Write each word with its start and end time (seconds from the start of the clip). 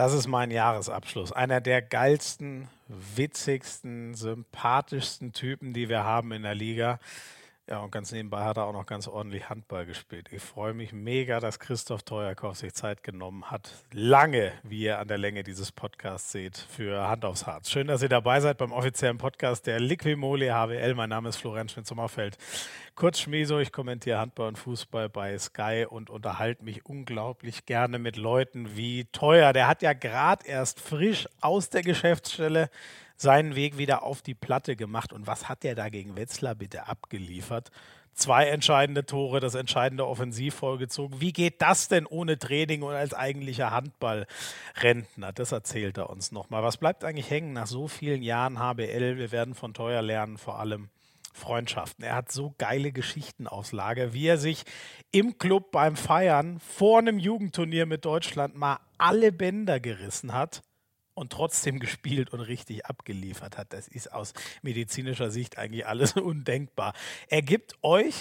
Das 0.00 0.14
ist 0.14 0.28
mein 0.28 0.50
Jahresabschluss. 0.50 1.30
Einer 1.30 1.60
der 1.60 1.82
geilsten, 1.82 2.68
witzigsten, 2.88 4.14
sympathischsten 4.14 5.34
Typen, 5.34 5.74
die 5.74 5.90
wir 5.90 6.04
haben 6.04 6.32
in 6.32 6.42
der 6.42 6.54
Liga. 6.54 6.98
Ja, 7.70 7.78
und 7.78 7.92
ganz 7.92 8.10
nebenbei 8.10 8.42
hat 8.42 8.56
er 8.56 8.64
auch 8.64 8.72
noch 8.72 8.84
ganz 8.84 9.06
ordentlich 9.06 9.48
Handball 9.48 9.86
gespielt. 9.86 10.26
Ich 10.32 10.42
freue 10.42 10.74
mich 10.74 10.92
mega, 10.92 11.38
dass 11.38 11.60
Christoph 11.60 12.02
Teuerkauf 12.02 12.56
sich 12.56 12.74
Zeit 12.74 13.04
genommen 13.04 13.48
hat. 13.48 13.70
Lange, 13.92 14.50
wie 14.64 14.80
ihr 14.80 14.98
an 14.98 15.06
der 15.06 15.18
Länge 15.18 15.44
dieses 15.44 15.70
Podcasts 15.70 16.32
seht, 16.32 16.58
für 16.58 17.06
Hand 17.06 17.24
aufs 17.24 17.46
Harz. 17.46 17.70
Schön, 17.70 17.86
dass 17.86 18.02
ihr 18.02 18.08
dabei 18.08 18.40
seid 18.40 18.58
beim 18.58 18.72
offiziellen 18.72 19.18
Podcast 19.18 19.68
der 19.68 19.78
Liquimole 19.78 20.52
HWL. 20.52 20.96
Mein 20.96 21.10
Name 21.10 21.28
ist 21.28 21.36
Florenz 21.36 21.70
Schmidt-Sommerfeld. 21.70 22.38
Kurz 22.96 23.20
Schmieso, 23.20 23.60
ich 23.60 23.70
kommentiere 23.70 24.18
Handball 24.18 24.48
und 24.48 24.58
Fußball 24.58 25.08
bei 25.08 25.38
Sky 25.38 25.86
und 25.88 26.10
unterhalte 26.10 26.64
mich 26.64 26.86
unglaublich 26.86 27.66
gerne 27.66 28.00
mit 28.00 28.16
Leuten 28.16 28.76
wie 28.76 29.04
Teuer. 29.12 29.52
Der 29.52 29.68
hat 29.68 29.82
ja 29.82 29.92
gerade 29.92 30.44
erst 30.44 30.80
frisch 30.80 31.28
aus 31.40 31.70
der 31.70 31.82
Geschäftsstelle 31.82 32.68
seinen 33.20 33.54
Weg 33.54 33.76
wieder 33.76 34.02
auf 34.02 34.22
die 34.22 34.34
Platte 34.34 34.76
gemacht. 34.76 35.12
Und 35.12 35.26
was 35.26 35.48
hat 35.48 35.62
der 35.62 35.74
da 35.74 35.90
gegen 35.90 36.16
Wetzlar 36.16 36.54
bitte 36.54 36.88
abgeliefert? 36.88 37.70
Zwei 38.14 38.46
entscheidende 38.46 39.04
Tore, 39.04 39.40
das 39.40 39.54
entscheidende 39.54 40.06
Offensiv 40.06 40.54
vollgezogen. 40.54 41.20
Wie 41.20 41.32
geht 41.32 41.60
das 41.60 41.88
denn 41.88 42.06
ohne 42.06 42.38
Training 42.38 42.82
und 42.82 42.94
als 42.94 43.12
eigentlicher 43.12 43.70
Handballrentner? 43.72 45.32
Das 45.34 45.52
erzählt 45.52 45.98
er 45.98 46.08
uns 46.08 46.32
nochmal. 46.32 46.62
Was 46.62 46.78
bleibt 46.78 47.04
eigentlich 47.04 47.30
hängen 47.30 47.52
nach 47.52 47.66
so 47.66 47.88
vielen 47.88 48.22
Jahren 48.22 48.58
HBL? 48.58 49.18
Wir 49.18 49.32
werden 49.32 49.54
von 49.54 49.74
Teuer 49.74 50.00
lernen, 50.00 50.38
vor 50.38 50.58
allem 50.58 50.88
Freundschaften. 51.34 52.04
Er 52.04 52.16
hat 52.16 52.32
so 52.32 52.54
geile 52.56 52.90
Geschichten 52.90 53.46
aufs 53.46 53.72
Lager, 53.72 54.14
wie 54.14 54.26
er 54.26 54.38
sich 54.38 54.64
im 55.12 55.36
Club 55.36 55.70
beim 55.72 55.94
Feiern 55.94 56.58
vor 56.58 56.98
einem 56.98 57.18
Jugendturnier 57.18 57.84
mit 57.84 58.06
Deutschland 58.06 58.56
mal 58.56 58.78
alle 58.96 59.30
Bänder 59.30 59.78
gerissen 59.78 60.32
hat 60.32 60.62
und 61.20 61.30
trotzdem 61.30 61.78
gespielt 61.80 62.32
und 62.32 62.40
richtig 62.40 62.86
abgeliefert 62.86 63.58
hat. 63.58 63.74
Das 63.74 63.88
ist 63.88 64.10
aus 64.10 64.32
medizinischer 64.62 65.30
Sicht 65.30 65.58
eigentlich 65.58 65.86
alles 65.86 66.12
undenkbar. 66.16 66.94
Er 67.28 67.42
gibt 67.42 67.74
euch, 67.82 68.14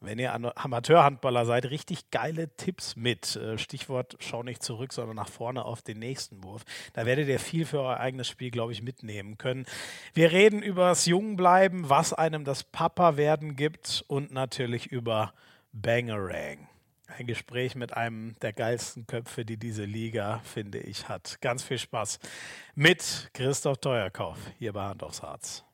wenn 0.00 0.20
ihr 0.20 0.32
Amateurhandballer 0.32 1.46
seid, 1.46 1.70
richtig 1.70 2.10
geile 2.12 2.54
Tipps 2.56 2.94
mit. 2.94 3.34
Äh, 3.34 3.58
Stichwort, 3.58 4.16
schau 4.20 4.44
nicht 4.44 4.62
zurück, 4.62 4.92
sondern 4.92 5.16
nach 5.16 5.28
vorne 5.28 5.64
auf 5.64 5.82
den 5.82 5.98
nächsten 5.98 6.44
Wurf. 6.44 6.64
Da 6.92 7.06
werdet 7.06 7.26
ihr 7.26 7.40
viel 7.40 7.66
für 7.66 7.80
euer 7.80 7.98
eigenes 7.98 8.28
Spiel, 8.28 8.52
glaube 8.52 8.72
ich, 8.72 8.82
mitnehmen 8.82 9.36
können. 9.36 9.66
Wir 10.12 10.30
reden 10.30 10.62
über 10.62 10.88
das 10.90 11.06
Jungbleiben, 11.06 11.88
was 11.88 12.12
einem 12.12 12.44
das 12.44 12.62
Papa-Werden 12.62 13.56
gibt 13.56 14.04
und 14.06 14.30
natürlich 14.30 14.86
über 14.86 15.34
Bangerang. 15.72 16.68
Ein 17.06 17.26
Gespräch 17.26 17.74
mit 17.74 17.94
einem 17.94 18.34
der 18.40 18.52
geilsten 18.52 19.06
Köpfe, 19.06 19.44
die 19.44 19.58
diese 19.58 19.84
Liga, 19.84 20.40
finde 20.42 20.78
ich, 20.78 21.08
hat. 21.08 21.38
Ganz 21.42 21.62
viel 21.62 21.78
Spaß 21.78 22.18
mit 22.74 23.30
Christoph 23.34 23.78
Teuerkauf 23.78 24.38
hier 24.58 24.72
bei 24.72 24.84
Hand 24.84 25.02
aufs 25.02 25.22
Harz. 25.22 25.64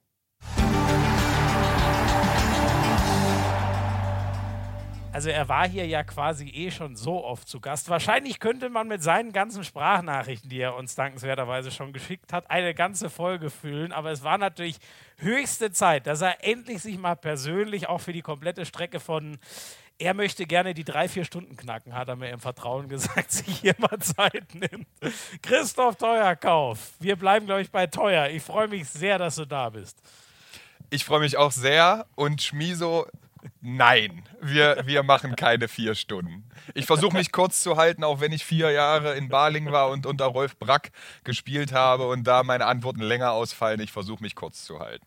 Also 5.12 5.28
er 5.28 5.48
war 5.48 5.68
hier 5.68 5.86
ja 5.86 6.04
quasi 6.04 6.48
eh 6.48 6.70
schon 6.70 6.94
so 6.94 7.24
oft 7.24 7.48
zu 7.48 7.60
Gast. 7.60 7.88
Wahrscheinlich 7.88 8.38
könnte 8.38 8.68
man 8.68 8.86
mit 8.86 9.02
seinen 9.02 9.32
ganzen 9.32 9.64
Sprachnachrichten, 9.64 10.48
die 10.48 10.60
er 10.60 10.76
uns 10.76 10.94
dankenswerterweise 10.94 11.70
schon 11.72 11.92
geschickt 11.92 12.32
hat, 12.32 12.50
eine 12.50 12.74
ganze 12.74 13.10
Folge 13.10 13.50
füllen. 13.50 13.92
Aber 13.92 14.12
es 14.12 14.22
war 14.22 14.38
natürlich 14.38 14.78
höchste 15.16 15.72
Zeit, 15.72 16.06
dass 16.06 16.20
er 16.20 16.44
endlich 16.44 16.80
sich 16.82 16.96
mal 16.96 17.16
persönlich 17.16 17.88
auch 17.88 18.00
für 18.00 18.12
die 18.12 18.22
komplette 18.22 18.64
Strecke 18.64 19.00
von 19.00 19.38
er 20.00 20.14
möchte 20.14 20.46
gerne 20.46 20.72
die 20.72 20.84
drei, 20.84 21.08
vier 21.08 21.24
Stunden 21.24 21.56
knacken, 21.56 21.94
hat 21.94 22.08
er 22.08 22.16
mir 22.16 22.30
im 22.30 22.40
Vertrauen 22.40 22.88
gesagt, 22.88 23.30
sich 23.32 23.60
hier 23.60 23.74
mal 23.78 23.98
Zeit 24.00 24.54
nimmt. 24.54 24.86
Christoph 25.42 25.96
Teuerkauf, 25.96 26.92
wir 26.98 27.16
bleiben, 27.16 27.46
glaube 27.46 27.62
ich, 27.62 27.70
bei 27.70 27.86
Teuer. 27.86 28.28
Ich 28.28 28.42
freue 28.42 28.66
mich 28.66 28.88
sehr, 28.88 29.18
dass 29.18 29.36
du 29.36 29.44
da 29.44 29.68
bist. 29.68 29.98
Ich 30.88 31.04
freue 31.04 31.20
mich 31.20 31.36
auch 31.36 31.52
sehr 31.52 32.06
und 32.16 32.42
Schmiso 32.42 33.06
Nein, 33.60 34.22
wir, 34.40 34.82
wir 34.84 35.02
machen 35.02 35.36
keine 35.36 35.68
vier 35.68 35.94
Stunden. 35.94 36.44
Ich 36.74 36.86
versuche 36.86 37.16
mich 37.16 37.32
kurz 37.32 37.62
zu 37.62 37.76
halten, 37.76 38.04
auch 38.04 38.20
wenn 38.20 38.32
ich 38.32 38.44
vier 38.44 38.70
Jahre 38.70 39.16
in 39.16 39.28
Baling 39.28 39.72
war 39.72 39.90
und 39.90 40.06
unter 40.06 40.26
Rolf 40.26 40.56
Brack 40.56 40.92
gespielt 41.24 41.72
habe 41.72 42.08
und 42.08 42.24
da 42.24 42.42
meine 42.42 42.66
Antworten 42.66 43.00
länger 43.00 43.32
ausfallen. 43.32 43.80
Ich 43.80 43.92
versuche 43.92 44.22
mich 44.22 44.34
kurz 44.34 44.64
zu 44.64 44.80
halten. 44.80 45.06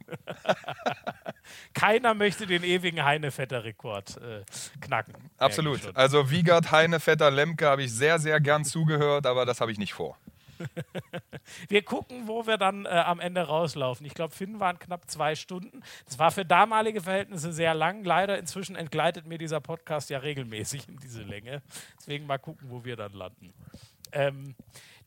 Keiner 1.74 2.14
möchte 2.14 2.48
den 2.48 2.64
ewigen 2.64 3.04
Heinevetter-Rekord 3.04 4.18
äh, 4.18 4.44
knacken. 4.82 5.14
Absolut. 5.38 5.96
Also 5.96 6.30
Wiegert, 6.30 6.72
Heinevetter, 6.72 7.32
Lemke 7.32 7.68
habe 7.68 7.84
ich 7.84 7.92
sehr, 7.92 8.20
sehr 8.20 8.40
gern 8.40 8.66
zugehört, 8.66 9.26
aber 9.26 9.46
das 9.46 9.62
habe 9.62 9.72
ich 9.72 9.78
nicht 9.78 9.94
vor. 9.94 10.18
wir 11.70 11.84
gucken, 11.84 12.28
wo 12.28 12.48
wir 12.48 12.58
dann 12.58 12.86
äh, 12.86 12.90
am 12.90 13.20
Ende 13.20 13.42
rauslaufen. 13.42 14.06
Ich 14.06 14.14
glaube, 14.14 14.34
Finn 14.34 14.60
waren 14.60 14.80
knapp 14.80 15.10
zwei 15.10 15.36
Stunden. 15.36 15.82
Das 16.06 16.20
war 16.20 16.32
für 16.32 16.46
damalige 16.46 17.02
Verhältnisse 17.02 17.54
sehr 17.54 17.74
lang. 17.74 18.04
Leider 18.04 18.38
inzwischen 18.38 18.76
entgleitet 18.76 19.26
mir 19.26 19.38
dieser 19.38 19.60
Podcast 19.60 20.10
ja 20.10 20.20
regelmäßig 20.20 20.88
in 20.88 20.98
diese 20.98 21.24
Länge. 21.24 21.62
Deswegen 22.00 22.26
mal 22.26 22.38
gucken, 22.38 22.70
wo 22.70 22.84
wir 22.84 22.96
dann 22.96 23.14
landen. 23.14 23.54
Ähm, 24.12 24.56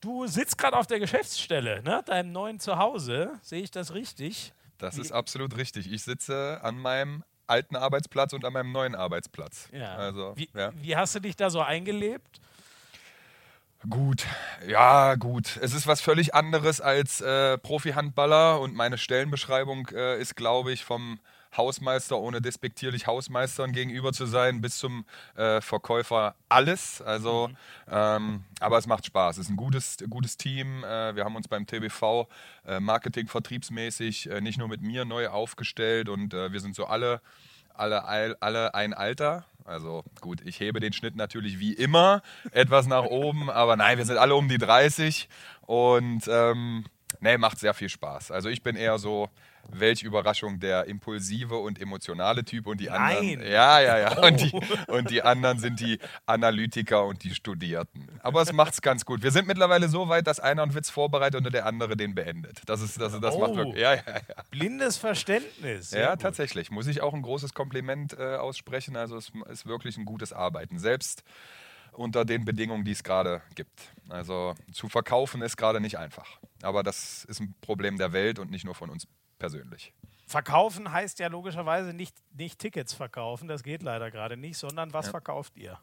du 0.01 0.27
sitzt 0.27 0.59
gerade 0.59 0.77
auf 0.77 0.87
der 0.87 0.99
Geschäftsstelle, 0.99 1.83
ne? 1.83 2.03
deinem 2.07 2.33
neuen 2.33 2.61
Zuhause. 2.61 3.39
Sehe 3.43 3.63
ich 3.63 3.71
das 3.71 3.95
richtig? 3.95 4.53
Das 4.79 4.97
Wie? 4.97 5.01
ist 5.01 5.13
absolut 5.13 5.57
richtig. 5.57 5.91
Ich 5.91 6.03
sitze 6.03 6.61
an 6.63 6.79
meinem 6.79 7.25
alten 7.47 7.77
Arbeitsplatz 7.77 8.33
und 8.33 8.45
an 8.45 8.53
meinem 8.53 8.73
neuen 8.73 8.95
Arbeitsplatz. 8.95 9.69
Ja. 9.73 9.95
Also, 9.95 10.33
wie, 10.37 10.49
ja. 10.55 10.73
wie 10.75 10.97
hast 10.97 11.15
du 11.15 11.21
dich 11.21 11.37
da 11.37 11.51
so 11.51 11.61
eingelebt? 11.61 12.41
Gut, 13.91 14.27
ja, 14.67 15.17
gut. 15.17 15.59
Es 15.63 15.75
ist 15.75 15.87
was 15.87 16.01
völlig 16.01 16.35
anderes 16.35 16.81
als 16.81 17.21
äh, 17.21 17.59
Profi-Handballer 17.59 18.59
und 18.61 18.75
meine 18.75 18.97
Stellenbeschreibung 18.97 19.89
äh, 19.89 20.19
ist, 20.21 20.35
glaube 20.35 20.73
ich, 20.73 20.85
vom 20.85 21.21
Hausmeister, 21.57 22.19
ohne 22.19 22.41
despektierlich 22.41 23.07
Hausmeistern 23.07 23.73
gegenüber 23.73 24.13
zu 24.13 24.27
sein, 24.27 24.61
bis 24.61 24.79
zum 24.79 25.05
äh, 25.37 25.61
Verkäufer 25.61 26.35
alles. 26.49 27.03
Also, 27.03 27.49
mhm. 27.49 27.57
ähm, 27.91 28.45
aber 28.61 28.79
es 28.79 28.87
macht 28.87 29.07
Spaß. 29.07 29.37
Es 29.37 29.45
ist 29.45 29.51
ein 29.51 29.57
gutes, 29.57 29.99
gutes 30.09 30.37
Team. 30.39 30.83
Äh, 30.83 31.15
wir 31.15 31.25
haben 31.25 31.37
uns 31.37 31.47
beim 31.47 31.67
TBV 31.67 32.29
äh, 32.67 32.81
Marketing 32.81 33.29
vertriebsmäßig 33.29 34.31
äh, 34.31 34.41
nicht 34.41 34.59
nur 34.59 34.69
mit 34.69 34.81
mir 34.81 35.05
neu 35.05 35.29
aufgestellt 35.29 36.09
und 36.09 36.33
äh, 36.33 36.51
wir 36.51 36.61
sind 36.61 36.75
so 36.75 36.87
alle, 36.87 37.21
alle, 37.75 38.37
alle 38.41 38.75
ein 38.75 38.95
Alter. 38.95 39.45
Also 39.67 40.05
gut, 40.21 40.41
ich 40.45 40.61
hebe 40.61 40.81
den 40.81 40.93
Schnitt 40.93 41.17
natürlich 41.17 41.59
wie 41.59 41.73
immer 41.73 42.23
etwas 42.53 42.87
nach 42.87 43.05
oben, 43.05 43.51
aber 43.51 43.77
nein, 43.77 43.99
wir 43.99 44.05
sind 44.05 44.17
alle 44.17 44.35
um 44.37 44.49
die 44.49 44.59
30 44.59 45.29
und 45.63 46.29
ähm, 46.29 46.85
nee, 47.21 47.37
macht 47.37 47.59
sehr 47.59 47.75
viel 47.75 47.89
Spaß. 47.89 48.31
Also 48.31 48.49
ich 48.49 48.63
bin 48.63 48.77
eher 48.77 48.99
so, 48.99 49.29
welch 49.71 50.03
Überraschung, 50.03 50.61
der 50.61 50.87
impulsive 50.87 51.57
und 51.57 51.81
emotionale 51.81 52.45
Typ 52.45 52.67
und 52.67 52.81
die 52.81 52.87
Nein. 52.87 53.17
anderen. 53.17 53.51
Ja, 53.51 53.81
ja, 53.81 53.99
ja. 53.99 54.17
Oh. 54.19 54.27
Und, 54.27 54.41
die, 54.41 54.53
und 54.89 55.11
die 55.11 55.23
anderen 55.23 55.59
sind 55.59 55.81
die 55.81 55.99
Analytiker 56.27 57.05
und 57.05 57.25
die 57.25 57.35
Studierten. 57.35 58.09
Aber 58.23 58.43
es 58.43 58.53
macht 58.53 58.75
es 58.75 58.83
ganz 58.83 59.05
gut. 59.05 59.23
Wir 59.23 59.31
sind 59.31 59.47
mittlerweile 59.47 59.89
so 59.89 60.09
weit, 60.09 60.27
dass 60.27 60.41
einer 60.41 60.63
einen 60.63 60.75
Witz 60.75 60.91
vorbereitet 60.91 61.45
und 61.45 61.53
der 61.53 61.67
andere 61.67 61.97
den 61.97 62.15
beendet. 62.15 62.63
Das 62.67 62.81
ist, 62.81 63.01
das, 63.01 63.19
das 63.21 63.35
oh. 63.35 63.41
macht 63.41 63.57
wirklich. 63.57 63.83
Ja, 63.83 63.95
ja, 63.95 64.03
ja. 64.07 64.35
Blindes 64.51 64.97
Verständnis. 64.97 65.91
Sehr 65.91 66.01
ja, 66.01 66.11
gut. 66.13 66.23
tatsächlich. 66.23 66.71
Muss 66.71 66.87
ich 66.87 67.03
auch 67.03 67.15
ein 67.15 67.23
großes 67.23 67.55
Kompliment 67.55 68.17
äh, 68.19 68.37
aussprechen. 68.37 68.97
Also 68.97 69.17
es 69.17 69.33
ist 69.51 69.67
wirklich 69.67 69.97
ein 69.97 70.05
gutes 70.05 70.33
Arbeiten. 70.33 70.79
Selbst 70.79 71.23
unter 71.93 72.25
den 72.25 72.45
Bedingungen, 72.45 72.85
die 72.85 72.93
es 72.93 73.03
gerade 73.03 73.43
gibt. 73.55 73.93
Also 74.09 74.55
zu 74.73 74.89
verkaufen 74.89 75.43
ist 75.43 75.57
gerade 75.57 75.81
nicht 75.81 75.99
einfach. 75.99 76.39
Aber 76.63 76.83
das 76.83 77.25
ist 77.25 77.41
ein 77.41 77.55
Problem 77.61 77.97
der 77.99 78.13
Welt 78.13 78.39
und 78.39 78.51
nicht 78.51 78.65
nur 78.65 78.75
von 78.75 78.91
uns 78.91 79.07
persönlich. 79.39 79.93
Verkaufen 80.27 80.91
heißt 80.91 81.19
ja 81.21 81.29
logischerweise 81.29 81.93
nicht, 81.93 82.17
nicht 82.37 82.59
Tickets 82.59 82.93
verkaufen, 82.93 83.49
das 83.49 83.63
geht 83.63 83.83
leider 83.83 84.11
gerade 84.11 84.37
nicht, 84.37 84.59
sondern 84.59 84.93
was 84.93 85.07
ja. 85.07 85.11
verkauft 85.13 85.57
ihr? 85.57 85.79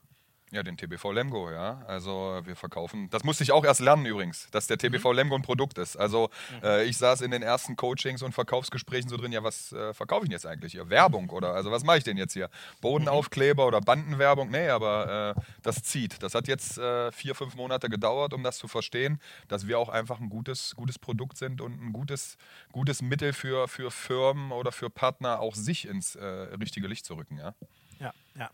Ja, 0.53 0.61
den 0.61 0.77
TBV 0.77 1.11
Lemgo, 1.11 1.49
ja. 1.49 1.81
Also 1.87 2.39
wir 2.43 2.55
verkaufen. 2.55 3.09
Das 3.09 3.23
musste 3.23 3.43
ich 3.43 3.51
auch 3.51 3.65
erst 3.65 3.79
lernen 3.79 4.05
übrigens, 4.05 4.51
dass 4.51 4.67
der 4.67 4.77
TBV 4.77 5.09
mhm. 5.09 5.15
Lemgo 5.15 5.35
ein 5.35 5.41
Produkt 5.41 5.79
ist. 5.79 5.95
Also 5.95 6.29
mhm. 6.61 6.67
äh, 6.67 6.83
ich 6.83 6.99
saß 6.99 7.21
in 7.21 7.31
den 7.31 7.41
ersten 7.41 7.75
Coachings 7.75 8.21
und 8.21 8.33
Verkaufsgesprächen 8.33 9.09
so 9.09 9.17
drin, 9.17 9.31
ja, 9.31 9.43
was 9.43 9.71
äh, 9.71 9.95
verkaufe 9.95 10.25
ich 10.25 10.29
denn 10.29 10.33
jetzt 10.33 10.45
eigentlich 10.45 10.73
hier? 10.73 10.91
Werbung 10.91 11.31
oder 11.31 11.55
also 11.55 11.71
was 11.71 11.83
mache 11.83 11.97
ich 11.97 12.03
denn 12.03 12.17
jetzt 12.17 12.33
hier? 12.33 12.51
Bodenaufkleber 12.81 13.65
oder 13.65 13.81
Bandenwerbung? 13.81 14.51
Nee, 14.51 14.69
aber 14.69 15.35
äh, 15.35 15.41
das 15.63 15.81
zieht. 15.81 16.21
Das 16.21 16.35
hat 16.35 16.47
jetzt 16.47 16.77
äh, 16.77 17.11
vier, 17.11 17.33
fünf 17.33 17.55
Monate 17.55 17.89
gedauert, 17.89 18.31
um 18.31 18.43
das 18.43 18.59
zu 18.59 18.67
verstehen, 18.67 19.19
dass 19.47 19.65
wir 19.65 19.79
auch 19.79 19.89
einfach 19.89 20.19
ein 20.19 20.29
gutes, 20.29 20.75
gutes 20.75 20.99
Produkt 20.99 21.35
sind 21.35 21.61
und 21.61 21.81
ein 21.81 21.93
gutes, 21.93 22.37
gutes 22.71 23.01
Mittel 23.01 23.33
für, 23.33 23.67
für 23.67 23.89
Firmen 23.89 24.51
oder 24.51 24.71
für 24.71 24.91
Partner 24.91 25.39
auch 25.39 25.55
sich 25.55 25.87
ins 25.87 26.15
äh, 26.15 26.23
richtige 26.23 26.85
Licht 26.85 27.07
zu 27.07 27.15
rücken, 27.15 27.39
ja. 27.39 27.55
Ja, 27.99 28.13
ja. 28.35 28.51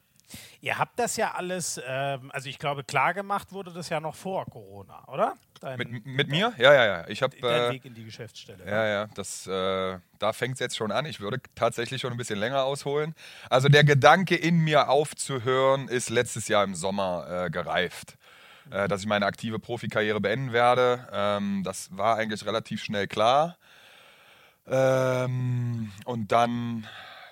Ihr 0.62 0.78
habt 0.78 1.00
das 1.00 1.18
ja 1.18 1.34
alles, 1.34 1.80
ähm, 1.86 2.32
also 2.32 2.50
ich 2.50 2.60
glaube, 2.60 2.84
klar 2.84 3.14
gemacht 3.14 3.52
wurde 3.52 3.72
das 3.74 3.90
ja 3.90 4.00
noch 4.00 4.16
vor 4.16 4.46
Corona, 4.46 5.04
oder? 5.08 5.36
Dein, 5.60 5.78
mit, 5.78 6.06
mit 6.06 6.30
mir? 6.30 6.54
Ja, 6.58 6.74
ja, 6.74 6.86
ja. 6.86 7.08
Ich 7.10 7.22
habe 7.22 7.36
äh, 7.38 7.72
Weg 7.74 7.84
in 7.86 7.94
die 7.94 8.06
Geschäftsstelle. 8.06 8.66
Ja, 8.66 8.86
ja. 8.88 9.08
Das, 9.16 9.46
äh, 9.48 9.98
da 10.18 10.34
fängt 10.34 10.54
es 10.54 10.60
jetzt 10.60 10.78
schon 10.78 10.92
an. 10.92 11.06
Ich 11.06 11.20
würde 11.20 11.42
tatsächlich 11.56 12.00
schon 12.02 12.12
ein 12.12 12.18
bisschen 12.18 12.40
länger 12.40 12.64
ausholen. 12.64 13.14
Also 13.50 13.68
der 13.68 13.84
Gedanke 13.84 14.36
in 14.36 14.60
mir 14.60 14.88
aufzuhören 14.90 15.88
ist 15.90 16.10
letztes 16.10 16.48
Jahr 16.48 16.64
im 16.64 16.76
Sommer 16.76 17.46
äh, 17.46 17.50
gereift. 17.50 18.18
äh, 18.72 18.88
dass 18.88 19.02
ich 19.02 19.08
meine 19.08 19.26
aktive 19.26 19.60
Profikarriere 19.60 20.20
beenden 20.22 20.54
werde. 20.54 21.08
Ähm, 21.12 21.64
das 21.64 21.90
war 21.96 22.18
eigentlich 22.18 22.46
relativ 22.46 22.84
schnell 22.84 23.08
klar. 23.08 23.58
Ähm, 24.68 25.92
und 26.06 26.32
dann 26.32 26.88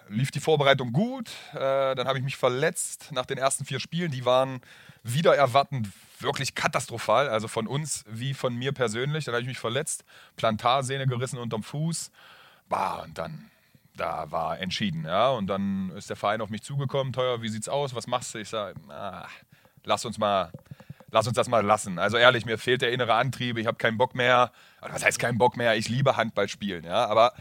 lief 0.10 0.32
die 0.32 0.40
Vorbereitung 0.40 0.94
gut. 0.94 1.30
Äh, 1.54 1.96
dann 1.96 2.08
habe 2.08 2.18
ich 2.18 2.24
mich 2.24 2.38
verletzt 2.38 3.12
nach 3.12 3.26
den 3.26 3.38
ersten 3.38 3.66
vier 3.66 3.80
Spielen. 3.80 4.12
Die 4.12 4.26
waren 4.26 4.62
wieder 5.04 5.36
erwartend 5.36 5.88
wirklich 6.20 6.56
katastrophal. 6.56 7.30
Also 7.30 7.48
von 7.48 7.68
uns 7.68 8.04
wie 8.08 8.34
von 8.34 8.56
mir 8.56 8.72
persönlich. 8.72 9.26
Dann 9.26 9.34
habe 9.34 9.42
ich 9.42 9.48
mich 9.48 9.60
verletzt, 9.60 10.04
Plantarsehne 10.36 11.08
gerissen 11.08 11.38
unterm 11.40 11.64
Fuß. 11.64 12.12
Bah, 12.70 13.04
und 13.04 13.18
dann, 13.18 13.50
da 13.96 14.30
war 14.32 14.60
entschieden. 14.60 15.06
Ja? 15.06 15.30
Und 15.30 15.48
dann 15.48 15.92
ist 15.92 16.10
der 16.10 16.18
Verein 16.18 16.42
auf 16.42 16.50
mich 16.50 16.64
zugekommen. 16.64 17.14
Teuer, 17.14 17.42
wie 17.42 17.50
sieht's 17.50 17.70
aus? 17.70 17.96
Was 17.96 18.08
machst 18.08 18.34
du? 18.34 18.40
Ich 18.40 18.50
sage, 18.50 18.80
ah, 18.90 19.28
lass 19.84 20.06
uns 20.06 20.18
mal. 20.18 20.52
Lass 21.10 21.26
uns 21.26 21.38
das 21.38 21.48
mal 21.48 21.66
lassen. 21.66 22.00
Also 22.00 22.18
ehrlich, 22.18 22.46
mir 22.46 22.58
fehlt 22.58 22.82
der 22.82 22.92
innere 22.92 23.14
Antrieb. 23.14 23.58
Ich 23.58 23.66
habe 23.66 23.78
keinen 23.78 23.98
Bock 23.98 24.14
mehr. 24.14 24.52
Was 24.82 25.06
heißt 25.06 25.20
keinen 25.20 25.38
Bock 25.38 25.56
mehr? 25.56 25.78
Ich 25.78 25.88
liebe 25.88 26.18
Handball 26.18 26.50
spielen. 26.50 26.84
Ja? 26.84 27.06
Aber 27.06 27.34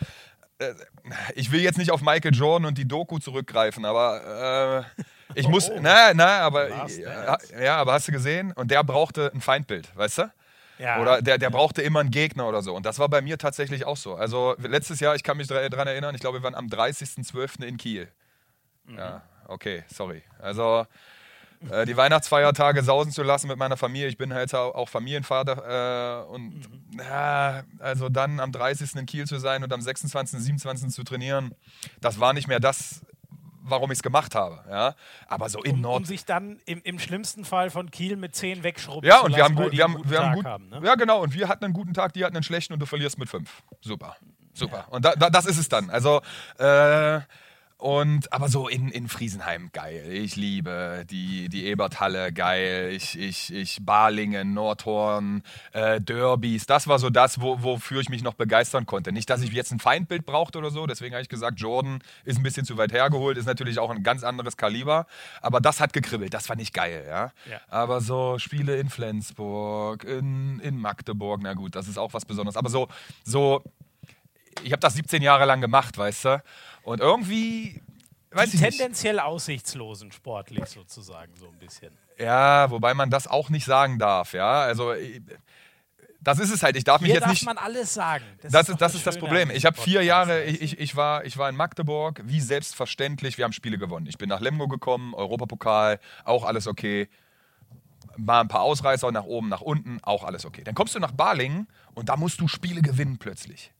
ich 1.35 1.53
will 1.53 1.61
jetzt 1.61 1.79
nicht 1.79 1.91
auf 1.91 2.00
Michael 2.00 2.35
Jordan 2.35 2.67
und 2.67 2.79
die 2.79 2.88
Doku 2.88 3.19
zurückgreifen, 3.19 3.85
aber 3.85 4.87
äh, 4.97 5.03
ich 5.35 5.47
oh, 5.47 5.50
muss, 5.50 5.70
oh. 5.70 5.79
na, 5.81 6.12
na, 6.14 6.41
aber 6.41 6.69
ja, 6.69 7.38
ja, 7.61 7.76
aber 7.76 7.93
hast 7.93 8.08
du 8.08 8.12
gesehen? 8.12 8.53
Und 8.53 8.70
der 8.70 8.82
brauchte 8.85 9.31
ein 9.35 9.41
Feindbild, 9.41 9.94
weißt 9.97 10.19
du? 10.19 10.32
Ja. 10.79 11.00
Oder 11.00 11.23
der, 11.23 11.38
der 11.38 11.50
brauchte 11.50 11.82
immer 11.82 12.00
einen 12.00 12.11
Gegner 12.11 12.47
oder 12.49 12.62
so. 12.62 12.75
Und 12.75 12.85
das 12.85 12.99
war 12.99 13.08
bei 13.08 13.23
mir 13.23 13.38
tatsächlich 13.38 13.87
auch 13.87 13.97
so. 13.97 14.14
Also 14.14 14.56
letztes 14.58 15.00
Jahr, 15.00 15.14
ich 15.14 15.23
kann 15.23 15.37
mich 15.37 15.47
daran 15.47 15.88
erinnern, 15.88 16.14
ich 16.14 16.20
glaube, 16.20 16.38
wir 16.38 16.43
waren 16.43 16.55
am 16.55 16.67
30.12. 16.67 17.64
in 17.64 17.76
Kiel. 17.76 18.09
Mhm. 18.85 18.99
Ja, 18.99 19.23
okay, 19.49 19.85
sorry. 19.93 20.23
Also 20.38 20.87
äh, 21.70 21.86
die 21.86 21.96
Weihnachtsfeiertage 21.96 22.82
sausen 22.82 23.12
zu 23.12 23.22
lassen 23.22 23.48
mit 23.48 23.58
meiner 23.58 23.76
Familie. 23.76 24.08
Ich 24.08 24.16
bin 24.16 24.32
halt 24.32 24.54
auch 24.54 24.88
Familienvater 24.88 26.26
äh, 26.26 26.32
und 26.32 26.54
mhm. 26.54 26.98
ja, 26.98 27.62
also 27.78 28.08
dann 28.08 28.40
am 28.40 28.52
30. 28.52 28.96
in 28.96 29.06
Kiel 29.06 29.26
zu 29.26 29.38
sein 29.38 29.62
und 29.64 29.72
am 29.72 29.80
26., 29.80 30.40
27. 30.40 30.90
zu 30.90 31.02
trainieren, 31.04 31.54
das 32.00 32.20
war 32.20 32.32
nicht 32.32 32.48
mehr 32.48 32.60
das, 32.60 33.02
warum 33.62 33.90
ich 33.90 33.98
es 33.98 34.02
gemacht 34.02 34.34
habe. 34.34 34.64
Ja? 34.70 34.94
Aber 35.26 35.48
so 35.48 35.62
in 35.62 35.76
um, 35.76 35.80
Nord. 35.82 35.98
Um 35.98 36.04
sich 36.04 36.24
dann 36.24 36.60
im, 36.66 36.80
im 36.82 36.98
schlimmsten 36.98 37.44
Fall 37.44 37.70
von 37.70 37.90
Kiel 37.90 38.16
mit 38.16 38.34
10 38.34 38.62
wegschrubben 38.62 39.08
ja, 39.08 39.18
zu 39.18 39.24
und 39.24 39.32
lassen, 39.32 39.38
wir 39.38 39.44
haben, 39.44 39.54
gut, 39.56 39.72
wir 39.72 39.84
haben, 39.84 40.10
wir 40.10 40.20
haben 40.20 40.34
gut, 40.34 40.44
haben, 40.44 40.68
ne? 40.68 40.80
Ja, 40.84 40.94
genau. 40.94 41.22
Und 41.22 41.34
wir 41.34 41.48
hatten 41.48 41.64
einen 41.64 41.74
guten 41.74 41.94
Tag, 41.94 42.12
die 42.12 42.24
hatten 42.24 42.36
einen 42.36 42.44
schlechten 42.44 42.72
und 42.72 42.80
du 42.80 42.86
verlierst 42.86 43.18
mit 43.18 43.28
5. 43.28 43.50
Super. 43.80 44.16
Super. 44.54 44.86
Ja. 44.88 44.94
Und 44.94 45.04
da, 45.04 45.14
da, 45.14 45.30
das 45.30 45.46
ist 45.46 45.58
es 45.58 45.68
dann. 45.68 45.90
Also, 45.90 46.22
äh, 46.58 47.20
und, 47.78 48.32
aber 48.32 48.49
so 48.49 48.69
in, 48.69 48.88
in 48.88 49.06
Friesenheim 49.06 49.69
geil. 49.70 50.06
Ich 50.11 50.34
liebe 50.34 51.05
die, 51.11 51.50
die 51.50 51.67
Eberthalle 51.67 52.32
geil. 52.32 52.90
Ich, 52.93 53.19
ich, 53.19 53.52
ich 53.52 53.84
Balingen, 53.84 54.55
Nordhorn, 54.55 55.43
äh, 55.73 56.00
Derbys. 56.00 56.64
Das 56.64 56.88
war 56.88 56.99
so 56.99 57.11
das, 57.11 57.38
wo, 57.38 57.62
wofür 57.62 58.00
ich 58.00 58.08
mich 58.08 58.23
noch 58.23 58.32
begeistern 58.32 58.87
konnte. 58.87 59.12
Nicht, 59.12 59.28
dass 59.28 59.43
ich 59.43 59.52
jetzt 59.52 59.73
ein 59.73 59.78
Feindbild 59.78 60.25
brauchte 60.25 60.56
oder 60.58 60.70
so. 60.70 60.87
Deswegen 60.87 61.14
habe 61.14 61.23
ich 61.23 61.28
gesagt, 61.28 61.61
Jordan 61.61 61.99
ist 62.25 62.38
ein 62.38 62.43
bisschen 62.43 62.64
zu 62.64 62.78
weit 62.78 62.93
hergeholt, 62.93 63.37
ist 63.37 63.46
natürlich 63.46 63.78
auch 63.78 63.90
ein 63.90 64.02
ganz 64.02 64.25
anderes 64.25 64.56
Kaliber. 64.56 65.06
Aber 65.43 65.61
das 65.61 65.78
hat 65.78 65.93
gekribbelt. 65.93 66.32
Das 66.32 66.46
fand 66.46 66.62
ich 66.62 66.73
geil. 66.73 67.05
Ja? 67.06 67.32
ja. 67.50 67.61
Aber 67.69 68.00
so 68.00 68.38
Spiele 68.38 68.78
in 68.78 68.88
Flensburg, 68.88 70.02
in, 70.05 70.61
in 70.61 70.78
Magdeburg, 70.78 71.40
na 71.43 71.52
gut, 71.52 71.76
das 71.76 71.88
ist 71.88 71.99
auch 71.99 72.14
was 72.14 72.25
Besonderes. 72.25 72.56
Aber 72.56 72.70
so, 72.70 72.88
so 73.23 73.62
ich 74.62 74.73
habe 74.73 74.81
das 74.81 74.94
17 74.94 75.23
Jahre 75.23 75.44
lang 75.44 75.61
gemacht, 75.61 75.96
weißt 75.99 76.25
du? 76.25 76.43
Und 76.87 77.00
irgendwie, 77.00 77.83
weiß 78.31 78.50
Die 78.50 78.56
ich 78.56 78.62
tendenziell 78.62 79.15
nicht. 79.15 79.25
aussichtslosen 79.25 80.12
sportlich 80.12 80.67
sozusagen 80.67 81.33
so 81.37 81.49
ein 81.49 81.59
bisschen. 81.59 81.93
Ja, 82.17 82.71
wobei 82.71 82.94
man 82.94 83.11
das 83.11 83.27
auch 83.27 83.50
nicht 83.50 83.65
sagen 83.65 83.99
darf, 83.99 84.35
ja. 84.35 84.61
Also 84.61 84.94
das 86.21 86.38
ist 86.38 86.53
es 86.53 86.62
halt. 86.62 86.77
Ich 86.77 86.85
darf 86.85 87.00
Hier 87.00 87.09
mich 87.09 87.15
jetzt 87.15 87.23
darf 87.25 87.31
nicht. 87.31 87.44
man 87.44 87.59
alles 87.59 87.93
sagen. 87.93 88.25
Das, 88.41 88.53
das 88.53 88.69
ist, 88.69 88.81
das, 88.81 88.94
ist 88.94 89.05
das 89.05 89.19
Problem. 89.19 89.50
Ich 89.50 89.67
habe 89.67 89.77
vier 89.77 90.03
Jahre, 90.03 90.44
ich, 90.44 90.62
ich, 90.62 90.79
ich, 90.79 90.94
war, 90.94 91.25
ich 91.25 91.37
war 91.37 91.49
in 91.49 91.56
Magdeburg, 91.56 92.23
wie 92.25 92.41
selbstverständlich, 92.41 93.37
wir 93.37 93.44
haben 93.44 93.53
Spiele 93.53 93.79
gewonnen. 93.79 94.06
Ich 94.06 94.17
bin 94.17 94.29
nach 94.29 94.41
Lemgo 94.41 94.69
gekommen, 94.69 95.12
Europapokal, 95.12 95.99
auch 96.25 96.44
alles 96.44 96.69
okay. 96.69 97.09
Mal 98.17 98.43
ein 98.43 98.49
paar 98.49 98.62
Ausreißer 98.62 99.11
nach 99.11 99.25
oben, 99.25 99.49
nach 99.49 99.61
unten, 99.61 99.99
auch 100.03 100.23
alles 100.23 100.47
okay. 100.47 100.62
Dann 100.62 100.77
kommst 100.77 100.94
du 100.94 101.00
nach 101.00 101.12
Balingen 101.12 101.67
und 101.94 102.09
da 102.09 102.17
musst 102.17 102.41
du 102.41 102.47
Spiele 102.47 102.81
gewinnen 102.81 103.19
plötzlich. 103.19 103.73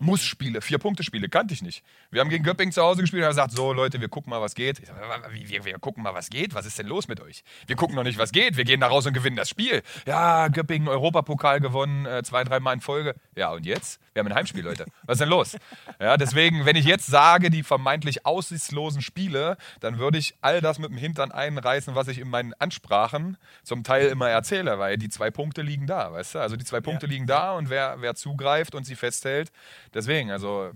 Muss-Spiele, 0.00 0.62
Vier-Punkte-Spiele, 0.62 1.28
kannte 1.28 1.52
ich 1.54 1.62
nicht. 1.62 1.84
Wir 2.10 2.20
haben 2.20 2.30
gegen 2.30 2.42
Göppingen 2.42 2.72
zu 2.72 2.82
Hause 2.82 3.02
gespielt 3.02 3.20
und 3.20 3.26
haben 3.26 3.32
gesagt, 3.32 3.52
so 3.52 3.72
Leute, 3.72 4.00
wir 4.00 4.08
gucken 4.08 4.30
mal, 4.30 4.40
was 4.40 4.54
geht. 4.54 4.84
Sag, 4.86 5.32
wir, 5.32 5.64
wir, 5.64 5.78
gucken 5.78 6.02
mal, 6.02 6.14
was 6.14 6.30
geht? 6.30 6.54
Was 6.54 6.64
ist 6.64 6.78
denn 6.78 6.86
los 6.86 7.06
mit 7.06 7.20
euch? 7.20 7.44
Wir 7.66 7.76
gucken 7.76 7.96
noch 7.96 8.02
nicht, 8.02 8.18
was 8.18 8.32
geht. 8.32 8.56
Wir 8.56 8.64
gehen 8.64 8.80
da 8.80 8.86
raus 8.86 9.06
und 9.06 9.12
gewinnen 9.12 9.36
das 9.36 9.50
Spiel. 9.50 9.82
Ja, 10.06 10.48
Göppingen 10.48 10.88
Europapokal 10.88 11.60
gewonnen, 11.60 12.06
äh, 12.06 12.22
zwei, 12.22 12.44
dreimal 12.44 12.74
in 12.74 12.80
Folge. 12.80 13.14
Ja, 13.36 13.50
und 13.50 13.66
jetzt? 13.66 14.00
Wir 14.14 14.20
haben 14.20 14.28
ein 14.28 14.34
Heimspiel, 14.34 14.64
Leute. 14.64 14.86
Was 15.04 15.16
ist 15.16 15.20
denn 15.20 15.28
los? 15.28 15.56
Ja, 16.00 16.16
deswegen, 16.16 16.64
wenn 16.64 16.76
ich 16.76 16.84
jetzt 16.84 17.06
sage, 17.06 17.50
die 17.50 17.62
vermeintlich 17.62 18.26
aussichtslosen 18.26 19.02
Spiele, 19.02 19.56
dann 19.80 19.98
würde 19.98 20.18
ich 20.18 20.34
all 20.40 20.60
das 20.60 20.78
mit 20.78 20.90
dem 20.90 20.96
Hintern 20.96 21.30
einreißen, 21.30 21.94
was 21.94 22.08
ich 22.08 22.18
in 22.18 22.28
meinen 22.28 22.54
Ansprachen 22.54 23.36
zum 23.62 23.84
Teil 23.84 24.08
immer 24.08 24.28
erzähle, 24.28 24.78
weil 24.78 24.96
die 24.96 25.10
zwei 25.10 25.30
Punkte 25.30 25.62
liegen 25.62 25.86
da, 25.86 26.12
weißt 26.12 26.36
du? 26.36 26.38
Also 26.40 26.56
die 26.56 26.64
zwei 26.64 26.80
Punkte 26.80 27.06
ja. 27.06 27.12
liegen 27.12 27.26
da 27.26 27.52
und 27.52 27.70
wer, 27.70 27.96
wer 28.00 28.14
zugreift 28.14 28.74
und 28.74 28.84
sie 28.84 28.96
festhält, 28.96 29.52
Deswegen, 29.94 30.30
also, 30.30 30.70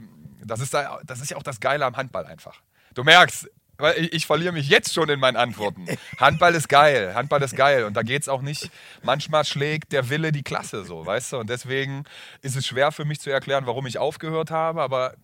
das 0.45 0.61
ist, 0.61 0.75
da, 0.75 1.01
das 1.05 1.21
ist 1.21 1.31
ja 1.31 1.37
auch 1.37 1.43
das 1.43 1.61
Geile 1.61 1.85
am 1.85 1.97
Handball 1.97 2.27
einfach. 2.27 2.61
Du 2.95 3.05
merkst, 3.05 3.49
weil 3.77 3.99
ich, 3.99 4.13
ich, 4.13 4.27
verliere 4.27 4.53
mich 4.53 4.69
jetzt 4.69 4.95
schon 4.95 5.09
in 5.09 5.19
meinen 5.19 5.37
Antworten. 5.37 5.87
Handball 6.19 6.55
ist 6.55 6.69
geil, 6.69 7.15
Handball 7.15 7.43
ist 7.43 7.57
geil 7.57 7.85
und 7.85 7.95
da 7.95 8.03
geht 8.03 8.23
es 8.23 8.29
auch 8.29 8.43
nicht, 8.43 8.71
manchmal 9.03 9.45
schlägt 9.45 9.93
der 9.93 10.11
Wille 10.11 10.33
die 10.33 10.43
Klasse 10.43 10.85
so, 10.85 11.05
weißt 11.05 11.33
du? 11.33 11.39
Und 11.39 11.51
deswegen 11.51 12.05
ist 12.43 12.57
es 12.57 12.67
schwer 12.67 12.93
für 12.93 13.05
mich 13.05 13.21
zu 13.21 13.31
erklären, 13.31 13.67
warum 13.67 13.87
ich 13.87 13.99
aufgehört 13.99 14.51
habe, 14.51 14.83
aber 14.83 15.15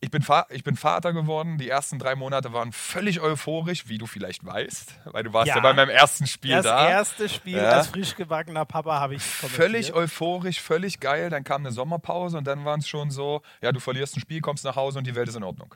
ich 0.00 0.10
bin, 0.10 0.24
ich 0.50 0.64
bin 0.64 0.76
Vater 0.76 1.12
geworden. 1.12 1.58
Die 1.58 1.68
ersten 1.68 1.98
drei 1.98 2.14
Monate 2.14 2.52
waren 2.52 2.72
völlig 2.72 3.20
euphorisch, 3.20 3.88
wie 3.88 3.98
du 3.98 4.06
vielleicht 4.06 4.44
weißt, 4.44 5.00
weil 5.06 5.24
du 5.24 5.32
warst 5.32 5.48
ja, 5.48 5.56
ja 5.56 5.60
bei 5.60 5.72
meinem 5.72 5.90
ersten 5.90 6.26
Spiel 6.26 6.52
das 6.52 6.64
da. 6.64 6.82
Das 6.84 6.90
erste 6.90 7.28
Spiel 7.28 7.56
ja. 7.56 7.70
als 7.70 7.88
frisch 7.88 8.14
gebackener 8.14 8.64
Papa 8.64 9.00
habe 9.00 9.16
ich 9.16 9.22
Völlig 9.22 9.92
euphorisch, 9.92 10.60
völlig 10.60 11.00
geil. 11.00 11.30
Dann 11.30 11.44
kam 11.44 11.62
eine 11.62 11.72
Sommerpause 11.72 12.38
und 12.38 12.46
dann 12.46 12.64
waren 12.64 12.80
es 12.80 12.88
schon 12.88 13.10
so, 13.10 13.42
ja, 13.60 13.72
du 13.72 13.80
verlierst 13.80 14.16
ein 14.16 14.20
Spiel, 14.20 14.40
kommst 14.40 14.64
nach 14.64 14.76
Hause 14.76 14.98
und 14.98 15.06
die 15.06 15.14
Welt 15.14 15.28
ist 15.28 15.36
in 15.36 15.42
Ordnung. 15.42 15.74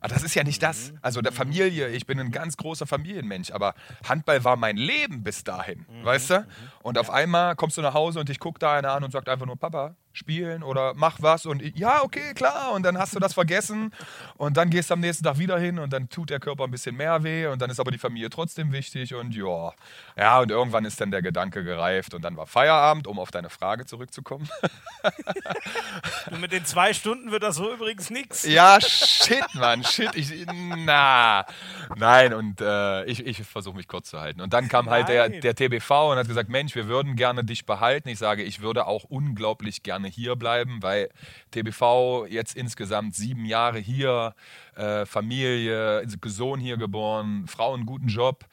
Aber 0.00 0.12
das 0.12 0.24
ist 0.24 0.34
ja 0.34 0.42
nicht 0.42 0.60
das. 0.60 0.90
Mhm. 0.90 0.98
Also 1.00 1.20
der 1.22 1.30
mhm. 1.30 1.36
Familie, 1.36 1.88
ich 1.90 2.06
bin 2.06 2.18
ein 2.18 2.32
ganz 2.32 2.56
großer 2.56 2.86
Familienmensch, 2.86 3.52
aber 3.52 3.74
Handball 4.08 4.42
war 4.42 4.56
mein 4.56 4.76
Leben 4.76 5.22
bis 5.22 5.44
dahin, 5.44 5.86
mhm. 5.88 6.04
weißt 6.04 6.30
du? 6.30 6.46
Und 6.82 6.98
auf 6.98 7.08
einmal 7.08 7.54
kommst 7.54 7.78
du 7.78 7.82
nach 7.82 7.94
Hause 7.94 8.18
und 8.18 8.28
ich 8.28 8.40
gucke 8.40 8.58
da 8.58 8.74
einer 8.74 8.90
an 8.90 9.04
und 9.04 9.12
sagt 9.12 9.28
einfach 9.28 9.46
nur, 9.46 9.56
Papa, 9.56 9.94
spielen 10.12 10.62
oder 10.62 10.92
mach 10.94 11.20
was 11.20 11.46
und 11.46 11.62
ja, 11.78 12.02
okay, 12.02 12.34
klar. 12.34 12.72
Und 12.72 12.82
dann 12.82 12.98
hast 12.98 13.14
du 13.14 13.20
das 13.20 13.34
vergessen 13.34 13.92
und 14.36 14.56
dann 14.56 14.70
gehst 14.70 14.90
du 14.90 14.94
am 14.94 15.00
nächsten 15.00 15.24
Tag 15.24 15.38
wieder 15.38 15.58
hin 15.58 15.78
und 15.78 15.92
dann 15.92 16.08
tut 16.08 16.30
der 16.30 16.40
Körper 16.40 16.64
ein 16.64 16.70
bisschen 16.70 16.96
mehr 16.96 17.22
weh 17.22 17.46
und 17.46 17.60
dann 17.62 17.70
ist 17.70 17.80
aber 17.80 17.90
die 17.90 17.98
Familie 17.98 18.30
trotzdem 18.30 18.72
wichtig 18.72 19.14
und 19.14 19.34
ja. 19.34 19.72
Ja, 20.16 20.40
und 20.40 20.50
irgendwann 20.50 20.84
ist 20.84 21.00
dann 21.00 21.10
der 21.10 21.22
Gedanke 21.22 21.64
gereift 21.64 22.14
und 22.14 22.22
dann 22.22 22.36
war 22.36 22.46
Feierabend, 22.46 23.06
um 23.06 23.18
auf 23.18 23.30
deine 23.30 23.50
Frage 23.50 23.86
zurückzukommen. 23.86 24.48
du, 26.30 26.36
mit 26.36 26.52
den 26.52 26.64
zwei 26.64 26.92
Stunden 26.92 27.30
wird 27.30 27.42
das 27.42 27.56
so 27.56 27.72
übrigens 27.72 28.10
nichts. 28.10 28.44
Ja, 28.44 28.80
shit, 28.80 29.44
Mann, 29.54 29.84
shit. 29.84 30.14
Ich, 30.14 30.46
na, 30.46 31.44
nein, 31.96 32.34
und 32.34 32.60
äh, 32.60 33.04
ich, 33.04 33.26
ich 33.26 33.42
versuche 33.44 33.76
mich 33.76 33.88
kurz 33.88 34.10
zu 34.10 34.20
halten. 34.20 34.40
Und 34.40 34.52
dann 34.52 34.68
kam 34.68 34.90
halt 34.90 35.08
der, 35.08 35.28
der 35.28 35.54
TBV 35.54 36.12
und 36.12 36.18
hat 36.18 36.28
gesagt, 36.28 36.48
Mensch, 36.48 36.74
wir 36.74 36.86
würden 36.86 37.16
gerne 37.16 37.44
dich 37.44 37.66
behalten. 37.66 38.08
Ich 38.08 38.18
sage, 38.18 38.42
ich 38.42 38.60
würde 38.60 38.86
auch 38.86 39.04
unglaublich 39.04 39.82
gerne 39.82 40.01
gerne 40.02 40.08
hier 40.08 40.36
bleiben, 40.36 40.82
weil 40.82 41.08
TBV 41.50 42.26
jetzt 42.28 42.56
insgesamt 42.56 43.14
sieben 43.14 43.44
Jahre 43.44 43.78
hier, 43.78 44.34
äh, 44.74 45.06
Familie, 45.06 46.04
Sohn 46.24 46.60
hier 46.60 46.76
geboren, 46.76 47.46
Frau 47.46 47.74
einen 47.74 47.86
guten 47.86 48.08
Job 48.08 48.44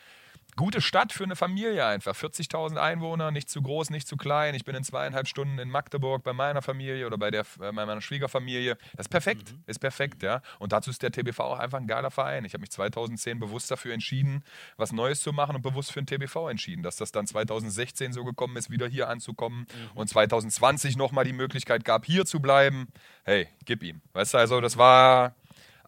gute 0.59 0.81
Stadt 0.81 1.13
für 1.13 1.23
eine 1.23 1.37
Familie 1.37 1.85
einfach. 1.85 2.13
40.000 2.13 2.75
Einwohner, 2.75 3.31
nicht 3.31 3.49
zu 3.49 3.61
groß, 3.61 3.91
nicht 3.91 4.05
zu 4.09 4.17
klein. 4.17 4.55
Ich 4.55 4.65
bin 4.65 4.75
in 4.75 4.83
zweieinhalb 4.83 5.25
Stunden 5.25 5.57
in 5.57 5.69
Magdeburg 5.69 6.21
bei 6.21 6.33
meiner 6.33 6.61
Familie 6.61 7.07
oder 7.07 7.17
bei, 7.17 7.31
der, 7.31 7.45
bei 7.57 7.71
meiner 7.71 8.01
Schwiegerfamilie. 8.01 8.77
Das 8.97 9.05
ist 9.05 9.09
perfekt, 9.09 9.53
mhm. 9.53 9.63
ist 9.67 9.79
perfekt, 9.79 10.21
ja. 10.21 10.41
Und 10.59 10.73
dazu 10.73 10.89
ist 10.89 11.01
der 11.01 11.13
TBV 11.13 11.39
auch 11.39 11.59
einfach 11.59 11.77
ein 11.77 11.87
geiler 11.87 12.11
Verein. 12.11 12.43
Ich 12.43 12.51
habe 12.53 12.59
mich 12.59 12.71
2010 12.71 13.39
bewusst 13.39 13.71
dafür 13.71 13.93
entschieden, 13.93 14.43
was 14.75 14.91
Neues 14.91 15.21
zu 15.21 15.31
machen 15.31 15.55
und 15.55 15.61
bewusst 15.61 15.93
für 15.93 16.03
den 16.03 16.07
TBV 16.07 16.49
entschieden. 16.49 16.83
Dass 16.83 16.97
das 16.97 17.13
dann 17.13 17.25
2016 17.25 18.11
so 18.11 18.25
gekommen 18.25 18.57
ist, 18.57 18.69
wieder 18.69 18.89
hier 18.89 19.07
anzukommen 19.07 19.59
mhm. 19.59 19.97
und 19.97 20.09
2020 20.09 20.97
nochmal 20.97 21.23
die 21.23 21.31
Möglichkeit 21.31 21.85
gab, 21.85 22.05
hier 22.05 22.25
zu 22.25 22.41
bleiben. 22.41 22.89
Hey, 23.23 23.47
gib 23.63 23.81
ihm. 23.81 24.01
Weißt 24.11 24.33
du, 24.33 24.37
also 24.39 24.59
das 24.59 24.75
war 24.75 25.35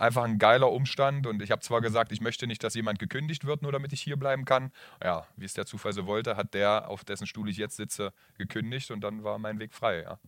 einfach 0.02 0.24
ein 0.24 0.40
geiler 0.40 0.72
Umstand. 0.72 1.28
Und 1.28 1.42
ich 1.42 1.52
habe 1.52 1.62
zwar 1.62 1.82
gesagt, 1.82 2.12
ich 2.12 2.22
möchte 2.22 2.48
nicht, 2.48 2.64
dass 2.64 2.74
jemand 2.74 3.00
gekündigt 3.00 3.46
wird, 3.46 3.62
nur 3.62 3.72
damit 3.72 3.94
ich 3.94 4.02
hier 4.02 4.18
bleiben 4.18 4.46
kann. 4.46 4.72
Ja, 5.04 5.26
wie 5.38 5.46
es 5.46 5.54
der 5.54 5.66
Zufall 5.66 5.94
so 5.94 6.06
wollte, 6.06 6.36
hat 6.36 6.54
der, 6.54 6.90
auf 6.90 7.04
dessen 7.04 7.28
Stuhl 7.28 7.50
ich 7.50 7.58
jetzt 7.58 7.78
sitze, 7.78 8.12
gekündigt 8.38 8.92
und 8.92 9.02
dann 9.02 9.24
war 9.24 9.38
mein 9.38 9.60
Weg 9.60 9.74
frei. 9.74 10.02
Ja. 10.02 10.20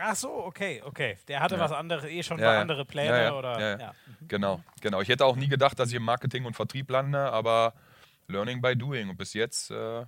Ach 0.00 0.16
so, 0.16 0.30
okay, 0.30 0.82
okay. 0.84 1.18
Der 1.28 1.40
hatte 1.40 1.56
ja. 1.56 1.60
was 1.60 1.72
anderes, 1.72 2.04
eh 2.04 2.22
schon 2.22 2.38
ja, 2.38 2.60
andere 2.60 2.84
Pläne 2.84 3.24
ja, 3.24 3.34
oder. 3.34 3.94
Mhm. 4.18 4.28
Genau, 4.28 4.62
genau. 4.80 5.00
Ich 5.00 5.08
hätte 5.08 5.24
auch 5.24 5.36
nie 5.36 5.48
gedacht, 5.48 5.78
dass 5.78 5.90
ich 5.90 5.94
im 5.94 6.04
Marketing 6.04 6.44
und 6.44 6.54
Vertrieb 6.54 6.90
lande, 6.90 7.18
aber 7.18 7.74
Learning 8.28 8.60
by 8.60 8.76
Doing. 8.76 9.10
Und 9.10 9.16
bis 9.16 9.34
jetzt 9.34 9.70
äh, 9.70 10.04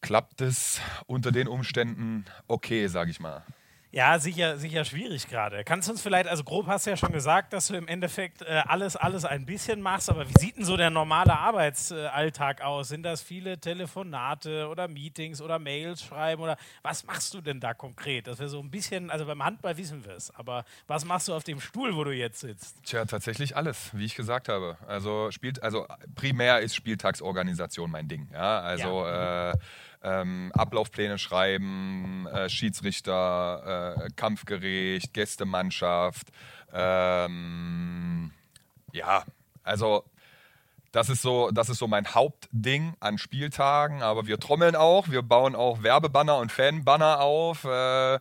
klappt 0.00 0.40
es 0.40 0.80
unter 1.06 1.32
den 1.32 1.48
Umständen 1.48 2.24
okay, 2.46 2.86
sage 2.86 3.10
ich 3.10 3.20
mal. 3.20 3.42
Ja, 3.90 4.18
sicher, 4.18 4.58
sicher 4.58 4.84
schwierig 4.84 5.28
gerade. 5.28 5.64
Kannst 5.64 5.88
du 5.88 5.92
uns 5.92 6.02
vielleicht, 6.02 6.28
also 6.28 6.44
grob 6.44 6.66
hast 6.66 6.84
du 6.84 6.90
ja 6.90 6.96
schon 6.98 7.10
gesagt, 7.10 7.54
dass 7.54 7.68
du 7.68 7.74
im 7.74 7.88
Endeffekt 7.88 8.42
äh, 8.42 8.62
alles, 8.66 8.96
alles 8.96 9.24
ein 9.24 9.46
bisschen 9.46 9.80
machst, 9.80 10.10
aber 10.10 10.28
wie 10.28 10.38
sieht 10.38 10.58
denn 10.58 10.64
so 10.66 10.76
der 10.76 10.90
normale 10.90 11.38
Arbeitsalltag 11.38 12.60
aus? 12.60 12.88
Sind 12.88 13.02
das 13.04 13.22
viele 13.22 13.58
Telefonate 13.58 14.68
oder 14.68 14.88
Meetings 14.88 15.40
oder 15.40 15.58
Mails 15.58 16.02
schreiben 16.02 16.42
oder 16.42 16.58
was 16.82 17.04
machst 17.04 17.32
du 17.32 17.40
denn 17.40 17.60
da 17.60 17.72
konkret? 17.72 18.26
Dass 18.26 18.38
wir 18.38 18.50
so 18.50 18.60
ein 18.60 18.70
bisschen, 18.70 19.10
also 19.10 19.24
beim 19.24 19.42
Handball 19.42 19.78
wissen 19.78 20.04
wir 20.04 20.12
es, 20.12 20.34
aber 20.34 20.66
was 20.86 21.06
machst 21.06 21.28
du 21.28 21.34
auf 21.34 21.44
dem 21.44 21.58
Stuhl, 21.58 21.96
wo 21.96 22.04
du 22.04 22.12
jetzt 22.12 22.40
sitzt? 22.40 22.84
Tja, 22.84 23.06
tatsächlich 23.06 23.56
alles, 23.56 23.90
wie 23.94 24.04
ich 24.04 24.14
gesagt 24.14 24.50
habe. 24.50 24.76
Also 24.86 25.30
spielt, 25.30 25.62
also 25.62 25.86
primär 26.14 26.60
ist 26.60 26.74
Spieltagsorganisation 26.74 27.90
mein 27.90 28.06
Ding. 28.06 28.28
Ja, 28.34 28.60
also 28.60 29.06
ja. 29.06 29.52
Äh, 29.52 29.54
ähm, 30.02 30.52
Ablaufpläne 30.54 31.18
schreiben, 31.18 32.26
äh, 32.26 32.48
Schiedsrichter, 32.48 33.96
äh, 33.96 34.08
Kampfgericht, 34.16 35.12
Gästemannschaft. 35.12 36.28
Ähm, 36.72 38.32
ja, 38.92 39.24
also 39.62 40.04
das 40.92 41.10
ist, 41.10 41.22
so, 41.22 41.50
das 41.50 41.68
ist 41.68 41.78
so 41.78 41.86
mein 41.86 42.14
Hauptding 42.14 42.94
an 43.00 43.18
Spieltagen, 43.18 44.02
aber 44.02 44.26
wir 44.26 44.38
trommeln 44.40 44.74
auch, 44.74 45.08
wir 45.08 45.22
bauen 45.22 45.54
auch 45.54 45.82
Werbebanner 45.82 46.38
und 46.38 46.50
Fanbanner 46.50 47.20
auf. 47.20 47.64
Äh, 47.64 48.18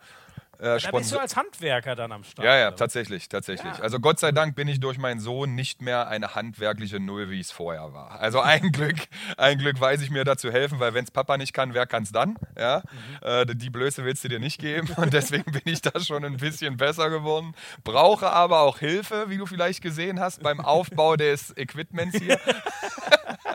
äh, 0.60 0.80
da 0.80 0.92
bist 0.92 1.12
du 1.12 1.20
als 1.20 1.36
Handwerker 1.36 1.96
dann 1.96 2.12
am 2.12 2.24
Start. 2.24 2.46
Ja, 2.46 2.58
ja, 2.58 2.72
tatsächlich, 2.72 3.30
tatsächlich. 3.30 3.78
Ja. 3.78 3.84
Also 3.84 4.00
Gott 4.00 4.20
sei 4.20 4.32
Dank 4.32 4.56
bin 4.56 4.68
ich 4.68 4.80
durch 4.80 4.98
meinen 4.98 5.20
Sohn 5.20 5.56
nicht 5.56 5.82
mehr 5.82 6.08
eine 6.08 6.36
handwerkliche 6.36 7.00
Null, 7.00 7.30
wie 7.30 7.40
es 7.40 7.52
vorher 7.52 7.94
war. 7.94 8.20
Also 8.20 8.40
ein 8.40 8.72
Glück, 8.72 8.98
ein 9.38 9.58
Glück 9.58 9.80
weiß 9.80 10.02
ich 10.02 10.10
mir 10.10 10.24
dazu 10.24 10.52
helfen, 10.52 10.80
weil 10.80 10.94
wenn 10.94 11.04
es 11.04 11.12
Papa 11.12 11.38
nicht 11.38 11.54
kann, 11.54 11.74
wer 11.74 11.86
kann 11.86 12.04
es 12.04 12.12
dann? 12.12 12.38
Ja? 12.58 12.84
Mhm. 13.22 13.28
Äh, 13.28 13.46
die 13.56 13.70
Blöße 13.70 14.04
willst 14.04 14.24
du 14.24 14.30
dir 14.30 14.40
nicht 14.40 14.60
geben 14.60 14.90
und 14.98 15.14
deswegen 15.14 15.52
bin 15.52 15.62
ich 15.66 15.82
da 15.82 16.00
schon 16.00 16.26
ein 16.26 16.38
bisschen 16.38 16.78
besser 16.78 17.10
geworden. 17.10 17.54
Brauche 17.84 18.32
aber 18.32 18.62
auch 18.62 18.80
Hilfe, 18.80 19.26
wie 19.30 19.38
du 19.38 19.46
vielleicht 19.46 19.82
gesehen 19.82 20.20
hast, 20.20 20.42
beim 20.42 20.60
Aufbau 20.60 21.16
des 21.16 21.56
Equipments 21.56 22.18
hier. 22.18 22.40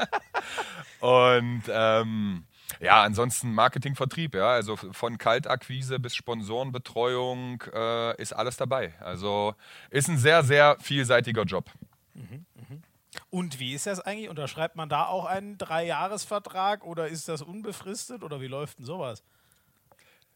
und 1.00 1.62
ähm, 1.68 2.44
ja, 2.81 3.02
ansonsten 3.02 3.55
Marketing, 3.55 3.95
Vertrieb, 3.95 4.35
ja, 4.35 4.49
also 4.49 4.76
von 4.76 5.19
Kaltakquise 5.19 5.99
bis 5.99 6.14
Sponsorenbetreuung 6.14 7.62
äh, 7.73 8.21
ist 8.21 8.33
alles 8.33 8.57
dabei. 8.57 8.95
Also 9.00 9.55
ist 9.91 10.09
ein 10.09 10.19
sehr, 10.19 10.43
sehr 10.43 10.76
vielseitiger 10.81 11.45
Job. 11.45 11.71
Mhm, 12.14 12.47
mhm. 12.55 12.83
Und 13.31 13.59
wie 13.59 13.75
ist 13.75 13.87
das 13.87 14.00
eigentlich? 14.00 14.29
Unterschreibt 14.29 14.76
man 14.76 14.88
da 14.88 15.07
auch 15.07 15.26
einen 15.26 15.59
Dreijahresvertrag 15.59 16.85
oder 16.85 17.09
ist 17.09 17.29
das 17.29 17.43
unbefristet 17.43 18.23
oder 18.23 18.41
wie 18.41 18.47
läuft 18.47 18.79
denn 18.79 18.87
sowas? 18.87 19.23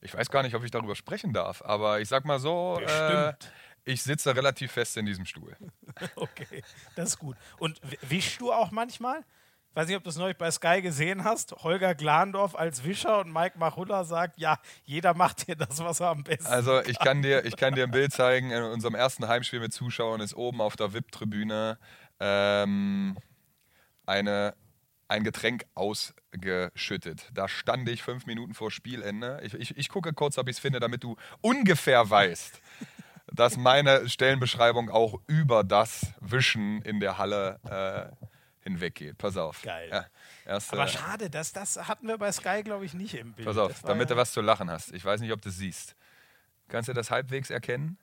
Ich 0.01 0.15
weiß 0.15 0.31
gar 0.31 0.43
nicht, 0.43 0.55
ob 0.55 0.63
ich 0.63 0.71
darüber 0.71 0.95
sprechen 0.95 1.33
darf, 1.33 1.63
aber 1.63 2.01
ich 2.01 2.09
sag 2.09 2.25
mal 2.25 2.39
so, 2.39 2.79
äh, 2.81 3.33
ich 3.85 4.03
sitze 4.03 4.37
relativ 4.37 4.73
fest 4.73 4.97
in 4.97 5.07
diesem 5.07 5.25
Stuhl. 5.25 5.57
okay, 6.17 6.63
das 6.97 7.11
ist 7.11 7.19
gut. 7.19 7.37
Und 7.59 7.81
wischst 8.03 8.41
du 8.41 8.53
auch 8.53 8.71
manchmal? 8.71 9.25
Weiß 9.77 9.89
nicht, 9.89 9.97
ob 9.97 10.05
du 10.05 10.11
es 10.11 10.17
neulich 10.17 10.39
bei 10.39 10.51
Sky 10.51 10.81
gesehen 10.81 11.23
hast, 11.25 11.53
Holger 11.63 11.95
Glandorf 11.95 12.55
als 12.57 12.83
Wischer 12.85 13.21
und 13.21 13.31
Mike 13.31 13.59
Machulla 13.59 14.05
sagt, 14.05 14.39
ja, 14.39 14.59
jeder 14.85 15.13
macht 15.13 15.45
hier 15.45 15.55
das, 15.55 15.81
was 15.81 16.01
er 16.01 16.09
am 16.09 16.25
besten 16.25 16.47
Also 16.47 16.81
ich 16.83 16.99
kann 16.99 17.21
dir, 17.21 17.45
ich 17.45 17.57
kann 17.57 17.75
dir 17.75 17.85
ein 17.85 17.91
Bild 17.91 18.13
zeigen, 18.13 18.51
in 18.51 18.63
unserem 18.63 18.95
ersten 18.95 19.29
Heimspiel 19.29 19.61
mit 19.61 19.75
Zuschauern 19.75 20.21
ist 20.21 20.35
oben 20.35 20.63
auf 20.63 20.77
der 20.77 20.95
VIP-Tribüne 20.95 21.79
ähm, 22.21 23.19
eine, 24.07 24.55
ein 25.09 25.25
Getränk 25.25 25.67
ausgeschüttet. 25.75 27.29
Da 27.35 27.47
stand 27.47 27.87
ich 27.91 28.03
fünf 28.03 28.25
Minuten 28.25 28.55
vor 28.55 28.71
Spielende. 28.71 29.41
Ich, 29.43 29.53
ich, 29.53 29.77
ich 29.77 29.89
gucke 29.91 30.15
kurz, 30.15 30.39
ob 30.39 30.49
ich 30.49 30.57
es 30.57 30.61
finde, 30.61 30.81
damit 30.81 31.05
du 31.05 31.17
ungefähr 31.43 32.09
weißt, 32.09 32.63
dass 33.31 33.59
meine 33.59 34.09
Stellenbeschreibung 34.09 34.89
auch 34.89 35.21
über 35.27 35.65
das 35.65 36.15
Wischen 36.21 36.81
in 36.81 36.99
der 37.01 37.19
Halle 37.19 37.61
äh, 37.69 38.27
hinweggeht. 38.67 39.17
Pass 39.17 39.37
auf. 39.37 39.63
Geil. 39.63 39.89
Ja, 39.91 40.07
erst, 40.45 40.73
Aber 40.73 40.89
schade, 40.89 41.31
das, 41.31 41.53
das 41.53 41.77
hatten 41.89 42.09
wir 42.09 42.19
bei 42.19 42.33
Sky, 42.33 42.63
glaube 42.65 42.85
ich, 42.85 42.95
nicht 42.95 43.15
im 43.15 43.33
Bild. 43.33 43.47
Pass 43.47 43.57
auf, 43.57 43.83
damit 43.83 44.11
ja 44.11 44.17
du 44.17 44.21
was 44.21 44.33
zu 44.33 44.41
lachen 44.41 44.71
hast. 44.71 44.93
Ich 44.93 45.05
weiß 45.05 45.21
nicht, 45.21 45.33
ob 45.33 45.41
du 45.41 45.49
es 45.49 45.57
siehst. 45.57 45.95
Kannst 46.69 46.89
du 46.89 46.93
das 46.93 47.11
halbwegs 47.11 47.51
erkennen? 47.51 47.97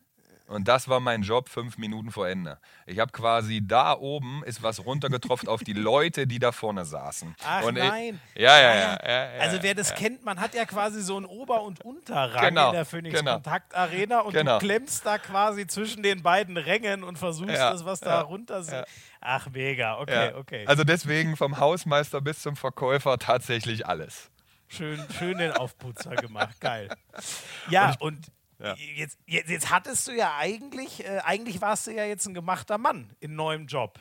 Und 0.48 0.68
das 0.68 0.90
war 0.90 1.00
mein 1.00 1.22
Job 1.22 1.48
fünf 1.48 1.78
Minuten 1.78 2.12
vor 2.12 2.28
Ende. 2.28 2.60
Ich 2.86 3.00
habe 3.00 3.12
quasi 3.12 3.66
da 3.66 3.98
oben 3.98 4.44
ist 4.46 4.62
was 4.62 4.86
runtergetropft 4.86 5.48
auf 5.48 5.64
die 5.64 5.74
Leute, 5.74 6.28
die 6.28 6.38
da 6.38 6.52
vorne 6.52 6.84
saßen. 6.84 7.36
Ach 7.44 7.64
und 7.64 7.78
nein. 7.78 8.20
Ich, 8.36 8.42
ja, 8.42 8.60
ja, 8.60 8.76
ja, 8.76 9.00
ja, 9.08 9.40
Also 9.40 9.60
wer 9.62 9.74
das 9.74 9.96
kennt, 9.96 10.24
man 10.26 10.40
hat 10.40 10.54
ja 10.54 10.66
quasi 10.66 11.02
so 11.02 11.16
einen 11.16 11.26
Ober- 11.26 11.64
und 11.64 11.82
Unterrang 11.82 12.50
genau, 12.50 12.68
in 12.70 12.74
der 12.74 12.86
Phoenix 12.86 13.18
genau. 13.18 13.36
Kontakt 13.36 13.74
Arena 13.74 14.20
und 14.20 14.34
genau. 14.34 14.60
du 14.60 14.66
klemmst 14.66 15.06
da 15.06 15.18
quasi 15.18 15.66
zwischen 15.66 16.04
den 16.04 16.22
beiden 16.22 16.58
Rängen 16.58 17.04
und 17.04 17.18
versuchst 17.18 17.56
das, 17.56 17.86
was 17.86 18.02
da 18.02 18.22
runter 18.22 18.60
ist. 18.60 18.74
Ach, 19.22 19.48
mega. 19.52 20.00
Okay, 20.00 20.34
okay. 20.36 20.66
Also 20.68 20.84
deswegen 20.84 21.38
vom 21.38 21.58
Hausmeister 21.60 22.20
bis 22.20 22.42
zum 22.42 22.58
Verkäufer 22.58 23.18
tatsächlich 23.18 23.88
alles. 23.88 24.30
Schön, 24.68 25.00
schön 25.18 25.38
den 25.38 25.52
Aufputzer 25.52 26.16
gemacht. 26.16 26.60
Geil. 26.60 26.90
Ja, 27.70 27.88
und, 27.88 27.94
ich, 27.94 28.02
und 28.02 28.32
ja. 28.64 28.76
Jetzt, 28.96 29.20
jetzt, 29.26 29.50
jetzt, 29.50 29.70
hattest 29.70 30.08
du 30.08 30.12
ja 30.14 30.36
eigentlich, 30.38 31.06
äh, 31.06 31.20
eigentlich 31.24 31.62
warst 31.62 31.88
du 31.88 31.92
ja 31.92 32.06
jetzt 32.06 32.26
ein 32.26 32.34
gemachter 32.34 32.78
Mann 32.78 33.16
in 33.20 33.36
neuem 33.36 33.68
Job. 33.68 34.00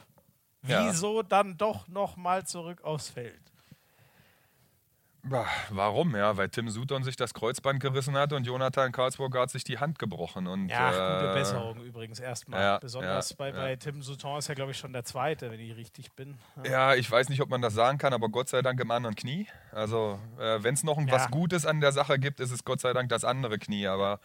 Wieso 0.62 1.18
ja. 1.18 1.22
dann 1.24 1.58
doch 1.58 1.88
nochmal 1.88 2.46
zurück 2.46 2.82
aufs 2.82 3.08
Feld? 3.08 3.51
Warum? 5.24 6.16
Ja, 6.16 6.36
weil 6.36 6.48
Tim 6.48 6.68
Sutton 6.68 7.04
sich 7.04 7.14
das 7.14 7.32
Kreuzband 7.32 7.78
gerissen 7.78 8.16
hat 8.16 8.32
und 8.32 8.44
Jonathan 8.44 8.90
Karlsburg 8.90 9.36
hat 9.36 9.50
sich 9.50 9.62
die 9.62 9.78
Hand 9.78 10.00
gebrochen. 10.00 10.48
Und, 10.48 10.68
ja, 10.68 10.90
gute 10.90 11.30
äh, 11.30 11.34
Besserung 11.34 11.80
übrigens 11.80 12.18
erstmal. 12.18 12.60
Ja, 12.60 12.78
Besonders 12.78 13.30
ja, 13.30 13.36
bei, 13.38 13.48
ja. 13.50 13.54
bei 13.54 13.76
Tim 13.76 14.02
Sutton 14.02 14.38
ist 14.38 14.48
ja, 14.48 14.54
glaube 14.54 14.72
ich, 14.72 14.78
schon 14.78 14.92
der 14.92 15.04
zweite, 15.04 15.52
wenn 15.52 15.60
ich 15.60 15.76
richtig 15.76 16.12
bin. 16.12 16.38
Ja. 16.64 16.94
ich 16.96 17.08
weiß 17.08 17.28
nicht, 17.28 17.40
ob 17.40 17.50
man 17.50 17.62
das 17.62 17.74
sagen 17.74 17.98
kann, 17.98 18.12
aber 18.12 18.28
Gott 18.30 18.48
sei 18.48 18.62
Dank 18.62 18.80
im 18.80 18.90
anderen 18.90 19.14
Knie. 19.14 19.46
Also, 19.70 20.18
äh, 20.40 20.62
wenn 20.62 20.74
es 20.74 20.82
noch 20.82 20.98
was 21.06 21.30
Gutes 21.30 21.66
an 21.66 21.80
der 21.80 21.92
Sache 21.92 22.18
gibt, 22.18 22.40
ist 22.40 22.50
es 22.50 22.64
Gott 22.64 22.80
sei 22.80 22.92
Dank 22.92 23.08
das 23.08 23.24
andere 23.24 23.60
Knie. 23.60 23.86
Aber 23.86 24.18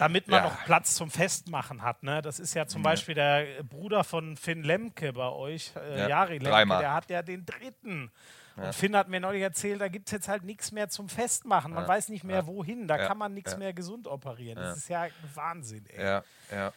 damit 0.00 0.26
man 0.26 0.42
noch 0.42 0.64
Platz 0.64 0.96
zum 0.96 1.08
Festmachen 1.08 1.82
hat. 1.82 2.02
Ne? 2.02 2.20
Das 2.20 2.40
ist 2.40 2.54
ja 2.54 2.66
zum 2.66 2.82
Beispiel 2.82 3.14
der 3.14 3.62
Bruder 3.62 4.02
von 4.02 4.36
Finn 4.36 4.64
Lemke 4.64 5.12
bei 5.12 5.28
euch, 5.28 5.70
äh, 5.76 6.08
Jari 6.08 6.38
Lemke, 6.38 6.50
Dreimal. 6.50 6.80
der 6.80 6.94
hat 6.94 7.10
ja 7.10 7.22
den 7.22 7.46
dritten. 7.46 8.10
Und 8.56 8.64
ja. 8.64 8.72
Finn 8.72 8.96
hat 8.96 9.08
mir 9.08 9.20
neulich 9.20 9.42
erzählt, 9.42 9.80
da 9.80 9.88
gibt 9.88 10.08
es 10.08 10.12
jetzt 10.12 10.28
halt 10.28 10.44
nichts 10.44 10.72
mehr 10.72 10.88
zum 10.88 11.08
Festmachen. 11.08 11.72
Man 11.72 11.84
ja. 11.84 11.88
weiß 11.88 12.08
nicht 12.08 12.24
mehr, 12.24 12.36
ja. 12.36 12.46
wohin. 12.46 12.86
Da 12.88 12.98
kann 12.98 13.18
man 13.18 13.34
nichts 13.34 13.56
mehr 13.56 13.72
gesund 13.72 14.06
operieren. 14.06 14.56
Das 14.56 14.76
ist 14.76 14.88
ja 14.88 15.06
Wahnsinn, 15.34 15.84
ey. 15.88 16.04
Ja, 16.04 16.24
ja. 16.50 16.72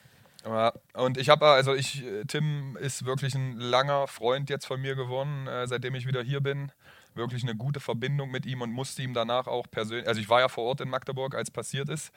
Und 0.94 1.18
ich 1.18 1.30
habe, 1.30 1.48
also 1.48 1.74
ich, 1.74 2.04
Tim 2.28 2.78
ist 2.80 3.06
wirklich 3.06 3.34
ein 3.34 3.58
langer 3.58 4.08
Freund 4.08 4.50
jetzt 4.50 4.68
von 4.68 4.80
mir 4.80 4.96
geworden, 4.96 5.48
äh, 5.48 5.68
seitdem 5.68 5.96
ich 5.96 6.06
wieder 6.06 6.22
hier 6.22 6.40
bin. 6.40 6.72
Wirklich 7.16 7.44
eine 7.44 7.56
gute 7.56 7.80
Verbindung 7.80 8.30
mit 8.30 8.46
ihm 8.46 8.62
und 8.62 8.72
musste 8.72 9.02
ihm 9.02 9.14
danach 9.14 9.48
auch 9.48 9.66
persönlich, 9.72 10.08
also 10.08 10.22
ich 10.22 10.30
war 10.30 10.42
ja 10.42 10.50
vor 10.50 10.66
Ort 10.66 10.82
in 10.82 10.90
Magdeburg, 10.90 11.34
als 11.34 11.50
passiert 11.50 11.90
ist, 11.90 12.12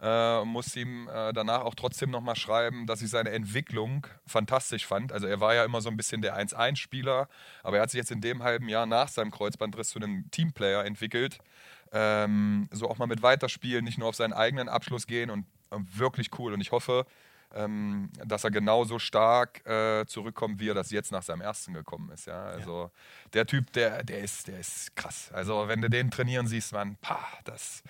äh, 0.00 0.44
musste 0.44 0.80
ihm 0.80 1.08
äh, 1.08 1.32
danach 1.32 1.62
auch 1.62 1.74
trotzdem 1.74 2.10
nochmal 2.10 2.36
schreiben, 2.36 2.86
dass 2.86 3.02
ich 3.02 3.10
seine 3.10 3.30
Entwicklung 3.30 4.06
fantastisch 4.26 4.86
fand. 4.86 5.12
Also 5.12 5.26
er 5.26 5.40
war 5.40 5.54
ja 5.54 5.64
immer 5.64 5.80
so 5.80 5.88
ein 5.88 5.96
bisschen 5.96 6.22
der 6.22 6.38
1-1-Spieler, 6.38 7.28
aber 7.62 7.76
er 7.76 7.82
hat 7.82 7.90
sich 7.90 7.98
jetzt 7.98 8.10
in 8.10 8.20
dem 8.20 8.42
halben 8.42 8.68
Jahr 8.68 8.86
nach 8.86 9.08
seinem 9.08 9.30
Kreuzbandriss 9.30 9.88
zu 9.88 9.98
einem 9.98 10.30
Teamplayer 10.30 10.84
entwickelt. 10.84 11.38
Ähm, 11.92 12.68
so 12.70 12.88
auch 12.88 12.98
mal 12.98 13.06
mit 13.06 13.22
Weiterspielen, 13.22 13.84
nicht 13.84 13.98
nur 13.98 14.08
auf 14.08 14.16
seinen 14.16 14.32
eigenen 14.32 14.68
Abschluss 14.68 15.06
gehen 15.06 15.30
und 15.30 15.46
wirklich 15.70 16.38
cool. 16.38 16.52
Und 16.52 16.60
ich 16.60 16.72
hoffe, 16.72 17.06
ähm, 17.54 18.10
dass 18.24 18.44
er 18.44 18.50
genauso 18.50 18.98
stark 18.98 19.66
äh, 19.66 20.04
zurückkommt, 20.06 20.60
wie 20.60 20.70
er 20.70 20.74
das 20.74 20.90
jetzt 20.90 21.12
nach 21.12 21.22
seinem 21.22 21.40
ersten 21.40 21.74
gekommen 21.74 22.10
ist. 22.10 22.26
Ja? 22.26 22.44
Also 22.44 22.82
ja. 22.82 22.90
der 23.34 23.46
Typ, 23.46 23.72
der, 23.72 24.02
der, 24.02 24.20
ist, 24.20 24.48
der 24.48 24.60
ist 24.60 24.94
krass. 24.96 25.30
Also 25.32 25.68
wenn 25.68 25.80
du 25.80 25.90
den 25.90 26.10
trainieren 26.10 26.46
siehst, 26.46 26.72
man, 26.72 26.96
pah, 26.96 27.26
das, 27.44 27.82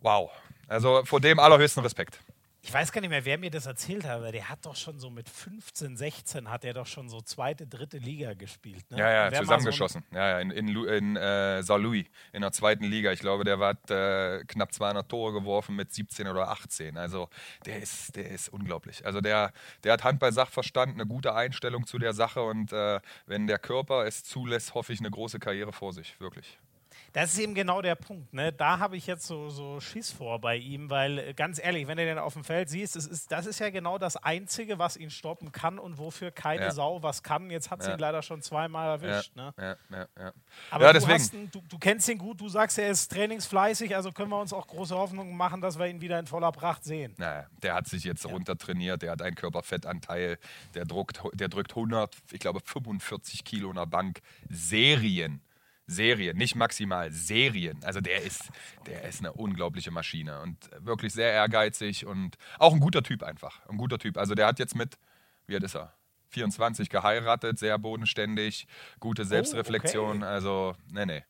wow. 0.00 0.30
Also 0.68 1.04
vor 1.04 1.20
dem 1.20 1.38
allerhöchsten 1.38 1.82
Respekt. 1.82 2.20
Ich 2.66 2.72
weiß 2.72 2.92
gar 2.92 3.02
nicht 3.02 3.10
mehr, 3.10 3.26
wer 3.26 3.36
mir 3.36 3.50
das 3.50 3.66
erzählt 3.66 4.04
hat, 4.04 4.12
aber 4.12 4.32
der 4.32 4.48
hat 4.48 4.64
doch 4.64 4.74
schon 4.74 4.98
so 4.98 5.10
mit 5.10 5.28
15, 5.28 5.98
16 5.98 6.50
hat 6.50 6.64
er 6.64 6.72
doch 6.72 6.86
schon 6.86 7.10
so 7.10 7.20
zweite, 7.20 7.66
dritte 7.66 7.98
Liga 7.98 8.32
gespielt. 8.32 8.90
Ne? 8.90 8.96
Ja, 9.00 9.30
ja, 9.30 9.32
zusammengeschossen. 9.38 10.02
So 10.10 10.16
ja, 10.16 10.30
ja, 10.30 10.40
in, 10.40 10.50
in, 10.50 10.68
in 10.68 11.16
äh, 11.16 11.62
Saint-Louis, 11.62 12.06
in 12.32 12.40
der 12.40 12.52
zweiten 12.52 12.84
Liga. 12.84 13.12
Ich 13.12 13.20
glaube, 13.20 13.44
der 13.44 13.58
hat 13.58 13.90
äh, 13.90 14.42
knapp 14.46 14.72
200 14.72 15.06
Tore 15.06 15.34
geworfen 15.34 15.76
mit 15.76 15.92
17 15.92 16.26
oder 16.26 16.48
18. 16.48 16.96
Also 16.96 17.28
der 17.66 17.82
ist, 17.82 18.16
der 18.16 18.30
ist 18.30 18.48
unglaublich. 18.48 19.04
Also 19.04 19.20
der, 19.20 19.52
der 19.84 19.92
hat 19.92 20.04
Handball-Sachverstand, 20.04 20.94
eine 20.94 21.06
gute 21.06 21.34
Einstellung 21.34 21.86
zu 21.86 21.98
der 21.98 22.14
Sache 22.14 22.40
und 22.40 22.72
äh, 22.72 22.98
wenn 23.26 23.46
der 23.46 23.58
Körper 23.58 24.06
es 24.06 24.24
zulässt, 24.24 24.72
hoffe 24.72 24.94
ich, 24.94 25.00
eine 25.00 25.10
große 25.10 25.38
Karriere 25.38 25.74
vor 25.74 25.92
sich, 25.92 26.18
wirklich. 26.18 26.58
Das 27.14 27.32
ist 27.32 27.38
eben 27.38 27.54
genau 27.54 27.80
der 27.80 27.94
Punkt. 27.94 28.34
Ne? 28.34 28.52
Da 28.52 28.80
habe 28.80 28.96
ich 28.96 29.06
jetzt 29.06 29.24
so, 29.28 29.48
so 29.48 29.78
Schiss 29.78 30.10
vor 30.10 30.40
bei 30.40 30.56
ihm, 30.56 30.90
weil 30.90 31.18
äh, 31.20 31.32
ganz 31.32 31.62
ehrlich, 31.62 31.86
wenn 31.86 31.96
du 31.96 32.04
den 32.04 32.18
auf 32.18 32.32
dem 32.34 32.42
Feld 32.42 32.68
siehst, 32.68 32.96
das 32.96 33.06
ist, 33.06 33.30
das 33.30 33.46
ist 33.46 33.60
ja 33.60 33.70
genau 33.70 33.98
das 33.98 34.16
Einzige, 34.16 34.80
was 34.80 34.96
ihn 34.96 35.10
stoppen 35.10 35.52
kann 35.52 35.78
und 35.78 35.96
wofür 35.98 36.32
keine 36.32 36.64
Ja. 36.64 36.70
Sau 36.72 37.04
was 37.04 37.22
kann. 37.22 37.50
Jetzt 37.50 37.70
hat 37.70 37.82
sie 37.84 37.88
Ja. 37.90 37.94
ihn 37.94 38.00
leider 38.00 38.20
schon 38.22 38.42
zweimal 38.42 39.00
erwischt. 39.00 39.30
ja, 39.36 39.44
Ne? 39.44 39.54
ja, 39.56 39.96
ja, 39.96 40.06
ja. 40.18 40.32
Aber 40.72 40.92
du, 40.92 41.06
ihn, 41.06 41.50
du, 41.52 41.62
du 41.68 41.78
kennst 41.78 42.08
ihn 42.08 42.18
gut, 42.18 42.40
du 42.40 42.48
sagst, 42.48 42.80
er 42.80 42.90
ist 42.90 43.12
trainingsfleißig, 43.12 43.94
also 43.94 44.10
können 44.10 44.30
wir 44.30 44.40
uns 44.40 44.52
auch 44.52 44.66
große 44.66 44.96
Hoffnungen 44.96 45.36
machen, 45.36 45.60
dass 45.60 45.78
wir 45.78 45.86
ihn 45.86 46.00
wieder 46.00 46.18
in 46.18 46.26
voller 46.26 46.50
Pracht 46.50 46.82
sehen. 46.82 47.14
Naja, 47.16 47.46
der 47.62 47.74
hat 47.74 47.86
sich 47.86 48.02
jetzt 48.02 48.26
runtertrainiert, 48.26 49.02
der 49.02 49.12
hat 49.12 49.22
einen 49.22 49.36
Körperfettanteil, 49.36 50.36
der, 50.74 50.84
druckt, 50.84 51.22
der 51.34 51.46
drückt 51.46 51.70
100, 51.70 52.16
ich 52.32 52.40
glaube 52.40 52.58
45 52.64 53.44
Kilo 53.44 53.70
in 53.70 53.76
der 53.76 53.86
Bank. 53.86 54.20
Serien. 54.50 55.40
Serien, 55.86 56.36
nicht 56.36 56.54
maximal, 56.54 57.12
Serien. 57.12 57.82
Also 57.84 58.00
der 58.00 58.22
ist, 58.22 58.50
der 58.86 59.02
ist 59.04 59.20
eine 59.20 59.32
unglaubliche 59.32 59.90
Maschine 59.90 60.40
und 60.40 60.70
wirklich 60.78 61.12
sehr 61.12 61.30
ehrgeizig 61.30 62.06
und 62.06 62.36
auch 62.58 62.72
ein 62.72 62.80
guter 62.80 63.02
Typ 63.02 63.22
einfach. 63.22 63.60
Ein 63.68 63.76
guter 63.76 63.98
Typ. 63.98 64.16
Also 64.16 64.34
der 64.34 64.46
hat 64.46 64.58
jetzt 64.58 64.74
mit, 64.74 64.96
wie 65.46 65.54
alt 65.54 65.64
ist 65.64 65.76
er? 65.76 65.94
24 66.28 66.90
geheiratet, 66.90 67.58
sehr 67.58 67.78
bodenständig, 67.78 68.66
gute 68.98 69.24
Selbstreflexion. 69.24 70.22
Also, 70.22 70.74
nee, 70.90 71.06
nee, 71.06 71.24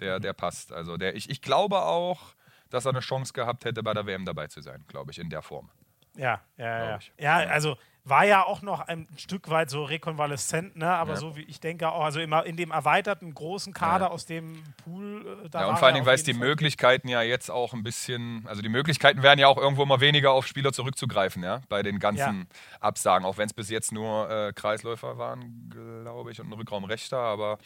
der, 0.00 0.20
der 0.20 0.32
passt. 0.32 0.72
Also 0.72 0.96
der, 0.96 1.16
ich, 1.16 1.30
ich 1.30 1.40
glaube 1.40 1.80
auch, 1.80 2.34
dass 2.68 2.84
er 2.84 2.90
eine 2.90 3.00
Chance 3.00 3.32
gehabt 3.32 3.64
hätte, 3.64 3.82
bei 3.82 3.94
der 3.94 4.06
WM 4.06 4.24
dabei 4.24 4.48
zu 4.48 4.60
sein, 4.60 4.84
glaube 4.86 5.12
ich, 5.12 5.18
in 5.18 5.30
der 5.30 5.42
Form. 5.42 5.70
Ja, 6.16 6.42
ja, 6.56 6.90
ja. 6.90 6.98
Ja, 7.18 7.36
also 7.48 7.76
war 8.04 8.24
ja 8.24 8.44
auch 8.46 8.62
noch 8.62 8.80
ein 8.80 9.06
Stück 9.16 9.50
weit 9.50 9.68
so 9.70 9.84
rekonvaleszent, 9.84 10.74
ne? 10.76 10.88
aber 10.88 11.12
Ja. 11.12 11.16
so 11.16 11.36
wie 11.36 11.42
ich 11.42 11.60
denke 11.60 11.92
auch, 11.92 12.02
also 12.04 12.18
immer 12.20 12.46
in 12.46 12.56
dem 12.56 12.70
erweiterten 12.70 13.32
großen 13.34 13.72
Kader 13.74 14.06
Ja. 14.06 14.10
aus 14.10 14.26
dem 14.26 14.62
Pool. 14.84 15.40
äh, 15.44 15.48
Da 15.50 15.60
Ja, 15.62 15.66
und 15.68 15.78
vor 15.78 15.86
allen 15.86 15.94
Dingen, 15.94 16.06
weil 16.06 16.14
es 16.14 16.22
die 16.24 16.32
Fall- 16.32 16.40
Möglichkeiten 16.46 17.08
ja 17.08 17.22
jetzt 17.22 17.50
auch 17.50 17.72
ein 17.74 17.82
bisschen, 17.82 18.44
also 18.46 18.62
die 18.62 18.68
Möglichkeiten 18.68 19.22
werden 19.22 19.38
ja 19.38 19.48
auch 19.48 19.58
irgendwo 19.58 19.82
immer 19.82 20.00
weniger 20.00 20.32
auf 20.32 20.46
Spieler 20.46 20.72
zurückzugreifen, 20.72 21.42
ja, 21.42 21.60
bei 21.68 21.82
den 21.82 21.98
ganzen 21.98 22.48
Absagen, 22.80 23.24
auch 23.26 23.36
wenn 23.38 23.46
es 23.46 23.54
bis 23.54 23.68
jetzt 23.70 23.92
nur 23.92 24.30
äh, 24.30 24.52
Kreisläufer 24.54 25.18
waren, 25.18 25.70
glaube 26.02 26.30
ich, 26.32 26.40
und 26.40 26.48
ein 26.48 26.52
Rückraumrechter, 26.54 27.18
aber 27.18 27.58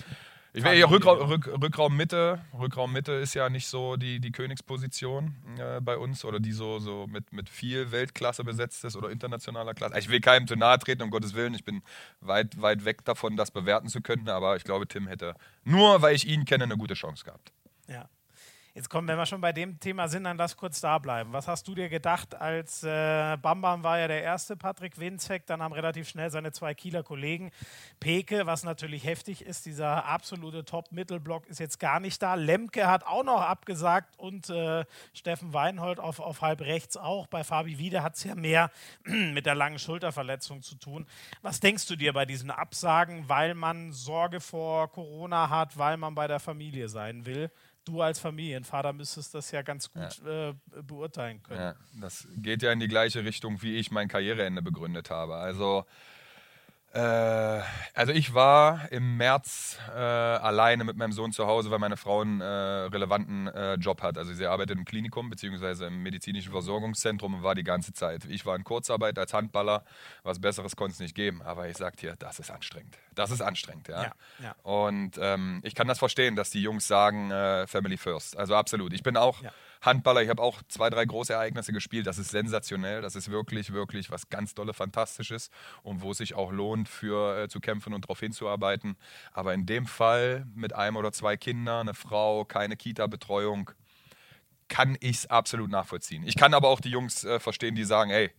ich 0.54 0.62
will 0.62 0.74
ja, 0.74 0.86
Rückraum, 0.86 1.18
Rück, 1.18 1.48
Rückraummitte, 1.48 2.40
Rückraummitte 2.56 3.12
ist 3.12 3.34
ja 3.34 3.50
nicht 3.50 3.66
so 3.66 3.96
die, 3.96 4.20
die 4.20 4.30
Königsposition 4.30 5.34
äh, 5.58 5.80
bei 5.80 5.98
uns 5.98 6.24
oder 6.24 6.38
die 6.38 6.52
so, 6.52 6.78
so 6.78 7.08
mit, 7.08 7.32
mit 7.32 7.48
viel 7.48 7.90
Weltklasse 7.90 8.44
besetzt 8.44 8.84
ist 8.84 8.94
oder 8.94 9.10
internationaler 9.10 9.74
Klasse. 9.74 9.98
Ich 9.98 10.08
will 10.08 10.20
keinem 10.20 10.46
zu 10.46 10.54
nahe 10.54 10.78
treten, 10.78 11.02
um 11.02 11.10
Gottes 11.10 11.34
Willen. 11.34 11.54
Ich 11.54 11.64
bin 11.64 11.82
weit, 12.20 12.62
weit 12.62 12.84
weg 12.84 13.04
davon, 13.04 13.36
das 13.36 13.50
bewerten 13.50 13.88
zu 13.88 14.00
können, 14.00 14.28
aber 14.28 14.54
ich 14.54 14.62
glaube, 14.62 14.86
Tim 14.86 15.08
hätte 15.08 15.34
nur, 15.64 16.02
weil 16.02 16.14
ich 16.14 16.26
ihn 16.26 16.44
kenne, 16.44 16.64
eine 16.64 16.76
gute 16.76 16.94
Chance 16.94 17.24
gehabt. 17.24 17.52
Ja. 17.88 18.08
Jetzt 18.76 18.90
kommen, 18.90 19.06
wenn 19.06 19.16
wir 19.16 19.24
schon 19.24 19.40
bei 19.40 19.52
dem 19.52 19.78
Thema 19.78 20.08
sind, 20.08 20.24
dann 20.24 20.36
lass 20.36 20.56
kurz 20.56 20.80
da 20.80 20.98
bleiben. 20.98 21.32
Was 21.32 21.46
hast 21.46 21.68
du 21.68 21.76
dir 21.76 21.88
gedacht, 21.88 22.34
als 22.34 22.82
äh, 22.82 23.36
Bambam 23.40 23.84
war 23.84 24.00
ja 24.00 24.08
der 24.08 24.20
erste, 24.20 24.56
Patrick 24.56 24.98
Winzek, 24.98 25.46
dann 25.46 25.62
haben 25.62 25.72
relativ 25.72 26.08
schnell 26.08 26.28
seine 26.28 26.50
zwei 26.50 26.74
Kieler 26.74 27.04
Kollegen. 27.04 27.52
Peke, 28.00 28.46
was 28.46 28.64
natürlich 28.64 29.04
heftig 29.04 29.42
ist, 29.42 29.66
dieser 29.66 30.06
absolute 30.06 30.64
Top-Mittelblock 30.64 31.46
ist 31.46 31.60
jetzt 31.60 31.78
gar 31.78 32.00
nicht 32.00 32.20
da. 32.20 32.34
Lemke 32.34 32.88
hat 32.88 33.06
auch 33.06 33.22
noch 33.22 33.42
abgesagt 33.42 34.18
und 34.18 34.50
äh, 34.50 34.84
Steffen 35.12 35.52
Weinhold 35.52 36.00
auf, 36.00 36.18
auf 36.18 36.42
halb 36.42 36.60
rechts 36.60 36.96
auch. 36.96 37.28
Bei 37.28 37.44
Fabi 37.44 37.78
Wiede 37.78 38.02
hat 38.02 38.16
es 38.16 38.24
ja 38.24 38.34
mehr 38.34 38.72
mit 39.04 39.46
der 39.46 39.54
langen 39.54 39.78
Schulterverletzung 39.78 40.62
zu 40.62 40.74
tun. 40.74 41.06
Was 41.42 41.60
denkst 41.60 41.86
du 41.86 41.94
dir 41.94 42.12
bei 42.12 42.26
diesen 42.26 42.50
Absagen, 42.50 43.28
weil 43.28 43.54
man 43.54 43.92
Sorge 43.92 44.40
vor 44.40 44.90
Corona 44.90 45.48
hat, 45.48 45.78
weil 45.78 45.96
man 45.96 46.16
bei 46.16 46.26
der 46.26 46.40
Familie 46.40 46.88
sein 46.88 47.24
will? 47.24 47.52
Du 47.84 48.00
als 48.00 48.18
Familienvater 48.18 48.92
müsstest 48.92 49.34
das 49.34 49.50
ja 49.50 49.62
ganz 49.62 49.92
gut 49.92 50.22
äh, 50.26 50.54
beurteilen 50.82 51.42
können. 51.42 51.60
Ja, 51.60 51.74
das 52.00 52.26
geht 52.36 52.62
ja 52.62 52.72
in 52.72 52.80
die 52.80 52.88
gleiche 52.88 53.24
Richtung, 53.24 53.62
wie 53.62 53.76
ich 53.76 53.90
mein 53.90 54.08
Karriereende 54.08 54.62
begründet 54.62 55.10
habe. 55.10 55.36
Also, 55.36 55.84
also 57.00 58.12
ich 58.12 58.34
war 58.34 58.90
im 58.92 59.16
März 59.16 59.78
äh, 59.94 59.98
alleine 59.98 60.84
mit 60.84 60.96
meinem 60.96 61.12
Sohn 61.12 61.32
zu 61.32 61.46
Hause, 61.46 61.70
weil 61.70 61.78
meine 61.80 61.96
Frau 61.96 62.20
einen 62.20 62.40
äh, 62.40 62.44
relevanten 62.44 63.48
äh, 63.48 63.74
Job 63.74 64.02
hat. 64.02 64.16
Also 64.16 64.32
sie 64.32 64.46
arbeitet 64.46 64.78
im 64.78 64.84
Klinikum 64.84 65.28
bzw. 65.28 65.86
im 65.86 66.02
medizinischen 66.02 66.52
Versorgungszentrum 66.52 67.34
und 67.34 67.42
war 67.42 67.54
die 67.54 67.64
ganze 67.64 67.92
Zeit. 67.92 68.24
Ich 68.26 68.46
war 68.46 68.54
in 68.54 68.64
Kurzarbeit 68.64 69.18
als 69.18 69.34
Handballer. 69.34 69.84
Was 70.22 70.40
Besseres 70.40 70.76
konnte 70.76 70.92
es 70.92 71.00
nicht 71.00 71.14
geben. 71.14 71.42
Aber 71.42 71.68
ich 71.68 71.76
sag 71.76 71.96
dir, 71.96 72.14
das 72.16 72.38
ist 72.38 72.50
anstrengend. 72.50 72.96
Das 73.14 73.30
ist 73.30 73.40
anstrengend, 73.40 73.88
ja. 73.88 74.02
Ja, 74.02 74.12
ja. 74.42 74.54
Und 74.62 75.18
ähm, 75.20 75.60
ich 75.64 75.74
kann 75.74 75.88
das 75.88 75.98
verstehen, 75.98 76.36
dass 76.36 76.50
die 76.50 76.62
Jungs 76.62 76.86
sagen, 76.86 77.30
äh, 77.30 77.66
Family 77.66 77.96
First. 77.96 78.36
Also 78.36 78.54
absolut. 78.54 78.92
Ich 78.92 79.02
bin 79.02 79.16
auch 79.16 79.42
Ja. 79.42 79.50
Handballer, 79.84 80.22
ich 80.22 80.28
habe 80.28 80.42
auch 80.42 80.62
zwei, 80.68 80.90
drei 80.90 81.04
große 81.04 81.32
Ereignisse 81.32 81.72
gespielt. 81.72 82.06
Das 82.06 82.18
ist 82.18 82.30
sensationell. 82.30 83.02
Das 83.02 83.16
ist 83.16 83.30
wirklich, 83.30 83.72
wirklich 83.72 84.10
was 84.10 84.28
ganz 84.28 84.54
dolle, 84.54 84.72
Fantastisches 84.74 85.50
und 85.82 86.02
wo 86.02 86.12
es 86.12 86.18
sich 86.18 86.34
auch 86.34 86.52
lohnt, 86.52 86.88
für 86.88 87.44
äh, 87.44 87.48
zu 87.48 87.60
kämpfen 87.60 87.92
und 87.92 88.04
darauf 88.04 88.20
hinzuarbeiten. 88.20 88.96
Aber 89.32 89.54
in 89.54 89.66
dem 89.66 89.86
Fall 89.86 90.46
mit 90.54 90.74
einem 90.74 90.96
oder 90.96 91.12
zwei 91.12 91.36
Kindern, 91.36 91.88
eine 91.88 91.94
Frau, 91.94 92.44
keine 92.44 92.76
Kita-Betreuung, 92.76 93.70
kann 94.68 94.96
ich 95.00 95.16
es 95.18 95.26
absolut 95.26 95.70
nachvollziehen. 95.70 96.24
Ich 96.26 96.36
kann 96.36 96.54
aber 96.54 96.68
auch 96.68 96.80
die 96.80 96.90
Jungs 96.90 97.24
äh, 97.24 97.38
verstehen, 97.38 97.74
die 97.74 97.84
sagen, 97.84 98.10
hey, 98.10 98.30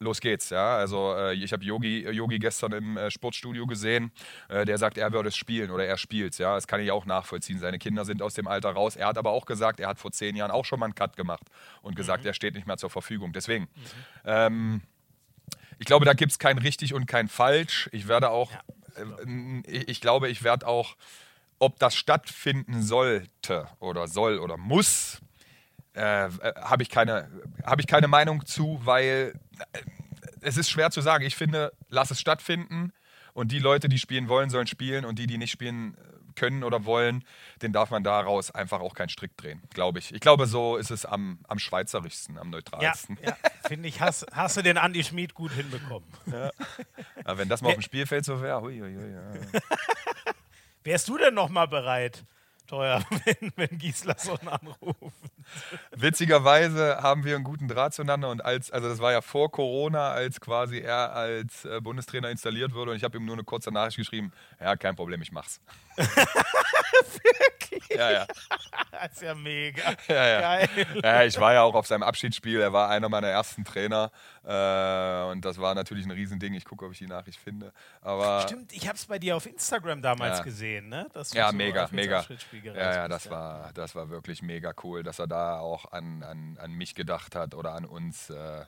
los 0.00 0.20
geht's, 0.20 0.50
ja. 0.50 0.76
Also 0.76 1.14
äh, 1.14 1.34
ich 1.34 1.52
habe 1.52 1.64
Yogi, 1.64 2.08
Yogi 2.10 2.38
gestern 2.38 2.72
im 2.72 2.96
äh, 2.96 3.10
Sportstudio 3.10 3.66
gesehen, 3.66 4.10
äh, 4.48 4.64
der 4.64 4.78
sagt, 4.78 4.98
er 4.98 5.12
würde 5.12 5.28
es 5.28 5.36
spielen 5.36 5.70
oder 5.70 5.86
er 5.86 5.96
spielt 5.96 6.36
ja. 6.38 6.54
Das 6.54 6.66
kann 6.66 6.80
ich 6.80 6.90
auch 6.90 7.06
nachvollziehen. 7.06 7.58
Seine 7.58 7.78
Kinder 7.78 8.04
sind 8.04 8.22
aus 8.22 8.34
dem 8.34 8.48
Alter 8.48 8.70
raus. 8.70 8.96
Er 8.96 9.06
hat 9.06 9.18
aber 9.18 9.30
auch 9.30 9.46
gesagt, 9.46 9.78
er 9.78 9.88
hat 9.88 9.98
vor 9.98 10.10
zehn 10.10 10.34
Jahren 10.34 10.50
auch 10.50 10.64
schon 10.64 10.80
mal 10.80 10.86
einen 10.86 10.94
Cut 10.94 11.16
gemacht 11.16 11.44
und 11.82 11.94
gesagt, 11.94 12.24
er 12.24 12.34
steht 12.34 12.54
nicht 12.54 12.66
mehr 12.66 12.78
zur 12.78 12.90
Verfügung. 12.90 13.32
Deswegen, 13.32 13.68
ähm, 14.24 14.82
ich 15.78 15.86
glaube, 15.86 16.04
da 16.04 16.14
gibt 16.14 16.32
es 16.32 16.38
kein 16.38 16.58
richtig 16.58 16.94
und 16.94 17.06
kein 17.06 17.28
falsch. 17.28 17.88
Ich 17.92 18.08
werde 18.08 18.30
auch, 18.30 18.50
äh, 18.96 19.60
ich, 19.66 19.88
ich 19.88 20.00
glaube, 20.00 20.28
ich 20.28 20.42
werde 20.42 20.66
auch, 20.66 20.96
ob 21.58 21.78
das 21.78 21.94
stattfinden 21.94 22.82
sollte 22.82 23.68
oder 23.80 24.08
soll 24.08 24.38
oder 24.38 24.56
muss, 24.56 25.20
äh, 26.00 26.54
habe 26.62 26.82
ich, 26.82 26.88
keine, 26.90 27.28
hab 27.64 27.80
ich 27.80 27.86
keine 27.86 28.08
Meinung 28.08 28.46
zu, 28.46 28.80
weil 28.84 29.38
äh, 29.72 29.78
es 30.40 30.56
ist 30.56 30.70
schwer 30.70 30.90
zu 30.90 31.00
sagen. 31.00 31.24
Ich 31.24 31.36
finde, 31.36 31.72
lass 31.88 32.10
es 32.10 32.20
stattfinden 32.20 32.92
und 33.34 33.52
die 33.52 33.58
Leute, 33.58 33.88
die 33.88 33.98
spielen 33.98 34.28
wollen, 34.28 34.50
sollen 34.50 34.66
spielen 34.66 35.04
und 35.04 35.18
die, 35.18 35.26
die 35.26 35.38
nicht 35.38 35.50
spielen 35.50 35.94
äh, 35.94 36.32
können 36.36 36.64
oder 36.64 36.84
wollen, 36.84 37.24
den 37.60 37.72
darf 37.72 37.90
man 37.90 38.02
daraus 38.02 38.50
einfach 38.50 38.80
auch 38.80 38.94
keinen 38.94 39.10
Strick 39.10 39.36
drehen, 39.36 39.62
glaube 39.74 39.98
ich. 39.98 40.14
Ich 40.14 40.20
glaube, 40.20 40.46
so 40.46 40.76
ist 40.76 40.90
es 40.90 41.04
am, 41.04 41.40
am 41.48 41.58
schweizerischsten, 41.58 42.38
am 42.38 42.46
Ja, 42.46 42.50
neutralsten. 42.50 43.18
ja 43.22 43.36
finde 43.66 43.88
ich, 43.88 44.00
hast, 44.00 44.26
hast 44.32 44.56
du 44.56 44.62
den 44.62 44.78
Andi 44.78 45.04
Schmid 45.04 45.34
gut 45.34 45.52
hinbekommen. 45.52 46.08
Aber 47.24 47.38
wenn 47.38 47.48
das 47.48 47.60
mal 47.60 47.68
auf 47.68 47.74
dem 47.74 47.82
Spielfeld 47.82 48.24
so 48.24 48.40
wäre, 48.40 48.72
ja. 48.72 49.60
Wärst 50.84 51.08
du 51.08 51.18
denn 51.18 51.34
noch 51.34 51.50
mal 51.50 51.66
bereit, 51.66 52.24
teuer, 52.70 53.02
wenn, 53.24 53.52
wenn 53.56 53.78
Gislason 53.78 54.38
anruft? 54.46 55.30
Witzigerweise 55.90 56.98
haben 57.02 57.24
wir 57.24 57.34
einen 57.34 57.44
guten 57.44 57.68
Draht 57.68 57.92
zueinander 57.94 58.30
und 58.30 58.44
als, 58.44 58.70
also 58.70 58.88
das 58.88 59.00
war 59.00 59.12
ja 59.12 59.20
vor 59.20 59.50
Corona, 59.50 60.10
als 60.10 60.40
quasi 60.40 60.78
er 60.78 61.12
als 61.12 61.64
äh, 61.64 61.80
Bundestrainer 61.80 62.30
installiert 62.30 62.72
wurde 62.72 62.92
und 62.92 62.96
ich 62.96 63.04
habe 63.04 63.18
ihm 63.18 63.24
nur 63.24 63.34
eine 63.34 63.44
kurze 63.44 63.72
Nachricht 63.72 63.96
geschrieben, 63.96 64.32
ja, 64.60 64.76
kein 64.76 64.94
Problem, 64.94 65.20
ich 65.20 65.32
mach's. 65.32 65.60
Wirklich? 66.00 67.88
Ja, 67.96 68.10
ja. 68.10 68.26
Das 68.92 69.12
ist 69.12 69.22
ja 69.22 69.34
mega. 69.34 69.82
Ja, 70.08 70.26
ja. 70.26 70.40
Geil. 70.40 70.68
ja, 71.02 71.24
ich 71.24 71.38
war 71.40 71.52
ja 71.54 71.62
auch 71.62 71.74
auf 71.74 71.86
seinem 71.86 72.02
Abschiedsspiel, 72.02 72.60
er 72.60 72.72
war 72.72 72.88
einer 72.88 73.08
meiner 73.08 73.28
ersten 73.28 73.64
Trainer 73.64 74.10
äh, 74.44 75.30
und 75.30 75.44
das 75.44 75.58
war 75.58 75.74
natürlich 75.74 76.04
ein 76.06 76.10
Riesending. 76.10 76.54
Ich 76.54 76.64
gucke, 76.64 76.84
ob 76.84 76.92
ich 76.92 76.98
die 76.98 77.06
Nachricht 77.06 77.38
finde. 77.40 77.72
Aber 78.00 78.42
Stimmt, 78.42 78.72
ich 78.72 78.86
habe 78.88 78.96
es 78.96 79.06
bei 79.06 79.18
dir 79.18 79.36
auf 79.36 79.46
Instagram 79.46 80.02
damals 80.02 80.38
Ja. 80.38 80.44
gesehen, 80.44 80.88
ne? 80.88 81.06
Ja, 81.32 81.52
mega, 81.52 81.88
mega. 81.92 82.24
Ja, 82.62 82.74
ja, 82.94 83.08
das 83.08 83.30
war, 83.30 83.72
das 83.74 83.94
war 83.94 84.10
wirklich 84.10 84.42
mega 84.42 84.72
cool, 84.82 85.02
dass 85.02 85.18
er 85.18 85.26
da 85.26 85.58
auch 85.58 85.92
an, 85.92 86.22
an, 86.22 86.58
an 86.60 86.72
mich 86.72 86.94
gedacht 86.94 87.34
hat 87.34 87.54
oder 87.54 87.74
an 87.74 87.84
uns. 87.84 88.30
Äh, 88.30 88.64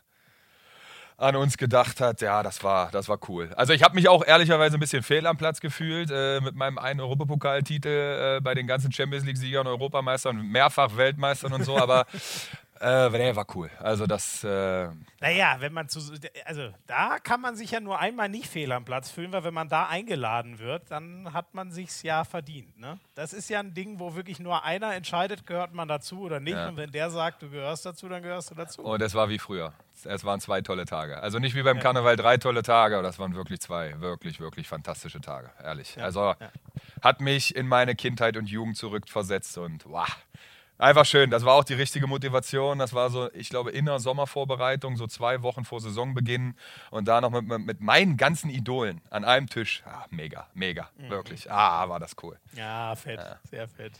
an 1.23 1.37
uns 1.37 1.57
gedacht 1.57 2.01
hat, 2.01 2.21
ja, 2.21 2.43
das 2.43 2.65
war, 2.65 2.91
das 2.91 3.09
war 3.09 3.19
cool. 3.29 3.51
Also 3.55 3.73
ich 3.73 3.83
habe 3.83 3.95
mich 3.95 4.09
auch 4.09 4.27
ehrlicherweise 4.27 4.77
ein 4.77 4.81
bisschen 4.81 5.03
fehl 5.03 5.27
am 5.27 5.37
Platz 5.37 5.61
gefühlt 5.61 6.11
äh, 6.13 6.41
mit 6.41 6.57
meinem 6.57 6.79
einen 6.79 7.01
Europapokaltitel 7.01 7.89
äh, 8.39 8.41
bei 8.41 8.55
den 8.55 8.67
ganzen 8.67 8.91
Champions 8.93 9.25
League-Siegern, 9.25 9.67
Europameistern, 9.67 10.43
mehrfach 10.43 10.97
Weltmeistern 10.97 11.53
und 11.53 11.65
so, 11.65 11.79
aber 11.79 12.07
äh, 12.83 13.11
der 13.11 13.37
war 13.37 13.47
cool. 13.55 13.71
Also 13.79 14.07
das, 14.07 14.43
äh, 14.43 14.89
Naja, 15.21 15.57
wenn 15.61 15.73
man 15.73 15.89
zu. 15.89 16.01
Also, 16.45 16.71
da 16.87 17.19
kann 17.21 17.41
man 17.41 17.55
sich 17.55 17.71
ja 17.71 17.81
nur 17.81 18.01
einmal 18.01 18.29
nicht 18.29 18.49
fehl 18.49 18.73
am 18.73 18.85
Platz 18.85 19.11
fühlen, 19.11 19.33
weil 19.33 19.45
wenn 19.45 19.55
man 19.55 19.69
da 19.69 19.87
eingeladen 19.87 20.59
wird, 20.59 20.91
dann 20.91 21.33
hat 21.33 21.55
man 21.55 21.71
sich's 21.71 22.03
ja 22.03 22.25
verdient. 22.25 22.77
Ne? 22.79 22.99
Das 23.15 23.33
ist 23.33 23.49
ja 23.49 23.61
ein 23.61 23.73
Ding, 23.73 24.01
wo 24.01 24.17
wirklich 24.17 24.41
nur 24.41 24.65
einer 24.65 24.95
entscheidet, 24.95 25.47
gehört 25.47 25.75
man 25.75 25.87
dazu 25.87 26.23
oder 26.23 26.41
nicht. 26.41 26.55
Ja. 26.55 26.69
Und 26.69 26.77
wenn 26.77 26.91
der 26.91 27.11
sagt, 27.11 27.43
du 27.43 27.51
gehörst 27.51 27.87
dazu, 27.87 28.09
dann 28.09 28.23
gehörst 28.23 28.51
du 28.51 28.55
dazu. 28.57 28.83
Und 28.83 29.01
es 29.01 29.15
war 29.15 29.29
wie 29.29 29.39
früher. 29.39 29.73
Es 30.05 30.25
waren 30.25 30.41
zwei 30.41 30.61
tolle 30.63 30.85
Tage. 30.85 31.23
Also 31.23 31.39
nicht 31.39 31.55
wie 31.55 31.63
beim 31.63 31.79
Karneval 31.79 32.17
drei 32.17 32.37
tolle 32.37 32.63
Tage, 32.63 32.97
aber 32.97 33.05
das 33.05 33.21
waren 33.21 33.37
wirklich 33.37 33.61
zwei 33.61 34.01
wirklich, 34.01 34.41
wirklich 34.41 34.67
fantastische 34.67 35.21
Tage. 35.21 35.51
Ehrlich. 35.63 36.03
Also 36.03 36.35
hat 37.01 37.21
mich 37.21 37.55
in 37.55 37.69
meine 37.69 37.95
Kindheit 37.95 38.37
und 38.37 38.49
Jugend 38.49 38.77
zurückversetzt 38.77 39.57
und 39.59 39.85
wow, 39.87 40.09
Einfach 40.83 41.07
schön. 41.07 41.31
Das 41.31 41.45
war 41.45 41.55
auch 41.55 41.63
die 41.63 41.75
richtige 41.75 42.09
Motivation. 42.09 42.81
Das 42.81 42.93
war 42.93 43.09
so, 43.09 43.33
ich 43.35 43.51
glaube, 43.51 43.71
in 43.71 43.87
der 43.87 44.01
Sommervorbereitung, 44.01 44.97
so 44.97 45.07
zwei 45.07 45.41
Wochen 45.43 45.65
vor 45.65 45.81
Saisonbeginn 45.81 46.57
und 46.91 47.07
da 47.07 47.21
noch 47.21 47.31
mit, 47.31 47.47
mit 47.47 47.81
meinen 47.81 48.17
ganzen 48.17 48.51
Idolen 48.51 49.01
an 49.09 49.25
einem 49.25 49.49
Tisch. 49.49 49.85
Ah, 49.87 50.07
mega, 50.11 50.49
mega, 50.55 50.91
mhm. 50.99 51.09
wirklich. 51.09 51.49
Ah, 51.49 51.89
war 51.89 52.01
das 52.01 52.17
cool. 52.21 52.37
Ja, 52.57 52.97
fett, 52.97 53.21
ja. 53.21 53.37
sehr 53.49 53.69
fett. 53.69 53.93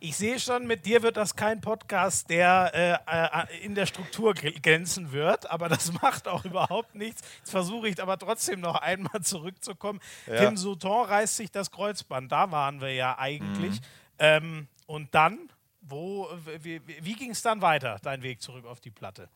Ich 0.00 0.16
sehe 0.16 0.40
schon, 0.40 0.66
mit 0.66 0.86
dir 0.86 1.04
wird 1.04 1.16
das 1.16 1.36
kein 1.36 1.60
Podcast, 1.60 2.28
der 2.28 3.04
äh, 3.06 3.52
äh 3.52 3.64
in 3.64 3.76
der 3.76 3.86
Struktur 3.86 4.34
glänzen 4.34 5.12
wird, 5.12 5.48
aber 5.48 5.68
das 5.68 5.92
macht 6.02 6.26
auch 6.26 6.44
überhaupt 6.44 6.96
nichts. 6.96 7.22
Jetzt 7.38 7.52
versuche 7.52 7.86
ich 7.86 8.02
aber 8.02 8.18
trotzdem 8.18 8.58
noch 8.58 8.80
einmal 8.80 9.20
zurückzukommen. 9.22 10.00
Ja. 10.26 10.40
Tim 10.40 10.56
Souton 10.56 11.06
reißt 11.06 11.36
sich 11.36 11.52
das 11.52 11.70
Kreuzband, 11.70 12.32
da 12.32 12.50
waren 12.50 12.80
wir 12.80 12.92
ja 12.92 13.16
eigentlich. 13.20 13.80
Mhm. 13.80 13.86
Ähm, 14.18 14.68
und 14.86 15.14
dann 15.14 15.48
wo, 15.86 16.28
wie, 16.62 16.80
wie 16.86 17.14
ging 17.14 17.30
es 17.30 17.42
dann 17.42 17.62
weiter, 17.62 17.98
dein 18.02 18.22
Weg 18.22 18.40
zurück 18.42 18.64
auf 18.64 18.80
die 18.80 18.90
Platte? 18.90 19.28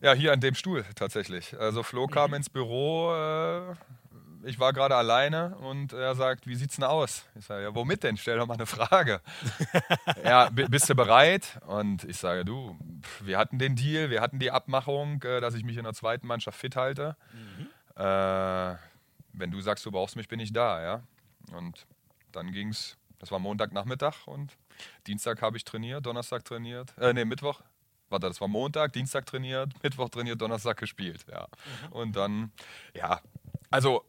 Ja, 0.00 0.12
hier 0.12 0.32
an 0.32 0.40
dem 0.40 0.54
Stuhl 0.54 0.84
tatsächlich. 0.94 1.58
Also 1.58 1.82
Flo 1.82 2.06
kam 2.06 2.30
mhm. 2.30 2.36
ins 2.36 2.50
Büro, 2.50 3.14
äh, 3.14 3.74
ich 4.44 4.58
war 4.58 4.72
gerade 4.72 4.94
alleine 4.94 5.56
und 5.56 5.92
er 5.92 6.14
sagt, 6.14 6.46
wie 6.46 6.54
sieht's 6.54 6.76
denn 6.76 6.84
aus? 6.84 7.24
Ich 7.34 7.46
sage, 7.46 7.62
ja, 7.62 7.74
womit 7.74 8.02
denn? 8.02 8.16
Stell 8.16 8.36
doch 8.36 8.46
mal 8.46 8.54
eine 8.54 8.66
Frage. 8.66 9.20
ja, 10.24 10.50
bist 10.50 10.88
du 10.88 10.94
bereit? 10.94 11.58
Und 11.66 12.04
ich 12.04 12.18
sage, 12.18 12.44
du, 12.44 12.78
wir 13.20 13.38
hatten 13.38 13.58
den 13.58 13.76
Deal, 13.76 14.10
wir 14.10 14.20
hatten 14.20 14.38
die 14.38 14.50
Abmachung, 14.50 15.22
äh, 15.22 15.40
dass 15.40 15.54
ich 15.54 15.64
mich 15.64 15.76
in 15.76 15.84
der 15.84 15.94
zweiten 15.94 16.26
Mannschaft 16.26 16.58
fit 16.58 16.76
halte. 16.76 17.16
Mhm. 17.32 17.68
Äh, 17.96 18.76
wenn 19.32 19.50
du 19.50 19.60
sagst, 19.60 19.84
du 19.86 19.90
brauchst 19.90 20.16
mich, 20.16 20.28
bin 20.28 20.40
ich 20.40 20.52
da, 20.52 20.82
ja. 20.82 21.02
Und 21.52 21.86
dann 22.32 22.52
ging's, 22.52 22.96
das 23.18 23.30
war 23.30 23.38
Montagnachmittag 23.38 24.26
und 24.26 24.56
Dienstag 25.06 25.42
habe 25.42 25.56
ich 25.56 25.64
trainiert, 25.64 26.06
Donnerstag 26.06 26.44
trainiert, 26.44 26.94
äh, 26.98 27.12
nee, 27.12 27.24
Mittwoch. 27.24 27.62
Warte, 28.10 28.28
das 28.28 28.40
war 28.40 28.48
Montag, 28.48 28.92
Dienstag 28.92 29.26
trainiert, 29.26 29.70
Mittwoch 29.82 30.08
trainiert, 30.08 30.40
Donnerstag 30.40 30.76
gespielt, 30.76 31.24
ja. 31.30 31.46
Mhm. 31.86 31.92
Und 31.92 32.16
dann, 32.16 32.52
ja, 32.94 33.20
also 33.70 34.04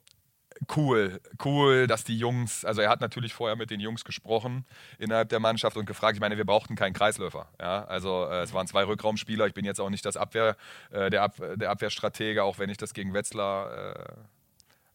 cool, 0.75 1.19
cool, 1.43 1.87
dass 1.87 2.03
die 2.03 2.17
Jungs, 2.17 2.65
also 2.65 2.81
er 2.81 2.89
hat 2.89 3.01
natürlich 3.01 3.33
vorher 3.33 3.55
mit 3.55 3.69
den 3.71 3.79
Jungs 3.79 4.05
gesprochen 4.05 4.65
innerhalb 4.99 5.29
der 5.29 5.39
Mannschaft 5.39 5.77
und 5.77 5.85
gefragt, 5.85 6.15
ich 6.15 6.21
meine, 6.21 6.37
wir 6.37 6.45
brauchten 6.45 6.75
keinen 6.75 6.93
Kreisläufer, 6.93 7.47
ja, 7.59 7.83
also 7.85 8.25
äh, 8.25 8.41
es 8.41 8.53
waren 8.53 8.67
zwei 8.67 8.85
Rückraumspieler, 8.85 9.47
ich 9.47 9.53
bin 9.53 9.65
jetzt 9.65 9.79
auch 9.79 9.89
nicht 9.89 10.05
das 10.05 10.17
Abwehr, 10.17 10.55
äh, 10.91 11.09
der, 11.09 11.23
Ab 11.23 11.35
der 11.55 11.69
Abwehrstratege, 11.69 12.43
auch 12.43 12.59
wenn 12.59 12.69
ich 12.69 12.77
das 12.77 12.93
gegen 12.93 13.13
Wetzlar 13.13 13.95
äh, 13.95 14.13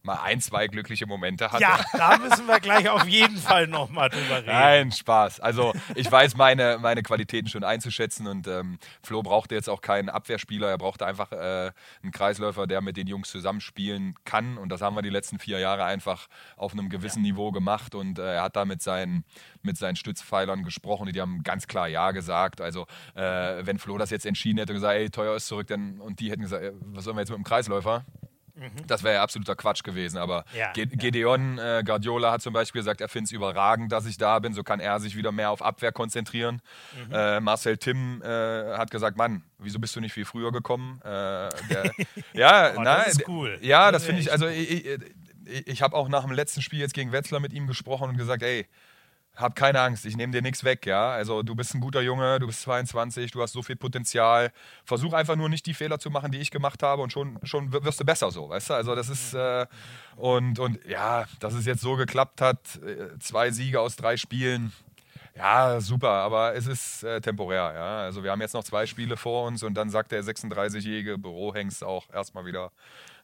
mal 0.02 0.20
ein, 0.22 0.40
zwei 0.40 0.66
glückliche 0.66 1.06
Momente 1.06 1.50
hatte. 1.52 1.62
Ja, 1.62 1.80
da 1.92 2.18
müssen 2.18 2.46
wir 2.46 2.60
gleich 2.60 2.88
auf 2.88 3.06
jeden 3.06 3.36
Fall 3.36 3.66
nochmal 3.66 4.08
drüber 4.08 4.38
reden. 4.38 4.46
Nein, 4.46 4.92
Spaß. 4.92 5.40
Also 5.40 5.72
ich 5.94 6.10
weiß 6.10 6.36
meine, 6.36 6.78
meine 6.80 7.02
Qualitäten 7.02 7.48
schon 7.48 7.64
einzuschätzen 7.64 8.26
und 8.26 8.46
ähm, 8.46 8.78
Flo 9.02 9.22
brauchte 9.22 9.54
jetzt 9.54 9.68
auch 9.68 9.80
keinen 9.80 10.08
Abwehrspieler, 10.08 10.68
er 10.68 10.78
brauchte 10.78 11.06
einfach 11.06 11.32
äh, 11.32 11.70
einen 12.02 12.12
Kreisläufer, 12.12 12.66
der 12.66 12.80
mit 12.80 12.96
den 12.96 13.06
Jungs 13.06 13.30
zusammenspielen 13.30 14.14
kann 14.24 14.58
und 14.58 14.70
das 14.70 14.80
haben 14.80 14.96
wir 14.96 15.02
die 15.02 15.10
letzten 15.10 15.38
vier 15.38 15.58
Jahre 15.58 15.84
einfach 15.84 16.28
auf 16.56 16.72
einem 16.72 16.88
gewissen 16.88 17.24
ja. 17.24 17.32
Niveau 17.32 17.50
gemacht 17.50 17.94
und 17.94 18.18
äh, 18.18 18.34
er 18.34 18.42
hat 18.44 18.56
da 18.56 18.64
mit 18.64 18.82
seinen, 18.82 19.24
mit 19.62 19.76
seinen 19.76 19.96
Stützpfeilern 19.96 20.64
gesprochen 20.64 21.06
und 21.06 21.14
die 21.14 21.20
haben 21.20 21.42
ganz 21.42 21.66
klar 21.66 21.88
Ja 21.88 22.10
gesagt. 22.12 22.60
Also 22.60 22.86
äh, 23.14 23.66
wenn 23.66 23.78
Flo 23.78 23.98
das 23.98 24.10
jetzt 24.10 24.26
entschieden 24.26 24.58
hätte 24.58 24.72
und 24.72 24.76
gesagt, 24.76 24.94
ey, 24.94 25.10
teuer 25.10 25.36
ist 25.36 25.46
zurück, 25.46 25.66
dann, 25.66 26.00
und 26.00 26.20
die 26.20 26.30
hätten 26.30 26.42
gesagt, 26.42 26.64
was 26.80 27.04
sollen 27.04 27.16
wir 27.16 27.22
jetzt 27.22 27.30
mit 27.30 27.38
dem 27.38 27.44
Kreisläufer? 27.44 28.04
Mhm. 28.60 28.86
Das 28.86 29.02
wäre 29.02 29.14
ja 29.14 29.22
absoluter 29.22 29.56
Quatsch 29.56 29.82
gewesen. 29.82 30.18
Aber 30.18 30.44
ja, 30.54 30.70
Gedeon 30.72 31.58
äh, 31.58 31.82
Guardiola 31.84 32.32
hat 32.32 32.42
zum 32.42 32.52
Beispiel 32.52 32.82
gesagt, 32.82 33.00
er 33.00 33.08
findet 33.08 33.28
es 33.28 33.32
überragend, 33.32 33.90
dass 33.90 34.04
ich 34.04 34.18
da 34.18 34.38
bin. 34.38 34.52
So 34.52 34.62
kann 34.62 34.80
er 34.80 35.00
sich 35.00 35.16
wieder 35.16 35.32
mehr 35.32 35.50
auf 35.50 35.62
Abwehr 35.62 35.92
konzentrieren. 35.92 36.60
Mhm. 37.08 37.14
Äh, 37.14 37.40
Marcel 37.40 37.78
Tim 37.78 38.20
äh, 38.22 38.76
hat 38.76 38.90
gesagt, 38.90 39.16
Mann, 39.16 39.42
wieso 39.58 39.78
bist 39.78 39.96
du 39.96 40.00
nicht 40.00 40.12
viel 40.12 40.26
früher 40.26 40.52
gekommen? 40.52 41.00
Äh, 41.02 41.08
der, 41.08 41.92
ja, 42.34 42.72
oh, 42.76 42.82
nein, 42.82 43.02
das 43.06 43.16
ist 43.16 43.28
cool. 43.28 43.58
Ja, 43.62 43.90
das, 43.90 44.02
das 44.02 44.06
finde 44.06 44.20
ich. 44.20 44.30
Also 44.30 44.46
ich, 44.46 44.86
ich, 44.86 45.66
ich 45.66 45.82
habe 45.82 45.96
auch 45.96 46.10
nach 46.10 46.24
dem 46.24 46.32
letzten 46.32 46.60
Spiel 46.60 46.80
jetzt 46.80 46.92
gegen 46.92 47.12
Wetzlar 47.12 47.40
mit 47.40 47.54
ihm 47.54 47.66
gesprochen 47.66 48.10
und 48.10 48.18
gesagt, 48.18 48.42
ey, 48.42 48.66
hab 49.40 49.55
keine 49.55 49.81
Angst, 49.81 50.05
ich 50.07 50.16
nehme 50.16 50.33
dir 50.33 50.42
nichts 50.42 50.64
weg, 50.64 50.87
ja. 50.87 51.11
Also 51.11 51.42
du 51.42 51.55
bist 51.55 51.74
ein 51.74 51.81
guter 51.81 52.00
Junge, 52.00 52.38
du 52.38 52.46
bist 52.46 52.62
22, 52.62 53.31
du 53.33 53.42
hast 53.42 53.53
so 53.53 53.62
viel 53.62 53.76
Potenzial. 53.76 54.53
Versuch 54.85 55.12
einfach 55.12 55.37
nur 55.37 55.48
nicht 55.48 55.66
die 55.66 55.74
Fehler 55.74 55.98
zu 55.98 56.11
machen, 56.11 56.33
die 56.33 56.38
ich 56.38 56.50
gemacht 56.50 56.83
habe 56.83 57.03
und 57.03 57.12
schon, 57.12 57.38
schon 57.42 57.72
wirst 57.72 58.00
du 58.00 58.05
besser 58.05 58.31
so, 58.31 58.48
weißt 58.48 58.70
du? 58.70 58.74
Also 58.74 58.94
das 58.94 59.09
ist 59.09 59.35
äh, 59.35 59.66
und, 60.16 60.59
und 60.59 60.79
ja, 60.87 61.24
dass 61.40 61.55
es 61.55 61.66
jetzt 61.66 61.81
so 61.81 61.96
geklappt 61.96 62.40
hat, 62.40 62.59
äh, 62.76 63.18
zwei 63.18 63.50
Siege 63.50 63.81
aus 63.81 63.96
drei 63.96 64.16
Spielen, 64.16 64.72
ja, 65.37 65.81
super, 65.81 66.11
aber 66.11 66.55
es 66.55 66.66
ist 66.66 67.03
äh, 67.03 67.20
temporär, 67.20 67.72
ja. 67.74 67.98
Also 68.00 68.22
wir 68.22 68.31
haben 68.31 68.40
jetzt 68.40 68.55
noch 68.55 68.64
zwei 68.64 68.87
Spiele 68.87 69.16
vor 69.16 69.46
uns 69.46 69.62
und 69.62 69.74
dann 69.74 69.88
sagt 69.88 70.12
der 70.12 70.22
36-jährige 70.22 71.18
Bürohengst 71.18 71.83
auch 71.85 72.11
erstmal 72.12 72.44
wieder 72.44 72.72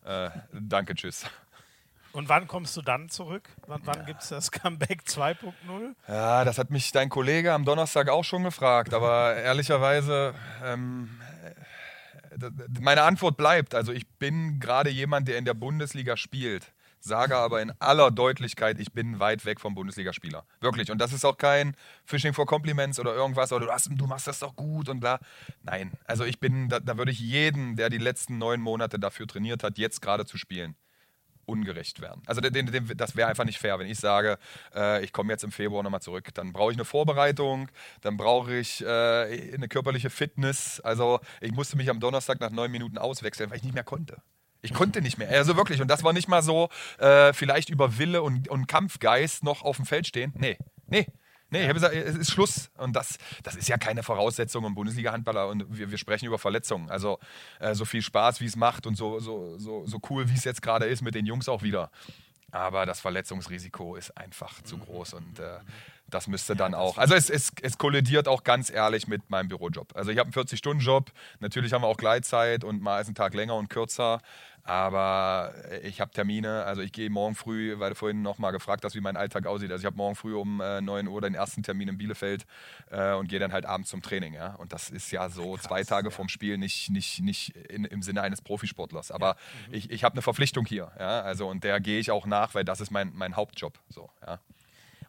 äh, 0.04 0.30
Danke, 0.52 0.94
tschüss. 0.94 1.26
Und 2.16 2.30
wann 2.30 2.46
kommst 2.46 2.74
du 2.78 2.80
dann 2.80 3.10
zurück? 3.10 3.50
Wann, 3.66 3.82
wann 3.84 3.98
ja. 3.98 4.04
gibt 4.04 4.22
es 4.22 4.30
das 4.30 4.50
Comeback 4.50 5.02
2.0? 5.06 5.94
Ja, 6.08 6.46
das 6.46 6.56
hat 6.56 6.70
mich 6.70 6.90
dein 6.90 7.10
Kollege 7.10 7.52
am 7.52 7.66
Donnerstag 7.66 8.08
auch 8.08 8.24
schon 8.24 8.42
gefragt, 8.42 8.94
aber 8.94 9.36
ehrlicherweise, 9.36 10.32
ähm, 10.64 11.10
äh, 12.40 12.50
meine 12.80 13.02
Antwort 13.02 13.36
bleibt, 13.36 13.74
also 13.74 13.92
ich 13.92 14.08
bin 14.08 14.60
gerade 14.60 14.88
jemand, 14.88 15.28
der 15.28 15.36
in 15.36 15.44
der 15.44 15.52
Bundesliga 15.52 16.16
spielt 16.16 16.72
sage 17.06 17.36
aber 17.36 17.62
in 17.62 17.72
aller 17.78 18.10
Deutlichkeit, 18.10 18.80
ich 18.80 18.92
bin 18.92 19.20
weit 19.20 19.44
weg 19.44 19.60
vom 19.60 19.74
Bundesligaspieler. 19.74 20.44
Wirklich. 20.60 20.90
Und 20.90 20.98
das 20.98 21.12
ist 21.12 21.24
auch 21.24 21.38
kein 21.38 21.76
Fishing 22.04 22.34
for 22.34 22.46
Compliments 22.46 22.98
oder 22.98 23.14
irgendwas, 23.14 23.52
oder 23.52 23.66
du, 23.66 23.72
hast, 23.72 23.88
du 23.90 24.06
machst 24.06 24.26
das 24.26 24.40
doch 24.40 24.56
gut 24.56 24.88
und 24.88 24.98
bla. 25.00 25.20
Nein. 25.62 25.92
Also 26.04 26.24
ich 26.24 26.40
bin, 26.40 26.68
da, 26.68 26.80
da 26.80 26.98
würde 26.98 27.12
ich 27.12 27.20
jeden, 27.20 27.76
der 27.76 27.90
die 27.90 27.98
letzten 27.98 28.38
neun 28.38 28.60
Monate 28.60 28.98
dafür 28.98 29.28
trainiert 29.28 29.62
hat, 29.62 29.78
jetzt 29.78 30.02
gerade 30.02 30.26
zu 30.26 30.36
spielen, 30.36 30.74
ungerecht 31.46 32.00
werden. 32.00 32.22
Also 32.26 32.40
den, 32.40 32.66
den, 32.66 32.96
das 32.96 33.16
wäre 33.16 33.28
einfach 33.28 33.44
nicht 33.44 33.58
fair, 33.58 33.78
wenn 33.78 33.86
ich 33.86 33.98
sage, 33.98 34.38
äh, 34.74 35.02
ich 35.04 35.12
komme 35.12 35.32
jetzt 35.32 35.44
im 35.44 35.52
Februar 35.52 35.82
nochmal 35.82 36.02
zurück. 36.02 36.34
Dann 36.34 36.52
brauche 36.52 36.72
ich 36.72 36.76
eine 36.76 36.84
Vorbereitung, 36.84 37.68
dann 38.02 38.16
brauche 38.16 38.54
ich 38.54 38.82
äh, 38.82 38.86
eine 39.54 39.68
körperliche 39.68 40.10
Fitness. 40.10 40.80
Also 40.80 41.20
ich 41.40 41.52
musste 41.52 41.76
mich 41.76 41.88
am 41.88 42.00
Donnerstag 42.00 42.40
nach 42.40 42.50
neun 42.50 42.70
Minuten 42.70 42.98
auswechseln, 42.98 43.50
weil 43.50 43.58
ich 43.58 43.64
nicht 43.64 43.74
mehr 43.74 43.84
konnte. 43.84 44.20
Ich 44.62 44.74
konnte 44.74 45.00
nicht 45.00 45.16
mehr. 45.16 45.28
Also 45.30 45.56
wirklich. 45.56 45.80
Und 45.80 45.88
das 45.88 46.02
war 46.02 46.12
nicht 46.12 46.28
mal 46.28 46.42
so, 46.42 46.68
äh, 46.98 47.32
vielleicht 47.32 47.70
über 47.70 47.98
Wille 47.98 48.22
und, 48.22 48.48
und 48.48 48.66
Kampfgeist 48.66 49.44
noch 49.44 49.62
auf 49.62 49.76
dem 49.76 49.86
Feld 49.86 50.06
stehen. 50.06 50.32
Nee, 50.36 50.58
nee. 50.86 51.06
Nee, 51.50 51.60
ich 51.60 51.64
habe 51.64 51.74
gesagt, 51.74 51.94
es 51.94 52.16
ist 52.16 52.30
Schluss. 52.30 52.70
Und 52.76 52.94
das, 52.94 53.18
das 53.42 53.54
ist 53.54 53.68
ja 53.68 53.78
keine 53.78 54.02
Voraussetzung 54.02 54.64
im 54.64 54.74
Bundesliga-Handballer. 54.74 55.48
Und 55.48 55.64
wir, 55.68 55.90
wir 55.90 55.98
sprechen 55.98 56.26
über 56.26 56.38
Verletzungen. 56.38 56.90
Also 56.90 57.18
äh, 57.60 57.74
so 57.74 57.84
viel 57.84 58.02
Spaß, 58.02 58.40
wie 58.40 58.46
es 58.46 58.56
macht 58.56 58.86
und 58.86 58.96
so, 58.96 59.20
so, 59.20 59.56
so, 59.58 59.86
so 59.86 60.00
cool, 60.10 60.28
wie 60.28 60.34
es 60.34 60.44
jetzt 60.44 60.62
gerade 60.62 60.86
ist, 60.86 61.02
mit 61.02 61.14
den 61.14 61.26
Jungs 61.26 61.48
auch 61.48 61.62
wieder. 61.62 61.90
Aber 62.52 62.86
das 62.86 63.00
Verletzungsrisiko 63.00 63.96
ist 63.96 64.16
einfach 64.16 64.62
zu 64.62 64.78
groß 64.78 65.14
und 65.14 65.38
äh, 65.40 65.58
das 66.08 66.28
müsste 66.28 66.54
dann 66.54 66.74
auch. 66.74 66.98
Also 66.98 67.14
es, 67.14 67.28
es, 67.28 67.52
es 67.62 67.78
kollidiert 67.78 68.28
auch 68.28 68.44
ganz 68.44 68.70
ehrlich 68.70 69.08
mit 69.08 69.28
meinem 69.28 69.48
Bürojob. 69.48 69.94
Also 69.96 70.10
ich 70.10 70.18
habe 70.18 70.30
einen 70.32 70.46
40-Stunden-Job, 70.46 71.10
natürlich 71.40 71.72
haben 71.72 71.82
wir 71.82 71.88
auch 71.88 71.96
Gleitzeit 71.96 72.62
und 72.62 72.80
mal 72.80 73.00
ist 73.00 73.08
ein 73.08 73.14
Tag 73.14 73.34
länger 73.34 73.56
und 73.56 73.68
kürzer. 73.68 74.20
Aber 74.66 75.54
ich 75.84 76.00
habe 76.00 76.10
Termine, 76.10 76.64
also 76.64 76.82
ich 76.82 76.90
gehe 76.90 77.08
morgen 77.08 77.36
früh, 77.36 77.78
weil 77.78 77.90
du 77.90 77.94
vorhin 77.94 78.22
noch 78.22 78.38
mal 78.38 78.50
gefragt 78.50 78.84
hast, 78.84 78.96
wie 78.96 79.00
mein 79.00 79.16
Alltag 79.16 79.46
aussieht. 79.46 79.70
Also 79.70 79.82
ich 79.82 79.86
habe 79.86 79.96
morgen 79.96 80.16
früh 80.16 80.34
um 80.34 80.60
äh, 80.60 80.80
9 80.80 81.06
Uhr 81.06 81.20
den 81.20 81.34
ersten 81.34 81.62
Termin 81.62 81.86
in 81.86 81.98
Bielefeld 81.98 82.46
äh, 82.90 83.12
und 83.12 83.28
gehe 83.28 83.38
dann 83.38 83.52
halt 83.52 83.64
abends 83.64 83.90
zum 83.90 84.02
Training. 84.02 84.34
Ja? 84.34 84.56
Und 84.56 84.72
das 84.72 84.90
ist 84.90 85.12
ja 85.12 85.28
so 85.30 85.52
Krass, 85.52 85.66
zwei 85.66 85.84
Tage 85.84 86.08
ja. 86.08 86.10
vorm 86.10 86.28
Spiel, 86.28 86.58
nicht, 86.58 86.90
nicht, 86.90 87.20
nicht 87.20 87.54
in, 87.68 87.84
im 87.84 88.02
Sinne 88.02 88.22
eines 88.22 88.42
Profisportlers. 88.42 89.12
Aber 89.12 89.28
ja. 89.28 89.36
mhm. 89.68 89.74
ich, 89.74 89.90
ich 89.90 90.02
habe 90.02 90.14
eine 90.14 90.22
Verpflichtung 90.22 90.66
hier. 90.66 90.90
Ja? 90.98 91.20
Also, 91.20 91.48
und 91.48 91.62
der 91.62 91.78
gehe 91.78 92.00
ich 92.00 92.10
auch 92.10 92.26
nach, 92.26 92.56
weil 92.56 92.64
das 92.64 92.80
ist 92.80 92.90
mein, 92.90 93.12
mein 93.14 93.36
Hauptjob. 93.36 93.78
So, 93.88 94.10
ja? 94.26 94.40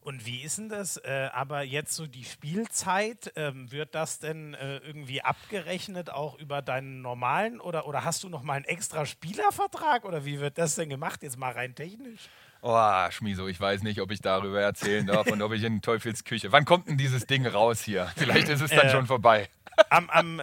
Und 0.07 0.25
wie 0.25 0.41
ist 0.41 0.57
denn 0.57 0.69
das? 0.69 0.95
Äh, 0.95 1.27
aber 1.33 1.63
jetzt 1.63 1.93
so 1.93 2.07
die 2.07 2.23
Spielzeit, 2.23 3.33
ähm, 3.35 3.69
wird 3.73 3.93
das 3.93 4.19
denn 4.19 4.53
äh, 4.53 4.77
irgendwie 4.77 5.21
abgerechnet 5.21 6.11
auch 6.11 6.39
über 6.39 6.61
deinen 6.61 7.01
normalen 7.01 7.59
oder, 7.59 7.85
oder 7.85 8.05
hast 8.05 8.23
du 8.23 8.29
noch 8.29 8.41
mal 8.41 8.53
einen 8.53 8.63
extra 8.63 9.05
Spielervertrag 9.05 10.05
oder 10.05 10.23
wie 10.23 10.39
wird 10.39 10.57
das 10.57 10.75
denn 10.75 10.87
gemacht? 10.87 11.23
Jetzt 11.23 11.37
mal 11.37 11.51
rein 11.51 11.75
technisch. 11.75 12.29
Oh, 12.61 13.11
Schmiso, 13.11 13.49
ich 13.49 13.59
weiß 13.59 13.83
nicht, 13.83 13.99
ob 13.99 14.11
ich 14.11 14.21
darüber 14.21 14.61
erzählen 14.61 15.05
darf 15.05 15.27
und 15.27 15.41
ob 15.41 15.51
ich 15.51 15.63
in 15.63 15.81
Teufels 15.81 16.23
Küche. 16.23 16.53
Wann 16.53 16.63
kommt 16.63 16.87
denn 16.87 16.97
dieses 16.97 17.27
Ding 17.27 17.45
raus 17.45 17.81
hier? 17.81 18.09
Vielleicht 18.15 18.47
ist 18.47 18.61
es 18.61 18.71
dann 18.71 18.87
äh, 18.87 18.89
schon 18.89 19.07
vorbei. 19.07 19.49
Am, 19.89 20.09
am 20.09 20.41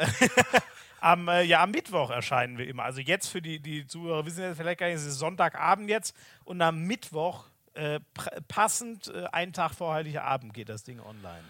am, 1.01 1.29
äh, 1.29 1.43
ja, 1.43 1.63
am 1.63 1.71
Mittwoch 1.71 2.11
erscheinen 2.11 2.59
wir 2.59 2.69
immer. 2.69 2.83
Also 2.83 3.01
jetzt 3.01 3.29
für 3.29 3.41
die, 3.41 3.61
die 3.61 3.87
Zuhörer 3.87 4.27
wissen 4.27 4.43
ja 4.43 4.55
vielleicht 4.55 4.81
gar 4.81 4.89
nicht, 4.89 4.97
es 4.97 5.07
ist 5.07 5.19
Sonntagabend 5.19 5.89
jetzt 5.89 6.15
und 6.45 6.61
am 6.61 6.83
Mittwoch 6.83 7.47
äh, 7.75 8.01
passend 8.49 9.09
äh, 9.09 9.27
einen 9.33 9.53
Tag 9.53 9.75
vor 9.75 9.95
Heiligabend 9.95 10.55
geht 10.55 10.69
das 10.69 10.85
Ding 10.85 11.01
online. 11.01 11.45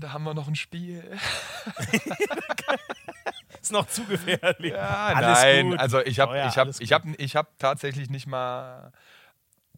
Da 0.00 0.12
haben 0.12 0.24
wir 0.24 0.32
noch 0.32 0.48
ein 0.48 0.56
Spiel. 0.56 1.04
ist 3.60 3.72
noch 3.72 3.86
zu 3.86 4.04
gefährlich. 4.04 4.72
Ja, 4.72 5.12
Alles 5.14 5.42
nein, 5.42 5.70
gut. 5.70 5.78
also 5.78 6.00
ich 6.00 6.18
habe 6.18 6.32
oh 6.32 6.34
ja, 6.34 6.48
ich 6.48 6.56
hab, 6.56 6.68
ich 6.68 6.92
hab, 6.92 7.04
ich 7.18 7.36
hab 7.36 7.58
tatsächlich 7.58 8.08
nicht 8.08 8.26
mal 8.26 8.90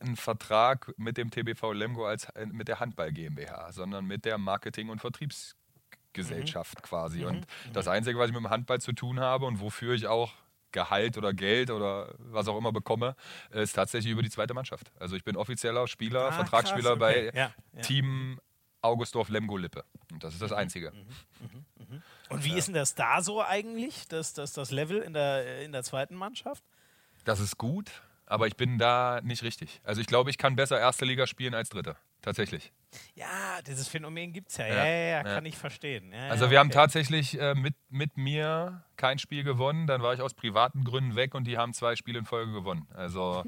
einen 0.01 0.17
Vertrag 0.17 0.93
mit 0.97 1.17
dem 1.17 1.31
TBV 1.31 1.73
Lemgo 1.73 2.07
als 2.07 2.25
äh, 2.31 2.47
mit 2.47 2.69
der 2.69 2.81
Handball 2.81 3.13
GmbH, 3.13 3.73
sondern 3.73 4.05
mit 4.05 4.25
der 4.25 4.39
Marketing- 4.39 4.89
und 4.89 5.01
Vertriebsgesellschaft 5.01 6.79
mhm. 6.79 6.83
quasi. 6.83 7.19
Mhm. 7.21 7.27
Und 7.27 7.41
mhm. 7.41 7.73
das 7.73 7.89
Einzige, 7.89 8.19
was 8.19 8.29
ich 8.29 8.35
mit 8.35 8.45
dem 8.45 8.51
Handball 8.51 8.81
zu 8.81 8.93
tun 8.93 9.21
habe 9.21 9.47
und 9.47 9.61
wofür 9.61 9.95
ich 9.95 10.07
auch 10.07 10.33
Gehalt 10.73 11.17
oder 11.19 11.33
Geld 11.33 11.71
oder 11.71 12.15
was 12.19 12.49
auch 12.49 12.59
immer 12.59 12.73
bekomme, 12.73 13.15
ist 13.51 13.75
tatsächlich 13.75 14.13
über 14.13 14.23
die 14.23 14.31
zweite 14.31 14.55
Mannschaft. 14.55 14.93
Also 14.99 15.17
ich 15.17 15.25
bin 15.25 15.37
offizieller 15.37 15.87
Spieler, 15.87 16.27
ah, 16.27 16.33
Vertragsspieler 16.33 16.97
krass, 16.97 17.09
okay. 17.09 17.31
bei 17.33 17.39
ja, 17.39 17.53
ja. 17.75 17.83
Team 17.83 18.41
Augustdorf 18.83 19.29
Lemgo 19.29 19.57
Lippe. 19.57 19.85
Und 20.11 20.25
das 20.25 20.35
ist 20.35 20.43
das 20.43 20.51
mhm. 20.51 20.57
Einzige. 20.57 20.91
Mhm, 20.91 21.47
mhm, 21.47 21.65
mhm. 21.89 22.03
Und 22.29 22.45
wie 22.45 22.55
ist 22.55 22.67
denn 22.67 22.75
das 22.75 22.95
da 22.95 23.23
so 23.23 23.43
eigentlich, 23.43 24.09
das, 24.09 24.35
das, 24.35 24.53
das 24.53 24.71
Level 24.71 24.99
in 24.99 25.13
der, 25.13 25.63
in 25.63 25.73
der 25.73 25.85
zweiten 25.85 26.17
Mannschaft? 26.17 26.65
Das 27.25 27.39
ist 27.39 27.59
gut, 27.59 27.91
aber 28.27 28.49
ich 28.49 28.57
bin 28.57 28.79
da 28.79 29.21
nicht 29.23 29.43
richtig. 29.43 29.81
Also 29.85 30.01
ich 30.01 30.07
glaube, 30.07 30.31
ich 30.31 30.39
kann 30.39 30.57
besser 30.57 30.79
erste 30.79 31.05
Liga 31.05 31.27
spielen 31.27 31.55
als 31.55 31.69
dritte. 31.69 31.97
Tatsächlich. 32.21 32.73
Ja, 33.15 33.61
dieses 33.67 33.89
Phänomen 33.89 34.33
gibt 34.33 34.51
es 34.51 34.57
ja. 34.57 34.67
Ja, 34.67 34.85
ja, 34.85 35.09
ja, 35.09 35.23
kann 35.23 35.47
ich 35.47 35.57
verstehen. 35.57 36.13
also 36.15 36.43
wir 36.43 36.49
okay. 36.49 36.57
haben 36.59 36.71
tatsächlich 36.71 37.39
äh, 37.39 37.55
mit, 37.55 37.75
mit 37.89 38.17
mir 38.17 38.85
kein 38.97 39.19
Spiel 39.19 39.45
gewonnen, 39.45 39.87
dann 39.87 40.03
war 40.03 40.15
ich 40.15 40.21
aus 40.21 40.35
privaten 40.35 40.85
Gründen 40.85 41.17
weg 41.17 41.35
und 41.35 41.45
die 41.45 41.59
haben 41.59 41.75
zwei 41.75 41.97
Spiele 41.97 42.19
in 42.19 42.25
Folge 42.25 42.53
gewonnen. 42.53 42.87
Also 42.95 43.45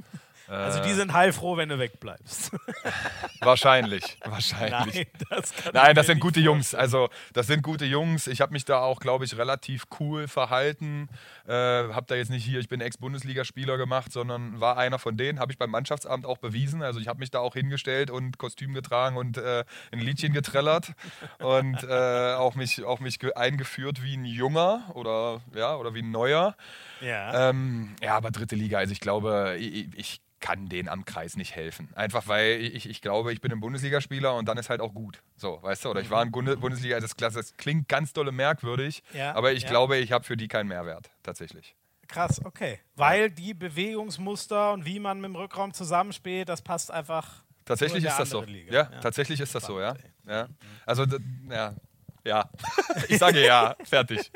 Also 0.49 0.83
die 0.83 0.91
äh. 0.91 0.95
sind 0.95 1.13
heilfroh, 1.13 1.57
wenn 1.57 1.69
du 1.69 1.79
wegbleibst. 1.79 2.53
wahrscheinlich, 3.41 4.19
wahrscheinlich. 4.25 4.95
Nein, 4.95 5.07
das, 5.31 5.53
Nein, 5.73 5.95
das 5.95 6.07
sind 6.07 6.21
gute 6.21 6.41
vorstellen. 6.41 6.45
Jungs. 6.45 6.75
Also 6.75 7.09
das 7.33 7.47
sind 7.47 7.63
gute 7.63 7.85
Jungs. 7.85 8.27
Ich 8.27 8.41
habe 8.41 8.53
mich 8.53 8.65
da 8.65 8.81
auch, 8.81 9.01
glaube 9.01 9.25
ich, 9.25 9.37
relativ 9.37 9.85
cool 10.01 10.29
verhalten. 10.29 11.09
Äh, 11.47 11.53
habe 11.53 12.05
da 12.07 12.15
jetzt 12.15 12.31
nicht 12.31 12.45
hier, 12.45 12.61
ich 12.61 12.69
bin 12.69 12.81
Ex-Bundesligaspieler 12.81 13.77
gemacht, 13.77 14.13
sondern 14.13 14.61
war 14.61 14.77
einer 14.77 14.99
von 14.99 15.17
denen. 15.17 15.41
Habe 15.41 15.53
ich 15.53 15.59
beim 15.59 15.71
Mannschaftsamt 15.71 16.27
auch 16.27 16.39
bewiesen. 16.39 16.83
Also 16.83 17.01
ich 17.01 17.09
habe 17.09 17.19
mich 17.19 17.31
da 17.31 17.39
auch 17.39 17.55
hingestellt 17.55 18.11
und 18.11 18.39
Kostüm 18.39 18.75
getragen 18.75 19.17
und 19.17 19.39
äh, 19.39 19.65
ein 19.93 20.01
Liedchen 20.01 20.33
getrellert 20.33 20.93
und 21.39 21.83
äh, 21.85 22.35
auch 22.35 22.55
mich, 22.55 22.85
auch 22.85 23.01
mich 23.01 23.19
eingeführt 23.37 24.03
wie 24.03 24.15
ein 24.15 24.25
Junger 24.25 24.91
oder 24.95 25.41
ja 25.55 25.77
oder 25.77 25.95
wie 25.95 26.03
ein 26.03 26.11
Neuer. 26.11 26.57
Ja. 27.01 27.51
Ähm, 27.51 27.97
ja, 28.03 28.17
aber 28.17 28.31
dritte 28.31 28.57
Liga. 28.57 28.79
Also 28.79 28.93
ich 28.93 29.01
glaube, 29.01 29.57
ich, 29.59 29.89
ich 29.95 30.21
kann 30.45 30.69
denen 30.69 30.91
am 30.91 31.07
Kreis 31.07 31.39
nicht 31.39 31.57
helfen. 31.57 31.89
Einfach 31.95 32.29
weil 32.29 32.61
ich, 32.61 32.87
ich 32.87 33.01
glaube, 33.01 33.33
ich 33.33 33.41
bin 33.41 33.51
ein 33.51 33.61
Bundesligaspieler 33.61 34.35
und 34.35 34.47
dann 34.47 34.59
ist 34.59 34.69
halt 34.69 34.83
auch 34.83 34.93
gut. 34.93 35.23
So, 35.37 35.59
weißt 35.63 35.87
du? 35.87 35.89
Oder 35.89 36.03
ich 36.03 36.11
war 36.11 36.23
in 36.23 36.29
mhm. 36.29 36.61
Bundesliga, 36.61 37.01
das, 37.01 37.17
das 37.17 37.57
klingt 37.57 37.89
ganz 37.89 38.13
dolle 38.13 38.31
merkwürdig, 38.31 39.03
ja, 39.15 39.35
aber 39.35 39.53
ich 39.53 39.63
ja. 39.63 39.71
glaube, 39.71 39.97
ich 39.97 40.13
habe 40.13 40.23
für 40.23 40.37
die 40.37 40.47
keinen 40.47 40.69
Mehrwert, 40.69 41.11
tatsächlich. 41.23 41.75
Krass, 42.09 42.45
okay. 42.45 42.79
Weil 42.95 43.31
die 43.31 43.55
Bewegungsmuster 43.55 44.75
und 44.75 44.85
wie 44.85 45.01
man 45.01 45.19
mit 45.19 45.31
dem 45.31 45.37
Rückraum 45.37 45.73
zusammenspielt, 45.73 46.51
das 46.51 46.61
passt 46.61 46.91
einfach. 46.91 47.43
Tatsächlich 47.65 48.05
ist 48.05 48.19
das 48.19 48.29
so. 48.29 48.45
Ja, 48.45 48.71
ja, 48.71 48.85
tatsächlich 49.01 49.41
ist 49.41 49.55
das 49.55 49.65
so, 49.65 49.81
ja. 49.81 49.97
ja. 50.29 50.49
Also, 50.85 51.07
ja, 51.49 51.75
ja. 52.23 52.51
ich 53.09 53.17
sage 53.17 53.43
ja, 53.43 53.77
fertig. 53.85 54.31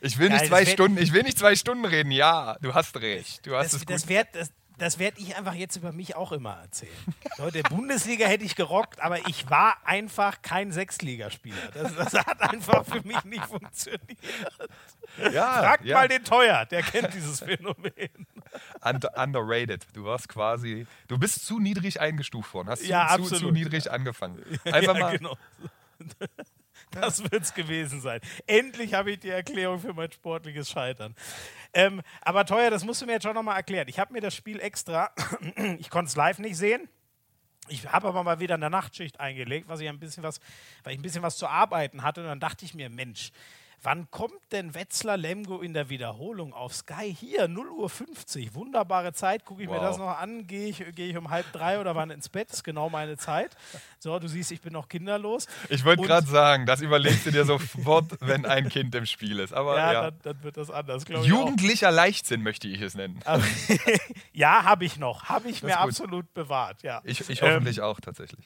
Ich 0.00 0.18
will 0.18 0.28
nicht 0.28 0.46
zwei 0.46 0.64
Stunden, 0.64 0.98
ich 0.98 1.12
will 1.12 1.24
nicht 1.24 1.36
zwei 1.36 1.56
Stunden 1.56 1.84
reden. 1.84 2.12
Ja, 2.12 2.56
du 2.60 2.74
hast 2.74 2.96
recht. 3.00 3.44
Du 3.44 3.56
hast 3.56 3.72
das, 3.72 3.80
es 3.80 3.86
gut. 3.86 3.94
Das, 3.96 4.08
wird, 4.08 4.28
das, 4.32 4.52
das 4.78 4.98
werde 4.98 5.20
ich 5.20 5.36
einfach 5.36 5.54
jetzt 5.54 5.76
über 5.76 5.92
mich 5.92 6.16
auch 6.16 6.32
immer 6.32 6.54
erzählen. 6.62 6.92
Leute, 7.38 7.62
Bundesliga 7.64 8.26
hätte 8.26 8.44
ich 8.44 8.56
gerockt, 8.56 9.00
aber 9.00 9.28
ich 9.28 9.50
war 9.50 9.76
einfach 9.84 10.42
kein 10.42 10.72
Sechsligaspieler. 10.72 11.56
Das, 11.74 11.94
das 11.94 12.14
hat 12.14 12.40
einfach 12.40 12.84
für 12.84 13.02
mich 13.06 13.22
nicht 13.24 13.44
funktioniert. 13.44 14.18
Ja, 15.32 15.58
Fragt 15.58 15.84
ja. 15.84 15.96
mal 15.96 16.08
den 16.08 16.24
Teuer, 16.24 16.64
der 16.66 16.82
kennt 16.82 17.12
dieses 17.14 17.40
Phänomen. 17.40 18.26
Under, 18.82 19.10
underrated. 19.16 19.86
Du 19.92 20.04
warst 20.04 20.28
quasi, 20.28 20.86
du 21.08 21.18
bist 21.18 21.44
zu 21.44 21.58
niedrig 21.58 22.00
eingestuft 22.00 22.54
worden, 22.54 22.68
hast 22.68 22.86
ja, 22.86 23.16
zu, 23.16 23.24
zu, 23.24 23.50
niedrig 23.50 23.90
angefangen. 23.90 24.42
Einfach 24.64 24.98
mal. 24.98 25.18
Genau. 25.18 25.36
Das 26.90 27.22
wird 27.30 27.42
es 27.42 27.54
gewesen 27.54 28.00
sein. 28.00 28.20
Endlich 28.46 28.94
habe 28.94 29.12
ich 29.12 29.20
die 29.20 29.30
Erklärung 29.30 29.78
für 29.78 29.92
mein 29.92 30.10
sportliches 30.10 30.70
Scheitern. 30.70 31.14
Ähm, 31.72 32.02
aber 32.22 32.44
teuer, 32.46 32.70
das 32.70 32.84
musst 32.84 33.02
du 33.02 33.06
mir 33.06 33.12
jetzt 33.12 33.24
schon 33.24 33.34
nochmal 33.34 33.56
erklären. 33.56 33.88
Ich 33.88 33.98
habe 33.98 34.12
mir 34.12 34.20
das 34.20 34.34
Spiel 34.34 34.60
extra, 34.60 35.10
ich 35.78 35.90
konnte 35.90 36.08
es 36.08 36.16
live 36.16 36.38
nicht 36.38 36.56
sehen. 36.56 36.88
Ich 37.68 37.90
habe 37.92 38.08
aber 38.08 38.22
mal 38.22 38.40
wieder 38.40 38.54
eine 38.54 38.70
Nachtschicht 38.70 39.20
eingelegt, 39.20 39.68
was 39.68 39.80
ich 39.80 39.88
ein 39.88 39.98
bisschen 39.98 40.22
was, 40.22 40.40
weil 40.82 40.94
ich 40.94 40.98
ein 40.98 41.02
bisschen 41.02 41.22
was 41.22 41.36
zu 41.36 41.46
arbeiten 41.46 42.02
hatte. 42.02 42.22
Und 42.22 42.28
dann 42.28 42.40
dachte 42.40 42.64
ich 42.64 42.74
mir, 42.74 42.88
Mensch, 42.88 43.30
Wann 43.82 44.10
kommt 44.10 44.40
denn 44.50 44.74
Wetzlar 44.74 45.16
Lemgo 45.16 45.60
in 45.60 45.72
der 45.72 45.88
Wiederholung 45.88 46.52
auf 46.52 46.74
Sky? 46.74 47.14
Hier, 47.14 47.46
0 47.46 47.68
Uhr 47.70 47.88
50. 47.88 48.54
Wunderbare 48.54 49.12
Zeit. 49.12 49.44
Gucke 49.44 49.62
ich 49.62 49.68
wow. 49.68 49.76
mir 49.76 49.82
das 49.82 49.98
noch 49.98 50.18
an. 50.18 50.48
Gehe 50.48 50.68
ich, 50.68 50.84
geh 50.96 51.10
ich 51.10 51.16
um 51.16 51.30
halb 51.30 51.52
drei 51.52 51.80
oder 51.80 51.94
wann 51.94 52.10
ins 52.10 52.28
Bett? 52.28 52.48
Das 52.48 52.58
ist 52.58 52.64
genau 52.64 52.90
meine 52.90 53.16
Zeit. 53.16 53.56
So, 54.00 54.18
du 54.18 54.26
siehst, 54.26 54.50
ich 54.50 54.60
bin 54.60 54.72
noch 54.72 54.88
kinderlos. 54.88 55.46
Ich 55.68 55.84
wollte 55.84 56.02
gerade 56.02 56.26
sagen, 56.26 56.66
das 56.66 56.80
überlegst 56.80 57.26
du 57.26 57.30
dir 57.30 57.44
sofort, 57.44 58.16
wenn 58.20 58.46
ein 58.46 58.68
Kind 58.68 58.96
im 58.96 59.06
Spiel 59.06 59.38
ist. 59.38 59.52
Aber 59.52 59.76
ja, 59.76 59.92
ja. 59.92 60.02
Dann, 60.10 60.18
dann, 60.22 60.42
wird 60.42 60.56
das 60.56 60.70
anders, 60.70 61.04
Jugendlicher 61.22 61.92
Leichtsinn 61.92 62.42
möchte 62.42 62.66
ich 62.66 62.80
es 62.80 62.96
nennen. 62.96 63.20
ja, 64.32 64.64
habe 64.64 64.86
ich 64.86 64.98
noch. 64.98 65.24
Habe 65.24 65.48
ich 65.48 65.62
mir 65.62 65.70
gut. 65.70 65.78
absolut 65.78 66.34
bewahrt. 66.34 66.82
Ja. 66.82 67.00
Ich, 67.04 67.28
ich 67.28 67.42
hoffentlich 67.42 67.78
ähm, 67.78 67.84
auch 67.84 68.00
tatsächlich. 68.00 68.44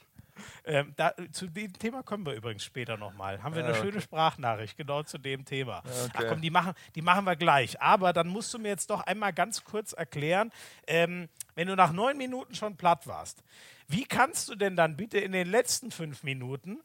Ähm, 0.64 0.92
da, 0.96 1.12
zu 1.32 1.46
dem 1.46 1.72
Thema 1.72 2.02
kommen 2.02 2.24
wir 2.26 2.34
übrigens 2.34 2.64
später 2.64 2.96
nochmal. 2.96 3.42
Haben 3.42 3.54
wir 3.54 3.64
eine 3.64 3.72
okay. 3.72 3.82
schöne 3.82 4.00
Sprachnachricht 4.00 4.76
genau 4.76 5.02
zu 5.02 5.18
dem 5.18 5.44
Thema. 5.44 5.78
Okay. 5.78 6.10
Ach 6.14 6.24
komm, 6.28 6.40
die 6.40 6.50
machen, 6.50 6.74
die 6.94 7.02
machen 7.02 7.24
wir 7.24 7.36
gleich. 7.36 7.80
Aber 7.80 8.12
dann 8.12 8.28
musst 8.28 8.52
du 8.54 8.58
mir 8.58 8.68
jetzt 8.68 8.90
doch 8.90 9.00
einmal 9.00 9.32
ganz 9.32 9.64
kurz 9.64 9.92
erklären, 9.92 10.50
ähm, 10.86 11.28
wenn 11.54 11.68
du 11.68 11.76
nach 11.76 11.92
neun 11.92 12.16
Minuten 12.16 12.54
schon 12.54 12.76
platt 12.76 13.06
warst, 13.06 13.44
wie 13.88 14.04
kannst 14.04 14.48
du 14.48 14.54
denn 14.54 14.76
dann 14.76 14.96
bitte 14.96 15.18
in 15.18 15.32
den 15.32 15.48
letzten 15.48 15.90
fünf 15.90 16.22
Minuten 16.22 16.80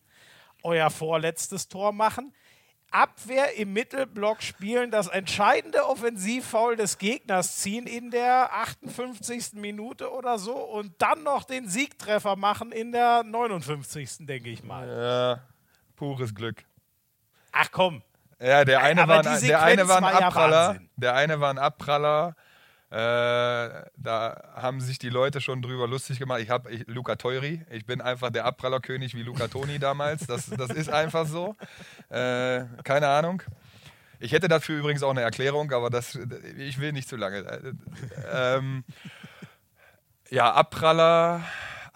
euer 0.64 0.90
vorletztes 0.90 1.68
Tor 1.70 1.94
machen? 1.94 2.34
Abwehr 2.92 3.56
im 3.58 3.74
Mittelblock 3.74 4.42
spielen, 4.42 4.92
das 4.92 5.08
entscheidende 5.08 5.86
Offensivfoul 5.86 6.76
des 6.76 6.98
Gegners 6.98 7.58
ziehen 7.58 7.86
in 7.86 8.12
der 8.12 8.54
58. 8.54 9.54
Minute 9.54 10.12
oder 10.12 10.40
so 10.40 10.56
und 10.56 10.94
dann 11.02 11.24
noch 11.24 11.44
den 11.44 11.68
Siegtreffer 11.68 12.36
machen 12.36 12.72
in 12.72 12.92
der 12.92 13.24
59. 13.24 14.26
denke 14.26 14.50
ich 14.50 14.64
mal. 14.64 14.88
Ja, 14.88 15.44
pures 15.96 16.34
Glück. 16.34 16.64
Ach 17.52 17.70
komm. 17.72 18.02
Ja, 18.40 18.64
der 18.66 18.82
eine, 18.82 19.08
war, 19.08 19.24
der 19.24 19.62
eine 19.64 19.88
war 19.88 19.98
ein 19.98 20.24
Abpraller. 20.24 20.74
Ja 20.74 20.80
der 20.96 21.16
eine 21.16 21.40
war 21.40 21.50
ein 21.50 21.58
Abpraller 21.58 22.36
da 22.90 24.54
haben 24.56 24.80
sich 24.80 24.98
die 24.98 25.10
Leute 25.10 25.42
schon 25.42 25.62
drüber 25.62 25.88
lustig 25.88 26.20
gemacht. 26.20 26.42
Ich 26.42 26.50
habe 26.50 26.70
Luca 26.88 27.16
Teuri, 27.16 27.66
ich 27.70 27.86
bin 27.86 28.00
einfach 28.02 28.30
der 28.30 28.46
Abprallerkönig 28.46 29.14
wie 29.14 29.24
Luca 29.24 29.48
Toni 29.48 29.78
damals. 29.78 30.26
Das, 30.26 30.50
das 30.50 30.70
ist 30.70 30.90
einfach 30.90 31.28
so. 31.28 31.56
Äh, 32.10 32.64
keine 32.84 33.10
Ahnung. 33.10 33.44
Ich 34.20 34.32
hätte 34.32 34.48
dafür 34.48 34.80
übrigens 34.80 35.04
auch 35.04 35.12
eine 35.12 35.22
Erklärung, 35.22 35.72
aber 35.74 35.90
das, 35.90 36.18
ich 36.58 36.80
will 36.80 36.92
nicht 36.92 37.08
zu 37.08 37.18
lange. 37.18 37.40
Äh, 37.40 37.74
ähm, 38.32 38.84
ja, 40.30 40.52
Abpraller, 40.54 41.44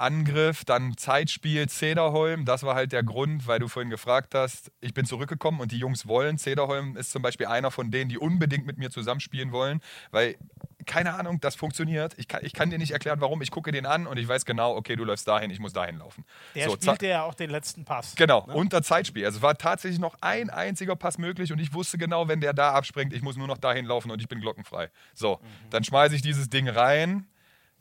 Angriff, 0.01 0.65
dann 0.65 0.97
Zeitspiel, 0.97 1.69
Cederholm. 1.69 2.45
Das 2.45 2.63
war 2.63 2.75
halt 2.75 2.91
der 2.91 3.03
Grund, 3.03 3.47
weil 3.47 3.59
du 3.59 3.67
vorhin 3.67 3.89
gefragt 3.89 4.33
hast. 4.35 4.71
Ich 4.81 4.93
bin 4.93 5.05
zurückgekommen 5.05 5.59
und 5.59 5.71
die 5.71 5.77
Jungs 5.77 6.07
wollen. 6.07 6.37
Cederholm 6.37 6.97
ist 6.97 7.11
zum 7.11 7.21
Beispiel 7.21 7.47
einer 7.47 7.71
von 7.71 7.91
denen, 7.91 8.09
die 8.09 8.17
unbedingt 8.17 8.65
mit 8.65 8.77
mir 8.77 8.89
zusammenspielen 8.89 9.51
wollen, 9.51 9.81
weil 10.11 10.35
keine 10.85 11.13
Ahnung, 11.13 11.39
das 11.39 11.55
funktioniert. 11.55 12.13
Ich 12.17 12.27
kann, 12.27 12.43
ich 12.43 12.53
kann 12.53 12.69
dir 12.69 12.77
nicht 12.77 12.91
erklären, 12.91 13.21
warum. 13.21 13.41
Ich 13.41 13.51
gucke 13.51 13.71
den 13.71 13.85
an 13.85 14.07
und 14.07 14.17
ich 14.17 14.27
weiß 14.27 14.45
genau, 14.45 14.75
okay, 14.75 14.95
du 14.95 15.03
läufst 15.03 15.27
dahin, 15.27 15.51
ich 15.51 15.59
muss 15.59 15.73
dahin 15.73 15.97
laufen. 15.97 16.25
Der 16.55 16.69
so, 16.69 16.75
spielte 16.75 17.07
ja 17.07 17.23
auch 17.23 17.33
den 17.33 17.49
letzten 17.49 17.85
Pass. 17.85 18.15
Genau, 18.15 18.45
ne? 18.47 18.53
unter 18.53 18.81
Zeitspiel. 18.81 19.25
Also 19.25 19.37
es 19.37 19.41
war 19.41 19.57
tatsächlich 19.57 19.99
noch 19.99 20.15
ein 20.21 20.49
einziger 20.49 20.95
Pass 20.95 21.17
möglich 21.17 21.51
und 21.51 21.59
ich 21.59 21.73
wusste 21.73 21.97
genau, 21.97 22.27
wenn 22.27 22.41
der 22.41 22.53
da 22.53 22.73
abspringt, 22.73 23.13
ich 23.13 23.21
muss 23.21 23.37
nur 23.37 23.47
noch 23.47 23.57
dahin 23.57 23.85
laufen 23.85 24.11
und 24.11 24.21
ich 24.21 24.27
bin 24.27 24.41
glockenfrei. 24.41 24.89
So, 25.13 25.39
mhm. 25.41 25.69
dann 25.69 25.83
schmeiße 25.83 26.15
ich 26.15 26.21
dieses 26.21 26.49
Ding 26.49 26.67
rein. 26.67 27.27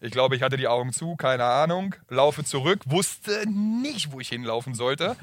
Ich 0.01 0.13
glaube, 0.13 0.35
ich 0.35 0.43
hatte 0.43 0.57
die 0.57 0.67
Augen 0.67 0.93
zu, 0.93 1.15
keine 1.17 1.45
Ahnung. 1.45 1.95
Laufe 2.09 2.43
zurück, 2.43 2.81
wusste 2.87 3.45
nicht, 3.47 4.13
wo 4.13 4.21
ich 4.21 4.29
hinlaufen 4.31 4.75
sollte. 4.75 5.17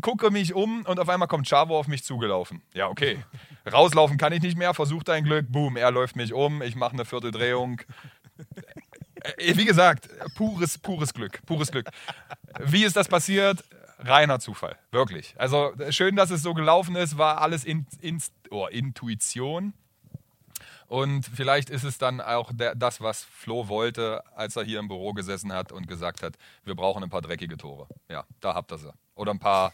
gucke 0.00 0.30
mich 0.30 0.52
um 0.54 0.84
und 0.84 0.98
auf 0.98 1.08
einmal 1.08 1.28
kommt 1.28 1.48
Chavo 1.48 1.78
auf 1.78 1.86
mich 1.86 2.02
zugelaufen. 2.02 2.62
Ja, 2.72 2.88
okay. 2.88 3.24
Rauslaufen 3.70 4.18
kann 4.18 4.32
ich 4.32 4.42
nicht 4.42 4.58
mehr, 4.58 4.74
versucht 4.74 5.08
dein 5.08 5.22
Glück, 5.24 5.46
boom, 5.48 5.76
er 5.76 5.92
läuft 5.92 6.16
mich 6.16 6.32
um, 6.32 6.60
ich 6.60 6.74
mache 6.74 6.94
eine 6.94 7.04
Vierteldrehung. 7.04 7.80
Äh, 9.38 9.56
wie 9.56 9.64
gesagt, 9.64 10.08
pures, 10.34 10.76
pures 10.76 11.14
Glück, 11.14 11.40
pures 11.46 11.70
Glück. 11.70 11.88
Wie 12.60 12.84
ist 12.84 12.96
das 12.96 13.08
passiert? 13.08 13.64
Reiner 13.98 14.38
Zufall, 14.38 14.76
wirklich. 14.90 15.34
Also 15.38 15.72
schön, 15.90 16.16
dass 16.16 16.30
es 16.30 16.42
so 16.42 16.52
gelaufen 16.52 16.96
ist, 16.96 17.16
war 17.16 17.40
alles 17.40 17.64
in, 17.64 17.86
in, 18.00 18.20
oh, 18.50 18.66
Intuition. 18.66 19.72
Und 20.94 21.26
vielleicht 21.26 21.70
ist 21.70 21.82
es 21.82 21.98
dann 21.98 22.20
auch 22.20 22.52
der, 22.54 22.76
das, 22.76 23.00
was 23.00 23.24
Flo 23.24 23.66
wollte, 23.66 24.22
als 24.36 24.54
er 24.54 24.62
hier 24.62 24.78
im 24.78 24.86
Büro 24.86 25.12
gesessen 25.12 25.52
hat 25.52 25.72
und 25.72 25.88
gesagt 25.88 26.22
hat, 26.22 26.36
wir 26.62 26.76
brauchen 26.76 27.02
ein 27.02 27.10
paar 27.10 27.20
dreckige 27.20 27.56
Tore. 27.56 27.88
Ja, 28.08 28.22
da 28.38 28.54
habt 28.54 28.70
ihr 28.70 28.78
sie. 28.78 28.92
Oder 29.16 29.32
ein 29.32 29.40
paar 29.40 29.72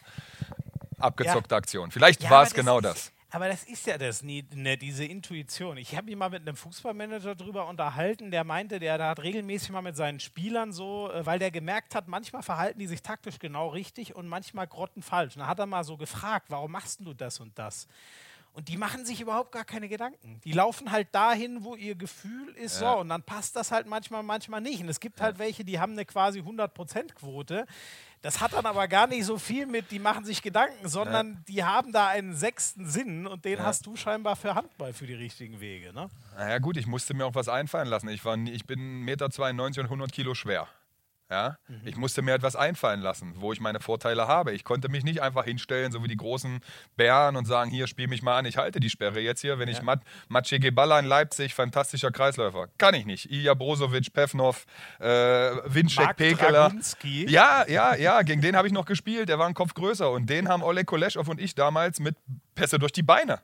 abgezockte 0.97 1.53
ja. 1.53 1.57
Aktionen. 1.57 1.91
Vielleicht 1.91 2.23
ja, 2.23 2.31
war 2.31 2.41
es 2.41 2.55
genau 2.55 2.79
ist, 2.79 2.85
das. 2.85 3.11
Aber 3.29 3.47
das 3.49 3.65
ist 3.65 3.85
ja 3.85 3.99
das, 3.99 4.23
ne, 4.23 4.41
diese 4.77 5.05
Intuition. 5.05 5.77
Ich 5.77 5.95
habe 5.95 6.07
mich 6.07 6.15
mal 6.15 6.31
mit 6.31 6.41
einem 6.41 6.55
Fußballmanager 6.55 7.35
drüber 7.35 7.67
unterhalten, 7.67 8.31
der 8.31 8.43
meinte, 8.43 8.79
der, 8.79 8.97
der, 8.97 9.09
hat 9.09 9.21
regelmäßig 9.21 9.69
mal 9.69 9.83
mit 9.83 9.95
seinen 9.95 10.19
Spielern 10.19 10.71
so, 10.71 11.11
äh, 11.11 11.23
weil 11.23 11.37
der 11.37 11.51
gemerkt 11.51 11.93
hat, 11.93 12.07
manchmal 12.07 12.41
verhalten 12.41 12.79
die 12.79 12.87
sich 12.87 13.03
taktisch 13.03 13.37
genau 13.37 13.67
richtig 13.67 14.15
und 14.15 14.27
manchmal 14.27 14.65
grotten 14.65 15.03
falsch. 15.03 15.35
Und 15.35 15.41
dann 15.41 15.49
hat 15.49 15.59
er 15.59 15.67
mal 15.67 15.83
so 15.83 15.97
gefragt, 15.97 16.47
warum 16.49 16.71
machst 16.71 16.99
du 17.01 17.13
das 17.13 17.39
und 17.39 17.59
das? 17.59 17.87
Und 18.53 18.67
die 18.67 18.75
machen 18.75 19.05
sich 19.05 19.21
überhaupt 19.21 19.53
gar 19.53 19.63
keine 19.63 19.87
Gedanken. 19.87 20.41
Die 20.43 20.51
laufen 20.51 20.91
halt 20.91 21.07
dahin, 21.13 21.63
wo 21.63 21.75
ihr 21.75 21.95
Gefühl 21.95 22.53
ist, 22.55 22.81
ja. 22.81 22.93
so. 22.93 22.99
Und 22.99 23.09
dann 23.09 23.23
passt 23.23 23.55
das 23.55 23.71
halt 23.71 23.87
manchmal, 23.87 24.23
manchmal 24.23 24.59
nicht. 24.59 24.81
Und 24.81 24.89
es 24.89 24.99
gibt 24.99 25.21
halt 25.21 25.39
welche, 25.39 25.63
die 25.63 25.79
haben 25.79 25.93
eine 25.93 26.05
quasi 26.05 26.41
100%-Quote. 26.41 27.65
Das 28.21 28.39
hat 28.41 28.53
dann 28.53 28.65
aber 28.65 28.87
gar 28.87 29.07
nicht 29.07 29.25
so 29.25 29.37
viel 29.39 29.65
mit, 29.65 29.89
die 29.89 29.99
machen 29.99 30.25
sich 30.25 30.41
Gedanken, 30.41 30.87
sondern 30.87 31.33
ja. 31.33 31.39
die 31.47 31.63
haben 31.63 31.91
da 31.91 32.07
einen 32.07 32.35
sechsten 32.35 32.87
Sinn 32.87 33.25
und 33.25 33.45
den 33.45 33.57
ja. 33.57 33.65
hast 33.65 33.85
du 33.87 33.95
scheinbar 33.95 34.35
für 34.35 34.53
Handball 34.53 34.93
für 34.93 35.07
die 35.07 35.15
richtigen 35.15 35.59
Wege. 35.59 35.91
Ne? 35.93 36.09
Naja, 36.35 36.59
gut, 36.59 36.77
ich 36.77 36.85
musste 36.85 37.13
mir 37.13 37.25
auch 37.25 37.33
was 37.33 37.47
einfallen 37.47 37.87
lassen. 37.87 38.09
Ich, 38.09 38.23
war, 38.23 38.37
ich 38.37 38.65
bin 38.65 39.05
1,92 39.05 39.05
Meter 39.05 39.25
und 39.81 39.85
100 39.85 40.11
Kilo 40.11 40.35
schwer. 40.35 40.67
Ja? 41.31 41.55
Mhm. 41.69 41.81
Ich 41.85 41.95
musste 41.95 42.21
mir 42.21 42.33
etwas 42.33 42.57
einfallen 42.57 42.99
lassen, 42.99 43.33
wo 43.37 43.53
ich 43.53 43.61
meine 43.61 43.79
Vorteile 43.79 44.27
habe. 44.27 44.51
Ich 44.51 44.65
konnte 44.65 44.89
mich 44.89 45.05
nicht 45.05 45.21
einfach 45.21 45.45
hinstellen, 45.45 45.93
so 45.93 46.03
wie 46.03 46.09
die 46.09 46.17
großen 46.17 46.59
Bären 46.97 47.37
und 47.37 47.45
sagen, 47.45 47.71
hier, 47.71 47.87
spiel 47.87 48.09
mich 48.09 48.21
mal 48.21 48.37
an, 48.37 48.45
ich 48.45 48.57
halte 48.57 48.81
die 48.81 48.89
Sperre 48.89 49.21
jetzt 49.21 49.39
hier. 49.39 49.57
Wenn 49.57 49.69
ja. 49.69 49.75
ich 49.75 49.81
Mat 49.81 50.01
Maciej 50.27 50.59
Geballa 50.59 50.99
in 50.99 51.05
Leipzig, 51.05 51.53
fantastischer 51.53 52.11
Kreisläufer. 52.11 52.67
Kann 52.77 52.93
ich 52.95 53.05
nicht. 53.05 53.31
Ilja 53.31 53.53
Brozovic, 53.53 54.11
Pevnov, 54.11 54.65
äh, 54.99 55.05
Winczek, 55.05 56.17
Pekeler. 56.17 56.73
Ja, 57.03 57.65
ja, 57.67 57.95
ja, 57.95 58.21
gegen 58.23 58.41
den 58.41 58.57
habe 58.57 58.67
ich 58.67 58.73
noch 58.73 58.85
gespielt. 58.85 59.29
Der 59.29 59.39
war 59.39 59.47
ein 59.47 59.53
Kopf 59.53 59.73
größer. 59.73 60.11
Und 60.11 60.29
den 60.29 60.49
haben 60.49 60.63
Oleg 60.63 60.85
Koleschov 60.85 61.29
und 61.29 61.39
ich 61.39 61.55
damals 61.55 62.01
mit 62.01 62.17
Pässe 62.55 62.77
durch 62.77 62.91
die 62.91 63.03
Beine 63.03 63.39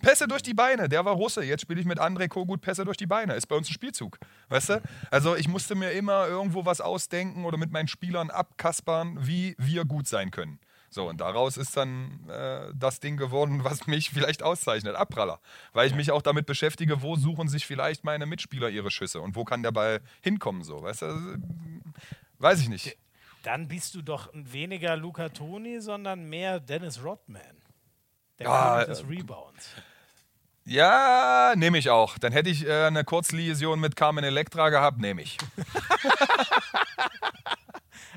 Pässe 0.00 0.28
durch 0.28 0.42
die 0.42 0.54
Beine, 0.54 0.88
der 0.88 1.04
war 1.04 1.14
Russe. 1.14 1.42
Jetzt 1.42 1.62
spiele 1.62 1.80
ich 1.80 1.86
mit 1.86 2.00
André 2.00 2.28
Kogut 2.28 2.60
Pässe 2.60 2.84
durch 2.84 2.96
die 2.96 3.06
Beine. 3.06 3.34
Ist 3.34 3.46
bei 3.46 3.56
uns 3.56 3.68
ein 3.68 3.72
Spielzug. 3.72 4.18
Weißt 4.48 4.70
du? 4.70 4.82
Also 5.10 5.36
ich 5.36 5.48
musste 5.48 5.74
mir 5.74 5.90
immer 5.92 6.28
irgendwo 6.28 6.64
was 6.64 6.80
ausdenken 6.80 7.44
oder 7.44 7.58
mit 7.58 7.72
meinen 7.72 7.88
Spielern 7.88 8.30
abkaspern, 8.30 9.18
wie 9.20 9.54
wir 9.58 9.84
gut 9.84 10.06
sein 10.06 10.30
können. 10.30 10.60
So, 10.90 11.08
und 11.08 11.20
daraus 11.20 11.56
ist 11.56 11.76
dann 11.76 12.28
äh, 12.30 12.72
das 12.74 13.00
Ding 13.00 13.16
geworden, 13.16 13.60
was 13.64 13.86
mich 13.86 14.10
vielleicht 14.10 14.42
auszeichnet, 14.42 14.94
Abpraller. 14.94 15.40
Weil 15.72 15.86
ich 15.86 15.94
mich 15.94 16.10
auch 16.10 16.22
damit 16.22 16.46
beschäftige, 16.46 17.02
wo 17.02 17.16
suchen 17.16 17.48
sich 17.48 17.66
vielleicht 17.66 18.04
meine 18.04 18.26
Mitspieler 18.26 18.70
ihre 18.70 18.90
Schüsse 18.90 19.20
und 19.20 19.36
wo 19.36 19.44
kann 19.44 19.62
der 19.62 19.72
Ball 19.72 20.00
hinkommen, 20.22 20.62
so, 20.62 20.82
weißt 20.82 21.02
du? 21.02 21.06
Also, 21.06 21.34
weiß 22.38 22.60
ich 22.60 22.68
nicht. 22.68 22.96
Dann 23.42 23.68
bist 23.68 23.94
du 23.94 24.02
doch 24.02 24.30
weniger 24.32 24.96
Luca 24.96 25.28
Toni, 25.28 25.80
sondern 25.80 26.28
mehr 26.28 26.60
Dennis 26.60 27.02
Rodman. 27.04 27.42
Der 28.38 28.46
ja, 28.46 28.84
des 28.84 29.08
Rebounds. 29.08 29.70
Ja, 30.64 31.54
nehme 31.56 31.78
ich 31.78 31.88
auch. 31.88 32.18
Dann 32.18 32.32
hätte 32.32 32.50
ich 32.50 32.66
äh, 32.66 32.84
eine 32.84 33.02
Kurzliaison 33.02 33.80
mit 33.80 33.96
Carmen 33.96 34.22
Electra 34.22 34.68
gehabt, 34.68 34.98
nehme 34.98 35.22
ich. 35.22 35.38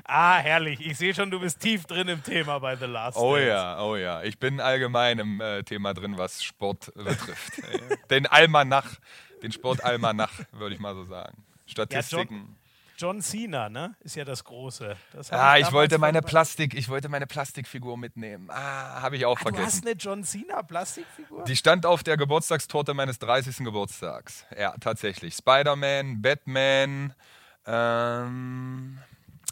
ah, 0.04 0.36
herrlich. 0.36 0.78
Ich 0.80 0.98
sehe 0.98 1.14
schon, 1.14 1.30
du 1.30 1.40
bist 1.40 1.60
tief 1.60 1.86
drin 1.86 2.08
im 2.08 2.22
Thema 2.22 2.58
bei 2.58 2.76
The 2.76 2.84
Last 2.84 3.16
Oh 3.16 3.36
Dance. 3.36 3.48
ja, 3.48 3.82
oh 3.82 3.96
ja. 3.96 4.22
Ich 4.22 4.38
bin 4.38 4.60
allgemein 4.60 5.18
im 5.18 5.40
äh, 5.40 5.62
Thema 5.62 5.94
drin, 5.94 6.18
was 6.18 6.44
Sport 6.44 6.92
betrifft. 6.94 7.54
den 8.10 8.26
Almanach, 8.26 8.96
den 9.42 9.50
Sportalmanach, 9.50 10.32
würde 10.52 10.74
ich 10.74 10.80
mal 10.80 10.94
so 10.94 11.06
sagen. 11.06 11.42
Statistiken. 11.66 12.34
Ja, 12.34 12.61
John 13.02 13.20
Cena, 13.20 13.68
ne? 13.68 13.96
Ist 13.98 14.14
ja 14.14 14.24
das 14.24 14.44
Große. 14.44 14.96
Das 15.12 15.32
ah, 15.32 15.58
ich, 15.58 15.66
ich 15.66 15.72
wollte 15.72 15.98
meine 15.98 16.22
Plastik, 16.22 16.74
ich 16.74 16.88
wollte 16.88 17.08
meine 17.08 17.26
Plastikfigur 17.26 17.98
mitnehmen. 17.98 18.48
Ah, 18.48 19.02
habe 19.02 19.16
ich 19.16 19.26
auch 19.26 19.40
ah, 19.40 19.42
vergessen. 19.42 19.64
Du 19.64 19.66
hast 19.66 19.86
eine 19.86 19.96
John 19.96 20.22
Cena 20.22 20.62
Plastikfigur? 20.62 21.42
Die 21.42 21.56
stand 21.56 21.84
auf 21.84 22.04
der 22.04 22.16
Geburtstagstorte 22.16 22.94
meines 22.94 23.18
30. 23.18 23.56
Geburtstags. 23.64 24.46
Ja, 24.56 24.76
tatsächlich. 24.78 25.34
Spider-Man, 25.34 26.22
Batman, 26.22 27.12
ähm, 27.66 28.98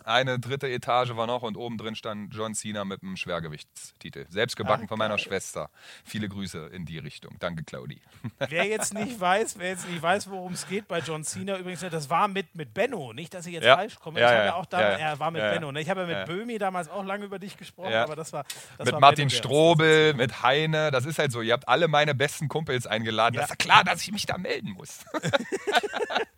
eine 0.04 0.38
dritte 0.38 0.68
Etage 0.68 1.16
war 1.16 1.26
noch 1.26 1.42
und 1.42 1.56
oben 1.56 1.78
drin 1.78 1.94
stand 1.94 2.34
John 2.34 2.54
Cena 2.54 2.84
mit 2.84 3.02
einem 3.02 3.16
Schwergewichtstitel. 3.16 4.26
Selbst 4.28 4.56
gebacken 4.56 4.84
ah, 4.84 4.88
von 4.88 4.98
meiner 4.98 5.18
Schwester. 5.18 5.70
Viele 6.04 6.28
Grüße 6.28 6.66
in 6.72 6.86
die 6.86 6.98
Richtung. 6.98 7.36
Danke, 7.38 7.64
Claudi. 7.64 8.00
Wer 8.48 8.66
jetzt 8.66 8.94
nicht 8.94 9.20
weiß, 9.20 9.58
wer 9.58 9.70
jetzt 9.70 9.88
nicht 9.88 10.02
weiß, 10.02 10.30
worum 10.30 10.52
es 10.52 10.66
geht 10.66 10.88
bei 10.88 11.00
John 11.00 11.24
Cena, 11.24 11.58
übrigens, 11.58 11.80
das 11.80 12.10
war 12.10 12.28
mit, 12.28 12.54
mit 12.54 12.74
Benno. 12.74 13.12
Nicht, 13.12 13.34
dass 13.34 13.46
ich 13.46 13.54
jetzt 13.54 13.64
ja. 13.64 13.76
falsch 13.76 13.98
komme. 13.98 14.20
Ja, 14.20 14.28
ich 14.28 14.38
ja, 14.38 14.44
ja 14.46 14.54
auch 14.54 14.66
da, 14.66 14.80
er 14.80 15.18
war 15.18 15.30
mit 15.30 15.42
Benno. 15.42 15.72
Ne? 15.72 15.80
Ich 15.80 15.90
habe 15.90 16.02
ja 16.02 16.06
mit 16.06 16.26
Böhmi 16.26 16.58
damals 16.58 16.88
auch 16.88 17.04
lange 17.04 17.24
über 17.24 17.38
dich 17.38 17.56
gesprochen, 17.56 17.94
aber 17.94 18.16
das 18.16 18.32
war. 18.32 18.44
Das 18.78 18.86
mit 18.86 18.94
war 18.94 19.00
Martin 19.00 19.28
Benno, 19.28 19.38
Strobel, 19.38 20.14
mit 20.14 20.42
Heine. 20.42 20.90
Das 20.90 21.04
ist 21.04 21.18
halt 21.18 21.32
so. 21.32 21.42
Ihr 21.42 21.52
habt 21.52 21.68
alle 21.68 21.88
meine 21.88 22.14
besten 22.14 22.48
Kumpels 22.48 22.86
eingeladen. 22.86 23.36
Das 23.36 23.50
ist 23.50 23.58
klar, 23.58 23.84
dass 23.84 24.02
ich 24.02 24.12
mich 24.12 24.26
da 24.26 24.38
melden 24.38 24.70
muss. 24.72 25.04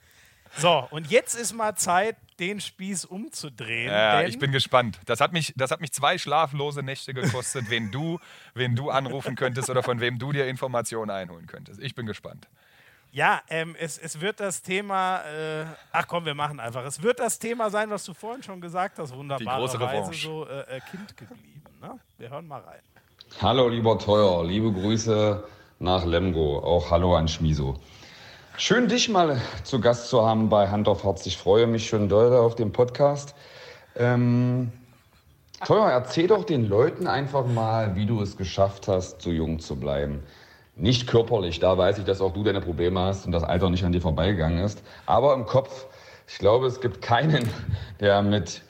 So, 0.59 0.87
und 0.91 1.11
jetzt 1.11 1.35
ist 1.35 1.53
mal 1.55 1.75
Zeit, 1.77 2.17
den 2.39 2.61
Spieß 2.61 3.05
umzudrehen. 3.05 3.91
Ja, 3.91 4.23
ich 4.23 4.39
bin 4.39 4.53
gespannt. 4.53 4.99
Das 5.07 5.21
hat, 5.21 5.33
mich, 5.33 5.53
das 5.57 5.71
hat 5.71 5.81
mich 5.81 5.93
zwei 5.93 6.19
schlaflose 6.19 6.83
Nächte 6.83 7.15
gekostet, 7.15 7.71
wen, 7.71 7.91
du, 7.91 8.19
wen 8.55 8.75
du 8.75 8.91
anrufen 8.91 9.37
könntest 9.37 9.71
oder 9.71 9.83
von 9.83 10.01
wem 10.01 10.19
du 10.19 10.33
dir 10.33 10.47
Informationen 10.47 11.11
einholen 11.11 11.47
könntest. 11.47 11.81
Ich 11.81 11.95
bin 11.95 12.07
gespannt. 12.07 12.49
Ja, 13.13 13.43
ähm, 13.51 13.77
es, 13.79 13.99
es 13.99 14.21
wird 14.21 14.41
das 14.41 14.63
Thema, 14.63 15.21
äh, 15.25 15.67
ach 15.93 16.07
komm, 16.09 16.25
wir 16.25 16.35
machen 16.35 16.59
einfach. 16.59 16.85
Es 16.85 17.03
wird 17.03 17.21
das 17.21 17.39
Thema 17.39 17.69
sein, 17.71 17.91
was 17.91 18.05
du 18.05 18.15
vorhin 18.15 18.43
schon 18.43 18.61
gesagt 18.61 18.99
hast, 18.99 19.15
wunderbarerweise 19.15 20.15
so 20.15 20.47
äh, 20.47 20.77
äh, 20.77 20.81
Kind 20.91 21.15
geblieben. 21.17 21.63
Ne? 21.81 21.99
Wir 22.17 22.31
hören 22.31 22.49
mal 22.49 22.63
rein. 22.63 22.81
Hallo, 23.41 23.69
lieber 23.69 23.99
Teuer, 23.99 24.45
liebe 24.45 24.73
Grüße 24.73 25.45
nach 25.79 26.05
Lemgo. 26.07 26.61
Auch 26.61 26.91
hallo 26.91 27.15
an 27.15 27.29
Schmiso. 27.29 27.79
Schön, 28.59 28.87
dich 28.87 29.09
mal 29.09 29.41
zu 29.65 29.81
Gast 29.81 30.11
zu 30.11 30.27
haben 30.27 30.51
bei 30.51 30.69
Hand 30.69 30.87
auf 30.87 31.05
Herz. 31.05 31.25
Ich 31.25 31.39
freue 31.39 31.67
mich 31.67 31.89
schon 31.89 32.11
doll 32.11 32.37
auf 32.37 32.55
den 32.55 32.71
Podcast. 32.71 33.35
Ähm, 33.97 34.71
Teuer, 35.65 35.91
erzähl 35.91 36.27
doch 36.27 36.45
den 36.45 36.69
Leuten 36.69 37.07
einfach 37.07 37.47
mal, 37.47 37.97
wie 37.97 38.05
du 38.05 38.21
es 38.21 38.37
geschafft 38.37 38.89
hast, 38.89 39.23
so 39.23 39.31
jung 39.31 39.59
zu 39.59 39.77
bleiben. 39.77 40.23
Nicht 40.77 41.07
körperlich, 41.07 41.61
da 41.61 41.79
weiß 41.79 41.99
ich, 41.99 42.05
dass 42.05 42.21
auch 42.21 42.35
du 42.35 42.45
deine 42.45 42.61
Probleme 42.61 43.01
hast 43.01 43.25
und 43.25 43.33
das 43.33 43.43
Alter 43.43 43.71
nicht 43.71 43.85
an 43.85 43.93
dir 43.93 44.03
vorbeigegangen 44.03 44.63
ist. 44.63 44.83
Aber 45.07 45.33
im 45.33 45.47
Kopf, 45.47 45.87
ich 46.29 46.37
glaube, 46.37 46.67
es 46.67 46.83
gibt 46.83 47.01
keinen, 47.01 47.49
der 48.01 48.21
mit 48.21 48.61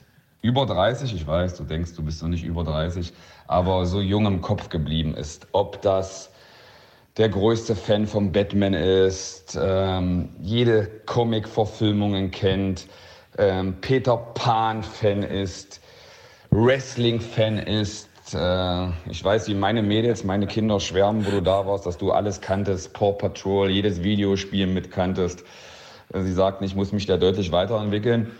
über 0.41 0.65
30, 0.65 1.13
ich 1.13 1.27
weiß, 1.27 1.57
du 1.57 1.65
denkst, 1.65 1.93
du 1.93 2.03
bist 2.03 2.21
noch 2.21 2.29
nicht 2.29 2.45
über 2.45 2.63
30, 2.63 3.11
aber 3.47 3.85
so 3.85 3.99
jung 3.99 4.25
im 4.27 4.41
Kopf 4.41 4.69
geblieben 4.69 5.13
ist. 5.13 5.47
Ob 5.51 5.81
das 5.81 6.32
der 7.17 7.29
größte 7.29 7.75
Fan 7.75 8.07
von 8.07 8.31
Batman 8.31 8.73
ist, 8.73 9.57
ähm, 9.61 10.29
jede 10.41 10.87
Comic-Verfilmungen 11.05 12.31
kennt, 12.31 12.87
ähm, 13.37 13.75
Peter 13.81 14.17
Pan-Fan 14.17 15.21
ist, 15.21 15.79
Wrestling-Fan 16.49 17.59
ist. 17.59 18.09
Äh, 18.33 18.87
ich 19.09 19.23
weiß, 19.23 19.47
wie 19.47 19.53
meine 19.53 19.83
Mädels, 19.83 20.23
meine 20.23 20.47
Kinder 20.47 20.79
schwärmen, 20.79 21.25
wo 21.25 21.31
du 21.31 21.41
da 21.41 21.67
warst, 21.67 21.85
dass 21.85 21.97
du 21.97 22.11
alles 22.11 22.41
kanntest, 22.41 22.93
Paw 22.93 23.13
Patrol, 23.13 23.69
jedes 23.69 24.03
Videospiel 24.03 24.65
mitkanntest. 24.65 25.43
Äh, 26.13 26.21
sie 26.21 26.33
sagten, 26.33 26.63
ich 26.63 26.75
muss 26.75 26.93
mich 26.93 27.05
da 27.05 27.17
deutlich 27.17 27.51
weiterentwickeln. 27.51 28.31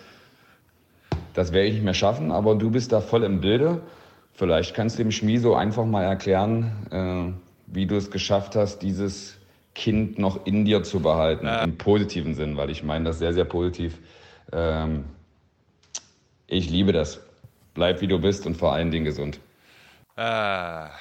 Das 1.36 1.54
werde 1.54 1.68
ich 1.68 1.76
nicht 1.76 1.84
mehr 1.84 1.94
schaffen, 1.94 2.32
aber 2.32 2.56
du 2.56 2.72
bist 2.72 2.92
da 2.92 3.02
voll 3.02 3.24
im 3.24 3.42
Bilde. 3.42 3.82
Vielleicht 4.34 4.74
kannst 4.74 4.98
du 4.98 5.04
dem 5.04 5.12
Schmieso 5.12 5.54
einfach 5.54 5.86
mal 5.86 6.04
erklären, 6.04 6.72
äh, 6.92 7.43
wie 7.74 7.86
du 7.86 7.96
es 7.96 8.12
geschafft 8.12 8.56
hast, 8.56 8.80
dieses 8.80 9.38
Kind 9.76 10.20
noch 10.20 10.46
in 10.46 10.66
dir 10.66 10.84
zu 10.84 11.00
behalten, 11.00 11.48
ja. 11.48 11.64
im 11.64 11.78
positiven 11.78 12.36
Sinn, 12.36 12.58
weil 12.58 12.70
ich 12.70 12.84
meine 12.84 13.06
das 13.06 13.20
sehr, 13.20 13.34
sehr 13.34 13.46
positiv. 13.46 13.98
Ähm, 14.52 15.06
ich 16.48 16.70
liebe 16.70 16.92
das. 16.92 17.20
Bleib 17.74 18.02
wie 18.02 18.08
du 18.08 18.20
bist 18.20 18.46
und 18.46 18.56
vor 18.56 18.74
allen 18.74 18.92
Dingen 18.92 19.06
gesund. 19.06 19.40
Ah, 20.16 20.92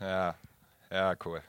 ja, 0.00 0.34
ja, 0.90 1.14
cool. 1.24 1.40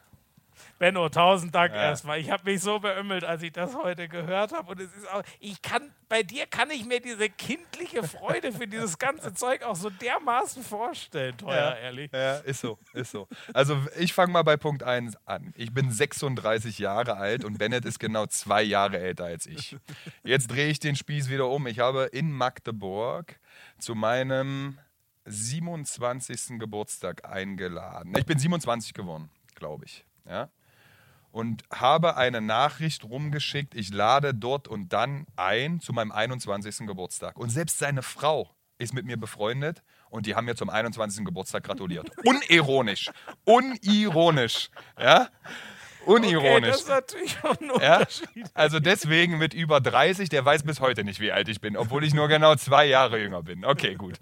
Benno, 0.80 1.10
tausend 1.10 1.54
Dank 1.54 1.74
ja. 1.74 1.84
erstmal. 1.84 2.20
Ich 2.20 2.30
habe 2.30 2.44
mich 2.50 2.62
so 2.62 2.80
beömmelt, 2.80 3.24
als 3.24 3.42
ich 3.44 3.52
das 3.52 3.76
heute 3.76 4.08
gehört 4.08 4.54
habe. 4.54 4.72
Und 4.72 4.80
es 4.80 4.94
ist 4.94 5.10
auch, 5.12 5.24
ich 5.40 5.62
kann, 5.62 5.92
bei 6.10 6.24
dir 6.24 6.46
kann 6.46 6.70
ich 6.72 6.86
mir 6.86 7.00
diese 7.00 7.30
kindliche 7.30 8.04
Freude 8.04 8.52
für 8.52 8.68
dieses 8.68 8.98
ganze 8.98 9.34
Zeug 9.34 9.64
auch 9.64 9.76
so 9.76 9.90
dermaßen 9.90 10.64
vorstellen, 10.64 11.38
teuer, 11.38 11.56
ja, 11.56 11.76
ehrlich. 11.76 12.12
Ja, 12.12 12.38
ist 12.38 12.62
so, 12.62 12.78
ist 12.94 13.12
so. 13.12 13.28
Also 13.54 13.78
ich 13.98 14.14
fange 14.14 14.32
mal 14.32 14.44
bei 14.44 14.58
Punkt 14.58 14.84
1 14.84 15.18
an. 15.26 15.54
Ich 15.56 15.74
bin 15.74 15.92
36 15.92 16.80
Jahre 16.80 17.18
alt 17.18 17.44
und 17.46 17.58
Bennett 17.58 17.86
ist 17.86 18.00
genau 18.00 18.26
zwei 18.26 18.64
Jahre 18.64 19.00
älter 19.00 19.26
als 19.26 19.46
ich. 19.46 19.78
Jetzt 20.24 20.52
drehe 20.52 20.68
ich 20.68 20.80
den 20.80 20.96
Spieß 20.96 21.30
wieder 21.30 21.50
um. 21.50 21.68
Ich 21.68 21.80
habe 21.80 22.04
in 22.12 22.32
Magdeburg 22.32 23.40
zu 23.80 23.96
meinem 23.96 24.78
27. 25.26 26.60
Geburtstag 26.60 27.26
eingeladen. 27.26 28.14
Ich 28.18 28.26
bin 28.26 28.38
27 28.38 28.94
geworden, 28.94 29.30
glaube 29.56 29.86
ich. 29.86 30.06
Ja? 30.26 30.50
und 31.34 31.64
habe 31.74 32.16
eine 32.16 32.42
Nachricht 32.42 33.04
rumgeschickt, 33.04 33.74
ich 33.74 33.92
lade 33.92 34.36
dort 34.36 34.68
und 34.68 34.94
dann 34.94 35.26
ein 35.36 35.80
zu 35.80 35.92
meinem 35.92 36.12
21. 36.12 36.86
Geburtstag. 36.86 37.38
Und 37.38 37.50
selbst 37.50 37.80
seine 37.80 38.04
Frau 38.04 38.56
ist 38.78 38.94
mit 38.94 39.06
mir 39.06 39.18
befreundet 39.18 39.82
und 40.12 40.28
die 40.28 40.36
haben 40.36 40.46
mir 40.46 40.56
zum 40.56 40.70
21. 40.70 41.26
Geburtstag 41.26 41.64
gratuliert. 41.64 42.12
Unironisch. 42.24 43.10
Unironisch. 43.46 44.70
Ja? 45.00 45.30
Unironisch. 46.06 46.84
Okay. 46.88 47.82
Ja? 47.82 48.06
Also 48.54 48.80
deswegen 48.80 49.40
mit 49.40 49.56
über 49.56 49.82
30, 49.82 50.30
der 50.30 50.46
weiß 50.46 50.62
bis 50.62 50.82
heute 50.82 51.04
nicht, 51.04 51.20
wie 51.20 51.32
alt 51.32 51.48
ich 51.48 51.62
bin, 51.62 51.76
obwohl 51.78 52.04
ich 52.04 52.14
nur 52.14 52.28
genau 52.28 52.56
zwei 52.56 52.86
Jahre 52.86 53.20
jünger 53.20 53.42
bin. 53.42 53.66
Okay, 53.66 53.96
gut. 53.96 54.20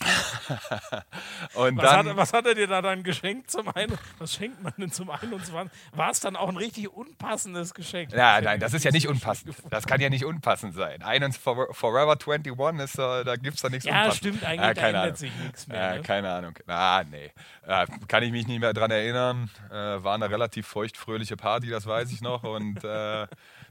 und 1.54 1.76
was, 1.76 1.84
dann, 1.84 2.08
hat, 2.08 2.16
was 2.16 2.32
hat 2.32 2.46
er 2.46 2.54
dir 2.54 2.66
da 2.66 2.80
dann 2.80 3.02
geschenkt 3.02 3.50
zum 3.50 3.68
einen? 3.68 3.98
Was 4.18 4.34
schenkt 4.34 4.62
man 4.62 4.72
denn 4.78 4.92
zum 4.92 5.10
21? 5.10 5.52
War 5.92 6.10
es 6.10 6.20
dann 6.20 6.36
auch 6.36 6.48
ein 6.48 6.56
richtig 6.56 6.88
unpassendes 6.92 7.74
Geschenk? 7.74 8.12
Ja, 8.12 8.40
nein, 8.40 8.60
das 8.60 8.74
ist 8.74 8.84
ja 8.84 8.90
nicht 8.90 9.08
unpassend. 9.08 9.54
Das 9.70 9.86
kann 9.86 10.00
ja 10.00 10.08
nicht 10.08 10.24
unpassend 10.24 10.74
sein. 10.74 11.02
Einen 11.02 11.32
Forever 11.32 12.12
21 12.12 12.52
ist, 12.80 12.98
uh, 12.98 13.24
da 13.24 13.36
gibt 13.36 13.56
es 13.56 13.62
da 13.62 13.68
nichts 13.68 13.84
Ja, 13.84 14.02
unpassend. 14.02 14.16
stimmt, 14.18 14.44
eigentlich 14.44 14.66
ja, 14.66 14.74
keine 14.74 15.00
Ahnung. 15.00 15.16
sich 15.16 15.32
nichts 15.42 15.66
mehr. 15.66 15.80
Ja, 15.80 15.94
ne? 15.96 16.02
Keine 16.02 16.32
Ahnung. 16.32 16.54
Ah, 16.66 17.02
nee. 17.10 17.32
Äh, 17.66 17.86
kann 18.06 18.22
ich 18.22 18.30
mich 18.30 18.46
nicht 18.46 18.60
mehr 18.60 18.72
dran 18.72 18.90
erinnern. 18.90 19.50
Äh, 19.70 19.74
war 19.74 20.14
eine 20.14 20.30
relativ 20.30 20.66
feuchtfröhliche 20.66 21.36
Party, 21.36 21.68
das 21.68 21.86
weiß 21.86 22.12
ich 22.12 22.20
noch. 22.20 22.44
Und 22.44 22.84
äh, 22.84 23.26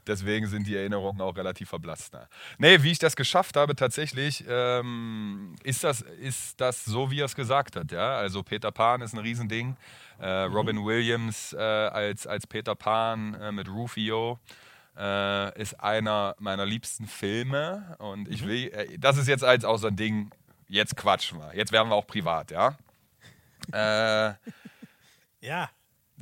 Deswegen 0.08 0.46
sind 0.46 0.66
die 0.66 0.74
Erinnerungen 0.74 1.20
auch 1.20 1.36
relativ 1.36 1.68
verblasst. 1.68 2.14
Ne? 2.14 2.26
Nee, 2.58 2.82
wie 2.82 2.90
ich 2.90 2.98
das 2.98 3.14
geschafft 3.14 3.56
habe, 3.56 3.76
tatsächlich, 3.76 4.44
ähm, 4.48 5.54
ist, 5.62 5.84
das, 5.84 6.00
ist 6.00 6.60
das 6.60 6.84
so, 6.84 7.10
wie 7.10 7.20
er 7.20 7.26
es 7.26 7.36
gesagt 7.36 7.76
hat. 7.76 7.92
Ja? 7.92 8.16
Also 8.16 8.42
Peter 8.42 8.72
Pan 8.72 9.02
ist 9.02 9.12
ein 9.12 9.20
Riesending. 9.20 9.76
Äh, 10.20 10.48
mhm. 10.48 10.54
Robin 10.54 10.84
Williams 10.84 11.52
äh, 11.52 11.58
als, 11.58 12.26
als 12.26 12.46
Peter 12.46 12.74
Pan 12.74 13.34
äh, 13.34 13.52
mit 13.52 13.68
Rufio. 13.68 14.38
Äh, 14.96 15.60
ist 15.60 15.78
einer 15.78 16.34
meiner 16.40 16.66
liebsten 16.66 17.06
Filme 17.06 17.94
und 18.00 18.28
ich 18.28 18.42
mhm. 18.42 18.48
will, 18.48 18.68
äh, 18.72 18.98
das 18.98 19.16
ist 19.16 19.28
jetzt 19.28 19.44
als 19.44 19.64
auch 19.64 19.76
so 19.76 19.86
ein 19.86 19.94
Ding, 19.94 20.32
jetzt 20.66 20.96
quatschen 20.96 21.38
wir, 21.38 21.54
jetzt 21.54 21.70
werden 21.70 21.88
wir 21.88 21.94
auch 21.94 22.06
privat, 22.08 22.50
ja? 22.50 22.76
Äh, 23.72 24.34
ja. 25.40 25.70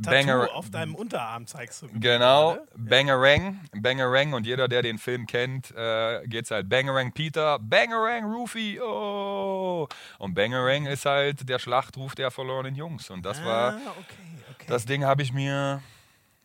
Tattoo 0.03 0.53
auf 0.53 0.71
deinem 0.71 0.95
Unterarm 0.95 1.47
zeigst 1.47 1.83
du. 1.83 1.89
Genau, 1.95 2.55
gerade. 2.55 2.69
Bangerang, 2.77 3.61
Bangerang 3.75 4.33
und 4.35 4.47
jeder, 4.47 4.69
der 4.69 4.83
den 4.83 4.99
Film 4.99 5.27
kennt, 5.27 5.75
äh, 5.77 6.27
geht's 6.27 6.51
halt 6.51 6.69
Bangerang 6.69 7.13
Peter, 7.13 7.59
Bangerang 7.59 8.25
Rufy, 8.25 8.81
oh! 8.81 9.89
Und 10.19 10.35
Bangerang 10.35 10.87
ist 10.87 11.07
halt 11.07 11.49
der 11.49 11.59
Schlachtruf 11.59 12.15
der 12.15 12.31
verlorenen 12.31 12.75
Jungs 12.75 13.11
und 13.11 13.25
das 13.25 13.41
ah, 13.41 13.47
war, 13.47 13.75
okay, 13.75 14.13
okay. 14.53 14.67
das 14.69 14.85
Ding 14.85 15.05
habe 15.05 15.23
ich 15.23 15.33
mir, 15.33 15.83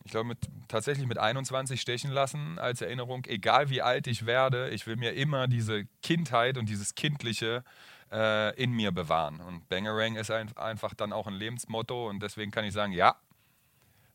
ich 0.06 0.12
glaube, 0.12 0.36
tatsächlich 0.68 1.08
mit 1.08 1.18
21 1.18 1.80
stechen 1.82 2.12
lassen 2.12 2.58
als 2.58 2.82
Erinnerung, 2.82 3.26
egal 3.26 3.70
wie 3.70 3.82
alt 3.82 4.08
ich 4.08 4.26
werde, 4.26 4.70
ich 4.70 4.88
will 4.88 4.96
mir 4.96 5.14
immer 5.14 5.48
diese 5.48 5.86
Kindheit 6.02 6.58
und 6.58 6.70
dieses 6.70 6.96
Kindliche 6.96 7.64
äh, 8.12 8.56
in 8.62 8.72
mir 8.72 8.92
bewahren. 8.92 9.42
Und 9.42 9.68
Bangerang 9.68 10.16
ist 10.16 10.32
ein, 10.32 10.56
einfach 10.58 10.94
dann 10.94 11.12
auch 11.12 11.28
ein 11.28 11.34
Lebensmotto 11.34 12.10
und 12.10 12.22
deswegen 12.22 12.52
kann 12.52 12.66
ich 12.66 12.74
sagen, 12.74 12.94
ja, 12.94 13.16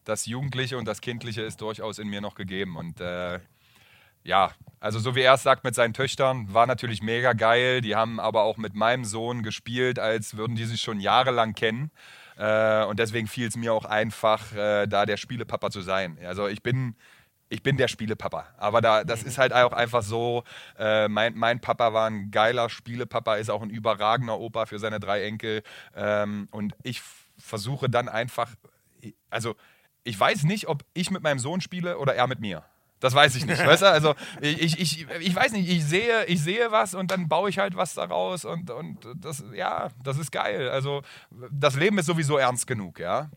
das 0.07 0.27
Jugendliche 0.27 0.79
und 0.79 0.87
das 0.87 1.01
Kindliche 1.01 1.43
ist 1.43 1.61
durchaus 1.61 1.99
in 1.99 2.09
mir 2.09 2.21
noch 2.21 2.35
gegeben. 2.35 2.77
Und 2.77 3.01
äh, 3.01 3.41
ja, 4.23 4.53
also 4.81 4.99
so 4.99 5.15
wie 5.15 5.23
er 5.23 5.35
es 5.35 5.43
sagt 5.43 5.65
mit 5.65 5.75
seinen 5.75 5.95
Töchtern, 5.95 6.53
war 6.53 6.67
natürlich 6.67 7.03
mega 7.03 7.33
geil. 7.33 7.81
Die 7.81 7.97
haben 7.97 8.21
aber 8.21 8.43
auch 8.43 8.57
mit 8.57 8.75
meinem 8.75 9.05
Sohn 9.05 9.43
gespielt, 9.43 9.99
als 9.99 10.37
würden 10.37 10.57
die 10.57 10.65
sich 10.65 10.81
schon 10.81 11.01
jahrelang 11.01 11.55
kennen. 11.55 11.91
Äh, 12.39 12.85
und 12.85 12.99
deswegen 12.99 13.27
fiel 13.27 13.49
es 13.49 13.57
mir 13.57 13.73
auch 13.73 13.85
einfach, 13.85 14.53
äh, 14.55 14.87
da 14.87 15.07
der 15.07 15.17
Spielepapa 15.17 15.71
zu 15.71 15.81
sein. 15.81 16.19
Also 16.25 16.47
ich 16.49 16.63
bin, 16.63 16.95
ich 17.49 17.63
bin 17.63 17.77
der 17.77 17.89
Spielepapa. 17.89 18.47
Aber 18.59 18.81
da, 18.81 19.05
das 19.05 19.23
ist 19.23 19.39
halt 19.39 19.53
auch 19.53 19.73
einfach 19.73 20.03
so. 20.03 20.45
Äh, 20.79 21.09
mein, 21.09 21.35
mein, 21.35 21.61
Papa 21.61 21.93
war 21.93 22.09
ein 22.09 22.31
geiler 22.31 22.69
Spielepapa, 22.69 23.37
ist 23.37 23.51
auch 23.51 23.63
ein 23.63 23.71
überragender 23.71 24.39
Opa 24.39 24.67
für 24.67 24.79
seine 24.79 25.01
drei 25.01 25.25
Enkel. 25.25 25.63
Ähm, 25.95 26.49
und 26.51 26.75
ich 26.83 27.01
versuche 27.39 27.89
dann 27.89 28.09
einfach, 28.09 28.55
also 29.31 29.57
ich 30.07 30.19
weiß 30.19 30.45
nicht, 30.45 30.69
ob 30.69 30.85
ich 30.95 31.11
mit 31.11 31.23
meinem 31.23 31.41
Sohn 31.41 31.61
spiele 31.61 31.99
oder 31.99 32.15
er 32.15 32.29
mit 32.29 32.39
mir. 32.39 32.63
Das 33.01 33.13
weiß 33.13 33.35
ich 33.35 33.45
nicht. 33.45 33.65
weißt 33.67 33.83
du? 33.83 33.91
Also 33.91 34.15
ich, 34.41 34.79
ich, 34.79 35.07
ich 35.21 35.35
weiß 35.35 35.53
nicht, 35.53 35.69
ich 35.69 35.85
sehe, 35.85 36.25
ich 36.27 36.41
sehe 36.41 36.71
was 36.71 36.95
und 36.95 37.11
dann 37.11 37.29
baue 37.29 37.51
ich 37.51 37.59
halt 37.59 37.77
was 37.77 37.95
daraus 37.95 38.45
und, 38.45 38.71
und 38.71 39.07
das, 39.17 39.45
ja, 39.53 39.89
das 40.03 40.17
ist 40.19 40.31
geil. 40.31 40.71
Also 40.71 41.03
das 41.51 41.75
Leben 41.75 41.99
ist 41.99 42.07
sowieso 42.07 42.39
ernst 42.39 42.67
genug, 42.67 43.01
ja. 43.01 43.31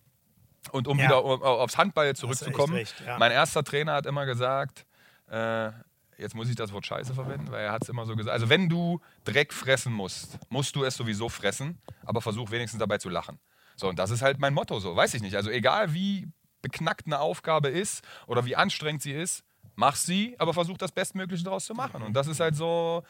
Und 0.71 0.87
um 0.87 0.99
ja. 0.99 1.05
wieder 1.05 1.17
aufs 1.17 1.77
Handball 1.77 2.15
zurückzukommen, 2.15 2.75
recht, 2.75 2.95
ja. 3.05 3.17
mein 3.17 3.31
erster 3.31 3.63
Trainer 3.63 3.93
hat 3.93 4.05
immer 4.05 4.25
gesagt, 4.25 4.85
äh, 5.29 5.71
jetzt 6.17 6.35
muss 6.35 6.49
ich 6.49 6.55
das 6.55 6.71
Wort 6.71 6.85
Scheiße 6.85 7.15
verwenden, 7.15 7.51
weil 7.51 7.63
er 7.63 7.71
hat 7.71 7.83
es 7.83 7.89
immer 7.89 8.05
so 8.05 8.15
gesagt. 8.15 8.33
Also 8.33 8.49
wenn 8.49 8.69
du 8.69 9.01
Dreck 9.23 9.53
fressen 9.53 9.91
musst, 9.91 10.37
musst 10.49 10.75
du 10.75 10.83
es 10.83 10.95
sowieso 10.95 11.29
fressen, 11.29 11.79
aber 12.05 12.21
versuch 12.21 12.51
wenigstens 12.51 12.79
dabei 12.79 12.99
zu 12.99 13.09
lachen. 13.09 13.39
So, 13.75 13.87
und 13.87 13.97
das 13.97 14.11
ist 14.11 14.21
halt 14.21 14.39
mein 14.39 14.53
Motto 14.53 14.79
so, 14.79 14.95
weiß 14.95 15.15
ich 15.15 15.21
nicht. 15.21 15.35
Also 15.35 15.49
egal 15.49 15.93
wie 15.93 16.27
beknackt 16.61 17.05
eine 17.05 17.19
Aufgabe 17.19 17.69
ist 17.69 18.03
oder 18.27 18.45
wie 18.45 18.55
anstrengend 18.55 19.01
sie 19.01 19.13
ist, 19.13 19.43
mach 19.75 19.95
sie, 19.95 20.35
aber 20.39 20.53
versuch 20.53 20.77
das 20.77 20.91
Bestmögliche 20.91 21.43
daraus 21.43 21.65
zu 21.65 21.73
machen. 21.73 22.01
Und 22.03 22.13
das 22.13 22.27
ist 22.27 22.39
halt 22.39 22.55
so, 22.55 23.03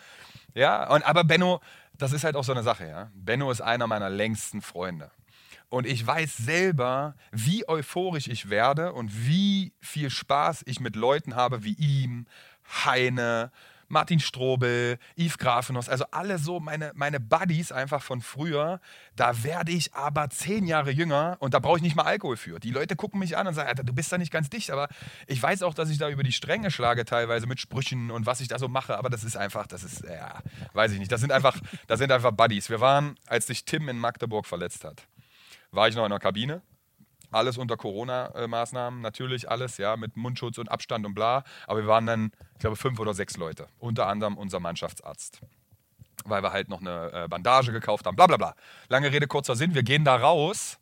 ja, 0.54 0.90
und, 0.94 1.04
aber 1.04 1.24
Benno, 1.24 1.62
das 1.98 2.14
ist 2.14 2.24
halt 2.24 2.36
auch 2.36 2.44
so 2.44 2.52
eine 2.52 2.64
Sache, 2.64 2.88
ja. 2.88 3.12
Benno 3.14 3.52
ist 3.52 3.62
einer 3.62 3.88
meiner 3.88 4.10
längsten 4.10 4.62
Freunde. 4.62 5.12
Und 5.70 5.86
ich 5.86 6.06
weiß 6.06 6.38
selber, 6.38 7.16
wie 7.32 7.68
euphorisch 7.68 8.28
ich 8.28 8.50
werde 8.50 8.94
und 8.94 9.28
wie 9.28 9.74
viel 9.80 10.10
Spaß 10.10 10.64
ich 10.66 10.80
mit 10.80 10.96
Leuten 10.96 11.36
habe 11.36 11.64
wie 11.64 11.74
ihm, 11.74 12.26
Heine, 12.86 13.52
Martin 13.90 14.20
Strobel, 14.20 14.98
Yves 15.18 15.38
Grafenos, 15.38 15.90
also 15.90 16.06
alle 16.12 16.38
so 16.38 16.60
meine, 16.60 16.92
meine 16.96 17.20
Buddies 17.20 17.72
einfach 17.72 18.02
von 18.02 18.22
früher. 18.22 18.80
Da 19.16 19.44
werde 19.44 19.72
ich 19.72 19.94
aber 19.94 20.30
zehn 20.30 20.66
Jahre 20.66 20.92
jünger 20.92 21.38
und 21.40 21.54
da 21.54 21.60
brauche 21.60 21.78
ich 21.78 21.84
nicht 21.84 21.96
mal 21.96 22.04
Alkohol 22.04 22.38
für. 22.38 22.60
Die 22.60 22.72
Leute 22.72 22.96
gucken 22.96 23.20
mich 23.20 23.36
an 23.36 23.48
und 23.48 23.54
sagen, 23.56 23.68
Alter, 23.68 23.84
du 23.84 23.94
bist 23.94 24.12
da 24.12 24.18
nicht 24.18 24.32
ganz 24.32 24.50
dicht, 24.50 24.72
aber 24.72 24.88
ich 25.28 25.42
weiß 25.42 25.64
auch, 25.64 25.74
dass 25.74 25.90
ich 25.90 25.98
da 25.98 26.10
über 26.10 26.24
die 26.24 26.32
Stränge 26.32 26.72
schlage 26.72 27.04
teilweise 27.04 27.48
mit 27.48 27.60
Sprüchen 27.60 28.12
und 28.12 28.26
was 28.26 28.40
ich 28.40 28.48
da 28.48 28.60
so 28.60 28.68
mache, 28.68 28.98
aber 28.98 29.10
das 29.10 29.24
ist 29.24 29.36
einfach, 29.36 29.68
das 29.68 29.84
ist, 29.84 30.04
ja, 30.04 30.40
weiß 30.74 30.92
ich 30.94 31.00
nicht, 31.00 31.12
das 31.12 31.22
sind 31.22 31.32
einfach, 31.32 31.58
das 31.88 32.00
sind 32.00 32.12
einfach 32.12 32.32
Buddies. 32.32 32.70
Wir 32.70 32.80
waren, 32.80 33.16
als 33.28 33.48
sich 33.48 33.66
Tim 33.66 33.90
in 33.90 33.98
Magdeburg 33.98 34.46
verletzt 34.46 34.84
hat, 34.84 35.08
war 35.72 35.88
ich 35.88 35.96
noch 35.96 36.06
in 36.06 36.12
der 36.12 36.20
Kabine 36.20 36.62
alles 37.32 37.58
unter 37.58 37.78
Corona-Maßnahmen, 37.78 39.02
natürlich 39.02 39.50
alles, 39.50 39.78
ja, 39.78 39.98
mit 39.98 40.18
Mundschutz 40.18 40.58
und 40.58 40.70
Abstand 40.70 41.06
und 41.06 41.14
bla. 41.14 41.44
Aber 41.68 41.80
wir 41.82 41.88
waren 41.88 42.06
dann, 42.06 42.32
ich 42.54 42.60
glaube, 42.60 42.76
fünf 42.76 43.00
oder 43.00 43.14
sechs 43.14 43.38
Leute. 43.38 43.68
Unter 43.78 44.08
anderem 44.08 44.38
unser 44.38 44.60
Mannschaftsarzt. 44.60 45.42
Weil 46.26 46.44
wir 46.44 46.52
halt 46.52 46.70
noch 46.70 46.82
eine 46.82 47.12
äh, 47.14 47.28
Bandage 47.28 47.72
gekauft 47.72 48.06
haben, 48.06 48.16
bla 48.16 48.28
bla 48.28 48.38
bla. 48.38 48.56
Lange 48.90 49.12
Rede, 49.12 49.28
kurzer 49.28 49.56
Sinn, 49.56 49.74
wir 49.74 49.84
gehen 49.84 50.04
da 50.04 50.16
raus 50.16 50.80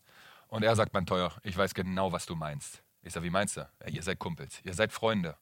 und 0.48 0.64
er 0.64 0.76
sagt, 0.76 0.93
mein 0.93 1.06
Teuer, 1.06 1.32
ich 1.43 1.58
weiß 1.58 1.74
genau, 1.74 2.12
was 2.12 2.26
du 2.26 2.36
meinst. 2.36 2.82
Ich 3.04 3.14
sage, 3.14 3.26
wie 3.26 3.30
meinst 3.30 3.58
du? 3.58 3.62
Ja, 3.62 3.89
ihr 3.89 4.04
seid 4.04 4.20
Kumpels, 4.20 4.60
ihr 4.64 4.74
seid 4.74 4.91
Freunde. 4.91 5.36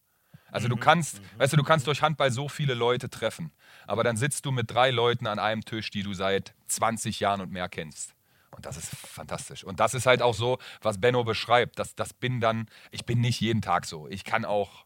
Also 0.52 0.68
du 0.68 0.76
mhm. 0.76 0.80
kannst, 0.80 1.22
mhm. 1.22 1.40
weißt 1.40 1.54
du, 1.54 1.58
du 1.58 1.64
kannst 1.64 1.88
durch 1.88 2.02
Handball 2.02 2.32
so 2.32 2.48
viele 2.48 2.74
Leute 2.74 3.10
treffen, 3.10 3.52
aber 3.88 4.04
dann 4.04 4.18
sitzt 4.18 4.46
du 4.46 4.52
mit 4.52 4.72
drei 4.72 4.92
Leuten 4.92 5.28
an 5.28 5.40
einem 5.40 5.66
Tisch, 5.66 5.90
die 5.92 6.04
du 6.04 6.14
seit 6.14 6.54
20 6.68 7.20
Jahren 7.20 7.42
und 7.42 7.52
mehr 7.52 7.70
kennst. 7.70 8.15
Und 8.56 8.66
das 8.66 8.78
ist 8.78 8.90
fantastisch. 8.96 9.64
Und 9.64 9.80
das 9.80 9.94
ist 9.94 10.06
halt 10.06 10.22
auch 10.22 10.34
so, 10.34 10.60
was 10.82 11.00
Benno 11.00 11.24
beschreibt. 11.24 11.78
Das, 11.78 11.94
das 11.96 12.14
bin 12.14 12.40
dann, 12.40 12.68
ich 12.92 13.06
bin 13.06 13.20
nicht 13.20 13.42
jeden 13.42 13.62
Tag 13.62 13.86
so. 13.86 14.08
Ich 14.08 14.24
kann 14.24 14.46
auch 14.46 14.85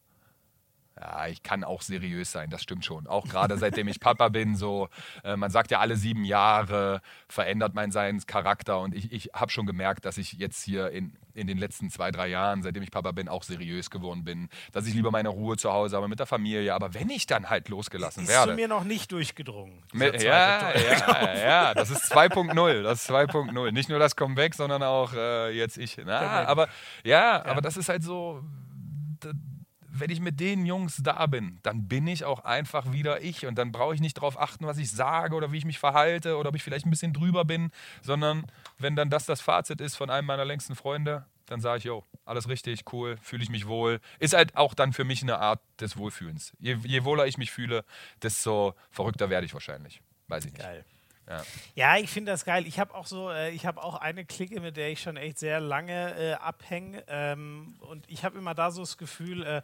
ja, 1.00 1.28
ich 1.28 1.44
kann 1.44 1.64
auch 1.64 1.82
seriös 1.82 2.32
sein, 2.32 2.50
das 2.50 2.62
stimmt 2.62 2.86
schon. 2.86 3.08
Auch 3.08 3.28
gerade 3.28 3.58
seitdem 3.58 3.88
ich 3.88 4.00
Papa 4.00 4.30
bin, 4.30 4.56
so, 4.56 4.90
äh, 5.24 5.36
man 5.36 5.52
sagt 5.52 5.72
ja, 5.72 5.80
alle 5.80 5.96
sieben 5.96 6.26
Jahre 6.26 7.02
verändert 7.28 7.74
mein 7.74 7.92
Seins 7.92 8.28
Charakter 8.28 8.80
und 8.80 8.94
ich, 8.94 9.12
ich 9.12 9.32
habe 9.34 9.52
schon 9.52 9.66
gemerkt, 9.66 10.06
dass 10.06 10.18
ich 10.18 10.34
jetzt 10.34 10.64
hier 10.64 10.90
in, 10.90 11.18
in 11.34 11.48
den 11.48 11.58
letzten 11.58 11.90
zwei, 11.90 12.12
drei 12.12 12.28
Jahren, 12.28 12.64
seitdem 12.64 12.84
ich 12.84 12.92
Papa 12.92 13.12
bin, 13.12 13.30
auch 13.30 13.44
seriös 13.44 13.90
geworden 13.90 14.24
bin, 14.24 14.50
dass 14.72 14.88
ich 14.88 14.94
lieber 14.94 15.12
meine 15.12 15.30
Ruhe 15.30 15.58
zu 15.58 15.72
Hause 15.72 15.96
habe 15.96 16.08
mit 16.08 16.20
der 16.20 16.26
Familie, 16.26 16.74
aber 16.74 16.94
wenn 16.94 17.10
ich 17.10 17.26
dann 17.28 17.50
halt 17.50 17.70
losgelassen 17.70 18.24
ist 18.24 18.30
werde. 18.30 18.52
Ist 18.52 18.56
mir 18.58 18.68
noch 18.68 18.84
nicht 18.84 19.12
durchgedrungen. 19.12 19.82
Mit, 19.94 20.22
ja, 20.22 20.74
ja, 20.76 21.38
ja, 21.38 21.74
das 21.74 21.90
ist 21.92 22.12
2.0, 22.12 22.84
das 22.84 23.04
ist 23.04 23.10
2.0. 23.10 23.72
Nicht 23.72 23.90
nur 23.90 24.00
das 24.00 24.16
Comeback, 24.16 24.56
sondern 24.56 24.84
auch 24.84 25.14
äh, 25.14 25.52
jetzt 25.52 25.78
ich. 25.78 25.98
Na, 26.04 26.46
aber 26.46 26.68
ja, 27.04 27.20
ja, 27.20 27.46
aber 27.46 27.62
das 27.62 27.78
ist 27.78 27.90
halt 27.90 28.04
so 28.04 28.44
wenn 29.92 30.10
ich 30.10 30.20
mit 30.20 30.40
den 30.40 30.66
Jungs 30.66 31.02
da 31.04 31.26
bin, 31.26 31.60
dann 31.64 31.88
bin 31.88 32.08
ich 32.08 32.26
auch 32.26 32.44
einfach 32.44 32.92
wieder 32.92 33.22
ich 33.22 33.46
und 33.46 33.56
dann 33.56 33.72
brauche 33.72 33.96
ich 33.96 34.02
nicht 34.02 34.18
darauf 34.18 34.40
achten, 34.40 34.66
was 34.66 34.78
ich 34.78 34.92
sage 34.92 35.36
oder 35.36 35.52
wie 35.52 35.58
ich 35.58 35.66
mich 35.66 35.80
verhalte 35.80 36.38
oder 36.38 36.50
ob 36.50 36.56
ich 36.56 36.64
vielleicht 36.64 36.86
ein 36.86 36.90
bisschen 36.90 37.14
drüber 37.14 37.46
bin, 37.46 37.72
sondern 38.02 38.46
wenn 38.78 38.96
dann 38.96 39.10
das 39.10 39.26
das 39.26 39.42
Fazit 39.42 39.82
ist 39.82 39.96
von 39.96 40.10
einem 40.10 40.28
meiner 40.28 40.46
längsten 40.46 40.76
Freunde, 40.76 41.26
dann 41.46 41.62
sage 41.62 41.80
ich, 41.80 41.84
jo, 41.86 42.04
alles 42.26 42.48
richtig, 42.48 42.84
cool, 42.94 43.18
fühle 43.22 43.44
ich 43.44 43.50
mich 43.50 43.68
wohl. 43.68 44.00
Ist 44.20 44.36
halt 44.36 44.56
auch 44.56 44.74
dann 44.74 44.94
für 44.94 45.04
mich 45.04 45.24
eine 45.24 45.40
Art 45.40 45.62
des 45.80 45.98
Wohlfühlens. 45.98 46.54
Je, 46.60 46.78
je 46.84 47.04
wohler 47.04 47.26
ich 47.26 47.38
mich 47.38 47.52
fühle, 47.52 47.84
desto 48.22 48.76
verrückter 48.92 49.30
werde 49.30 49.46
ich 49.46 49.54
wahrscheinlich. 49.54 50.02
Weiß 50.28 50.46
ich 50.46 50.54
nicht. 50.54 50.62
Geil. 50.62 50.86
Ja, 51.30 51.44
Ja, 51.76 51.98
ich 51.98 52.10
finde 52.10 52.32
das 52.32 52.44
geil. 52.44 52.66
Ich 52.66 52.80
habe 52.80 52.94
auch 52.96 53.06
so, 53.06 53.30
äh, 53.30 53.52
ich 53.52 53.66
habe 53.66 53.82
auch 53.84 53.96
eine 53.96 54.26
Clique, 54.26 54.60
mit 54.60 54.78
der 54.78 54.90
ich 54.90 55.02
schon 55.02 55.16
echt 55.16 55.38
sehr 55.40 55.60
lange 55.60 56.16
äh, 56.18 56.34
abhänge. 56.34 57.04
Ähm, 57.08 57.76
und 57.82 58.04
ich 58.10 58.26
habe 58.26 58.38
immer 58.38 58.56
da 58.56 58.72
so 58.72 58.82
das 58.82 58.98
Gefühl, 58.98 59.44
äh, 59.46 59.62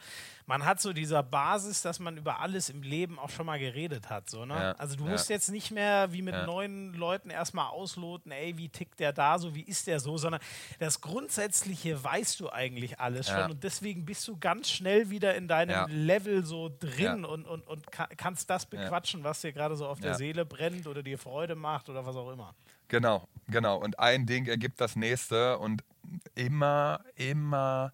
man 0.48 0.66
hat 0.66 0.80
so 0.80 0.94
dieser 0.94 1.24
Basis, 1.24 1.82
dass 1.82 2.00
man 2.00 2.18
über 2.18 2.40
alles 2.40 2.70
im 2.70 2.82
Leben 2.84 3.18
auch 3.18 3.30
schon 3.30 3.46
mal 3.46 3.58
geredet 3.60 4.10
hat. 4.10 4.30
So, 4.30 4.46
ne? 4.46 4.54
Ja, 4.54 4.72
Also 4.74 4.96
du 4.96 5.06
ja. 5.06 5.12
musst 5.12 5.30
jetzt 5.30 5.50
nicht 5.50 5.72
mehr 5.72 6.12
wie 6.12 6.22
mit 6.22 6.34
Ja. 6.36 6.46
neuen 6.46 6.94
Leuten 6.94 7.30
erstmal 7.30 7.70
ausloten, 7.70 8.32
ey, 8.32 8.58
wie 8.58 8.70
tickt 8.70 9.00
der 9.00 9.12
da 9.14 9.40
so, 9.40 9.56
wie 9.56 9.64
ist 9.64 9.88
der 9.88 10.00
so, 10.00 10.18
sondern 10.18 10.42
das 10.80 11.02
Grundsätzliche 11.02 12.04
weißt 12.04 12.40
du 12.40 12.50
eigentlich 12.50 13.00
alles 13.00 13.28
schon. 13.28 13.52
Und 13.52 13.64
deswegen 13.64 14.06
bist 14.06 14.28
du 14.28 14.38
ganz 14.38 14.70
schnell 14.70 15.10
wieder 15.10 15.36
in 15.36 15.48
deinem. 15.48 15.86
Level 15.88 16.46
so 16.46 16.72
drin 16.80 17.26
und, 17.26 17.46
und, 17.46 17.66
und 17.68 17.92
ka 17.92 18.08
kannst 18.18 18.50
das 18.50 18.66
bequatschen, 18.66 19.24
was 19.24 19.42
dir 19.42 19.52
gerade 19.52 19.76
so 19.76 19.88
auf 19.88 20.00
der. 20.00 20.16
Seele 20.16 20.46
brennt 20.46 20.88
oder 20.88 21.04
dir 21.04 21.18
Freude 21.18 21.56
macht 21.56 21.90
oder 21.90 22.06
was 22.06 22.16
auch 22.16 22.32
immer. 22.32 22.54
Genau, 22.88 23.28
genau. 23.48 23.78
Und 23.78 24.00
ein 24.00 24.26
Ding 24.26 24.46
ergibt 24.46 24.80
das 24.80 24.96
nächste 24.96 25.58
und 25.58 25.84
immer, 26.36 27.02
immer, 27.16 27.92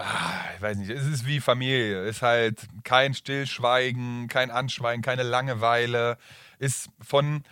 ah, 0.00 0.44
ich 0.56 0.62
weiß 0.62 0.76
nicht, 0.78 0.90
es 0.90 1.06
ist 1.06 1.26
wie 1.26 1.40
Familie. 1.40 2.04
Ist 2.04 2.22
halt 2.22 2.66
kein 2.84 3.14
Stillschweigen, 3.14 4.28
kein 4.28 4.50
Anschweigen, 4.50 5.02
keine 5.02 5.22
Langeweile. 5.22 6.16
Ist 6.58 6.88
von, 7.00 7.44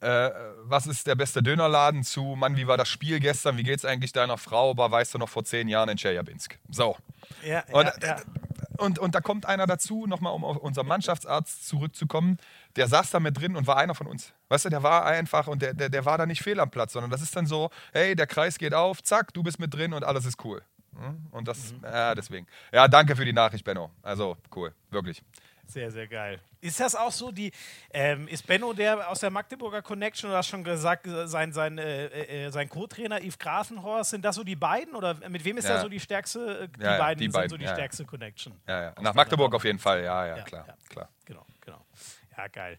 äh, 0.00 0.30
was 0.64 0.86
ist 0.86 1.06
der 1.06 1.14
beste 1.14 1.42
Dönerladen 1.42 2.02
zu, 2.02 2.34
Mann, 2.36 2.56
wie 2.56 2.66
war 2.66 2.76
das 2.76 2.88
Spiel 2.88 3.20
gestern? 3.20 3.56
Wie 3.56 3.62
geht's 3.62 3.84
eigentlich 3.84 4.12
deiner 4.12 4.38
Frau? 4.38 4.70
Aber 4.70 4.90
weißt 4.90 5.14
du 5.14 5.18
noch 5.18 5.28
vor 5.28 5.44
zehn 5.44 5.68
Jahren 5.68 5.88
in 5.88 5.96
Tscheljabinsk? 5.96 6.58
So. 6.68 6.96
Ja, 7.44 7.62
Und, 7.70 7.86
ja, 7.86 7.92
ja. 8.02 8.16
und, 8.78 8.98
und 8.98 9.14
da 9.14 9.20
kommt 9.20 9.46
einer 9.46 9.66
dazu, 9.66 10.06
nochmal 10.06 10.34
um 10.34 10.44
auf 10.44 10.56
unseren 10.56 10.86
Mannschaftsarzt 10.86 11.68
zurückzukommen, 11.68 12.38
der 12.76 12.88
saß 12.88 13.10
da 13.10 13.20
mit 13.20 13.38
drin 13.38 13.54
und 13.56 13.66
war 13.66 13.76
einer 13.76 13.94
von 13.94 14.06
uns. 14.06 14.32
Weißt 14.48 14.64
du, 14.64 14.68
der 14.70 14.82
war 14.82 15.04
einfach 15.04 15.46
und 15.46 15.62
der, 15.62 15.72
der, 15.74 15.88
der 15.88 16.04
war 16.04 16.18
da 16.18 16.26
nicht 16.26 16.42
fehl 16.42 16.58
am 16.58 16.70
Platz, 16.70 16.92
sondern 16.92 17.10
das 17.10 17.22
ist 17.22 17.34
dann 17.36 17.46
so, 17.46 17.70
hey, 17.92 18.16
der 18.16 18.26
Kreis 18.26 18.58
geht 18.58 18.74
auf, 18.74 19.02
zack, 19.02 19.32
du 19.34 19.42
bist 19.42 19.58
mit 19.58 19.72
drin 19.72 19.92
und 19.92 20.04
alles 20.04 20.26
ist 20.26 20.44
cool. 20.44 20.62
Hm? 20.98 21.26
Und 21.30 21.48
das, 21.48 21.74
ja, 21.82 22.14
deswegen. 22.14 22.46
Ja, 22.72 22.86
danke 22.88 23.16
für 23.16 23.24
die 23.24 23.32
Nachricht, 23.32 23.64
Benno. 23.64 23.90
Also, 24.02 24.36
cool, 24.54 24.72
wirklich. 24.90 25.22
Sehr, 25.66 25.90
sehr 25.90 26.06
geil. 26.06 26.38
Ist 26.60 26.78
das 26.80 26.94
auch 26.94 27.10
so, 27.12 27.30
die, 27.32 27.50
ähm, 27.92 28.28
ist 28.28 28.46
Benno 28.46 28.72
der 28.74 29.08
aus 29.08 29.20
der 29.20 29.30
Magdeburger 29.30 29.80
Connection, 29.80 30.30
du 30.30 30.36
hast 30.36 30.48
schon 30.48 30.62
gesagt, 30.62 31.06
äh, 31.06 31.26
sein, 31.26 31.52
sein, 31.52 31.78
äh, 31.78 32.06
äh, 32.46 32.50
sein 32.50 32.68
Co-Trainer 32.68 33.20
Yves 33.22 33.38
Grafenhorst, 33.38 34.10
sind 34.10 34.24
das 34.24 34.34
so 34.36 34.44
die 34.44 34.54
beiden 34.56 34.94
oder 34.94 35.14
mit 35.30 35.44
wem 35.44 35.56
ist 35.56 35.66
Ja. 35.68 35.76
da 35.76 35.80
so 35.80 35.88
die 35.88 35.98
stärkste, 36.00 36.64
äh, 36.64 36.68
die 36.68 36.82
Ja, 36.82 36.92
ja, 36.92 36.98
beiden 36.98 37.18
die 37.20 37.24
sind 37.24 37.32
beiden, 37.32 37.50
so 37.50 37.56
die 37.56 37.64
ja, 37.64 37.70
ja. 37.70 37.76
stärkste 37.76 38.04
Connection? 38.04 38.52
Ja, 38.68 38.82
ja. 38.82 38.94
Nach 39.00 39.14
Magdeburg 39.14 39.54
auf 39.54 39.64
jeden 39.64 39.78
Fall, 39.78 40.04
ja, 40.04 40.26
ja, 40.26 40.36
Ja, 40.36 40.42
klar, 40.42 40.64
ja. 40.68 40.74
klar. 40.90 41.08
Genau, 41.24 41.46
genau. 41.60 41.84
Ja, 42.36 42.48
geil. 42.48 42.76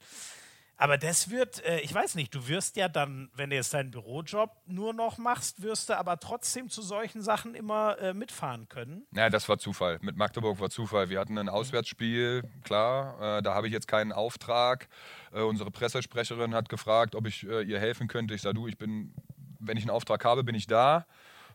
Aber 0.84 0.98
das 0.98 1.30
wird, 1.30 1.64
äh, 1.64 1.80
ich 1.80 1.94
weiß 1.94 2.16
nicht, 2.16 2.36
du 2.36 2.50
wirst 2.50 2.76
ja 2.76 2.90
dann, 2.90 3.30
wenn 3.34 3.50
du 3.50 3.56
jetzt 3.56 3.74
deinen 3.74 3.90
Bürojob 3.90 4.52
nur 4.66 4.92
noch 4.92 5.18
machst, 5.18 5.62
wirst 5.62 5.88
du 5.88 5.98
aber 5.98 6.20
trotzdem 6.20 6.68
zu 6.70 6.82
solchen 6.82 7.22
Sachen 7.22 7.56
immer 7.56 7.98
äh, 8.00 8.14
mitfahren 8.14 8.68
können. 8.68 9.08
Ja, 9.16 9.30
das 9.30 9.48
war 9.48 9.58
Zufall. 9.58 9.98
Mit 10.02 10.18
Magdeburg 10.18 10.60
war 10.60 10.70
Zufall. 10.70 11.08
Wir 11.08 11.22
hatten 11.22 11.38
ein 11.38 11.48
Auswärtsspiel, 11.48 12.44
klar, 12.66 13.38
äh, 13.38 13.42
da 13.42 13.54
habe 13.54 13.68
ich 13.68 13.74
jetzt 13.74 13.88
keinen 13.88 14.12
Auftrag. 14.12 14.90
Äh, 15.32 15.44
unsere 15.44 15.72
Pressesprecherin 15.72 16.54
hat 16.54 16.68
gefragt, 16.68 17.16
ob 17.16 17.28
ich 17.28 17.48
äh, 17.48 17.62
ihr 17.62 17.80
helfen 17.80 18.10
könnte. 18.10 18.34
Ich 18.34 18.42
sage, 18.42 18.56
du, 18.56 18.68
ich 18.68 18.78
bin, 18.78 19.14
wenn 19.60 19.78
ich 19.78 19.84
einen 19.84 19.92
Auftrag 19.92 20.26
habe, 20.26 20.44
bin 20.44 20.54
ich 20.54 20.68
da. 20.68 21.06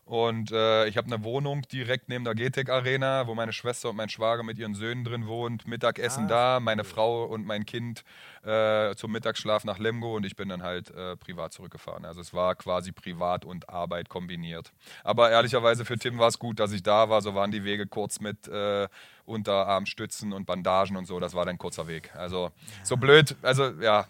Und 0.09 0.53
äh, 0.53 0.87
ich 0.87 0.97
habe 0.97 1.07
eine 1.07 1.23
Wohnung 1.23 1.61
direkt 1.71 2.09
neben 2.09 2.25
der 2.25 2.35
GTEC 2.35 2.71
Arena, 2.71 3.27
wo 3.27 3.35
meine 3.35 3.53
Schwester 3.53 3.91
und 3.91 3.97
mein 3.97 4.09
Schwager 4.09 4.43
mit 4.43 4.59
ihren 4.59 4.73
Söhnen 4.75 5.05
drin 5.05 5.27
wohnt. 5.27 5.69
Mittagessen 5.69 6.25
Ah, 6.25 6.29
da, 6.29 6.61
meine 6.61 6.85
Frau 6.85 7.25
und 7.25 7.45
mein 7.45 7.67
Kind 7.67 8.05
äh, 8.43 8.95
zum 8.95 9.13
Mittagsschlaf 9.13 9.65
nach 9.65 9.79
Lemgo 9.79 10.17
und 10.17 10.25
ich 10.25 10.35
bin 10.35 10.49
dann 10.49 10.63
halt 10.63 10.91
äh, 10.93 11.15
privat 11.17 11.53
zurückgefahren. 11.53 12.07
Also 12.07 12.23
es 12.23 12.33
war 12.33 12.55
quasi 12.55 12.91
Privat 12.91 13.45
und 13.45 13.69
Arbeit 13.69 14.09
kombiniert. 14.09 14.73
Aber 15.05 15.31
ehrlicherweise 15.31 15.85
für 15.85 15.99
Tim 15.99 16.17
war 16.17 16.29
es 16.29 16.39
gut, 16.39 16.59
dass 16.59 16.73
ich 16.73 16.83
da 16.83 17.11
war. 17.11 17.21
So 17.21 17.35
waren 17.35 17.51
die 17.51 17.65
Wege 17.65 17.87
kurz 17.87 18.19
mit 18.19 18.49
äh, 18.49 18.89
Unterarmstützen 19.27 20.33
und 20.33 20.47
Bandagen 20.47 20.97
und 20.97 21.05
so. 21.05 21.21
Das 21.21 21.35
war 21.35 21.45
dann 21.45 21.57
ein 21.57 21.59
kurzer 21.59 21.87
Weg. 21.87 22.15
Also 22.17 22.51
so 22.83 22.97
blöd, 22.97 23.37
also 23.43 23.73
ja. 23.83 24.07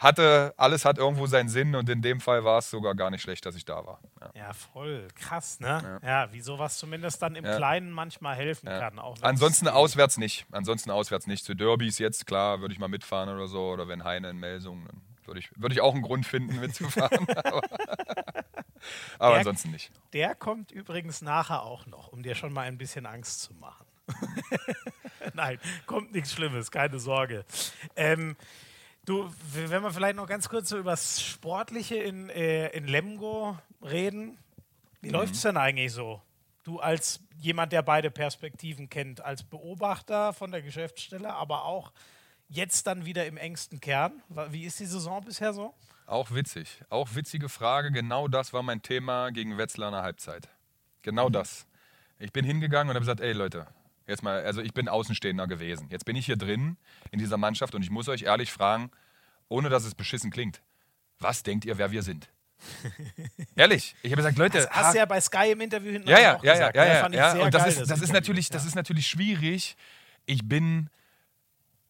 Hatte, 0.00 0.54
alles 0.56 0.86
hat 0.86 0.96
irgendwo 0.96 1.26
seinen 1.26 1.50
Sinn 1.50 1.74
und 1.76 1.86
in 1.90 2.00
dem 2.00 2.20
Fall 2.20 2.42
war 2.42 2.58
es 2.58 2.70
sogar 2.70 2.94
gar 2.94 3.10
nicht 3.10 3.20
schlecht, 3.20 3.44
dass 3.44 3.54
ich 3.54 3.66
da 3.66 3.84
war. 3.86 4.00
Ja. 4.20 4.30
Ja, 4.34 4.52
voll. 4.54 5.06
Krass, 5.14 5.60
ne? 5.60 6.00
Ja, 6.02 6.32
wie 6.32 6.40
sowas 6.40 6.78
zumindest 6.78 7.20
dann 7.20 7.36
im 7.36 7.44
Ja. 7.44 7.54
Kleinen 7.56 7.92
manchmal 7.92 8.34
helfen 8.34 8.66
Ja. 8.66 8.78
kann. 8.80 8.98
Auch 8.98 9.18
Ansonsten 9.20 9.68
auswärts 9.68 10.16
nicht. 10.16 10.46
Ansonsten 10.52 10.90
auswärts 10.90 11.26
nicht. 11.26 11.44
Zu 11.44 11.54
Derbys 11.54 11.98
jetzt, 11.98 12.26
klar, 12.26 12.62
würde 12.62 12.72
ich 12.72 12.80
mal 12.80 12.88
mitfahren 12.88 13.28
oder 13.28 13.46
so. 13.46 13.60
Oder 13.68 13.88
wenn 13.88 14.02
Heine 14.02 14.30
in 14.30 14.38
Melsung, 14.38 14.86
dann 14.86 15.02
würde 15.26 15.40
ich, 15.40 15.50
würde 15.60 15.74
ich 15.74 15.82
auch 15.82 15.92
einen 15.92 16.02
Grund 16.02 16.24
finden, 16.26 16.58
mitzufahren. 16.60 17.26
aber 17.36 17.62
aber 19.18 19.30
Der- 19.32 19.38
ansonsten 19.40 19.70
nicht. 19.70 19.90
Der 20.14 20.34
kommt 20.34 20.72
übrigens 20.72 21.20
nachher 21.20 21.62
auch 21.62 21.84
noch, 21.84 22.08
um 22.08 22.22
dir 22.22 22.34
schon 22.34 22.54
mal 22.54 22.62
ein 22.62 22.78
bisschen 22.78 23.04
Angst 23.04 23.42
zu 23.42 23.52
machen. 23.52 23.84
Nein, 25.34 25.58
kommt 25.86 26.12
nichts 26.12 26.32
Schlimmes, 26.32 26.70
keine 26.70 26.98
Sorge. 26.98 27.44
Ähm, 27.96 28.34
du, 29.10 29.30
wenn 29.52 29.82
wir 29.82 29.90
vielleicht 29.92 30.16
noch 30.16 30.26
ganz 30.26 30.48
kurz 30.48 30.68
so 30.68 30.78
über 30.78 30.92
das 30.92 31.20
Sportliche 31.20 31.96
in, 31.96 32.30
äh, 32.30 32.68
in 32.68 32.84
Lemgo 32.86 33.58
reden. 33.82 34.38
Wie 35.00 35.08
Mhm. 35.08 35.14
läuft 35.14 35.34
es 35.34 35.42
denn 35.42 35.56
eigentlich 35.56 35.92
so? 35.92 36.20
Du 36.64 36.78
als 36.80 37.20
jemand, 37.38 37.72
der 37.72 37.82
beide 37.82 38.10
Perspektiven 38.10 38.88
kennt, 38.88 39.20
als 39.22 39.42
Beobachter 39.42 40.32
von 40.32 40.50
der 40.52 40.62
Geschäftsstelle, 40.62 41.32
aber 41.32 41.64
auch 41.64 41.90
jetzt 42.48 42.86
dann 42.86 43.04
wieder 43.06 43.26
im 43.26 43.36
engsten 43.36 43.80
Kern. 43.80 44.22
Wie 44.50 44.64
ist 44.64 44.78
die 44.78 44.86
Saison 44.86 45.24
bisher 45.24 45.52
so? 45.54 45.74
Auch 46.06 46.30
witzig. 46.32 46.82
Auch 46.90 47.14
witzige 47.14 47.48
Frage. 47.48 47.92
Genau 47.92 48.28
das 48.28 48.52
war 48.52 48.62
mein 48.62 48.82
Thema 48.82 49.30
gegen 49.30 49.56
Wetzlar 49.58 49.88
in 49.88 49.94
der 49.94 50.02
Halbzeit. 50.02 50.48
Genau 51.02 51.28
Mhm. 51.28 51.32
das. 51.32 51.66
Ich 52.18 52.32
bin 52.32 52.44
hingegangen 52.44 52.90
und 52.90 52.94
habe 52.96 53.00
gesagt, 53.04 53.20
ey 53.20 53.32
Leute, 53.32 53.66
jetzt 54.06 54.22
mal, 54.22 54.42
also 54.44 54.60
ich 54.62 54.72
bin 54.74 54.88
Außenstehender 54.88 55.46
gewesen. 55.46 55.86
Jetzt 55.90 56.04
bin 56.04 56.16
ich 56.16 56.26
hier 56.26 56.36
drin 56.36 56.76
in 57.10 57.18
dieser 57.18 57.36
Mannschaft 57.36 57.74
und 57.74 57.82
ich 57.82 57.90
muss 57.90 58.08
euch 58.08 58.22
ehrlich 58.22 58.50
fragen, 58.52 58.90
ohne 59.48 59.68
dass 59.68 59.84
es 59.84 59.94
beschissen 59.94 60.30
klingt, 60.30 60.62
was 61.18 61.42
denkt 61.42 61.64
ihr, 61.64 61.78
wer 61.78 61.90
wir 61.90 62.02
sind? 62.02 62.30
Ehrlich, 63.56 63.94
ich 64.02 64.12
habe 64.12 64.16
gesagt, 64.20 64.36
Leute, 64.38 64.58
Das 64.58 64.70
hast 64.70 64.86
ha- 64.88 64.92
du 64.92 64.98
ja 64.98 65.06
bei 65.06 65.20
Sky 65.20 65.52
im 65.52 65.60
Interview 65.62 65.92
hinten 65.92 66.08
ja, 66.08 66.18
ja, 66.20 66.36
auch 66.36 66.44
ja, 66.44 66.52
ja, 66.54 66.68
gesagt. 66.70 66.76
ja, 66.76 66.84
ne? 66.84 66.88
ja, 66.94 67.00
Fand 67.00 67.14
ich 67.14 67.18
ja. 67.18 67.30
sehr 67.32 67.44
Und 67.44 67.54
das 67.54 67.62
geil, 67.62 67.70
ist, 67.72 67.78
das 67.80 67.84
ist 67.88 67.92
Interview. 67.94 68.12
natürlich, 68.14 68.48
das 68.50 68.62
Ja. 68.64 68.68
ist 68.68 68.74
natürlich 68.74 69.06
schwierig. 69.06 69.76
Ich 70.26 70.46
bin, 70.46 70.90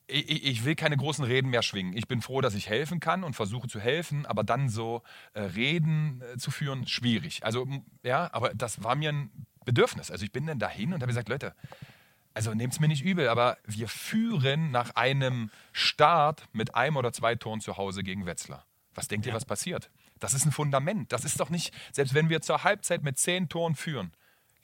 ich, 0.07 0.45
ich- 0.47 0.65
will 0.65 0.77
keine 0.77 0.97
großen 0.97 1.25
Reden 1.25 1.51
mehr 1.51 1.63
schwingen. 1.63 1.97
Ich 1.97 2.07
bin 2.07 2.23
froh, 2.23 2.41
dass 2.41 2.55
ich 2.55 2.69
helfen 2.69 3.01
kann 3.01 3.25
und 3.25 3.35
versuche 3.35 3.67
zu 3.69 3.81
helfen, 3.81 4.27
aber 4.27 4.45
dann 4.45 4.69
so 4.69 5.03
äh, 5.35 5.41
Reden 5.43 6.23
äh, 6.23 6.39
zu 6.39 6.51
führen, 6.53 6.87
schwierig. 6.87 7.45
Also 7.45 7.67
ja, 8.05 8.29
aber 8.33 8.55
das 8.55 8.83
war 8.85 8.95
mir 8.95 9.11
ein 9.11 9.31
Bedürfnis. 9.65 10.11
Also 10.13 10.25
ich 10.25 10.33
bin 10.33 10.47
dann 10.47 10.59
dahin 10.61 10.93
und 10.93 11.03
habe 11.03 11.09
gesagt, 11.09 11.29
Leute, 11.29 11.55
also 12.35 12.55
nehmt 12.55 12.73
es 12.73 12.81
mir 12.81 12.89
nicht 12.89 13.05
übel, 13.05 13.29
aber 13.29 13.59
wir 13.67 13.89
führen 13.89 14.71
nach 14.71 14.95
einem 14.95 15.51
Start 15.73 16.45
mit 16.53 16.75
einem 16.75 16.97
oder 16.97 17.13
zwei 17.13 17.35
Toren 17.35 17.61
zu 17.61 17.77
Hause 17.77 18.03
gegen 18.03 18.27
Wetzlar. 18.27 18.67
Was 18.95 19.09
denkt 19.09 19.27
ihr, 19.27 19.35
was 19.35 19.45
passiert? 19.45 19.91
Das 20.19 20.35
ist 20.35 20.45
ein 20.45 20.53
Fundament. 20.53 21.13
Das 21.13 21.25
ist 21.25 21.41
doch 21.41 21.51
nicht, 21.51 21.75
selbst 21.93 22.15
wenn 22.15 22.29
wir 22.29 22.41
zur 22.43 22.65
Halbzeit 22.65 23.03
mit 23.03 23.19
zehn 23.19 23.49
Toren 23.49 23.75
führen, 23.75 24.13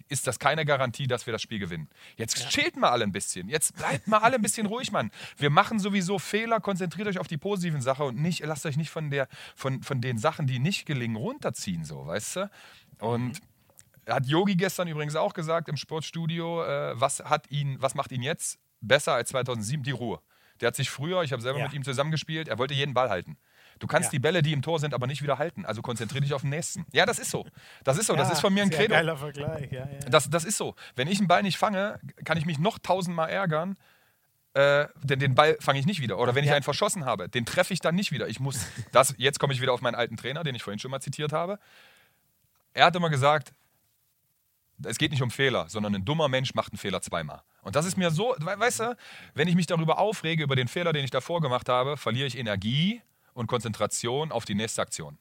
ist 0.09 0.27
das 0.27 0.39
keine 0.39 0.65
Garantie, 0.65 1.07
dass 1.07 1.27
wir 1.27 1.33
das 1.33 1.43
Spiel 1.43 1.59
gewinnen. 1.59 1.89
Jetzt 2.17 2.49
chillt 2.51 2.77
mal 2.77 2.91
alle 2.91 3.05
ein 3.05 3.13
bisschen. 3.13 3.49
Jetzt 3.49 3.77
bleibt 3.77 4.07
mal 4.07 4.19
alle 4.19 4.37
ein 4.37 4.43
bisschen 4.43 4.67
ruhig, 4.67 4.93
Mann. 4.93 5.11
Wir 5.37 5.51
machen 5.51 5.81
sowieso 5.81 6.19
Fehler. 6.19 6.61
Konzentriert 6.61 7.09
euch 7.09 7.19
auf 7.19 7.27
die 7.27 7.39
positiven 7.39 7.81
Sachen 7.81 8.07
und 8.07 8.17
nicht, 8.17 8.45
lasst 8.45 8.67
euch 8.67 8.77
nicht 8.77 8.91
von, 8.91 9.11
der, 9.11 9.29
von, 9.57 9.83
von 9.83 10.01
den 10.01 10.19
Sachen, 10.19 10.47
die 10.47 10.61
nicht 10.61 10.87
gelingen, 10.87 11.17
runterziehen, 11.17 11.85
so, 11.85 12.07
weißt 12.07 12.37
du? 12.37 12.51
Und 13.01 13.41
hat 14.09 14.27
Yogi 14.27 14.57
gestern 14.57 14.89
übrigens 14.89 15.17
auch 15.17 15.35
gesagt 15.35 15.69
im 15.69 15.77
Sportstudio, 15.77 16.63
äh, 16.65 17.01
was, 17.01 17.21
hat 17.25 17.51
ihn, 17.51 17.77
was 17.81 17.95
macht 17.95 18.13
ihn 18.13 18.23
jetzt 18.23 18.59
besser 18.81 19.15
als 19.15 19.31
2007? 19.31 19.83
Die 19.83 19.91
Ruhe. 19.91 20.21
Der 20.61 20.69
hat 20.69 20.77
sich 20.77 20.89
früher, 20.91 21.23
ich 21.23 21.33
habe 21.33 21.43
selber 21.43 21.59
Ja. 21.59 21.65
mit 21.67 21.75
ihm 21.75 21.85
zusammengespielt, 21.85 22.49
er 22.49 22.59
wollte 22.59 22.73
jeden 22.75 22.95
Ball 22.95 23.11
halten. 23.11 23.37
Du 23.79 23.87
kannst 23.87 24.07
Ja. 24.07 24.11
die 24.13 24.19
Bälle, 24.21 24.41
die 24.43 24.53
im 24.55 24.63
Tor 24.63 24.79
sind, 24.81 24.95
aber 24.95 25.07
nicht 25.07 25.23
wieder 25.23 25.37
halten. 25.39 25.67
Also 25.67 25.83
konzentriere 25.83 26.23
dich 26.23 26.33
auf 26.33 26.41
den 26.41 26.51
nächsten. 26.51 26.87
Ja, 26.93 27.05
das 27.05 27.19
ist 27.19 27.31
so. 27.31 27.47
Das 27.85 27.99
ist 27.99 28.07
so. 28.07 28.17
das 28.17 28.29
Ja, 28.29 28.35
ist 28.35 28.41
von 28.41 28.55
mir 28.55 28.63
ein 28.63 28.71
Credo. 28.71 28.95
Geiler 28.95 29.17
Vergleich, 29.19 29.71
ja. 29.71 29.87
Das, 30.09 30.31
das 30.31 30.45
ist 30.45 30.57
so. 30.57 30.75
Wenn 30.95 31.09
ich 31.09 31.19
einen 31.19 31.29
Ball 31.29 31.43
nicht 31.43 31.59
fange, 31.59 32.01
kann 32.25 32.39
ich 32.39 32.47
mich 32.47 32.59
noch 32.59 32.79
tausendmal 32.79 33.29
ärgern, 33.29 33.77
äh, 34.55 34.87
denn 35.03 35.19
den 35.19 35.35
Ball 35.35 35.59
fange 35.61 35.79
ich 35.79 35.85
nicht 35.85 36.01
wieder. 36.01 36.17
Oder 36.19 36.35
wenn 36.35 36.43
ich 36.45 36.53
einen 36.53 36.63
verschossen 36.63 37.05
habe, 37.05 37.29
den 37.29 37.45
treffe 37.45 37.75
ich 37.75 37.81
dann 37.81 37.95
nicht 37.95 38.11
wieder. 38.13 38.27
Ich 38.29 38.41
muss, 38.41 38.67
das, 38.93 39.15
jetzt 39.19 39.39
komme 39.39 39.53
ich 39.53 39.61
wieder 39.61 39.75
auf 39.75 39.83
meinen 39.83 39.95
alten 39.97 40.17
Trainer, 40.17 40.43
den 40.43 40.55
ich 40.55 40.63
vorhin 40.63 40.79
schon 40.79 40.91
mal 40.91 41.01
zitiert 41.01 41.35
habe. 41.35 41.59
Er 42.73 42.87
hat 42.87 42.97
immer 42.97 43.11
gesagt, 43.11 43.53
es 44.85 44.99
geht 44.99 45.11
nicht 45.11 45.23
um 45.23 45.31
Fehler, 45.31 45.69
sondern 45.69 45.95
ein 45.95 46.05
dummer 46.05 46.29
Mensch 46.29 46.55
macht 46.55 46.73
einen 46.73 46.79
Fehler 46.79 47.01
zweimal. 47.03 47.43
Und 47.63 47.77
das 47.77 47.87
ist 47.87 47.97
mir 47.97 48.11
so, 48.11 48.35
we- 48.39 48.59
weißt 48.59 48.81
du, 48.81 48.97
wenn 49.35 49.49
ich 49.49 49.55
mich 49.55 49.67
darüber 49.67 49.99
aufrege, 49.99 50.43
über 50.43 50.57
den 50.57 50.69
Fehler, 50.69 50.93
den 50.93 51.05
ich 51.05 51.11
davor 51.11 51.41
gemacht 51.41 51.69
habe, 51.69 51.97
verliere 51.97 52.27
ich 52.27 52.37
Energie 52.39 53.03
und 53.35 53.47
Konzentration 53.47 54.33
auf 54.33 54.45
die 54.45 54.55
nächste 54.55 54.83
Aktion. 54.83 55.19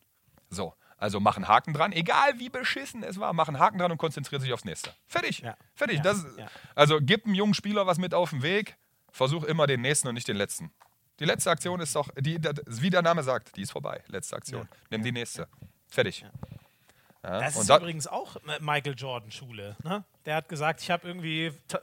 So, 0.50 0.74
also 0.98 1.20
mach 1.20 1.36
einen 1.38 1.48
Haken 1.48 1.74
dran, 1.74 1.92
egal 1.92 2.38
wie 2.40 2.50
beschissen 2.50 3.04
es 3.04 3.20
war, 3.20 3.34
mach 3.34 3.48
einen 3.48 3.60
Haken 3.60 3.78
dran 3.80 3.92
und 3.92 3.98
konzentriere 3.98 4.42
sich 4.42 4.54
aufs 4.54 4.64
nächste. 4.66 4.94
Fertig, 5.08 5.40
Ja. 5.40 5.58
fertig. 5.74 5.98
Ja. 5.98 6.04
Das, 6.04 6.26
Ja. 6.38 6.48
Also 6.76 7.00
gib 7.02 7.26
einem 7.26 7.36
jungen 7.36 7.54
Spieler 7.54 7.86
was 7.88 7.98
mit 7.98 8.14
auf 8.14 8.30
den 8.30 8.42
Weg, 8.44 8.78
versuch 9.12 9.44
immer 9.44 9.68
den 9.68 9.82
nächsten 9.82 10.08
und 10.08 10.14
nicht 10.16 10.28
den 10.28 10.38
letzten. 10.38 10.72
Die 11.20 11.26
letzte 11.26 11.50
Aktion 11.50 11.80
ist 11.80 11.96
doch, 11.96 12.10
die, 12.20 12.38
wie 12.68 12.90
der 12.90 13.02
Name 13.02 13.24
sagt, 13.24 13.56
die 13.56 13.62
ist 13.62 13.72
vorbei. 13.72 14.04
Letzte 14.08 14.36
Aktion. 14.36 14.68
Nimm 14.90 15.02
die 15.02 15.14
nächste. 15.14 15.48
Fertig. 15.88 16.26
Ja. 17.26 17.40
Das 17.40 17.56
ist 17.56 17.70
da- 17.70 17.78
übrigens 17.78 18.08
auch 18.08 18.38
Michael 18.60 18.94
Jordan 18.96 19.32
Schule. 19.32 19.76
Ne? 19.84 20.04
Der 20.26 20.36
hat 20.36 20.48
gesagt, 20.50 20.82
ich 20.82 20.92
habe 20.92 21.08
irgendwie 21.08 21.52
t- 21.68 21.78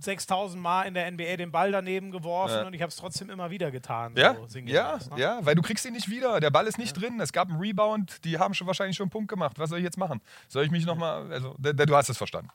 6000 0.00 0.62
Mal 0.62 0.84
in 0.84 0.94
der 0.94 1.06
NBA 1.10 1.36
den 1.36 1.50
Ball 1.50 1.72
daneben 1.72 2.10
geworfen 2.12 2.54
Ja. 2.54 2.66
und 2.66 2.74
ich 2.74 2.82
habe 2.82 2.90
es 2.90 2.96
trotzdem 2.96 3.30
immer 3.30 3.50
wieder 3.50 3.70
getan. 3.72 4.14
Ja, 4.16 4.34
so 4.34 4.42
ja, 4.42 4.48
sinngemäß, 4.48 5.10
ne? 5.10 5.20
ja, 5.20 5.38
weil 5.44 5.54
du 5.56 5.62
kriegst 5.62 5.84
ihn 5.86 5.92
nicht 5.92 6.08
wieder. 6.08 6.38
Der 6.40 6.50
Ball 6.50 6.66
ist 6.68 6.78
nicht 6.78 6.92
drin. 6.94 7.18
Es 7.20 7.32
gab 7.32 7.48
einen 7.48 7.58
Rebound. 7.60 8.24
Die 8.24 8.38
haben 8.38 8.54
schon 8.54 8.66
wahrscheinlich 8.68 8.96
schon 8.96 9.04
einen 9.04 9.10
Punkt 9.10 9.28
gemacht. 9.28 9.58
Was 9.58 9.70
soll 9.70 9.78
ich 9.78 9.84
jetzt 9.84 9.98
machen? 9.98 10.20
Soll 10.48 10.64
ich 10.64 10.70
mich 10.70 10.86
nochmal, 10.86 11.32
also, 11.32 11.54
du 11.58 11.96
hast 11.96 12.08
es 12.10 12.16
verstanden. 12.16 12.50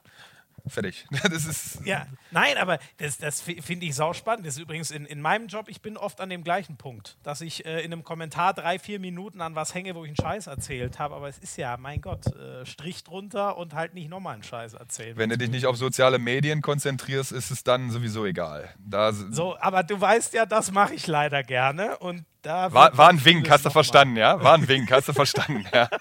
Fertig. 0.67 1.05
Das 1.23 1.45
ist, 1.45 1.85
Ja, 1.85 2.05
nein, 2.31 2.57
aber 2.57 2.79
das, 2.97 3.17
das 3.17 3.41
fi- 3.41 3.61
finde 3.61 3.85
ich 3.85 3.95
sauspannend. 3.95 4.45
Das 4.47 4.55
ist 4.55 4.61
übrigens 4.61 4.91
in, 4.91 5.05
in 5.05 5.19
meinem 5.21 5.47
Job, 5.47 5.67
ich 5.67 5.81
bin 5.81 5.97
oft 5.97 6.21
an 6.21 6.29
dem 6.29 6.43
gleichen 6.43 6.77
Punkt, 6.77 7.17
dass 7.23 7.41
ich 7.41 7.65
äh, 7.65 7.81
in 7.81 7.91
einem 7.91 8.03
Kommentar 8.03 8.53
drei, 8.53 8.79
vier 8.79 8.99
Minuten 8.99 9.41
an 9.41 9.55
was 9.55 9.73
hänge, 9.73 9.93
wo 9.95 10.03
ich 10.05 10.09
einen 10.09 10.15
Scheiß 10.17 10.47
erzählt 10.47 10.99
habe. 10.99 11.15
Aber 11.15 11.27
es 11.27 11.37
ist 11.37 11.57
ja, 11.57 11.75
mein 11.77 11.99
Gott, 12.01 12.27
äh, 12.35 12.65
Strich 12.65 13.03
drunter 13.03 13.57
und 13.57 13.73
halt 13.73 13.93
nicht 13.93 14.09
nochmal 14.09 14.35
einen 14.35 14.43
Scheiß 14.43 14.73
erzählen. 14.73 15.17
wenn 15.17 15.29
du 15.29 15.37
dich 15.37 15.49
nicht 15.49 15.65
auf 15.65 15.75
soziale 15.77 16.17
Medien 16.19 16.61
konzentrierst, 16.61 17.31
ist 17.33 17.51
es 17.51 17.63
dann 17.63 17.89
sowieso 17.91 18.25
egal. 18.25 18.73
Da 18.79 19.11
so, 19.11 19.57
aber 19.59 19.83
du 19.83 19.99
weißt 19.99 20.33
ja, 20.33 20.45
das 20.45 20.71
mache 20.71 20.93
ich 20.93 21.07
leider 21.07 21.43
gerne. 21.43 21.97
Und 21.97 22.23
da 22.41 22.71
war, 22.73 22.97
war 22.97 23.09
ein 23.09 23.23
Wink, 23.25 23.49
hast 23.49 23.63
du 23.65 23.69
mal- 23.69 23.73
verstanden, 23.73 24.15
ja? 24.17 24.41
War 24.43 24.53
ein 24.55 24.67
Wink, 24.67 24.91
hast 24.91 25.07
du 25.09 25.13
verstanden, 25.13 25.65
ja? 25.73 25.89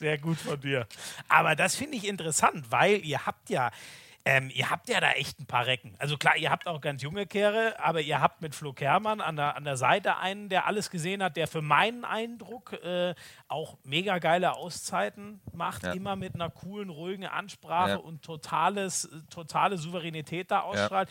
Sehr 0.00 0.18
gut 0.18 0.38
von 0.38 0.60
dir. 0.60 0.86
Aber 1.28 1.54
das 1.54 1.76
finde 1.76 1.96
ich 1.96 2.06
interessant, 2.08 2.70
weil 2.72 3.04
ihr 3.04 3.26
habt 3.26 3.50
ja, 3.50 3.70
ähm, 4.24 4.50
ihr 4.52 4.70
habt 4.70 4.88
ja 4.88 5.00
da 5.00 5.12
echt 5.12 5.38
ein 5.40 5.46
paar 5.46 5.64
Recken. 5.66 5.94
Also 5.98 6.16
klar, 6.18 6.36
ihr 6.36 6.50
habt 6.50 6.66
auch 6.66 6.80
ganz 6.80 7.02
junge 7.02 7.26
Kehre, 7.26 7.74
aber 7.78 8.00
ihr 8.00 8.20
habt 8.20 8.40
mit 8.42 8.54
Flo 8.54 8.72
Kermann 8.72 9.20
an 9.20 9.36
der, 9.36 9.56
an 9.56 9.64
der 9.64 9.76
Seite 9.76 10.16
einen, 10.16 10.48
der 10.48 10.66
alles 10.66 10.90
gesehen 10.90 11.22
hat, 11.22 11.36
der 11.36 11.46
für 11.48 11.62
meinen 11.62 12.04
Eindruck 12.04 12.72
äh, 12.82 13.14
auch 13.48 13.76
mega 13.84 14.18
geile 14.18 14.56
Auszeiten 14.56 15.40
macht, 15.52 15.82
Ja. 15.84 15.92
immer 15.92 16.16
mit 16.16 16.34
einer 16.34 16.50
coolen, 16.50 16.90
ruhigen 16.90 17.26
Ansprache 17.26 17.90
Ja. 17.92 17.96
und 17.96 18.22
totales, 18.22 19.08
totale 19.30 19.76
Souveränität 19.78 20.50
da 20.50 20.60
ausstrahlt. 20.60 21.08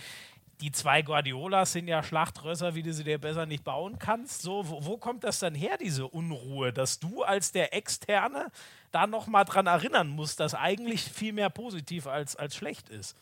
Die 0.61 0.73
zwei 0.73 1.01
Guardiolas 1.03 1.71
sind 1.71 1.87
ja 1.87 2.03
Schlachtrösser, 2.03 2.75
wie 2.75 2.83
du 2.83 2.91
sie 2.93 3.05
dir 3.05 3.17
besser 3.17 3.45
nicht 3.45 3.63
bauen 3.63 3.97
kannst. 3.97 4.41
So, 4.41 4.67
wo, 4.67 4.83
wo 4.85 4.97
kommt 4.97 5.23
das 5.23 5.39
dann 5.39 5.55
her, 5.55 5.77
diese 5.77 6.05
Unruhe, 6.05 6.73
dass 6.73 6.99
du 6.99 7.23
als 7.23 7.53
der 7.53 7.73
Externe 7.73 8.51
da 8.91 9.07
nochmal 9.07 9.45
dran 9.45 9.67
erinnern 9.67 10.09
musst, 10.09 10.39
dass 10.39 10.55
eigentlich 10.55 11.03
viel 11.03 11.33
mehr 11.33 11.49
positiv 11.49 12.07
als, 12.07 12.35
als 12.35 12.55
schlecht 12.55 12.89
ist? 12.89 13.15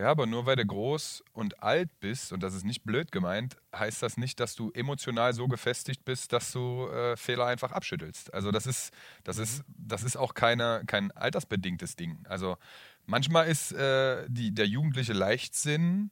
Ja, 0.00 0.10
aber 0.10 0.26
nur 0.26 0.46
weil 0.46 0.56
du 0.56 0.64
groß 0.64 1.22
und 1.34 1.62
alt 1.62 1.90
bist, 2.00 2.32
und 2.32 2.42
das 2.42 2.54
ist 2.54 2.64
nicht 2.64 2.84
blöd 2.84 3.12
gemeint, 3.12 3.58
heißt 3.76 4.02
das 4.02 4.16
nicht, 4.16 4.40
dass 4.40 4.54
du 4.54 4.70
emotional 4.70 5.34
so 5.34 5.46
gefestigt 5.46 6.06
bist, 6.06 6.32
dass 6.32 6.52
du 6.52 6.86
äh, 6.88 7.18
Fehler 7.18 7.44
einfach 7.44 7.72
abschüttelst. 7.72 8.32
Also 8.32 8.50
das 8.50 8.66
ist, 8.66 8.94
das 9.24 9.36
ist, 9.36 9.62
das 9.68 10.02
ist 10.02 10.16
auch 10.16 10.32
keine, 10.32 10.84
kein 10.86 11.10
altersbedingtes 11.12 11.96
Ding. 11.96 12.24
Also 12.26 12.56
manchmal 13.04 13.48
ist 13.48 13.72
äh, 13.72 14.24
die, 14.28 14.54
der 14.54 14.66
jugendliche 14.66 15.12
Leichtsinn 15.12 16.10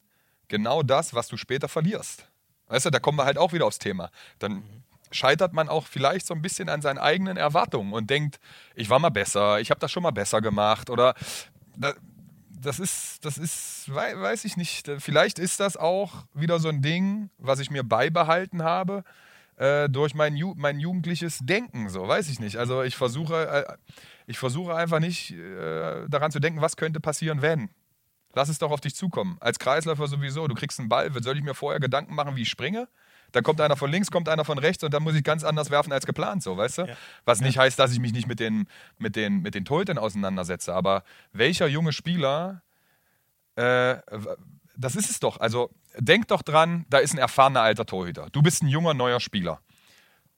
genau 0.48 0.82
das, 0.82 1.14
was 1.14 1.28
du 1.28 1.38
später 1.38 1.68
verlierst. 1.68 2.28
Weißt 2.66 2.84
du, 2.84 2.90
da 2.90 2.98
kommen 2.98 3.16
wir 3.16 3.24
halt 3.24 3.38
auch 3.38 3.54
wieder 3.54 3.64
aufs 3.64 3.78
Thema. 3.78 4.10
Dann 4.38 4.62
scheitert 5.10 5.52
man 5.52 5.68
auch 5.68 5.86
vielleicht 5.86 6.26
so 6.26 6.34
ein 6.34 6.42
bisschen 6.42 6.68
an 6.68 6.82
seinen 6.82 6.98
eigenen 6.98 7.36
Erwartungen 7.36 7.92
und 7.92 8.10
denkt, 8.10 8.40
ich 8.74 8.90
war 8.90 8.98
mal 8.98 9.08
besser, 9.10 9.60
ich 9.60 9.70
habe 9.70 9.80
das 9.80 9.90
schon 9.92 10.02
mal 10.02 10.10
besser 10.10 10.40
gemacht 10.40 10.90
oder 10.90 11.14
da, 11.76 11.94
das 12.60 12.80
ist, 12.80 13.24
das 13.24 13.38
ist, 13.38 13.94
wei- 13.94 14.18
weiß 14.18 14.44
ich 14.44 14.56
nicht. 14.56 14.90
Vielleicht 14.98 15.38
ist 15.38 15.60
das 15.60 15.76
auch 15.76 16.24
wieder 16.34 16.58
so 16.58 16.68
ein 16.68 16.82
Ding, 16.82 17.30
was 17.38 17.60
ich 17.60 17.70
mir 17.70 17.84
beibehalten 17.84 18.62
habe 18.64 19.04
äh, 19.56 19.88
durch 19.88 20.14
mein, 20.14 20.36
Ju 20.36 20.54
mein 20.56 20.80
jugendliches 20.80 21.38
Denken. 21.42 21.88
So, 21.88 22.06
weiß 22.08 22.28
ich 22.28 22.40
nicht. 22.40 22.56
Also 22.56 22.82
ich 22.82 22.96
versuche, 22.96 23.48
äh, 23.48 23.76
ich 24.26 24.38
versuche 24.38 24.74
einfach 24.74 24.98
nicht 24.98 25.30
äh, 25.32 26.08
daran 26.08 26.30
zu 26.32 26.40
denken, 26.40 26.60
was 26.60 26.76
könnte 26.76 27.00
passieren, 27.00 27.42
wenn. 27.42 27.70
Lass 28.34 28.48
es 28.48 28.58
doch 28.58 28.70
auf 28.70 28.80
dich 28.80 28.94
zukommen. 28.94 29.36
Als 29.40 29.58
Kreisläufer 29.58 30.06
sowieso. 30.06 30.46
Du 30.48 30.54
kriegst 30.54 30.78
einen 30.78 30.88
Ball. 30.88 31.10
Soll 31.22 31.38
ich 31.38 31.42
mir 31.44 31.54
vorher 31.54 31.80
Gedanken 31.80 32.14
machen, 32.14 32.36
wie 32.36 32.42
ich 32.42 32.50
springe? 32.50 32.88
Dann 33.32 33.42
kommt 33.42 33.60
einer 33.60 33.76
von 33.76 33.90
links, 33.90 34.10
kommt 34.10 34.28
einer 34.28 34.44
von 34.44 34.58
rechts 34.58 34.82
und 34.84 34.94
dann 34.94 35.02
muss 35.02 35.14
ich 35.14 35.22
ganz 35.22 35.44
anders 35.44 35.70
werfen 35.70 35.92
als 35.92 36.06
geplant, 36.06 36.42
so, 36.42 36.56
weißt 36.56 36.78
du? 36.78 36.82
Ja. 36.82 36.96
Was 37.24 37.40
nicht 37.40 37.58
heißt, 37.58 37.78
dass 37.78 37.92
ich 37.92 38.00
mich 38.00 38.12
nicht 38.12 38.26
mit 38.26 38.40
den, 38.40 38.66
mit 38.98 39.16
den, 39.16 39.42
mit 39.42 39.54
den 39.54 39.64
Torhütern 39.64 39.98
auseinandersetze. 39.98 40.74
Aber 40.74 41.04
welcher 41.32 41.66
junge 41.66 41.92
Spieler, 41.92 42.62
äh, 43.56 43.96
das 44.76 44.96
ist 44.96 45.10
es 45.10 45.20
doch. 45.20 45.40
Also 45.40 45.70
denk 45.98 46.28
doch 46.28 46.42
dran, 46.42 46.86
da 46.88 46.98
ist 46.98 47.12
ein 47.12 47.18
erfahrener 47.18 47.60
alter 47.60 47.84
Torhüter. 47.84 48.28
Du 48.32 48.42
bist 48.42 48.62
ein 48.62 48.68
junger, 48.68 48.94
neuer 48.94 49.20
Spieler. 49.20 49.60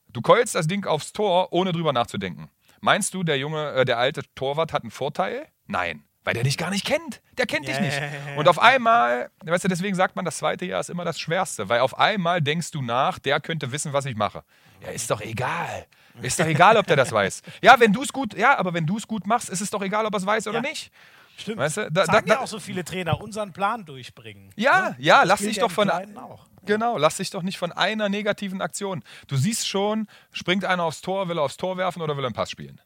Du 0.09 0.21
keulst 0.21 0.55
das 0.55 0.67
Ding 0.67 0.85
aufs 0.85 1.13
Tor, 1.13 1.53
ohne 1.53 1.71
drüber 1.71 1.93
nachzudenken. 1.93 2.49
Meinst 2.81 3.13
du, 3.13 3.23
der 3.23 3.37
junge, 3.37 3.71
äh, 3.71 3.85
der 3.85 3.99
alte 3.99 4.23
Torwart 4.35 4.73
hat 4.73 4.81
einen 4.81 4.91
Vorteil? 4.91 5.47
Nein, 5.67 6.03
weil 6.23 6.33
der 6.33 6.43
dich 6.43 6.57
gar 6.57 6.69
nicht 6.69 6.85
kennt. 6.85 7.21
Der 7.37 7.45
kennt 7.45 7.67
dich 7.67 7.75
Ja, 7.75 7.81
nicht. 7.81 7.97
ja, 7.97 8.05
ja, 8.05 8.11
ja. 8.33 8.37
Und 8.37 8.47
auf 8.47 8.59
einmal, 8.59 9.29
weißt 9.43 9.63
du, 9.63 9.67
deswegen 9.67 9.95
sagt 9.95 10.15
man, 10.15 10.25
das 10.25 10.37
zweite 10.37 10.65
Jahr 10.65 10.79
ist 10.79 10.89
immer 10.89 11.05
das 11.05 11.19
Schwerste, 11.19 11.69
weil 11.69 11.79
auf 11.79 11.97
einmal 11.97 12.41
denkst 12.41 12.71
du 12.71 12.81
nach, 12.81 13.19
der 13.19 13.39
könnte 13.39 13.71
wissen, 13.71 13.93
was 13.93 14.05
ich 14.05 14.15
mache. 14.15 14.43
Ja, 14.81 14.89
ist 14.89 15.09
doch 15.09 15.21
egal. 15.21 15.85
Ist 16.21 16.39
doch 16.39 16.45
egal, 16.45 16.77
ob 16.77 16.85
der 16.87 16.95
das 16.97 17.11
weiß. 17.11 17.41
Ja, 17.61 17.79
wenn 17.79 17.93
du 17.93 18.03
es 18.03 18.11
gut, 18.11 18.33
ja, 18.35 18.57
aber 18.57 18.73
wenn 18.73 18.85
du 18.85 18.97
es 18.97 19.07
gut 19.07 19.25
machst, 19.25 19.49
ist 19.49 19.61
es 19.61 19.69
doch 19.69 19.81
egal, 19.81 20.05
ob 20.05 20.13
er 20.13 20.17
es 20.17 20.25
weiß 20.25 20.47
oder 20.47 20.57
Ja. 20.57 20.61
nicht. 20.61 20.91
Stimmt. 21.37 21.57
Weißt 21.57 21.77
du, 21.77 21.81
da, 21.83 22.05
da, 22.05 22.05
Sagen 22.05 22.27
ja 22.27 22.35
da, 22.35 22.41
auch 22.41 22.47
so 22.47 22.59
viele 22.59 22.83
Trainer, 22.83 23.19
unseren 23.21 23.53
Plan 23.53 23.85
durchbringen. 23.85 24.51
ja, 24.57 24.89
Ne? 24.89 24.95
ja, 24.99 25.19
Das 25.19 25.27
lass 25.29 25.39
dich 25.39 25.55
ja 25.55 25.63
doch 25.63 25.71
von 25.71 25.89
auch. 25.89 26.45
Genau, 26.65 26.97
lass 26.97 27.17
dich 27.17 27.29
doch 27.31 27.41
nicht 27.41 27.57
von 27.57 27.71
einer 27.71 28.09
negativen 28.09 28.61
Aktion. 28.61 29.03
Du 29.27 29.37
siehst 29.37 29.67
schon, 29.67 30.07
springt 30.31 30.65
einer 30.65 30.83
aufs 30.83 31.01
Tor, 31.01 31.29
will 31.29 31.39
er 31.39 31.43
aufs 31.43 31.57
Tor 31.57 31.77
werfen 31.77 32.01
oder 32.03 32.15
will 32.17 32.23
er 32.23 32.27
einen 32.27 32.35
Pass 32.35 32.51
spielen. 32.51 32.79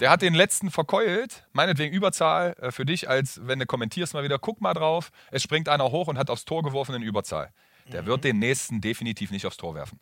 Der 0.00 0.10
hat 0.10 0.22
den 0.22 0.34
letzten 0.34 0.70
verkeult, 0.70 1.46
meinetwegen 1.52 1.94
Überzahl 1.94 2.54
äh, 2.60 2.70
für 2.70 2.84
dich, 2.84 3.08
als 3.08 3.40
wenn 3.44 3.58
du 3.58 3.66
kommentierst 3.66 4.14
mal 4.14 4.22
wieder, 4.22 4.38
guck 4.38 4.60
mal 4.60 4.74
drauf, 4.74 5.10
es 5.30 5.42
springt 5.42 5.68
einer 5.68 5.90
hoch 5.90 6.06
und 6.06 6.18
hat 6.18 6.30
aufs 6.30 6.44
Tor 6.44 6.62
geworfen 6.62 6.94
in 6.94 7.02
Überzahl. 7.02 7.52
Der 7.92 8.04
wird 8.04 8.22
den 8.22 8.38
nächsten 8.38 8.82
definitiv 8.82 9.30
nicht 9.30 9.46
aufs 9.46 9.56
Tor 9.56 9.74
werfen. 9.74 9.98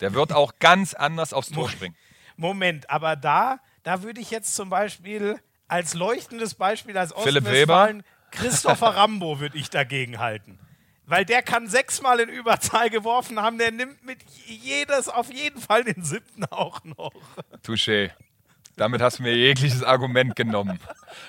Der 0.00 0.12
wird 0.12 0.32
auch 0.32 0.52
ganz 0.58 0.92
anders 0.92 1.32
aufs 1.32 1.50
Tor 1.50 1.70
springen. 1.70 1.96
Moment, 2.36 2.90
aber 2.90 3.16
da, 3.16 3.60
da 3.82 4.02
würde 4.02 4.20
ich 4.20 4.30
jetzt 4.30 4.54
zum 4.54 4.68
Beispiel 4.68 5.40
als 5.66 5.94
leuchtendes 5.94 6.54
Beispiel 6.54 6.98
als 6.98 7.14
Ostwestfalen 7.14 8.02
Christopher 8.30 8.94
Rambo 8.96 9.40
würde 9.40 9.58
ich 9.58 9.70
dagegen 9.70 10.18
halten. 10.18 10.58
Weil 11.04 11.24
der 11.24 11.42
kann 11.42 11.66
sechsmal 11.66 12.20
in 12.20 12.28
Überzahl 12.28 12.88
geworfen 12.88 13.40
haben, 13.40 13.58
der 13.58 13.72
nimmt 13.72 14.04
mit 14.04 14.18
jedes 14.46 15.08
auf 15.08 15.32
jeden 15.32 15.60
Fall 15.60 15.82
den 15.82 16.04
siebten 16.04 16.44
auch 16.44 16.84
noch. 16.84 17.12
Touché. 17.64 18.10
Damit 18.80 19.02
hast 19.02 19.18
du 19.18 19.24
mir 19.24 19.36
jegliches 19.36 19.82
Argument 19.82 20.34
genommen. 20.34 20.80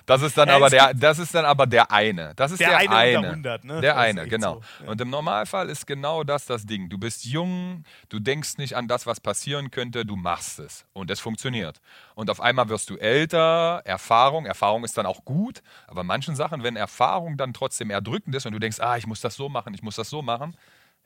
Das 0.06 0.22
ist 0.22 0.38
dann 0.38 0.48
Ja, 0.48 0.56
aber 0.56 0.70
der, 0.70 0.94
das 0.94 1.20
ist 1.20 1.36
dann 1.36 1.44
aber 1.44 1.68
der 1.68 1.92
eine. 1.92 2.34
Das 2.36 2.52
ist 2.54 2.62
Der 2.62 2.70
der, 2.70 2.78
eine 2.78 2.96
eine. 2.96 3.18
unter 3.18 3.30
100, 3.32 3.64
ne? 3.66 3.82
Der 3.82 3.94
Das 3.94 4.04
eine, 4.04 4.28
genau. 4.30 4.54
so, 4.54 4.86
ja. 4.86 4.90
Und 4.92 5.02
im 5.02 5.10
Normalfall 5.10 5.70
ist 5.70 5.86
genau 5.86 6.24
das 6.24 6.46
das 6.46 6.66
Ding. 6.66 6.88
Du 6.88 6.98
bist 6.98 7.26
jung, 7.26 7.84
du 8.08 8.20
denkst 8.20 8.58
nicht 8.58 8.78
an 8.78 8.88
das, 8.88 9.06
was 9.06 9.20
passieren 9.20 9.70
könnte, 9.70 10.06
du 10.06 10.16
machst 10.16 10.60
es 10.60 10.86
und 10.94 11.12
es 11.12 11.20
funktioniert. 11.20 11.82
Und 12.16 12.30
auf 12.30 12.40
einmal 12.40 12.70
wirst 12.70 12.90
du 12.90 12.96
älter, 12.96 13.82
Erfahrung, 13.84 14.46
Erfahrung 14.46 14.86
ist 14.86 14.98
dann 14.98 15.06
auch 15.06 15.26
gut, 15.26 15.62
aber 15.88 16.04
manchen 16.06 16.38
Sachen, 16.38 16.64
wenn 16.64 16.78
Erfahrung 16.78 17.36
dann 17.36 17.52
trotzdem 17.52 17.90
erdrückend 17.90 18.34
ist 18.34 18.46
und 18.46 18.54
du 18.54 18.60
denkst, 18.60 18.80
ah, 18.80 18.96
ich 18.96 19.08
muss 19.08 19.20
das 19.20 19.36
so 19.36 19.50
machen, 19.50 19.74
ich 19.74 19.84
muss 19.84 19.98
das 19.98 20.10
so 20.10 20.22
machen, 20.22 20.56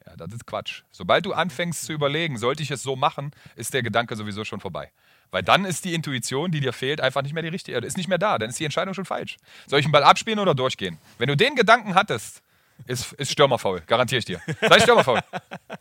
ja, 0.05 0.15
das 0.15 0.31
ist 0.31 0.45
Quatsch. 0.45 0.83
Sobald 0.91 1.25
du 1.25 1.33
anfängst 1.33 1.85
zu 1.85 1.93
überlegen, 1.93 2.37
sollte 2.37 2.61
ich 2.61 2.69
es 2.69 2.83
so 2.83 2.95
machen, 2.95 3.31
ist 3.55 3.73
der 3.73 3.81
Gedanke 3.81 4.15
sowieso 4.15 4.45
schon 4.45 4.59
vorbei. 4.59 4.91
Weil 5.35 5.43
dann 5.43 5.65
ist 5.65 5.83
die 5.83 5.93
Intuition, 5.93 6.49
die 6.49 6.61
dir 6.61 6.71
fehlt, 6.71 7.01
einfach 7.01 7.21
nicht 7.21 7.33
mehr 7.33 7.43
die 7.43 7.49
richtige, 7.49 7.77
ist 7.79 7.97
nicht 7.97 8.07
mehr 8.07 8.17
da. 8.17 8.37
Dann 8.37 8.51
ist 8.51 8.57
die 8.57 8.63
Entscheidung 8.63 8.93
schon 8.93 9.03
falsch. 9.03 9.35
Soll 9.67 9.81
ich 9.81 9.85
einen 9.85 9.91
Ball 9.91 10.05
abspielen 10.05 10.39
oder 10.39 10.55
durchgehen? 10.55 10.97
Wenn 11.17 11.27
du 11.27 11.35
den 11.35 11.55
Gedanken 11.55 11.93
hattest, 11.93 12.41
ist, 12.87 13.11
ist 13.11 13.33
Stürmerfaul, 13.33 13.81
garantiere 13.81 14.19
ich 14.19 14.23
dir. 14.23 14.39
Sei 14.61 14.79
Stürmerfaul. 14.79 15.19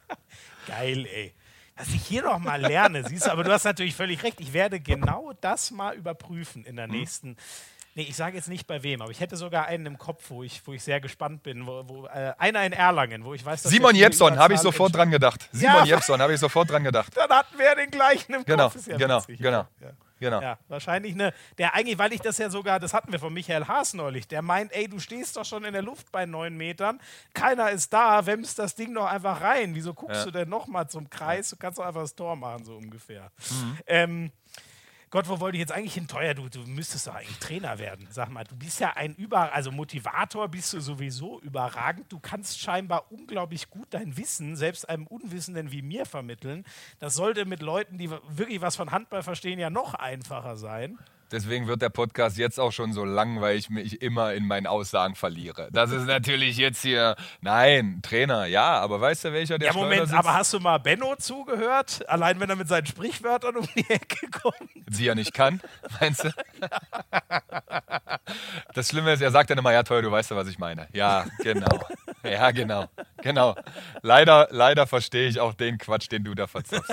Geil, 0.66 1.06
ey. 1.06 1.34
Was 1.76 1.86
ich 1.86 2.04
hier 2.04 2.22
noch 2.24 2.40
mal 2.40 2.60
lerne, 2.60 3.06
siehst 3.08 3.26
du, 3.26 3.30
aber 3.30 3.44
du 3.44 3.52
hast 3.52 3.62
natürlich 3.62 3.94
völlig 3.94 4.24
recht. 4.24 4.40
Ich 4.40 4.52
werde 4.52 4.80
genau 4.80 5.32
das 5.40 5.70
mal 5.70 5.94
überprüfen 5.94 6.64
in 6.64 6.74
der 6.74 6.86
Hm. 6.86 6.90
Nee, 7.96 8.02
ich 8.02 8.16
sage 8.16 8.36
jetzt 8.36 8.48
nicht 8.48 8.66
bei 8.66 8.82
wem, 8.82 9.02
aber 9.02 9.10
ich 9.12 9.20
hätte 9.20 9.36
sogar 9.36 9.66
einen 9.66 9.86
im 9.86 9.98
Kopf, 9.98 10.24
wo 10.28 10.42
ich, 10.42 10.66
wo 10.66 10.72
ich 10.72 10.82
sehr 10.82 11.00
gespannt 11.00 11.42
bin. 11.44 11.66
Wo, 11.66 11.82
wo, 11.86 12.06
äh, 12.06 12.32
einer 12.38 12.64
in 12.66 12.72
Erlangen, 12.72 13.24
wo 13.24 13.34
ich 13.34 13.44
weiß, 13.44 13.62
dass 13.62 13.70
Simon 13.72 13.94
Jepson, 13.94 14.36
habe 14.38 14.54
ich 14.54 14.60
sofort 14.60 14.94
dran 14.96 15.10
gedacht. 15.10 15.48
Simon 15.52 15.76
Ja. 15.76 15.84
Jepson, 15.84 16.20
habe 16.20 16.34
ich 16.34 16.40
sofort 16.40 16.70
dran 16.70 16.82
gedacht. 16.82 17.16
Dann 17.16 17.30
hatten 17.30 17.56
wir 17.58 17.74
den 17.76 17.90
gleichen 17.90 18.34
im 18.34 18.44
Genau, 18.44 18.68
Kopf. 18.70 18.86
Ja 18.86 18.96
genau, 18.96 19.18
witzig, 19.22 19.38
genau, 19.38 19.66
Ja. 19.80 19.90
genau. 20.18 20.40
Ja, 20.42 20.58
wahrscheinlich 20.66 21.12
eine, 21.14 21.32
der 21.58 21.74
eigentlich, 21.74 21.96
weil 21.98 22.12
ich 22.12 22.20
das 22.20 22.38
ja 22.38 22.50
sogar, 22.50 22.80
das 22.80 22.92
hatten 22.94 23.12
wir 23.12 23.20
von 23.20 23.32
Michael 23.32 23.66
Haas 23.68 23.94
neulich, 23.94 24.26
der 24.26 24.42
meint, 24.42 24.72
ey, 24.72 24.88
du 24.88 24.98
stehst 24.98 25.36
doch 25.36 25.44
schon 25.44 25.64
in 25.64 25.72
der 25.72 25.82
Luft 25.82 26.10
bei 26.10 26.26
neun 26.26 26.56
Metern, 26.56 27.00
keiner 27.32 27.70
ist 27.70 27.92
da, 27.92 28.26
wämmst 28.26 28.58
das 28.58 28.74
Ding 28.74 28.92
doch 28.92 29.06
einfach 29.06 29.40
rein. 29.40 29.74
Wieso 29.76 29.94
guckst 29.94 30.26
du 30.26 30.32
denn 30.32 30.48
nochmal 30.48 30.88
zum 30.88 31.08
Kreis? 31.10 31.50
Du 31.50 31.56
kannst 31.56 31.78
doch 31.78 31.84
einfach 31.84 32.02
das 32.02 32.14
Tor 32.16 32.34
machen, 32.34 32.64
so 32.64 32.74
ungefähr. 32.76 33.30
Mhm. 33.50 33.78
Ähm, 33.86 34.32
Gott, 35.10 35.28
wo 35.28 35.40
wollte 35.40 35.56
ich 35.56 35.60
jetzt 35.60 35.72
eigentlich 35.72 35.94
hin? 35.94 36.08
Teuer, 36.08 36.34
du, 36.34 36.48
du 36.48 36.60
müsstest 36.60 37.06
doch 37.06 37.14
eigentlich 37.14 37.38
Trainer 37.38 37.78
werden. 37.78 38.06
Sag 38.10 38.30
mal, 38.30 38.44
du 38.44 38.56
bist 38.56 38.80
ja 38.80 38.94
ein 38.94 39.14
Über, 39.14 39.52
also 39.52 39.70
Motivator 39.70 40.48
bist 40.48 40.72
du 40.72 40.80
sowieso 40.80 41.40
überragend. 41.40 42.10
Du 42.12 42.18
kannst 42.18 42.60
scheinbar 42.60 43.10
unglaublich 43.10 43.70
gut 43.70 43.88
dein 43.90 44.16
Wissen, 44.16 44.56
selbst 44.56 44.88
einem 44.88 45.06
Unwissenden 45.06 45.70
wie 45.70 45.82
mir, 45.82 46.06
vermitteln. 46.06 46.64
Das 46.98 47.14
sollte 47.14 47.44
mit 47.44 47.62
Leuten, 47.62 47.98
die 47.98 48.10
wirklich 48.10 48.60
was 48.60 48.76
von 48.76 48.90
Handball 48.90 49.22
verstehen, 49.22 49.58
ja 49.58 49.70
noch 49.70 49.94
einfacher 49.94 50.56
sein. 50.56 50.98
Deswegen 51.32 51.66
wird 51.66 51.82
der 51.82 51.88
Podcast 51.88 52.36
jetzt 52.38 52.60
auch 52.60 52.72
schon 52.72 52.92
so 52.92 53.04
lang, 53.04 53.40
weil 53.40 53.56
ich 53.56 53.70
mich 53.70 54.02
immer 54.02 54.34
in 54.34 54.46
meinen 54.46 54.66
Aussagen 54.66 55.14
verliere. 55.14 55.68
Das 55.72 55.90
ist 55.90 56.06
natürlich 56.06 56.56
jetzt 56.56 56.82
hier, 56.82 57.16
nein, 57.40 58.00
Trainer, 58.02 58.46
ja, 58.46 58.78
aber 58.78 59.00
weißt 59.00 59.24
du, 59.24 59.32
welcher 59.32 59.58
der 59.58 59.68
Ja, 59.68 59.74
Moment, 59.74 60.12
aber 60.12 60.34
hast 60.34 60.52
du 60.52 60.60
mal 60.60 60.78
Benno 60.78 61.16
zugehört? 61.16 62.08
Allein 62.08 62.40
wenn 62.40 62.50
er 62.50 62.56
mit 62.56 62.68
seinen 62.68 62.86
Sprichwörtern 62.86 63.56
um 63.56 63.66
die 63.74 63.88
Ecke 63.88 64.28
kommt. 64.30 64.70
Sie 64.90 65.06
ja 65.06 65.14
nicht 65.14 65.34
kann, 65.34 65.60
meinst 66.00 66.24
du? 66.24 66.30
Das 68.74 68.88
Schlimme 68.88 69.12
ist, 69.12 69.20
er 69.20 69.30
sagt 69.30 69.50
dann 69.50 69.58
immer, 69.58 69.72
ja 69.72 69.82
toll, 69.82 70.02
du 70.02 70.10
weißt 70.10 70.30
ja, 70.30 70.36
was 70.36 70.48
ich 70.48 70.58
meine. 70.58 70.88
Ja, 70.92 71.26
genau. 71.38 71.80
Ja, 72.22 72.50
genau. 72.52 72.88
Genau. 73.22 73.54
Leider, 74.02 74.48
leider 74.50 74.86
verstehe 74.86 75.28
ich 75.28 75.40
auch 75.40 75.54
den 75.54 75.78
Quatsch, 75.78 76.10
den 76.10 76.24
du 76.24 76.34
da 76.34 76.46
verzapfst. 76.46 76.92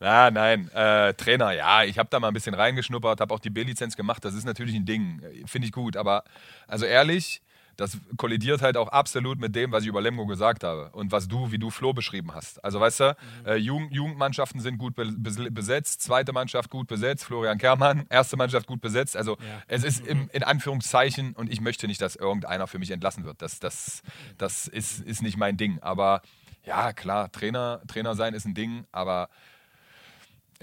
Ja, 0.00 0.30
nein, 0.30 0.68
äh, 0.74 1.14
Trainer, 1.14 1.52
ja, 1.52 1.84
ich 1.84 1.98
habe 1.98 2.08
da 2.10 2.20
mal 2.20 2.28
ein 2.28 2.34
bisschen 2.34 2.54
reingeschnuppert, 2.54 3.20
habe 3.20 3.32
auch 3.32 3.38
die 3.38 3.50
B-Lizenz 3.50 3.96
gemacht, 3.96 4.24
das 4.24 4.34
ist 4.34 4.44
natürlich 4.44 4.74
ein 4.74 4.84
Ding, 4.84 5.22
finde 5.46 5.66
ich 5.66 5.72
gut, 5.72 5.96
aber 5.96 6.24
also 6.66 6.84
ehrlich, 6.84 7.42
das 7.76 7.98
kollidiert 8.16 8.62
halt 8.62 8.76
auch 8.76 8.88
absolut 8.88 9.38
mit 9.38 9.54
dem, 9.54 9.72
was 9.72 9.82
ich 9.82 9.88
über 9.88 10.00
Lemgo 10.00 10.26
gesagt 10.26 10.64
habe 10.64 10.90
und 10.92 11.12
was 11.12 11.28
du, 11.28 11.50
wie 11.50 11.58
du 11.58 11.70
Flo 11.70 11.92
beschrieben 11.92 12.34
hast. 12.34 12.62
Also 12.64 12.80
weißt 12.80 13.00
du, 13.00 13.04
mhm. 13.04 13.48
äh, 13.48 13.56
Jugend, 13.56 13.92
Jugendmannschaften 13.92 14.60
sind 14.60 14.78
gut 14.78 14.94
be 14.94 15.10
besetzt, 15.50 16.02
zweite 16.02 16.32
Mannschaft 16.32 16.70
gut 16.70 16.86
besetzt, 16.86 17.24
Florian 17.24 17.58
Kermann, 17.58 18.06
erste 18.10 18.36
Mannschaft 18.36 18.66
gut 18.66 18.80
besetzt. 18.80 19.16
Also 19.16 19.32
ja. 19.32 19.62
es 19.66 19.84
ist 19.84 20.06
im, 20.06 20.28
in 20.32 20.42
Anführungszeichen 20.42 21.34
und 21.34 21.50
ich 21.50 21.60
möchte 21.60 21.86
nicht, 21.86 22.00
dass 22.00 22.16
irgendeiner 22.16 22.66
für 22.66 22.78
mich 22.78 22.90
entlassen 22.90 23.24
wird. 23.24 23.42
Das, 23.42 23.58
das, 23.60 24.02
das 24.38 24.68
ist, 24.68 25.00
ist 25.00 25.22
nicht 25.22 25.36
mein 25.36 25.56
Ding. 25.56 25.78
Aber 25.80 26.22
ja, 26.64 26.92
klar, 26.92 27.30
Trainer, 27.30 27.82
Trainer 27.86 28.14
sein 28.14 28.34
ist 28.34 28.46
ein 28.46 28.54
Ding, 28.54 28.86
aber 28.92 29.28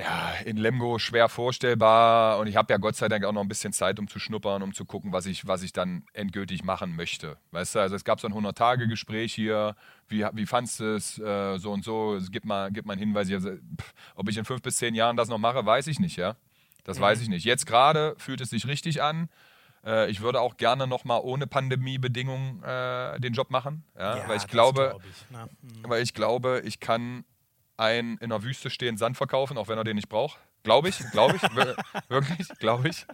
ja, 0.01 0.33
in 0.45 0.57
Lemgo 0.57 0.97
schwer 0.99 1.29
vorstellbar 1.29 2.39
und 2.39 2.47
ich 2.47 2.55
habe 2.55 2.73
ja 2.73 2.77
Gott 2.77 2.95
sei 2.95 3.07
Dank 3.07 3.23
auch 3.23 3.31
noch 3.31 3.41
ein 3.41 3.47
bisschen 3.47 3.71
Zeit, 3.71 3.99
um 3.99 4.07
zu 4.07 4.19
schnuppern, 4.19 4.63
um 4.63 4.73
zu 4.73 4.85
gucken, 4.85 5.11
was 5.11 5.25
ich, 5.25 5.47
was 5.47 5.61
ich 5.61 5.73
dann 5.73 6.03
endgültig 6.13 6.63
machen 6.63 6.95
möchte. 6.95 7.37
Weißt 7.51 7.75
du, 7.75 7.79
also 7.79 7.95
es 7.95 8.03
gab 8.03 8.19
so 8.19 8.27
ein 8.27 8.33
100-Tage-Gespräch 8.33 9.33
hier, 9.33 9.75
wie, 10.07 10.25
wie 10.33 10.45
fandest 10.45 10.79
du 10.79 10.95
es, 10.95 11.19
äh, 11.19 11.57
so 11.57 11.71
und 11.71 11.83
so, 11.83 12.17
gib 12.31 12.45
mal, 12.45 12.71
gib 12.71 12.85
mal 12.85 12.93
einen 12.93 13.01
Hinweis. 13.01 13.31
Also, 13.31 13.51
pff, 13.51 13.93
ob 14.15 14.27
ich 14.29 14.37
in 14.37 14.45
fünf 14.45 14.61
bis 14.61 14.77
zehn 14.77 14.95
Jahren 14.95 15.17
das 15.17 15.29
noch 15.29 15.37
mache, 15.37 15.65
weiß 15.65 15.87
ich 15.87 15.99
nicht, 15.99 16.17
ja. 16.17 16.35
Das 16.83 16.97
mhm. 16.97 17.03
weiß 17.03 17.21
ich 17.21 17.29
nicht. 17.29 17.45
Jetzt 17.45 17.67
gerade 17.67 18.15
fühlt 18.17 18.41
es 18.41 18.49
sich 18.49 18.67
richtig 18.67 19.03
an. 19.03 19.29
Äh, 19.85 20.09
ich 20.09 20.21
würde 20.21 20.41
auch 20.41 20.57
gerne 20.57 20.87
noch 20.87 21.05
mal 21.05 21.19
ohne 21.19 21.47
Pandemiebedingungen 21.47 22.63
äh, 22.63 23.19
den 23.19 23.33
Job 23.33 23.51
machen, 23.51 23.83
ja, 23.97 24.17
ja 24.17 24.27
weil 24.27 24.37
ich 24.37 24.47
glaube, 24.47 24.97
ich, 24.99 25.31
ne? 25.31 25.47
mhm. 25.61 25.89
weil 25.89 26.01
ich 26.01 26.13
glaube, 26.13 26.61
ich 26.65 26.79
kann 26.79 27.23
einen 27.81 28.17
in 28.19 28.29
der 28.29 28.43
Wüste 28.43 28.69
stehenden 28.69 28.97
Sand 28.97 29.17
verkaufen, 29.17 29.57
auch 29.57 29.67
wenn 29.67 29.77
er 29.77 29.83
den 29.83 29.95
nicht 29.95 30.07
braucht. 30.07 30.39
Glaube 30.63 30.89
ich, 30.89 30.99
glaube 31.11 31.37
ich, 31.37 31.41
wirklich, 32.09 32.47
glaube 32.59 32.89
ich. 32.89 33.07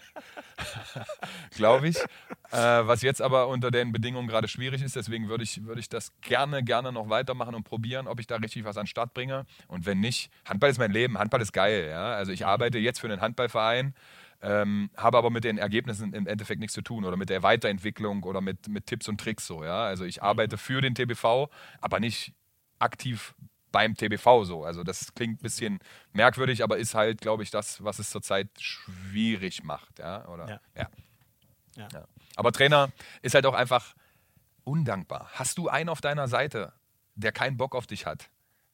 glaube 1.56 1.88
ich. 1.88 1.98
Äh, 2.52 2.86
was 2.86 3.02
jetzt 3.02 3.22
aber 3.22 3.48
unter 3.48 3.72
den 3.72 3.94
Bedingungen 3.94 4.28
gerade 4.28 4.50
schwierig 4.50 4.82
ist, 4.82 4.98
deswegen 4.98 5.30
würde 5.30 5.46
ich, 5.46 5.64
würd 5.64 5.80
ich 5.80 5.88
das 5.88 6.12
gerne, 6.20 6.64
gerne 6.64 6.92
noch 6.92 7.10
weitermachen 7.10 7.56
und 7.56 7.64
probieren, 7.64 8.08
ob 8.08 8.20
ich 8.20 8.28
da 8.28 8.36
richtig 8.36 8.66
was 8.66 8.76
an 8.76 8.84
den 8.84 8.88
Start 8.88 9.14
bringe. 9.14 9.46
Und 9.68 9.86
wenn 9.86 10.02
nicht, 10.02 10.30
Handball 10.46 10.70
ist 10.70 10.78
mein 10.78 10.92
Leben, 10.92 11.18
Handball 11.18 11.42
ist 11.42 11.54
geil. 11.54 11.88
Ja? 11.90 12.14
Also 12.16 12.34
ich 12.34 12.46
arbeite 12.46 12.78
jetzt 12.78 13.00
für 13.00 13.08
einen 13.08 13.22
Handballverein, 13.22 13.94
ähm, 14.42 14.90
habe 14.98 15.18
aber 15.18 15.30
mit 15.30 15.46
den 15.46 15.58
Ergebnissen 15.58 16.14
im 16.14 16.28
Endeffekt 16.28 16.60
nichts 16.60 16.74
zu 16.74 16.82
tun 16.82 17.06
oder 17.06 17.16
mit 17.16 17.30
der 17.30 17.42
Weiterentwicklung 17.44 18.24
oder 18.24 18.42
mit, 18.42 18.68
mit 18.68 18.86
Tipps 18.86 19.08
und 19.08 19.22
Tricks 19.22 19.48
so. 19.48 19.64
Ja? 19.64 19.86
Also 19.86 20.04
ich 20.04 20.22
arbeite 20.22 20.58
für 20.58 20.82
den 20.82 20.96
TBV, 20.96 21.50
aber 21.80 22.02
nicht 22.02 22.34
aktiv 22.80 23.34
beim 23.78 23.96
TBV 23.96 24.44
so. 24.44 24.64
Also 24.64 24.84
das 24.84 25.14
klingt 25.14 25.40
ein 25.40 25.44
bisschen 25.44 25.80
merkwürdig, 26.12 26.64
aber 26.64 26.80
ist 26.80 26.96
halt, 26.96 27.22
glaube 27.22 27.44
ich, 27.44 27.52
das, 27.52 27.84
was 27.84 28.00
es 28.00 28.10
zurzeit 28.10 28.50
schwierig 28.60 29.64
macht. 29.64 30.00
Ja, 30.00 30.28
oder? 30.30 30.50
Ja. 30.50 30.60
Ja. 30.76 30.90
ja. 31.76 31.88
ja. 31.94 32.08
Aber 32.36 32.52
Trainer 32.52 32.90
ist 33.22 33.36
halt 33.36 33.46
auch 33.46 33.54
einfach 33.54 33.94
undankbar. 34.64 35.30
Hast 35.34 35.60
du 35.60 35.70
einen 35.70 35.90
auf 35.90 36.02
deiner 36.02 36.28
Seite, 36.28 36.74
der 37.14 37.32
keinen 37.32 37.56
Bock 37.56 37.76
auf 37.76 37.86
dich 37.86 38.08
hat, 38.08 38.32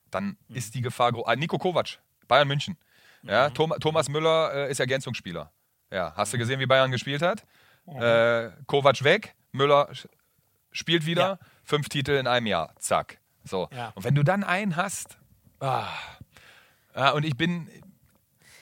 dann 0.09 0.37
mhm. 0.47 0.55
ist 0.55 0.73
die 0.73 0.81
Gefahr 0.81 1.11
groß. 1.11 1.27
Ah, 1.27 1.35
Nico 1.35 1.57
Kovac, 1.57 1.99
Bayern 2.29 2.47
München. 2.47 2.77
Ja, 3.23 3.49
mhm. 3.49 3.55
Tom, 3.55 3.73
Thomas 3.81 4.07
Müller 4.07 4.53
äh, 4.53 4.71
ist 4.71 4.79
Ergänzungsspieler. 4.79 5.51
Ja, 5.91 6.13
hast 6.15 6.31
du 6.31 6.37
gesehen, 6.37 6.61
wie 6.61 6.65
Bayern 6.65 6.91
gespielt 6.91 7.21
hat? 7.21 7.45
Mhm. 7.85 8.01
Äh, 8.01 8.51
Kovac 8.67 9.03
weg, 9.03 9.35
Müller 9.51 9.89
spielt 10.71 11.05
wieder, 11.05 11.21
ja. 11.21 11.39
fünf 11.65 11.89
Titel 11.89 12.11
in 12.11 12.25
einem 12.25 12.47
Jahr. 12.47 12.73
Zack. 12.79 13.19
So. 13.43 13.67
Ja. 13.71 13.91
Und 13.95 14.03
wenn 14.03 14.15
du 14.15 14.23
dann 14.23 14.43
einen 14.43 14.75
hast, 14.75 15.17
ah, 15.59 15.87
ja, 16.95 17.11
und 17.11 17.23
ich 17.23 17.35
bin. 17.35 17.67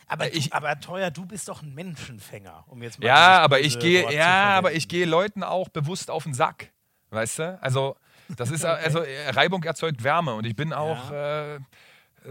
Aber, 0.08 0.34
ich, 0.34 0.54
aber 0.54 0.78
teuer, 0.80 1.10
du 1.10 1.26
bist 1.26 1.48
doch 1.48 1.62
ein 1.62 1.74
Menschenfänger, 1.74 2.66
um 2.68 2.84
jetzt 2.84 3.00
mal 3.00 3.08
Ja, 3.08 3.40
aber 3.40 3.62
ich 3.62 3.80
gehe, 3.80 4.12
ja, 4.12 4.58
aber 4.58 4.74
ich 4.74 4.90
gehe 4.90 5.06
Leuten 5.06 5.42
auch 5.42 5.70
bewusst 5.70 6.12
auf 6.12 6.24
den 6.24 6.34
Sack. 6.34 6.72
Weißt 7.12 7.40
du? 7.40 7.60
Also, 7.62 7.96
das 8.36 8.52
ist, 8.52 8.66
okay. 8.66 8.82
also 8.84 9.04
Reibung 9.30 9.64
erzeugt 9.64 10.04
Wärme 10.04 10.34
und 10.34 10.46
ich 10.46 10.56
bin 10.56 10.74
auch 10.74 11.12
ja. 11.12 11.56
äh, 11.56 11.60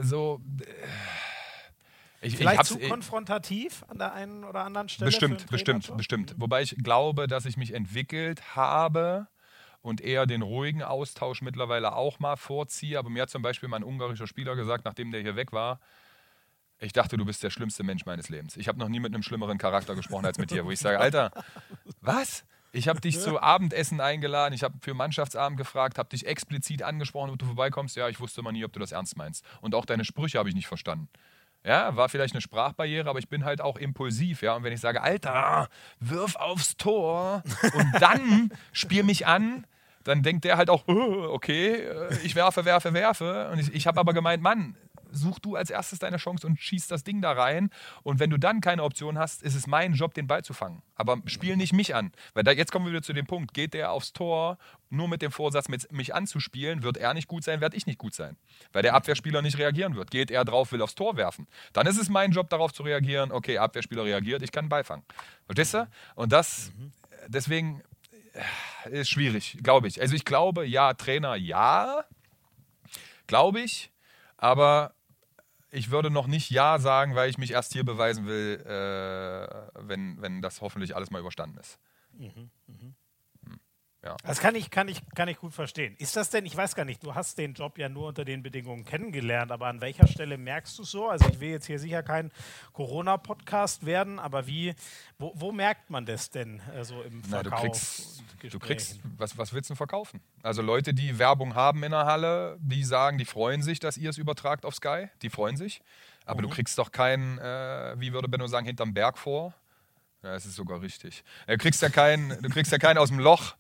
so. 0.01 0.41
Äh, 0.61 0.67
ich, 2.23 2.37
Vielleicht 2.37 2.63
ich 2.63 2.69
zu 2.69 2.79
konfrontativ 2.81 3.83
an 3.89 3.97
der 3.97 4.13
einen 4.13 4.45
oder 4.45 4.65
anderen 4.65 4.91
Stelle? 4.91 5.09
Bestimmt, 5.09 5.47
bestimmt, 5.47 5.97
bestimmt. 5.97 6.35
Wobei 6.37 6.61
ich 6.61 6.77
glaube, 6.77 7.27
dass 7.27 7.47
ich 7.47 7.57
mich 7.57 7.73
entwickelt 7.73 8.55
habe 8.55 9.27
und 9.83 10.01
eher 10.01 10.27
den 10.27 10.43
ruhigen 10.43 10.83
Austausch 10.83 11.43
mittlerweile 11.43 11.95
auch 11.95 12.19
mal 12.19 12.37
vorziehe. 12.37 12.99
Aber 12.99 13.11
mir 13.11 13.23
hat 13.23 13.31
zum 13.31 13.43
Beispiel 13.43 13.69
mein 13.69 13.83
ungarischer 13.83 14.27
Spieler 14.27 14.57
gesagt, 14.57 14.85
nachdem 14.85 15.11
der 15.11 15.23
hier 15.23 15.37
weg 15.37 15.53
war, 15.53 15.81
ich 16.83 16.93
dachte, 16.93 17.17
du 17.17 17.25
bist 17.27 17.43
der 17.43 17.51
schlimmste 17.51 17.83
Mensch 17.83 18.07
meines 18.07 18.31
Lebens. 18.31 18.57
Ich 18.57 18.67
habe 18.67 18.79
noch 18.79 18.89
nie 18.89 19.01
mit 19.01 19.13
einem 19.13 19.23
schlimmeren 19.23 19.59
Charakter 19.59 19.95
gesprochen 19.95 20.25
als 20.25 20.39
mit 20.39 20.51
dir, 20.51 20.65
wo 20.65 20.71
ich 20.71 20.81
sage, 20.81 20.99
Alter, 20.99 21.31
was? 22.01 22.45
Ich 22.73 22.89
habe 22.89 23.01
dich 23.01 23.19
zu 23.19 23.41
Abendessen 23.41 24.01
eingeladen, 24.01 24.55
ich 24.55 24.63
habe 24.63 24.77
für 24.81 24.95
Mannschaftsabend 24.95 25.59
gefragt, 25.59 25.99
habe 25.99 26.09
dich 26.09 26.27
explizit 26.27 26.83
angesprochen, 26.83 27.31
ob 27.31 27.39
du 27.39 27.47
vorbeikommst. 27.47 27.97
Ja, 27.97 28.09
ich 28.09 28.21
wusste 28.21 28.43
mal 28.43 28.53
nie, 28.53 28.65
ob 28.65 28.73
du 28.73 28.79
das 28.79 28.93
ernst 28.93 29.17
meinst. 29.17 29.45
Und 29.61 29.75
auch 29.75 29.85
deine 29.85 30.05
Sprüche 30.05 30.39
habe 30.39 30.49
ich 30.49 30.55
nicht 30.55 30.69
verstanden. 30.69 31.09
Ja, 31.65 31.95
war 31.95 32.09
vielleicht 32.09 32.35
eine 32.35 32.41
Sprachbarriere, 32.41 33.09
aber 33.09 33.19
ich 33.19 33.29
bin 33.29 33.45
halt 33.45 33.61
auch 33.61 33.77
impulsiv, 33.77 34.43
ja. 34.43 34.55
Und 34.55 34.63
wenn 34.63 34.73
ich 34.73 34.81
sage, 34.81 35.03
Alter, 35.03 35.69
wirf 35.99 36.37
aufs 36.37 36.77
Tor 36.77 37.43
und 37.75 37.93
dann 38.01 38.51
spiel 38.73 39.03
mich 39.03 39.27
an, 39.27 39.67
dann 40.05 40.23
denkt 40.23 40.45
der 40.45 40.57
halt 40.57 40.71
auch, 40.71 40.89
okay, 40.89 41.75
äh, 41.75 42.17
ich 42.25 42.35
werfe, 42.35 42.65
werfe, 42.65 42.95
werfe. 42.95 43.51
Und 43.53 43.59
ich, 43.59 43.75
ich 43.75 43.87
habe 43.87 44.01
aber 44.01 44.15
gemeint, 44.15 44.43
Mann, 44.43 44.75
such 45.13 45.39
du 45.39 45.57
als 45.57 45.71
erstes 45.71 45.99
deine 45.99 46.17
Chance 46.17 46.47
und 46.47 46.61
schieß 46.61 46.89
das 46.89 47.05
Ding 47.05 47.21
da 47.21 47.33
rein. 47.33 47.71
Und 48.03 48.19
wenn 48.21 48.31
du 48.31 48.39
dann 48.39 48.61
keine 48.61 48.83
Option 48.83 49.19
hast, 49.19 49.43
ist 49.43 49.55
es 49.55 49.67
mein 49.67 49.95
Job, 49.95 50.15
den 50.15 50.27
Ball 50.27 50.43
zu 50.45 50.53
fangen. 50.53 50.83
Aber 50.95 51.19
spiel 51.27 51.57
nicht 51.57 51.73
mich 51.73 51.95
an. 51.95 52.13
Weil 52.35 52.45
da, 52.45 52.53
jetzt 52.53 52.73
kommen 52.73 52.87
wir 52.87 52.93
wieder 52.93 53.03
zu 53.03 53.13
dem 53.13 53.27
Punkt, 53.27 53.55
geht 53.55 53.75
der 53.75 53.93
aufs 53.93 54.13
Tor 54.13 54.59
nur 54.91 55.09
mit 55.09 55.23
dem 55.23 55.31
Vorsatz, 55.31 55.69
mit, 55.69 55.91
mich 55.93 56.15
anzuspielen, 56.15 56.83
wird 56.83 56.97
er 56.97 57.15
nicht 57.15 57.29
gut 57.29 57.45
sein, 57.45 57.61
werde 57.61 57.77
ich 57.77 57.87
nicht 57.87 57.99
gut 57.99 58.15
sein. 58.15 58.37
Weil 58.73 58.83
der 58.83 58.95
Abwehrspieler 58.95 59.41
nicht 59.41 59.59
reagieren 59.59 59.95
wird. 59.95 60.11
Geht 60.11 60.31
er 60.31 60.45
drauf, 60.45 60.73
will 60.73 60.83
aufs 60.83 60.97
Tor 60.97 61.17
werfen. 61.17 61.47
Dann 61.73 61.87
ist 61.87 61.99
es 61.99 62.09
mein 62.09 62.33
Job, 62.33 62.51
darauf 62.51 62.73
zu 62.73 62.83
reagieren, 62.83 63.31
okay, 63.31 63.59
Abwehrspieler 63.59 64.05
reagiert, 64.05 64.43
ich 64.43 64.51
kann 64.51 64.69
Ball 64.69 64.85
fangen. 64.85 65.05
Verstehst 65.47 65.75
du? 65.75 65.89
Und 66.17 66.33
das, 66.33 66.73
deswegen 67.29 67.83
ist 68.91 69.11
schwierig, 69.11 69.59
glaube 69.63 69.89
ich. 69.89 70.01
Also 70.01 70.15
ich 70.15 70.25
glaube, 70.25 70.65
ja, 70.65 70.95
Trainer, 70.95 71.35
ja, 71.37 72.05
glaube 73.27 73.61
ich, 73.61 73.91
aber 74.37 74.95
ich 75.71 75.91
würde 75.91 76.11
noch 76.11 76.27
nicht 76.27 76.51
Ja 76.51 76.79
sagen, 76.79 77.15
weil 77.15 77.31
ich 77.31 77.39
mich 77.39 77.53
erst 77.53 77.73
hier 77.73 77.85
beweisen 77.85 78.27
will, 78.27 78.61
äh, 78.67 79.87
wenn, 79.87 80.21
wenn 80.21 80.43
das 80.43 80.61
hoffentlich 80.61 80.97
alles 80.97 81.11
mal 81.11 81.21
überstanden 81.21 81.59
ist. 81.59 81.79
Mhm, 82.13 82.51
mh. 82.67 82.95
Ja. 84.03 84.17
Das 84.25 84.41
kann 84.41 84.55
ich, 84.55 84.71
kann, 84.71 84.89
ich, 84.89 85.03
kann 85.15 85.29
ich 85.29 85.37
gut 85.37 85.53
verstehen. 85.53 85.95
Ist 85.99 86.17
das 86.17 86.31
denn, 86.31 86.47
ich 86.47 86.57
weiß 86.57 86.75
gar 86.75 86.87
nicht, 86.87 87.03
du 87.05 87.15
hast 87.15 87.37
den 87.37 87.53
Job 87.53 87.77
ja 87.77 87.91
nur 87.91 88.09
unter 88.09 88.25
den 88.25 88.43
Bedingungen 88.43 88.85
kennengelernt, 88.85 89.53
aber 89.53 89.67
an 89.67 89.83
welcher 89.83 90.07
Stelle 90.07 90.39
merkst 90.39 90.79
du 90.79 90.83
es 90.83 90.91
so? 90.91 91.09
Also 91.09 91.29
ich 91.29 91.39
will 91.41 91.51
jetzt 91.51 91.67
hier 91.67 91.79
sicher 91.79 92.03
kein 92.03 92.31
Corona-Podcast 92.73 93.85
werden, 93.85 94.19
aber 94.19 94.47
wie, 94.47 94.75
wo, 95.19 95.33
wo, 95.35 95.53
merkt 95.53 95.91
man 95.91 96.07
das 96.07 96.31
denn 96.31 96.61
äh, 96.75 96.83
so 96.83 97.03
im 97.03 97.23
Verkauf? 97.23 97.31
Na, 97.31 97.43
du 97.43 97.51
kriegst, 97.51 98.23
du 98.55 98.59
kriegst 98.59 99.01
was, 99.19 99.37
was 99.37 99.53
willst 99.53 99.69
du 99.69 99.75
verkaufen? 99.75 100.21
Also 100.43 100.63
Leute, 100.63 100.95
die 100.95 101.19
Werbung 101.19 101.55
haben 101.55 101.83
in 101.83 101.91
der 101.91 102.07
Halle, 102.07 102.57
die 102.61 102.85
sagen, 102.85 103.19
die 103.19 103.27
freuen 103.27 103.63
sich, 103.63 103.81
dass 103.81 103.99
ihr 103.99 104.09
es 104.09 104.17
übertragt 104.17 104.65
auf 104.65 104.75
Sky, 104.75 105.09
die 105.21 105.29
freuen 105.29 105.59
sich. 105.59 105.83
Aber 106.25 106.39
mhm. 106.39 106.45
du 106.45 106.49
kriegst 106.51 106.79
doch 106.79 106.91
keinen, 106.91 107.39
äh, 107.39 107.95
wie 107.99 108.15
würde 108.15 108.29
Benno 108.29 108.47
sagen, 108.47 108.65
hinterm 108.65 108.95
Berg 108.95 109.19
vor. 109.19 109.55
Ja, 110.23 110.35
es 110.35 110.45
ist 110.47 110.57
sogar 110.57 110.83
richtig. 110.83 111.25
Du 111.47 111.57
kriegst 111.57 111.81
ja 111.83 111.89
keinen, 111.89 112.41
du 112.43 112.49
kriegst 112.51 112.71
ja 112.73 112.79
keinen 112.79 112.99
aus 112.99 113.09
dem 113.09 113.19
Loch 113.19 113.57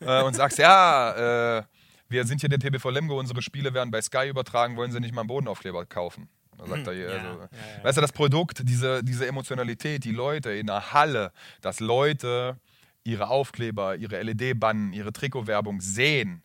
äh, 0.00 0.22
und 0.22 0.34
sagst, 0.34 0.58
ja, 0.58 1.58
äh, 1.58 1.62
wir 2.08 2.26
sind 2.26 2.40
hier 2.40 2.50
der 2.50 2.58
TBV 2.58 2.90
Lemgo, 2.90 3.18
unsere 3.18 3.40
Spiele 3.40 3.72
werden 3.72 3.90
bei 3.90 4.02
Sky 4.02 4.28
übertragen, 4.28 4.76
wollen 4.76 4.92
Sie 4.92 5.00
nicht 5.00 5.14
mal 5.14 5.22
einen 5.22 5.28
Bodenaufkleber 5.28 5.86
kaufen? 5.86 6.28
sagt 6.64 6.86
er 6.86 6.92
hier. 6.92 7.10
Ja, 7.10 7.16
also, 7.16 7.26
ja, 7.26 7.48
ja. 7.78 7.84
Weißt 7.84 7.96
du, 7.96 8.00
das 8.00 8.12
Produkt, 8.12 8.62
diese, 8.64 9.02
diese 9.02 9.26
Emotionalität, 9.26 10.04
die 10.04 10.12
Leute 10.12 10.50
in 10.50 10.66
der 10.66 10.92
Halle, 10.92 11.32
dass 11.60 11.80
Leute 11.80 12.56
ihre 13.04 13.28
Aufkleber, 13.28 13.96
ihre 13.96 14.22
LED-Bannen, 14.22 14.92
ihre 14.92 15.12
Trikotwerbung 15.12 15.80
sehen 15.80 16.42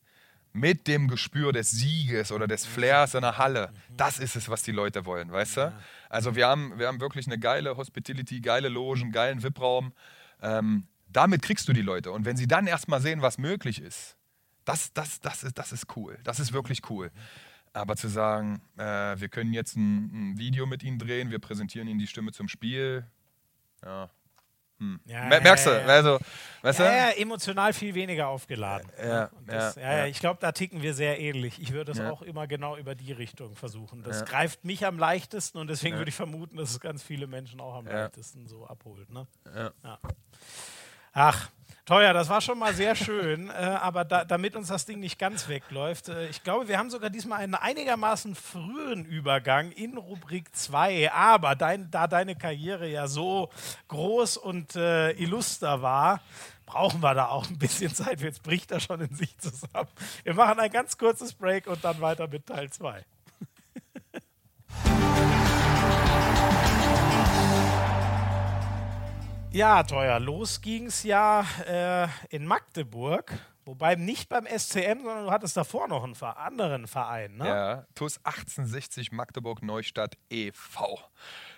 mit 0.53 0.87
dem 0.87 1.07
Gespür 1.07 1.51
des 1.53 1.71
Sieges 1.71 2.31
oder 2.31 2.47
des 2.47 2.65
Flairs 2.65 3.13
in 3.13 3.21
der 3.21 3.37
Halle. 3.37 3.71
Das 3.95 4.19
ist 4.19 4.35
es, 4.35 4.49
was 4.49 4.63
die 4.63 4.71
Leute 4.71 5.05
wollen, 5.05 5.31
weißt 5.31 5.57
du? 5.57 5.73
Also 6.09 6.35
wir 6.35 6.47
haben, 6.47 6.77
wir 6.77 6.87
haben 6.87 6.99
wirklich 6.99 7.27
eine 7.27 7.37
geile 7.37 7.77
Hospitality, 7.77 8.41
geile 8.41 8.69
Logen, 8.69 9.11
geilen 9.11 9.43
VIP-Raum. 9.43 9.93
Ähm, 10.41 10.87
damit 11.09 11.41
kriegst 11.41 11.67
du 11.67 11.73
die 11.73 11.81
Leute. 11.81 12.11
Und 12.11 12.25
wenn 12.25 12.37
sie 12.37 12.47
dann 12.47 12.67
erstmal 12.67 13.01
sehen, 13.01 13.21
was 13.21 13.37
möglich 13.37 13.81
ist, 13.81 14.17
das, 14.65 14.91
das, 14.93 15.21
das, 15.21 15.43
ist, 15.43 15.57
das 15.57 15.71
ist 15.71 15.95
cool. 15.95 16.17
Das 16.23 16.39
ist 16.39 16.53
wirklich 16.53 16.89
cool. 16.89 17.11
Aber 17.73 17.95
zu 17.95 18.07
sagen, 18.07 18.61
äh, 18.77 18.83
wir 19.19 19.29
können 19.29 19.53
jetzt 19.53 19.75
ein, 19.75 20.31
ein 20.31 20.37
Video 20.37 20.65
mit 20.65 20.83
ihnen 20.83 20.99
drehen, 20.99 21.29
wir 21.29 21.39
präsentieren 21.39 21.87
ihnen 21.87 21.99
die 21.99 22.07
Stimme 22.07 22.31
zum 22.31 22.47
Spiel, 22.47 23.05
ja. 23.83 24.09
Hm. 24.79 24.99
Ja, 25.05 25.25
Mer- 25.25 25.41
Merkst 25.41 25.65
du? 25.65 25.71
Also, 25.85 26.19
weißt 26.61 26.79
Ja, 26.79 27.09
du? 27.11 27.17
emotional 27.19 27.73
viel 27.73 27.95
weniger 27.95 28.27
aufgeladen. 28.27 28.87
Ja, 29.03 29.25
Und 29.37 29.49
das, 29.51 29.75
ich 30.07 30.19
glaube, 30.19 30.39
da 30.39 30.51
ticken 30.51 30.81
wir 30.83 30.93
sehr 30.93 31.19
ähnlich. 31.19 31.59
Ich 31.61 31.73
würde 31.73 31.91
es 31.93 31.99
auch 31.99 32.21
immer 32.21 32.45
genau 32.47 32.77
über 32.77 32.93
die 32.93 33.11
Richtung 33.11 33.55
versuchen. 33.55 34.03
Das 34.03 34.23
greift 34.25 34.65
mich 34.65 34.85
am 34.85 34.99
leichtesten 34.99 35.57
und 35.57 35.67
deswegen 35.67 35.97
würde 35.97 36.09
ich 36.09 36.15
vermuten, 36.15 36.57
dass 36.57 36.69
es 36.71 36.79
ganz 36.79 37.01
viele 37.01 37.25
Menschen 37.27 37.59
auch 37.59 37.75
am 37.75 37.85
leichtesten 37.87 38.47
so 38.47 38.67
abholt. 38.67 39.09
Ne? 39.09 39.25
Ach, 41.13 41.49
teuer, 41.87 42.13
das 42.13 42.29
war 42.29 42.41
schon 42.41 42.59
mal 42.59 42.75
sehr 42.75 42.93
schön, 42.93 43.49
äh, 43.49 43.53
aber 43.53 44.05
da, 44.05 44.23
damit 44.23 44.55
uns 44.55 44.67
das 44.67 44.85
Ding 44.85 44.99
nicht 44.99 45.17
ganz 45.17 45.47
wegläuft, 45.47 46.09
äh, 46.09 46.27
ich 46.27 46.43
glaube, 46.43 46.67
wir 46.67 46.77
haben 46.77 46.91
sogar 46.91 47.09
diesmal 47.09 47.39
einen 47.39 47.55
einigermaßen 47.55 48.35
frühen 48.35 49.05
Übergang 49.05 49.71
in 49.71 49.97
Rubrik 49.97 50.55
2, 50.55 51.11
aber 51.11 51.55
dein, 51.55 51.89
da 51.89 52.05
deine 52.05 52.35
Karriere 52.35 52.87
ja 52.87 53.07
so 53.07 53.49
groß 53.87 54.37
und 54.37 54.75
äh, 54.75 55.13
illuster 55.13 55.81
war, 55.81 56.21
brauchen 56.67 57.01
wir 57.01 57.15
da 57.15 57.29
auch 57.29 57.49
ein 57.49 57.57
bisschen 57.57 57.95
Zeit. 57.95 58.21
Jetzt 58.21 58.43
bricht 58.43 58.69
er 58.71 58.81
schon 58.81 59.01
in 59.01 59.15
sich 59.15 59.37
zusammen. 59.39 59.89
Wir 60.23 60.33
machen 60.33 60.59
ein 60.59 60.69
ganz 60.69 60.97
kurzes 60.97 61.33
Break 61.33 61.67
und 61.67 61.83
dann 61.83 62.01
weiter 62.01 62.27
mit 62.27 62.45
Teil 62.45 62.69
2. 62.69 63.03
Ja, 69.51 69.83
teuer. 69.83 70.19
Los 70.19 70.61
ging's 70.61 71.03
ja 71.03 71.45
äh, 71.65 72.07
in 72.29 72.45
Magdeburg. 72.45 73.33
Wobei 73.65 73.95
nicht 73.95 74.29
beim 74.29 74.45
SCM, 74.45 74.99
sondern 75.03 75.25
du 75.25 75.31
hattest 75.31 75.57
davor 75.57 75.89
noch 75.89 76.03
einen 76.05 76.15
Ver- 76.15 76.37
anderen 76.37 76.87
Verein. 76.87 77.35
Ne? 77.35 77.47
Ja, 77.47 77.85
TUS 77.95 78.17
1860 78.23 79.11
Magdeburg 79.11 79.61
Neustadt 79.61 80.15
e.V. 80.29 80.97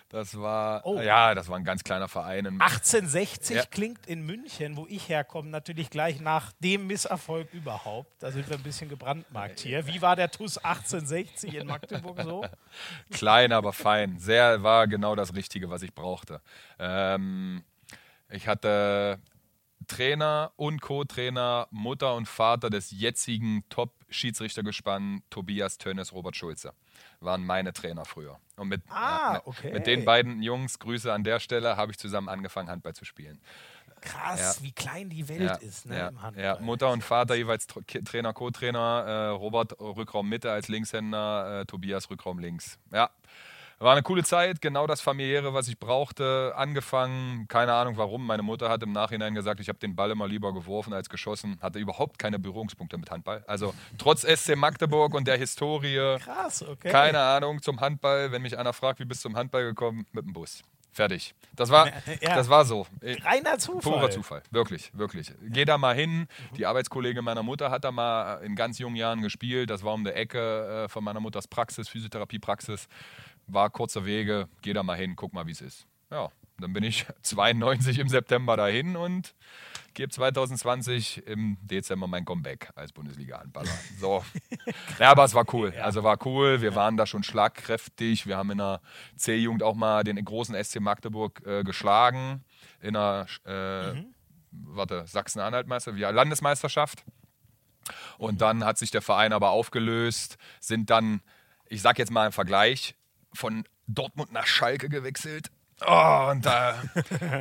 Das 0.08 0.36
war, 0.36 0.84
Oh. 0.84 0.98
ja, 1.00 1.36
das 1.36 1.48
war 1.48 1.56
ein 1.56 1.62
ganz 1.62 1.84
kleiner 1.84 2.08
Verein. 2.08 2.46
in- 2.46 2.60
1860 2.60 3.54
Ja. 3.58 3.62
klingt 3.64 4.08
in 4.08 4.26
München, 4.26 4.76
wo 4.76 4.86
ich 4.88 5.08
herkomme, 5.08 5.50
natürlich 5.50 5.88
gleich 5.88 6.18
nach 6.20 6.50
dem 6.58 6.88
Misserfolg 6.88 7.54
überhaupt. 7.54 8.10
Da 8.20 8.32
sind 8.32 8.48
wir 8.50 8.56
ein 8.56 8.62
bisschen 8.64 8.88
gebrandmarkt 8.88 9.60
hier. 9.60 9.86
Wie 9.86 10.02
war 10.02 10.16
der 10.16 10.32
TUS 10.32 10.58
1860 10.58 11.54
in 11.54 11.68
Magdeburg 11.68 12.20
so? 12.24 12.44
Klein, 13.12 13.52
aber 13.52 13.72
fein. 13.72 14.18
Sehr, 14.18 14.64
war 14.64 14.88
genau 14.88 15.14
das 15.14 15.32
Richtige, 15.36 15.70
was 15.70 15.82
ich 15.82 15.94
brauchte. 15.94 16.40
Ähm, 16.80 17.62
ich 18.30 18.48
hatte 18.48 19.20
Trainer 19.86 20.52
und 20.56 20.80
Co-Trainer, 20.80 21.66
Mutter 21.70 22.14
und 22.14 22.26
Vater 22.26 22.70
des 22.70 22.90
jetzigen 22.90 23.64
Top-Schiedsrichtergespann 23.70 25.22
Tobias 25.30 25.78
Tönnes, 25.78 26.12
Robert 26.12 26.36
Schulze. 26.36 26.72
Waren 27.20 27.44
meine 27.44 27.72
Trainer 27.72 28.04
früher. 28.04 28.38
Und 28.56 28.68
mit, 28.68 28.82
Ah, 28.88 29.40
okay. 29.44 29.72
mit 29.72 29.86
den 29.86 30.04
beiden 30.04 30.42
Jungs, 30.42 30.78
Grüße 30.78 31.12
an 31.12 31.24
der 31.24 31.40
Stelle, 31.40 31.76
habe 31.76 31.92
ich 31.92 31.98
zusammen 31.98 32.28
angefangen, 32.28 32.68
Handball 32.68 32.94
zu 32.94 33.04
spielen. 33.04 33.40
Krass, 34.00 34.58
Ja. 34.58 34.64
wie 34.64 34.72
klein 34.72 35.10
die 35.10 35.28
Welt 35.28 35.40
Ja, 35.42 35.54
ist 35.56 35.86
ne, 35.86 35.98
ja, 35.98 36.08
im 36.08 36.22
Handball. 36.22 36.44
ja, 36.44 36.58
Mutter 36.60 36.90
und 36.90 37.02
Vater 37.02 37.34
jeweils 37.34 37.66
Trainer, 37.66 38.32
Co-Trainer, 38.32 39.04
äh, 39.06 39.26
Robert 39.28 39.78
Rückraum 39.80 40.28
Mitte 40.28 40.50
als 40.50 40.68
Linkshänder, 40.68 41.60
äh, 41.60 41.66
Tobias 41.66 42.08
Rückraum 42.08 42.38
links. 42.38 42.78
Ja, 42.92 43.10
war 43.80 43.92
eine 43.92 44.02
coole 44.02 44.22
Zeit, 44.22 44.60
genau 44.60 44.86
das 44.86 45.00
familiäre, 45.00 45.54
was 45.54 45.66
ich 45.68 45.78
brauchte. 45.78 46.52
Angefangen, 46.54 47.48
keine 47.48 47.72
Ahnung 47.72 47.96
warum. 47.96 48.26
Meine 48.26 48.42
Mutter 48.42 48.68
hat 48.68 48.82
im 48.82 48.92
Nachhinein 48.92 49.34
gesagt, 49.34 49.58
ich 49.60 49.68
habe 49.68 49.78
den 49.78 49.96
Ball 49.96 50.10
immer 50.10 50.28
lieber 50.28 50.52
geworfen 50.52 50.92
als 50.92 51.08
geschossen. 51.08 51.58
Hatte 51.62 51.78
überhaupt 51.78 52.18
keine 52.18 52.38
Berührungspunkte 52.38 52.98
mit 52.98 53.10
Handball. 53.10 53.42
Also 53.46 53.74
trotz 53.98 54.22
SC 54.22 54.54
Magdeburg 54.54 55.14
und 55.14 55.26
der 55.26 55.38
Historie, 55.38 56.18
Krass, 56.18 56.62
okay. 56.62 56.90
keine 56.90 57.20
Ahnung 57.20 57.62
zum 57.62 57.80
Handball. 57.80 58.32
Wenn 58.32 58.42
mich 58.42 58.58
einer 58.58 58.72
fragt, 58.72 59.00
wie 59.00 59.04
bist 59.06 59.24
du 59.24 59.30
zum 59.30 59.36
Handball 59.36 59.64
gekommen, 59.64 60.06
mit 60.12 60.24
dem 60.26 60.32
Bus. 60.34 60.62
Fertig. 60.92 61.34
Das 61.54 61.70
war, 61.70 61.86
Ja. 62.20 62.34
das 62.34 62.48
war 62.48 62.64
so. 62.64 62.86
Reiner 63.00 63.58
Zufall. 63.58 63.92
Purer 63.92 64.10
Zufall, 64.10 64.42
wirklich, 64.50 64.90
wirklich. 64.92 65.32
Geh 65.40 65.64
da 65.64 65.78
mal 65.78 65.94
hin. 65.94 66.26
Die 66.56 66.66
Arbeitskollegin 66.66 67.22
meiner 67.24 67.44
Mutter 67.44 67.70
hat 67.70 67.84
da 67.84 67.92
mal 67.92 68.42
in 68.42 68.56
ganz 68.56 68.78
jungen 68.78 68.96
Jahren 68.96 69.22
gespielt. 69.22 69.70
Das 69.70 69.84
war 69.84 69.94
um 69.94 70.04
die 70.04 70.10
Ecke 70.10 70.84
äh, 70.84 70.88
von 70.88 71.04
meiner 71.04 71.20
Mutters 71.20 71.46
Praxis, 71.46 71.88
Physiotherapiepraxis. 71.88 72.88
War 73.52 73.70
kurzer 73.70 74.04
Wege. 74.04 74.48
Geh 74.62 74.72
da 74.72 74.82
mal 74.82 74.96
hin, 74.96 75.16
guck 75.16 75.32
mal, 75.32 75.46
wie 75.46 75.52
es 75.52 75.60
ist. 75.60 75.86
Ja, 76.10 76.30
dann 76.58 76.72
bin 76.72 76.84
ich 76.84 77.06
92 77.22 77.98
im 77.98 78.08
September 78.08 78.56
dahin 78.56 78.96
und 78.96 79.34
gebe 79.94 80.10
2020 80.10 81.26
im 81.26 81.58
Dezember 81.62 82.06
mein 82.06 82.24
Comeback 82.24 82.70
als 82.76 82.92
Bundesliga-Handballer. 82.92 83.70
So. 83.98 84.24
ja, 84.98 85.10
aber 85.10 85.24
es 85.24 85.34
war 85.34 85.44
cool. 85.52 85.74
Also 85.82 86.04
war 86.04 86.24
cool. 86.26 86.60
Wir 86.60 86.74
waren 86.74 86.96
da 86.96 87.06
schon 87.06 87.22
schlagkräftig. 87.22 88.26
Wir 88.26 88.36
haben 88.36 88.50
in 88.52 88.58
der 88.58 88.80
C-Jugend 89.16 89.62
auch 89.62 89.74
mal 89.74 90.04
den 90.04 90.24
großen 90.24 90.54
SC 90.62 90.80
Magdeburg 90.80 91.44
äh, 91.44 91.64
geschlagen. 91.64 92.44
In 92.80 92.94
der 92.94 93.26
äh, 93.44 94.04
warte, 94.52 95.06
Sachsen-Anhalt-Meister, 95.06 95.94
ja, 95.94 96.10
Landesmeisterschaft. 96.10 97.04
Und 98.18 98.40
dann 98.40 98.64
hat 98.64 98.78
sich 98.78 98.90
der 98.90 99.02
Verein 99.02 99.32
aber 99.32 99.50
aufgelöst, 99.50 100.36
sind 100.60 100.90
dann, 100.90 101.22
ich 101.66 101.82
sag 101.82 101.98
jetzt 101.98 102.10
mal 102.10 102.26
im 102.26 102.32
Vergleich, 102.32 102.94
von 103.32 103.64
Dortmund 103.86 104.32
nach 104.32 104.46
Schalke 104.46 104.88
gewechselt. 104.88 105.50
Oh, 105.86 106.28
und 106.30 106.44
da, 106.44 106.82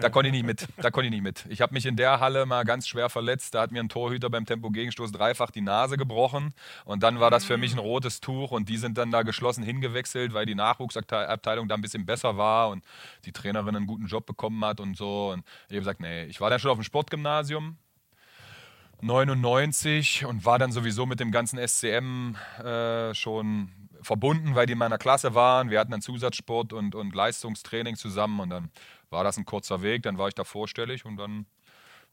da 0.01 0.09
konnte 0.09 0.29
ich 0.29 0.33
nicht 0.33 0.45
mit. 0.45 0.67
Da 0.77 0.91
konnte 0.91 1.07
ich 1.07 1.11
nicht 1.11 1.23
mit. 1.23 1.45
Ich 1.49 1.59
habe 1.61 1.73
mich 1.73 1.85
in 1.85 1.97
der 1.97 2.21
Halle 2.21 2.45
mal 2.45 2.63
ganz 2.63 2.87
schwer 2.87 3.09
verletzt. 3.09 3.53
Da 3.53 3.61
hat 3.61 3.71
mir 3.71 3.81
ein 3.81 3.89
Torhüter 3.89 4.29
beim 4.29 4.45
Tempo-Gegenstoß 4.45 5.11
dreifach 5.11 5.51
die 5.51 5.61
Nase 5.61 5.97
gebrochen. 5.97 6.53
Und 6.85 7.03
dann 7.03 7.19
war 7.19 7.31
das 7.31 7.43
für 7.43 7.57
mich 7.57 7.73
ein 7.73 7.79
rotes 7.79 8.21
Tuch. 8.21 8.51
Und 8.51 8.69
die 8.69 8.77
sind 8.77 8.97
dann 8.97 9.11
da 9.11 9.23
geschlossen 9.23 9.63
hingewechselt, 9.63 10.33
weil 10.33 10.45
die 10.45 10.55
Nachwuchsabteilung 10.55 11.67
da 11.67 11.75
ein 11.75 11.81
bisschen 11.81 12.05
besser 12.05 12.37
war 12.37 12.69
und 12.69 12.85
die 13.25 13.33
Trainerin 13.33 13.75
einen 13.75 13.87
guten 13.87 14.07
Job 14.07 14.25
bekommen 14.25 14.63
hat 14.63 14.79
und 14.79 14.95
so. 14.95 15.31
Und 15.31 15.43
ich 15.67 15.73
habe 15.73 15.79
gesagt, 15.79 15.99
nee, 15.99 16.23
ich 16.25 16.39
war 16.39 16.49
dann 16.49 16.59
schon 16.59 16.71
auf 16.71 16.77
dem 16.77 16.83
Sportgymnasium. 16.83 17.77
99 19.01 20.25
und 20.25 20.45
war 20.45 20.59
dann 20.59 20.71
sowieso 20.71 21.05
mit 21.05 21.19
dem 21.19 21.31
ganzen 21.31 21.57
SCM 21.65 22.35
äh, 22.63 23.13
schon 23.13 23.71
verbunden, 24.01 24.55
weil 24.55 24.65
die 24.65 24.73
in 24.73 24.79
meiner 24.79 24.97
Klasse 24.97 25.35
waren. 25.35 25.69
Wir 25.69 25.79
hatten 25.79 25.91
dann 25.91 26.01
Zusatzsport 26.01 26.73
und, 26.73 26.95
und 26.95 27.13
Leistungstraining 27.15 27.95
zusammen 27.95 28.39
und 28.39 28.49
dann 28.49 28.71
war 29.09 29.23
das 29.23 29.37
ein 29.37 29.45
kurzer 29.45 29.81
Weg. 29.81 30.03
Dann 30.03 30.17
war 30.17 30.27
ich 30.27 30.35
da 30.35 30.43
vorstellig 30.43 31.05
und 31.05 31.17
dann 31.17 31.45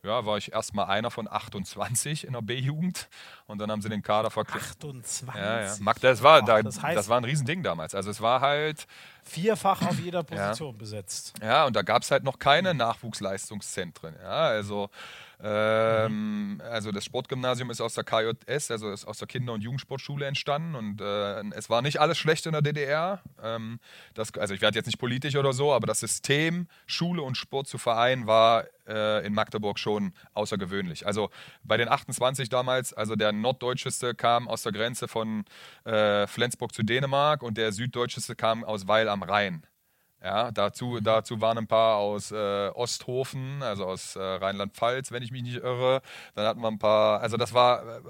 ja, 0.02 0.24
war 0.24 0.36
ich 0.36 0.52
erstmal 0.52 0.86
einer 0.86 1.10
von 1.10 1.26
28 1.26 2.26
in 2.26 2.34
der 2.34 2.42
B-Jugend 2.42 3.08
und 3.46 3.58
dann 3.58 3.70
haben 3.72 3.80
sie 3.82 3.88
den 3.88 4.02
Kader 4.02 4.30
verklickt. 4.30 4.64
28. 4.64 5.26
Ja, 5.34 5.62
ja. 5.62 5.74
Das 6.00 6.22
war, 6.22 6.42
da, 6.42 6.62
das 6.62 6.80
heißt- 6.80 6.94
das 6.94 7.08
war 7.08 7.16
ein 7.16 7.24
Riesending 7.24 7.62
damals. 7.64 7.94
Also 7.94 8.10
es 8.10 8.20
war 8.20 8.40
halt, 8.40 8.86
Vierfach 9.24 9.82
auf 9.82 9.98
jeder 9.98 10.22
Position 10.22 10.76
besetzt. 10.78 11.32
ja, 11.42 11.64
und 11.66 11.74
da 11.74 11.82
gab 11.82 12.02
es 12.02 12.10
halt 12.10 12.22
noch 12.22 12.38
keine 12.38 12.72
Nachwuchsleistungszentren. 12.74 14.14
Ja, 14.22 14.28
also, 14.46 14.90
ähm, 15.42 16.62
also 16.64 16.92
das 16.92 17.04
Sportgymnasium 17.04 17.70
ist 17.70 17.80
aus 17.80 17.94
der 17.94 18.04
KJS, 18.04 18.70
also 18.70 18.90
ist 18.90 19.06
aus 19.06 19.18
der 19.18 19.28
Kinder- 19.28 19.52
und 19.52 19.62
Jugendsportschule 19.62 20.26
entstanden 20.26 20.74
und 20.74 21.00
äh, 21.00 21.42
es 21.54 21.68
war 21.68 21.82
nicht 21.82 22.00
alles 22.00 22.16
schlecht 22.16 22.46
in 22.46 22.52
der 22.52 22.62
DDR. 22.62 23.22
Ähm, 23.42 23.78
das, 24.14 24.32
also 24.34 24.54
ich 24.54 24.60
werde 24.62 24.78
jetzt 24.78 24.86
nicht 24.86 24.98
politisch 24.98 25.36
oder 25.36 25.52
so, 25.52 25.72
aber 25.72 25.86
das 25.86 26.00
System, 26.00 26.68
Schule 26.86 27.22
und 27.22 27.36
Sport 27.36 27.68
zu 27.68 27.76
vereinen, 27.76 28.26
war 28.26 28.64
äh, 28.86 29.26
in 29.26 29.34
Magdeburg 29.34 29.78
schon 29.78 30.12
außergewöhnlich. 30.32 31.06
Also 31.06 31.30
bei 31.64 31.76
den 31.76 31.88
28 31.88 32.48
damals, 32.48 32.94
also 32.94 33.14
der 33.14 33.32
norddeutscheste 33.32 34.14
kam 34.14 34.48
aus 34.48 34.62
der 34.62 34.72
Grenze 34.72 35.06
von 35.06 35.44
äh, 35.84 36.26
Flensburg 36.26 36.72
zu 36.72 36.82
Dänemark 36.82 37.42
und 37.42 37.58
der 37.58 37.72
süddeutscheste 37.72 38.36
kam 38.36 38.64
aus 38.64 38.88
Weil 38.88 39.08
am 39.08 39.22
Rhein. 39.22 39.66
Ja, 40.22 40.50
dazu, 40.50 40.98
dazu 41.00 41.40
waren 41.40 41.58
ein 41.58 41.66
paar 41.66 41.96
aus 41.96 42.32
äh, 42.32 42.68
Osthofen, 42.70 43.62
also 43.62 43.84
aus 43.84 44.16
äh, 44.16 44.20
Rheinland-Pfalz, 44.20 45.12
wenn 45.12 45.22
ich 45.22 45.30
mich 45.30 45.42
nicht 45.42 45.58
irre. 45.58 46.00
Dann 46.34 46.46
hatten 46.46 46.60
wir 46.60 46.68
ein 46.68 46.78
paar, 46.78 47.20
also 47.20 47.36
das 47.36 47.52
war, 47.52 47.82
äh, 47.84 48.00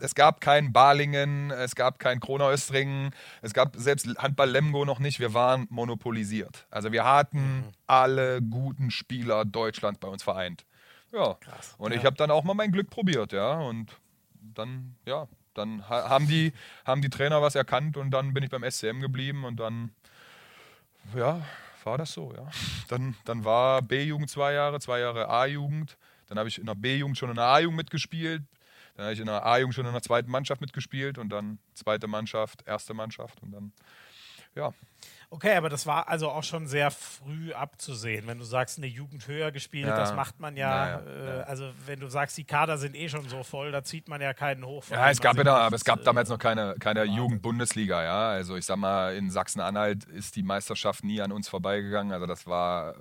es 0.00 0.14
gab 0.14 0.40
kein 0.40 0.72
Balingen, 0.72 1.50
es 1.50 1.74
gab 1.74 1.98
kein 1.98 2.20
Kronau-Östringen, 2.20 3.10
es 3.42 3.52
gab 3.52 3.76
selbst 3.76 4.08
Handball 4.18 4.50
Lemgo 4.50 4.84
noch 4.84 4.98
nicht, 4.98 5.20
wir 5.20 5.34
waren 5.34 5.66
monopolisiert. 5.68 6.66
Also 6.70 6.90
wir 6.90 7.04
hatten 7.04 7.64
alle 7.86 8.40
guten 8.40 8.90
Spieler 8.90 9.44
Deutschland 9.44 10.00
bei 10.00 10.08
uns 10.08 10.22
vereint. 10.22 10.64
Ja, 11.12 11.36
und 11.76 11.92
ich 11.92 12.06
habe 12.06 12.16
dann 12.16 12.30
auch 12.30 12.44
mal 12.44 12.54
mein 12.54 12.72
Glück 12.72 12.88
probiert, 12.88 13.32
ja, 13.32 13.58
und 13.58 13.92
dann, 14.40 14.96
ja, 15.04 15.28
dann 15.54 15.88
ha 15.88 16.08
haben, 16.08 16.26
die, 16.26 16.54
haben 16.86 17.02
die 17.02 17.10
Trainer 17.10 17.42
was 17.42 17.54
erkannt 17.54 17.98
und 17.98 18.10
dann 18.10 18.32
bin 18.32 18.42
ich 18.42 18.50
beim 18.50 18.68
SCM 18.68 19.00
geblieben 19.00 19.44
und 19.44 19.60
dann 19.60 19.92
Ja, 21.14 21.42
war 21.84 21.98
das 21.98 22.12
so, 22.12 22.32
ja. 22.34 22.48
Dann, 22.88 23.16
dann 23.24 23.44
war 23.44 23.82
B-Jugend 23.82 24.30
zwei 24.30 24.52
Jahre, 24.52 24.80
zwei 24.80 25.00
Jahre 25.00 25.28
A-Jugend. 25.28 25.96
Dann 26.28 26.38
habe 26.38 26.48
ich 26.48 26.58
in 26.58 26.66
der 26.66 26.74
B-Jugend 26.74 27.18
schon 27.18 27.30
in 27.30 27.36
der 27.36 27.44
A-Jugend 27.44 27.76
mitgespielt. 27.76 28.42
Dann 28.94 29.04
habe 29.04 29.14
ich 29.14 29.20
in 29.20 29.26
der 29.26 29.44
A-Jugend 29.44 29.74
schon 29.74 29.86
in 29.86 29.92
der 29.92 30.02
zweiten 30.02 30.30
Mannschaft 30.30 30.60
mitgespielt 30.60 31.18
und 31.18 31.30
dann 31.30 31.58
zweite 31.74 32.06
Mannschaft, 32.06 32.66
erste 32.66 32.94
Mannschaft 32.94 33.42
und 33.42 33.52
dann, 33.52 33.72
ja. 34.54 34.72
Okay, 35.32 35.56
aber 35.56 35.70
das 35.70 35.86
war 35.86 36.08
also 36.08 36.28
auch 36.28 36.44
schon 36.44 36.66
sehr 36.66 36.90
früh 36.90 37.54
abzusehen. 37.54 38.26
Wenn 38.26 38.36
du 38.36 38.44
sagst, 38.44 38.76
eine 38.76 38.86
Jugend 38.86 39.26
höher 39.26 39.50
gespielt, 39.50 39.86
ja. 39.88 39.96
das 39.96 40.14
macht 40.14 40.40
man 40.40 40.58
ja, 40.58 41.00
ja, 41.00 41.38
äh, 41.38 41.42
Also 41.44 41.72
wenn 41.86 42.00
du 42.00 42.08
sagst, 42.08 42.36
die 42.36 42.44
Kader 42.44 42.76
sind 42.76 42.94
eh 42.94 43.08
schon 43.08 43.26
so 43.30 43.42
voll, 43.42 43.72
da 43.72 43.82
zieht 43.82 44.08
man 44.08 44.20
ja 44.20 44.34
keinen 44.34 44.66
hoch. 44.66 44.84
Ja, 44.90 45.10
es 45.10 45.22
gab, 45.22 45.42
da, 45.42 45.56
aber 45.56 45.74
es 45.74 45.84
gab 45.84 46.04
damals 46.04 46.28
noch 46.28 46.38
keine, 46.38 46.74
keine 46.78 47.04
Jugend-Bundesliga, 47.04 48.02
ja. 48.04 48.28
Also 48.28 48.56
ich 48.56 48.66
sag 48.66 48.76
mal, 48.76 49.16
in 49.16 49.30
Sachsen-Anhalt 49.30 50.04
ist 50.04 50.36
die 50.36 50.42
Meisterschaft 50.42 51.02
nie 51.02 51.22
an 51.22 51.32
uns 51.32 51.48
vorbeigegangen. 51.48 52.12
Also 52.12 52.26
das 52.26 52.46
war, 52.46 52.94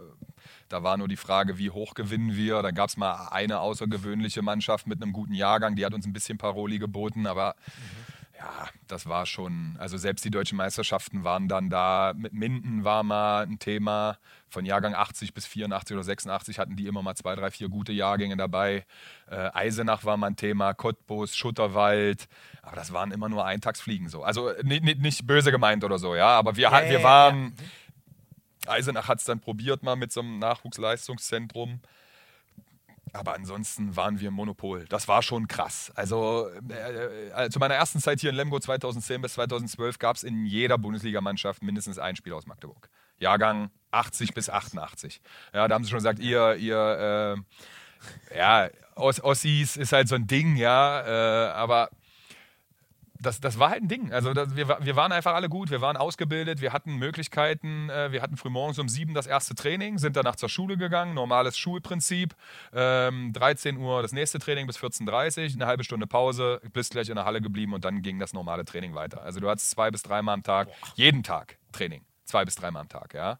da 0.69 0.83
war 0.83 0.95
nur 0.95 1.09
die 1.09 1.17
Frage, 1.17 1.57
wie 1.57 1.69
hoch 1.69 1.95
gewinnen 1.95 2.37
wir. 2.37 2.61
Da 2.61 2.71
gab 2.71 2.87
es 2.87 2.95
mal 2.95 3.27
eine 3.31 3.59
außergewöhnliche 3.59 4.41
Mannschaft 4.41 4.87
mit 4.87 5.03
einem 5.03 5.11
guten 5.11 5.33
Jahrgang, 5.33 5.75
die 5.75 5.85
hat 5.85 5.93
uns 5.93 6.05
ein 6.05 6.13
bisschen 6.13 6.37
Paroli 6.37 6.79
geboten, 6.79 7.27
aber 7.27 7.55
mhm 7.67 8.10
ja, 8.41 8.67
das 8.87 9.07
war 9.07 9.27
schon, 9.27 9.75
also 9.77 9.97
selbst 9.97 10.25
die 10.25 10.31
deutschen 10.31 10.57
Meisterschaften 10.57 11.23
waren 11.23 11.47
dann 11.47 11.69
da. 11.69 12.13
Mit 12.15 12.33
Minden 12.33 12.83
war 12.83 13.03
mal 13.03 13.43
ein 13.43 13.59
Thema. 13.59 14.17
Von 14.49 14.65
Jahrgang 14.65 14.95
80 14.95 15.35
bis 15.35 15.45
84 15.45 15.95
oder 15.95 16.03
86 16.03 16.57
hatten 16.57 16.75
die 16.75 16.87
immer 16.87 17.03
mal 17.03 17.13
zwei, 17.13 17.35
drei, 17.35 17.51
vier 17.51 17.69
gute 17.69 17.91
Jahrgänge 17.91 18.37
dabei. 18.37 18.85
Äh, 19.29 19.49
Eisenach 19.53 20.05
war 20.05 20.17
mal 20.17 20.27
ein 20.27 20.35
Thema, 20.37 20.73
Cottbus, 20.73 21.35
Schutterwald. 21.35 22.27
Aber 22.63 22.75
das 22.75 22.91
waren 22.91 23.11
immer 23.11 23.29
nur 23.29 23.45
Eintagsfliegen 23.45 24.09
so. 24.09 24.23
Also 24.23 24.51
nicht, 24.63 24.83
nicht, 24.83 24.99
nicht 24.99 25.27
böse 25.27 25.51
gemeint 25.51 25.83
oder 25.83 25.99
so, 25.99 26.15
ja. 26.15 26.29
Aber 26.29 26.55
wir, 26.55 26.71
yeah, 26.71 26.89
wir 26.89 27.03
waren. 27.03 27.53
Eisenach 28.65 29.07
hat 29.07 29.19
es 29.19 29.25
dann 29.25 29.39
probiert 29.39 29.83
mal 29.83 29.95
mit 29.95 30.11
so 30.11 30.21
einem 30.21 30.39
Nachwuchsleistungszentrum. 30.39 31.79
Aber 33.13 33.33
ansonsten 33.35 33.95
waren 33.95 34.19
wir 34.19 34.31
Monopol. 34.31 34.85
Das 34.85 35.07
war 35.07 35.21
schon 35.21 35.47
krass. 35.47 35.91
Also 35.95 36.49
äh, 36.69 37.45
äh, 37.45 37.49
zu 37.49 37.59
meiner 37.59 37.75
ersten 37.75 37.99
Zeit 37.99 38.21
hier 38.21 38.29
in 38.29 38.35
Lemgo 38.35 38.59
2010 38.59 39.21
bis 39.21 39.33
2012 39.33 39.99
gab 39.99 40.15
es 40.15 40.23
in 40.23 40.45
jeder 40.45 40.77
Bundesligamannschaft 40.77 41.61
mindestens 41.61 41.99
ein 41.99 42.15
Spiel 42.15 42.33
aus 42.33 42.47
Magdeburg. 42.47 42.89
Jahrgang 43.17 43.69
80 43.91 44.33
bis 44.33 44.49
88. 44.49 45.21
Ja, 45.53 45.67
da 45.67 45.75
haben 45.75 45.83
sie 45.83 45.89
schon 45.89 45.99
gesagt, 45.99 46.19
ihr, 46.19 46.55
ihr, 46.55 47.35
äh, 48.33 48.37
ja, 48.37 48.69
Ossis 48.95 49.77
ist 49.77 49.91
halt 49.91 50.07
so 50.07 50.15
ein 50.15 50.27
Ding, 50.27 50.55
ja, 50.55 51.01
äh, 51.01 51.51
aber 51.51 51.89
das, 53.21 53.39
das 53.39 53.59
war 53.59 53.69
halt 53.69 53.83
ein 53.83 53.87
Ding. 53.87 54.11
Also 54.11 54.33
das, 54.33 54.55
wir, 54.55 54.77
wir 54.79 54.95
waren 54.95 55.11
einfach 55.11 55.33
alle 55.33 55.49
gut, 55.49 55.69
wir 55.69 55.81
waren 55.81 55.97
ausgebildet, 55.97 56.61
wir 56.61 56.73
hatten 56.73 56.95
Möglichkeiten. 56.95 57.89
Äh, 57.89 58.11
wir 58.11 58.21
hatten 58.21 58.37
frühmorgens 58.37 58.79
um 58.79 58.89
sieben 58.89 59.13
das 59.13 59.27
erste 59.27 59.55
Training, 59.55 59.97
sind 59.97 60.15
danach 60.15 60.35
zur 60.35 60.49
Schule 60.49 60.77
gegangen, 60.77 61.13
normales 61.13 61.57
Schulprinzip. 61.57 62.35
Ähm, 62.73 63.31
13 63.33 63.77
Uhr 63.77 64.01
das 64.01 64.11
nächste 64.11 64.39
Training 64.39 64.67
bis 64.67 64.77
14.30 64.77 65.49
Uhr, 65.49 65.53
eine 65.53 65.65
halbe 65.67 65.83
Stunde 65.83 66.07
Pause, 66.07 66.61
bist 66.73 66.91
gleich 66.91 67.09
in 67.09 67.15
der 67.15 67.25
Halle 67.25 67.41
geblieben 67.41 67.73
und 67.73 67.85
dann 67.85 68.01
ging 68.01 68.19
das 68.19 68.33
normale 68.33 68.65
Training 68.65 68.95
weiter. 68.95 69.21
Also 69.21 69.39
du 69.39 69.49
hattest 69.49 69.69
zwei 69.69 69.91
bis 69.91 70.03
dreimal 70.03 70.33
am 70.33 70.43
Tag, 70.43 70.67
Boah. 70.67 70.75
jeden 70.95 71.23
Tag 71.23 71.57
Training. 71.71 72.03
Zwei 72.25 72.45
bis 72.45 72.55
dreimal 72.55 72.81
am 72.81 72.89
Tag, 72.89 73.13
ja. 73.13 73.39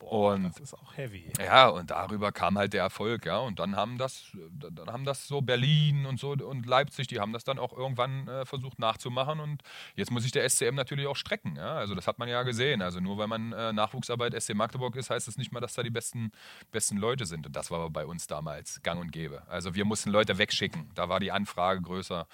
Boah, 0.00 0.32
und, 0.32 0.44
das 0.44 0.58
ist 0.58 0.74
auch 0.74 0.96
heavy. 0.96 1.30
Ja, 1.38 1.68
und 1.68 1.90
darüber 1.90 2.32
kam 2.32 2.56
halt 2.56 2.72
der 2.72 2.82
Erfolg, 2.82 3.26
ja. 3.26 3.38
Und 3.38 3.58
dann 3.58 3.76
haben 3.76 3.98
das, 3.98 4.32
dann 4.50 4.90
haben 4.90 5.04
das 5.04 5.28
so 5.28 5.42
Berlin 5.42 6.06
und 6.06 6.18
so 6.18 6.32
und 6.32 6.64
Leipzig, 6.64 7.06
die 7.06 7.20
haben 7.20 7.34
das 7.34 7.44
dann 7.44 7.58
auch 7.58 7.76
irgendwann 7.76 8.26
äh, 8.26 8.46
versucht 8.46 8.78
nachzumachen. 8.78 9.40
Und 9.40 9.62
jetzt 9.96 10.10
muss 10.10 10.22
sich 10.22 10.32
der 10.32 10.48
SCM 10.48 10.74
natürlich 10.74 11.06
auch 11.06 11.16
strecken, 11.16 11.54
ja. 11.56 11.74
Also 11.74 11.94
das 11.94 12.06
hat 12.06 12.18
man 12.18 12.30
ja 12.30 12.42
gesehen. 12.44 12.80
Also 12.80 13.00
nur 13.00 13.18
weil 13.18 13.28
man 13.28 13.52
äh, 13.52 13.74
Nachwuchsarbeit 13.74 14.40
SC 14.42 14.54
Magdeburg 14.54 14.96
ist, 14.96 15.10
heißt 15.10 15.28
das 15.28 15.36
nicht 15.36 15.52
mal, 15.52 15.60
dass 15.60 15.74
da 15.74 15.82
die 15.82 15.90
besten, 15.90 16.32
besten 16.72 16.96
Leute 16.96 17.26
sind. 17.26 17.46
Und 17.46 17.54
das 17.54 17.70
war 17.70 17.90
bei 17.90 18.06
uns 18.06 18.26
damals 18.26 18.82
gang 18.82 19.00
und 19.02 19.12
gäbe. 19.12 19.42
Also 19.48 19.74
wir 19.74 19.84
mussten 19.84 20.10
Leute 20.10 20.38
wegschicken. 20.38 20.90
Da 20.94 21.10
war 21.10 21.20
die 21.20 21.30
Anfrage 21.30 21.82
größer 21.82 22.26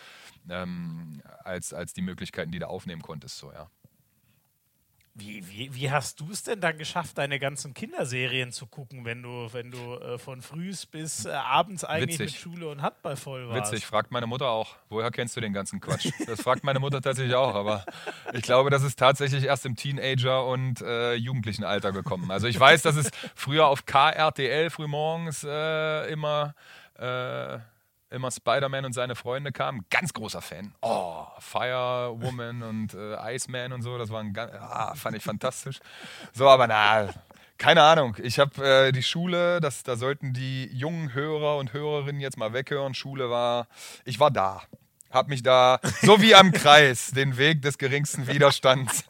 ähm, 0.49 1.21
als, 1.43 1.75
als 1.75 1.95
die 1.95 2.03
Möglichkeiten, 2.03 2.53
die 2.53 2.61
du 2.61 2.69
aufnehmen 2.69 3.03
konntest, 3.03 3.39
so, 3.39 3.51
ja. 3.53 3.69
Wie, 5.19 5.49
wie, 5.49 5.75
wie 5.75 5.91
hast 5.91 6.21
du 6.21 6.31
es 6.31 6.43
denn 6.43 6.61
dann 6.61 6.77
geschafft, 6.77 7.17
deine 7.17 7.39
ganzen 7.39 7.73
Kinderserien 7.73 8.53
zu 8.53 8.67
gucken, 8.67 9.07
wenn 9.07 9.23
du, 9.23 9.49
wenn 9.51 9.71
du 9.71 9.95
äh, 9.95 10.19
von 10.19 10.43
frühs 10.43 10.85
bis 10.85 11.25
äh, 11.25 11.31
abends 11.31 11.85
eigentlich 11.85 12.19
Witzig. 12.19 12.35
mit 12.35 12.43
Schule 12.43 12.69
und 12.69 12.83
Handball 12.83 13.17
voll 13.17 13.49
warst? 13.49 13.73
Witzig, 13.73 13.87
fragt 13.87 14.11
meine 14.11 14.27
Mutter 14.27 14.51
auch. 14.51 14.77
Woher 14.91 15.11
kennst 15.11 15.35
du 15.35 15.41
den 15.41 15.55
ganzen 15.55 15.81
Quatsch? 15.81 16.11
Das 16.27 16.43
fragt 16.43 16.65
meine 16.65 16.81
Mutter 16.81 17.01
tatsächlich 17.01 17.35
auch, 17.35 17.55
aber 17.55 17.87
ich 18.35 18.43
glaube, 18.43 18.69
das 18.69 18.83
ist 18.83 18.99
tatsächlich 18.99 19.45
erst 19.45 19.65
im 19.65 19.75
Teenager- 19.75 20.45
und 20.47 20.83
äh, 20.83 21.15
Jugendlichenalter 21.15 21.93
gekommen. 21.93 22.31
Also 22.31 22.47
ich 22.47 22.61
weiß, 22.61 22.83
dass 22.83 22.97
es 22.97 23.11
früher 23.35 23.69
auf 23.69 23.87
KRTL 23.87 24.69
frühmorgens 24.69 25.45
äh, 25.45 26.13
immer 26.13 26.55
äh, 26.99 27.59
immer 28.11 28.31
Spider-Man 28.31 28.85
und 28.85 28.93
seine 28.93 29.15
Freunde 29.15 29.53
kamen. 29.53 29.85
Ganz 29.91 30.13
großer 30.13 30.41
Fan. 30.41 30.75
Oh, 30.83 31.25
Firewoman 31.39 32.63
und 32.63 32.95
äh, 32.95 33.35
Iceman 33.35 33.73
und 33.73 33.83
so, 33.83 33.99
das 33.99 34.11
war 34.11 34.21
ein 34.21 34.37
ah, 34.37 34.95
fand 34.95 35.17
ich 35.17 35.23
fantastisch. 35.23 35.81
So, 36.33 36.49
aber 36.49 36.67
na, 36.67 37.09
keine 37.59 37.83
Ahnung. 37.83 38.17
Ich 38.23 38.39
habe 38.39 38.65
äh, 38.65 38.93
die 38.93 39.03
Schule, 39.03 39.61
das, 39.61 39.83
da 39.83 39.97
sollten 39.97 40.33
die 40.33 40.67
jungen 40.73 41.15
Hörer 41.15 41.57
und 41.57 41.73
Hörerinnen 41.73 42.21
jetzt 42.21 42.39
mal 42.39 42.53
weghören. 42.53 42.95
Schule 42.95 43.31
war, 43.31 43.67
ich 44.05 44.21
war 44.21 44.31
da 44.31 44.63
habe 45.17 45.31
mich 45.31 45.43
da, 45.43 45.81
so 46.03 46.21
wie 46.21 46.35
am 46.35 46.53
Kreis, 46.53 47.11
den 47.17 47.37
Weg 47.37 47.63
des 47.63 47.79
geringsten 47.79 48.29
Widerstands 48.29 49.05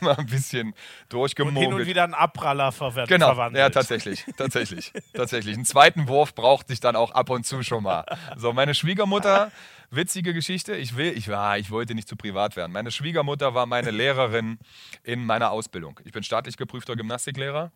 immer 0.00 0.18
ein 0.18 0.26
bisschen 0.26 0.74
durchgemogelt. 1.08 1.56
Und 1.56 1.72
hin 1.72 1.80
und 1.80 1.86
wieder 1.86 2.04
einen 2.04 2.14
Abpraller 2.14 2.72
verwandelt. 2.72 3.08
Genau, 3.08 3.28
verwandelt. 3.28 3.60
ja, 3.60 3.70
tatsächlich, 3.70 4.26
tatsächlich, 4.36 4.92
tatsächlich. 5.14 5.54
Einen 5.54 5.64
zweiten 5.64 6.08
Wurf 6.08 6.34
braucht 6.34 6.68
sich 6.68 6.80
dann 6.80 6.96
auch 6.96 7.12
ab 7.12 7.30
und 7.30 7.46
zu 7.46 7.62
schon 7.62 7.84
mal. 7.84 8.04
So, 8.36 8.52
meine 8.52 8.74
Schwiegermutter, 8.74 9.50
witzige 9.90 10.34
Geschichte, 10.34 10.74
ich 10.76 10.96
will, 10.96 11.16
ich 11.16 11.28
war, 11.28 11.58
ich 11.58 11.70
wollte 11.70 11.94
nicht 11.94 12.08
zu 12.08 12.16
privat 12.16 12.56
werden. 12.56 12.72
Meine 12.72 12.90
Schwiegermutter 12.90 13.54
war 13.54 13.66
meine 13.66 13.90
Lehrerin 13.90 14.58
in 15.04 15.24
meiner 15.24 15.50
Ausbildung. 15.50 16.00
Ich 16.04 16.12
bin 16.12 16.22
staatlich 16.22 16.56
geprüfter 16.56 16.96
Gymnastiklehrer 16.96 17.70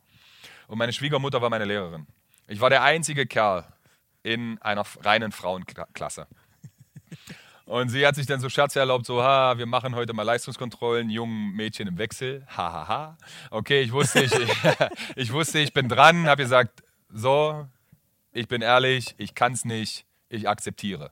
und 0.67 0.79
meine 0.79 0.93
Schwiegermutter 0.93 1.41
war 1.41 1.51
meine 1.51 1.65
Lehrerin. 1.65 2.07
Ich 2.49 2.61
war 2.61 2.71
der 2.71 2.83
einzige 2.83 3.27
Kerl 3.27 3.65
in 4.23 4.61
einer 4.61 4.85
reinen 5.03 5.31
Frauenklasse. 5.31 6.27
Und 7.67 7.89
sie 7.89 8.07
hat 8.07 8.15
sich 8.15 8.27
dann 8.27 8.41
so 8.41 8.49
Scherze 8.49 8.79
erlaubt, 8.79 9.07
so, 9.07 9.23
ha, 9.23 9.59
wir 9.59 9.67
machen 9.67 9.97
heute 9.97 10.13
mal 10.13 10.23
Leistungskontrollen, 10.23 11.11
jungen 11.11 11.53
Mädchen 11.53 11.89
im 11.89 11.99
Wechsel, 11.99 12.47
hahaha. 12.49 12.73
Ha, 12.73 12.89
ha. 12.89 13.19
Okay, 13.51 13.83
ich 13.83 13.93
wusste, 13.93 14.23
ich, 14.23 14.33
ich 15.17 15.33
wusste, 15.33 15.59
ich 15.59 15.73
bin 15.73 15.89
dran, 15.89 16.29
habe 16.29 16.45
gesagt, 16.45 16.85
so, 17.13 17.67
ich 18.33 18.47
bin 18.47 18.63
ehrlich, 18.63 19.17
ich 19.19 19.35
kann 19.35 19.53
es 19.53 19.65
nicht, 19.65 20.07
ich 20.29 20.49
akzeptiere. 20.49 21.11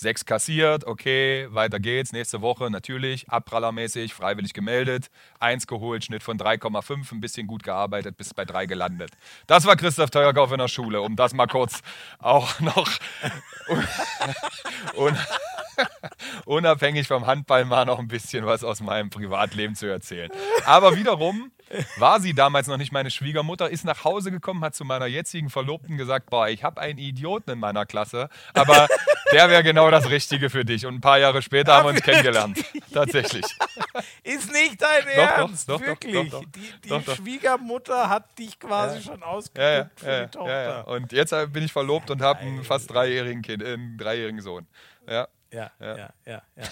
Sechs 0.00 0.24
kassiert, 0.24 0.84
okay, 0.84 1.48
weiter 1.50 1.80
geht's. 1.80 2.12
Nächste 2.12 2.40
Woche 2.40 2.70
natürlich, 2.70 3.28
abprallermäßig, 3.28 4.14
freiwillig 4.14 4.54
gemeldet. 4.54 5.10
Eins 5.40 5.66
geholt, 5.66 6.04
Schnitt 6.04 6.22
von 6.22 6.38
3,5, 6.38 7.12
ein 7.12 7.20
bisschen 7.20 7.48
gut 7.48 7.64
gearbeitet, 7.64 8.16
bis 8.16 8.32
bei 8.32 8.44
drei 8.44 8.66
gelandet. 8.66 9.10
Das 9.48 9.66
war 9.66 9.74
Christoph 9.74 10.10
Teuerkauf 10.10 10.52
in 10.52 10.58
der 10.58 10.68
Schule, 10.68 11.02
um 11.02 11.16
das 11.16 11.34
mal 11.34 11.48
kurz 11.48 11.82
auch 12.20 12.60
noch. 12.60 12.88
und, 14.94 15.18
unabhängig 16.44 17.06
vom 17.06 17.26
Handball 17.26 17.64
mal 17.64 17.84
noch 17.84 17.98
ein 17.98 18.08
bisschen 18.08 18.46
was 18.46 18.64
aus 18.64 18.80
meinem 18.80 19.10
Privatleben 19.10 19.74
zu 19.74 19.86
erzählen. 19.86 20.30
Aber 20.64 20.96
wiederum 20.96 21.50
war 21.98 22.20
sie 22.20 22.34
damals 22.34 22.66
noch 22.66 22.76
nicht 22.76 22.92
meine 22.92 23.10
Schwiegermutter, 23.10 23.68
ist 23.68 23.84
nach 23.84 24.04
Hause 24.04 24.30
gekommen, 24.30 24.64
hat 24.64 24.74
zu 24.74 24.84
meiner 24.84 25.06
jetzigen 25.06 25.50
Verlobten 25.50 25.96
gesagt, 25.96 26.30
boah, 26.30 26.48
ich 26.48 26.64
habe 26.64 26.80
einen 26.80 26.98
Idioten 26.98 27.50
in 27.50 27.58
meiner 27.58 27.86
Klasse, 27.86 28.28
aber 28.54 28.88
der 29.32 29.50
wäre 29.50 29.62
genau 29.62 29.90
das 29.90 30.08
Richtige 30.08 30.50
für 30.50 30.64
dich. 30.64 30.86
Und 30.86 30.96
ein 30.96 31.00
paar 31.00 31.18
Jahre 31.18 31.42
später 31.42 31.74
haben 31.74 31.84
wir 31.86 31.90
uns 31.90 32.02
kennengelernt. 32.02 32.64
Tatsächlich. 32.92 33.44
Ist 34.22 34.52
nicht 34.52 34.80
dein 34.80 35.04
doch, 35.04 35.22
Ernst, 35.22 35.68
doch, 35.68 35.80
doch, 35.80 35.86
wirklich. 35.86 36.30
die, 36.30 36.88
die 36.88 37.10
Schwiegermutter 37.14 38.08
hat 38.08 38.38
dich 38.38 38.58
quasi 38.58 38.96
ja. 38.96 39.02
schon 39.02 39.22
ausgeguckt 39.22 39.58
ja, 39.58 39.78
ja, 39.78 39.90
für 39.96 40.24
die 40.24 40.30
Tochter. 40.30 40.88
Und 40.88 41.12
jetzt 41.12 41.34
bin 41.52 41.64
ich 41.64 41.72
verlobt 41.72 42.10
und 42.10 42.22
habe 42.22 42.40
einen 42.40 42.64
fast 42.64 42.90
dreijährigen 42.90 43.42
Kind, 43.42 43.62
einen 43.62 43.98
dreijährigen 43.98 44.40
Sohn. 44.40 44.66
Ja. 45.06 45.28
Ja, 45.52 45.70
ja, 45.80 45.96
ja, 45.96 46.12
ja. 46.24 46.42
ja. 46.56 46.64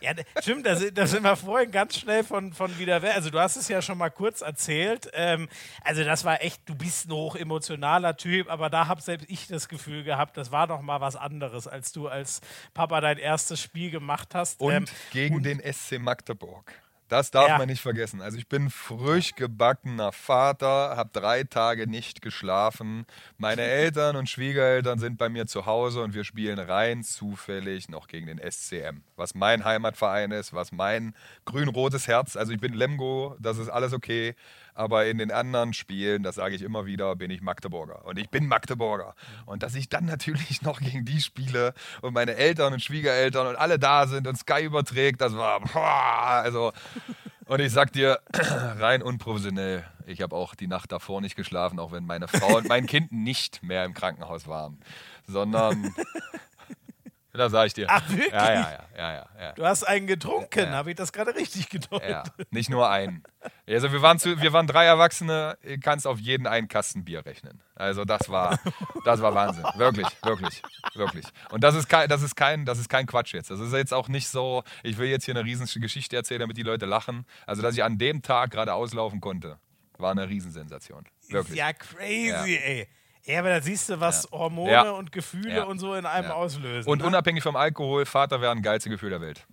Ja, 0.00 0.12
stimmt, 0.40 0.64
da 0.64 0.76
sind, 0.76 0.96
da 0.96 1.06
sind 1.06 1.22
wir 1.22 1.36
vorhin 1.36 1.70
ganz 1.70 1.98
schnell 1.98 2.24
von, 2.24 2.54
von 2.54 2.78
wieder 2.78 3.02
weg. 3.02 3.14
Also 3.14 3.28
du 3.28 3.38
hast 3.38 3.56
es 3.56 3.68
ja 3.68 3.82
schon 3.82 3.98
mal 3.98 4.08
kurz 4.08 4.40
erzählt. 4.40 5.10
Ähm, 5.12 5.48
also 5.82 6.04
das 6.04 6.24
war 6.24 6.42
echt, 6.42 6.66
du 6.66 6.74
bist 6.74 7.08
ein 7.08 7.12
hoch 7.12 7.36
emotionaler 7.36 8.16
Typ, 8.16 8.50
aber 8.50 8.70
da 8.70 8.86
habe 8.86 9.02
selbst 9.02 9.26
ich 9.28 9.46
das 9.46 9.68
Gefühl 9.68 10.02
gehabt, 10.02 10.36
das 10.36 10.50
war 10.50 10.66
doch 10.66 10.80
mal 10.80 11.00
was 11.02 11.16
anderes, 11.16 11.66
als 11.66 11.92
du 11.92 12.08
als 12.08 12.40
Papa 12.72 13.00
dein 13.02 13.18
erstes 13.18 13.60
Spiel 13.60 13.90
gemacht 13.90 14.34
hast. 14.34 14.60
Und 14.60 14.72
ähm, 14.72 14.84
gegen 15.12 15.34
und 15.36 15.42
den 15.42 15.60
SC 15.60 15.98
Magdeburg. 15.98 16.72
Das 17.10 17.32
darf 17.32 17.48
Ja. 17.48 17.58
man 17.58 17.66
nicht 17.66 17.82
vergessen. 17.82 18.22
Also 18.22 18.38
ich 18.38 18.46
bin 18.46 18.70
frisch 18.70 19.34
gebackener 19.34 20.12
Vater, 20.12 20.96
habe 20.96 21.10
drei 21.12 21.42
Tage 21.42 21.88
nicht 21.88 22.22
geschlafen. 22.22 23.04
Meine 23.36 23.62
Eltern 23.80 24.14
und 24.14 24.28
Schwiegereltern 24.30 25.00
sind 25.00 25.18
bei 25.18 25.28
mir 25.28 25.46
zu 25.48 25.66
Hause 25.66 26.02
und 26.02 26.14
wir 26.14 26.22
spielen 26.22 26.60
rein 26.60 27.02
zufällig 27.02 27.88
noch 27.88 28.06
gegen 28.06 28.28
den 28.28 28.38
SCM, 28.38 29.02
was 29.16 29.34
mein 29.34 29.64
Heimatverein 29.64 30.30
ist, 30.30 30.52
was 30.54 30.70
mein 30.70 31.14
grün-rotes 31.46 32.06
Herz. 32.06 32.36
Also 32.36 32.52
ich 32.52 32.60
bin 32.60 32.74
Lemgo, 32.74 33.36
das 33.40 33.58
ist 33.58 33.68
alles 33.68 33.92
okay. 33.92 34.36
Aber 34.74 35.06
in 35.06 35.18
den 35.18 35.30
anderen 35.30 35.72
Spielen, 35.72 36.22
das 36.22 36.36
sage 36.36 36.54
ich 36.54 36.62
immer 36.62 36.86
wieder, 36.86 37.16
bin 37.16 37.30
ich 37.30 37.42
Magdeburger. 37.42 38.04
Und 38.04 38.18
ich 38.18 38.30
bin 38.30 38.46
Magdeburger. 38.46 39.14
Und 39.46 39.62
dass 39.62 39.74
ich 39.74 39.88
dann 39.88 40.04
natürlich 40.06 40.62
noch 40.62 40.80
gegen 40.80 41.04
die 41.04 41.20
spiele 41.20 41.74
und 42.02 42.14
meine 42.14 42.34
Eltern 42.34 42.72
und 42.72 42.82
Schwiegereltern 42.82 43.46
und 43.46 43.56
alle 43.56 43.78
da 43.78 44.06
sind 44.06 44.26
und 44.26 44.36
Sky 44.36 44.64
überträgt, 44.64 45.20
das 45.20 45.34
war, 45.34 45.62
also. 45.76 46.72
Und 47.46 47.60
ich 47.60 47.72
sag 47.72 47.92
dir, 47.92 48.20
rein 48.32 49.02
unprofessionell, 49.02 49.84
ich 50.06 50.22
habe 50.22 50.36
auch 50.36 50.54
die 50.54 50.68
Nacht 50.68 50.92
davor 50.92 51.20
nicht 51.20 51.34
geschlafen, 51.34 51.80
auch 51.80 51.90
wenn 51.90 52.06
meine 52.06 52.28
Frau 52.28 52.58
und 52.58 52.68
mein 52.68 52.86
Kind 52.86 53.10
nicht 53.10 53.64
mehr 53.64 53.84
im 53.84 53.92
Krankenhaus 53.92 54.46
waren, 54.46 54.78
sondern, 55.26 55.92
das 57.32 57.52
sage 57.52 57.66
ich 57.68 57.74
dir. 57.74 57.86
Ach, 57.88 58.08
wirklich? 58.08 58.32
Ja, 58.32 58.52
ja, 58.52 58.84
ja, 58.96 59.26
ja. 59.40 59.52
Du 59.52 59.64
hast 59.64 59.84
einen 59.84 60.06
getrunken, 60.06 60.70
habe 60.70 60.90
ich 60.90 60.96
das 60.96 61.12
gerade 61.12 61.34
richtig 61.34 61.68
gedeutet? 61.68 62.10
Ja, 62.10 62.24
nicht 62.50 62.70
nur 62.70 62.90
einen. 62.90 63.22
Also 63.68 63.92
wir 63.92 64.02
waren, 64.02 64.18
zu, 64.18 64.40
wir 64.40 64.52
waren 64.52 64.66
drei 64.66 64.84
Erwachsene, 64.86 65.56
du 65.62 65.78
kannst 65.78 66.06
auf 66.06 66.18
jeden 66.18 66.46
einen 66.46 66.68
Kasten 66.68 67.04
Bier 67.04 67.24
rechnen. 67.24 67.62
Also 67.74 68.04
das 68.04 68.28
war, 68.28 68.58
das 69.04 69.22
war 69.22 69.34
Wahnsinn. 69.34 69.64
Wirklich, 69.76 70.08
wirklich, 70.22 70.62
wirklich. 70.94 71.26
Und 71.50 71.62
das 71.62 71.74
ist, 71.74 71.88
kein, 71.88 72.08
das, 72.08 72.22
ist 72.22 72.34
kein, 72.34 72.64
das 72.66 72.78
ist 72.78 72.88
kein 72.88 73.06
Quatsch 73.06 73.32
jetzt. 73.32 73.50
Das 73.50 73.60
ist 73.60 73.72
jetzt 73.72 73.94
auch 73.94 74.08
nicht 74.08 74.28
so, 74.28 74.64
ich 74.82 74.98
will 74.98 75.08
jetzt 75.08 75.24
hier 75.24 75.34
eine 75.34 75.44
riesen 75.44 75.66
Geschichte 75.80 76.16
erzählen, 76.16 76.40
damit 76.40 76.56
die 76.56 76.62
Leute 76.62 76.86
lachen. 76.86 77.26
Also 77.46 77.62
dass 77.62 77.74
ich 77.74 77.84
an 77.84 77.96
dem 77.98 78.22
Tag 78.22 78.50
gerade 78.50 78.74
auslaufen 78.74 79.20
konnte, 79.20 79.58
war 79.98 80.10
eine 80.10 80.28
Riesensensation. 80.28 81.04
Wirklich. 81.28 81.58
Ja, 81.58 81.72
crazy, 81.72 82.56
ey. 82.56 82.88
Ja, 83.32 83.40
aber 83.40 83.50
da 83.50 83.60
siehst 83.60 83.88
du, 83.88 84.00
was 84.00 84.28
Hormone 84.32 84.70
Ja. 84.72 84.90
und 84.90 85.12
Gefühle 85.12 85.56
Ja. 85.56 85.64
und 85.64 85.78
so 85.78 85.94
in 85.94 86.06
einem 86.06 86.28
Ja. 86.28 86.34
auslösen. 86.34 86.88
Und 86.90 86.98
ne? 87.00 87.06
unabhängig 87.06 87.42
vom 87.42 87.56
Alkohol, 87.56 88.06
Vater 88.06 88.40
wäre 88.40 88.52
ein 88.52 88.62
geilste 88.62 88.90
Gefühl 88.90 89.10
der 89.10 89.20
Welt. 89.20 89.46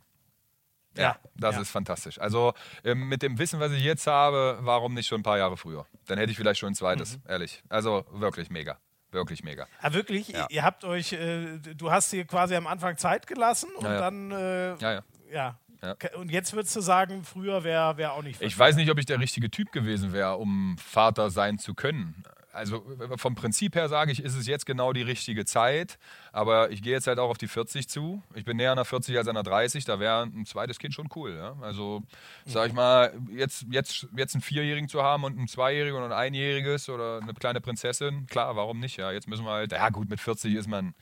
Ja, 0.95 1.03
Ja, 1.03 1.17
das 1.35 1.55
ja. 1.55 1.61
ist 1.61 1.69
fantastisch. 1.69 2.19
Also 2.19 2.53
ähm, 2.83 3.07
mit 3.07 3.21
dem 3.21 3.37
Wissen, 3.37 3.59
was 3.59 3.71
ich 3.71 3.83
jetzt 3.83 4.07
habe, 4.07 4.57
warum 4.61 4.93
nicht 4.95 5.07
schon 5.07 5.19
ein 5.19 5.23
paar 5.23 5.37
Jahre 5.37 5.55
früher? 5.55 5.85
Dann 6.07 6.17
hätte 6.17 6.31
ich 6.31 6.37
vielleicht 6.37 6.59
schon 6.59 6.71
ein 6.71 6.75
zweites, 6.75 7.17
Mhm. 7.17 7.23
ehrlich. 7.29 7.63
Also 7.69 8.05
wirklich 8.11 8.49
mega. 8.49 8.77
Wirklich 9.11 9.43
mega. 9.43 9.67
Ah, 9.81 9.93
wirklich? 9.93 10.29
Ja. 10.29 10.47
Ihr 10.49 10.63
habt 10.63 10.83
euch, 10.83 11.13
äh, 11.13 11.59
du 11.59 11.91
hast 11.91 12.11
dir 12.11 12.25
quasi 12.25 12.55
am 12.55 12.67
Anfang 12.67 12.97
Zeit 12.97 13.25
gelassen 13.27 13.69
und 13.77 13.85
Ja, 13.85 13.93
ja. 13.93 13.99
dann, 13.99 14.31
äh, 14.31 14.69
Ja, 14.77 14.91
ja. 14.93 15.03
ja. 15.31 15.57
Ja. 15.83 15.95
Und 16.17 16.31
jetzt 16.31 16.53
würdest 16.53 16.75
du 16.75 16.81
sagen, 16.81 17.23
früher 17.23 17.63
wäre 17.63 17.97
wär 17.97 18.13
auch 18.13 18.23
nicht 18.23 18.41
Ich 18.41 18.57
weiß 18.57 18.75
nicht, 18.77 18.89
ob 18.89 18.97
ich 18.97 19.05
der 19.05 19.19
richtige 19.19 19.51
Typ 19.51 19.71
gewesen 19.71 20.11
wäre, 20.11 20.35
um 20.37 20.75
Vater 20.79 21.29
sein 21.29 21.59
zu 21.59 21.75
können. 21.75 22.23
Also 22.53 22.83
vom 23.17 23.35
Prinzip 23.35 23.75
her 23.75 23.87
sage 23.89 24.11
ich, 24.11 24.23
ist 24.23 24.35
es 24.35 24.47
jetzt 24.47 24.65
genau 24.65 24.93
die 24.93 25.01
richtige 25.01 25.45
Zeit. 25.45 25.99
Aber 26.31 26.71
ich 26.71 26.81
gehe 26.81 26.93
jetzt 26.93 27.07
halt 27.07 27.19
auch 27.19 27.29
auf 27.29 27.37
die 27.37 27.47
40 27.47 27.87
zu. 27.87 28.23
Ich 28.33 28.45
bin 28.45 28.57
näher 28.57 28.71
an 28.71 28.77
der 28.77 28.85
40 28.85 29.17
als 29.17 29.27
an 29.27 29.35
der 29.35 29.43
30. 29.43 29.85
Da 29.85 29.99
wäre 29.99 30.23
ein 30.23 30.45
zweites 30.45 30.79
Kind 30.79 30.93
schon 30.93 31.09
cool. 31.15 31.35
Ja? 31.35 31.55
Also 31.61 32.03
sag 32.45 32.67
ich 32.67 32.73
mal, 32.73 33.13
jetzt, 33.31 33.65
jetzt, 33.69 34.07
jetzt 34.15 34.35
einen 34.35 34.41
Vierjährigen 34.41 34.89
zu 34.89 35.03
haben 35.03 35.23
und 35.23 35.37
ein 35.37 35.47
Zweijähriges 35.47 35.97
und 35.97 36.03
ein 36.03 36.11
Einjähriges 36.11 36.89
oder 36.89 37.21
eine 37.21 37.33
kleine 37.33 37.61
Prinzessin, 37.61 38.25
klar, 38.27 38.55
warum 38.55 38.79
nicht? 38.79 38.97
Ja, 38.97 39.11
jetzt 39.11 39.27
müssen 39.27 39.45
wir 39.45 39.51
halt, 39.51 39.71
ja 39.71 39.89
gut, 39.89 40.09
mit 40.09 40.19
40 40.19 40.55
ist 40.55 40.67
man, 40.67 40.95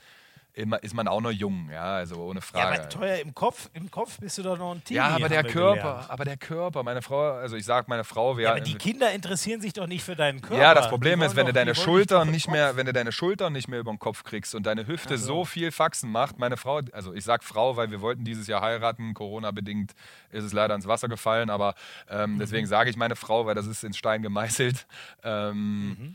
immer, 0.55 0.81
ist 0.81 0.93
man 0.93 1.07
auch 1.07 1.19
noch 1.21 1.31
jung, 1.31 1.69
ja, 1.71 1.95
also 1.95 2.15
ohne 2.15 2.39
Ja, 2.39 2.41
Frage. 2.41 2.79
aber 2.79 2.89
teuer 2.89 3.17
im 3.19 3.35
Kopf, 3.35 3.69
im 3.73 3.91
Kopf 3.91 4.19
bist 4.19 4.37
du 4.37 4.43
doch 4.43 4.57
noch 4.57 4.73
ein 4.73 4.83
Teenie. 4.83 4.97
Ja, 4.97 5.07
aber 5.09 5.27
der 5.27 5.43
Körper, 5.43 5.75
gelernt. 5.81 6.09
aber 6.09 6.25
der 6.25 6.37
Körper, 6.37 6.81
meine 6.83 7.01
Frau, 7.01 7.33
also 7.33 7.55
ich 7.57 7.65
sag 7.65 7.87
meine 7.89 8.03
Frau, 8.05 8.37
wir 8.37 8.45
Ja, 8.45 8.51
aber 8.51 8.61
die 8.61 8.75
Kinder 8.75 9.11
interessieren 9.11 9.59
sich 9.59 9.73
doch 9.73 9.85
nicht 9.85 10.03
für 10.03 10.15
deinen 10.15 10.41
Körper. 10.41 10.61
Ja, 10.63 10.73
das 10.73 10.87
Problem 10.87 11.21
ist, 11.21 11.35
wenn 11.35 11.45
du 11.45 11.51
deine 11.53 11.75
Schultern 11.75 12.31
nicht 12.31 12.49
mehr, 12.49 12.77
wenn 12.77 12.85
du 12.85 12.93
deine 12.93 13.11
Schultern 13.11 13.51
nicht 13.53 13.67
mehr 13.67 13.79
über 13.79 13.91
den 13.91 13.99
Kopf 13.99 14.23
kriegst 14.23 14.55
und 14.55 14.65
deine 14.65 14.87
Hüfte 14.87 15.17
so 15.17 15.43
viel 15.45 15.71
Faxen 15.71 16.09
macht, 16.11 16.39
meine 16.39 16.55
Frau, 16.57 16.79
also 16.93 17.13
ich 17.13 17.25
sag 17.25 17.43
Frau, 17.43 17.75
weil 17.75 17.91
wir 17.91 17.99
wollten 18.01 18.23
dieses 18.23 18.47
Jahr 18.47 18.61
heiraten, 18.61 19.13
Corona 19.13 19.51
bedingt 19.51 19.91
ist 20.31 20.45
es 20.45 20.53
leider 20.53 20.73
ins 20.75 20.87
Wasser 20.87 21.07
gefallen, 21.09 21.49
aber 21.49 21.75
ähm, 22.09 22.35
Mhm. 22.35 22.39
deswegen 22.39 22.65
sage 22.67 22.89
ich 22.89 22.95
meine 22.97 23.15
Frau, 23.15 23.45
weil 23.45 23.55
das 23.55 23.67
ist 23.67 23.83
in 23.83 23.93
Stein 23.93 24.21
gemeißelt. 24.21 24.87
Ähm, 25.23 25.87
Mhm. 25.89 26.13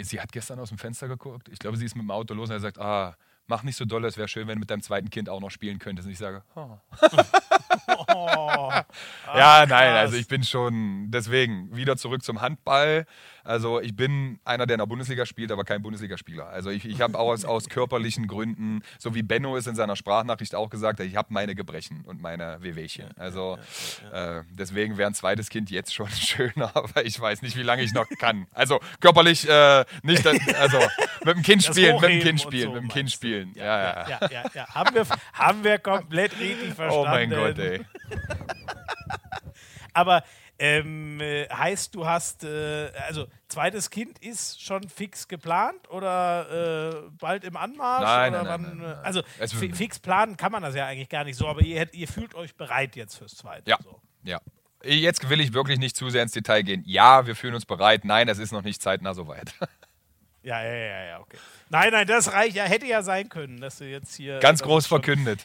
Sie 0.00 0.18
hat 0.18 0.32
gestern 0.32 0.58
aus 0.60 0.70
dem 0.70 0.78
Fenster 0.78 1.08
geguckt. 1.08 1.48
Ich 1.50 1.58
glaube, 1.58 1.76
sie 1.76 1.84
ist 1.84 1.94
mit 1.94 2.02
dem 2.02 2.10
Auto 2.10 2.32
los 2.32 2.48
und 2.48 2.54
hat 2.54 2.62
gesagt, 2.62 2.78
ah, 2.78 3.14
mach 3.48 3.62
nicht 3.62 3.76
so 3.76 3.84
doll, 3.84 4.04
es 4.04 4.16
wäre 4.16 4.28
schön, 4.28 4.46
wenn 4.46 4.56
du 4.56 4.60
mit 4.60 4.70
deinem 4.70 4.82
zweiten 4.82 5.10
Kind 5.10 5.28
auch 5.28 5.40
noch 5.40 5.50
spielen 5.50 5.78
könntest. 5.78 6.06
Und 6.06 6.12
ich 6.12 6.18
sage, 6.18 6.42
oh. 6.54 6.78
Oh, 8.14 8.72
Ja, 9.34 9.66
nein, 9.66 9.94
also 9.94 10.16
ich 10.16 10.26
bin 10.28 10.42
schon, 10.42 11.10
deswegen 11.10 11.74
wieder 11.74 11.96
zurück 11.96 12.22
zum 12.22 12.40
Handball. 12.40 13.06
Also 13.44 13.80
ich 13.80 13.96
bin 13.96 14.38
einer, 14.44 14.66
der 14.66 14.74
in 14.74 14.78
der 14.78 14.86
Bundesliga 14.86 15.24
spielt, 15.24 15.50
aber 15.52 15.64
kein 15.64 15.80
Bundesligaspieler. 15.80 16.48
Also 16.48 16.68
ich, 16.68 16.84
ich 16.84 17.00
habe 17.00 17.18
aus, 17.18 17.46
aus 17.46 17.68
körperlichen 17.70 18.26
Gründen, 18.26 18.82
so 18.98 19.14
wie 19.14 19.22
Benno 19.22 19.56
es 19.56 19.66
in 19.66 19.74
seiner 19.74 19.96
Sprachnachricht 19.96 20.54
auch 20.54 20.68
gesagt 20.68 21.00
hat, 21.00 21.06
ich 21.06 21.16
habe 21.16 21.28
meine 21.32 21.54
Gebrechen 21.54 22.02
und 22.04 22.20
meine 22.20 22.58
Wehwehchen. 22.60 23.06
Also 23.16 23.58
äh, 24.12 24.42
deswegen 24.50 24.98
wäre 24.98 25.08
ein 25.08 25.14
zweites 25.14 25.48
Kind 25.48 25.70
jetzt 25.70 25.94
schon 25.94 26.08
schöner, 26.10 26.72
aber 26.74 27.06
ich 27.06 27.18
weiß 27.18 27.40
nicht, 27.40 27.56
wie 27.56 27.62
lange 27.62 27.82
ich 27.82 27.94
noch 27.94 28.06
kann. 28.18 28.46
Also 28.52 28.80
körperlich 29.00 29.48
äh, 29.48 29.84
nicht, 30.02 30.26
also 30.26 30.78
mit 31.24 31.36
dem 31.36 31.42
Kind 31.42 31.64
spielen, 31.64 32.00
mit 32.00 32.10
dem 32.10 32.20
Kind 32.20 32.40
spielen, 32.42 32.64
so 32.64 32.72
mit 32.72 32.82
dem 32.82 32.88
Kind 32.88 33.10
spielen. 33.10 33.52
Ja, 33.54 33.64
ja. 33.64 34.08
ja, 34.08 34.28
ja, 34.30 34.44
ja. 34.52 34.74
Haben 34.74 34.94
wir, 34.94 35.06
haben 35.32 35.64
wir 35.64 35.78
komplett 35.78 36.38
richtig 36.38 36.74
verstanden. 36.74 36.92
Oh 36.92 37.04
mein 37.04 37.30
Gott, 37.30 37.57
ey. 37.58 37.80
Aber 39.92 40.22
ähm, 40.58 41.20
äh, 41.20 41.48
heißt, 41.48 41.94
du 41.94 42.06
hast, 42.06 42.44
äh, 42.44 42.90
also 43.06 43.26
zweites 43.48 43.90
Kind 43.90 44.18
ist 44.18 44.62
schon 44.62 44.88
fix 44.88 45.28
geplant 45.28 45.88
oder 45.90 47.06
äh, 47.06 47.10
bald 47.18 47.44
im 47.44 47.56
Anmarsch? 47.56 48.02
Nein, 48.04 48.32
nein, 48.32 48.46
wann, 48.46 48.62
nein, 48.62 48.76
nein, 48.78 48.86
nein. 48.90 49.04
Also 49.04 49.22
fi- 49.56 49.72
fix 49.72 49.98
planen 49.98 50.36
kann 50.36 50.52
man 50.52 50.62
das 50.62 50.74
ja 50.74 50.86
eigentlich 50.86 51.08
gar 51.08 51.24
nicht 51.24 51.36
so, 51.36 51.46
aber 51.48 51.62
ihr, 51.62 51.92
ihr 51.94 52.08
fühlt 52.08 52.34
euch 52.34 52.54
bereit 52.56 52.96
jetzt 52.96 53.16
fürs 53.16 53.36
zweite. 53.36 53.68
Ja, 53.70 53.78
So. 53.82 54.00
ja. 54.24 54.40
Jetzt 54.84 55.28
will 55.28 55.40
ich 55.40 55.52
wirklich 55.54 55.80
nicht 55.80 55.96
zu 55.96 56.08
sehr 56.08 56.22
ins 56.22 56.30
Detail 56.32 56.62
gehen. 56.62 56.84
Ja, 56.86 57.26
wir 57.26 57.34
fühlen 57.34 57.54
uns 57.54 57.66
bereit. 57.66 58.04
Nein, 58.04 58.28
es 58.28 58.38
ist 58.38 58.52
noch 58.52 58.62
nicht 58.62 58.80
zeitnah 58.82 59.14
soweit. 59.14 59.54
Ja, 60.44 60.62
ja, 60.64 60.72
ja, 60.72 61.04
ja, 61.04 61.20
okay. 61.20 61.36
Nein, 61.68 61.90
nein, 61.90 62.06
das 62.06 62.32
reicht 62.32 62.54
ja, 62.56 62.64
hätte 62.64 62.86
ja 62.86 63.02
sein 63.02 63.28
können, 63.28 63.60
dass 63.60 63.78
du 63.78 63.84
jetzt 63.84 64.14
hier. 64.14 64.38
Ganz 64.38 64.62
groß 64.62 64.86
verkündet. 64.86 65.44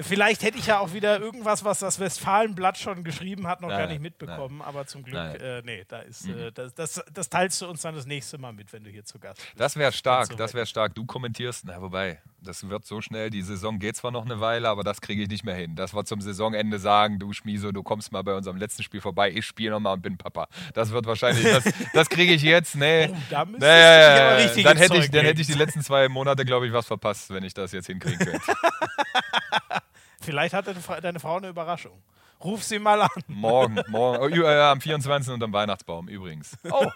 Vielleicht 0.00 0.42
hätte 0.42 0.58
ich 0.58 0.66
ja 0.66 0.78
auch 0.80 0.92
wieder 0.92 1.20
irgendwas, 1.20 1.64
was 1.64 1.78
das 1.78 2.00
Westfalenblatt 2.00 2.78
schon 2.78 3.04
geschrieben 3.04 3.46
hat, 3.46 3.60
noch 3.60 3.68
Nein, 3.68 3.78
gar 3.78 3.86
nein, 3.86 3.94
nicht 3.94 4.02
mitbekommen. 4.02 4.60
Aber 4.62 4.86
zum 4.86 5.02
Glück, 5.02 5.14
Nein. 5.14 5.36
Mhm. 5.36 5.44
äh, 5.44 5.62
nee, 5.62 5.84
da 5.86 6.00
ist, 6.00 6.28
äh, 6.28 6.50
das, 6.52 6.74
das, 6.74 7.04
das 7.12 7.28
teilst 7.28 7.60
du 7.62 7.68
uns 7.68 7.82
dann 7.82 7.94
das 7.94 8.06
nächste 8.06 8.38
Mal 8.38 8.52
mit, 8.52 8.72
wenn 8.72 8.82
du 8.82 8.90
hier 8.90 9.04
zu 9.04 9.18
Gast 9.18 9.40
bist. 9.40 9.60
Das 9.60 9.76
wäre 9.76 9.92
stark, 9.92 10.26
so 10.26 10.34
das 10.34 10.54
wäre 10.54 10.66
stark. 10.66 10.94
Du 10.94 11.04
kommentierst, 11.04 11.64
na 11.66 11.80
wobei, 11.80 12.20
das 12.44 12.68
wird 12.68 12.84
so 12.86 13.00
schnell, 13.00 13.30
die 13.30 13.42
Saison 13.42 13.78
geht 13.78 13.96
zwar 13.96 14.10
noch 14.10 14.24
eine 14.24 14.40
Weile, 14.40 14.68
aber 14.68 14.84
das 14.84 15.00
kriege 15.00 15.22
ich 15.22 15.28
nicht 15.28 15.44
mehr 15.44 15.54
hin. 15.54 15.74
Dass 15.74 15.94
wir 15.94 16.04
zum 16.04 16.20
Saisonende 16.20 16.78
sagen, 16.78 17.18
du 17.18 17.32
Schmieso, 17.32 17.72
du 17.72 17.82
kommst 17.82 18.12
mal 18.12 18.22
bei 18.22 18.34
unserem 18.34 18.56
letzten 18.56 18.82
Spiel 18.82 19.00
vorbei, 19.00 19.30
ich 19.30 19.44
spiele 19.46 19.70
nochmal 19.72 19.94
und 19.94 20.02
bin 20.02 20.16
Papa. 20.16 20.46
Das 20.74 20.90
wird 20.90 21.06
wahrscheinlich, 21.06 21.44
das, 21.44 21.64
das 21.92 22.08
kriege 22.08 22.32
ich 22.34 22.42
jetzt, 22.42 22.76
nee. 22.76 23.08
Oh, 23.10 23.16
da 23.30 23.44
nee, 23.44 24.42
richtig 24.44 24.64
dann 24.64 24.76
hätte 24.76 24.96
ich, 24.98 25.10
dann 25.10 25.24
hätte 25.24 25.40
ich 25.40 25.46
die 25.46 25.54
letzten 25.54 25.82
zwei 25.82 26.08
Monate, 26.08 26.44
glaube 26.44 26.66
ich, 26.66 26.72
was 26.72 26.86
verpasst, 26.86 27.30
wenn 27.30 27.44
ich 27.44 27.54
das 27.54 27.72
jetzt 27.72 27.86
hinkriegen 27.86 28.18
könnte. 28.18 28.40
Vielleicht 30.20 30.54
hat 30.54 30.66
deine, 30.66 30.80
Fra- 30.80 31.00
deine 31.00 31.20
Frau 31.20 31.36
eine 31.36 31.48
Überraschung. 31.48 32.02
Ruf 32.42 32.62
sie 32.62 32.78
mal 32.78 33.02
an. 33.02 33.08
Morgen, 33.26 33.80
morgen, 33.88 34.38
oh, 34.40 34.44
äh, 34.44 34.60
am 34.60 34.80
24. 34.80 35.32
unterm 35.32 35.52
Weihnachtsbaum 35.52 36.08
übrigens. 36.08 36.56
Oh, 36.70 36.86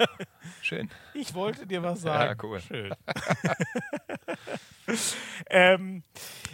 schön. 0.61 0.91
Ich 1.15 1.35
wollte 1.35 1.67
dir 1.67 1.83
was 1.83 2.03
sagen. 2.03 2.37
Ja, 2.39 2.45
cool. 2.45 2.61
Schön. 2.61 2.95
ähm, 5.51 6.03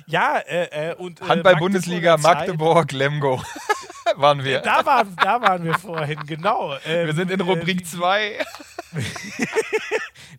ja, 0.07 0.39
äh, 0.39 0.91
äh, 0.91 0.95
und. 0.95 1.21
Äh, 1.21 1.25
Handball-Bundesliga, 1.25 2.17
Magdeburg, 2.19 2.93
Lemgo 2.93 3.43
waren 4.17 4.45
wir. 4.45 4.61
Da 4.61 4.85
waren, 4.85 5.15
da 5.17 5.41
waren 5.41 5.65
wir 5.65 5.75
vorhin, 5.75 6.21
genau. 6.27 6.77
Ähm, 6.85 7.07
Wir 7.07 7.15
sind 7.15 7.31
in 7.31 7.41
äh, 7.41 7.43
Rubrik 7.47 7.87
2. 7.87 8.39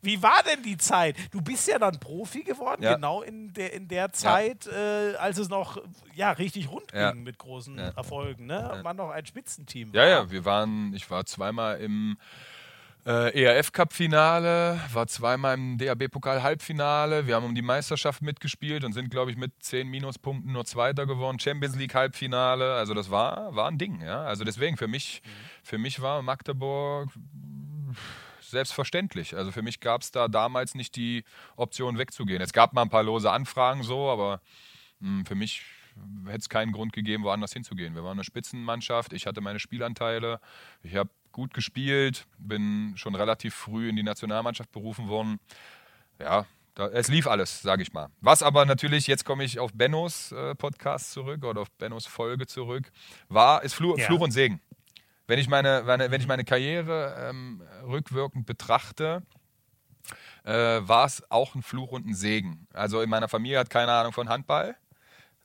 Wie 0.02 0.22
war 0.22 0.42
denn 0.44 0.64
die 0.64 0.78
Zeit? 0.78 1.16
Du 1.32 1.42
bist 1.42 1.68
ja 1.68 1.80
dann 1.80 2.00
Profi 2.00 2.44
geworden, 2.44 2.84
Ja. 2.84 2.96
genau 2.96 3.22
in 3.22 3.54
der, 3.54 3.74
in 3.74 3.88
der 3.88 4.12
Zeit, 4.14 4.68
äh, 4.68 5.16
als 5.18 5.38
es 5.38 5.50
noch 5.50 5.78
ja, 6.14 6.32
richtig 6.32 6.70
rund 6.70 6.92
Ja. 6.94 7.12
ging 7.12 7.24
mit 7.24 7.38
großen 7.38 7.78
Ja. 7.78 7.90
Erfolgen. 7.90 8.46
Ne? 8.46 8.80
Man 8.84 8.96
noch 8.98 9.10
ein 9.12 9.26
Spitzenteam 9.26 9.92
Ja, 9.94 10.02
war. 10.02 10.08
ja, 10.10 10.32
wir 10.32 10.46
waren, 10.46 10.94
ich 10.94 11.10
war 11.10 11.26
zweimal 11.26 11.80
im 11.82 12.18
äh, 13.08 13.40
ERF-Cup-Finale, 13.44 14.80
war 14.92 15.06
zweimal 15.06 15.54
im 15.54 15.78
DAB-Pokal-Halbfinale. 15.78 17.28
Wir 17.28 17.36
haben 17.36 17.46
um 17.46 17.54
die 17.54 17.62
Meisterschaft 17.62 18.24
mitgespielt 18.24 18.84
und 18.84 18.94
sind, 18.94 19.12
glaube 19.12 19.30
ich, 19.30 19.38
mit 19.38 19.52
10 19.60 19.88
Minuspunkten 19.88 20.52
nur 20.52 20.66
Zweiter 20.66 21.06
geworden. 21.06 21.40
Champions 21.40 21.76
League-Halbfinale, 21.76 22.74
also 22.74 22.96
das 22.96 23.12
war, 23.12 23.56
war 23.56 23.68
ein 23.70 23.78
Ding. 23.78 24.02
Ja? 24.02 24.24
Also 24.24 24.44
deswegen, 24.44 24.76
für 24.76 24.88
mich, 24.88 25.22
für 25.64 25.78
mich 25.78 26.02
war 26.02 26.24
Magdeburg 26.24 27.10
selbstverständlich. 28.50 29.36
Also 29.36 29.52
für 29.52 29.62
mich 29.62 29.80
gab 29.80 30.02
es 30.02 30.12
da 30.12 30.28
damals 30.28 30.76
nicht 30.76 30.96
die 30.96 31.24
Option 31.56 31.98
wegzugehen. 31.98 32.42
Es 32.42 32.54
gab 32.54 32.74
mal 32.74 32.84
ein 32.84 32.90
paar 32.90 33.04
lose 33.04 33.32
Anfragen 33.32 33.84
so, 33.84 34.10
aber 34.10 34.42
mh, 35.00 35.26
für 35.26 35.36
mich 35.36 35.64
hätte 36.26 36.40
es 36.40 36.50
keinen 36.50 36.72
Grund 36.72 36.94
gegeben, 36.94 37.24
woanders 37.24 37.54
hinzugehen. 37.54 37.96
Wir 37.96 38.04
waren 38.04 38.18
eine 38.18 38.24
Spitzenmannschaft, 38.24 39.14
ich 39.14 39.28
hatte 39.28 39.42
meine 39.42 39.60
Spielanteile, 39.60 40.40
ich 40.84 40.96
habe 40.96 41.10
gut 41.32 41.54
gespielt, 41.54 42.28
bin 42.38 42.94
schon 42.96 43.16
relativ 43.16 43.54
früh 43.54 43.90
in 43.90 43.96
die 43.96 44.04
Nationalmannschaft 44.04 44.72
berufen 44.72 45.08
worden. 45.08 45.40
Ja, 46.20 46.46
da, 46.76 46.88
es 46.88 47.08
lief 47.08 47.28
alles, 47.28 47.62
sage 47.62 47.82
ich 47.82 47.94
mal. 47.94 48.10
Was 48.22 48.44
aber 48.44 48.66
natürlich, 48.66 49.08
jetzt 49.08 49.26
komme 49.26 49.44
ich 49.44 49.60
auf 49.60 49.72
Bennos 49.74 50.32
äh, 50.32 50.56
Podcast 50.56 51.12
zurück 51.12 51.44
oder 51.44 51.62
auf 51.62 51.72
Bennos 51.72 52.06
Folge 52.06 52.48
zurück, 52.48 52.92
war, 53.30 53.64
ist 53.64 53.74
Fluch, 53.74 53.98
ja. 53.98 54.06
Fluch 54.06 54.20
und 54.20 54.32
Segen. 54.32 54.60
Wenn 55.28 55.40
ich 55.40 55.48
meine, 55.48 55.84
meine, 55.86 56.12
wenn 56.12 56.22
ich 56.22 56.28
meine 56.28 56.44
Karriere 56.44 57.30
ähm, 57.30 57.62
rückwirkend 57.84 58.46
betrachte, 58.46 59.24
äh, 60.44 60.54
war 60.54 61.06
es 61.06 61.30
auch 61.32 61.56
ein 61.56 61.64
Fluch 61.64 61.92
und 61.92 62.06
ein 62.06 62.14
Segen. 62.14 62.68
Also 62.74 63.02
in 63.02 63.10
meiner 63.10 63.28
Familie 63.28 63.60
hat 63.60 63.70
keine 63.70 63.92
Ahnung 63.92 64.14
von 64.14 64.30
Handball. 64.30 64.76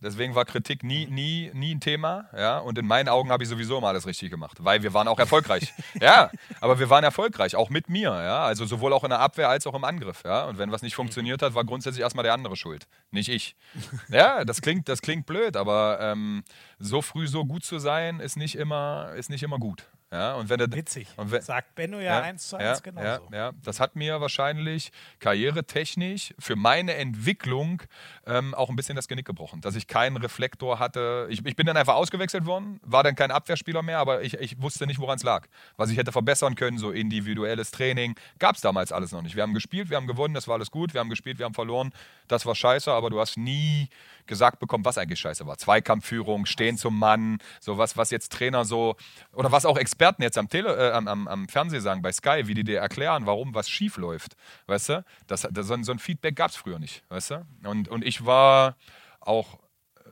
Deswegen 0.02 0.34
war 0.34 0.44
Kritik 0.44 0.82
nie, 0.82 1.06
nie, 1.06 1.50
nie 1.52 1.74
ein 1.74 1.80
Thema. 1.80 2.28
Ja? 2.36 2.58
Und 2.58 2.78
in 2.78 2.86
meinen 2.86 3.08
Augen 3.08 3.30
habe 3.30 3.42
ich 3.42 3.48
sowieso 3.48 3.78
immer 3.78 3.88
alles 3.88 4.06
richtig 4.06 4.30
gemacht, 4.30 4.58
weil 4.60 4.82
wir 4.82 4.94
waren 4.94 5.08
auch 5.08 5.18
erfolgreich. 5.18 5.72
ja, 6.00 6.30
aber 6.60 6.78
wir 6.78 6.88
waren 6.88 7.04
erfolgreich, 7.04 7.56
auch 7.56 7.70
mit 7.70 7.88
mir. 7.88 8.08
Ja? 8.08 8.44
Also 8.44 8.64
sowohl 8.64 8.92
auch 8.92 9.04
in 9.04 9.10
der 9.10 9.20
Abwehr 9.20 9.48
als 9.48 9.66
auch 9.66 9.74
im 9.74 9.84
Angriff. 9.84 10.22
Ja? 10.24 10.44
Und 10.44 10.58
wenn 10.58 10.72
was 10.72 10.82
nicht 10.82 10.94
funktioniert 10.94 11.42
hat, 11.42 11.54
war 11.54 11.64
grundsätzlich 11.64 12.02
erstmal 12.02 12.22
der 12.22 12.34
andere 12.34 12.56
schuld, 12.56 12.86
nicht 13.10 13.28
ich. 13.28 13.56
Ja, 14.08 14.44
das 14.44 14.60
klingt, 14.60 14.88
das 14.88 15.02
klingt 15.02 15.26
blöd, 15.26 15.56
aber 15.56 15.98
ähm, 16.00 16.42
so 16.78 17.00
früh 17.00 17.28
so 17.28 17.44
gut 17.44 17.64
zu 17.64 17.78
sein, 17.78 18.18
ist 18.18 18.36
nicht 18.36 18.56
immer, 18.56 19.12
ist 19.14 19.30
nicht 19.30 19.42
immer 19.42 19.58
gut. 19.58 19.86
Ja, 20.12 20.34
und 20.34 20.48
wenn 20.48 20.58
er, 20.58 20.72
Witzig. 20.72 21.06
Und 21.16 21.30
wenn, 21.30 21.40
Sagt 21.40 21.76
Benno 21.76 22.00
ja, 22.00 22.20
eins 22.20 22.48
zu 22.48 22.56
eins 22.56 22.78
ja, 22.78 22.90
genauso. 22.90 23.28
Ja, 23.30 23.38
ja, 23.38 23.52
das 23.62 23.78
hat 23.78 23.94
mir 23.94 24.20
wahrscheinlich 24.20 24.90
karrieretechnisch 25.20 26.34
für 26.36 26.56
meine 26.56 26.94
Entwicklung 26.94 27.80
ähm, 28.26 28.52
auch 28.54 28.70
ein 28.70 28.76
bisschen 28.76 28.96
das 28.96 29.06
Genick 29.06 29.24
gebrochen, 29.24 29.60
dass 29.60 29.76
ich 29.76 29.86
keinen 29.86 30.16
Reflektor 30.16 30.80
hatte. 30.80 31.28
Ich, 31.30 31.46
ich, 31.46 31.54
bin 31.54 31.64
dann 31.64 31.76
einfach 31.76 31.94
ausgewechselt 31.94 32.44
worden, 32.44 32.80
war 32.82 33.04
dann 33.04 33.14
kein 33.14 33.30
Abwehrspieler 33.30 33.82
mehr, 33.82 33.98
aber 33.98 34.22
ich, 34.22 34.34
ich 34.34 34.60
wusste 34.60 34.84
nicht, 34.88 34.98
woran 34.98 35.16
es 35.16 35.22
lag. 35.22 35.46
Was 35.76 35.90
ich 35.90 35.96
hätte 35.96 36.10
verbessern 36.10 36.56
können, 36.56 36.78
so 36.78 36.90
individuelles 36.90 37.70
Training, 37.70 38.16
gab 38.40 38.56
es 38.56 38.62
damals 38.62 38.90
alles 38.90 39.12
noch 39.12 39.22
nicht. 39.22 39.36
Wir 39.36 39.44
haben 39.44 39.54
gespielt, 39.54 39.90
wir 39.90 39.96
haben 39.96 40.08
gewonnen, 40.08 40.34
das 40.34 40.48
war 40.48 40.56
alles 40.56 40.72
gut, 40.72 40.92
wir 40.92 40.98
haben 40.98 41.10
gespielt, 41.10 41.38
wir 41.38 41.46
haben 41.46 41.54
verloren, 41.54 41.92
das 42.26 42.46
war 42.46 42.56
scheiße, 42.56 42.90
aber 42.90 43.10
du 43.10 43.20
hast 43.20 43.36
nie 43.36 43.88
gesagt 44.26 44.58
bekommen, 44.58 44.84
was 44.84 44.98
eigentlich 44.98 45.20
scheiße 45.20 45.46
war. 45.46 45.58
Zweikampfführung, 45.58 46.46
Stehen 46.46 46.76
zum 46.76 46.98
Mann, 46.98 47.38
sowas, 47.60 47.96
was 47.96 48.10
jetzt 48.10 48.32
Trainer 48.32 48.64
so, 48.64 48.96
oder 49.32 49.52
was 49.52 49.66
auch 49.66 49.76
Experten 49.76 50.22
jetzt 50.22 50.38
am, 50.38 50.48
Tele, 50.48 50.76
äh, 50.76 50.92
am, 50.92 51.08
am, 51.08 51.28
am 51.28 51.48
Fernsehen 51.48 51.80
sagen, 51.80 52.02
bei 52.02 52.12
Sky, 52.12 52.42
wie 52.46 52.54
die 52.54 52.64
dir 52.64 52.80
erklären, 52.80 53.26
warum 53.26 53.54
was 53.54 53.68
schief 53.68 53.96
läuft. 53.96 54.36
Weißt 54.66 54.90
du? 54.90 55.04
Das, 55.26 55.48
das, 55.50 55.66
so, 55.66 55.74
ein, 55.74 55.98
Feedback 55.98 56.36
gab 56.36 56.50
es 56.50 56.56
früher 56.56 56.78
nicht. 56.78 57.04
Weißt 57.08 57.30
du? 57.30 57.46
Und, 57.64 57.88
und 57.88 58.04
ich 58.04 58.24
war 58.24 58.76
auch 59.20 59.58
äh, 59.96 60.10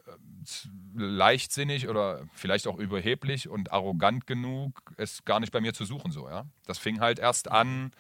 leichtsinnig 0.95 1.89
oder 1.89 2.27
vielleicht 2.33 2.67
auch 2.67 2.79
überheblich 2.79 3.49
und 3.49 3.73
arrogant 3.73 4.27
genug, 4.27 4.81
es 4.97 5.25
gar 5.25 5.41
nicht 5.41 5.53
bei 5.53 5.61
mir 5.61 5.75
zu 5.75 5.85
suchen. 5.85 6.13
So, 6.13 6.29
ja? 6.29 6.47
Das 6.67 6.79
fing 6.79 7.01
halt 7.01 7.19
erst 7.19 7.51
an, 7.51 7.93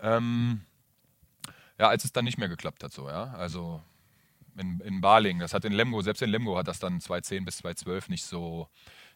ähm, 0.00 0.62
ja, 1.78 1.88
als 1.88 2.04
es 2.04 2.12
dann 2.12 2.24
nicht 2.24 2.38
mehr 2.38 2.48
geklappt 2.48 2.84
hat. 2.84 2.92
So, 2.92 3.08
ja? 3.08 3.32
Also 3.34 3.82
in, 4.56 4.80
in 4.80 5.00
Baling. 5.00 5.38
Das 5.38 5.54
hat 5.54 5.64
in 5.64 5.72
Lemgo, 5.72 6.02
selbst 6.02 6.22
in 6.22 6.30
Lemgo 6.30 6.56
hat 6.56 6.68
das 6.68 6.78
dann 6.78 7.00
2010 7.00 7.44
bis 7.44 7.58
2012 7.58 8.08
nicht 8.08 8.24
so, 8.24 8.68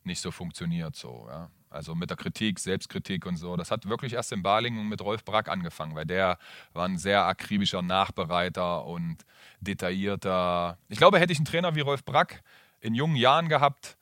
nicht 0.05 0.21
so 0.21 0.31
funktioniert. 0.31 0.97
So, 0.97 1.27
ja. 1.29 1.51
Also 1.71 1.97
mit 1.97 2.09
der 2.09 2.17
Kritik, 2.17 2.61
Selbstkritik 2.61 3.27
und 3.27 3.37
so. 3.37 3.57
Das 3.57 3.73
hat 3.73 3.87
wirklich 3.89 4.13
erst 4.13 4.31
in 4.31 4.43
Baling 4.45 4.89
mit 4.89 5.01
Rolf 5.01 5.25
Brack 5.25 5.49
angefangen, 5.49 5.97
weil 5.97 6.07
der 6.07 6.39
war 6.73 6.87
ein 6.87 6.99
sehr 6.99 7.25
akribischer 7.25 7.83
Nachbereiter 7.83 8.85
und 8.87 9.25
detaillierter. 9.61 10.79
Ich 10.89 10.99
glaube, 10.99 11.19
hätte 11.19 11.33
ich 11.33 11.39
einen 11.39 11.47
Trainer 11.47 11.75
wie 11.75 11.81
Rolf 11.81 12.05
Brack 12.05 12.45
in 12.81 12.95
jungen 12.95 13.17
Jahren 13.17 13.49
gehabt, 13.49 13.97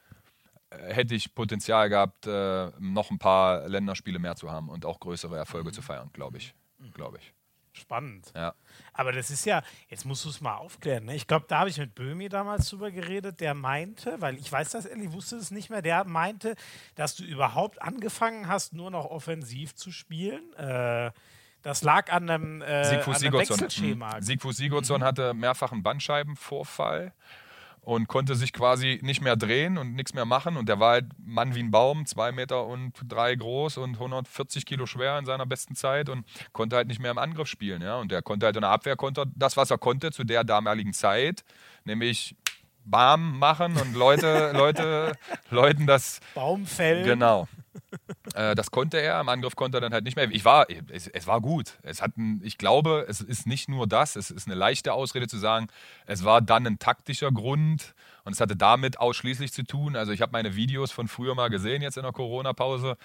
äh, 0.68 0.92
hätte 0.92 1.14
ich 1.14 1.34
Potenzial 1.34 1.88
gehabt, 1.88 2.26
äh, 2.26 2.70
noch 2.78 3.10
ein 3.10 3.18
paar 3.18 3.66
Länderspiele 3.68 4.18
mehr 4.18 4.36
zu 4.36 4.50
haben 4.50 4.68
und 4.68 4.84
auch 4.84 5.00
größere 5.00 5.36
Erfolge 5.38 5.70
mhm. 5.70 5.74
zu 5.74 5.82
feiern, 5.82 6.10
glaube 6.12 6.36
ich. 6.36 6.54
Glaube 6.92 7.18
ich. 7.18 7.32
Spannend. 7.72 8.32
Ja. 8.34 8.54
Aber 8.92 9.12
das 9.12 9.30
ist 9.30 9.46
ja, 9.46 9.62
jetzt 9.88 10.04
musst 10.04 10.24
du 10.26 10.28
es 10.28 10.40
mal 10.42 10.56
aufklären. 10.56 11.06
Ne? 11.06 11.14
Ich 11.14 11.26
glaube, 11.26 11.46
da 11.48 11.60
habe 11.60 11.70
ich 11.70 11.78
mit 11.78 11.94
Böhmi 11.94 12.28
damals 12.28 12.68
drüber 12.68 12.90
geredet, 12.90 13.40
der 13.40 13.54
meinte, 13.54 14.20
weil 14.20 14.36
ich 14.36 14.52
weiß 14.52 14.70
das 14.70 14.84
ehrlich, 14.84 15.12
wusste 15.12 15.36
es 15.36 15.50
nicht 15.50 15.70
mehr, 15.70 15.80
der 15.80 16.04
meinte, 16.04 16.54
dass 16.96 17.14
du 17.16 17.24
überhaupt 17.24 17.80
angefangen 17.80 18.46
hast, 18.46 18.74
nur 18.74 18.90
noch 18.90 19.06
offensiv 19.06 19.74
zu 19.74 19.90
spielen. 19.90 20.52
Äh, 20.54 21.12
das 21.62 21.82
lag 21.82 22.12
an 22.12 22.28
einem, 22.28 22.60
äh, 22.60 22.84
Sigfus 22.84 23.16
an 23.16 23.28
einem 23.28 23.40
Wechselschema. 23.40 24.16
Mhm. 24.16 24.22
Sigfus 24.22 24.56
Sigurdsson 24.56 25.00
mhm. 25.00 25.04
hatte 25.04 25.32
mehrfach 25.32 25.72
einen 25.72 25.82
Bandscheibenvorfall 25.82 27.12
und 27.82 28.06
konnte 28.06 28.36
sich 28.36 28.52
quasi 28.52 29.00
nicht 29.02 29.20
mehr 29.20 29.34
drehen 29.34 29.76
und 29.76 29.94
nichts 29.94 30.14
mehr 30.14 30.24
machen. 30.24 30.56
Und 30.56 30.68
der 30.68 30.78
war 30.78 30.92
halt 30.92 31.06
Mann 31.18 31.54
wie 31.54 31.62
ein 31.62 31.72
Baum, 31.72 32.06
zwei 32.06 32.30
Meter 32.30 32.66
und 32.66 32.92
drei 33.08 33.34
groß 33.34 33.76
und 33.78 33.94
140 33.94 34.64
Kilo 34.64 34.86
schwer 34.86 35.18
in 35.18 35.26
seiner 35.26 35.46
besten 35.46 35.74
Zeit 35.74 36.08
und 36.08 36.24
konnte 36.52 36.76
halt 36.76 36.86
nicht 36.86 37.00
mehr 37.00 37.10
im 37.10 37.18
Angriff 37.18 37.48
spielen. 37.48 37.82
Ja? 37.82 37.96
Und 37.96 38.12
der 38.12 38.22
konnte 38.22 38.46
halt 38.46 38.56
in 38.56 38.62
der 38.62 38.70
Abwehr 38.70 38.94
konnte 38.94 39.24
das, 39.34 39.56
was 39.56 39.70
er 39.72 39.78
konnte 39.78 40.12
zu 40.12 40.22
der 40.22 40.44
damaligen 40.44 40.92
Zeit, 40.92 41.44
nämlich 41.84 42.36
Bam 42.84 43.38
machen 43.38 43.76
und 43.76 43.94
Leute, 43.94 44.52
Leute, 44.56 45.16
Leuten 45.50 45.86
das. 45.86 46.20
Baumfell. 46.34 47.04
Genau. 47.04 47.48
Äh, 48.34 48.54
das 48.54 48.70
konnte 48.70 48.98
er, 49.00 49.20
im 49.20 49.28
Angriff 49.28 49.56
konnte 49.56 49.78
er 49.78 49.80
dann 49.80 49.92
halt 49.92 50.04
nicht 50.04 50.16
mehr. 50.16 50.30
Ich 50.30 50.44
war, 50.44 50.66
es, 50.90 51.08
es 51.08 51.26
war 51.26 51.40
gut. 51.40 51.78
Es 51.82 52.02
hat 52.02 52.16
ein, 52.16 52.40
ich 52.44 52.58
glaube, 52.58 53.06
es 53.08 53.20
ist 53.20 53.46
nicht 53.46 53.68
nur 53.68 53.86
das, 53.86 54.16
es 54.16 54.30
ist 54.30 54.46
eine 54.46 54.56
leichte 54.56 54.92
Ausrede 54.92 55.28
zu 55.28 55.38
sagen, 55.38 55.68
es 56.06 56.24
war 56.24 56.40
dann 56.40 56.66
ein 56.66 56.78
taktischer 56.78 57.32
Grund 57.32 57.94
und 58.24 58.32
es 58.32 58.40
hatte 58.40 58.56
damit 58.56 58.98
ausschließlich 58.98 59.52
zu 59.52 59.64
tun. 59.64 59.96
Also 59.96 60.12
ich 60.12 60.20
habe 60.22 60.32
meine 60.32 60.54
Videos 60.54 60.92
von 60.92 61.08
früher 61.08 61.34
mal 61.34 61.48
gesehen, 61.48 61.82
jetzt 61.82 61.96
in 61.96 62.02
der 62.02 62.12
Corona-Pause. 62.12 62.96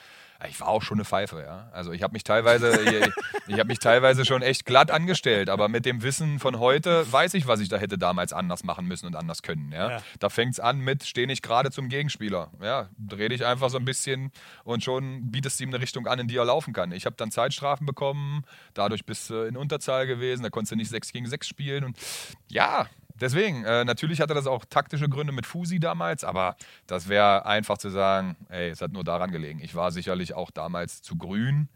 Ich 0.48 0.60
war 0.62 0.68
auch 0.68 0.84
schon 0.84 0.98
eine 0.98 1.06
Pfeife, 1.06 1.42
ja. 1.42 1.70
Also 1.72 1.92
ich 1.92 2.04
habe 2.04 2.14
mich 2.14 2.24
teilweise, 2.24 2.80
ich, 2.82 3.12
ich 3.48 3.60
habe 3.60 3.68
mich 3.68 3.80
teilweise 3.80 4.24
schon 4.26 4.42
echt 4.42 4.66
glatt 4.66 4.92
angestellt, 4.92 5.50
aber 5.50 5.68
mit 5.68 5.86
dem 5.86 6.04
Wissen 6.04 6.40
von 6.40 6.60
heute 6.60 7.12
weiß 7.12 7.34
ich, 7.34 7.48
was 7.48 7.60
ich 7.60 7.70
da 7.70 7.78
hätte 7.78 7.98
damals 7.98 8.34
anders 8.34 8.64
machen 8.64 8.86
müssen 8.86 9.08
und 9.08 9.16
anders 9.16 9.42
können. 9.42 9.72
Ja. 9.72 9.92
ja. 9.92 10.04
Da 10.20 10.30
fängt 10.30 10.54
es 10.54 10.60
an 10.60 10.80
mit, 10.80 11.04
stehe 11.06 11.28
nicht 11.28 11.42
gerade 11.42 11.72
zum 11.72 11.90
Gegenspieler. 11.90 12.52
Ja, 12.62 12.90
dreh 12.98 13.30
dich 13.30 13.46
einfach 13.46 13.70
so 13.70 13.78
ein 13.78 13.86
bisschen 13.86 14.32
und 14.64 14.84
schon 14.84 15.32
bietest 15.32 15.60
du 15.60 15.64
ihm 15.64 15.70
eine 15.70 15.82
Richtung 15.82 16.08
an, 16.08 16.20
in 16.20 16.28
die 16.28 16.38
er 16.38 16.46
laufen 16.46 16.74
kann. 16.74 16.92
Ich 16.92 17.06
habe 17.06 17.16
dann 17.16 17.32
Zeitstrafen 17.32 17.86
bekommen, 17.86 18.44
dadurch 18.74 19.06
bist 19.06 19.30
du 19.30 19.44
in 19.44 19.58
Unterzahl 19.58 20.06
gewesen, 20.06 20.44
da 20.44 20.50
konntest 20.50 20.74
du 20.74 20.76
nicht 20.76 20.90
6 20.90 21.12
gegen 21.14 21.28
6 21.28 21.48
spielen 21.48 21.84
und 21.84 21.98
ja, 22.50 22.88
deswegen, 23.20 23.64
äh, 23.64 23.86
natürlich 23.86 24.22
hatte 24.22 24.34
das 24.34 24.48
auch 24.48 24.66
taktische 24.66 25.10
Gründe 25.10 25.34
mit 25.34 25.46
Fusi 25.46 25.80
damals, 25.80 26.24
aber 26.24 26.56
das 26.88 27.10
wäre 27.10 27.46
einfach 27.46 27.78
zu 27.78 27.90
sagen, 27.90 28.36
ey, 28.50 28.70
es 28.70 28.82
hat 28.82 28.92
nur 28.92 29.04
daran 29.04 29.32
gelegen. 29.32 29.60
Ich 29.62 29.76
war 29.76 29.92
sicherlich 29.92 30.34
auch 30.34 30.52
damals 30.52 31.02
zu 31.02 31.18
grün 31.18 31.70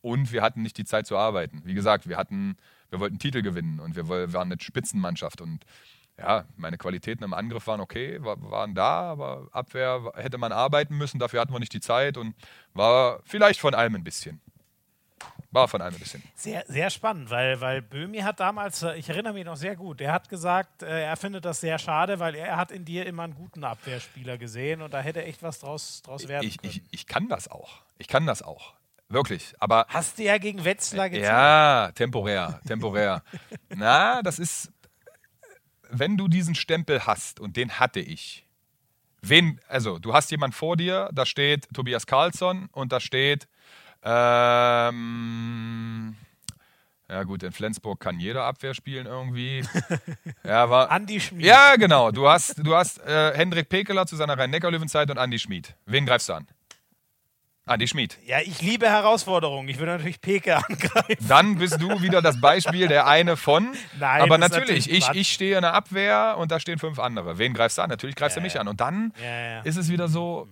und 0.00 0.32
wir 0.32 0.42
hatten 0.42 0.62
nicht 0.62 0.78
die 0.78 0.84
Zeit 0.84 1.06
zu 1.06 1.16
arbeiten. 1.16 1.62
Wie 1.64 1.74
gesagt, 1.74 2.08
wir 2.08 2.16
hatten, 2.16 2.56
wir 2.90 3.00
wollten 3.00 3.18
Titel 3.18 3.42
gewinnen 3.42 3.80
und 3.80 3.96
wir 3.96 4.08
waren 4.08 4.52
eine 4.52 4.60
Spitzenmannschaft 4.60 5.40
und 5.40 5.64
ja, 6.18 6.44
meine 6.56 6.78
Qualitäten 6.78 7.24
im 7.24 7.34
Angriff 7.34 7.66
waren 7.66 7.80
okay, 7.80 8.18
waren 8.22 8.74
da, 8.74 9.10
aber 9.10 9.48
Abwehr 9.52 10.12
hätte 10.14 10.38
man 10.38 10.50
arbeiten 10.50 10.96
müssen, 10.96 11.18
dafür 11.18 11.40
hatten 11.40 11.52
wir 11.52 11.60
nicht 11.60 11.74
die 11.74 11.80
Zeit 11.80 12.16
und 12.16 12.34
war 12.72 13.20
vielleicht 13.24 13.60
von 13.60 13.74
allem 13.74 13.96
ein 13.96 14.04
bisschen. 14.04 14.40
War 15.56 15.68
von 15.68 15.80
allem 15.80 15.94
ein 15.94 15.98
bisschen. 15.98 16.22
Sehr, 16.34 16.66
sehr 16.68 16.90
spannend, 16.90 17.30
weil, 17.30 17.62
weil 17.62 17.80
Böhmi 17.80 18.18
hat 18.18 18.40
damals, 18.40 18.82
äh, 18.82 18.94
ich 18.96 19.08
erinnere 19.08 19.32
mich 19.32 19.46
noch 19.46 19.56
sehr 19.56 19.74
gut, 19.74 20.02
er 20.02 20.12
hat 20.12 20.28
gesagt, 20.28 20.82
äh, 20.82 21.04
er 21.04 21.16
findet 21.16 21.46
das 21.46 21.62
sehr 21.62 21.78
schade, 21.78 22.18
weil 22.18 22.34
er 22.34 22.58
hat 22.58 22.70
in 22.70 22.84
dir 22.84 23.06
immer 23.06 23.22
einen 23.22 23.34
guten 23.34 23.64
Abwehrspieler 23.64 24.36
gesehen 24.36 24.82
und 24.82 24.92
da 24.92 25.00
hätte 25.00 25.24
echt 25.24 25.42
was 25.42 25.58
draus, 25.58 26.02
draus 26.02 26.28
werden 26.28 26.46
ich, 26.46 26.58
können. 26.58 26.70
Ich, 26.70 26.82
ich 26.90 27.06
kann 27.06 27.30
das 27.30 27.50
auch. 27.50 27.78
Ich 27.96 28.06
kann 28.06 28.26
das 28.26 28.42
auch. 28.42 28.74
Wirklich. 29.08 29.54
Aber 29.58 29.86
Hast 29.88 30.18
du 30.18 30.24
ja 30.24 30.36
gegen 30.36 30.62
Wetzlar 30.62 31.08
gezeigt. 31.08 31.26
Ja, 31.26 31.90
temporär, 31.94 32.60
temporär. 32.68 33.22
Na, 33.74 34.20
das 34.20 34.38
ist, 34.38 34.70
wenn 35.88 36.18
du 36.18 36.28
diesen 36.28 36.54
Stempel 36.54 37.06
hast, 37.06 37.40
und 37.40 37.56
den 37.56 37.78
hatte 37.78 38.00
ich, 38.00 38.46
wen, 39.22 39.58
also 39.68 39.98
du 39.98 40.12
hast 40.12 40.30
jemanden 40.30 40.54
vor 40.54 40.76
dir, 40.76 41.08
da 41.14 41.24
steht 41.24 41.66
Tobias 41.72 42.06
Karlsson 42.06 42.68
und 42.72 42.92
da 42.92 43.00
steht 43.00 43.48
ähm, 44.06 46.16
ja 47.10 47.22
gut, 47.24 47.42
in 47.42 47.52
Flensburg 47.52 48.00
kann 48.00 48.20
jeder 48.20 48.44
Abwehr 48.44 48.74
spielen 48.74 49.06
irgendwie. 49.06 49.64
ja, 50.44 50.70
war, 50.70 50.90
Andi 50.90 51.20
Schmid. 51.20 51.44
Ja, 51.44 51.76
genau. 51.76 52.12
Du 52.12 52.28
hast, 52.28 52.64
du 52.64 52.74
hast 52.74 53.04
äh, 53.04 53.36
Hendrik 53.36 53.68
Pekeler 53.68 54.06
zu 54.06 54.16
seiner 54.16 54.38
Rhein-Neckar-Löwenzeit 54.38 55.10
und 55.10 55.18
Andi 55.18 55.38
Schmid. 55.38 55.74
Wen 55.86 56.06
greifst 56.06 56.28
du 56.28 56.34
an? 56.34 56.46
Andi 57.68 57.88
Schmid. 57.88 58.16
Ja, 58.24 58.38
ich 58.40 58.62
liebe 58.62 58.86
Herausforderungen. 58.86 59.68
Ich 59.68 59.80
würde 59.80 59.92
natürlich 59.92 60.20
Peke 60.20 60.56
angreifen. 60.68 61.26
Dann 61.28 61.58
bist 61.58 61.80
du 61.80 62.00
wieder 62.00 62.22
das 62.22 62.40
Beispiel, 62.40 62.86
der 62.86 63.08
eine 63.08 63.36
von. 63.36 63.74
Nein, 63.98 64.22
aber 64.22 64.38
natürlich, 64.38 64.86
natürlich 64.86 65.08
ich, 65.10 65.16
ich 65.16 65.32
stehe 65.32 65.56
in 65.56 65.62
der 65.62 65.74
Abwehr 65.74 66.36
und 66.38 66.52
da 66.52 66.60
stehen 66.60 66.78
fünf 66.78 67.00
andere. 67.00 67.38
Wen 67.38 67.54
greifst 67.54 67.78
du 67.78 67.82
an? 67.82 67.90
Natürlich 67.90 68.14
greifst 68.14 68.36
ja, 68.36 68.40
du 68.40 68.44
mich 68.44 68.54
ja. 68.54 68.60
an. 68.60 68.68
Und 68.68 68.80
dann 68.80 69.12
ja, 69.20 69.62
ist 69.62 69.76
es 69.76 69.88
wieder 69.88 70.06
so, 70.06 70.46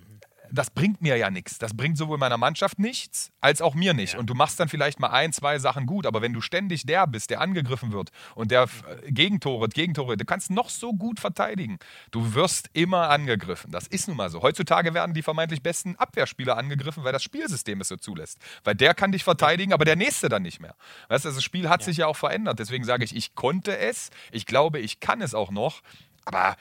das 0.54 0.70
bringt 0.70 1.02
mir 1.02 1.16
ja 1.16 1.30
nichts. 1.30 1.58
Das 1.58 1.76
bringt 1.76 1.98
sowohl 1.98 2.18
meiner 2.18 2.38
Mannschaft 2.38 2.78
nichts, 2.78 3.32
als 3.40 3.60
auch 3.60 3.74
mir 3.74 3.94
nicht. 3.94 4.14
Ja. 4.14 4.18
Und 4.18 4.30
du 4.30 4.34
machst 4.34 4.60
dann 4.60 4.68
vielleicht 4.68 5.00
mal 5.00 5.10
ein, 5.10 5.32
zwei 5.32 5.58
Sachen 5.58 5.86
gut, 5.86 6.06
aber 6.06 6.22
wenn 6.22 6.32
du 6.32 6.40
ständig 6.40 6.86
der 6.86 7.06
bist, 7.06 7.30
der 7.30 7.40
angegriffen 7.40 7.92
wird 7.92 8.10
und 8.34 8.50
der 8.50 8.62
äh, 8.62 9.12
Gegentore, 9.12 9.68
Gegentore, 9.68 10.16
du 10.16 10.24
kannst 10.24 10.50
noch 10.50 10.70
so 10.70 10.92
gut 10.92 11.20
verteidigen. 11.20 11.78
Du 12.10 12.34
wirst 12.34 12.70
immer 12.72 13.10
angegriffen. 13.10 13.70
Das 13.70 13.86
ist 13.86 14.08
nun 14.08 14.16
mal 14.16 14.30
so. 14.30 14.42
Heutzutage 14.42 14.94
werden 14.94 15.14
die 15.14 15.22
vermeintlich 15.22 15.62
besten 15.62 15.96
Abwehrspieler 15.96 16.56
angegriffen, 16.56 17.04
weil 17.04 17.12
das 17.12 17.22
Spielsystem 17.22 17.80
es 17.80 17.88
so 17.88 17.96
zulässt. 17.96 18.38
Weil 18.62 18.74
der 18.74 18.94
kann 18.94 19.12
dich 19.12 19.24
verteidigen, 19.24 19.72
aber 19.72 19.84
der 19.84 19.96
nächste 19.96 20.28
dann 20.28 20.42
nicht 20.42 20.60
mehr. 20.60 20.74
Weißt 21.08 21.24
du, 21.24 21.30
das 21.30 21.42
Spiel 21.42 21.68
hat 21.68 21.82
sich 21.82 21.98
ja 21.98 22.06
auch 22.06 22.16
verändert. 22.16 22.58
Deswegen 22.58 22.84
sage 22.84 23.04
ich, 23.04 23.14
ich 23.16 23.34
konnte 23.34 23.76
es. 23.76 24.10
Ich 24.30 24.46
glaube, 24.46 24.78
ich 24.78 25.00
kann 25.00 25.20
es 25.20 25.34
auch 25.34 25.50
noch. 25.50 25.82
Aber 26.24 26.56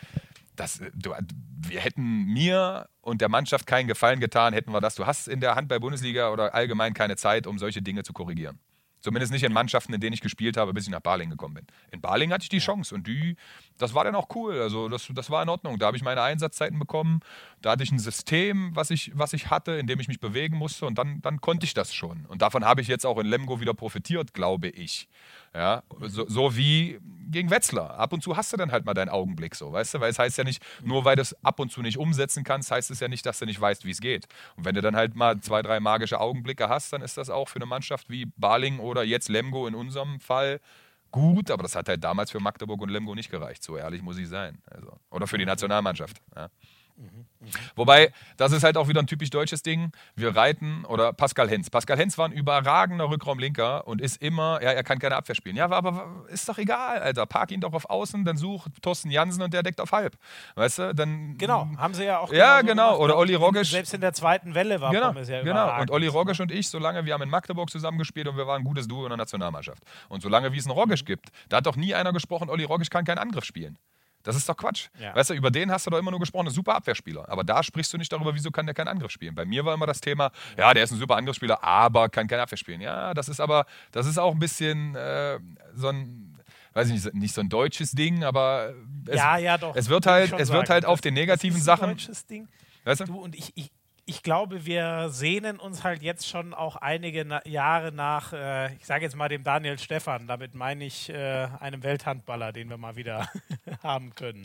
das, 0.55 0.79
äh, 0.79 0.91
du, 0.93 1.11
wir 1.67 1.79
hätten 1.79 2.25
mir 2.25 2.87
und 3.03 3.21
der 3.21 3.29
Mannschaft 3.29 3.67
keinen 3.67 3.87
Gefallen 3.87 4.19
getan, 4.19 4.53
hätten 4.53 4.71
wir 4.71 4.81
das. 4.81 4.95
Du 4.95 5.05
hast 5.05 5.27
in 5.27 5.41
der 5.41 5.55
Handball-Bundesliga 5.55 6.31
oder 6.31 6.55
allgemein 6.55 6.93
keine 6.93 7.17
Zeit, 7.17 7.45
um 7.45 7.59
solche 7.59 7.81
Dinge 7.81 8.03
zu 8.03 8.13
korrigieren. 8.13 8.59
Zumindest 9.01 9.33
nicht 9.33 9.43
in 9.43 9.51
Mannschaften, 9.51 9.93
in 9.93 9.99
denen 9.99 10.13
ich 10.13 10.21
gespielt 10.21 10.55
habe, 10.55 10.73
bis 10.73 10.85
ich 10.85 10.89
nach 10.89 11.01
Baling 11.01 11.29
gekommen 11.29 11.55
bin. 11.55 11.67
In 11.91 11.99
Baling 11.99 12.31
hatte 12.31 12.43
ich 12.43 12.49
die 12.49 12.59
Chance 12.59 12.95
und 12.95 13.05
die, 13.05 13.35
das 13.77 13.93
war 13.93 14.05
dann 14.05 14.15
auch 14.15 14.33
cool. 14.33 14.61
Also 14.61 14.87
das, 14.87 15.09
das 15.13 15.29
war 15.29 15.43
in 15.43 15.49
Ordnung. 15.49 15.77
Da 15.77 15.87
habe 15.87 15.97
ich 15.97 16.03
meine 16.03 16.21
Einsatzzeiten 16.21 16.79
bekommen. 16.79 17.19
Da 17.63 17.71
hatte 17.71 17.83
ich 17.83 17.93
ein 17.93 17.99
System, 17.99 18.75
was 18.75 18.89
ich, 18.89 19.11
was 19.15 19.31
ich 19.31 19.49
hatte, 19.49 19.71
in 19.71 19.87
dem 19.87 19.97
ich 20.01 20.09
mich 20.09 20.19
bewegen 20.19 20.57
musste 20.57 20.85
und 20.85 20.97
dann, 20.97 21.21
dann 21.21 21.39
konnte 21.39 21.65
ich 21.65 21.73
das 21.73 21.93
schon. 21.93 22.25
Und 22.25 22.41
davon 22.41 22.65
habe 22.65 22.81
ich 22.81 22.89
jetzt 22.89 23.05
auch 23.05 23.17
in 23.17 23.25
Lemgo 23.25 23.61
wieder 23.61 23.73
profitiert, 23.73 24.33
glaube 24.33 24.67
ich. 24.67 25.07
Ja, 25.55 25.81
so, 26.01 26.27
so 26.27 26.57
wie 26.57 26.99
gegen 27.31 27.49
Wetzlar. 27.51 27.91
Ab 27.97 28.11
und 28.11 28.21
zu 28.21 28.35
hast 28.35 28.51
du 28.51 28.57
dann 28.57 28.73
halt 28.73 28.85
mal 28.85 28.93
deinen 28.93 29.07
Augenblick 29.07 29.55
so, 29.55 29.71
weißt 29.71 29.93
du? 29.93 30.01
Weil 30.01 30.11
es 30.11 30.19
heißt 30.19 30.37
ja 30.37 30.43
nicht, 30.43 30.61
nur 30.83 31.05
weil 31.05 31.15
du 31.15 31.21
es 31.21 31.41
ab 31.41 31.57
und 31.61 31.71
zu 31.71 31.81
nicht 31.81 31.97
umsetzen 31.97 32.43
kannst, 32.43 32.69
heißt 32.69 32.91
es 32.91 32.99
ja 32.99 33.07
nicht, 33.07 33.25
dass 33.25 33.39
du 33.39 33.45
nicht 33.45 33.61
weißt, 33.61 33.85
wie 33.85 33.91
es 33.91 34.01
geht. 34.01 34.27
Und 34.57 34.65
wenn 34.65 34.75
du 34.75 34.81
dann 34.81 34.97
halt 34.97 35.15
mal 35.15 35.39
zwei, 35.39 35.61
drei 35.61 35.79
magische 35.79 36.19
Augenblicke 36.19 36.67
hast, 36.67 36.91
dann 36.91 37.01
ist 37.01 37.15
das 37.15 37.29
auch 37.29 37.47
für 37.47 37.59
eine 37.59 37.65
Mannschaft 37.65 38.09
wie 38.09 38.25
Baling 38.25 38.79
oder 38.79 39.03
jetzt 39.03 39.29
Lemgo 39.29 39.67
in 39.67 39.75
unserem 39.75 40.19
Fall 40.19 40.59
gut, 41.11 41.49
aber 41.49 41.63
das 41.63 41.75
hat 41.75 41.87
halt 41.87 42.03
damals 42.03 42.31
für 42.31 42.41
Magdeburg 42.41 42.81
und 42.81 42.89
Lemgo 42.89 43.15
nicht 43.15 43.31
gereicht, 43.31 43.63
so 43.63 43.77
ehrlich 43.77 44.01
muss 44.01 44.17
ich 44.17 44.27
sein. 44.27 44.61
Also, 44.69 44.99
oder 45.11 45.27
für 45.27 45.37
die 45.37 45.45
Nationalmannschaft. 45.45 46.21
Ja. 46.35 46.49
Wobei, 47.75 48.13
das 48.37 48.51
ist 48.51 48.63
halt 48.63 48.77
auch 48.77 48.87
wieder 48.87 49.01
ein 49.01 49.07
typisch 49.07 49.29
deutsches 49.29 49.63
Ding. 49.63 49.91
Wir 50.15 50.35
reiten, 50.35 50.85
oder 50.85 51.13
Pascal 51.13 51.49
Hens. 51.49 51.69
Pascal 51.69 51.97
Hens 51.97 52.17
war 52.17 52.25
ein 52.25 52.31
überragender 52.31 53.09
Rückraumlinker 53.09 53.87
und 53.87 54.01
ist 54.01 54.21
immer, 54.21 54.61
ja, 54.61 54.71
er 54.71 54.83
kann 54.83 54.99
keine 54.99 55.15
Abwehr 55.15 55.35
spielen. 55.35 55.55
Ja, 55.55 55.69
aber 55.69 56.25
ist 56.29 56.47
doch 56.47 56.57
egal, 56.57 56.99
Alter. 56.99 57.25
Park 57.25 57.51
ihn 57.51 57.61
doch 57.61 57.73
auf 57.73 57.89
Außen, 57.89 58.23
dann 58.25 58.37
such 58.37 58.67
Thorsten 58.81 59.11
Jansen 59.11 59.41
und 59.41 59.53
der 59.53 59.63
deckt 59.63 59.81
auf 59.81 59.91
halb. 59.91 60.15
Weißt 60.55 60.79
du, 60.79 60.95
dann. 60.95 61.37
Genau, 61.37 61.67
haben 61.77 61.93
sie 61.93 62.05
ja 62.05 62.19
auch. 62.19 62.31
Ja, 62.31 62.61
genau. 62.61 62.91
gemacht. 62.91 62.99
Oder 63.01 63.17
Olli 63.17 63.35
Rogisch. 63.35 63.71
Selbst 63.71 63.93
in 63.93 64.01
der 64.01 64.13
zweiten 64.13 64.53
Welle 64.53 64.79
war 64.81 64.91
Genau, 64.91 65.07
Pommes 65.07 65.29
ja 65.29 65.41
genau. 65.41 65.81
Und 65.81 65.91
Olli 65.91 66.07
Rogisch 66.07 66.39
und 66.39 66.51
ich, 66.51 66.69
solange 66.69 67.05
wir 67.05 67.13
haben 67.13 67.23
in 67.23 67.29
Magdeburg 67.29 67.69
zusammengespielt 67.69 68.27
und 68.27 68.37
wir 68.37 68.47
waren 68.47 68.61
ein 68.61 68.65
gutes 68.65 68.87
Duo 68.87 69.03
in 69.03 69.09
der 69.09 69.17
Nationalmannschaft. 69.17 69.83
Und 70.09 70.21
solange 70.21 70.53
wie 70.53 70.57
es 70.57 70.65
einen 70.65 70.73
Rogisch 70.73 71.05
gibt, 71.05 71.29
da 71.49 71.57
hat 71.57 71.65
doch 71.65 71.75
nie 71.75 71.93
einer 71.93 72.13
gesprochen, 72.13 72.49
Olli 72.49 72.63
Rogisch 72.63 72.89
kann 72.89 73.05
keinen 73.05 73.19
Angriff 73.19 73.45
spielen. 73.45 73.77
Das 74.23 74.35
ist 74.35 74.47
doch 74.47 74.55
Quatsch. 74.57 74.87
Ja. 74.99 75.13
Weißt 75.15 75.29
du, 75.29 75.33
über 75.33 75.51
den 75.51 75.69
hast 75.71 75.85
du 75.85 75.89
doch 75.91 75.97
immer 75.99 76.11
nur 76.11 76.19
gesprochen, 76.19 76.47
ein 76.47 76.53
super 76.53 76.75
Abwehrspieler. 76.75 77.27
Aber 77.29 77.43
da 77.43 77.61
sprichst 77.61 77.91
du 77.93 77.97
nicht 77.97 78.11
darüber, 78.11 78.33
wieso 78.33 78.51
kann 78.51 78.65
der 78.65 78.73
keinen 78.73 78.87
Angriff 78.87 79.11
spielen. 79.11 79.35
Bei 79.35 79.45
mir 79.45 79.65
war 79.65 79.73
immer 79.73 79.85
das 79.85 79.99
Thema, 80.01 80.31
ja, 80.57 80.73
der 80.73 80.83
ist 80.85 80.91
ein 80.91 80.97
super 80.99 81.15
Angriffsspieler, 81.17 81.63
aber 81.63 82.09
kann 82.09 82.27
kein 82.27 82.39
Abwehr 82.39 82.57
spielen. 82.57 82.81
Ja, 82.81 83.13
das 83.13 83.27
ist 83.29 83.39
aber, 83.39 83.65
das 83.91 84.05
ist 84.07 84.17
auch 84.17 84.31
ein 84.33 84.39
bisschen 84.39 84.95
äh, 84.95 85.39
so 85.75 85.89
ein, 85.89 86.39
weiß 86.73 86.87
ich 86.89 86.93
nicht, 87.03 87.13
nicht 87.13 87.35
so 87.35 87.41
ein 87.41 87.49
deutsches 87.49 87.91
Ding, 87.91 88.23
aber 88.23 88.73
es, 89.07 89.17
ja, 89.17 89.37
ja, 89.37 89.57
doch. 89.57 89.75
es 89.75 89.89
wird 89.89 90.05
halt, 90.05 90.31
es 90.33 90.49
wird 90.51 90.67
sagen. 90.67 90.69
halt 90.69 90.85
auf 90.85 90.99
Das- 90.99 91.01
den 91.01 91.15
das 91.15 91.21
negativen 91.21 91.57
ist 91.57 91.63
ein 91.63 91.65
Sachen, 91.65 91.89
deutsches 91.89 92.25
Ding. 92.25 92.47
weißt 92.85 93.01
du? 93.01 93.05
Du 93.05 93.19
und 93.19 93.35
ich, 93.35 93.51
ich, 93.55 93.71
ich 94.05 94.21
glaube, 94.23 94.65
wir 94.65 95.09
sehnen 95.09 95.59
uns 95.59 95.83
halt 95.83 96.01
jetzt 96.01 96.27
schon 96.27 96.53
auch 96.53 96.75
einige 96.75 97.23
Na 97.25 97.45
Jahre 97.47 97.91
nach, 97.91 98.33
äh, 98.33 98.73
ich 98.75 98.85
sage 98.85 99.03
jetzt 99.05 99.15
mal 99.15 99.29
dem 99.29 99.43
Daniel 99.43 99.79
Stephan, 99.79 100.27
damit 100.27 100.55
meine 100.55 100.83
ich 100.85 101.09
äh, 101.09 101.47
einem 101.59 101.83
Welthandballer, 101.83 102.51
den 102.51 102.69
wir 102.69 102.77
mal 102.77 102.95
wieder 102.95 103.29
haben 103.83 104.13
können. 104.15 104.43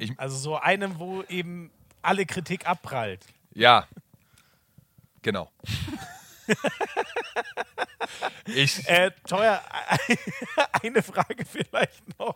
Ich- 0.00 0.18
also 0.18 0.36
so 0.36 0.56
einem, 0.56 0.98
wo 0.98 1.22
eben 1.24 1.70
alle 2.02 2.26
Kritik 2.26 2.66
abprallt. 2.66 3.24
Ja. 3.54 3.86
Genau. 5.22 5.50
Ich, 8.46 8.88
Äh, 8.88 9.10
teuer, 9.26 9.60
eine 10.82 11.02
Frage 11.02 11.44
vielleicht 11.44 12.18
noch 12.18 12.34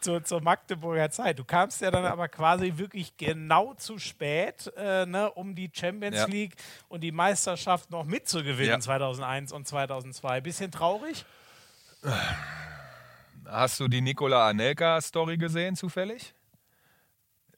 zur, 0.00 0.24
zur 0.24 0.40
Magdeburger 0.40 1.10
Zeit. 1.10 1.38
Du 1.38 1.44
kamst 1.44 1.80
ja 1.80 1.90
dann 1.90 2.04
aber 2.04 2.28
quasi 2.28 2.74
wirklich 2.76 3.16
genau 3.16 3.74
zu 3.74 3.98
spät, 3.98 4.72
äh, 4.76 5.06
ne, 5.06 5.30
um 5.32 5.54
die 5.54 5.70
Champions 5.72 6.16
Ja. 6.16 6.24
League 6.26 6.54
und 6.88 7.02
die 7.02 7.12
Meisterschaft 7.12 7.90
noch 7.90 8.04
mitzugewinnen 8.04 8.72
Ja. 8.74 8.80
2001 8.80 9.52
und 9.52 9.66
2002. 9.66 10.40
Bisschen 10.40 10.70
traurig? 10.70 11.24
hast 13.46 13.78
du 13.80 13.86
die 13.88 14.00
Nikola 14.00 14.48
Anelka-Story 14.48 15.36
gesehen, 15.36 15.76
zufällig? 15.76 16.34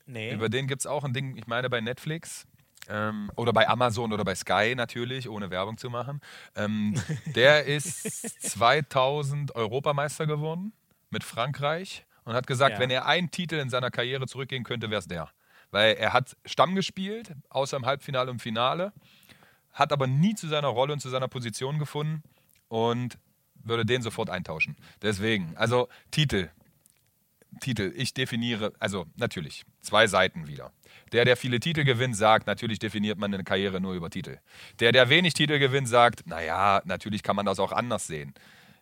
Nee. 0.06 0.32
Über 0.32 0.50
den 0.50 0.66
gibt 0.66 0.82
es 0.82 0.86
auch 0.86 1.02
ein 1.04 1.14
Ding, 1.14 1.36
ich 1.36 1.46
meine 1.46 1.70
bei 1.70 1.80
Netflix. 1.80 2.46
Ähm, 2.88 3.30
oder 3.36 3.52
bei 3.52 3.68
Amazon 3.68 4.12
oder 4.12 4.24
bei 4.24 4.34
Sky 4.34 4.74
natürlich, 4.76 5.28
ohne 5.28 5.50
Werbung 5.50 5.78
zu 5.78 5.90
machen. 5.90 6.20
Ähm, 6.56 6.94
der 7.34 7.64
ist 7.66 8.02
2000 8.42 9.54
Europameister 9.54 10.26
geworden 10.26 10.72
mit 11.10 11.24
Frankreich 11.24 12.04
und 12.24 12.34
hat 12.34 12.46
gesagt, 12.46 12.74
Ja. 12.74 12.80
wenn 12.80 12.90
er 12.90 13.06
einen 13.06 13.30
Titel 13.30 13.56
in 13.56 13.70
seiner 13.70 13.90
Karriere 13.90 14.26
zurückgehen 14.26 14.64
könnte, 14.64 14.90
wäre 14.90 14.98
es 14.98 15.06
der. 15.08 15.30
Weil 15.70 15.94
er 15.96 16.12
hat 16.12 16.36
Stamm 16.44 16.74
gespielt, 16.74 17.34
außer 17.48 17.76
im 17.76 17.86
Halbfinale 17.86 18.30
und 18.30 18.40
Finale, 18.40 18.92
hat 19.72 19.92
aber 19.92 20.06
nie 20.06 20.34
zu 20.34 20.46
seiner 20.48 20.68
Rolle 20.68 20.92
und 20.92 21.00
zu 21.00 21.08
seiner 21.08 21.28
Position 21.28 21.78
gefunden 21.78 22.22
und 22.68 23.18
würde 23.56 23.84
den 23.84 24.02
sofort 24.02 24.30
eintauschen. 24.30 24.76
Deswegen, 25.02 25.56
also 25.56 25.88
Titel, 26.10 26.48
Titel, 27.60 27.92
ich 27.96 28.14
definiere, 28.14 28.72
also 28.78 29.06
natürlich, 29.16 29.64
zwei 29.80 30.06
Seiten 30.06 30.46
wieder. 30.46 30.72
Der, 31.14 31.24
der 31.24 31.36
viele 31.36 31.60
Titel 31.60 31.84
gewinnt, 31.84 32.16
sagt, 32.16 32.48
natürlich 32.48 32.80
definiert 32.80 33.18
man 33.18 33.32
eine 33.32 33.44
Karriere 33.44 33.80
nur 33.80 33.94
über 33.94 34.10
Titel. 34.10 34.38
Der, 34.80 34.90
der 34.90 35.08
wenig 35.08 35.32
Titel 35.32 35.60
gewinnt, 35.60 35.88
sagt, 35.88 36.26
naja, 36.26 36.82
natürlich 36.84 37.22
kann 37.22 37.36
man 37.36 37.46
das 37.46 37.60
auch 37.60 37.70
anders 37.70 38.08
sehen. 38.08 38.34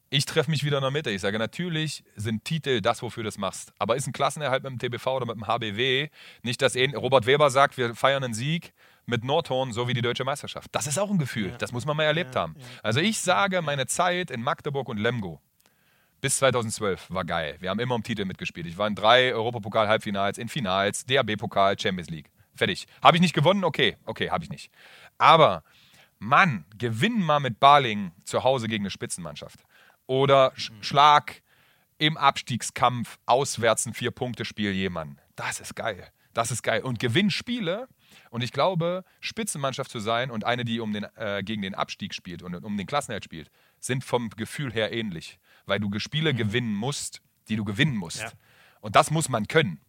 Ich 0.08 0.24
treffe 0.24 0.50
mich 0.50 0.64
wieder 0.64 0.78
in 0.78 0.82
der 0.82 0.90
Mitte. 0.90 1.10
Ich 1.10 1.20
sage, 1.20 1.38
natürlich 1.38 2.04
sind 2.16 2.46
Titel 2.46 2.80
das, 2.80 3.02
wofür 3.02 3.22
du 3.22 3.28
das 3.28 3.36
machst. 3.36 3.74
Aber 3.78 3.96
ist 3.96 4.06
ein 4.06 4.14
Klassenerhalt 4.14 4.62
mit 4.62 4.72
dem 4.72 4.78
TBV 4.78 5.06
oder 5.08 5.26
mit 5.26 5.36
dem 5.36 5.46
HBW 5.46 6.08
nicht 6.42 6.62
das 6.62 6.74
ähnliche? 6.74 6.98
Robert 6.98 7.26
Weber 7.26 7.50
sagt, 7.50 7.76
wir 7.76 7.94
feiern 7.94 8.24
einen 8.24 8.32
Sieg 8.32 8.72
mit 9.04 9.24
Nordhorn, 9.24 9.72
so 9.74 9.86
wie 9.86 9.92
die 9.92 10.00
deutsche 10.02 10.24
Meisterschaft. 10.24 10.70
Das 10.72 10.86
ist 10.86 10.98
auch 10.98 11.10
ein 11.10 11.18
Gefühl. 11.18 11.54
Das 11.58 11.72
muss 11.72 11.84
man 11.84 11.98
mal 11.98 12.04
erlebt 12.04 12.34
haben. 12.34 12.56
Also 12.82 13.00
ich 13.00 13.20
sage, 13.20 13.60
meine 13.60 13.86
Zeit 13.86 14.30
in 14.30 14.42
Magdeburg 14.42 14.88
und 14.88 14.96
Lemgo, 14.96 15.42
bis 16.22 16.36
2012 16.36 17.10
war 17.10 17.24
geil. 17.24 17.56
Wir 17.58 17.68
haben 17.68 17.80
immer 17.80 17.96
um 17.96 18.02
Titel 18.02 18.24
mitgespielt. 18.24 18.66
Ich 18.66 18.78
war 18.78 18.86
in 18.86 18.94
drei 18.94 19.34
Europapokal-Halbfinals, 19.34 20.38
in 20.38 20.48
Finals, 20.48 21.04
DAB-Pokal, 21.04 21.78
Champions 21.78 22.08
League. 22.08 22.30
Fertig. 22.54 22.86
Habe 23.02 23.16
ich 23.16 23.20
nicht 23.20 23.34
gewonnen? 23.34 23.64
Okay, 23.64 23.96
okay, 24.04 24.30
habe 24.30 24.44
ich 24.44 24.50
nicht. 24.50 24.70
Aber, 25.18 25.64
Mann, 26.20 26.64
gewinn 26.78 27.20
mal 27.20 27.40
mit 27.40 27.58
Baling 27.58 28.12
zu 28.24 28.44
Hause 28.44 28.68
gegen 28.68 28.84
eine 28.84 28.90
Spitzenmannschaft. 28.90 29.64
Oder 30.06 30.52
Sch 30.54 30.70
Schlag 30.80 31.42
im 31.98 32.16
Abstiegskampf 32.16 33.18
auswärts 33.26 33.86
ein 33.86 33.94
Vier-Punkte-Spiel 33.94 34.70
jemanden. 34.70 35.18
Das 35.34 35.58
ist 35.58 35.74
geil. 35.74 36.06
Das 36.34 36.52
ist 36.52 36.62
geil. 36.62 36.82
Und 36.82 37.00
gewinn 37.00 37.30
Spiele. 37.30 37.88
Und 38.30 38.44
ich 38.44 38.52
glaube, 38.52 39.04
Spitzenmannschaft 39.20 39.90
zu 39.90 39.98
sein 39.98 40.30
und 40.30 40.44
eine, 40.44 40.64
die 40.64 40.78
um 40.78 40.92
den, 40.92 41.04
äh, 41.16 41.42
gegen 41.42 41.62
den 41.62 41.74
Abstieg 41.74 42.14
spielt 42.14 42.42
und 42.42 42.54
um 42.54 42.76
den 42.76 42.86
Klassenerhalt 42.86 43.24
spielt, 43.24 43.50
sind 43.80 44.04
vom 44.04 44.30
Gefühl 44.30 44.72
her 44.72 44.92
ähnlich. 44.92 45.40
Weil 45.66 45.80
du 45.80 45.98
Spiele 45.98 46.34
gewinnen 46.34 46.74
musst, 46.74 47.22
die 47.48 47.56
du 47.56 47.64
gewinnen 47.64 47.96
musst. 47.96 48.22
Ja. 48.22 48.32
Und 48.80 48.96
das 48.96 49.10
muss 49.10 49.28
man 49.28 49.46
können. 49.46 49.80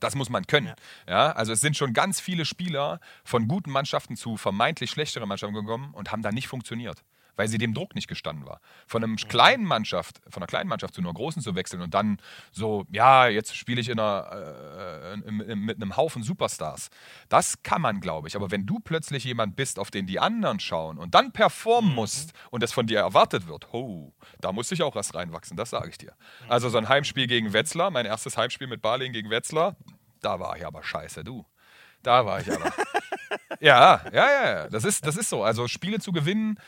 Das 0.00 0.14
muss 0.14 0.28
man 0.28 0.46
können. 0.46 0.72
Ja. 1.08 1.32
also 1.32 1.52
es 1.52 1.60
sind 1.60 1.76
schon 1.76 1.92
ganz 1.92 2.20
viele 2.20 2.44
Spieler 2.44 3.00
von 3.24 3.48
guten 3.48 3.70
Mannschaften 3.70 4.16
zu 4.16 4.36
vermeintlich 4.36 4.90
schlechteren 4.90 5.28
Mannschaften 5.28 5.54
gekommen 5.54 5.94
und 5.94 6.12
haben 6.12 6.22
da 6.22 6.32
nicht 6.32 6.48
funktioniert, 6.48 7.04
weil 7.36 7.48
sie 7.48 7.58
dem 7.58 7.74
Druck 7.74 7.94
nicht 7.94 8.08
gestanden 8.08 8.46
war. 8.46 8.60
Von 8.86 9.02
einem 9.02 9.16
kleinen 9.16 9.64
Mannschaft, 9.64 10.20
von 10.28 10.42
einer 10.42 10.46
kleinen 10.46 10.68
Mannschaft 10.68 10.94
zu 10.94 11.00
einer 11.00 11.12
großen 11.12 11.42
zu 11.42 11.54
wechseln 11.54 11.82
und 11.82 11.94
dann 11.94 12.18
so, 12.52 12.86
ja, 12.90 13.28
jetzt 13.28 13.56
spiele 13.56 13.80
ich 13.80 13.88
in 13.88 13.98
einer, 13.98 14.30
äh, 14.32 15.14
in, 15.14 15.40
in, 15.40 15.58
mit 15.60 15.80
einem 15.80 15.96
Haufen 15.96 16.22
Superstars. 16.22 16.90
Das 17.28 17.62
kann 17.62 17.82
man, 17.82 18.00
glaube 18.00 18.28
ich. 18.28 18.36
Aber 18.36 18.50
wenn 18.50 18.66
du 18.66 18.78
plötzlich 18.78 19.24
jemand 19.24 19.56
bist, 19.56 19.78
auf 19.78 19.90
den 19.90 20.06
die 20.06 20.20
anderen 20.20 20.60
schauen 20.60 20.98
und 20.98 21.14
dann 21.14 21.32
performen 21.32 21.94
musst 21.94 22.32
und 22.50 22.62
das 22.62 22.72
von 22.72 22.86
dir 22.86 22.98
erwartet 22.98 23.46
wird, 23.46 23.72
ho, 23.72 24.14
da 24.40 24.52
muss 24.52 24.70
ich 24.72 24.82
auch 24.82 24.94
was 24.94 25.14
reinwachsen, 25.14 25.56
das 25.56 25.70
sage 25.70 25.88
ich 25.90 25.98
dir. 25.98 26.14
Also 26.48 26.68
so 26.68 26.78
ein 26.78 26.88
Heimspiel 26.88 27.26
gegen 27.26 27.52
Wetzlar, 27.52 27.90
mein 27.90 28.06
erstes 28.06 28.36
Heimspiel 28.36 28.66
mit 28.66 28.82
Baling 28.82 29.12
gegen 29.12 29.30
Wetzlar, 29.30 29.76
da 30.20 30.40
war 30.40 30.56
ich 30.56 30.66
aber 30.66 30.82
scheiße, 30.82 31.24
du. 31.24 31.44
Da 32.02 32.26
war 32.26 32.40
ich 32.40 32.52
aber. 32.52 32.72
ja, 33.60 34.02
ja, 34.12 34.30
ja, 34.30 34.50
ja. 34.50 34.68
Das 34.68 34.84
ist, 34.84 35.06
das 35.06 35.16
ist 35.16 35.30
so. 35.30 35.42
Also 35.42 35.66
Spiele 35.68 35.98
zu 35.98 36.12
gewinnen, 36.12 36.58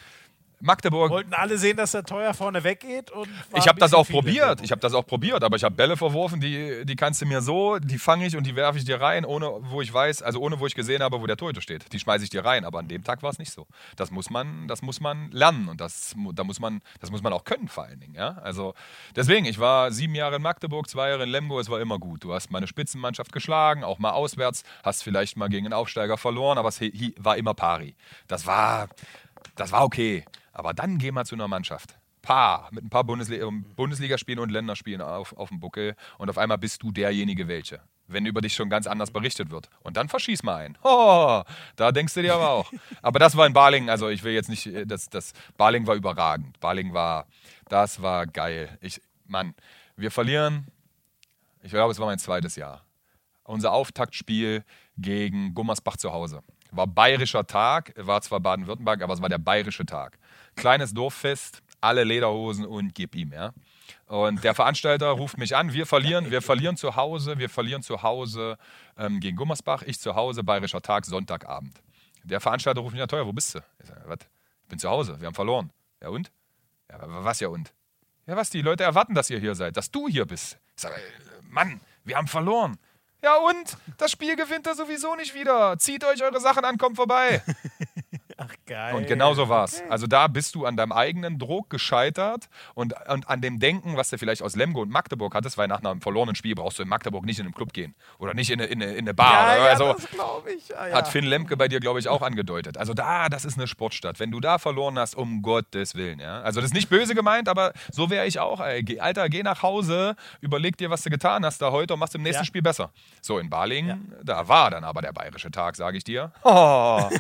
Magdeburg. 0.61 1.11
Wollten 1.11 1.35
alle 1.35 1.59
sehen, 1.59 1.77
dass 1.77 1.93
der 1.93 2.05
teuer 2.05 2.33
vorne 2.33 2.65
weggeht 2.65 3.13
Ich 3.55 3.69
habe 3.69 3.79
das 3.79 3.93
auch 3.93 4.09
probiert. 4.09 4.63
Ich 4.63 4.71
habe 4.71 4.81
das 4.81 4.95
auch 4.95 5.07
probiert, 5.07 5.45
aber 5.45 5.57
ich 5.57 5.65
habe 5.65 5.75
Bälle 5.75 5.97
verworfen, 5.97 6.41
die, 6.41 6.85
die 6.87 6.97
kannst 6.97 7.21
du 7.21 7.27
mir 7.27 7.43
so, 7.43 7.79
die 7.79 7.99
fange 7.99 8.27
ich 8.27 8.37
und 8.37 8.47
die 8.47 8.57
werfe 8.57 8.79
ich 8.79 8.85
dir 8.85 9.01
rein, 9.01 9.25
ohne 9.25 9.51
wo 9.71 9.83
ich 9.83 9.93
weiß, 9.93 10.23
also 10.23 10.41
ohne 10.41 10.59
wo 10.59 10.67
ich 10.67 10.75
gesehen 10.75 11.03
habe, 11.03 11.21
wo 11.21 11.27
der 11.27 11.37
Torhüter 11.37 11.61
steht. 11.61 11.93
Die 11.93 11.99
schmeiße 11.99 12.25
ich 12.25 12.31
dir 12.31 12.45
rein, 12.45 12.65
aber 12.65 12.79
an 12.79 12.89
dem 12.89 13.05
Tag 13.05 13.23
war 13.23 13.31
es 13.31 13.39
nicht 13.39 13.53
so. 13.53 13.67
Das 13.97 14.11
muss 14.11 14.31
man, 14.31 14.67
das 14.67 14.81
muss 14.83 15.01
man 15.01 15.31
lernen 15.31 15.69
und 15.69 15.81
das, 15.81 16.15
da 16.33 16.45
muss 16.45 16.59
man, 16.59 16.81
das 17.01 17.11
muss 17.11 17.23
man 17.23 17.33
auch 17.33 17.45
können 17.45 17.69
vor 17.69 17.85
allen 17.85 18.01
Dingen. 18.01 18.15
Ja? 18.15 18.39
Also 18.43 18.75
deswegen, 19.15 19.45
ich 19.45 19.59
war 19.59 19.93
sieben 19.93 20.15
Jahre 20.15 20.37
in 20.37 20.43
Magdeburg, 20.43 20.89
zwei 20.89 21.11
Jahre 21.11 21.25
in 21.25 21.29
Lemgo, 21.29 21.61
es 21.61 21.69
war 21.69 21.81
immer 21.81 21.99
gut. 21.99 22.25
Du 22.25 22.33
hast 22.33 22.51
mal 22.51 22.59
eine 22.59 22.67
Spitzenmannschaft 22.67 23.33
geschlagen, 23.33 23.85
auch 23.85 23.99
mal 23.99 24.13
auswärts, 24.13 24.63
hast 24.83 25.03
vielleicht 25.03 25.37
mal 25.37 25.49
gegen 25.49 25.67
einen 25.67 25.75
Aufsteiger 25.75 26.17
verloren, 26.17 26.57
aber 26.57 26.71
es 26.71 26.81
war 27.19 27.37
immer 27.37 27.55
pari. 27.55 27.95
Das 28.27 28.47
war, 28.47 28.89
das 29.55 29.73
war 29.73 29.85
okay. 29.85 30.25
Aber 30.57 30.73
dann 30.73 30.97
geh 30.97 31.13
mal 31.13 31.27
zu 31.27 31.35
einer 31.35 31.49
Mannschaft. 31.49 31.99
Paar, 32.23 32.69
mit 32.73 32.83
ein 32.83 32.89
paar 32.89 33.05
Bundesli 33.05 33.37
ähm, 33.37 33.65
Bundesligaspielen 33.77 34.41
und 34.41 34.51
Länderspielen 34.51 35.03
auf, 35.03 35.37
auf 35.37 35.51
dem 35.51 35.61
Buckel 35.61 35.95
und 36.17 36.31
auf 36.31 36.39
einmal 36.39 36.57
bist 36.57 36.83
du 36.83 36.91
derjenige 36.91 37.47
welche. 37.47 37.81
Wenn 38.09 38.25
über 38.25 38.41
dich 38.41 38.55
schon 38.55 38.71
ganz 38.71 38.87
anders 38.87 39.11
berichtet 39.11 39.51
wird. 39.51 39.69
Und 39.83 39.99
dann 39.99 40.09
verschieß 40.09 40.43
mal 40.45 40.57
einen. 40.57 40.79
Oh, 40.83 41.43
da 41.77 41.93
denkst 41.93 42.15
du 42.15 42.23
dir 42.23 42.35
aber 42.35 42.51
auch. 42.51 42.73
Aber 43.03 43.19
das 43.19 43.37
war 43.37 43.47
in 43.47 43.53
Balingen, 43.53 43.91
also 43.91 44.09
ich 44.09 44.25
will 44.25 44.33
jetzt 44.33 44.49
nicht, 44.49 44.67
äh, 44.67 44.87
das, 44.87 45.11
das 45.11 45.35
Balingen 45.59 45.87
war 45.87 45.95
überragend. 45.95 46.59
Balingen 46.59 46.95
war, 46.95 47.27
das 47.69 48.01
war 48.01 48.27
geil. 48.27 48.79
Ich, 48.81 49.01
Mann, 49.27 49.55
wir 49.97 50.11
verlieren, 50.11 50.69
ich 51.63 51.71
glaube, 51.71 51.93
es 51.93 51.99
war 51.99 52.07
mein 52.07 52.19
zweites 52.19 52.57
Jahr. 52.57 52.83
Unser 53.45 53.73
Auftaktspiel 53.73 54.65
gegen 54.97 55.53
Gummersbach 55.55 55.97
zu 55.97 56.13
Hause. 56.13 56.43
War 56.71 56.87
bayerischer 56.87 57.47
Tag, 57.47 57.93
war 57.97 58.23
zwar 58.23 58.41
Baden-Württemberg, 58.41 59.03
aber 59.03 59.15
es 59.15 59.23
war 59.23 59.29
der 59.29 59.39
bayerische 59.39 59.85
Tag. 59.85 60.19
Kleines 60.57 60.93
Dorffest, 60.95 61.63
alle 61.81 62.05
Lederhosen 62.05 62.65
und 62.67 62.95
gib 62.95 63.15
ihm, 63.15 63.33
ja. 63.33 63.53
Und 64.07 64.43
der 64.43 64.55
Veranstalter 64.55 65.11
ruft 65.11 65.39
mich 65.39 65.55
an, 65.57 65.73
wir 65.73 65.87
verlieren, 65.87 66.31
wir 66.31 66.43
verlieren 66.43 66.77
zu 66.77 66.97
Hause, 66.97 67.39
wir 67.39 67.49
verlieren 67.49 67.83
zu 67.83 68.03
Hause 68.03 68.57
ähm, 68.97 69.21
gegen 69.21 69.37
Gummersbach, 69.37 69.83
ich 69.83 70.01
zu 70.01 70.15
Hause, 70.15 70.43
bayerischer 70.43 70.81
Tag, 70.83 71.05
Sonntagabend. 71.05 71.81
Der 72.25 72.41
Veranstalter 72.41 72.81
ruft 72.81 72.95
mich 72.95 73.03
an, 73.03 73.09
teuer, 73.09 73.27
wo 73.27 73.33
bist 73.33 73.55
du? 73.55 73.61
Ich 73.81 73.87
sage, 73.89 74.03
was? 74.07 74.19
Ich 74.65 74.69
bin 74.69 74.79
zu 74.81 74.89
Hause, 74.89 75.21
wir 75.21 75.27
haben 75.29 75.35
verloren. 75.35 75.71
Ja 76.03 76.09
und? 76.09 76.33
Ja, 76.91 77.01
wa- 77.01 77.25
was 77.25 77.39
ja 77.41 77.49
und? 77.49 77.73
Ja, 78.27 78.37
was? 78.37 78.51
Die 78.51 78.63
Leute 78.63 78.83
erwarten, 78.83 79.15
dass 79.15 79.31
ihr 79.31 79.39
hier 79.39 79.55
seid, 79.55 79.77
dass 79.77 79.91
du 79.91 80.09
hier 80.09 80.25
bist. 80.25 80.59
Ich 80.77 80.83
sage, 80.83 80.97
äh, 80.97 81.01
Mann, 81.49 81.81
wir 82.05 82.17
haben 82.17 82.27
verloren. 82.27 82.79
Ja 83.23 83.37
und? 83.37 83.77
Das 83.99 84.11
Spiel 84.11 84.35
gewinnt 84.37 84.67
er 84.67 84.75
sowieso 84.75 85.15
nicht 85.17 85.35
wieder. 85.35 85.79
Zieht 85.79 86.05
euch 86.05 86.23
eure 86.25 86.41
Sachen 86.41 86.65
an, 86.65 86.79
kommt 86.79 86.97
vorbei. 86.97 87.43
Ach, 88.39 88.53
geil. 88.67 88.95
Und 88.95 89.07
genau 89.07 89.33
so 89.33 89.49
war 89.49 89.65
es. 89.65 89.83
Also 89.89 90.07
da 90.07 90.27
bist 90.27 90.55
du 90.55 90.67
an 90.67 90.77
deinem 90.77 90.93
eigenen 90.93 91.39
Druck 91.39 91.71
gescheitert 91.71 92.51
und, 92.75 92.95
und 93.09 93.29
an 93.31 93.41
dem 93.41 93.59
Denken, 93.59 93.97
was 93.97 94.11
du 94.11 94.19
vielleicht 94.19 94.43
aus 94.43 94.57
Lemgo 94.57 94.83
und 94.83 94.91
Magdeburg 94.91 95.35
hattest, 95.35 95.57
weil 95.57 95.69
nach 95.69 95.83
einem 95.83 96.03
verlorenen 96.03 96.35
Spiel 96.35 96.55
brauchst 96.55 96.79
du 96.79 96.83
in 96.83 96.89
Magdeburg 96.89 97.25
nicht 97.25 97.39
in 97.39 97.47
einen 97.47 97.55
Club 97.55 97.73
gehen 97.73 97.95
oder 98.19 98.35
nicht 98.35 98.51
in 98.51 98.61
eine, 98.61 98.69
in 98.71 98.83
eine, 98.83 98.93
in 98.93 98.99
eine 99.01 99.15
Bar. 99.15 99.57
Ja, 99.57 99.63
oder 99.63 99.71
ja, 99.71 99.77
so. 99.77 99.93
das 99.95 100.11
glaube 100.11 100.53
ich. 100.53 100.77
Ah, 100.77 100.89
ja. 100.89 100.95
Hat 100.97 101.09
Finn 101.09 101.25
Lemke 101.25 101.57
bei 101.57 101.69
dir, 101.69 101.81
glaube 101.81 101.99
ich, 101.99 102.09
auch 102.09 102.21
angedeutet. 102.21 102.77
Also 102.77 102.93
da, 102.93 103.31
das 103.31 103.47
ist 103.47 103.57
eine 103.57 103.67
Sportstadt. 103.67 104.21
Wenn 104.21 104.31
du 104.31 104.41
da 104.41 104.59
verloren 104.59 104.99
hast, 104.99 105.15
um 105.15 105.41
Gottes 105.41 105.95
Willen. 105.95 106.19
Ja? 106.19 106.43
Also 106.43 106.61
das 106.61 106.71
ist 106.71 106.75
nicht 106.75 106.91
böse 106.91 107.15
gemeint, 107.15 107.49
aber 107.49 107.73
so 107.91 108.11
wäre 108.11 108.27
ich 108.27 108.39
auch. 108.39 108.61
Alter, 108.61 109.31
geh 109.31 109.43
nach 109.45 109.63
Hause, 109.63 110.15
überleg 110.43 110.77
dir, 110.77 110.91
was 110.91 111.03
du 111.03 111.09
getan 111.09 111.45
hast 111.45 111.63
da 111.63 111.71
heute 111.71 111.95
und 111.95 112.01
machst 112.01 112.15
im 112.15 112.23
nächsten 112.23 112.43
Ja. 112.43 112.47
Spiel 112.47 112.63
besser. 112.63 112.91
So, 113.23 113.39
in 113.39 113.49
Balingen, 113.49 114.15
da 114.23 114.47
war 114.47 114.71
dann 114.71 114.85
aber 114.85 115.01
der 115.01 115.13
bayerische 115.13 115.51
Tag, 115.51 115.77
sage 115.77 115.97
ich 115.97 116.05
dir. 116.05 116.33
Oh. 116.49 117.11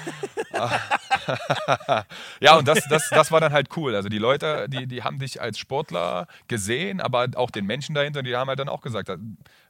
ja, 2.41 2.57
und 2.57 2.66
das, 2.69 2.81
das, 2.89 3.09
das 3.11 3.31
war 3.33 3.41
dann 3.41 3.53
halt 3.53 3.69
cool. 3.77 3.95
Also 3.95 4.09
die 4.09 4.19
Leute, 4.19 4.69
die, 4.69 4.87
die 4.87 5.03
haben 5.03 5.19
dich 5.19 5.41
als 5.41 5.59
Sportler 5.59 6.27
gesehen, 6.49 7.01
aber 7.01 7.28
auch 7.37 7.51
den 7.51 7.66
Menschen 7.66 7.95
dahinter, 7.95 8.23
die 8.23 8.35
haben 8.37 8.49
halt 8.49 8.59
dann 8.59 8.69
auch 8.69 8.81
gesagt, 8.81 9.11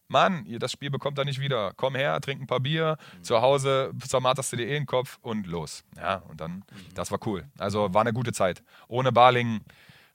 Mann, 0.08 0.46
ihr- 0.46 0.58
das 0.58 0.70
Spiel 0.72 0.90
bekommt 0.90 1.18
ihr 1.18 1.24
nicht 1.24 1.40
wieder. 1.40 1.72
Komm 1.76 1.94
her, 1.96 2.20
trink 2.20 2.40
ein 2.40 2.46
paar 2.46 2.60
Bier, 2.60 2.96
zu 3.22 3.40
Hause 3.42 3.90
zermarterst 4.06 4.52
du 4.52 4.56
dir 4.56 4.66
eh 4.68 4.74
den 4.74 4.86
Kopf 4.86 5.18
und 5.22 5.46
los. 5.46 5.82
Ja, 5.96 6.22
und 6.28 6.40
dann, 6.40 6.62
das 6.94 7.10
war 7.10 7.18
cool. 7.26 7.44
Also 7.58 7.92
war 7.92 8.02
eine 8.02 8.12
gute 8.12 8.32
Zeit. 8.32 8.62
Ohne 8.88 9.10
Balingen 9.12 9.62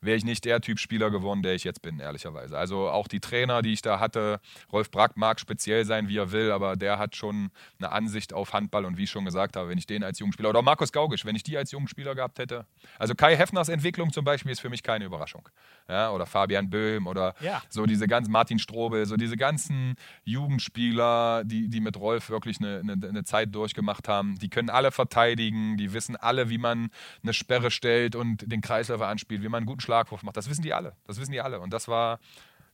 wäre 0.02 0.18
ich 0.18 0.26
nicht 0.26 0.46
der 0.46 0.62
Typ 0.62 0.80
Spieler 0.80 1.12
geworden, 1.12 1.44
der 1.44 1.54
ich 1.54 1.64
jetzt 1.64 1.82
bin, 1.82 2.00
ehrlicherweise. 2.00 2.58
Also 2.58 2.90
auch 2.90 3.08
die 3.08 3.20
Trainer, 3.20 3.62
die 3.62 3.74
ich 3.74 3.82
da 3.82 4.00
hatte, 4.00 4.40
Rolf 4.72 4.92
Brack 4.92 5.16
mag 5.16 5.40
speziell 5.40 5.86
sein, 5.86 6.08
wie 6.10 6.18
er 6.18 6.32
will, 6.32 6.52
aber 6.52 6.76
der 6.76 6.98
hat 7.00 7.16
schon 7.16 7.52
eine 7.80 7.92
Ansicht 7.92 8.34
auf 8.34 8.54
Handball 8.54 8.86
und 8.86 8.98
wie 8.98 9.04
ich 9.04 9.12
schon 9.12 9.26
gesagt 9.26 9.56
habe, 9.56 9.70
wenn 9.70 9.78
ich 9.78 9.86
den 9.86 10.04
als 10.04 10.20
jungen 10.20 10.34
Spieler 10.34 10.50
oder 10.50 10.62
Markus 10.62 10.92
Gaugisch, 10.92 11.24
wenn 11.26 11.36
ich 11.36 11.44
die 11.44 11.58
als 11.58 11.72
jungen 11.72 11.88
Spieler 11.88 12.16
gehabt 12.16 12.40
hätte. 12.40 12.66
Also 12.98 13.16
Kai 13.16 13.36
Heffners 13.36 13.70
Entwicklung 13.70 14.12
zum 14.12 14.26
Beispiel 14.26 14.52
ist 14.52 14.60
für 14.60 14.70
mich 14.70 14.84
keine 14.84 15.06
Überraschung. 15.06 15.48
Ja, 15.92 16.12
oder 16.12 16.26
Fabian 16.26 16.70
Böhm 16.70 17.06
oder 17.06 17.36
Ja. 17.42 17.62
so 17.68 17.86
diese 17.86 18.08
ganzen 18.08 18.32
Martin 18.32 18.60
Strobel, 18.60 19.06
so 19.06 19.18
diese 19.18 19.36
ganzen 19.36 19.96
Jugendspieler, 20.24 21.44
die, 21.44 21.68
die 21.68 21.82
mit 21.82 21.98
Rolf 21.98 22.30
wirklich 22.30 22.60
eine, 22.60 22.80
eine, 22.80 22.94
eine 22.94 23.24
Zeit 23.26 23.54
durchgemacht 23.54 24.08
haben, 24.08 24.40
die 24.40 24.50
können 24.50 24.70
alle 24.70 24.92
verteidigen, 24.92 25.76
die 25.76 25.92
wissen 25.94 26.16
alle, 26.16 26.50
wie 26.50 26.58
man 26.58 26.90
eine 27.24 27.34
Sperre 27.34 27.72
stellt 27.72 28.16
und 28.16 28.50
den 28.52 28.62
Kreisläufer 28.62 29.08
anspielt, 29.08 29.44
wie 29.44 29.50
man 29.50 29.60
einen 29.60 29.66
guten 29.66 29.82
Schlagwurf 29.82 30.24
macht. 30.24 30.38
Das 30.38 30.50
wissen 30.50 30.62
die 30.62 30.74
alle. 30.74 30.96
Das 31.08 31.20
wissen 31.20 31.32
die 31.34 31.42
alle. 31.42 31.60
Und 31.60 31.74
das 31.74 31.88
war, 31.88 32.20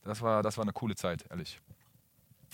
das 0.04 0.22
war, 0.22 0.44
das 0.44 0.58
war 0.58 0.64
eine 0.64 0.74
coole 0.74 0.96
Zeit, 0.96 1.26
ehrlich. 1.30 1.60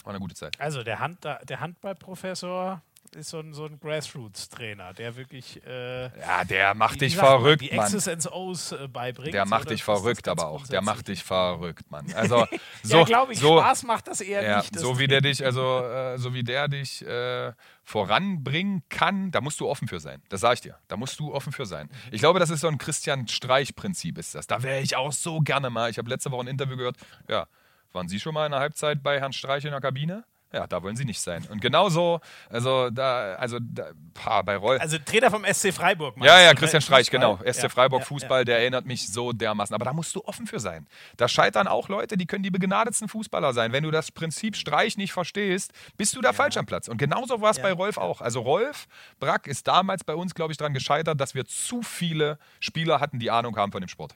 War 0.04 0.12
eine 0.14 0.20
gute 0.20 0.36
Zeit. 0.36 0.60
Also 0.60 0.84
der, 0.84 1.00
Hand, 1.00 1.20
der 1.24 1.60
Handballprofessor 1.60 2.82
ist 3.16 3.30
so 3.30 3.40
ein, 3.40 3.54
so 3.54 3.66
ein 3.66 3.80
Grassroots-Trainer, 3.80 4.94
der 4.94 5.16
wirklich 5.16 5.62
äh, 5.66 6.04
Ja, 6.20 6.44
der 6.44 6.74
macht 6.76 6.96
wie 6.96 7.00
dich 7.00 7.16
sagt 7.16 7.28
verrückt, 7.28 7.62
die 7.62 7.76
Mann. 7.76 7.86
X's 7.86 8.08
and 8.08 8.32
O's 8.32 8.72
äh, 8.72 8.88
beibringt. 8.88 9.34
Der 9.34 9.46
macht 9.46 9.70
dich 9.70 9.84
verrückt, 9.84 10.28
aber 10.28 10.48
auch. 10.48 10.68
Der 10.68 10.82
macht 10.82 11.08
dich 11.08 11.24
verrückt, 11.24 11.90
Mann. 11.92 12.06
Also 12.16 12.46
so, 12.84 12.98
ja, 13.00 13.04
glaube 13.04 13.34
ich, 13.34 13.40
so, 13.40 13.60
Spaß 13.60 13.84
macht 13.84 14.08
das 14.08 14.22
eher 14.22 14.44
Ja, 14.44 14.58
nicht. 14.58 14.76
das 14.76 14.82
so 14.82 15.00
wie 15.00 15.08
der 15.08 15.22
dich, 15.22 15.44
also 15.44 15.80
äh, 15.82 16.18
so 16.18 16.34
wie 16.34 16.44
der 16.44 16.68
dich 16.68 17.06
äh, 17.06 17.52
voranbringen 17.84 18.84
kann, 18.90 19.32
da 19.32 19.42
musst 19.42 19.60
du 19.60 19.68
offen 19.68 19.88
für 19.88 20.00
sein. 20.00 20.22
Das 20.30 20.42
sage 20.42 20.56
ich 20.56 20.62
dir. 20.62 20.78
Da 20.88 20.98
musst 20.98 21.20
du 21.20 21.34
offen 21.34 21.52
für 21.52 21.66
sein. 21.66 21.90
Ich 22.12 22.20
glaube, 22.20 22.40
das 22.40 22.50
ist 22.50 22.62
so 22.62 22.68
ein 22.68 22.78
Christian 22.78 23.28
Streich-Prinzip, 23.28 24.18
ist 24.18 24.36
das. 24.36 24.48
Da 24.48 24.64
wäre 24.64 24.82
ich 24.82 24.96
auch 24.96 25.12
so 25.12 25.40
gerne 25.40 25.70
mal. 25.70 25.90
Ich 25.90 25.98
habe 25.98 26.10
letzte 26.10 26.32
Woche 26.32 26.42
ein 26.46 26.48
Interview 26.48 26.78
gehört. 26.78 26.98
Ja, 27.30 27.48
waren 27.92 28.08
Sie 28.08 28.20
schon 28.20 28.34
mal 28.34 28.46
in 28.46 28.52
der 28.52 28.60
Halbzeit 28.62 29.04
bei 29.04 29.20
Herrn 29.20 29.34
Streich 29.34 29.66
in 29.66 29.72
der 29.72 29.82
Kabine? 29.82 30.24
Ja, 30.54 30.68
da 30.68 30.84
wollen 30.84 30.96
Sie 30.96 31.04
nicht 31.04 31.20
sein. 31.20 31.46
Und 31.50 31.62
genauso, 31.62 32.22
also 32.48 32.92
da, 32.92 33.34
also 33.36 33.58
da, 33.60 33.88
pah, 34.14 34.44
bei 34.44 34.56
Roll. 34.56 34.78
Also 34.78 35.00
Trainer 35.00 35.32
vom 35.32 35.44
SC 35.52 35.74
Freiburg. 35.74 36.16
Ja, 36.22 36.40
ja, 36.40 36.54
du, 36.54 36.60
Christian 36.60 36.78
ne? 36.78 36.82
Streich, 36.82 37.10
Fußball. 37.10 37.38
genau. 37.38 37.52
SC 37.52 37.64
Ja, 37.64 37.70
Freiburg 37.70 38.02
ja, 38.02 38.06
Fußball, 38.06 38.46
der 38.46 38.60
erinnert 38.60 38.86
mich 38.86 39.12
so 39.12 39.34
dermaßen. 39.34 39.74
Aber 39.74 39.86
da 39.86 39.94
musst 39.94 40.16
du 40.16 40.24
offen 40.26 40.46
für 40.46 40.60
sein. 40.60 40.88
Da 41.18 41.28
scheitern 41.28 41.68
auch 41.68 41.90
Leute, 41.90 42.18
die 42.18 42.28
können 42.28 42.44
die 42.44 42.52
begnadetsten 42.52 43.10
Fußballer 43.10 43.54
sein. 43.54 43.72
Wenn 43.72 43.84
du 43.84 43.90
das 43.90 44.12
Prinzip 44.12 44.56
Streich 44.56 44.96
nicht 44.96 45.12
verstehst, 45.12 45.74
bist 45.98 46.16
du 46.16 46.22
da 46.22 46.34
falsch 46.34 46.58
am 46.58 46.68
Platz. 46.68 46.88
Und 46.88 46.98
genauso 46.98 47.42
war 47.42 47.50
es 47.50 47.60
bei 47.60 47.72
Rolf 47.72 47.98
auch. 47.98 48.22
Also 48.22 48.42
Rolf 48.42 48.88
Brack 49.20 49.48
ist 49.48 49.68
damals 49.68 50.04
bei 50.04 50.14
uns, 50.14 50.36
glaube 50.36 50.52
ich, 50.52 50.58
daran 50.58 50.74
gescheitert, 50.76 51.20
dass 51.20 51.34
wir 51.34 51.46
zu 51.46 51.82
viele 51.82 52.38
Spieler 52.60 53.00
hatten, 53.00 53.18
die 53.18 53.32
Ahnung 53.32 53.58
haben 53.58 53.72
von 53.72 53.82
dem 53.82 53.90
Sport. 53.90 54.16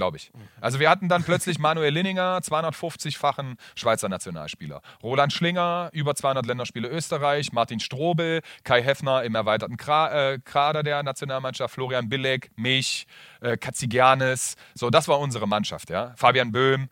Glaube 0.00 0.16
ich. 0.16 0.32
Also 0.62 0.80
wir 0.80 0.88
hatten 0.88 1.10
dann 1.10 1.24
plötzlich 1.24 1.58
Manuel 1.58 1.92
Linninger, 1.92 2.38
250-fachen 2.38 3.58
Schweizer 3.74 4.08
Nationalspieler. 4.08 4.80
Roland 5.02 5.30
Schlinger, 5.30 5.90
über 5.92 6.14
200 6.14 6.46
Länderspiele 6.46 6.88
Österreich. 6.88 7.52
Martin 7.52 7.80
Strobel, 7.80 8.40
Kai 8.64 8.82
Heffner 8.82 9.24
im 9.24 9.34
erweiterten 9.34 9.76
Kra 9.76 10.30
äh, 10.32 10.38
Kader 10.42 10.82
der 10.82 11.02
Nationalmannschaft. 11.02 11.74
Florian 11.74 12.08
Billeg, 12.08 12.50
mich, 12.56 13.06
äh, 13.42 13.58
Katzigianis. 13.58 14.56
So, 14.72 14.88
das 14.88 15.06
war 15.06 15.20
unsere 15.20 15.46
Mannschaft. 15.46 15.90
Ja? 15.90 16.14
Fabian 16.16 16.50
Böhm. 16.50 16.88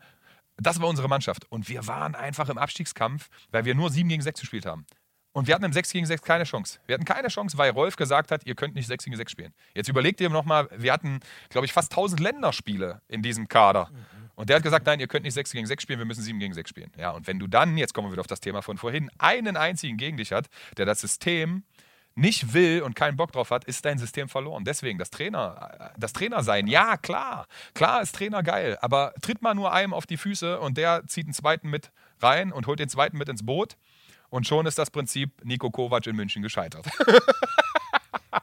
Das 0.57 0.79
war 0.79 0.87
unsere 0.87 1.07
Mannschaft. 1.07 1.51
Und 1.51 1.67
wir 1.67 1.87
waren 1.87 2.13
einfach 2.13 2.47
im 2.49 2.59
Abstiegskampf, 2.59 3.29
weil 3.49 3.65
wir 3.65 3.73
nur 3.73 3.89
7 3.89 4.07
gegen 4.07 4.21
6 4.21 4.41
gespielt 4.41 4.67
haben. 4.67 4.85
Und 5.31 5.47
wir 5.47 5.53
hatten 5.53 5.65
im 5.65 5.73
6 5.73 5.91
gegen 5.91 6.05
6 6.05 6.23
keine 6.23 6.43
Chance. 6.43 6.79
Wir 6.87 6.95
hatten 6.95 7.05
keine 7.05 7.27
Chance, 7.27 7.57
weil 7.57 7.71
Rolf 7.71 7.95
gesagt 7.95 8.31
hat, 8.31 8.45
ihr 8.45 8.55
könnt 8.55 8.75
nicht 8.75 8.87
6 8.87 9.05
gegen 9.05 9.15
6 9.15 9.31
spielen. 9.31 9.53
Jetzt 9.75 9.87
überlegt 9.87 10.19
ihr 10.21 10.29
nochmal, 10.29 10.67
wir 10.75 10.91
hatten, 10.91 11.19
glaube 11.49 11.65
ich, 11.65 11.73
fast 11.73 11.91
1000 11.91 12.19
Länderspiele 12.19 13.01
in 13.07 13.21
diesem 13.21 13.47
Kader. 13.47 13.91
Und 14.35 14.49
der 14.49 14.55
hat 14.55 14.63
gesagt, 14.63 14.85
nein, 14.85 14.99
ihr 14.99 15.07
könnt 15.07 15.25
nicht 15.25 15.33
6 15.35 15.51
gegen 15.51 15.67
6 15.67 15.83
spielen, 15.83 15.99
wir 15.99 16.05
müssen 16.05 16.23
7 16.23 16.39
gegen 16.39 16.53
6 16.53 16.69
spielen. 16.69 16.91
Ja, 16.97 17.11
und 17.11 17.27
wenn 17.27 17.39
du 17.39 17.47
dann, 17.47 17.77
jetzt 17.77 17.93
kommen 17.93 18.07
wir 18.07 18.13
wieder 18.13 18.21
auf 18.21 18.27
das 18.27 18.39
Thema 18.39 18.61
von 18.61 18.77
vorhin, 18.77 19.11
einen 19.17 19.55
einzigen 19.55 19.97
gegen 19.97 20.17
dich 20.17 20.31
hat, 20.31 20.47
der 20.77 20.85
das 20.85 21.01
System 21.01 21.63
nicht 22.15 22.53
will 22.53 22.81
und 22.81 22.95
keinen 22.95 23.17
Bock 23.17 23.31
drauf 23.31 23.51
hat, 23.51 23.65
ist 23.65 23.85
dein 23.85 23.97
System 23.97 24.29
verloren. 24.29 24.63
Deswegen 24.65 24.97
das 24.97 25.09
Trainer, 25.09 25.91
das 25.97 26.13
Trainer 26.13 26.43
sein, 26.43 26.67
ja 26.67 26.97
klar, 26.97 27.47
klar 27.73 28.01
ist 28.01 28.15
Trainer 28.15 28.43
geil, 28.43 28.77
aber 28.81 29.13
tritt 29.21 29.41
mal 29.41 29.53
nur 29.53 29.71
einem 29.73 29.93
auf 29.93 30.05
die 30.05 30.17
Füße 30.17 30.59
und 30.59 30.77
der 30.77 31.05
zieht 31.07 31.25
einen 31.25 31.33
zweiten 31.33 31.69
mit 31.69 31.91
rein 32.19 32.51
und 32.51 32.67
holt 32.67 32.79
den 32.79 32.89
zweiten 32.89 33.17
mit 33.17 33.29
ins 33.29 33.45
Boot 33.45 33.77
und 34.29 34.47
schon 34.47 34.65
ist 34.65 34.77
das 34.77 34.91
Prinzip 34.91 35.43
Nico 35.43 35.69
Kovac 35.71 36.07
in 36.07 36.15
München 36.15 36.41
gescheitert. 36.41 36.85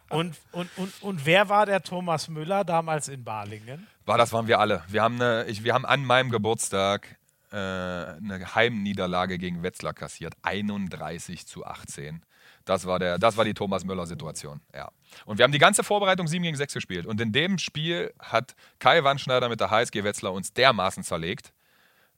Und, 0.09 0.37
und, 0.53 0.71
und, 0.79 1.03
und 1.03 1.27
wer 1.27 1.49
war 1.49 1.67
der 1.67 1.83
Thomas 1.83 2.29
Müller 2.29 2.65
damals 2.65 3.09
in 3.09 3.23
Balingen? 3.25 3.87
War 4.05 4.17
das 4.17 4.33
waren 4.33 4.47
wir 4.47 4.59
alle. 4.61 4.83
Wir 4.89 5.03
haben, 5.03 5.17
eine, 5.21 5.45
ich, 5.45 5.63
wir 5.63 5.75
haben 5.75 5.85
an 5.85 6.05
meinem 6.05 6.31
Geburtstag 6.31 7.19
äh, 7.51 7.57
eine 7.57 8.55
Heimniederlage 8.55 9.37
gegen 9.37 9.63
Wetzlar 9.63 9.93
kassiert, 9.93 10.35
31 10.43 11.47
zu 11.47 11.67
18. 11.67 12.23
Das 12.65 12.87
war, 12.87 12.99
der, 12.99 13.19
das 13.19 13.37
war 13.37 13.45
die 13.45 13.55
Thomas 13.55 13.85
Müller-Situation. 13.85 14.61
Ja. 14.75 14.91
Und 15.25 15.39
wir 15.39 15.45
haben 15.45 15.53
die 15.53 15.59
ganze 15.59 15.85
Vorbereitung 15.85 16.27
7 16.27 16.43
gegen 16.43 16.57
6 16.57 16.75
gespielt. 16.75 17.07
Und 17.07 17.21
in 17.21 17.33
dem 17.33 17.59
Spiel 17.59 18.13
hat 18.19 18.55
Kai 18.79 19.05
Wandschneider 19.05 19.49
mit 19.49 19.61
der 19.61 19.71
HSG 19.71 20.03
Wetzlar 20.03 20.33
uns 20.33 20.53
dermaßen 20.53 21.05
zerlegt, 21.05 21.53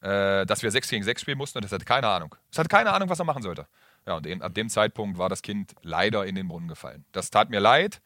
äh, 0.00 0.46
dass 0.46 0.62
wir 0.62 0.70
6 0.70 0.88
gegen 0.88 1.04
6 1.04 1.20
spielen 1.20 1.38
mussten 1.38 1.58
und 1.58 1.64
es 1.64 1.72
hatte 1.72 1.84
keine 1.84 2.08
Ahnung. 2.08 2.34
Es 2.50 2.58
hatte 2.58 2.68
keine 2.68 2.92
Ahnung, 2.92 3.08
was 3.08 3.18
er 3.18 3.24
machen 3.24 3.42
sollte. 3.42 3.66
Ja, 4.06 4.16
und 4.16 4.42
ab 4.42 4.54
dem 4.54 4.68
Zeitpunkt 4.68 5.18
war 5.18 5.28
das 5.28 5.42
Kind 5.42 5.74
leider 5.82 6.24
in 6.24 6.34
den 6.34 6.48
Brunnen 6.48 6.68
gefallen. 6.68 7.04
Das 7.12 7.30
tat 7.30 7.50
mir 7.50 7.60
leid, 7.60 8.00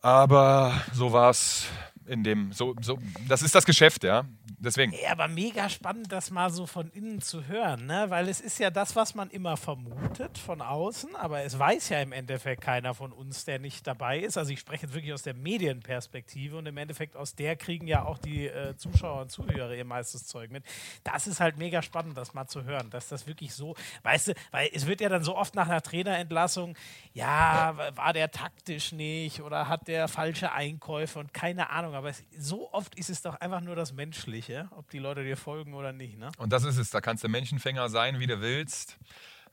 aber 0.00 0.72
so 0.92 1.12
war 1.12 1.30
es 1.30 1.66
in 2.06 2.22
dem, 2.22 2.52
so, 2.52 2.74
so, 2.80 2.98
das 3.28 3.42
ist 3.42 3.54
das 3.54 3.64
Geschäft, 3.64 4.04
ja. 4.04 4.24
Deswegen. 4.58 4.92
Ja, 4.92 5.12
aber 5.12 5.28
mega 5.28 5.68
spannend, 5.68 6.10
das 6.10 6.30
mal 6.30 6.50
so 6.50 6.66
von 6.66 6.90
innen 6.90 7.20
zu 7.20 7.46
hören, 7.46 7.86
ne? 7.86 8.06
Weil 8.08 8.28
es 8.28 8.40
ist 8.40 8.58
ja 8.58 8.70
das, 8.70 8.96
was 8.96 9.14
man 9.14 9.30
immer 9.30 9.56
vermutet 9.56 10.38
von 10.38 10.60
außen, 10.62 11.14
aber 11.16 11.42
es 11.42 11.58
weiß 11.58 11.90
ja 11.90 12.00
im 12.00 12.12
Endeffekt 12.12 12.62
keiner 12.62 12.94
von 12.94 13.12
uns, 13.12 13.44
der 13.44 13.58
nicht 13.58 13.86
dabei 13.86 14.20
ist. 14.20 14.38
Also 14.38 14.52
ich 14.52 14.60
spreche 14.60 14.86
jetzt 14.86 14.94
wirklich 14.94 15.12
aus 15.12 15.22
der 15.22 15.34
Medienperspektive 15.34 16.56
und 16.56 16.66
im 16.66 16.76
Endeffekt 16.76 17.16
aus 17.16 17.34
der 17.34 17.56
kriegen 17.56 17.86
ja 17.86 18.04
auch 18.04 18.18
die 18.18 18.46
äh, 18.46 18.76
Zuschauer 18.76 19.22
und 19.22 19.30
Zuhörer 19.30 19.74
ihr 19.74 19.84
meistes 19.84 20.26
Zeug 20.26 20.50
mit. 20.50 20.64
Das 21.04 21.26
ist 21.26 21.40
halt 21.40 21.58
mega 21.58 21.82
spannend, 21.82 22.16
das 22.16 22.34
mal 22.34 22.46
zu 22.46 22.64
hören, 22.64 22.90
dass 22.90 23.08
das 23.08 23.26
wirklich 23.26 23.54
so, 23.54 23.74
weißt 24.02 24.28
du, 24.28 24.34
weil 24.50 24.70
es 24.72 24.86
wird 24.86 25.00
ja 25.00 25.08
dann 25.08 25.24
so 25.24 25.36
oft 25.36 25.54
nach 25.54 25.68
einer 25.68 25.82
Trainerentlassung, 25.82 26.76
ja, 27.12 27.76
war 27.94 28.12
der 28.12 28.30
taktisch 28.30 28.92
nicht 28.92 29.40
oder 29.40 29.68
hat 29.68 29.88
der 29.88 30.08
falsche 30.08 30.52
Einkäufe 30.52 31.18
und 31.18 31.34
keine 31.34 31.70
Ahnung 31.70 31.93
aber 31.94 32.10
es, 32.10 32.24
so 32.36 32.72
oft 32.72 32.94
ist 32.96 33.10
es 33.10 33.22
doch 33.22 33.36
einfach 33.36 33.60
nur 33.60 33.76
das 33.76 33.92
Menschliche, 33.92 34.68
ob 34.72 34.90
die 34.90 34.98
Leute 34.98 35.24
dir 35.24 35.36
folgen 35.36 35.74
oder 35.74 35.92
nicht. 35.92 36.18
Ne? 36.18 36.30
Und 36.38 36.52
das 36.52 36.64
ist 36.64 36.78
es, 36.78 36.90
da 36.90 37.00
kannst 37.00 37.24
du 37.24 37.28
Menschenfänger 37.28 37.88
sein, 37.88 38.18
wie 38.18 38.26
du 38.26 38.40
willst. 38.40 38.98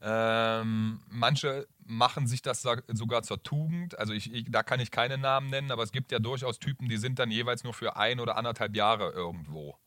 Ähm, 0.03 1.01
manche 1.09 1.67
machen 1.85 2.25
sich 2.25 2.41
das 2.41 2.61
sogar 2.61 3.21
zur 3.23 3.43
Tugend. 3.43 3.97
Also 3.99 4.13
ich, 4.13 4.33
ich, 4.33 4.45
da 4.49 4.63
kann 4.63 4.79
ich 4.79 4.89
keine 4.89 5.17
Namen 5.17 5.49
nennen, 5.49 5.71
aber 5.71 5.83
es 5.83 5.91
gibt 5.91 6.11
ja 6.11 6.19
durchaus 6.19 6.59
Typen, 6.59 6.89
die 6.89 6.97
sind 6.97 7.19
dann 7.19 7.29
jeweils 7.29 7.63
nur 7.63 7.73
für 7.73 7.95
ein 7.97 8.19
oder 8.19 8.35
anderthalb 8.35 8.75
Jahre 8.75 9.11
irgendwo. 9.11 9.77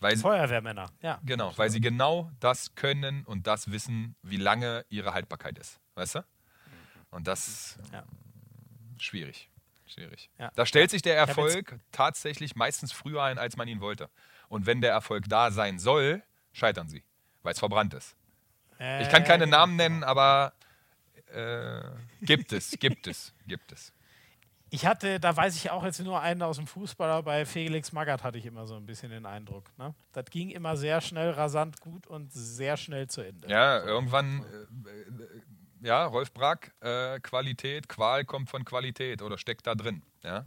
Weil, 0.00 0.16
Feuerwehrmänner, 0.16 0.90
ja. 1.02 1.20
Genau, 1.24 1.52
weil 1.56 1.70
sie 1.70 1.80
genau 1.80 2.30
das 2.38 2.74
können 2.76 3.24
und 3.24 3.46
das 3.46 3.70
wissen, 3.70 4.16
wie 4.22 4.36
lange 4.36 4.84
ihre 4.88 5.12
Haltbarkeit 5.12 5.58
ist. 5.58 5.80
Weißt 5.94 6.16
du? 6.16 6.24
Und 7.10 7.26
das 7.26 7.78
ja. 7.92 8.04
schwierig. 8.98 9.50
Schwierig. 9.88 10.30
Ja. 10.38 10.50
Da 10.54 10.66
stellt 10.66 10.90
sich 10.90 11.02
der 11.02 11.16
Erfolg 11.16 11.78
tatsächlich 11.92 12.56
meistens 12.56 12.92
früher 12.92 13.22
ein, 13.22 13.38
als 13.38 13.56
man 13.56 13.68
ihn 13.68 13.80
wollte. 13.80 14.10
Und 14.48 14.66
wenn 14.66 14.80
der 14.80 14.92
Erfolg 14.92 15.24
da 15.28 15.50
sein 15.50 15.78
soll, 15.78 16.22
scheitern 16.52 16.88
sie, 16.88 17.02
weil 17.42 17.52
es 17.52 17.58
verbrannt 17.58 17.94
ist. 17.94 18.16
Äh, 18.78 19.02
ich 19.02 19.08
kann 19.08 19.24
keine 19.24 19.44
genau. 19.44 19.58
Namen 19.58 19.76
nennen, 19.76 20.04
aber 20.04 20.52
äh, 21.32 21.80
gibt 22.22 22.52
es, 22.52 22.70
gibt 22.78 23.06
es, 23.06 23.34
gibt 23.46 23.72
es. 23.72 23.92
Ich 24.70 24.84
hatte, 24.84 25.18
da 25.18 25.34
weiß 25.34 25.56
ich 25.56 25.70
auch 25.70 25.82
jetzt 25.82 25.98
nur 26.00 26.20
einen 26.20 26.42
aus 26.42 26.56
dem 26.56 26.66
Fußballer, 26.66 27.22
bei 27.22 27.46
Felix 27.46 27.92
Magath 27.92 28.22
hatte 28.22 28.36
ich 28.36 28.44
immer 28.44 28.66
so 28.66 28.76
ein 28.76 28.84
bisschen 28.84 29.10
den 29.10 29.24
Eindruck. 29.24 29.70
Ne? 29.78 29.94
Das 30.12 30.26
ging 30.26 30.50
immer 30.50 30.76
sehr 30.76 31.00
schnell, 31.00 31.30
rasant 31.30 31.80
gut 31.80 32.06
und 32.06 32.30
sehr 32.32 32.76
schnell 32.76 33.08
zu 33.08 33.22
Ende. 33.22 33.48
Ja, 33.48 33.82
irgendwann 33.82 34.42
äh, 34.42 35.40
ja, 35.82 36.04
Rolf 36.04 36.32
Brack, 36.32 36.72
äh, 36.80 37.20
Qualität, 37.20 37.88
Qual 37.88 38.24
kommt 38.24 38.50
von 38.50 38.64
Qualität 38.64 39.22
oder 39.22 39.38
steckt 39.38 39.66
da 39.66 39.74
drin. 39.74 40.02
Ja? 40.22 40.46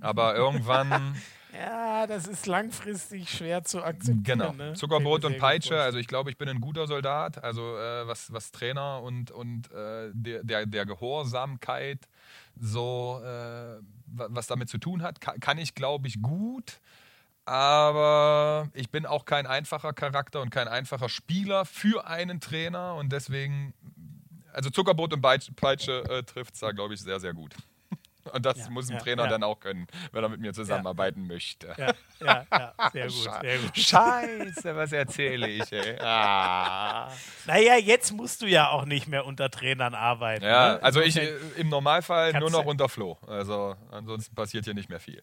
Aber 0.00 0.34
irgendwann. 0.36 1.16
ja, 1.52 2.06
das 2.06 2.26
ist 2.26 2.46
langfristig 2.46 3.30
schwer 3.30 3.64
zu 3.64 3.82
akzeptieren. 3.82 4.24
Genau. 4.24 4.52
Ne? 4.52 4.74
Zuckerbrot 4.74 5.24
und 5.24 5.38
Peitsche. 5.38 5.80
Also 5.80 5.98
ich 5.98 6.06
glaube, 6.06 6.30
ich 6.30 6.38
bin 6.38 6.48
ein 6.48 6.60
guter 6.60 6.86
Soldat. 6.86 7.42
Also 7.42 7.76
äh, 7.76 8.06
was, 8.06 8.32
was 8.32 8.52
Trainer 8.52 9.02
und, 9.02 9.30
und 9.30 9.70
äh, 9.72 10.10
der, 10.12 10.44
der, 10.44 10.66
der 10.66 10.86
Gehorsamkeit 10.86 12.08
so 12.58 13.20
äh, 13.24 13.78
was 14.06 14.46
damit 14.46 14.68
zu 14.68 14.78
tun 14.78 15.02
hat, 15.02 15.20
kann, 15.20 15.40
kann 15.40 15.58
ich, 15.58 15.74
glaube 15.74 16.08
ich, 16.08 16.20
gut. 16.20 16.80
Aber 17.44 18.68
ich 18.72 18.90
bin 18.90 19.04
auch 19.04 19.24
kein 19.24 19.46
einfacher 19.46 19.92
Charakter 19.92 20.40
und 20.40 20.50
kein 20.50 20.68
einfacher 20.68 21.08
Spieler 21.08 21.64
für 21.64 22.06
einen 22.06 22.40
Trainer 22.40 22.94
und 22.94 23.10
deswegen 23.10 23.74
also 24.52 24.70
Zuckerbrot 24.70 25.12
und 25.12 25.20
Peitsche 25.20 26.04
äh, 26.08 26.22
trifft 26.22 26.54
es 26.54 26.60
da, 26.60 26.72
glaube 26.72 26.94
ich, 26.94 27.00
sehr, 27.00 27.20
sehr 27.20 27.32
gut. 27.32 27.54
Und 28.32 28.46
das 28.46 28.56
ja, 28.56 28.70
muss 28.70 28.88
ein 28.88 28.94
ja, 28.94 29.00
Trainer 29.00 29.24
ja. 29.24 29.30
dann 29.30 29.42
auch 29.42 29.58
können, 29.58 29.86
wenn 30.12 30.22
er 30.22 30.28
mit 30.28 30.40
mir 30.40 30.52
zusammenarbeiten 30.52 31.26
möchte. 31.26 31.74
Ja, 31.76 31.92
ja, 32.20 32.46
ja, 32.50 32.90
sehr 32.92 33.06
gut, 33.06 33.30
sehr 33.40 33.58
gut. 33.58 33.76
Scheiße, 33.76 34.76
was 34.76 34.92
erzähle 34.92 35.48
ich, 35.48 35.72
ey. 35.72 35.96
Ah. 36.00 37.10
Naja, 37.46 37.76
jetzt 37.76 38.12
musst 38.12 38.42
du 38.42 38.46
ja 38.46 38.68
auch 38.68 38.84
nicht 38.84 39.08
mehr 39.08 39.26
unter 39.26 39.50
Trainern 39.50 39.94
arbeiten. 39.94 40.44
Ja, 40.44 40.74
ne? 40.74 40.82
also 40.82 41.00
ich 41.00 41.16
äh, 41.16 41.36
im 41.56 41.68
Normalfall 41.68 42.32
nur 42.34 42.50
noch 42.50 42.64
unter 42.64 42.88
Flo. 42.88 43.18
Also 43.26 43.74
ansonsten 43.90 44.34
passiert 44.34 44.64
hier 44.64 44.74
nicht 44.74 44.88
mehr 44.88 45.00
viel. 45.00 45.22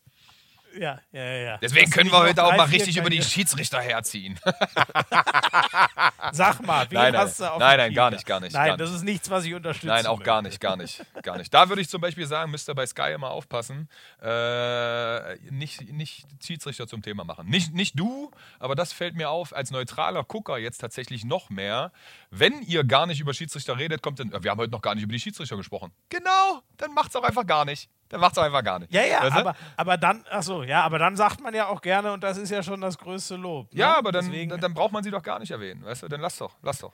Ja, 0.77 0.99
ja, 1.11 1.23
ja. 1.23 1.57
Deswegen 1.57 1.85
das 1.85 1.93
können 1.93 2.11
wir 2.11 2.19
heute 2.19 2.43
auch 2.43 2.55
mal 2.55 2.65
richtig 2.65 2.97
über 2.97 3.09
die 3.09 3.21
Schiedsrichter 3.21 3.79
herziehen. 3.81 4.39
Sag 6.31 6.65
mal, 6.65 6.89
wie 6.91 6.95
nein, 6.95 7.13
nein, 7.13 7.21
hast 7.21 7.39
du 7.39 7.51
auf 7.51 7.59
Nein, 7.59 7.77
nein, 7.77 7.93
gar 7.93 8.11
nicht, 8.11 8.25
gar 8.25 8.39
nicht. 8.39 8.53
Nein, 8.53 8.69
gar 8.69 8.77
das 8.77 8.89
nicht. 8.89 8.97
ist 8.97 9.03
nichts, 9.03 9.29
was 9.29 9.45
ich 9.45 9.53
unterstütze. 9.53 9.87
Nein, 9.87 10.05
auch 10.05 10.21
gar 10.21 10.41
nicht, 10.41 10.59
gar 10.59 10.77
nicht, 10.77 11.03
gar 11.23 11.37
nicht. 11.37 11.53
Da 11.53 11.69
würde 11.69 11.81
ich 11.81 11.89
zum 11.89 12.01
Beispiel 12.01 12.27
sagen, 12.27 12.51
müsst 12.51 12.69
ihr 12.69 12.75
bei 12.75 12.85
Sky 12.85 13.13
immer 13.13 13.31
aufpassen, 13.31 13.89
äh, 14.21 15.35
nicht, 15.49 15.91
nicht 15.91 16.25
Schiedsrichter 16.43 16.87
zum 16.87 17.01
Thema 17.01 17.23
machen. 17.23 17.47
Nicht, 17.47 17.73
nicht 17.73 17.99
du, 17.99 18.31
aber 18.59 18.75
das 18.75 18.93
fällt 18.93 19.15
mir 19.15 19.29
auf 19.29 19.55
als 19.55 19.71
neutraler 19.71 20.23
Gucker 20.23 20.57
jetzt 20.57 20.79
tatsächlich 20.79 21.25
noch 21.25 21.49
mehr. 21.49 21.91
Wenn 22.31 22.61
ihr 22.61 22.83
gar 22.83 23.07
nicht 23.07 23.19
über 23.19 23.33
Schiedsrichter 23.33 23.77
redet, 23.77 24.03
kommt 24.03 24.19
dann, 24.19 24.31
wir 24.43 24.51
haben 24.51 24.59
heute 24.59 24.71
noch 24.71 24.81
gar 24.81 24.93
nicht 24.93 25.03
über 25.03 25.13
die 25.13 25.19
Schiedsrichter 25.19 25.57
gesprochen. 25.57 25.91
Genau, 26.09 26.61
dann 26.77 26.93
macht 26.93 27.09
es 27.09 27.15
auch 27.15 27.23
einfach 27.23 27.45
gar 27.45 27.65
nicht. 27.65 27.89
Der 28.11 28.19
macht 28.19 28.33
es 28.33 28.37
einfach 28.37 28.63
gar 28.63 28.79
nicht. 28.79 28.93
Ja, 28.93 29.03
ja, 29.03 29.21
weißt 29.21 29.35
du? 29.35 29.39
aber, 29.39 29.55
aber 29.77 29.97
dann, 29.97 30.23
achso, 30.29 30.63
ja, 30.63 30.83
aber 30.83 30.99
dann 30.99 31.15
sagt 31.15 31.41
man 31.41 31.53
ja 31.53 31.67
auch 31.67 31.81
gerne, 31.81 32.11
und 32.11 32.23
das 32.23 32.37
ist 32.37 32.49
ja 32.49 32.61
schon 32.61 32.81
das 32.81 32.97
größte 32.97 33.35
Lob. 33.35 33.73
Ne? 33.73 33.79
Ja, 33.79 33.97
aber 33.97 34.11
dann, 34.11 34.31
dann, 34.49 34.59
dann, 34.59 34.73
braucht 34.73 34.91
man 34.91 35.03
sie 35.03 35.11
doch 35.11 35.23
gar 35.23 35.39
nicht 35.39 35.51
erwähnen, 35.51 35.83
weißt 35.83 36.03
du? 36.03 36.07
Dann 36.07 36.21
lass 36.21 36.37
doch, 36.37 36.55
lass 36.61 36.79
doch. 36.79 36.93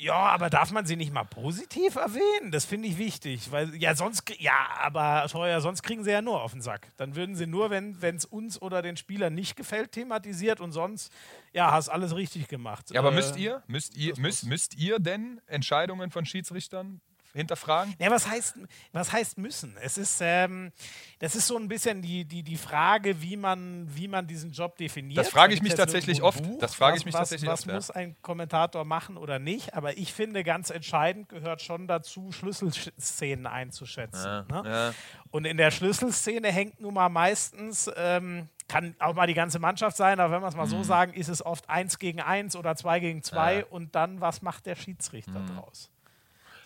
Ja, 0.00 0.14
aber 0.14 0.48
darf 0.48 0.70
man 0.70 0.86
sie 0.86 0.94
nicht 0.94 1.12
mal 1.12 1.24
positiv 1.24 1.96
erwähnen? 1.96 2.52
Das 2.52 2.64
finde 2.64 2.86
ich 2.86 2.98
wichtig, 2.98 3.50
weil 3.50 3.74
ja 3.74 3.96
sonst, 3.96 4.32
ja, 4.38 4.68
aber 4.80 5.26
teuer, 5.28 5.60
sonst 5.60 5.82
kriegen 5.82 6.04
sie 6.04 6.12
ja 6.12 6.22
nur 6.22 6.40
auf 6.40 6.52
den 6.52 6.62
Sack. 6.62 6.86
Dann 6.98 7.16
würden 7.16 7.34
sie 7.34 7.48
nur, 7.48 7.70
wenn 7.70 7.96
es 8.00 8.24
uns 8.24 8.62
oder 8.62 8.80
den 8.80 8.96
Spielern 8.96 9.34
nicht 9.34 9.56
gefällt, 9.56 9.90
thematisiert 9.90 10.60
und 10.60 10.70
sonst, 10.70 11.12
ja, 11.52 11.72
hast 11.72 11.88
alles 11.88 12.14
richtig 12.14 12.46
gemacht. 12.46 12.92
Ja, 12.92 13.00
aber 13.00 13.10
äh, 13.10 13.16
müsst 13.16 13.36
ihr, 13.36 13.64
müsst 13.66 13.96
ihr, 13.96 14.14
müsst, 14.18 14.46
müsst 14.46 14.76
ihr 14.76 15.00
denn 15.00 15.40
Entscheidungen 15.48 16.12
von 16.12 16.24
Schiedsrichtern 16.24 17.00
hinterfragen? 17.34 17.94
Ja, 17.98 18.10
was 18.10 18.28
heißt, 18.28 18.56
was 18.92 19.12
heißt 19.12 19.38
müssen? 19.38 19.76
Es 19.80 19.98
ist, 19.98 20.20
ähm, 20.20 20.72
das 21.18 21.36
ist 21.36 21.46
so 21.46 21.56
ein 21.56 21.68
bisschen 21.68 22.02
die, 22.02 22.24
die, 22.24 22.42
die 22.42 22.56
Frage, 22.56 23.20
wie 23.22 23.36
man, 23.36 23.86
wie 23.94 24.08
man 24.08 24.26
diesen 24.26 24.52
Job 24.52 24.76
definiert. 24.76 25.18
Das 25.18 25.28
frage 25.28 25.54
ich 25.54 25.62
mich 25.62 25.74
tatsächlich 25.74 26.22
oft. 26.22 26.42
Buch, 26.42 26.58
das 26.58 26.74
frage 26.74 26.96
ich 26.96 27.04
mich 27.04 27.14
was, 27.14 27.20
tatsächlich 27.20 27.50
was 27.50 27.60
oft. 27.60 27.68
Was 27.68 27.88
muss 27.88 27.90
ein 27.90 28.16
Kommentator 28.22 28.84
machen 28.84 29.16
oder 29.16 29.38
nicht? 29.38 29.74
Aber 29.74 29.96
ich 29.98 30.12
finde, 30.12 30.44
ganz 30.44 30.70
entscheidend 30.70 31.28
gehört 31.28 31.62
schon 31.62 31.86
dazu, 31.86 32.32
Schlüsselszenen 32.32 33.46
einzuschätzen. 33.46 34.46
Ja, 34.50 34.62
ne? 34.62 34.70
ja. 34.70 34.94
Und 35.30 35.44
in 35.44 35.56
der 35.56 35.70
Schlüsselszene 35.70 36.50
hängt 36.50 36.80
nun 36.80 36.94
mal 36.94 37.08
meistens. 37.08 37.90
Ähm, 37.96 38.48
kann 38.68 38.94
auch 38.98 39.14
mal 39.14 39.26
die 39.26 39.34
ganze 39.34 39.58
Mannschaft 39.58 39.96
sein, 39.96 40.20
aber 40.20 40.34
wenn 40.34 40.42
wir 40.42 40.48
es 40.48 40.56
mal 40.56 40.66
mhm. 40.66 40.70
so 40.70 40.82
sagen, 40.82 41.14
ist 41.14 41.28
es 41.28 41.44
oft 41.44 41.68
eins 41.70 41.98
gegen 41.98 42.20
eins 42.20 42.54
oder 42.54 42.76
zwei 42.76 43.00
gegen 43.00 43.22
zwei 43.22 43.60
ja. 43.60 43.64
und 43.70 43.94
dann, 43.94 44.20
was 44.20 44.42
macht 44.42 44.66
der 44.66 44.76
Schiedsrichter 44.76 45.38
mhm. 45.38 45.56
draus? 45.56 45.90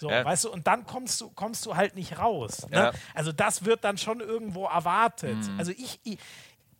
So, 0.03 0.11
ja. 0.11 0.25
weißt 0.25 0.47
du, 0.47 0.51
und 0.51 0.67
dann 0.67 0.85
kommst 0.85 1.21
du, 1.21 1.31
kommst 1.31 1.65
du 1.65 1.77
halt 1.77 1.95
nicht 1.95 2.19
raus. 2.19 2.69
Ne? 2.71 2.77
Ja. 2.77 2.93
Also 3.15 3.31
das 3.31 3.65
wird 3.65 3.85
dann 3.85 3.99
schon 3.99 4.19
irgendwo 4.19 4.65
erwartet. 4.65 5.37
Mhm. 5.37 5.59
Also 5.61 5.71
ich, 5.71 6.01
ich, 6.03 6.19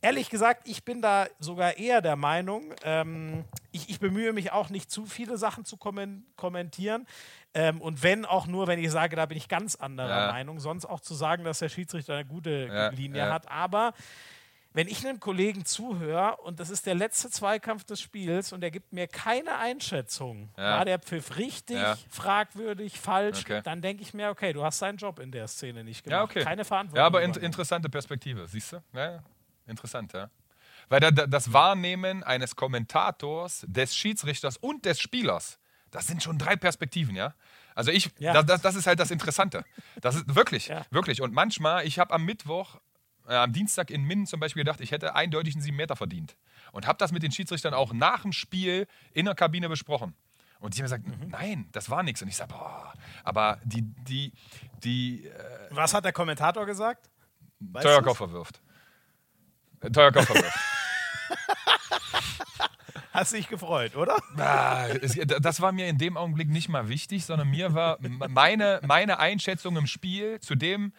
ehrlich 0.01 0.29
gesagt, 0.29 0.67
ich 0.67 0.83
bin 0.83 1.01
da 1.01 1.27
sogar 1.39 1.77
eher 1.77 2.01
der 2.01 2.17
Meinung, 2.17 2.73
ähm, 2.83 3.45
ich, 3.71 3.89
ich, 3.89 4.01
bemühe 4.01 4.33
mich 4.33 4.51
auch 4.51 4.69
nicht 4.69 4.91
zu 4.91 5.05
viele 5.05 5.37
Sachen 5.37 5.63
zu 5.63 5.77
kommentieren. 5.77 7.07
Ähm, 7.53 7.79
und 7.79 8.03
wenn 8.03 8.25
auch 8.25 8.45
nur, 8.45 8.67
wenn 8.67 8.77
ich 8.77 8.91
sage, 8.91 9.15
da 9.15 9.25
bin 9.25 9.37
ich 9.37 9.47
ganz 9.47 9.75
anderer 9.75 10.25
ja. 10.25 10.31
Meinung, 10.33 10.59
sonst 10.59 10.83
auch 10.83 10.99
zu 10.99 11.13
sagen, 11.13 11.45
dass 11.45 11.59
der 11.59 11.69
Schiedsrichter 11.69 12.15
eine 12.15 12.25
gute 12.25 12.91
Linie 12.93 13.31
hat. 13.31 13.49
Aber 13.49 13.93
wenn 14.73 14.87
ich 14.87 15.05
einem 15.05 15.19
Kollegen 15.19 15.65
zuhöre 15.65 16.37
und 16.37 16.59
das 16.59 16.69
ist 16.69 16.85
der 16.85 16.95
letzte 16.95 17.29
Zweikampf 17.29 17.83
des 17.83 18.01
Spiels 18.01 18.51
und 18.53 18.63
er 18.63 18.71
gibt 18.71 18.91
mir 18.91 19.07
keine 19.07 19.57
Einschätzung, 19.57 20.49
ja. 20.57 20.77
war 20.77 20.85
der 20.85 20.99
Pfiff 20.99 21.37
richtig, 21.37 21.77
ja. 21.77 21.95
fragwürdig, 22.09 22.99
falsch, 22.99 23.41
okay. 23.41 23.61
dann 23.63 23.81
denke 23.81 24.01
ich 24.01 24.13
mir, 24.13 24.29
okay, 24.29 24.51
du 24.53 24.63
hast 24.63 24.81
deinen 24.81 24.97
Job 24.97 25.19
in 25.19 25.31
der 25.31 25.47
Szene 25.47 25.83
nicht 25.83 26.03
gemacht. 26.03 26.17
Ja, 26.17 26.23
okay. 26.23 26.43
Keine 26.43 26.65
Verantwortung. 26.65 26.97
Ja, 26.97 27.05
aber 27.05 27.21
in 27.21 27.33
interessante 27.35 27.89
Perspektive, 27.89 28.47
siehst 28.47 28.73
du? 28.73 28.83
Ja, 28.93 29.23
interessant, 29.67 30.13
ja. 30.13 30.29
Weil 30.89 30.99
da, 30.99 31.11
das 31.11 31.53
Wahrnehmen 31.53 32.23
eines 32.23 32.55
Kommentators, 32.55 33.65
des 33.67 33.95
Schiedsrichters 33.95 34.57
und 34.57 34.85
des 34.85 34.99
Spielers, 34.99 35.59
das 35.91 36.07
sind 36.07 36.23
schon 36.23 36.37
drei 36.37 36.55
Perspektiven, 36.55 37.15
ja. 37.15 37.35
Also 37.75 37.91
ich, 37.91 38.09
ja. 38.19 38.41
Das, 38.43 38.61
das, 38.61 38.75
ist 38.75 38.87
halt 38.87 38.99
das 38.99 39.11
Interessante. 39.11 39.63
Das 40.01 40.15
ist 40.15 40.35
wirklich, 40.35 40.67
ja. 40.67 40.85
wirklich. 40.91 41.21
Und 41.21 41.33
manchmal, 41.33 41.85
ich 41.85 41.99
habe 41.99 42.13
am 42.13 42.23
Mittwoch 42.25 42.79
äh, 43.27 43.35
am 43.35 43.53
Dienstag 43.53 43.89
in 43.89 44.03
Minden 44.03 44.25
zum 44.25 44.39
Beispiel 44.39 44.63
gedacht, 44.63 44.81
ich 44.81 44.91
hätte 44.91 45.15
eindeutig 45.15 45.55
einen 45.55 45.61
7 45.61 45.75
Meter 45.75 45.95
verdient. 45.95 46.35
Und 46.71 46.87
habe 46.87 46.97
das 46.97 47.11
mit 47.11 47.23
den 47.23 47.31
Schiedsrichtern 47.31 47.73
auch 47.73 47.93
nach 47.93 48.23
dem 48.23 48.33
Spiel 48.33 48.87
in 49.13 49.25
der 49.25 49.35
Kabine 49.35 49.69
besprochen. 49.69 50.15
Und 50.59 50.75
die 50.75 50.79
haben 50.79 50.85
gesagt, 50.85 51.07
mhm. 51.07 51.27
nein, 51.29 51.67
das 51.71 51.89
war 51.89 52.03
nichts. 52.03 52.21
Und 52.21 52.29
ich 52.29 52.37
sage, 52.37 52.53
boah, 52.53 52.93
aber 53.23 53.59
die, 53.65 53.81
die, 53.81 54.31
die. 54.83 55.27
Äh, 55.27 55.67
Was 55.71 55.93
hat 55.93 56.05
der 56.05 56.13
Kommentator 56.13 56.65
gesagt? 56.65 57.09
Weißt 57.59 58.03
Koffer 58.03 58.31
wirft. 58.31 58.61
Äh, 59.81 59.89
Koffer 59.91 60.35
wirft. 60.35 60.59
Hast 63.11 63.33
dich 63.33 63.47
gefreut, 63.47 63.95
oder? 63.95 64.17
Ah, 64.37 64.87
das 64.87 65.61
war 65.61 65.71
mir 65.71 65.87
in 65.87 65.99
dem 65.99 66.17
Augenblick 66.17 66.49
nicht 66.49 66.67
mal 66.67 66.89
wichtig, 66.89 67.25
sondern 67.25 67.47
mir 67.47 67.75
war 67.75 67.99
meine, 68.01 68.79
meine 68.83 69.19
Einschätzung 69.19 69.77
im 69.77 69.85
Spiel 69.85 70.39
zu 70.39 70.55
dem, 70.55 70.93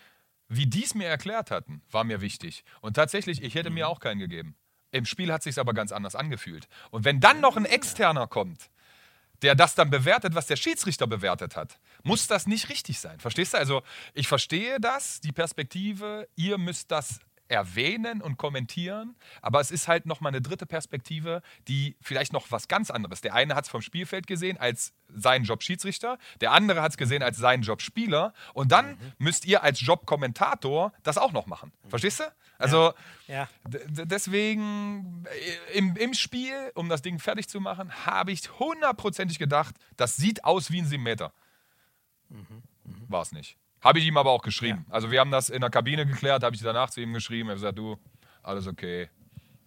wie 0.57 0.67
die 0.67 0.85
es 0.85 0.95
mir 0.95 1.09
erklärt 1.09 1.51
hatten, 1.51 1.83
war 1.91 2.05
mir 2.05 2.21
wichtig. 2.21 2.65
Und 2.81 2.95
tatsächlich, 2.95 3.43
ich 3.43 3.55
hätte 3.55 3.71
mir 3.71 3.87
mhm. 3.87 3.91
auch 3.91 4.01
keinen 4.01 4.19
gegeben. 4.19 4.57
Im 4.91 5.07
Spiel 5.07 5.33
hat 5.33 5.43
sich 5.43 5.59
aber 5.59 5.75
ganz 5.75 5.93
anders 5.93 6.15
angefühlt. 6.15 6.69
Und 6.91 7.05
wenn 7.05 7.21
dann 7.21 7.41
noch 7.41 7.57
ein 7.57 7.65
Externer 7.65 8.27
kommt, 8.27 8.71
der 9.43 9.55
das 9.55 9.75
dann 9.75 9.91
bewertet, 9.91 10.35
was 10.35 10.47
der 10.47 10.57
Schiedsrichter 10.57 11.07
bewertet 11.07 11.57
hat, 11.57 11.79
muss 12.03 12.27
das 12.27 12.47
nicht 12.47 12.69
richtig 12.69 13.01
sein. 13.01 13.19
Verstehst 13.19 13.55
du? 13.55 13.59
Also 13.59 13.83
ich 14.15 14.29
verstehe 14.29 14.79
das, 14.81 15.21
die 15.21 15.33
Perspektive, 15.33 16.29
ihr 16.37 16.59
müsst 16.59 16.91
das 16.91 17.19
erwähnen 17.49 18.23
und 18.23 18.37
kommentieren, 18.37 19.15
aber 19.43 19.61
es 19.61 19.71
ist 19.71 19.87
halt 19.89 20.07
nochmal 20.07 20.31
eine 20.31 20.41
dritte 20.41 20.67
Perspektive, 20.67 21.43
die 21.69 21.97
vielleicht 22.01 22.33
noch 22.33 22.51
was 22.51 22.69
ganz 22.69 22.91
anderes. 22.91 23.21
Der 23.21 23.35
eine 23.35 23.55
hat 23.55 23.65
es 23.65 23.71
vom 23.71 23.83
Spielfeld 23.83 24.27
gesehen 24.27 24.57
als 24.57 24.95
seinen 25.09 25.45
Job 25.45 25.63
Schiedsrichter, 25.63 26.19
der 26.41 26.53
andere 26.53 26.83
hat 26.83 26.93
es 26.93 26.97
gesehen 26.97 27.23
als 27.23 27.37
seinen 27.37 27.63
Job 27.63 27.83
Spieler 27.83 28.33
und 28.55 28.73
dann 28.73 28.91
mhm. 28.93 29.13
müsst 29.19 29.45
ihr 29.45 29.63
als 29.63 29.81
Job 29.81 30.07
Kommentator 30.07 30.93
das 31.03 31.19
auch 31.19 31.33
noch 31.33 31.47
machen. 31.47 31.73
Verstehst 31.89 32.21
du? 32.21 32.25
Also 32.59 32.95
ja. 33.27 33.35
Ja. 33.35 33.49
deswegen 33.89 35.25
äh, 35.73 35.79
im, 35.79 35.97
im 35.97 36.15
Spiel, 36.15 36.73
um 36.75 36.89
das 36.89 37.03
Ding 37.03 37.19
fertig 37.19 37.49
zu 37.49 37.61
machen, 37.61 38.07
habe 38.07 38.33
ich 38.33 38.59
hundertprozentig 38.59 39.39
gedacht, 39.39 39.75
das 39.97 40.17
sieht 40.17 40.45
aus 40.45 40.71
wie 40.71 40.81
ein 40.81 40.87
7 40.87 41.03
Meter. 41.03 41.33
Mhm. 42.29 42.63
Mhm. 42.85 43.05
War 43.09 43.23
es 43.23 43.33
nicht. 43.33 43.59
Habe 43.85 43.99
ich 43.99 44.07
ihm 44.07 44.17
aber 44.17 44.31
auch 44.31 44.43
geschrieben. 44.43 44.87
Ja. 44.89 44.95
Also 44.95 45.11
wir 45.11 45.21
haben 45.21 45.31
das 45.31 45.51
in 45.51 45.61
der 45.61 45.71
Kabine 45.71 46.07
geklärt, 46.07 46.43
habe 46.43 46.57
ich 46.57 46.63
danach 46.63 46.89
zu 46.89 47.03
ihm 47.03 47.13
geschrieben. 47.13 47.51
Er 47.51 47.53
hat 47.53 47.57
gesagt, 47.57 47.79
du, 47.79 47.99
alles 48.43 48.67
okay, 48.67 49.11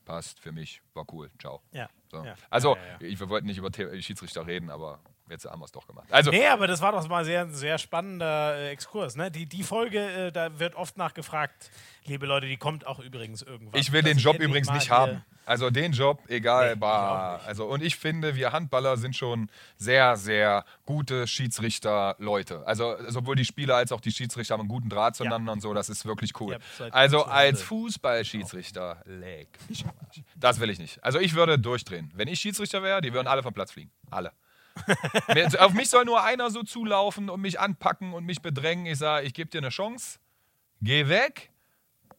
passt 0.06 0.39
für 0.39 0.52
mich, 0.52 0.81
war 0.94 1.06
cool, 1.14 1.30
ciao. 1.39 1.61
Ja. 1.72 1.88
So. 2.10 2.23
ja. 2.23 2.35
Also, 2.49 2.77
ich, 2.99 3.19
wir 3.19 3.30
wollten 3.30 3.45
nicht 3.45 3.57
über 3.57 3.69
Schiedsrichter 4.02 4.48
reden, 4.48 4.69
aber 4.72 4.99
jetzt 5.30 5.45
haben 5.45 5.60
wir 5.60 5.66
es 5.66 5.72
doch 5.72 5.88
gemacht. 5.88 6.08
Also, 6.12 6.32
nee, 6.32 6.48
aber 6.48 6.68
das 6.68 6.82
war 6.82 6.91
doch 6.91 7.08
mal 7.08 7.26
sehr, 7.26 7.48
sehr 7.49 7.78
spannender 7.78 8.56
äh, 8.56 8.70
Exkurs. 8.70 9.16
Ne? 9.16 9.32
Die, 9.32 9.45
die 9.45 9.64
Folge, 9.64 9.99
äh, 9.99 10.32
da 10.32 10.60
wird 10.60 10.76
oft 10.76 10.98
nachgefragt, 10.98 11.70
liebe 12.06 12.26
Leute, 12.26 12.48
die 12.48 12.58
kommt 12.58 12.88
auch 12.88 12.99
übrigens 12.99 13.41
irgendwann. 13.41 13.80
Ich 13.80 13.91
will 13.91 14.02
den 14.02 14.18
Job 14.18 14.40
übrigens 14.40 14.72
nicht 14.72 14.90
haben. 14.90 15.24
Also 15.45 15.70
den 15.70 15.94
Job, 15.94 16.20
egal, 16.28 16.72
nee, 16.72 16.76
bah, 16.76 17.38
also 17.45 17.68
und 17.68 17.82
ich 17.82 17.95
finde, 17.95 18.36
wir 18.36 18.52
Handballer 18.52 18.98
sind 18.98 19.16
schon 19.16 19.49
sehr, 19.78 20.18
sehr 20.18 20.66
gute 20.86 21.26
Schiedsrichter-Leute. 21.26 22.68
Also 22.68 22.98
sowohl 23.08 23.38
die 23.38 23.45
Spieler 23.45 23.78
als 23.78 23.94
auch 23.94 24.02
die 24.02 24.12
Schiedsrichter 24.12 24.56
haben 24.56 24.62
einen 24.62 24.70
guten 24.70 24.90
Draht 24.90 25.16
zueinander 25.16 25.52
ja. 25.52 25.54
und 25.54 25.62
so, 25.62 25.74
das 25.74 25.88
ist 25.88 26.06
wirklich 26.06 26.38
cool. 26.41 26.58
Also 26.91 27.24
als 27.24 27.62
Fußballschiedsrichter, 27.62 29.02
leg 29.06 29.48
mich 29.70 29.86
Das 30.36 30.60
will 30.60 30.70
ich 30.70 30.80
nicht. 30.80 31.02
Also 31.02 31.18
ich 31.18 31.34
würde 31.34 31.58
durchdrehen. 31.58 32.12
Wenn 32.14 32.28
ich 32.28 32.41
Schiedsrichter 32.41 32.84
wäre, 32.84 32.99
die 32.99 33.14
würden 33.14 33.28
alle 33.28 33.41
vom 33.41 33.54
Platz 33.54 33.72
fliegen. 33.72 33.91
Alle. 34.12 34.34
Auf 35.60 35.74
mich 35.74 35.90
soll 35.90 36.06
nur 36.06 36.24
einer 36.24 36.49
so 36.49 36.64
zulaufen 36.64 37.30
und 37.30 37.41
mich 37.41 37.60
anpacken 37.60 38.14
und 38.14 38.26
mich 38.26 38.41
bedrängen. 38.41 38.86
Ich 38.86 38.98
sage, 38.98 39.26
ich 39.26 39.34
gebe 39.34 39.49
dir 39.49 39.60
eine 39.60 39.70
Chance, 39.70 40.20
geh 40.82 41.08
weg 41.08 41.52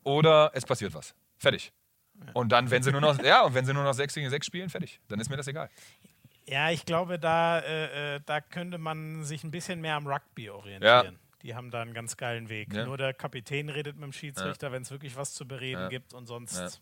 oder 0.05 0.51
es 0.55 0.65
passiert 0.65 0.95
was. 0.95 1.15
Fertig. 1.39 1.73
Und 2.35 2.51
dann, 2.51 2.71
wenn 2.71 2.83
sie 2.83 2.91
nur 2.91 3.01
noch, 3.01 3.23
ja, 3.23 3.43
und 3.43 3.55
wenn 3.55 3.65
sie 3.65 3.73
nur 3.73 3.85
noch 3.85 3.93
6 3.93 4.15
gegen 4.15 4.31
6 4.31 4.47
spielen, 4.47 4.71
fertig. 4.71 5.01
Dann 5.09 5.21
ist 5.21 5.31
mir 5.31 5.37
das 5.37 5.47
egal. 5.47 5.71
Ja, 6.47 6.71
ich 6.71 6.87
glaube, 6.87 7.19
da, 7.19 7.61
äh, 7.61 8.17
äh, 8.17 8.21
da 8.25 8.41
könnte 8.41 8.79
man 8.79 9.23
sich 9.23 9.45
ein 9.45 9.51
bisschen 9.51 9.81
mehr 9.81 9.97
am 9.97 10.07
Rugby 10.07 10.51
orientieren. 10.51 11.05
Ja. 11.05 11.13
Die 11.43 11.55
haben 11.55 11.71
da 11.71 11.83
einen 11.83 11.95
ganz 11.95 12.17
geilen 12.17 12.49
Weg. 12.49 12.73
Ja. 12.73 12.85
Nur 12.85 12.97
der 12.97 13.15
Kapitän 13.15 13.69
redet 13.69 13.97
mit 13.97 14.05
dem 14.05 14.13
Schiedsrichter, 14.13 14.69
ja. 14.69 14.73
wenn 14.73 14.83
es 14.83 14.91
wirklich 14.91 15.15
was 15.17 15.35
zu 15.35 15.47
bereden 15.47 15.89
gibt 15.89 16.15
und 16.15 16.27
sonst 16.27 16.81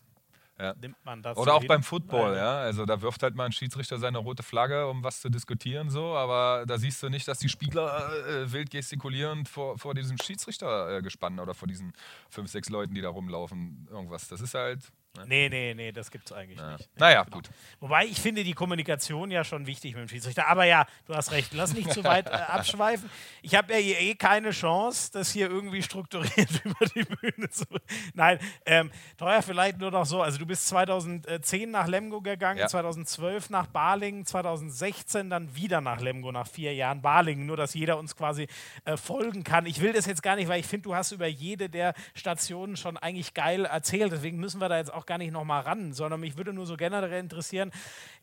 ja. 0.59 0.73
nimmt 0.79 1.03
man 1.05 1.21
das. 1.21 1.37
Oder 1.37 1.55
auch 1.55 1.63
beim 1.65 1.83
Football, 1.83 2.35
ja. 2.35 2.57
Also 2.57 2.85
da 2.85 3.01
wirft 3.01 3.23
halt 3.23 3.35
mal 3.35 3.45
ein 3.45 3.51
Schiedsrichter 3.51 3.97
seine 3.97 4.17
rote 4.17 4.43
Flagge, 4.43 4.87
um 4.87 5.03
was 5.03 5.21
zu 5.21 5.29
diskutieren, 5.29 5.89
so, 5.89 6.15
aber 6.15 6.65
da 6.65 6.77
siehst 6.77 7.01
du 7.03 7.09
nicht, 7.09 7.27
dass 7.27 7.39
die 7.39 7.49
Spieler 7.49 8.09
äh, 8.27 8.51
wild 8.51 8.69
gestikulierend 8.69 9.49
vor, 9.49 9.77
vor 9.77 9.93
diesem 9.93 10.17
Schiedsrichter 10.17 10.97
äh, 10.97 11.01
gespannt 11.01 11.39
oder 11.39 11.53
vor 11.53 11.67
diesen 11.67 11.93
fünf, 12.29 12.49
sechs 12.49 12.69
Leuten, 12.69 12.93
die 12.93 13.01
da 13.01 13.09
rumlaufen, 13.09 13.87
irgendwas. 13.91 14.27
Das 14.27 14.41
ist 14.41 14.53
halt. 14.53 14.91
Ne? 15.17 15.25
Nee, 15.27 15.49
nee, 15.49 15.73
nee, 15.73 15.91
das 15.91 16.11
gibt 16.11 16.29
es 16.29 16.31
eigentlich 16.31 16.59
ja. 16.59 16.73
nicht. 16.73 16.89
Naja, 16.97 17.23
genau. 17.23 17.37
gut. 17.37 17.49
Wobei 17.79 18.05
ich 18.05 18.19
finde 18.19 18.43
die 18.43 18.53
Kommunikation 18.53 19.31
ja 19.31 19.43
schon 19.43 19.67
wichtig 19.67 19.93
mit 19.95 20.03
dem 20.03 20.09
Schiedsrichter. 20.09 20.47
Aber 20.47 20.65
ja, 20.65 20.85
du 21.05 21.15
hast 21.15 21.31
recht, 21.31 21.53
lass 21.53 21.73
nicht 21.73 21.91
zu 21.91 22.03
weit 22.03 22.27
äh, 22.27 22.29
abschweifen. 22.47 23.09
Ich 23.41 23.55
habe 23.55 23.73
ja 23.73 23.79
eh 23.79 24.15
keine 24.15 24.51
Chance, 24.51 25.11
das 25.11 25.31
hier 25.31 25.49
irgendwie 25.49 25.81
strukturiert 25.81 26.49
über 26.63 26.85
die 26.95 27.03
Bühne 27.03 27.49
zu. 27.49 27.65
Nein, 28.13 28.39
ähm, 28.65 28.91
teuer 29.17 29.41
vielleicht 29.41 29.79
nur 29.79 29.91
noch 29.91 30.05
so. 30.05 30.21
Also, 30.21 30.37
du 30.37 30.45
bist 30.45 30.67
2010 30.67 31.71
nach 31.71 31.87
Lemgo 31.87 32.21
gegangen, 32.21 32.59
ja. 32.59 32.67
2012 32.67 33.49
nach 33.49 33.67
Balingen, 33.67 34.25
2016 34.25 35.29
dann 35.29 35.55
wieder 35.55 35.81
nach 35.81 35.99
Lemgo 35.99 36.31
nach 36.31 36.47
vier 36.47 36.73
Jahren 36.73 37.01
Balingen. 37.01 37.45
Nur, 37.45 37.57
dass 37.57 37.73
jeder 37.73 37.97
uns 37.97 38.15
quasi 38.15 38.47
äh, 38.85 38.97
folgen 38.97 39.43
kann. 39.43 39.65
Ich 39.65 39.81
will 39.81 39.93
das 39.93 40.05
jetzt 40.05 40.23
gar 40.23 40.35
nicht, 40.35 40.47
weil 40.47 40.59
ich 40.59 40.67
finde, 40.67 40.83
du 40.83 40.95
hast 40.95 41.11
über 41.11 41.27
jede 41.27 41.69
der 41.69 41.93
Stationen 42.13 42.77
schon 42.77 42.97
eigentlich 42.97 43.33
geil 43.33 43.65
erzählt. 43.65 44.11
Deswegen 44.11 44.37
müssen 44.37 44.61
wir 44.61 44.69
da 44.69 44.77
jetzt 44.77 44.93
auch 44.93 45.05
gar 45.07 45.17
nicht 45.17 45.31
nochmal 45.31 45.61
ran, 45.61 45.93
sondern 45.93 46.19
mich 46.19 46.37
würde 46.37 46.53
nur 46.53 46.65
so 46.67 46.77
generell 46.77 47.19
interessieren, 47.19 47.71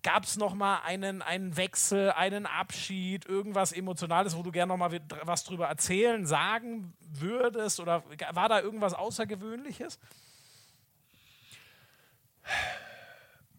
gab 0.03 0.25
es 0.25 0.37
nochmal 0.37 0.81
einen, 0.85 1.23
einen 1.23 1.57
Wechsel, 1.57 2.13
einen 2.13 2.47
Abschied, 2.47 3.27
irgendwas 3.27 3.73
Emotionales, 3.73 4.37
wo 4.37 4.43
du 4.43 4.53
gerne 4.53 4.73
nochmal 4.73 5.01
was 5.23 5.45
drüber 5.45 5.67
erzählen, 5.67 6.27
sagen 6.27 6.95
würdest 7.01 7.81
oder 7.81 8.05
war 8.33 8.49
da 8.49 8.61
irgendwas 8.61 8.95
Außergewöhnliches? 8.95 9.99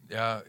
Ja, 0.10 0.44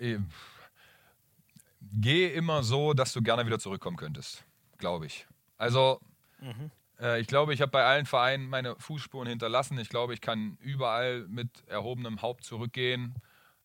geh 1.81 2.27
immer 2.27 2.63
so, 2.63 2.93
dass 2.93 3.13
du 3.13 3.23
gerne 3.23 3.47
wieder 3.47 3.59
zurückkommen 3.59 3.97
könntest, 3.97 4.45
glaube 4.79 5.07
ich. 5.07 5.27
Also, 5.57 6.01
mhm. 6.41 6.71
Äh, 7.01 7.21
ich 7.21 7.27
glaube, 7.27 7.55
ich 7.55 7.61
habe 7.61 7.71
bei 7.71 7.85
allen 7.85 8.07
Vereinen 8.07 8.49
meine 8.49 8.77
Fußspuren 8.77 9.29
hinterlassen. 9.29 9.79
Ich 9.79 9.89
glaube, 9.89 10.15
ich 10.15 10.21
kann 10.21 10.57
überall 10.61 11.27
mit 11.29 11.49
erhobenem 11.67 12.23
Haupt 12.23 12.45
zurückgehen. 12.45 13.15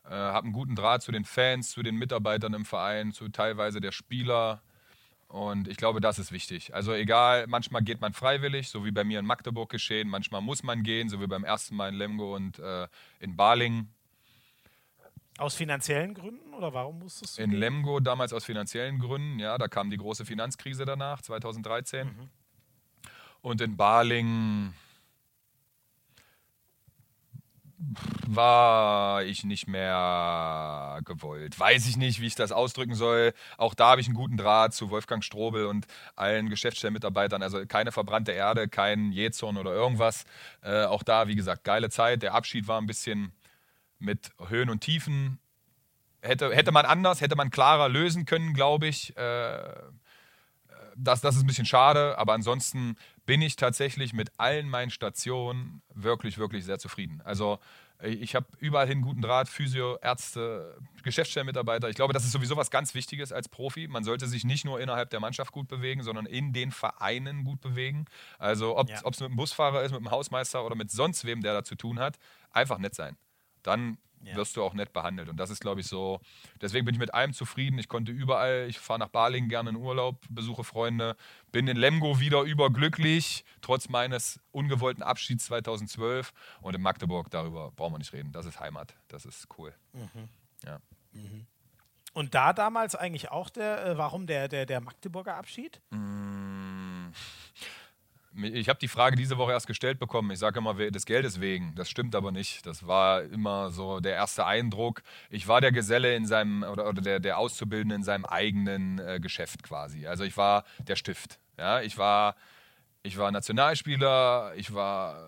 Äh, 0.03 0.09
habe 0.09 0.45
einen 0.45 0.53
guten 0.53 0.75
Draht 0.75 1.03
zu 1.03 1.11
den 1.11 1.25
Fans, 1.25 1.71
zu 1.71 1.83
den 1.83 1.95
Mitarbeitern 1.95 2.53
im 2.53 2.65
Verein, 2.65 3.11
zu 3.11 3.29
teilweise 3.29 3.81
der 3.81 3.91
Spieler. 3.91 4.61
Und 5.27 5.69
ich 5.69 5.77
glaube, 5.77 6.01
das 6.01 6.19
ist 6.19 6.33
wichtig. 6.33 6.73
Also 6.75 6.93
egal, 6.93 7.47
manchmal 7.47 7.83
geht 7.83 8.01
man 8.01 8.11
freiwillig, 8.11 8.69
so 8.69 8.83
wie 8.83 8.91
bei 8.91 9.05
mir 9.05 9.19
in 9.19 9.25
Magdeburg 9.25 9.69
geschehen. 9.69 10.09
Manchmal 10.09 10.41
muss 10.41 10.61
man 10.61 10.83
gehen, 10.83 11.07
so 11.07 11.21
wie 11.21 11.27
beim 11.27 11.45
ersten 11.45 11.75
Mal 11.75 11.89
in 11.89 11.95
Lemgo 11.95 12.35
und 12.35 12.59
äh, 12.59 12.87
in 13.19 13.37
Balingen. 13.37 13.93
Aus 15.37 15.55
finanziellen 15.55 16.13
Gründen 16.13 16.53
oder 16.53 16.73
warum 16.73 16.99
musstest 16.99 17.37
du? 17.37 17.43
In 17.43 17.51
gehen? 17.51 17.59
Lemgo 17.59 18.01
damals 18.01 18.33
aus 18.33 18.43
finanziellen 18.43 18.99
Gründen, 18.99 19.39
ja. 19.39 19.57
Da 19.57 19.69
kam 19.69 19.89
die 19.89 19.97
große 19.97 20.25
Finanzkrise 20.25 20.83
danach, 20.83 21.21
2013. 21.21 22.07
Mhm. 22.07 22.29
Und 23.41 23.61
in 23.61 23.75
Balingen 23.75 24.73
war 28.27 29.23
ich 29.23 29.43
nicht 29.43 29.67
mehr 29.67 30.99
gewollt. 31.03 31.59
Weiß 31.59 31.87
ich 31.87 31.97
nicht, 31.97 32.21
wie 32.21 32.27
ich 32.27 32.35
das 32.35 32.51
ausdrücken 32.51 32.93
soll. 32.93 33.33
Auch 33.57 33.73
da 33.73 33.89
habe 33.89 34.01
ich 34.01 34.07
einen 34.07 34.15
guten 34.15 34.37
Draht 34.37 34.73
zu 34.73 34.91
Wolfgang 34.91 35.23
Strobel 35.23 35.65
und 35.65 35.87
allen 36.15 36.49
Geschäftsstellenmitarbeitern. 36.49 37.41
Also 37.41 37.65
keine 37.65 37.91
verbrannte 37.91 38.31
Erde, 38.31 38.67
kein 38.67 39.11
Jezorn 39.11 39.57
oder 39.57 39.73
irgendwas. 39.73 40.25
Äh, 40.61 40.83
auch 40.83 41.03
da, 41.03 41.27
wie 41.27 41.35
gesagt, 41.35 41.63
geile 41.63 41.89
Zeit. 41.89 42.21
Der 42.21 42.35
Abschied 42.35 42.67
war 42.67 42.79
ein 42.79 42.87
bisschen 42.87 43.33
mit 43.99 44.31
Höhen 44.47 44.69
und 44.69 44.81
Tiefen. 44.81 45.39
Hätte, 46.21 46.53
hätte 46.53 46.71
man 46.71 46.85
anders, 46.85 47.19
hätte 47.19 47.35
man 47.35 47.49
klarer 47.49 47.89
lösen 47.89 48.25
können, 48.25 48.53
glaube 48.53 48.87
ich. 48.87 49.17
Äh, 49.17 49.73
das, 50.95 51.21
das 51.21 51.35
ist 51.35 51.43
ein 51.43 51.47
bisschen 51.47 51.65
schade, 51.65 52.17
aber 52.17 52.33
ansonsten 52.33 52.95
bin 53.31 53.41
ich 53.41 53.55
tatsächlich 53.55 54.11
mit 54.11 54.29
allen 54.41 54.67
meinen 54.67 54.91
Stationen 54.91 55.81
wirklich, 55.93 56.37
wirklich 56.37 56.65
sehr 56.65 56.79
zufrieden. 56.79 57.21
Also 57.23 57.59
ich 58.03 58.35
habe 58.35 58.45
überall 58.59 58.87
hin 58.87 59.01
guten 59.01 59.21
Draht, 59.21 59.47
Physio, 59.47 59.97
Ärzte, 60.01 60.77
Geschäftsstellenmitarbeiter. 61.01 61.87
Ich 61.87 61.95
glaube, 61.95 62.11
das 62.11 62.25
ist 62.25 62.33
sowieso 62.33 62.57
was 62.57 62.71
ganz 62.71 62.93
Wichtiges 62.93 63.31
als 63.31 63.47
Profi. 63.47 63.87
Man 63.87 64.03
sollte 64.03 64.27
sich 64.27 64.43
nicht 64.43 64.65
nur 64.65 64.81
innerhalb 64.81 65.11
der 65.11 65.21
Mannschaft 65.21 65.53
gut 65.53 65.69
bewegen, 65.69 66.03
sondern 66.03 66.25
in 66.25 66.51
den 66.51 66.71
Vereinen 66.71 67.45
gut 67.45 67.61
bewegen. 67.61 68.03
Also 68.37 68.77
ob 68.77 68.89
es 68.89 69.01
ja. 69.01 69.07
mit 69.07 69.21
einem 69.21 69.37
Busfahrer 69.37 69.81
ist, 69.83 69.91
mit 69.91 69.99
einem 69.99 70.11
Hausmeister 70.11 70.65
oder 70.65 70.75
mit 70.75 70.91
sonst 70.91 71.23
wem, 71.23 71.39
der 71.39 71.53
da 71.53 71.63
zu 71.63 71.75
tun 71.75 71.99
hat, 71.99 72.19
einfach 72.51 72.79
nett 72.79 72.95
sein. 72.95 73.15
Dann 73.63 73.97
ja. 74.23 74.35
wirst 74.35 74.55
du 74.55 74.63
auch 74.63 74.73
nett 74.73 74.93
behandelt. 74.93 75.29
Und 75.29 75.37
das 75.37 75.49
ist, 75.49 75.61
glaube 75.61 75.81
ich, 75.81 75.87
so. 75.87 76.19
Deswegen 76.61 76.85
bin 76.85 76.95
ich 76.95 76.99
mit 76.99 77.13
allem 77.13 77.33
zufrieden. 77.33 77.77
Ich 77.79 77.87
konnte 77.87 78.11
überall, 78.11 78.67
ich 78.69 78.79
fahre 78.79 78.99
nach 78.99 79.09
Balingen 79.09 79.49
gerne 79.49 79.71
in 79.71 79.75
Urlaub, 79.75 80.23
besuche 80.29 80.63
Freunde, 80.63 81.15
bin 81.51 81.67
in 81.67 81.77
Lemgo 81.77 82.19
wieder 82.19 82.41
überglücklich, 82.43 83.45
trotz 83.61 83.89
meines 83.89 84.39
ungewollten 84.51 85.03
Abschieds 85.03 85.45
2012. 85.45 86.33
Und 86.61 86.75
in 86.75 86.81
Magdeburg, 86.81 87.29
darüber 87.29 87.71
brauchen 87.71 87.93
wir 87.93 87.99
nicht 87.99 88.13
reden. 88.13 88.31
Das 88.31 88.45
ist 88.45 88.59
Heimat. 88.59 88.95
Das 89.07 89.25
ist 89.25 89.47
cool. 89.57 89.73
Mhm. 89.93 90.29
Ja. 90.65 90.79
Mhm. 91.13 91.47
Und 92.13 92.35
da 92.35 92.51
damals 92.53 92.95
eigentlich 92.95 93.31
auch 93.31 93.49
der, 93.49 93.85
äh, 93.85 93.97
warum 93.97 94.27
der, 94.27 94.47
der, 94.47 94.65
der 94.65 94.81
Magdeburger 94.81 95.35
Abschied? 95.35 95.81
Mm. 95.91 97.11
Ich 98.33 98.69
habe 98.69 98.79
die 98.79 98.87
Frage 98.87 99.17
diese 99.17 99.37
Woche 99.37 99.51
erst 99.51 99.67
gestellt 99.67 99.99
bekommen. 99.99 100.31
Ich 100.31 100.39
sage 100.39 100.59
immer, 100.59 100.73
des 100.73 101.05
Geldes 101.05 101.41
wegen. 101.41 101.75
Das 101.75 101.89
stimmt 101.89 102.15
aber 102.15 102.31
nicht. 102.31 102.65
Das 102.65 102.87
war 102.87 103.23
immer 103.23 103.71
so 103.71 103.99
der 103.99 104.13
erste 104.13 104.45
Eindruck. 104.45 105.01
Ich 105.29 105.47
war 105.47 105.59
der 105.59 105.73
Geselle 105.73 106.15
in 106.15 106.25
seinem 106.25 106.63
oder, 106.63 106.87
oder 106.87 107.01
der, 107.01 107.19
der 107.19 107.37
Auszubildende 107.37 107.95
in 107.95 108.03
seinem 108.03 108.25
eigenen 108.25 108.99
äh, 108.99 109.19
Geschäft 109.19 109.63
quasi. 109.63 110.07
Also 110.07 110.23
ich 110.23 110.37
war 110.37 110.63
der 110.87 110.95
Stift. 110.95 111.39
Ja, 111.57 111.81
ich 111.81 111.97
war, 111.97 112.35
ich 113.03 113.17
war 113.17 113.31
Nationalspieler, 113.31 114.53
ich 114.55 114.73
war 114.73 115.27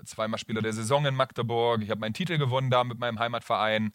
äh, 0.00 0.04
zweimal 0.04 0.38
Spieler 0.38 0.62
der 0.62 0.72
Saison 0.72 1.04
in 1.04 1.14
Magdeburg, 1.14 1.82
ich 1.82 1.90
habe 1.90 2.00
meinen 2.00 2.14
Titel 2.14 2.38
gewonnen 2.38 2.70
da 2.70 2.84
mit 2.84 2.98
meinem 2.98 3.18
Heimatverein. 3.18 3.92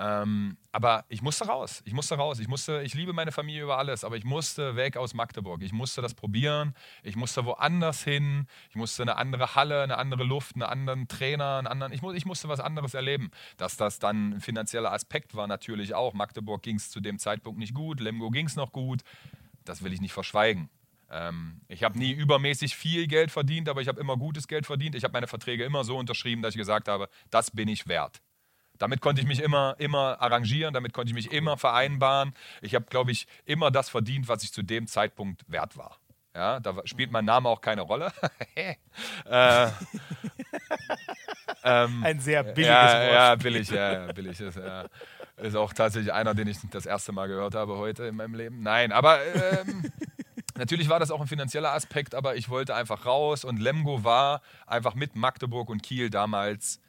Ähm, 0.00 0.56
aber 0.70 1.04
ich 1.08 1.22
musste 1.22 1.46
raus. 1.46 1.82
Ich 1.84 1.92
musste 1.92 2.14
raus. 2.14 2.38
Ich 2.38 2.46
musste, 2.46 2.82
ich 2.82 2.94
liebe 2.94 3.12
meine 3.12 3.32
Familie 3.32 3.64
über 3.64 3.78
alles, 3.78 4.04
aber 4.04 4.16
ich 4.16 4.24
musste 4.24 4.76
weg 4.76 4.96
aus 4.96 5.12
Magdeburg. 5.12 5.60
Ich 5.62 5.72
musste 5.72 6.00
das 6.02 6.14
probieren. 6.14 6.74
Ich 7.02 7.16
musste 7.16 7.44
woanders 7.44 8.04
hin. 8.04 8.46
Ich 8.70 8.76
musste 8.76 9.02
eine 9.02 9.16
andere 9.16 9.56
Halle, 9.56 9.82
eine 9.82 9.98
andere 9.98 10.22
Luft, 10.22 10.54
einen 10.54 10.62
anderen 10.62 11.08
Trainer, 11.08 11.58
einen 11.58 11.66
anderen. 11.66 11.92
Ich, 11.92 12.00
mu 12.00 12.12
ich 12.12 12.26
musste 12.26 12.48
was 12.48 12.60
anderes 12.60 12.94
erleben. 12.94 13.32
Dass 13.56 13.76
das 13.76 13.98
dann 13.98 14.34
ein 14.34 14.40
finanzieller 14.40 14.92
Aspekt 14.92 15.34
war, 15.34 15.48
natürlich 15.48 15.94
auch. 15.94 16.14
Magdeburg 16.14 16.62
ging 16.62 16.76
es 16.76 16.90
zu 16.90 17.00
dem 17.00 17.18
Zeitpunkt 17.18 17.58
nicht 17.58 17.74
gut. 17.74 17.98
Lemgo 17.98 18.30
ging 18.30 18.46
es 18.46 18.54
noch 18.54 18.70
gut. 18.70 19.00
Das 19.64 19.82
will 19.82 19.92
ich 19.92 20.00
nicht 20.00 20.12
verschweigen. 20.12 20.70
Ähm, 21.10 21.60
ich 21.66 21.82
habe 21.82 21.98
nie 21.98 22.12
übermäßig 22.12 22.76
viel 22.76 23.08
Geld 23.08 23.32
verdient, 23.32 23.68
aber 23.68 23.80
ich 23.80 23.88
habe 23.88 24.00
immer 24.00 24.16
gutes 24.16 24.46
Geld 24.46 24.64
verdient. 24.64 24.94
Ich 24.94 25.02
habe 25.02 25.12
meine 25.12 25.26
Verträge 25.26 25.64
immer 25.64 25.82
so 25.82 25.96
unterschrieben, 25.96 26.42
dass 26.42 26.54
ich 26.54 26.58
gesagt 26.58 26.86
habe, 26.86 27.08
das 27.30 27.50
bin 27.50 27.66
ich 27.66 27.88
wert. 27.88 28.20
Damit 28.78 29.00
konnte 29.00 29.20
ich 29.20 29.26
mich 29.26 29.40
immer, 29.40 29.74
immer 29.78 30.20
arrangieren, 30.20 30.74
damit 30.74 30.92
konnte 30.92 31.10
ich 31.10 31.14
mich 31.14 31.32
immer 31.32 31.56
vereinbaren. 31.56 32.32
Ich 32.62 32.74
habe, 32.74 32.86
glaube 32.86 33.10
ich, 33.10 33.26
immer 33.44 33.70
das 33.70 33.88
verdient, 33.88 34.28
was 34.28 34.42
ich 34.42 34.52
zu 34.52 34.62
dem 34.62 34.86
Zeitpunkt 34.86 35.44
wert 35.48 35.76
war. 35.76 35.98
Ja, 36.34 36.60
da 36.60 36.74
spielt 36.84 37.10
mein 37.10 37.24
Name 37.24 37.48
auch 37.48 37.60
keine 37.60 37.82
Rolle. 37.82 38.12
äh, 38.54 38.74
ähm, 41.64 42.04
Ein 42.04 42.20
sehr 42.20 42.44
billiges 42.44 42.68
ja, 42.68 43.00
Wort. 43.00 43.12
Ja, 43.12 43.34
billig, 43.34 43.70
ja, 43.70 43.92
ja 43.92 44.12
billig. 44.12 44.40
Ist, 44.40 44.56
ja, 44.56 44.86
ist 45.38 45.56
auch 45.56 45.72
tatsächlich 45.72 46.12
einer, 46.12 46.34
den 46.34 46.46
ich 46.46 46.58
das 46.70 46.86
erste 46.86 47.12
Mal 47.12 47.26
gehört 47.26 47.54
habe 47.54 47.76
heute 47.76 48.04
in 48.04 48.14
meinem 48.14 48.34
Leben. 48.34 48.62
Nein, 48.62 48.92
aber 48.92 49.18
ähm, 49.34 49.90
natürlich 50.56 50.88
war 50.88 51.00
das 51.00 51.10
auch 51.10 51.20
ein 51.20 51.26
finanzieller 51.26 51.72
Aspekt, 51.72 52.14
aber 52.14 52.36
ich 52.36 52.48
wollte 52.48 52.74
einfach 52.74 53.06
raus 53.06 53.44
und 53.44 53.58
Lemgo 53.58 54.04
war 54.04 54.42
einfach 54.66 54.94
mit 54.94 55.16
Magdeburg 55.16 55.68
und 55.70 55.82
Kiel 55.82 56.10
damals 56.10 56.80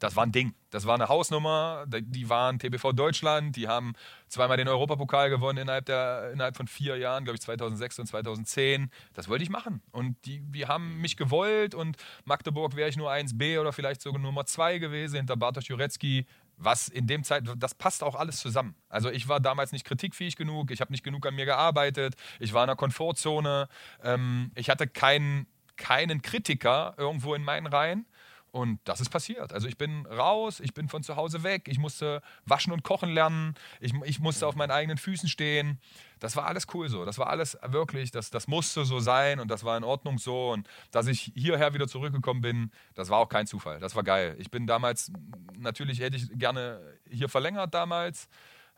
das 0.00 0.16
war 0.16 0.24
ein 0.24 0.32
Ding. 0.32 0.54
Das 0.70 0.86
war 0.86 0.94
eine 0.94 1.08
Hausnummer. 1.08 1.84
Die 1.86 2.28
waren 2.28 2.58
TBV 2.58 2.92
Deutschland. 2.92 3.54
Die 3.54 3.68
haben 3.68 3.92
zweimal 4.28 4.56
den 4.56 4.66
Europapokal 4.66 5.28
gewonnen 5.28 5.58
innerhalb, 5.58 5.84
der, 5.86 6.30
innerhalb 6.32 6.56
von 6.56 6.66
vier 6.66 6.96
Jahren, 6.96 7.24
glaube 7.24 7.36
ich 7.36 7.42
2006 7.42 7.98
und 8.00 8.06
2010. 8.06 8.90
Das 9.12 9.28
wollte 9.28 9.44
ich 9.44 9.50
machen. 9.50 9.82
Und 9.92 10.16
die, 10.24 10.40
die 10.40 10.66
haben 10.66 11.00
mich 11.00 11.16
gewollt. 11.16 11.74
Und 11.74 11.96
Magdeburg 12.24 12.76
wäre 12.76 12.88
ich 12.88 12.96
nur 12.96 13.12
1B 13.12 13.60
oder 13.60 13.72
vielleicht 13.72 14.00
sogar 14.00 14.20
Nummer 14.20 14.46
2 14.46 14.78
gewesen 14.78 15.16
hinter 15.16 15.36
Bartosz 15.36 15.68
Jurecki. 15.68 16.26
Was 16.56 16.88
in 16.88 17.06
dem 17.06 17.22
Zeit, 17.22 17.44
das 17.56 17.74
passt 17.74 18.02
auch 18.02 18.14
alles 18.14 18.38
zusammen. 18.38 18.74
Also 18.88 19.10
ich 19.10 19.28
war 19.28 19.40
damals 19.40 19.72
nicht 19.72 19.84
kritikfähig 19.84 20.36
genug. 20.36 20.70
Ich 20.70 20.80
habe 20.80 20.92
nicht 20.92 21.04
genug 21.04 21.26
an 21.26 21.34
mir 21.34 21.46
gearbeitet. 21.46 22.14
Ich 22.38 22.54
war 22.54 22.64
in 22.64 22.68
der 22.68 22.76
Komfortzone. 22.76 23.68
Ähm, 24.02 24.50
ich 24.54 24.70
hatte 24.70 24.86
keinen, 24.86 25.46
keinen 25.76 26.22
Kritiker 26.22 26.94
irgendwo 26.96 27.34
in 27.34 27.44
meinen 27.44 27.66
Reihen. 27.66 28.06
Und 28.52 28.80
das 28.84 29.00
ist 29.00 29.10
passiert. 29.10 29.52
Also 29.52 29.68
ich 29.68 29.76
bin 29.78 30.06
raus, 30.06 30.60
ich 30.60 30.74
bin 30.74 30.88
von 30.88 31.02
zu 31.02 31.16
Hause 31.16 31.42
weg, 31.42 31.68
ich 31.68 31.78
musste 31.78 32.20
waschen 32.44 32.72
und 32.72 32.82
kochen 32.82 33.10
lernen, 33.10 33.54
ich, 33.80 33.94
ich 34.04 34.18
musste 34.18 34.46
auf 34.46 34.56
meinen 34.56 34.72
eigenen 34.72 34.98
Füßen 34.98 35.28
stehen. 35.28 35.78
Das 36.18 36.36
war 36.36 36.46
alles 36.46 36.66
cool 36.74 36.88
so. 36.88 37.04
Das 37.04 37.18
war 37.18 37.28
alles 37.28 37.56
wirklich, 37.62 38.10
das, 38.10 38.30
das 38.30 38.48
musste 38.48 38.84
so 38.84 38.98
sein 38.98 39.40
und 39.40 39.50
das 39.50 39.64
war 39.64 39.76
in 39.76 39.84
Ordnung 39.84 40.18
so. 40.18 40.50
Und 40.50 40.68
dass 40.90 41.06
ich 41.06 41.32
hierher 41.34 41.74
wieder 41.74 41.86
zurückgekommen 41.86 42.40
bin, 42.40 42.70
das 42.94 43.08
war 43.08 43.18
auch 43.18 43.28
kein 43.28 43.46
Zufall. 43.46 43.78
Das 43.78 43.94
war 43.94 44.02
geil. 44.02 44.36
Ich 44.38 44.50
bin 44.50 44.66
damals, 44.66 45.12
natürlich 45.56 46.00
hätte 46.00 46.16
ich 46.16 46.28
gerne 46.38 46.80
hier 47.08 47.28
verlängert 47.28 47.72
damals. 47.72 48.28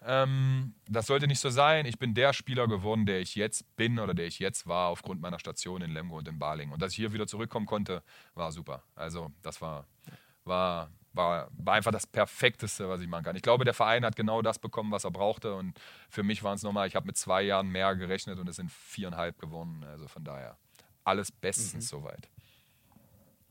Ähm, 0.04 0.74
das 0.88 1.06
sollte 1.06 1.26
nicht 1.26 1.40
so 1.40 1.50
sein. 1.50 1.86
Ich 1.86 1.98
bin 1.98 2.14
der 2.14 2.32
Spieler 2.32 2.66
geworden, 2.66 3.06
der 3.06 3.20
ich 3.20 3.34
jetzt 3.34 3.76
bin 3.76 3.98
oder 3.98 4.14
der 4.14 4.26
ich 4.26 4.38
jetzt 4.38 4.66
war, 4.66 4.88
aufgrund 4.88 5.20
meiner 5.20 5.38
Station 5.38 5.82
in 5.82 5.92
Lemgo 5.92 6.18
und 6.18 6.28
in 6.28 6.38
Baling. 6.38 6.70
Und 6.70 6.82
dass 6.82 6.92
ich 6.92 6.96
hier 6.96 7.12
wieder 7.12 7.26
zurückkommen 7.26 7.66
konnte, 7.66 8.02
war 8.34 8.52
super. 8.52 8.82
Also, 8.94 9.30
das 9.42 9.60
war, 9.60 9.86
war, 10.44 10.90
war, 11.12 11.48
war 11.52 11.74
einfach 11.74 11.92
das 11.92 12.06
Perfekteste, 12.06 12.88
was 12.88 13.00
ich 13.00 13.08
machen 13.08 13.24
kann. 13.24 13.36
Ich 13.36 13.42
glaube, 13.42 13.64
der 13.64 13.74
Verein 13.74 14.04
hat 14.04 14.16
genau 14.16 14.42
das 14.42 14.58
bekommen, 14.58 14.90
was 14.90 15.04
er 15.04 15.10
brauchte. 15.10 15.54
Und 15.54 15.78
für 16.08 16.22
mich 16.22 16.42
waren 16.42 16.56
es 16.56 16.62
nochmal, 16.62 16.88
ich 16.88 16.96
habe 16.96 17.06
mit 17.06 17.16
zwei 17.16 17.42
Jahren 17.42 17.68
mehr 17.68 17.94
gerechnet 17.94 18.38
und 18.38 18.48
es 18.48 18.56
sind 18.56 18.70
viereinhalb 18.70 19.38
gewonnen. 19.38 19.84
Also 19.84 20.08
von 20.08 20.24
daher 20.24 20.56
alles 21.04 21.30
bestens 21.30 21.74
mhm. 21.74 21.80
soweit. 21.80 22.28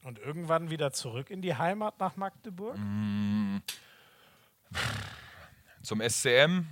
Und 0.04 0.20
irgendwann 0.20 0.70
wieder 0.70 0.92
zurück 0.92 1.30
in 1.30 1.42
die 1.42 1.56
Heimat 1.56 2.00
nach 2.00 2.16
Magdeburg? 2.16 2.78
Mhm. 2.78 3.62
Zum 5.84 6.02
SCM, 6.02 6.66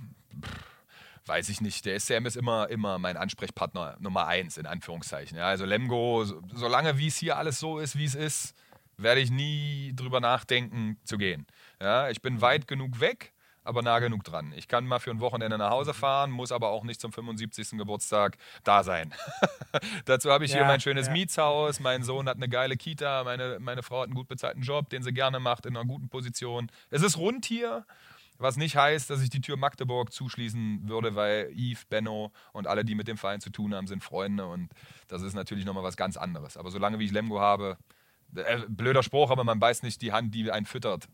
weiß 1.26 1.48
ich 1.48 1.60
nicht. 1.60 1.84
Der 1.84 1.98
SCM 1.98 2.26
ist 2.26 2.36
immer, 2.36 2.68
immer 2.68 2.98
mein 2.98 3.16
Ansprechpartner 3.16 3.96
Nummer 4.00 4.26
eins, 4.26 4.56
in 4.56 4.66
Anführungszeichen. 4.66 5.38
Ja, 5.38 5.46
also 5.46 5.64
Lemgo, 5.64 6.24
so, 6.24 6.42
solange 6.54 6.98
wie 6.98 7.08
es 7.08 7.16
hier 7.16 7.36
alles 7.36 7.58
so 7.58 7.78
ist, 7.78 7.96
wie 7.96 8.04
es 8.04 8.14
ist, 8.14 8.54
werde 8.96 9.20
ich 9.20 9.30
nie 9.30 9.92
drüber 9.94 10.20
nachdenken 10.20 10.98
zu 11.04 11.18
gehen. 11.18 11.46
Ja, 11.80 12.10
ich 12.10 12.20
bin 12.20 12.40
weit 12.40 12.66
genug 12.68 13.00
weg, 13.00 13.32
aber 13.64 13.82
nah 13.82 13.98
genug 13.98 14.24
dran. 14.24 14.52
Ich 14.56 14.68
kann 14.68 14.86
mal 14.86 14.98
für 14.98 15.10
ein 15.10 15.20
Wochenende 15.20 15.58
nach 15.58 15.70
Hause 15.70 15.94
fahren, 15.94 16.30
muss 16.30 16.52
aber 16.52 16.68
auch 16.68 16.84
nicht 16.84 17.00
zum 17.00 17.12
75. 17.12 17.78
Geburtstag 17.78 18.36
da 18.64 18.82
sein. 18.82 19.14
Dazu 20.04 20.30
habe 20.30 20.44
ich 20.44 20.52
ja, 20.52 20.58
hier 20.58 20.66
mein 20.66 20.80
schönes 20.80 21.06
ja. 21.06 21.12
Mietshaus, 21.12 21.80
mein 21.80 22.02
Sohn 22.02 22.28
hat 22.28 22.36
eine 22.36 22.48
geile 22.48 22.76
Kita, 22.76 23.24
meine, 23.24 23.58
meine 23.60 23.82
Frau 23.82 24.00
hat 24.00 24.06
einen 24.06 24.14
gut 24.14 24.28
bezahlten 24.28 24.62
Job, 24.62 24.90
den 24.90 25.02
sie 25.02 25.12
gerne 25.12 25.40
macht, 25.40 25.66
in 25.66 25.76
einer 25.76 25.86
guten 25.86 26.08
Position. 26.08 26.70
Es 26.90 27.02
ist 27.02 27.16
rund 27.16 27.46
hier 27.46 27.86
was 28.40 28.56
nicht 28.56 28.76
heißt, 28.76 29.10
dass 29.10 29.22
ich 29.22 29.30
die 29.30 29.40
Tür 29.40 29.56
Magdeburg 29.56 30.12
zuschließen 30.12 30.88
würde, 30.88 31.14
weil 31.14 31.52
Yves, 31.54 31.84
Benno 31.84 32.32
und 32.52 32.66
alle, 32.66 32.84
die 32.84 32.94
mit 32.94 33.08
dem 33.08 33.16
Verein 33.16 33.40
zu 33.40 33.50
tun 33.50 33.74
haben, 33.74 33.86
sind 33.86 34.02
Freunde 34.02 34.46
und 34.46 34.70
das 35.08 35.22
ist 35.22 35.34
natürlich 35.34 35.64
nochmal 35.64 35.84
was 35.84 35.96
ganz 35.96 36.16
anderes. 36.16 36.56
Aber 36.56 36.70
solange 36.70 36.98
wie 36.98 37.04
ich 37.04 37.12
Lemgo 37.12 37.40
habe, 37.40 37.76
äh, 38.34 38.60
blöder 38.68 39.02
Spruch, 39.02 39.30
aber 39.30 39.44
man 39.44 39.58
beißt 39.58 39.82
nicht 39.82 40.02
die 40.02 40.12
Hand, 40.12 40.34
die 40.34 40.50
einen 40.50 40.66
füttert 40.66 41.08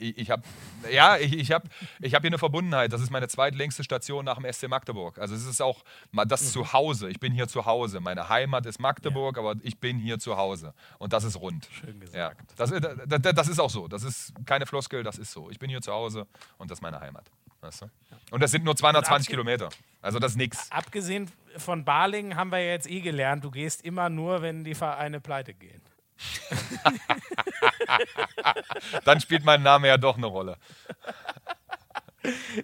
ich, 0.00 0.18
ich 0.18 0.30
habe 0.30 0.42
ja, 0.90 1.16
ich, 1.16 1.36
ich 1.36 1.52
habe 1.52 1.68
ich 2.00 2.14
hab 2.14 2.22
hier 2.22 2.30
eine 2.30 2.38
Verbundenheit. 2.38 2.92
Das 2.92 3.00
ist 3.00 3.10
meine 3.10 3.28
zweitlängste 3.28 3.84
Station 3.84 4.24
nach 4.24 4.38
dem 4.38 4.50
SC 4.52 4.68
Magdeburg. 4.68 5.18
Also 5.18 5.34
es 5.34 5.46
ist 5.46 5.60
auch 5.60 5.84
das 6.26 6.42
mhm. 6.42 6.46
Zuhause. 6.46 7.08
Ich 7.08 7.20
bin 7.20 7.32
hier 7.32 7.48
zu 7.48 7.66
Hause. 7.66 8.00
Meine 8.00 8.28
Heimat 8.28 8.66
ist 8.66 8.80
Magdeburg, 8.80 9.36
ja. 9.36 9.42
aber 9.42 9.54
ich 9.62 9.78
bin 9.78 9.98
hier 9.98 10.18
zu 10.18 10.36
Hause. 10.36 10.74
Und 10.98 11.12
das 11.12 11.24
ist 11.24 11.36
rund. 11.40 11.68
Schön 11.70 12.00
gesagt. 12.00 12.16
Ja, 12.16 12.32
das, 12.56 12.70
das, 13.06 13.34
das, 13.34 13.48
ist 13.48 13.58
auch 13.58 13.70
so. 13.70 13.88
Das 13.88 14.02
ist 14.02 14.32
keine 14.46 14.66
Floskel, 14.66 15.02
das 15.02 15.18
ist 15.18 15.32
so. 15.32 15.50
Ich 15.50 15.58
bin 15.58 15.70
hier 15.70 15.80
zu 15.80 15.92
Hause 15.92 16.26
und 16.58 16.70
das 16.70 16.78
ist 16.78 16.82
meine 16.82 17.00
Heimat. 17.00 17.30
Weißt 17.60 17.82
du? 17.82 17.90
Und 18.30 18.42
das 18.42 18.50
sind 18.50 18.64
nur 18.64 18.76
220 18.76 19.28
Kilometer. 19.28 19.68
Also 20.00 20.18
das 20.18 20.32
ist 20.32 20.36
nichts. 20.36 20.70
Abgesehen 20.70 21.30
von 21.56 21.84
Balingen 21.84 22.36
haben 22.36 22.50
wir 22.50 22.58
ja 22.58 22.70
jetzt 22.72 22.88
eh 22.88 23.00
gelernt, 23.00 23.44
du 23.44 23.50
gehst 23.50 23.84
immer 23.84 24.08
nur, 24.08 24.42
wenn 24.42 24.64
die 24.64 24.74
Vereine 24.74 25.20
pleite 25.20 25.54
gehen. 25.54 25.82
Dann 29.04 29.20
spielt 29.20 29.44
mein 29.44 29.62
Name 29.62 29.88
ja 29.88 29.96
doch 29.96 30.16
eine 30.16 30.26
Rolle. 30.26 30.56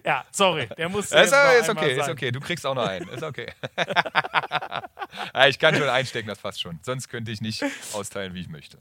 Ja, 0.03 0.25
sorry, 0.31 0.67
der 0.77 0.89
muss. 0.89 1.05
Ist, 1.05 1.13
ist 1.13 1.69
okay, 1.69 1.99
ist 1.99 2.09
okay. 2.09 2.31
Du 2.31 2.39
kriegst 2.39 2.65
auch 2.65 2.75
noch 2.75 2.87
einen. 2.87 3.07
Ist 3.09 3.23
okay. 3.23 3.51
ich 5.47 5.59
kann 5.59 5.75
schon 5.75 5.89
einstecken, 5.89 6.27
das 6.27 6.39
passt 6.39 6.61
schon. 6.61 6.79
Sonst 6.83 7.07
könnte 7.07 7.31
ich 7.31 7.41
nicht 7.41 7.63
austeilen, 7.93 8.33
wie 8.33 8.41
ich 8.41 8.49
möchte. 8.49 8.77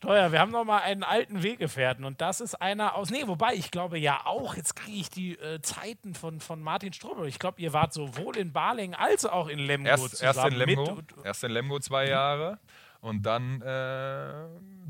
Teuer, 0.00 0.30
wir 0.30 0.40
haben 0.40 0.52
noch 0.52 0.64
mal 0.64 0.82
einen 0.82 1.02
alten 1.02 1.42
Weggefährten 1.42 2.04
und 2.04 2.20
das 2.20 2.42
ist 2.42 2.54
einer 2.54 2.94
aus. 2.94 3.10
Nee, 3.10 3.26
wobei 3.26 3.54
ich 3.54 3.70
glaube 3.70 3.98
ja 3.98 4.26
auch, 4.26 4.54
jetzt 4.54 4.76
kriege 4.76 4.98
ich 4.98 5.08
die 5.08 5.38
äh, 5.38 5.60
Zeiten 5.62 6.14
von, 6.14 6.40
von 6.40 6.60
Martin 6.60 6.92
Strobel. 6.92 7.26
Ich 7.26 7.38
glaube, 7.38 7.60
ihr 7.62 7.72
wart 7.72 7.94
sowohl 7.94 8.36
in 8.36 8.52
Baling 8.52 8.94
als 8.94 9.24
auch 9.24 9.48
in 9.48 9.58
Lemgo 9.58 9.88
erst, 9.88 10.10
zusammen. 10.10 10.36
Erst 10.36 10.48
in 10.48 10.58
Lemgo, 10.58 11.02
erst 11.24 11.44
in 11.44 11.50
Lemgo 11.50 11.80
zwei 11.80 12.08
Jahre 12.08 12.58
und 13.06 13.24
dann 13.24 13.62
äh, 13.62 14.32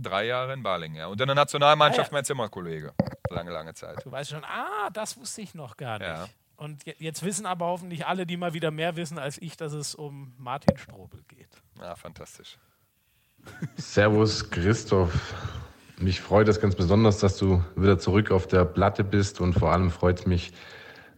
drei 0.01 0.25
Jahre 0.25 0.55
in 0.55 0.63
Balingen. 0.63 0.97
Ja. 0.97 1.07
Und 1.09 1.21
in 1.21 1.27
der 1.27 1.35
Nationalmannschaft 1.35 2.09
ah, 2.09 2.13
ja. 2.13 2.17
mein 2.17 2.25
Zimmerkollege. 2.25 2.95
Lange, 3.29 3.51
lange 3.51 3.75
Zeit. 3.75 4.05
Du 4.05 4.11
weißt 4.11 4.31
schon, 4.31 4.45
ah, 4.45 4.89
das 4.91 5.19
wusste 5.19 5.43
ich 5.43 5.55
noch 5.55 5.77
gar 5.77 5.99
nicht. 5.99 6.09
Ja. 6.09 6.27
Und 6.57 6.85
jetzt 6.99 7.23
wissen 7.23 7.45
aber 7.45 7.67
hoffentlich 7.67 8.07
alle, 8.07 8.25
die 8.25 8.39
mal 8.39 8.55
wieder 8.55 8.71
mehr 8.71 8.97
wissen 8.97 9.19
als 9.19 9.37
ich, 9.43 9.59
dass 9.59 9.75
es 9.75 9.95
um 9.95 10.33
Martin 10.39 10.79
Strobel 10.79 11.23
geht. 11.29 11.51
Ja, 11.79 11.95
fantastisch. 11.95 12.57
Servus, 13.77 14.51
Christoph. 14.51 15.13
Mich 15.99 16.23
freut 16.23 16.49
es 16.49 16.59
ganz 16.59 16.75
besonders, 16.75 17.19
dass 17.19 17.37
du 17.37 17.63
wieder 17.75 17.99
zurück 17.99 18.31
auf 18.31 18.47
der 18.47 18.65
Platte 18.65 19.05
bist 19.05 19.43
und 19.43 19.53
vor 19.53 19.73
allem 19.73 19.91
freut 19.91 20.21
es 20.21 20.27
mich, 20.27 20.53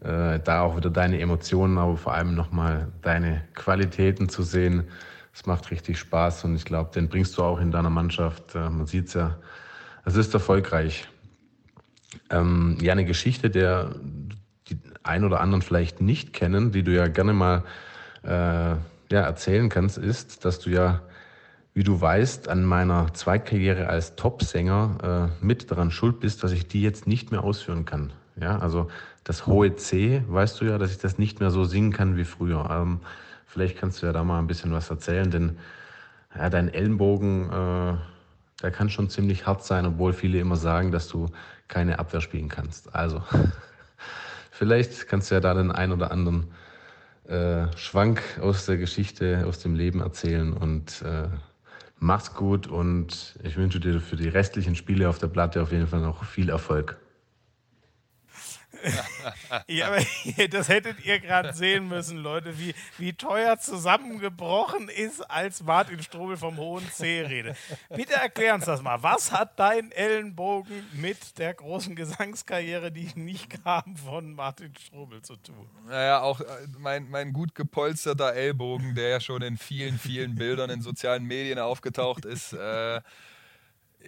äh, 0.01 0.41
da 0.41 0.63
auch 0.63 0.77
wieder 0.77 0.91
deine 0.91 1.21
Emotionen, 1.21 1.79
aber 1.79 1.97
vor 1.97 2.15
allem 2.15 2.35
nochmal 2.35 2.91
deine 3.03 3.47
Qualitäten 3.55 4.29
zu 4.29 4.43
sehen. 4.43 4.89
Es 5.39 5.47
macht 5.47 5.71
richtig 5.71 6.01
Spaß 6.01 6.43
und 6.47 6.57
ich 6.57 6.65
glaube, 6.65 6.91
den 6.93 7.09
bringst 7.09 7.39
du 7.39 7.45
auch 7.45 7.61
in 7.61 7.71
deiner 7.71 7.91
Mannschaft. 7.91 8.57
Äh, 8.57 8.71
man 8.71 8.87
sieht 8.87 9.07
es 9.07 9.15
ja, 9.15 9.37
es 10.05 10.17
ist 10.17 10.35
erfolgreich. 10.35 11.07
Ähm, 12.29 12.77
ja, 12.81 12.91
eine 12.91 13.05
Geschichte, 13.05 13.49
der, 13.49 13.95
die, 14.69 14.81
ein 15.05 15.23
oder 15.23 15.39
anderen 15.41 15.63
vielleicht 15.63 16.01
nicht 16.01 16.33
kennen, 16.33 16.73
die 16.73 16.83
du 16.83 16.93
ja 16.93 17.07
gerne 17.07 17.35
mal 17.35 17.63
äh, 18.25 18.29
ja, 18.31 18.81
erzählen 19.11 19.69
kannst, 19.69 19.97
ist, 19.97 20.45
dass 20.45 20.59
du 20.59 20.71
ja, 20.71 21.03
wie 21.73 21.85
du 21.85 22.01
weißt, 22.01 22.49
an 22.49 22.65
meiner 22.65 23.15
Zweitkarriere 23.15 23.87
als 23.87 24.17
Topsänger 24.17 25.31
äh, 25.41 25.45
mit 25.45 25.71
daran 25.71 25.93
schuld 25.93 26.19
bist, 26.19 26.43
dass 26.43 26.51
ich 26.51 26.67
die 26.67 26.83
jetzt 26.83 27.07
nicht 27.07 27.31
mehr 27.31 27.45
ausführen 27.45 27.85
kann. 27.85 28.13
Ja, 28.41 28.59
also 28.59 28.89
das 29.23 29.47
hohe 29.47 29.77
C, 29.77 30.25
weißt 30.27 30.61
du 30.61 30.65
ja, 30.65 30.79
dass 30.79 30.91
ich 30.91 30.99
das 30.99 31.17
nicht 31.17 31.39
mehr 31.39 31.53
so 31.53 31.63
singen 31.63 31.93
kann 31.93 32.17
wie 32.17 32.25
früher. 32.25 32.69
Ähm, 32.69 33.01
vielleicht 33.49 33.79
kannst 33.79 34.03
du 34.03 34.07
ja 34.07 34.13
da 34.13 34.23
mal 34.23 34.39
ein 34.39 34.47
bisschen 34.47 34.73
was 34.73 34.89
erzählen, 34.91 35.31
denn 35.31 35.59
ja, 36.37 36.51
dein 36.51 36.73
Ellenbogen, 36.73 37.51
äh, 37.51 37.97
der 38.63 38.71
kann 38.71 38.91
schon 38.91 39.09
ziemlich 39.09 39.47
hart 39.47 39.65
sein, 39.65 39.87
obwohl 39.87 40.13
viele 40.13 40.39
immer 40.39 40.57
sagen, 40.57 40.93
dass 40.93 41.09
du 41.09 41.27
keine 41.67 41.99
Abwehr 41.99 42.21
spielen 42.21 42.49
kannst. 42.49 42.95
Also, 42.95 43.23
vielleicht 44.51 45.09
kannst 45.09 45.31
du 45.31 45.35
ja 45.35 45.41
da 45.41 45.55
den 45.55 45.73
einen 45.73 45.93
oder 45.93 46.11
anderen 46.11 46.53
äh, 47.27 47.67
Schwank 47.77 48.23
aus 48.41 48.67
der 48.67 48.77
Geschichte, 48.77 49.45
aus 49.47 49.59
dem 49.59 49.75
Leben 49.75 50.01
erzählen 50.01 50.53
und 50.53 51.03
äh, 51.03 51.29
mach's 51.99 52.35
gut 52.35 52.67
und 52.67 53.39
ich 53.43 53.57
wünsche 53.57 53.81
dir 53.81 54.01
für 54.01 54.17
die 54.17 54.29
restlichen 54.29 54.77
Spiele 54.77 55.09
auf 55.09 55.19
der 55.19 55.29
Platte 55.29 55.63
auf 55.63 55.73
jeden 55.73 55.87
Fall 55.87 56.01
noch 56.01 56.25
viel 56.25 56.51
Erfolg. 56.51 56.99
Ja, 59.67 59.89
aber 59.89 59.99
das 60.51 60.69
hättet 60.69 61.05
ihr 61.05 61.21
gerade 61.21 61.53
sehen 61.53 61.89
müssen, 61.89 62.19
Leute, 62.19 62.59
wie, 62.59 62.75
wie 62.99 63.13
teuer 63.13 63.59
zusammengebrochen 63.59 64.89
ist, 64.89 65.21
als 65.31 65.63
Martin 65.63 66.03
Strobel 66.03 66.37
vom 66.37 66.57
hohen 66.57 66.89
C 66.91 67.23
redet. 67.23 67.57
Bitte 67.89 68.15
erklär 68.15 68.55
uns 68.55 68.65
das 68.65 68.83
mal. 68.83 69.03
Was 69.03 69.33
hat 69.33 69.59
dein 69.59 69.93
Ellenbogen 69.93 70.87
mit 70.93 71.39
der 71.39 71.55
großen 71.55 71.97
Gesangskarriere, 71.97 72.93
die 72.93 73.11
nicht 73.15 73.63
kam, 73.65 73.97
von 73.97 74.35
Martin 74.35 74.75
Strobel 74.77 75.23
zu 75.23 75.37
tun? 75.37 75.69
Naja, 75.87 76.21
auch 76.21 76.41
äh, 76.41 76.45
mein, 76.79 77.09
mein 77.11 77.33
gut 77.33 77.55
gepolsterter 77.55 78.35
Ellbogen, 78.35 78.95
der 78.95 79.09
ja 79.09 79.21
schon 79.21 79.43
in 79.43 79.57
vielen, 79.57 79.99
vielen 79.99 80.35
Bildern 80.35 80.71
in 80.71 80.83
sozialen 80.83 81.25
Medien 81.25 81.59
aufgetaucht 81.59 82.25
ist, 82.25 82.53
äh, 82.53 83.01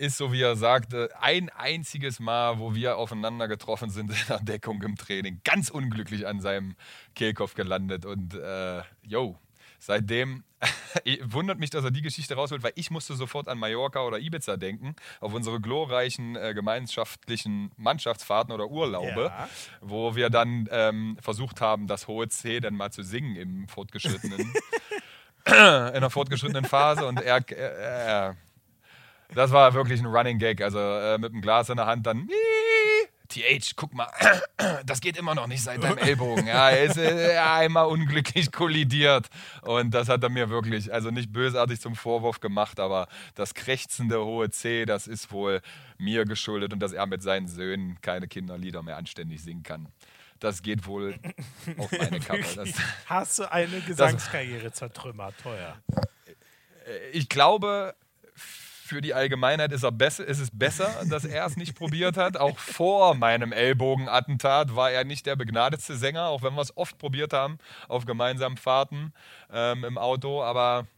ist, 0.01 0.17
so 0.17 0.33
wie 0.33 0.41
er 0.41 0.57
sagte, 0.57 1.11
ein 1.21 1.51
einziges 1.51 2.21
Mal, 2.21 2.59
wo 2.59 2.75
wir 2.75 2.97
aufeinander 2.97 3.49
getroffen 3.49 3.91
sind 3.91 4.11
in 4.11 4.17
der 4.29 4.41
Deckung 4.41 4.83
im 4.83 4.97
Training, 4.97 5.41
ganz 5.45 5.69
unglücklich 5.69 6.27
an 6.27 6.41
seinem 6.41 6.75
Kehlkopf 7.15 7.55
gelandet. 7.55 8.07
Und 8.07 8.35
äh, 8.35 8.83
yo, 9.03 9.39
seitdem 9.79 10.43
wundert 11.25 11.59
mich, 11.59 11.69
dass 11.69 11.85
er 11.85 11.91
die 11.91 12.01
Geschichte 12.01 12.35
rausholt, 12.35 12.63
weil 12.63 12.73
ich 12.77 12.91
musste 12.91 13.15
sofort 13.15 13.47
an 13.49 13.59
Mallorca 13.59 14.03
oder 14.03 14.19
Ibiza 14.19 14.57
denken, 14.57 14.97
auf 15.21 15.35
unsere 15.35 15.61
glorreichen 15.61 16.35
äh, 16.35 16.55
gemeinschaftlichen 16.55 17.71
Mannschaftsfahrten 17.77 18.53
oder 18.55 18.71
Urlaube, 18.71 19.25
ja. 19.25 19.49
wo 19.83 20.17
wir 20.17 20.31
dann 20.31 20.67
ähm, 20.71 21.19
versucht 21.21 21.61
haben, 21.61 21.87
das 21.87 22.09
hohe 22.09 22.29
C 22.29 22.61
dann 22.61 22.75
mal 22.75 22.91
zu 22.91 23.03
singen 23.03 23.37
im 23.37 23.69
fortgeschrittenen, 23.69 24.41
in 25.47 26.01
der 26.01 26.11
fortgeschrittenen 26.11 26.65
Phase 26.65 27.07
und 27.07 27.21
er, 27.21 27.47
er, 27.51 28.37
das 29.35 29.51
war 29.53 29.75
wirklich 29.75 30.01
ein 30.01 30.07
Running 30.07 30.39
Gag. 30.39 30.63
Also 30.63 30.79
äh, 30.79 31.19
mit 31.19 31.33
dem 31.33 31.41
Glas 31.41 31.69
in 31.69 31.77
der 31.77 31.87
Hand 31.87 32.07
dann. 32.07 32.29
TH, 33.31 33.77
guck 33.77 33.95
mal, 33.95 34.09
das 34.87 35.01
geht 35.01 35.17
immer 35.17 35.35
noch 35.35 35.47
nicht 35.47 35.63
seit 35.63 35.83
deinem 35.83 35.99
Ellbogen. 35.99 36.47
Ja, 36.47 36.71
er 36.71 36.85
ist 36.85 36.99
äh, 36.99 37.39
einmal 37.39 37.87
unglücklich 37.87 38.51
kollidiert. 38.51 39.29
Und 39.63 39.93
das 39.93 40.09
hat 40.09 40.23
er 40.23 40.31
mir 40.31 40.51
wirklich, 40.51 40.93
also 40.93 41.11
nicht 41.11 41.33
bösartig 41.33 41.81
zum 41.81 41.95
Vorwurf 41.95 42.41
gemacht, 42.41 42.81
aber 42.81 43.07
das 43.37 43.55
krächzende 43.55 44.25
hohe 44.25 44.51
C, 44.51 44.85
das 44.85 45.07
ist 45.07 45.31
wohl 45.31 45.61
mir 45.97 46.25
geschuldet 46.25 46.73
und 46.73 46.81
dass 46.81 46.93
er 46.93 47.07
mit 47.07 47.23
seinen 47.23 47.47
Söhnen 47.47 48.01
keine 48.01 48.27
Kinderlieder 48.27 48.83
mehr 48.83 48.97
anständig 48.97 49.43
singen 49.43 49.63
kann. 49.63 49.89
Das 50.41 50.63
geht 50.63 50.87
wohl 50.87 51.15
auf 51.77 51.93
meine 51.93 52.19
Kappe. 52.21 52.45
Das, 52.57 52.71
Hast 53.07 53.39
du 53.39 53.53
eine 53.53 53.81
Gesangskarriere 53.81 54.73
zertrümmert, 54.73 55.35
teuer? 55.43 55.77
Ich 57.13 57.29
glaube, 57.29 57.95
für 58.91 59.01
die 59.01 59.15
Allgemeinheit 59.15 59.71
ist, 59.71 59.85
er 59.85 59.93
besser, 59.93 60.27
ist 60.27 60.41
es 60.41 60.51
besser, 60.53 60.91
dass 61.09 61.25
er 61.25 61.47
es 61.47 61.57
nicht 61.57 61.77
probiert 61.77 62.17
hat. 62.17 62.37
Auch 62.37 62.59
vor 62.59 63.15
meinem 63.15 63.53
Ellbogenattentat 63.53 64.75
war 64.75 64.91
er 64.91 65.05
nicht 65.05 65.27
der 65.27 65.37
begnadetste 65.37 65.95
Sänger, 65.95 66.27
auch 66.27 66.43
wenn 66.43 66.55
wir 66.55 66.61
es 66.61 66.77
oft 66.77 66.99
probiert 66.99 67.33
haben 67.33 67.59
auf 67.87 68.05
gemeinsamen 68.05 68.57
Fahrten 68.57 69.13
ähm, 69.53 69.85
im 69.85 69.97
Auto. 69.97 70.43
Aber 70.43 70.89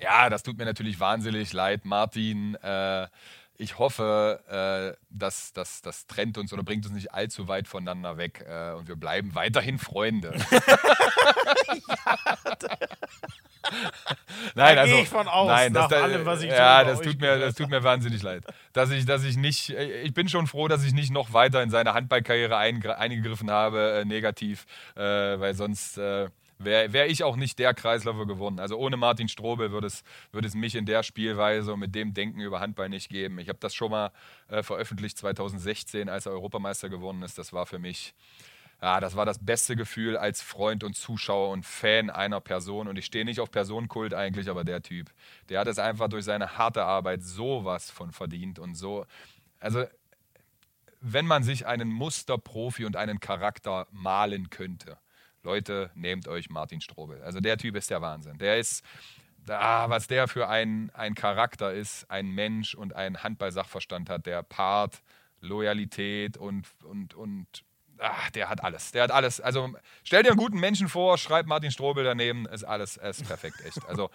ja, 0.00 0.30
das 0.30 0.44
tut 0.44 0.58
mir 0.58 0.64
natürlich 0.64 1.00
wahnsinnig 1.00 1.52
leid, 1.52 1.84
Martin. 1.84 2.54
Äh, 2.54 3.08
ich 3.58 3.78
hoffe, 3.78 4.40
äh, 4.48 4.96
dass 5.10 5.52
das 5.52 6.06
trennt 6.06 6.38
uns 6.38 6.52
oder 6.52 6.62
bringt 6.62 6.86
uns 6.86 6.94
nicht 6.94 7.12
allzu 7.12 7.48
weit 7.48 7.66
voneinander 7.66 8.16
weg 8.16 8.44
äh, 8.48 8.72
und 8.72 8.86
wir 8.86 8.94
bleiben 8.94 9.34
weiterhin 9.34 9.78
Freunde. 9.78 10.30
nein, 14.54 14.76
da 14.76 14.82
also 14.82 14.94
ich 14.96 15.08
von 15.08 15.26
aus, 15.26 15.48
nein, 15.48 15.72
nach 15.72 15.88
das, 15.88 16.02
allem, 16.02 16.24
was 16.24 16.42
ich 16.42 16.50
ja, 16.50 16.84
das 16.84 17.00
tut 17.00 17.20
mir, 17.20 17.36
das 17.38 17.56
tut 17.56 17.68
mir 17.68 17.82
wahnsinnig 17.82 18.22
leid, 18.22 18.44
dass 18.72 18.90
ich, 18.90 19.04
dass 19.04 19.24
ich 19.24 19.36
nicht, 19.36 19.70
ich 19.70 20.14
bin 20.14 20.28
schon 20.28 20.46
froh, 20.46 20.68
dass 20.68 20.84
ich 20.84 20.92
nicht 20.92 21.10
noch 21.10 21.32
weiter 21.32 21.60
in 21.60 21.70
seine 21.70 21.94
Handballkarriere 21.94 22.56
eingegriffen 22.56 23.50
habe, 23.50 24.00
äh, 24.00 24.04
negativ, 24.04 24.66
äh, 24.94 25.00
weil 25.00 25.54
sonst 25.54 25.98
äh, 25.98 26.28
wäre 26.58 26.92
wär 26.92 27.08
ich 27.08 27.24
auch 27.24 27.36
nicht 27.36 27.58
der 27.58 27.74
Kreisläufer 27.74 28.26
geworden. 28.26 28.58
Also 28.58 28.76
ohne 28.76 28.96
Martin 28.96 29.28
Strobel 29.28 29.70
würde 29.70 29.86
es, 29.86 30.02
würde 30.32 30.48
es 30.48 30.54
mich 30.54 30.74
in 30.74 30.86
der 30.86 31.02
Spielweise 31.02 31.72
und 31.72 31.80
mit 31.80 31.94
dem 31.94 32.14
Denken 32.14 32.40
über 32.40 32.60
Handball 32.60 32.88
nicht 32.88 33.08
geben. 33.08 33.38
Ich 33.38 33.48
habe 33.48 33.58
das 33.60 33.74
schon 33.74 33.90
mal 33.90 34.10
äh, 34.48 34.62
veröffentlicht 34.62 35.18
2016, 35.18 36.08
als 36.08 36.26
er 36.26 36.32
Europameister 36.32 36.88
geworden 36.88 37.22
ist. 37.22 37.38
Das 37.38 37.52
war 37.52 37.66
für 37.66 37.78
mich 37.78 38.14
ja, 38.80 39.00
das 39.00 39.16
war 39.16 39.26
das 39.26 39.44
beste 39.44 39.74
Gefühl 39.74 40.16
als 40.16 40.40
Freund 40.40 40.84
und 40.84 40.94
Zuschauer 40.94 41.50
und 41.50 41.66
Fan 41.66 42.10
einer 42.10 42.40
Person. 42.40 42.86
Und 42.86 42.96
ich 42.96 43.06
stehe 43.06 43.24
nicht 43.24 43.40
auf 43.40 43.50
Personenkult 43.50 44.14
eigentlich, 44.14 44.48
aber 44.48 44.62
der 44.62 44.82
Typ, 44.82 45.10
der 45.48 45.60
hat 45.60 45.66
es 45.66 45.80
einfach 45.80 46.08
durch 46.08 46.24
seine 46.24 46.56
harte 46.58 46.84
Arbeit 46.84 47.22
sowas 47.22 47.90
von 47.90 48.12
verdient 48.12 48.60
und 48.60 48.76
so. 48.76 49.04
Also, 49.58 49.84
wenn 51.00 51.26
man 51.26 51.42
sich 51.42 51.66
einen 51.66 51.90
Musterprofi 51.90 52.84
und 52.84 52.96
einen 52.96 53.18
Charakter 53.18 53.88
malen 53.90 54.48
könnte, 54.50 54.98
Leute, 55.48 55.90
nehmt 55.94 56.28
euch 56.28 56.50
Martin 56.50 56.80
Strobel. 56.80 57.22
Also, 57.22 57.40
der 57.40 57.56
Typ 57.56 57.74
ist 57.76 57.90
der 57.90 58.02
Wahnsinn. 58.02 58.38
Der 58.38 58.58
ist. 58.58 58.84
Ah, 59.50 59.88
was 59.88 60.06
der 60.06 60.28
für 60.28 60.46
ein, 60.46 60.90
ein 60.92 61.14
Charakter 61.14 61.72
ist, 61.72 62.10
ein 62.10 62.28
Mensch 62.28 62.74
und 62.74 62.94
ein 62.94 63.22
Handball-Sachverstand 63.22 64.10
hat, 64.10 64.26
der 64.26 64.42
Part, 64.42 65.00
Loyalität 65.40 66.36
und, 66.36 66.66
und, 66.84 67.14
und 67.14 67.46
ach, 67.98 68.30
der 68.30 68.48
hat 68.48 68.62
alles. 68.62 68.92
Der 68.92 69.04
hat 69.04 69.10
alles. 69.10 69.40
Also 69.40 69.72
stell 70.04 70.22
dir 70.22 70.30
einen 70.30 70.38
guten 70.38 70.60
Menschen 70.60 70.88
vor, 70.88 71.18
schreib 71.18 71.46
Martin 71.46 71.70
Strobel 71.70 72.04
daneben, 72.04 72.46
ist 72.46 72.64
alles 72.64 72.96
ist 72.96 73.26
perfekt, 73.26 73.60
echt. 73.64 73.84
Also 73.86 74.10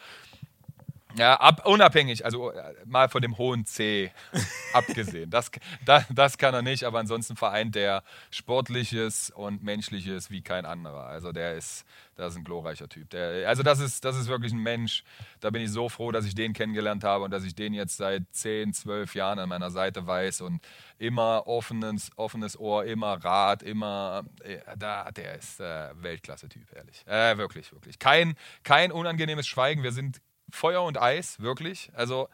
ja, 1.15 1.35
ab, 1.35 1.65
unabhängig, 1.65 2.25
also 2.25 2.51
äh, 2.51 2.73
mal 2.85 3.09
von 3.09 3.21
dem 3.21 3.37
hohen 3.37 3.65
C 3.65 4.11
abgesehen. 4.73 5.29
Das, 5.29 5.51
das, 5.85 6.05
das 6.09 6.37
kann 6.37 6.53
er 6.53 6.61
nicht, 6.61 6.83
aber 6.83 6.99
ansonsten 6.99 7.35
vereint 7.35 7.75
der 7.75 8.03
Sportliches 8.31 9.29
und 9.29 9.63
Menschliches 9.63 10.31
wie 10.31 10.41
kein 10.41 10.65
anderer. 10.65 11.05
Also 11.05 11.31
der 11.31 11.55
ist, 11.55 11.85
das 12.15 12.33
ist 12.33 12.39
ein 12.39 12.43
glorreicher 12.43 12.89
Typ. 12.89 13.09
Der, 13.11 13.47
also 13.47 13.61
das 13.63 13.79
ist, 13.79 14.03
das 14.05 14.17
ist 14.17 14.27
wirklich 14.27 14.53
ein 14.53 14.59
Mensch, 14.59 15.03
da 15.39 15.49
bin 15.49 15.61
ich 15.61 15.71
so 15.71 15.87
froh, 15.89 16.11
dass 16.11 16.25
ich 16.25 16.35
den 16.35 16.53
kennengelernt 16.53 17.03
habe 17.03 17.23
und 17.23 17.31
dass 17.31 17.43
ich 17.43 17.53
den 17.53 17.73
jetzt 17.73 17.97
seit 17.97 18.23
10, 18.31 18.73
12 18.73 19.15
Jahren 19.15 19.39
an 19.39 19.49
meiner 19.49 19.69
Seite 19.69 20.07
weiß 20.07 20.41
und 20.41 20.61
immer 20.97 21.47
offenes, 21.47 22.11
offenes 22.15 22.59
Ohr, 22.59 22.85
immer 22.85 23.23
Rat, 23.23 23.61
immer, 23.61 24.23
äh, 24.43 24.59
da, 24.77 25.11
der 25.11 25.35
ist 25.35 25.59
äh, 25.59 25.89
Weltklasse-Typ, 25.95 26.73
ehrlich. 26.75 27.03
Äh, 27.05 27.37
wirklich, 27.37 27.71
wirklich. 27.71 27.99
Kein, 27.99 28.35
kein 28.63 28.91
unangenehmes 28.91 29.45
Schweigen, 29.47 29.83
wir 29.83 29.91
sind 29.91 30.21
Feuer 30.51 30.83
und 30.83 31.01
Eis, 31.01 31.39
wirklich. 31.39 31.91
Also, 31.93 32.29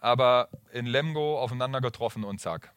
aber 0.00 0.48
in 0.72 0.86
Lemgo 0.86 1.40
aufeinander 1.40 1.80
getroffen 1.80 2.24
und 2.24 2.40
zack. 2.40 2.72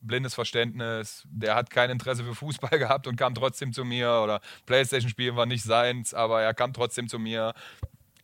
Blindes 0.00 0.34
Verständnis, 0.34 1.26
der 1.30 1.54
hat 1.54 1.70
kein 1.70 1.90
Interesse 1.90 2.24
für 2.24 2.34
Fußball 2.34 2.78
gehabt 2.78 3.06
und 3.06 3.16
kam 3.16 3.34
trotzdem 3.34 3.72
zu 3.72 3.84
mir. 3.84 4.20
Oder 4.22 4.40
Playstation-Spielen 4.66 5.36
war 5.36 5.46
nicht 5.46 5.62
seins, 5.62 6.14
aber 6.14 6.42
er 6.42 6.54
kam 6.54 6.72
trotzdem 6.72 7.08
zu 7.08 7.18
mir. 7.18 7.54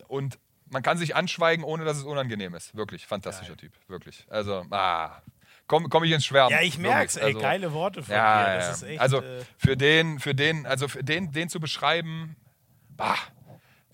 Und 0.08 0.38
man 0.70 0.82
kann 0.82 0.98
sich 0.98 1.14
anschweigen, 1.14 1.64
ohne 1.64 1.84
dass 1.84 1.96
es 1.96 2.04
unangenehm 2.04 2.54
ist. 2.54 2.74
Wirklich, 2.74 3.06
fantastischer 3.06 3.56
Geil. 3.56 3.70
Typ, 3.70 3.72
wirklich. 3.88 4.26
Also, 4.28 4.64
ah, 4.70 5.22
komme 5.66 5.88
komm 5.88 6.04
ich 6.04 6.12
ins 6.12 6.24
Schwärmen. 6.24 6.50
Ja, 6.50 6.62
ich 6.62 6.78
merke 6.78 7.06
es, 7.06 7.18
also, 7.18 7.38
geile 7.38 7.72
Worte 7.72 8.02
von 8.02 8.14
ja, 8.14 8.44
dir. 8.44 8.58
Das 8.58 8.80
ja. 8.80 8.88
Echt, 8.88 9.00
also 9.00 9.20
äh 9.20 9.44
für 9.56 9.76
den, 9.76 10.18
für 10.18 10.34
den, 10.34 10.66
also 10.66 10.88
für 10.88 11.04
den, 11.04 11.30
den 11.32 11.48
zu 11.48 11.60
beschreiben, 11.60 12.36
bah, 12.96 13.16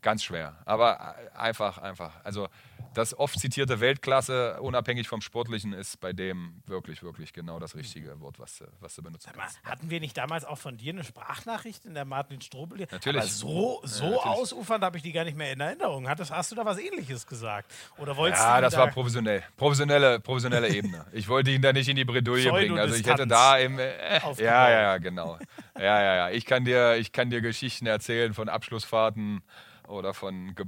Ganz 0.05 0.23
schwer. 0.23 0.55
Aber 0.67 1.17
einfach, 1.35 1.79
einfach. 1.79 2.13
Also 2.25 2.49
das 2.93 3.19
oft 3.19 3.41
zitierte 3.41 3.81
Weltklasse, 3.81 4.61
unabhängig 4.61 5.09
vom 5.09 5.23
Sportlichen, 5.23 5.73
ist 5.73 5.99
bei 5.99 6.13
dem 6.13 6.63
wirklich, 6.67 7.03
wirklich 7.03 7.33
genau 7.33 7.59
das 7.59 7.75
richtige 7.75 8.21
Wort, 8.21 8.39
was, 8.39 8.59
du- 8.59 8.67
was 8.81 8.95
du 8.95 9.03
mal, 9.03 9.11
kannst. 9.35 9.61
hatten 9.65 9.89
wir 9.89 9.99
nicht 10.01 10.17
damals 10.17 10.45
auch 10.45 10.59
von 10.59 10.77
dir 10.77 10.93
eine 10.93 11.03
Sprachnachricht 11.05 11.87
in 11.87 11.95
der 11.95 12.05
Martin 12.05 12.43
Strobel? 12.43 12.87
Natürlich. 12.91 13.23
Aber 13.23 13.27
so, 13.31 13.81
so 13.85 14.05
natürlich. 14.05 14.25
ausufernd 14.27 14.85
habe 14.85 14.99
ich 14.99 15.03
die 15.03 15.13
gar 15.13 15.25
nicht 15.25 15.39
mehr 15.39 15.53
in 15.53 15.61
Erinnerung. 15.61 16.07
Hattest, 16.07 16.31
hast 16.31 16.53
du 16.53 16.55
da 16.55 16.67
was 16.67 16.79
ähnliches 16.79 17.27
gesagt? 17.27 17.73
Oder 17.97 18.15
wolltest 18.17 18.43
Ja, 18.43 18.61
das 18.61 18.75
da 18.75 18.81
war 18.81 18.89
professionell. 18.91 19.43
Professionelle, 19.57 20.21
professionelle 20.21 20.69
Ebene. 20.69 21.07
Ich 21.13 21.27
wollte 21.29 21.51
ihn 21.51 21.63
da 21.63 21.73
nicht 21.73 21.89
in 21.89 21.97
die 21.97 22.05
Bredouille 22.05 22.51
bringen. 22.53 22.79
Also 22.79 22.95
ich 22.95 23.07
hätte 23.07 23.27
da 23.27 23.57
im. 23.57 23.79
Äh, 23.79 24.19
ja, 24.37 24.69
ja, 24.69 24.71
ja, 24.83 24.99
genau. 24.99 25.39
Ja, 25.77 25.83
ja, 26.03 26.15
ja. 26.15 26.31
Ich 26.31 26.45
kann 26.45 26.65
dir, 26.65 26.97
ich 26.97 27.11
kann 27.11 27.31
dir 27.31 27.41
Geschichten 27.41 27.87
erzählen 27.87 28.35
von 28.35 28.49
Abschlussfahrten 28.51 29.43
oder 29.89 30.15
von 30.15 30.55
Ge 30.55 30.67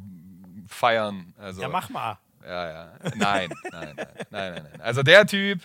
Feiern. 0.69 1.33
Also, 1.39 1.63
Ja, 1.63 1.69
mach 1.69 1.89
mal. 1.91 2.19
Ja, 2.45 2.69
ja. 2.71 2.93
Nein, 3.17 3.49
nein, 3.71 3.95
nein, 3.97 3.97
nein, 3.97 4.09
nein, 4.31 4.63
nein. 4.71 4.81
Also 4.81 5.03
der 5.03 5.27
Typ, 5.27 5.61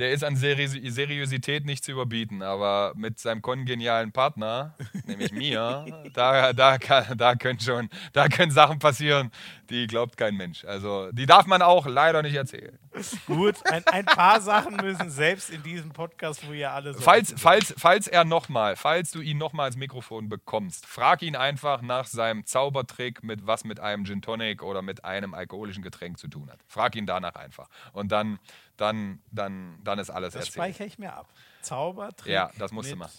der 0.00 0.12
ist 0.12 0.24
an 0.24 0.34
Seri 0.34 0.66
Seriosität 0.66 1.66
nicht 1.66 1.84
zu 1.84 1.92
überbieten, 1.92 2.42
aber 2.42 2.92
mit 2.96 3.18
seinem 3.18 3.42
kongenialen 3.42 4.12
Partner, 4.12 4.74
nämlich 5.04 5.30
mir, 5.30 5.84
da, 6.14 6.52
da, 6.54 6.78
kann, 6.78 7.18
da, 7.18 7.34
können 7.34 7.60
schon, 7.60 7.90
da 8.14 8.28
können 8.28 8.50
Sachen 8.50 8.78
passieren, 8.78 9.30
die 9.68 9.86
glaubt 9.86 10.16
kein 10.16 10.36
Mensch. 10.36 10.64
Also 10.64 11.12
die 11.12 11.26
darf 11.26 11.46
man 11.46 11.62
auch 11.62 11.86
leider 11.86 12.22
nicht 12.22 12.34
erzählen. 12.34 12.78
Gut, 13.26 13.56
ein, 13.70 13.86
ein 13.86 14.04
paar 14.06 14.40
Sachen 14.40 14.76
müssen 14.76 15.10
selbst 15.10 15.50
in 15.50 15.62
diesem 15.62 15.90
Podcast, 15.90 16.46
wo 16.48 16.52
ihr 16.52 16.72
alle 16.72 16.94
so. 16.94 17.00
Falls, 17.00 17.34
falls, 17.36 17.74
falls 17.76 18.08
er 18.08 18.24
nochmal, 18.24 18.76
falls 18.76 19.12
du 19.12 19.20
ihn 19.20 19.38
nochmal 19.38 19.66
als 19.66 19.76
Mikrofon 19.76 20.28
bekommst, 20.28 20.86
frag 20.86 21.22
ihn 21.22 21.36
einfach 21.36 21.82
nach 21.82 22.06
seinem 22.06 22.46
Zaubertrick, 22.46 23.22
mit 23.22 23.46
was 23.46 23.64
mit 23.64 23.78
einem 23.78 24.04
Gin 24.06 24.22
Tonic 24.22 24.62
oder 24.62 24.82
mit 24.82 25.04
einem 25.04 25.34
alkoholischen 25.34 25.82
Getränk 25.82 26.18
zu 26.18 26.28
tun 26.28 26.50
hat. 26.50 26.58
Frag 26.66 26.96
ihn 26.96 27.06
danach 27.06 27.36
einfach. 27.36 27.68
Und 27.92 28.10
dann, 28.10 28.38
dann, 28.80 29.20
dann, 29.30 29.78
dann 29.84 29.98
ist 29.98 30.10
alles 30.10 30.32
das 30.34 30.46
erzählt. 30.46 30.54
speichere 30.54 30.86
ich 30.86 30.98
mir 30.98 31.12
ab. 31.14 31.28
Zaubertrick. 31.62 32.32
Ja, 32.32 32.50
das 32.58 32.72
musst 32.72 32.90
du 32.90 32.96
machen. 32.96 33.12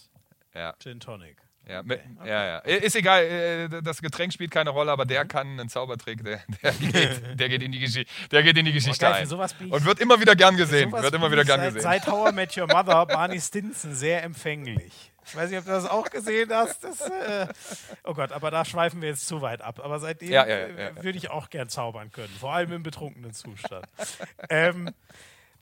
Ja, 0.54 0.74
Gin 0.82 1.00
Tonic. 1.00 1.36
ja, 1.66 1.82
mit, 1.82 2.00
ja, 2.24 2.44
ja. 2.44 2.58
Ist 2.58 2.96
egal, 2.96 3.22
äh, 3.24 3.68
das 3.82 4.02
Getränk 4.02 4.32
spielt 4.32 4.50
keine 4.50 4.70
Rolle, 4.70 4.90
aber 4.92 5.04
Mhm. 5.04 5.08
der 5.08 5.24
kann 5.24 5.46
einen 5.58 5.68
Zaubertrick, 5.68 6.22
der, 6.24 6.40
der, 6.62 6.72
geht, 6.72 6.92
der, 7.40 7.48
geht, 7.48 7.62
in 7.62 7.72
die 7.72 7.78
Geschichte, 7.78 8.12
der 8.30 8.42
geht 8.42 8.58
in 8.58 8.64
die 8.66 8.72
Geschichte 8.72 8.98
geil, 8.98 9.26
für 9.26 9.38
ein. 9.40 9.70
Und 9.70 9.84
wird 9.84 10.00
immer 10.00 10.20
wieder 10.20 10.34
gern 10.36 10.56
gesehen. 10.56 10.90
Wird 10.92 11.14
immer 11.14 11.30
wieder 11.30 11.44
gern 11.44 11.60
seit, 11.60 11.68
gesehen. 11.74 11.82
Seit 11.82 12.06
How 12.08 12.30
I 12.30 12.34
Met 12.34 12.56
Your 12.56 12.66
Mother, 12.66 13.06
Barney 13.06 13.40
Stinson, 13.40 13.94
sehr 13.94 14.22
empfänglich. 14.24 15.10
Ich 15.24 15.36
weiß 15.36 15.50
nicht, 15.50 15.58
ob 15.60 15.64
du 15.64 15.70
das 15.70 15.88
auch 15.88 16.10
gesehen 16.10 16.50
hast. 16.52 16.82
Das, 16.82 17.00
äh, 17.02 17.46
oh 18.02 18.12
Gott, 18.12 18.32
aber 18.32 18.50
da 18.50 18.64
schweifen 18.64 19.00
wir 19.00 19.10
jetzt 19.10 19.28
zu 19.28 19.40
weit 19.40 19.62
ab. 19.62 19.78
Aber 19.82 20.00
seitdem 20.00 20.30
Ja, 20.32 20.44
ja, 20.44 20.66
ja. 20.66 20.96
würde 21.04 21.16
ich 21.16 21.30
auch 21.30 21.48
gern 21.48 21.68
zaubern 21.68 22.10
können, 22.10 22.34
vor 22.40 22.52
allem 22.52 22.72
im 22.72 22.82
betrunkenen 22.82 23.32
Zustand. 23.32 23.86
ähm, 24.50 24.90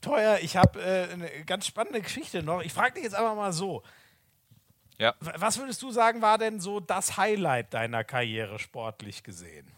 teuer, 0.01 0.39
ich 0.43 0.57
habe 0.57 0.81
äh, 0.83 1.13
eine 1.13 1.45
ganz 1.45 1.67
spannende 1.67 2.01
Geschichte 2.01 2.43
noch. 2.43 2.63
Ich 2.63 2.73
frage 2.73 2.95
dich 2.95 3.05
jetzt 3.05 3.15
einfach 3.15 3.37
mal 3.37 3.53
so. 3.53 3.83
Ja. 4.99 5.15
Was 5.21 5.59
würdest 5.59 5.81
du 5.83 5.91
sagen, 5.91 6.21
war 6.21 6.37
denn 6.37 6.61
so 6.61 6.79
das 6.79 7.17
Highlight 7.17 7.73
deiner 7.73 8.05
Karriere 8.05 8.59
sportlich 8.59 9.23
gesehen? 9.23 9.73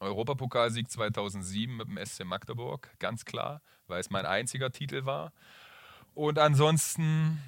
Europapokalsieg 0.00 0.90
2007 0.90 1.76
mit 1.76 1.88
dem 1.88 1.98
SC 2.04 2.24
Magdeburg, 2.24 2.88
ganz 2.98 3.26
klar, 3.26 3.60
weil 3.86 4.00
es 4.00 4.08
mein 4.08 4.24
einziger 4.24 4.70
Titel 4.70 5.04
war. 5.04 5.32
Und 6.14 6.38
ansonsten 6.38 7.42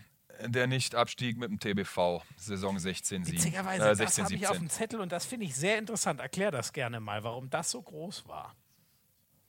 der 0.44 0.66
Nicht-Abstieg 0.66 1.38
mit 1.38 1.50
dem 1.50 1.58
TBV, 1.58 2.22
Saison 2.36 2.78
16, 2.78 3.24
7, 3.24 3.36
Witzigerweise, 3.38 3.84
äh, 3.84 3.88
das 3.88 3.98
16, 3.98 4.24
habe 4.24 4.34
ich 4.34 4.46
auf 4.48 4.56
17. 4.56 4.66
dem 4.66 4.70
Zettel 4.70 5.00
und 5.00 5.12
das 5.12 5.24
finde 5.24 5.46
ich 5.46 5.54
sehr 5.54 5.78
interessant. 5.78 6.20
Erklär 6.20 6.50
das 6.50 6.72
gerne 6.72 7.00
mal, 7.00 7.24
warum 7.24 7.50
das 7.50 7.70
so 7.70 7.80
groß 7.80 8.28
war. 8.28 8.54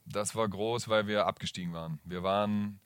Das 0.06 0.36
war 0.36 0.48
groß, 0.48 0.90
weil 0.90 1.08
wir 1.08 1.26
abgestiegen 1.26 1.74
waren. 1.74 2.00
Wir 2.04 2.24
waren 2.24 2.80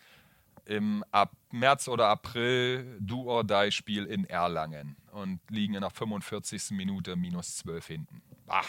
im 0.66 1.04
Ab 1.12 1.32
März 1.52 1.88
oder 1.88 2.08
April 2.10 2.98
Do-or-Die-Spiel 3.00 4.06
in 4.06 4.26
Erlangen 4.26 4.98
und 5.12 5.40
liegen 5.50 5.74
in 5.76 5.82
der 5.82 5.90
45. 5.90 6.72
Minute 6.72 7.16
minus 7.16 7.58
12 7.58 7.88
hinten. 7.88 8.22
Ah, 8.48 8.64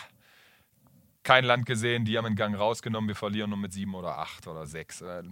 kein 1.23 1.45
Land 1.45 1.67
gesehen, 1.67 2.05
die 2.05 2.17
haben 2.17 2.25
einen 2.27 2.37
Gang 2.37 2.57
rausgenommen, 2.59 3.09
wir 3.09 3.17
verlieren 3.17 3.51
nur 3.51 3.59
mit 3.59 3.73
7 3.73 3.95
oder 3.95 4.19
8 4.19 4.47
oder 4.47 4.67
6. 4.67 5.03
Äh, 5.03 5.23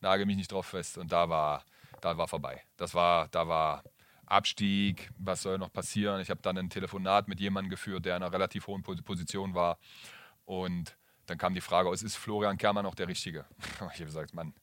nagel 0.00 0.26
mich 0.26 0.36
nicht 0.36 0.52
drauf 0.52 0.66
fest 0.66 0.98
und 0.98 1.10
da 1.10 1.28
war, 1.28 1.64
da 2.00 2.16
war 2.16 2.28
vorbei. 2.28 2.62
Das 2.76 2.94
war, 2.94 3.28
da 3.28 3.48
war 3.48 3.82
Abstieg, 4.26 5.10
was 5.18 5.42
soll 5.42 5.58
noch 5.58 5.72
passieren? 5.72 6.20
Ich 6.20 6.30
habe 6.30 6.42
dann 6.42 6.58
ein 6.58 6.70
Telefonat 6.70 7.26
mit 7.26 7.40
jemandem 7.40 7.70
geführt, 7.70 8.04
der 8.04 8.16
in 8.16 8.22
einer 8.22 8.32
relativ 8.32 8.66
hohen 8.66 8.82
Po- 8.82 8.94
Position 9.04 9.54
war 9.54 9.78
und 10.44 10.96
dann 11.26 11.38
kam 11.38 11.54
die 11.54 11.60
Frage, 11.60 11.90
ist 11.90 12.16
Florian 12.16 12.58
Kermer 12.58 12.82
noch 12.82 12.94
der 12.94 13.08
Richtige? 13.08 13.44
Ich 13.74 13.80
habe 13.80 14.04
gesagt, 14.04 14.34
Mann, 14.34 14.54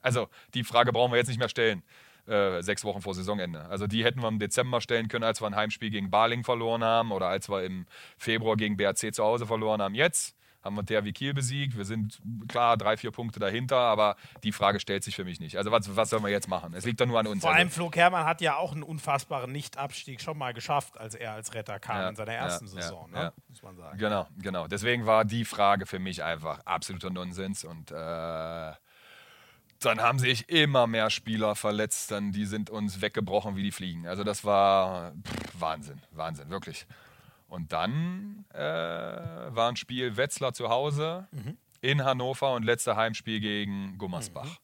also 0.00 0.28
die 0.54 0.64
Frage 0.64 0.92
brauchen 0.92 1.12
wir 1.12 1.18
jetzt 1.18 1.28
nicht 1.28 1.38
mehr 1.38 1.48
stellen, 1.48 1.82
äh, 2.26 2.62
sechs 2.62 2.84
Wochen 2.84 3.00
vor 3.00 3.14
Saisonende. 3.14 3.64
Also 3.66 3.86
die 3.86 4.04
hätten 4.04 4.20
wir 4.20 4.28
im 4.28 4.38
Dezember 4.38 4.80
stellen 4.80 5.08
können, 5.08 5.24
als 5.24 5.40
wir 5.40 5.46
ein 5.46 5.56
Heimspiel 5.56 5.90
gegen 5.90 6.10
Baling 6.10 6.44
verloren 6.44 6.84
haben 6.84 7.10
oder 7.12 7.26
als 7.26 7.48
wir 7.48 7.62
im 7.62 7.86
Februar 8.16 8.56
gegen 8.56 8.76
BRC 8.76 9.14
zu 9.14 9.24
Hause 9.24 9.46
verloren 9.46 9.80
haben. 9.80 9.94
Jetzt 9.94 10.36
haben 10.68 10.76
wir 10.76 10.84
THW 11.02 11.12
Kiel 11.12 11.34
besiegt. 11.34 11.76
Wir 11.76 11.84
sind 11.84 12.20
klar 12.48 12.76
drei, 12.76 12.96
vier 12.96 13.10
Punkte 13.10 13.40
dahinter, 13.40 13.76
aber 13.78 14.16
die 14.44 14.52
Frage 14.52 14.78
stellt 14.80 15.02
sich 15.02 15.16
für 15.16 15.24
mich 15.24 15.40
nicht. 15.40 15.56
Also 15.58 15.70
was, 15.72 15.96
was 15.96 16.10
sollen 16.10 16.22
wir 16.22 16.30
jetzt 16.30 16.48
machen? 16.48 16.74
Es 16.74 16.84
liegt 16.84 17.00
doch 17.00 17.06
nur 17.06 17.18
an 17.18 17.26
uns. 17.26 17.40
Vor 17.42 17.50
Also- 17.50 17.58
allem 17.60 17.70
Flo 17.70 17.90
Kermann 17.90 18.24
hat 18.24 18.40
ja 18.40 18.56
auch 18.56 18.72
einen 18.72 18.82
unfassbaren 18.82 19.50
Nicht-Abstieg 19.50 20.20
schon 20.20 20.38
mal 20.38 20.52
geschafft, 20.54 20.98
als 20.98 21.14
er 21.14 21.32
als 21.32 21.54
Retter 21.54 21.78
kam 21.80 21.96
Ja, 21.96 22.08
in 22.10 22.16
seiner 22.16 22.32
ersten 22.34 22.66
ja, 22.66 22.70
Saison, 22.72 23.10
ne? 23.10 23.16
ja. 23.18 23.32
muss 23.48 23.62
man 23.62 23.76
sagen. 23.76 23.98
Genau, 23.98 24.26
genau. 24.38 24.66
Deswegen 24.68 25.06
war 25.06 25.24
die 25.24 25.44
Frage 25.44 25.86
für 25.86 25.98
mich 25.98 26.22
einfach 26.22 26.60
absoluter 26.66 27.10
Nonsens 27.10 27.64
und 27.64 27.90
äh, 27.90 28.72
dann 29.80 30.00
haben 30.00 30.18
sich 30.18 30.48
immer 30.48 30.86
mehr 30.88 31.08
Spieler 31.08 31.54
verletzt, 31.54 32.10
dann 32.10 32.32
die 32.32 32.46
sind 32.46 32.68
uns 32.68 33.00
weggebrochen 33.00 33.54
wie 33.56 33.62
die 33.62 33.70
Fliegen. 33.72 34.06
Also 34.08 34.24
das 34.24 34.44
war 34.44 35.12
pff, 35.12 35.60
Wahnsinn, 35.60 36.00
Wahnsinn, 36.10 36.50
wirklich. 36.50 36.86
Und 37.48 37.72
dann 37.72 38.44
äh, 38.52 38.58
war 38.58 39.68
ein 39.68 39.76
Spiel 39.76 40.16
Wetzlar 40.16 40.52
zu 40.52 40.68
Hause 40.68 41.26
in 41.80 42.04
Hannover 42.04 42.54
und 42.54 42.62
letzter 42.62 42.96
Heimspiel 42.96 43.40
gegen 43.40 43.96
Gummersbach. 43.98 44.58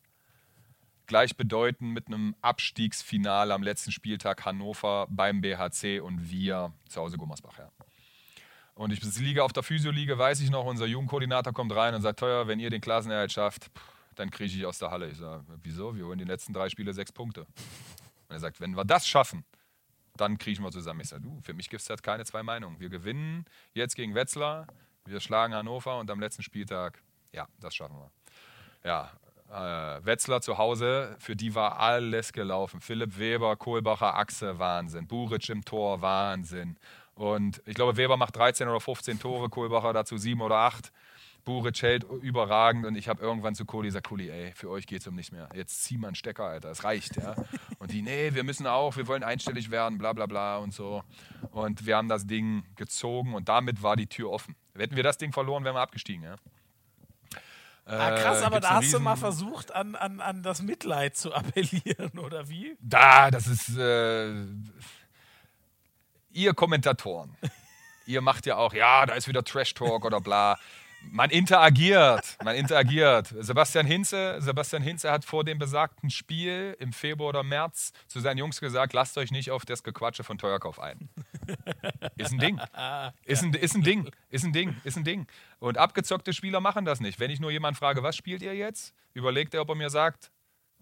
Gleichbedeutend 1.07 1.93
mit 1.93 2.07
einem 2.07 2.35
Abstiegsfinale 2.41 3.53
am 3.53 3.63
letzten 3.63 3.93
Spieltag 3.93 4.45
Hannover 4.45 5.07
beim 5.11 5.41
BHC 5.41 6.01
und 6.01 6.31
wir 6.31 6.73
zu 6.89 7.01
Hause 7.01 7.17
Gummersbach. 7.19 7.59
Ja. 7.59 7.71
Und 8.75 8.91
ich 8.91 9.03
liege 9.19 9.45
auf 9.45 9.53
der 9.53 9.63
Physioliege, 9.63 10.19
weiß 10.19 10.41
ich 10.41 10.51
noch, 10.51 10.65
unser 10.65 10.87
Jugendkoordinator 10.87 11.53
kommt 11.53 11.75
rein 11.75 11.95
und 11.95 12.03
sagt, 12.03 12.19
teuer, 12.19 12.49
wenn 12.49 12.59
ihr 12.59 12.71
den 12.71 12.81
Klassenerhalt 12.81 13.33
schafft, 13.33 13.71
dann 14.17 14.31
kriege 14.31 14.53
ich 14.53 14.67
aus 14.67 14.79
der 14.79 14.91
Halle. 14.91 15.09
Ich 15.11 15.19
sage, 15.19 15.45
wieso? 15.63 15.95
Wir 15.95 16.07
holen 16.07 16.19
die 16.19 16.25
letzten 16.25 16.53
drei 16.53 16.69
Spiele 16.69 16.93
sechs 16.93 17.13
Punkte. 17.13 17.43
Und 17.43 18.31
er 18.31 18.41
sagt, 18.41 18.61
wenn 18.61 18.77
wir 18.77 18.85
das 18.85 19.07
schaffen, 19.07 19.45
dann 20.17 20.39
kriechen 20.39 20.65
wir 20.65 20.71
zusammen. 20.71 21.01
Ich 21.01 21.09
sage, 21.09 21.23
du, 21.23 21.41
für 21.43 21.55
mich 21.55 21.69
gibt 21.69 21.83
es 21.83 21.89
jetzt 21.89 22.03
keine 22.03 22.25
zwei 22.25 22.43
Meinungen. 22.43 22.79
Wir 22.81 22.89
gewinnen 22.89 23.45
jetzt 23.73 23.97
gegen 23.97 24.15
Wetzlar, 24.15 24.67
wir 25.07 25.21
schlagen 25.21 25.55
Hannover 25.55 25.99
und 25.99 26.11
am 26.11 26.21
letzten 26.21 26.43
Spieltag, 26.43 27.03
ja, 27.33 27.47
das 27.61 27.75
schaffen 27.75 27.97
wir. 27.97 28.11
Ja, 28.85 29.11
äh, 29.51 30.05
Wetzlar 30.05 30.41
zu 30.41 30.59
Hause, 30.59 31.17
für 31.19 31.37
die 31.37 31.55
war 31.55 31.79
alles 31.79 32.33
gelaufen. 32.33 32.81
Philipp 32.81 33.19
Weber, 33.19 33.57
Kohlbacher 33.57 34.15
Achse, 34.15 34.59
Wahnsinn. 34.59 35.07
Buric 35.07 35.49
im 35.49 35.65
Tor, 35.65 36.01
Wahnsinn. 36.01 36.77
Und 37.15 37.63
ich 37.67 37.75
glaube, 37.75 37.97
Weber 37.97 38.17
macht 38.17 38.37
13 38.37 38.69
oder 38.69 38.81
15 38.81 39.21
Tore, 39.21 39.49
Kohlbacher 39.49 39.93
dazu 39.93 40.17
7 40.17 40.41
oder 40.41 40.57
8. 40.57 40.91
Buric 41.45 41.83
hält 41.83 42.05
überragend 42.05 42.87
und 42.87 42.97
ich 42.97 43.09
habe 43.09 43.23
irgendwann 43.23 43.55
zu 43.55 43.65
Kohli 43.65 43.89
gesagt, 43.89 44.09
Kohli, 44.09 44.31
ey, 44.31 44.53
für 44.55 44.71
euch 44.71 44.87
geht 44.87 45.01
es 45.01 45.07
um 45.07 45.15
nichts 45.15 45.33
mehr. 45.33 45.49
Jetzt 45.55 45.85
zieh 45.85 45.99
mal 45.99 46.09
einen 46.09 46.15
Stecker, 46.15 46.45
Alter, 46.45 46.71
es 46.71 46.85
reicht, 46.85 47.17
ja. 47.17 47.35
Und 47.79 47.93
die, 47.93 48.03
nee, 48.03 48.33
wir 48.33 48.45
müssen 48.45 48.67
auch, 48.67 48.97
wir 48.97 49.07
wollen 49.07 49.23
einstellig 49.23 49.71
werden, 49.71 49.99
bla 49.99 50.15
bla 50.15 50.27
bla 50.27 50.57
und 50.57 50.73
so. 50.73 51.03
Und 51.51 51.85
wir 51.85 51.97
haben 51.97 52.09
das 52.09 52.27
Ding 52.27 52.65
gezogen 52.77 53.35
und 53.35 53.49
damit 53.49 53.83
war 53.83 53.95
die 53.97 54.07
Tür 54.07 54.31
offen. 54.31 54.57
Hätten 54.75 54.97
wir 54.97 55.03
das 55.03 55.19
Ding 55.19 55.33
verloren, 55.33 55.65
wären 55.65 55.77
wir 55.77 55.83
abgestiegen, 55.83 56.23
ja. 56.23 56.37
Ah, 57.87 58.13
krass, 58.13 58.41
Äh, 58.41 58.45
aber 58.45 58.61
da 58.61 58.71
hast 58.71 58.93
du 58.93 58.99
mal 58.99 59.17
versucht, 59.17 59.75
an, 59.75 59.95
an, 59.95 60.21
an 60.21 60.43
das 60.43 60.63
Mitleid 60.63 61.17
zu 61.17 61.35
appellieren, 61.35 62.19
oder 62.19 62.49
wie? 62.49 62.77
Da, 62.81 63.31
das 63.31 63.47
ist. 63.47 63.77
Äh, 63.77 64.47
ihr 66.33 66.55
Kommentatoren, 66.55 67.37
ihr 68.07 68.21
macht 68.23 68.47
ja 68.47 68.57
auch, 68.57 68.73
ja, 68.73 69.05
da 69.07 69.15
ist 69.15 69.29
wieder 69.29 69.45
Trash 69.45 69.75
Talk 69.75 70.05
oder 70.05 70.21
bla. 70.21 70.59
Man 71.11 71.31
interagiert, 71.31 72.37
man 72.43 72.57
interagiert. 72.57 73.35
Sebastian 73.39 73.87
Hinze, 73.87 74.37
Sebastian 74.41 74.83
Hinze 74.83 75.11
hat 75.11 75.25
vor 75.25 75.45
dem 75.45 75.59
besagten 75.59 76.11
Spiel 76.11 76.77
im 76.81 76.93
Februar 76.93 77.29
oder 77.31 77.43
März 77.43 77.93
zu 78.09 78.21
seinen 78.21 78.39
Jungs 78.39 78.61
gesagt, 78.61 78.93
lasst 78.93 79.17
euch 79.17 79.31
nicht 79.31 79.51
auf 79.51 79.65
das 79.65 79.83
Gequatsche 79.83 80.25
von 80.25 80.39
Teuerkauf 80.39 80.81
ein. 80.81 81.09
Ist 82.17 82.33
ein 82.33 82.39
Ding. 82.39 82.61
Ist 83.25 83.43
ein, 83.43 83.55
ist 83.55 83.75
ein 83.75 83.83
Ding. 83.83 84.11
Ist 84.31 84.45
ein 84.45 84.53
Ding. 84.53 84.77
Ist 84.85 84.97
ein 84.97 85.05
Ding. 85.05 85.27
Und 85.59 85.79
abgezockte 85.79 86.33
Spieler 86.33 86.61
machen 86.61 86.85
das 86.85 87.01
nicht. 87.01 87.21
Wenn 87.21 87.31
ich 87.31 87.41
nur 87.41 87.51
jemanden 87.51 87.79
frage, 87.79 88.03
was 88.03 88.17
spielt 88.17 88.43
ihr 88.43 88.55
jetzt? 88.55 88.95
Überlegt 89.15 89.55
er, 89.55 89.63
ob 89.63 89.69
er 89.69 89.75
mir 89.77 89.91
sagt, 89.91 90.31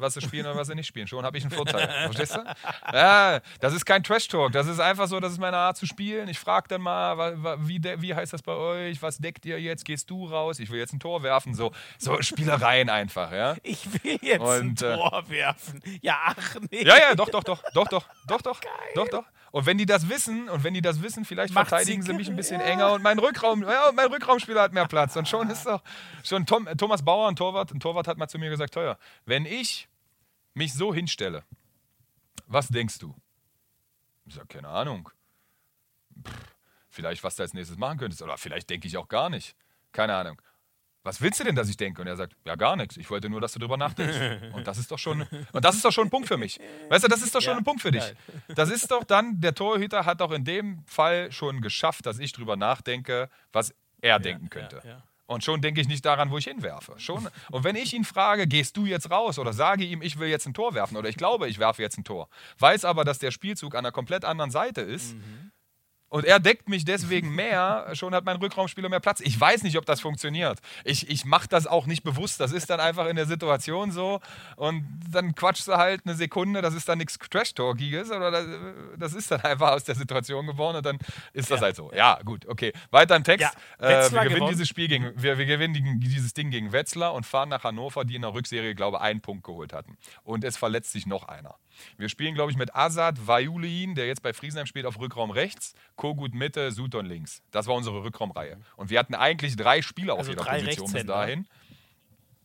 was 0.03 0.15
sie 0.15 0.21
spielen 0.21 0.47
oder 0.47 0.57
was 0.57 0.67
sie 0.67 0.75
nicht 0.75 0.87
spielen. 0.87 1.07
Schon 1.07 1.25
habe 1.25 1.39
ich 1.39 1.45
einen 1.45 1.53
Vorteil. 1.53 1.89
Verstehst 2.13 2.37
du? 2.37 2.45
Ja, 2.93 3.41
das 3.61 3.73
ist 3.73 3.85
kein 3.85 4.03
Trash-Talk. 4.03 4.53
Das 4.53 4.67
ist 4.67 4.81
einfach 4.81 5.07
so, 5.09 5.21
das 5.21 5.33
ist 5.33 5.39
meine 5.39 5.57
Art 5.57 5.77
zu 5.77 5.87
spielen. 5.87 6.29
Ich 6.29 6.39
frage 6.39 6.69
dann 6.69 6.83
mal, 6.83 7.59
wie, 7.61 7.81
wie 7.83 8.15
heißt 8.15 8.33
das 8.33 8.43
bei 8.43 8.53
euch? 8.53 9.01
Was 9.03 9.19
deckt 9.19 9.47
ihr 9.47 9.61
jetzt? 9.61 9.85
Gehst 9.85 10.11
du 10.11 10.27
raus? 10.27 10.59
Ich 10.59 10.71
will 10.71 10.79
jetzt 10.79 10.93
ein 10.93 11.01
Tor 11.01 11.23
werfen. 11.23 11.55
So, 11.55 11.73
so 11.99 12.21
Spielereien 12.21 12.91
einfach, 12.91 13.33
ja. 13.33 13.57
Ich 13.63 13.87
will 14.03 14.19
jetzt 14.21 14.41
Und, 14.41 14.83
ein 14.83 14.93
äh, 14.93 14.97
Tor 14.97 15.25
werfen. 15.29 15.81
Ja, 16.03 16.19
ach 16.27 16.57
nee. 16.71 16.85
Ja, 16.85 16.97
ja, 16.99 17.15
doch, 17.15 17.31
doch, 17.31 17.45
doch, 17.45 17.63
doch, 17.73 17.89
doch, 17.89 18.05
doch, 18.27 18.43
doch, 18.43 18.61
Geil. 18.61 18.73
doch, 18.95 19.09
doch. 19.09 19.25
Und 19.53 19.67
wenn 19.67 19.77
die 19.77 19.87
das 19.87 20.09
wissen, 20.09 20.49
und 20.49 20.65
wenn 20.65 20.73
die 20.73 20.81
das 20.81 21.03
wissen, 21.03 21.27
vielleicht 21.27 21.53
Macht 21.53 21.69
verteidigen 21.69 22.03
sie 22.03 22.15
mich 22.15 22.29
ein 22.29 22.37
bisschen 22.37 22.61
ja. 22.61 22.67
enger 22.67 22.93
und 22.93 23.03
mein 23.03 23.19
Rückraum, 23.19 23.63
ja, 23.63 23.93
mein 23.95 24.09
Rückraumspieler 24.09 24.63
hat 24.63 24.73
mehr 24.73 24.87
Platz. 24.87 25.15
Und 25.15 25.29
schon 25.29 25.51
ist 25.51 25.67
doch, 25.67 25.83
schon 26.25 26.47
Tom, 26.47 26.67
Thomas 26.79 27.05
Bauer, 27.05 27.29
ein 27.29 27.37
Torwart, 27.37 27.71
ein 27.71 27.79
Torwart 27.79 28.09
hat 28.09 28.17
mal 28.17 28.29
zu 28.29 28.39
mir 28.39 28.49
gesagt, 28.49 28.73
teuer, 28.73 28.97
wenn 29.27 29.45
ich 29.45 29.89
mich 30.55 30.75
so 30.75 30.93
hinstelle, 30.95 31.45
was 32.47 32.69
denkst 32.69 32.99
du? 32.99 33.15
Ich 34.25 34.35
sage, 34.35 34.49
keine 34.49 34.69
Ahnung. 34.69 35.11
Pff, 36.27 36.55
vielleicht, 36.89 37.25
was 37.25 37.37
du 37.37 37.43
als 37.43 37.55
nächstes 37.55 37.79
machen 37.79 37.99
könntest. 37.99 38.23
Oder 38.23 38.37
vielleicht 38.39 38.71
denke 38.71 38.87
ich 38.87 38.97
auch 38.97 39.09
gar 39.09 39.31
nicht. 39.31 39.57
Keine 39.93 40.15
Ahnung 40.15 40.41
was 41.05 41.21
willst 41.21 41.41
du 41.41 41.45
denn, 41.45 41.57
dass 41.57 41.69
ich 41.69 41.77
denke? 41.77 42.01
Und 42.01 42.09
er 42.09 42.17
sagt, 42.17 42.37
ja, 42.45 42.55
gar 42.55 42.77
nichts. 42.77 42.97
Ich 42.97 43.11
wollte 43.11 43.29
nur, 43.29 43.41
dass 43.41 43.53
du 43.53 43.59
drüber 43.59 43.77
nachdenkst. 43.77 44.53
Und 44.55 44.67
das 44.67 44.79
ist 44.79 44.91
doch 44.91 44.99
schon, 44.99 45.23
und 45.53 45.65
das 45.65 45.75
ist 45.75 45.85
doch 45.85 45.91
schon 45.91 46.07
ein 46.07 46.11
Punkt 46.11 46.29
für 46.29 46.37
mich. 46.37 46.61
Weißt 46.89 47.05
du, 47.05 47.09
das 47.09 47.23
ist 47.23 47.35
doch 47.35 47.41
schon 47.41 47.53
ja, 47.53 47.59
ein 47.59 47.65
Punkt 47.65 47.83
für 47.83 47.91
dich. 47.91 48.15
Das 48.49 48.71
ist 48.71 48.91
doch 48.91 49.05
dann, 49.05 49.41
der 49.41 49.55
Torhüter 49.55 50.05
hat 50.05 50.21
doch 50.21 50.31
in 50.31 50.45
dem 50.45 50.85
Fall 50.87 51.33
schon 51.33 51.61
geschafft, 51.61 52.07
dass 52.07 52.19
ich 52.19 52.33
drüber 52.33 52.57
nachdenke, 52.57 53.29
was 53.53 53.75
er 54.01 54.11
ja, 54.11 54.19
denken 54.19 54.49
könnte. 54.51 54.81
Ja, 54.85 55.03
und 55.33 55.45
schon 55.45 55.61
denke 55.61 55.81
ich 55.81 55.89
nicht 55.89 56.05
daran, 56.05 56.31
wo 56.31 56.39
ich 56.39 56.45
hinwerfe. 56.45 56.95
Schon. 56.99 57.29
Und 57.51 57.65
wenn 57.65 57.77
ich 57.77 57.95
ihn 57.95 58.05
frage, 58.05 58.47
gehst 58.47 58.77
du 58.77 58.87
jetzt 58.87 59.11
raus 59.11 59.39
oder 59.39 59.53
sage 59.53 59.85
ihm, 59.85 60.03
ich 60.03 60.19
will 60.19 60.29
jetzt 60.29 60.47
ein 60.47 60.55
Tor 60.55 60.75
werfen 60.75 60.97
oder 60.97 61.09
ich 61.09 61.17
glaube, 61.17 61.49
ich 61.49 61.59
werfe 61.59 61.83
jetzt 61.83 61.99
ein 61.99 62.05
Tor, 62.05 62.29
weiß 62.59 62.85
aber, 62.85 63.05
dass 63.05 63.19
der 63.19 63.31
Spielzug 63.31 63.75
an 63.75 63.81
einer 63.81 63.93
komplett 63.93 64.25
anderen 64.25 64.51
Seite 64.51 64.81
ist, 64.81 65.15
mhm 65.15 65.53
und 66.13 66.27
er 66.27 66.41
deckt 66.41 66.69
mich 66.69 66.85
deswegen 66.85 67.35
mehr, 67.35 67.89
schon 67.95 68.15
hat 68.15 68.27
mein 68.27 68.37
Rückraumspieler 68.37 68.91
mehr 68.91 69.01
Platz. 69.01 69.21
Ich 69.21 69.41
weiß 69.41 69.63
nicht, 69.63 69.79
ob 69.79 69.87
das 69.87 70.03
funktioniert. 70.03 70.59
Ich, 70.85 71.09
ich 71.09 71.25
mache 71.25 71.49
das 71.49 71.67
auch 71.67 71.87
nicht 71.87 72.03
bewusst. 72.03 72.39
Das 72.39 72.53
ist 72.53 72.69
dann 72.69 72.81
einfach 72.81 73.07
in 73.07 73.17
der 73.17 73.25
Situation 73.25 73.91
so. 73.93 74.21
Und 74.57 74.85
dann 75.11 75.35
quatschst 75.35 75.69
du 75.69 75.73
halt 75.73 76.03
eine 76.05 76.15
Sekunde, 76.15 76.61
das 76.61 76.75
ist 76.75 76.87
dann 76.87 76.99
nichts 76.99 77.19
Trash-Talkiges, 77.19 78.11
oder 78.11 78.31
das, 78.31 78.47
das, 78.99 79.15
ist 79.15 79.31
dann 79.31 79.41
einfach 79.41 79.71
aus 79.71 79.85
der 79.85 79.95
Situation 79.95 80.47
geworden 80.47 80.77
und 80.77 80.85
dann 80.85 80.99
ist 81.33 81.51
das 81.51 81.61
ja. 81.61 81.65
halt 81.65 81.77
so. 81.77 81.91
Ja, 81.95 82.21
gut, 82.23 82.45
okay. 82.47 82.75
Weiter 82.91 83.17
im 83.17 83.25
Text. 83.25 83.49
Ja, 83.81 83.89
äh, 83.89 84.13
wir 84.13 84.25
gewinnen 84.25 84.49
dieses 84.51 84.69
Spiel 84.69 84.89
gegen, 84.89 85.15
wir, 85.17 85.39
wir 85.39 85.47
gewinnen 85.47 85.99
dieses 85.99 86.35
Ding 86.35 86.51
gegen 86.51 86.73
Wetzlar 86.73 87.15
und 87.15 87.25
fahren 87.25 87.49
nach 87.49 87.65
Hannover, 87.65 88.05
die 88.05 88.17
in 88.17 88.23
der 88.23 88.35
Rückserie, 88.35 88.75
glaube 88.75 88.99
ich, 88.99 89.03
einen 89.03 89.23
Punkt 89.23 89.45
geholt 89.45 89.73
hatten. 89.73 89.97
Und 90.25 90.45
es 90.45 90.59
verletzt 90.59 90.93
sich 90.93 91.07
noch 91.07 91.27
einer. 91.27 91.55
Wir 91.97 92.09
spielen, 92.09 92.35
glaube 92.35 92.51
ich, 92.51 92.57
mit 92.57 92.75
Azad 92.75 93.27
Vajulin, 93.27 93.95
der 93.95 94.07
jetzt 94.07 94.23
bei 94.23 94.33
Friesenheim 94.33 94.67
spielt, 94.67 94.87
auf 94.87 94.99
Rückraum 94.99 95.31
rechts, 95.31 95.75
Kogut 95.97 96.35
Mitte, 96.35 96.71
Sutton 96.73 97.07
links. 97.07 97.43
Das 97.51 97.67
war 97.67 97.75
unsere 97.75 98.03
Rückraumreihe. 98.03 98.59
Und 98.77 98.91
wir 98.91 98.99
hatten 98.99 99.15
eigentlich 99.15 99.57
drei 99.57 99.83
Spieler 99.83 100.17
also 100.17 100.33
auf 100.33 100.39
jeder 100.39 100.45
Position 100.45 100.93
bis 100.93 101.07
dahin. 101.07 101.47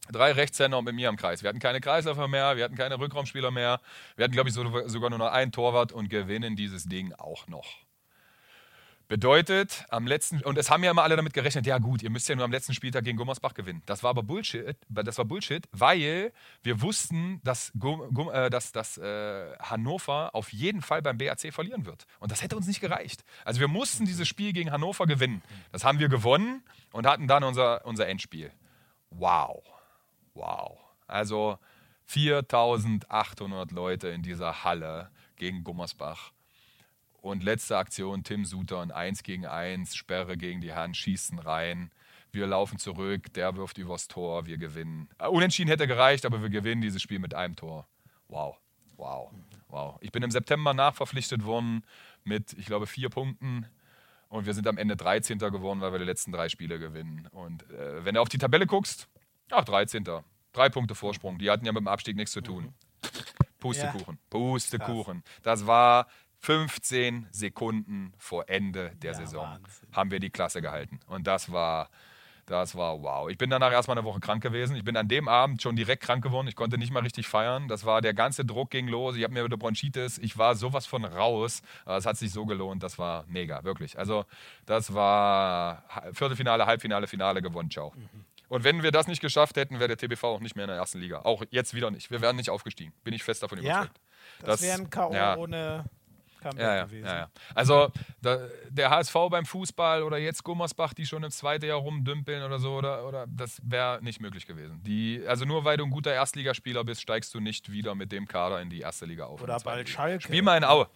Drei 0.09 0.31
Rechtshänder 0.31 0.77
und 0.77 0.85
mit 0.85 0.95
mir 0.95 1.09
am 1.09 1.17
Kreis. 1.17 1.43
Wir 1.43 1.49
hatten 1.49 1.59
keine 1.59 1.81
Kreisläufer 1.81 2.29
mehr, 2.29 2.55
wir 2.55 2.63
hatten 2.63 2.77
keine 2.77 2.97
Rückraumspieler 2.97 3.51
mehr. 3.51 3.81
Wir 4.15 4.23
hatten, 4.23 4.33
glaube 4.33 4.49
ich, 4.49 4.55
sogar 4.55 5.09
nur 5.09 5.19
noch 5.19 5.31
einen 5.31 5.51
Torwart 5.51 5.91
und 5.91 6.09
gewinnen 6.09 6.55
dieses 6.55 6.85
Ding 6.85 7.13
auch 7.13 7.47
noch. 7.47 7.86
Bedeutet, 9.07 9.85
am 9.89 10.05
letzten, 10.05 10.41
und 10.41 10.57
es 10.57 10.69
haben 10.69 10.83
ja 10.83 10.91
immer 10.91 11.03
alle 11.03 11.15
damit 11.15 11.33
gerechnet, 11.33 11.65
ja 11.65 11.77
gut, 11.77 12.03
ihr 12.03 12.09
müsst 12.09 12.27
ja 12.27 12.35
nur 12.35 12.43
am 12.43 12.51
letzten 12.51 12.73
Spieltag 12.73 13.05
gegen 13.05 13.17
Gummersbach 13.17 13.53
gewinnen. 13.53 13.81
Das 13.85 14.03
war 14.03 14.09
aber 14.09 14.21
Bullshit, 14.21 14.75
das 14.89 15.17
war 15.17 15.23
Bullshit, 15.23 15.65
weil 15.71 16.33
wir 16.61 16.81
wussten, 16.81 17.39
dass, 17.45 17.71
äh, 18.33 18.49
dass, 18.49 18.73
dass 18.73 18.97
äh, 18.97 19.57
Hannover 19.59 20.35
auf 20.35 20.51
jeden 20.51 20.81
Fall 20.81 21.01
beim 21.01 21.17
BAC 21.17 21.53
verlieren 21.53 21.85
wird. 21.85 22.05
Und 22.19 22.33
das 22.33 22.43
hätte 22.43 22.57
uns 22.57 22.67
nicht 22.67 22.81
gereicht. 22.81 23.23
Also 23.45 23.61
wir 23.61 23.69
mussten 23.69 24.05
dieses 24.05 24.27
Spiel 24.27 24.51
gegen 24.51 24.71
Hannover 24.71 25.05
gewinnen. 25.05 25.41
Das 25.71 25.85
haben 25.85 25.99
wir 25.99 26.09
gewonnen 26.09 26.63
und 26.91 27.07
hatten 27.07 27.27
dann 27.27 27.45
unser, 27.45 27.85
unser 27.85 28.07
Endspiel. 28.07 28.51
Wow. 29.09 29.63
Wow. 30.33 30.79
Also 31.07 31.59
4800 32.07 33.71
Leute 33.71 34.09
in 34.09 34.21
dieser 34.21 34.65
Halle 34.65 35.11
gegen 35.37 35.63
Gummersbach. 35.63 36.31
Und 37.27 37.43
letzte 37.43 37.77
Aktion, 37.77 38.23
Tim 38.23 38.45
Sutton, 38.45 38.89
1 38.89 39.21
gegen 39.21 39.45
1, 39.45 39.97
Sperre 39.97 40.37
gegen 40.37 40.61
die 40.61 40.73
Hand, 40.73 40.95
schießen 40.95 41.39
rein. 41.39 41.91
Wir 42.31 42.47
laufen 42.47 42.79
zurück, 42.79 43.33
der 43.33 43.57
wirft 43.57 43.77
übers 43.77 44.07
Tor, 44.07 44.45
wir 44.45 44.57
gewinnen. 44.57 45.09
Äh, 45.19 45.27
unentschieden 45.27 45.67
hätte 45.67 45.87
gereicht, 45.87 46.25
aber 46.25 46.41
wir 46.41 46.49
gewinnen 46.49 46.81
dieses 46.81 47.01
Spiel 47.01 47.19
mit 47.19 47.33
einem 47.33 47.57
Tor. 47.57 47.85
Wow, 48.29 48.57
wow, 48.95 49.29
wow. 49.67 49.97
Ich 49.99 50.13
bin 50.13 50.23
im 50.23 50.31
September 50.31 50.73
nachverpflichtet 50.73 51.43
worden 51.43 51.83
mit, 52.23 52.53
ich 52.53 52.65
glaube, 52.65 52.87
vier 52.87 53.09
Punkten. 53.09 53.65
Und 54.29 54.45
wir 54.45 54.53
sind 54.53 54.65
am 54.65 54.77
Ende 54.77 54.95
13. 54.95 55.37
geworden, 55.37 55.81
weil 55.81 55.91
wir 55.91 55.99
die 55.99 56.05
letzten 56.05 56.31
drei 56.31 56.47
Spiele 56.47 56.79
gewinnen. 56.79 57.27
Und 57.31 57.69
äh, 57.71 58.05
wenn 58.05 58.15
du 58.15 58.21
auf 58.21 58.29
die 58.29 58.37
Tabelle 58.37 58.67
guckst, 58.67 59.09
ach, 59.51 59.65
13. 59.65 60.05
Drei 60.53 60.69
Punkte 60.69 60.95
Vorsprung. 60.95 61.39
Die 61.39 61.49
hatten 61.49 61.65
ja 61.65 61.73
mit 61.73 61.81
dem 61.81 61.89
Abstieg 61.89 62.15
nichts 62.15 62.31
zu 62.31 62.39
tun. 62.39 62.73
Pustekuchen. 63.59 64.15
Ja. 64.15 64.21
Pustekuchen. 64.29 65.23
Das 65.43 65.67
war 65.67 66.07
15 66.47 67.27
Sekunden 67.29 68.13
vor 68.17 68.47
Ende 68.47 68.93
der 69.01 69.11
ja, 69.11 69.17
Saison 69.17 69.49
Wahnsinn. 69.49 69.89
haben 69.91 70.11
wir 70.11 70.21
die 70.21 70.29
Klasse 70.29 70.61
gehalten. 70.61 71.01
Und 71.05 71.27
das 71.27 71.51
war, 71.51 71.89
das 72.45 72.73
war 72.73 73.03
wow. 73.03 73.29
Ich 73.29 73.37
bin 73.37 73.49
danach 73.49 73.73
erstmal 73.73 73.97
eine 73.97 74.07
Woche 74.07 74.21
krank 74.21 74.43
gewesen. 74.43 74.77
Ich 74.77 74.85
bin 74.85 74.95
an 74.95 75.09
dem 75.09 75.27
Abend 75.27 75.61
schon 75.61 75.75
direkt 75.75 76.03
krank 76.03 76.23
geworden. 76.23 76.47
Ich 76.47 76.55
konnte 76.55 76.77
nicht 76.77 76.93
mal 76.93 77.01
richtig 77.01 77.27
feiern. 77.27 77.67
Das 77.67 77.85
war 77.85 77.99
der 77.99 78.13
ganze 78.13 78.45
Druck 78.45 78.69
ging 78.69 78.87
los. 78.87 79.17
Ich 79.17 79.25
habe 79.25 79.33
mir 79.33 79.43
wieder 79.43 79.57
Bronchitis. 79.57 80.19
Ich 80.19 80.37
war 80.37 80.55
sowas 80.55 80.85
von 80.85 81.03
raus. 81.03 81.63
Es 81.85 82.05
hat 82.05 82.15
sich 82.15 82.31
so 82.31 82.45
gelohnt. 82.45 82.81
Das 82.81 82.97
war 82.97 83.25
mega, 83.27 83.65
wirklich. 83.65 83.99
Also, 83.99 84.23
das 84.65 84.93
war 84.93 85.83
Viertelfinale, 86.13 86.65
Halbfinale, 86.65 87.07
Finale 87.07 87.41
gewonnen. 87.41 87.69
Ciao. 87.69 87.91
Mhm. 87.93 88.23
Und 88.47 88.63
wenn 88.63 88.83
wir 88.83 88.91
das 88.91 89.07
nicht 89.07 89.19
geschafft 89.19 89.57
hätten, 89.57 89.81
wäre 89.81 89.93
der 89.93 89.97
TBV 89.97 90.23
auch 90.23 90.39
nicht 90.39 90.55
mehr 90.55 90.63
in 90.63 90.69
der 90.69 90.77
ersten 90.77 90.99
Liga. 90.99 91.23
Auch 91.23 91.43
jetzt 91.49 91.73
wieder 91.73 91.91
nicht. 91.91 92.09
Wir 92.09 92.21
wären 92.21 92.37
nicht 92.37 92.49
aufgestiegen. 92.49 92.93
Bin 93.03 93.13
ich 93.13 93.25
fest 93.25 93.43
davon 93.43 93.57
überzeugt. 93.57 93.91
Ja, 93.97 94.45
das, 94.45 94.47
das 94.47 94.61
wäre 94.61 94.77
ein 94.79 94.89
K.O. 94.89 95.13
Ja. 95.13 95.35
ohne 95.35 95.83
Comeback 96.37 96.59
ja, 96.59 96.75
ja, 96.75 96.85
gewesen. 96.85 97.05
Ja. 97.05 97.29
Also 97.53 97.91
da, 98.21 98.47
der 98.69 98.89
HSV 98.89 99.13
beim 99.29 99.45
Fußball 99.45 100.03
oder 100.03 100.17
jetzt 100.17 100.43
Gummersbach, 100.43 100.93
die 100.93 101.05
schon 101.05 101.23
im 101.23 101.31
zweiten 101.31 101.65
Jahr 101.65 101.79
rumdümpeln 101.79 102.43
oder 102.43 102.59
so, 102.59 102.75
oder, 102.75 103.07
oder 103.07 103.25
das 103.27 103.61
wäre 103.63 103.99
nicht 104.01 104.21
möglich 104.21 104.45
gewesen. 104.45 104.81
Die, 104.83 105.23
also 105.27 105.45
nur 105.45 105.65
weil 105.65 105.77
du 105.77 105.85
ein 105.85 105.91
guter 105.91 106.13
Erstligaspieler 106.13 106.83
bist, 106.83 107.01
steigst 107.01 107.33
du 107.33 107.39
nicht 107.39 107.71
wieder 107.71 107.95
mit 107.95 108.11
dem 108.11 108.27
Kader 108.27 108.61
in 108.61 108.69
die 108.69 108.81
erste 108.81 109.05
Liga 109.05 109.25
auf. 109.25 109.41
Oder 109.41 109.59
bald 109.59 109.89
Schalke. 109.89 110.23
Spiel 110.23 110.41
mal 110.41 110.57
in 110.57 110.63
Aue. 110.63 110.87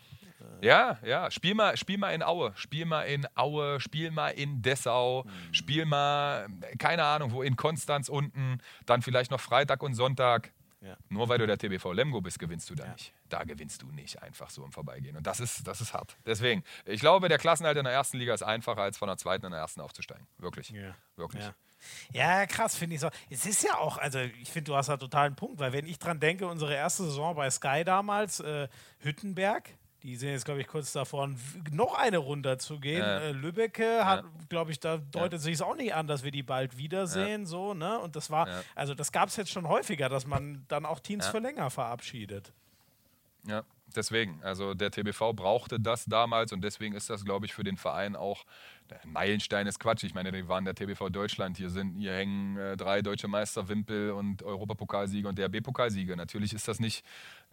Ja, 0.62 1.00
ja, 1.04 1.32
spiel 1.32 1.56
mal, 1.56 1.76
spiel 1.78 1.98
mal 1.98 2.12
in 2.12 2.24
Aue, 2.24 2.52
spiel 2.56 2.86
mal 2.86 3.04
in 3.04 3.28
Aue, 3.36 3.80
spiel 3.80 4.12
mal 4.12 4.30
in 4.30 4.62
Dessau, 4.62 5.24
mhm. 5.24 5.54
spiel 5.54 5.86
mal, 5.86 6.48
keine 6.78 7.04
Ahnung, 7.04 7.32
wo 7.32 7.42
in 7.42 7.56
Konstanz 7.56 8.10
unten, 8.10 8.60
dann 8.86 9.02
vielleicht 9.02 9.32
noch 9.32 9.40
Freitag 9.40 9.82
und 9.82 9.96
Sonntag. 9.96 10.52
Ja. 10.82 10.98
Nur 11.10 11.30
weil 11.30 11.38
du 11.38 11.45
der 11.45 11.58
TBV 11.58 11.94
Lemgo 11.94 12.22
bist, 12.22 12.40
gewinnst 12.40 12.70
du 12.70 12.76
da 12.76 12.86
ja. 12.86 12.91
nicht. 12.94 13.14
Da 13.30 13.44
gewinnst 13.44 13.84
du 13.84 13.91
nicht 13.91 14.22
einfach 14.22 14.49
so 14.49 14.66
im 14.66 14.72
Vorbeigehen. 14.72 15.16
Und 15.16 15.28
das 15.28 15.40
ist, 15.40 15.68
das 15.68 15.80
ist 15.80 15.94
hart. 15.94 16.18
Deswegen, 16.26 16.64
ich 16.86 16.99
glaube, 16.99 17.30
der 17.30 17.38
Klassenhalt 17.38 17.78
in 17.78 17.84
der 17.84 17.94
ersten 17.94 18.18
Liga 18.18 18.34
ist 18.34 18.41
einfacher, 18.41 18.82
als 18.82 18.98
von 18.98 19.08
der 19.08 19.18
zweiten 19.18 19.45
in 19.45 19.52
der 19.52 19.62
ersten 19.62 19.82
aufzusteigen. 19.82 20.28
Wirklich. 20.40 20.72
Ja. 20.72 20.95
Wirklich. 21.16 21.44
Ja, 22.12 22.45
krass, 22.45 22.76
finde 22.76 22.95
ich 22.95 23.02
so. 23.02 23.10
Es 23.30 23.45
ist 23.45 23.64
ja 23.64 23.78
auch, 23.78 23.98
also 23.98 24.20
ich 24.20 24.52
finde, 24.52 24.72
du 24.72 24.76
hast 24.76 24.90
da 24.90 24.98
total 24.98 25.28
einen 25.28 25.36
Punkt, 25.36 25.60
weil 25.60 25.74
wenn 25.74 25.86
ich 25.86 25.99
dran 25.99 26.20
denke, 26.20 26.48
unsere 26.48 26.74
erste 26.74 27.03
Saison 27.03 27.36
bei 27.36 27.49
Sky 27.49 27.84
damals, 27.84 28.40
äh, 28.40 28.68
Hüttenberg, 28.99 29.70
die 30.03 30.15
sind 30.15 30.30
jetzt, 30.30 30.45
glaube 30.45 30.61
ich, 30.61 30.68
kurz 30.68 30.91
davor, 30.94 31.30
noch 31.72 31.94
eine 31.95 32.18
runterzugehen. 32.18 33.02
Ja. 33.02 33.19
Äh, 33.19 33.32
Lübbecke 33.32 34.06
hat, 34.06 34.23
ja. 34.23 34.30
glaube 34.49 34.72
ich, 34.72 34.80
da 34.80 34.98
deutet 34.98 35.34
ja. 35.34 35.40
sich 35.40 35.53
es 35.56 35.61
auch 35.61 35.76
nicht 35.76 35.94
an, 35.94 36.07
dass 36.07 36.23
wir 36.23 36.32
die 36.32 36.44
bald 36.44 36.78
wiedersehen. 36.78 37.45
So, 37.45 37.73
ne? 37.73 37.99
Und 37.99 38.15
das 38.15 38.32
war, 38.32 38.48
also 38.76 38.94
das 38.95 39.11
gab 39.11 39.30
es 39.30 39.36
jetzt 39.36 39.52
schon 39.52 39.68
häufiger, 39.68 40.10
dass 40.10 40.26
man 40.26 40.65
dann 40.68 40.86
auch 40.86 40.99
Teams 40.99 41.28
für 41.28 41.40
länger 41.40 41.69
verabschiedet. 41.69 42.52
Ja, 43.48 43.64
deswegen. 43.95 44.40
Also 44.44 44.73
der 44.73 44.91
TBV 44.91 45.34
brauchte 45.34 45.80
das 45.80 46.06
damals 46.06 46.52
und 46.52 46.61
deswegen 46.61 46.95
ist 46.95 47.10
das, 47.10 47.26
glaube 47.26 47.45
ich, 47.45 47.53
für 47.53 47.64
den 47.64 47.78
Verein 47.78 48.15
auch 48.15 48.45
ein 49.03 49.11
Meilenstein 49.14 49.68
ist 49.68 49.80
Quatsch. 49.80 50.03
Ich 50.03 50.14
meine, 50.14 50.32
die 50.32 50.48
waren 50.48 50.65
der 50.65 50.76
TBV 50.76 51.10
Deutschland. 51.10 51.57
Hier 51.57 51.69
sind, 51.69 51.95
hier 51.95 52.14
hängen 52.14 52.57
äh, 52.57 52.78
drei 52.78 53.02
deutsche 53.02 53.28
Meister, 53.28 53.69
Wimpel 53.69 54.11
und 54.11 54.44
Europapokalsieger 54.44 55.30
und 55.30 55.40
DRB-Pokalsieger. 55.40 56.15
Natürlich 56.15 56.53
ist 56.53 56.68
das 56.68 56.80
nicht 56.80 57.06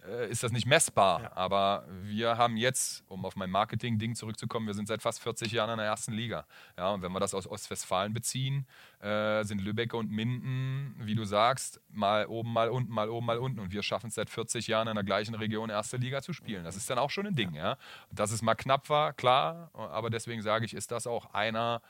äh, 0.07 0.29
ist 0.29 0.43
das 0.43 0.51
nicht 0.51 0.65
messbar. 0.65 1.23
Ja. 1.23 1.31
Aber 1.35 1.85
wir 2.03 2.37
haben 2.37 2.57
jetzt, 2.57 3.03
um 3.07 3.25
auf 3.25 3.35
mein 3.35 3.49
Marketing-Ding 3.49 4.15
zurückzukommen, 4.15 4.67
wir 4.67 4.73
sind 4.73 4.87
seit 4.87 5.01
fast 5.01 5.21
40 5.21 5.51
Jahren 5.51 5.71
in 5.71 5.77
der 5.77 5.85
ersten 5.85 6.13
Liga. 6.13 6.45
Ja, 6.77 6.91
und 6.91 7.01
wenn 7.01 7.11
wir 7.11 7.19
das 7.19 7.33
aus 7.33 7.47
Ostwestfalen 7.47 8.13
beziehen, 8.13 8.65
äh, 9.01 9.43
sind 9.43 9.61
Lübeck 9.61 9.93
und 9.93 10.11
Minden, 10.11 10.95
wie 10.99 11.15
du 11.15 11.25
sagst, 11.25 11.81
mal 11.89 12.25
oben, 12.27 12.53
mal 12.53 12.69
unten, 12.69 12.91
mal 12.91 13.09
oben, 13.09 13.25
mal 13.25 13.37
unten. 13.37 13.59
Und 13.59 13.71
wir 13.71 13.83
schaffen 13.83 14.07
es 14.07 14.15
seit 14.15 14.29
40 14.29 14.67
Jahren 14.67 14.87
in 14.87 14.95
der 14.95 15.03
gleichen 15.03 15.35
Region 15.35 15.69
erste 15.69 15.97
Liga 15.97 16.21
zu 16.21 16.33
spielen. 16.33 16.63
Das 16.63 16.75
ist 16.75 16.89
dann 16.89 16.97
auch 16.97 17.09
schon 17.09 17.27
ein 17.27 17.35
Ding. 17.35 17.53
Ja. 17.53 17.77
Dass 18.11 18.31
es 18.31 18.41
mal 18.41 18.55
knapp 18.55 18.89
war, 18.89 19.13
klar. 19.13 19.71
Aber 19.73 20.09
deswegen 20.09 20.41
sage 20.41 20.65
ich, 20.65 20.73
ist 20.73 20.91
das 20.91 21.07
auch 21.07 21.33
einer 21.33 21.81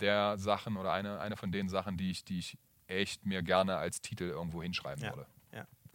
der 0.00 0.36
Sachen 0.38 0.76
oder 0.76 0.92
eine, 0.92 1.20
eine 1.20 1.36
von 1.36 1.50
den 1.52 1.68
Sachen, 1.68 1.96
die 1.96 2.10
ich, 2.10 2.24
die 2.24 2.38
ich 2.38 2.58
echt 2.86 3.24
mir 3.26 3.42
gerne 3.42 3.76
als 3.76 4.00
Titel 4.00 4.24
irgendwo 4.24 4.62
hinschreiben 4.62 5.02
ja. 5.02 5.10
würde. 5.10 5.26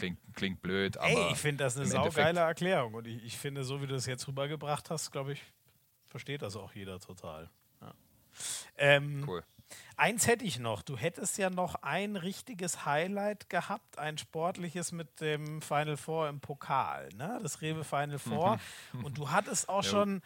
Klingt, 0.01 0.19
klingt 0.35 0.61
blöd, 0.61 0.97
aber. 0.97 1.09
Ey, 1.09 1.31
ich 1.31 1.37
finde 1.37 1.63
das 1.63 1.77
eine 1.77 1.85
saugeile 1.85 2.41
Erklärung. 2.41 2.93
Und 2.95 3.07
ich, 3.07 3.23
ich 3.23 3.37
finde, 3.37 3.63
so 3.63 3.81
wie 3.81 3.87
du 3.87 3.93
das 3.93 4.05
jetzt 4.05 4.27
rübergebracht 4.27 4.89
hast, 4.89 5.11
glaube 5.11 5.33
ich, 5.33 5.41
versteht 6.07 6.41
das 6.41 6.55
auch 6.55 6.73
jeder 6.73 6.99
total. 6.99 7.49
Ja. 7.81 7.93
Ähm, 8.77 9.23
Cool. 9.27 9.43
Eins 9.95 10.27
hätte 10.27 10.43
ich 10.43 10.59
noch. 10.59 10.81
Du 10.81 10.97
hättest 10.97 11.37
ja 11.37 11.49
noch 11.49 11.75
ein 11.75 12.17
richtiges 12.17 12.85
Highlight 12.85 13.49
gehabt, 13.49 13.97
ein 13.99 14.17
sportliches 14.17 14.91
mit 14.91 15.21
dem 15.21 15.61
Final 15.61 15.95
Four 15.95 16.27
im 16.27 16.41
Pokal, 16.41 17.07
ne? 17.15 17.39
Das 17.41 17.61
Rewe 17.61 17.85
Final 17.85 18.19
Four. 18.19 18.59
Und 19.03 19.17
du 19.17 19.31
hattest 19.31 19.69
auch 19.69 19.83
schon, 19.85 20.21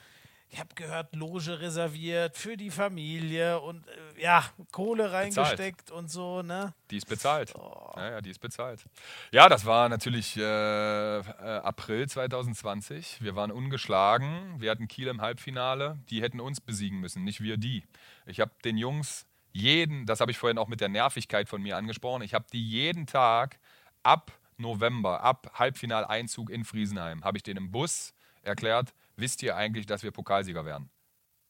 ich 0.55 0.61
habe 0.61 0.73
gehört, 0.73 1.13
Loge 1.13 1.59
reserviert 1.59 2.37
für 2.37 2.55
die 2.55 2.71
Familie 2.71 3.59
und 3.59 3.85
äh, 3.87 4.23
ja, 4.23 4.45
Kohle 4.71 5.11
reingesteckt 5.11 5.91
und 5.91 6.09
so, 6.09 6.43
ne? 6.43 6.73
Die 6.91 6.95
ist 6.95 7.09
bezahlt. 7.09 7.53
Oh. 7.55 7.91
Ja, 7.97 8.11
ja, 8.11 8.21
die 8.21 8.29
ist 8.29 8.39
bezahlt. 8.39 8.85
Ja, 9.33 9.49
das 9.49 9.65
war 9.65 9.89
natürlich 9.89 10.37
äh, 10.37 10.41
äh, 10.41 11.21
April 11.21 12.07
2020. 12.07 13.21
Wir 13.21 13.35
waren 13.35 13.51
ungeschlagen. 13.51 14.55
Wir 14.57 14.71
hatten 14.71 14.87
Kiel 14.87 15.09
im 15.09 15.19
Halbfinale. 15.19 15.99
Die 16.09 16.21
hätten 16.21 16.39
uns 16.39 16.61
besiegen 16.61 17.01
müssen, 17.01 17.25
nicht 17.25 17.41
wir 17.41 17.57
die. 17.57 17.83
Ich 18.25 18.39
habe 18.39 18.51
den 18.63 18.77
Jungs 18.77 19.25
jeden, 19.51 20.05
das 20.05 20.21
habe 20.21 20.31
ich 20.31 20.37
vorhin 20.37 20.57
auch 20.57 20.69
mit 20.69 20.79
der 20.79 20.87
Nervigkeit 20.87 21.49
von 21.49 21.61
mir 21.61 21.75
angesprochen, 21.75 22.21
ich 22.21 22.33
habe 22.33 22.45
die 22.53 22.65
jeden 22.65 23.07
Tag 23.07 23.59
ab 24.03 24.31
November, 24.55 25.21
ab 25.21 25.51
Halbfinaleinzug 25.55 26.49
in 26.49 26.63
Friesenheim, 26.63 27.25
habe 27.25 27.37
ich 27.37 27.43
denen 27.43 27.57
im 27.57 27.71
Bus 27.71 28.13
erklärt, 28.41 28.93
wisst 29.15 29.43
ihr 29.43 29.55
eigentlich, 29.55 29.85
dass 29.85 30.03
wir 30.03 30.11
Pokalsieger 30.11 30.65
werden? 30.65 30.89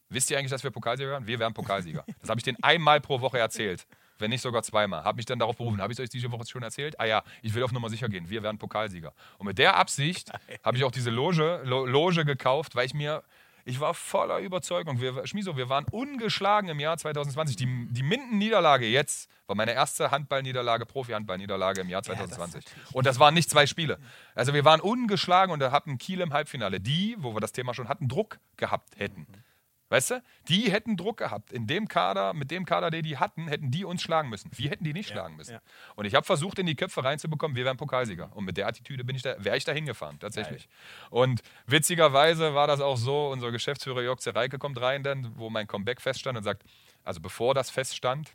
Wisst 0.09 0.29
ihr 0.29 0.37
eigentlich, 0.37 0.51
dass 0.51 0.63
wir 0.63 0.71
Pokalsieger 0.71 1.09
werden? 1.09 1.27
Wir 1.27 1.39
werden 1.39 1.53
Pokalsieger. 1.53 2.05
Das 2.21 2.29
habe 2.29 2.39
ich 2.39 2.43
denen 2.43 2.57
einmal 2.61 3.01
pro 3.01 3.21
Woche 3.21 3.39
erzählt. 3.39 3.87
Wenn 4.17 4.29
nicht 4.29 4.41
sogar 4.41 4.63
zweimal. 4.63 5.03
Habe 5.03 5.17
mich 5.17 5.25
dann 5.25 5.39
darauf 5.39 5.57
berufen. 5.57 5.81
Habe 5.81 5.91
ich 5.91 5.99
euch 5.99 6.09
diese 6.09 6.31
Woche 6.31 6.45
schon 6.47 6.63
erzählt? 6.63 6.99
Ah 6.99 7.05
ja, 7.05 7.23
ich 7.41 7.53
will 7.53 7.63
auf 7.63 7.71
Nummer 7.71 7.89
sicher 7.89 8.07
gehen. 8.07 8.29
Wir 8.29 8.43
werden 8.43 8.57
Pokalsieger. 8.57 9.13
Und 9.39 9.47
mit 9.47 9.57
der 9.57 9.75
Absicht 9.75 10.31
habe 10.63 10.77
ich 10.77 10.83
auch 10.83 10.91
diese 10.91 11.09
Loge, 11.09 11.61
Lo 11.65 11.85
Loge 11.85 12.23
gekauft, 12.23 12.75
weil 12.75 12.85
ich 12.85 12.93
mir, 12.93 13.23
ich 13.67 13.79
war 13.79 13.95
voller 13.95 14.39
Überzeugung. 14.39 15.01
Wir, 15.01 15.25
Schmiso, 15.25 15.57
wir 15.57 15.69
waren 15.69 15.85
ungeschlagen 15.89 16.69
im 16.69 16.79
Jahr 16.79 16.97
2020. 16.97 17.55
Die, 17.55 17.87
die 17.89 18.03
Minden-Niederlage 18.03 18.85
jetzt 18.85 19.29
war 19.47 19.55
meine 19.55 19.73
erste 19.73 20.11
Handballniederlage, 20.11 20.85
Profi-Handballniederlage 20.85 21.81
im 21.81 21.89
Jahr 21.89 22.03
2020. 22.03 22.63
und 22.93 23.07
das 23.07 23.19
waren 23.19 23.33
nicht 23.33 23.49
zwei 23.49 23.65
Spiele. 23.65 23.97
Also 24.35 24.53
wir 24.53 24.65
waren 24.65 24.81
ungeschlagen 24.81 25.51
und 25.51 25.59
da 25.59 25.71
hatten 25.71 25.97
Kiel 25.97 26.21
im 26.21 26.31
Halbfinale. 26.31 26.79
Die, 26.79 27.15
wo 27.19 27.35
wir 27.35 27.41
das 27.41 27.51
Thema 27.53 27.73
schon 27.73 27.89
hatten, 27.89 28.07
Druck 28.07 28.39
gehabt 28.55 28.97
hätten. 28.97 29.25
Weißt 29.89 30.11
du? 30.11 30.23
Die 30.47 30.71
hätten 30.71 30.97
Druck 30.97 31.17
gehabt. 31.17 31.51
In 31.51 31.67
dem 31.67 31.87
Kader, 31.87 32.33
mit 32.33 32.49
dem 32.49 32.65
Kader, 32.65 32.89
den 32.89 33.03
die 33.03 33.17
hatten, 33.17 33.47
hätten 33.47 33.69
die 33.69 33.85
uns 33.85 34.01
schlagen 34.01 34.29
müssen. 34.29 34.49
Wir 34.53 34.71
hätten 34.71 34.83
die 34.83 34.93
nicht 34.93 35.09
schlagen 35.09 35.35
müssen. 35.35 35.53
ja. 35.53 35.61
Und 35.95 36.05
ich 36.05 36.15
habe 36.15 36.25
versucht, 36.25 36.57
in 36.57 36.65
die 36.65 36.75
Köpfe 36.75 37.03
reinzubekommen, 37.03 37.55
wir 37.55 37.65
wären 37.65 37.77
Pokalsieger. 37.77 38.35
Und 38.35 38.45
mit 38.45 38.57
der 38.57 38.67
Attitüde 38.67 39.03
bin 39.03 39.15
ich 39.15 39.21
da, 39.21 39.35
wäre 39.37 39.57
ich 39.57 39.63
da 39.63 39.71
hingefahren, 39.71 40.19
tatsächlich. 40.19 40.67
Und 41.11 41.41
witzigerweise 41.67 42.55
war 42.55 42.65
das 42.67 42.81
auch 42.81 42.97
so, 42.97 43.29
unser 43.29 43.51
Geschäftsführer 43.51 44.01
Jörg 44.01 44.19
Zereike 44.19 44.57
kommt 44.57 44.81
rein, 44.81 45.03
dann, 45.03 45.37
wo 45.37 45.49
mein 45.49 45.67
Comeback 45.67 46.01
feststand 46.01 46.37
und 46.37 46.43
sagt, 46.43 46.63
also 47.03 47.21
bevor 47.21 47.53
das 47.53 47.69
feststand, 47.69 48.33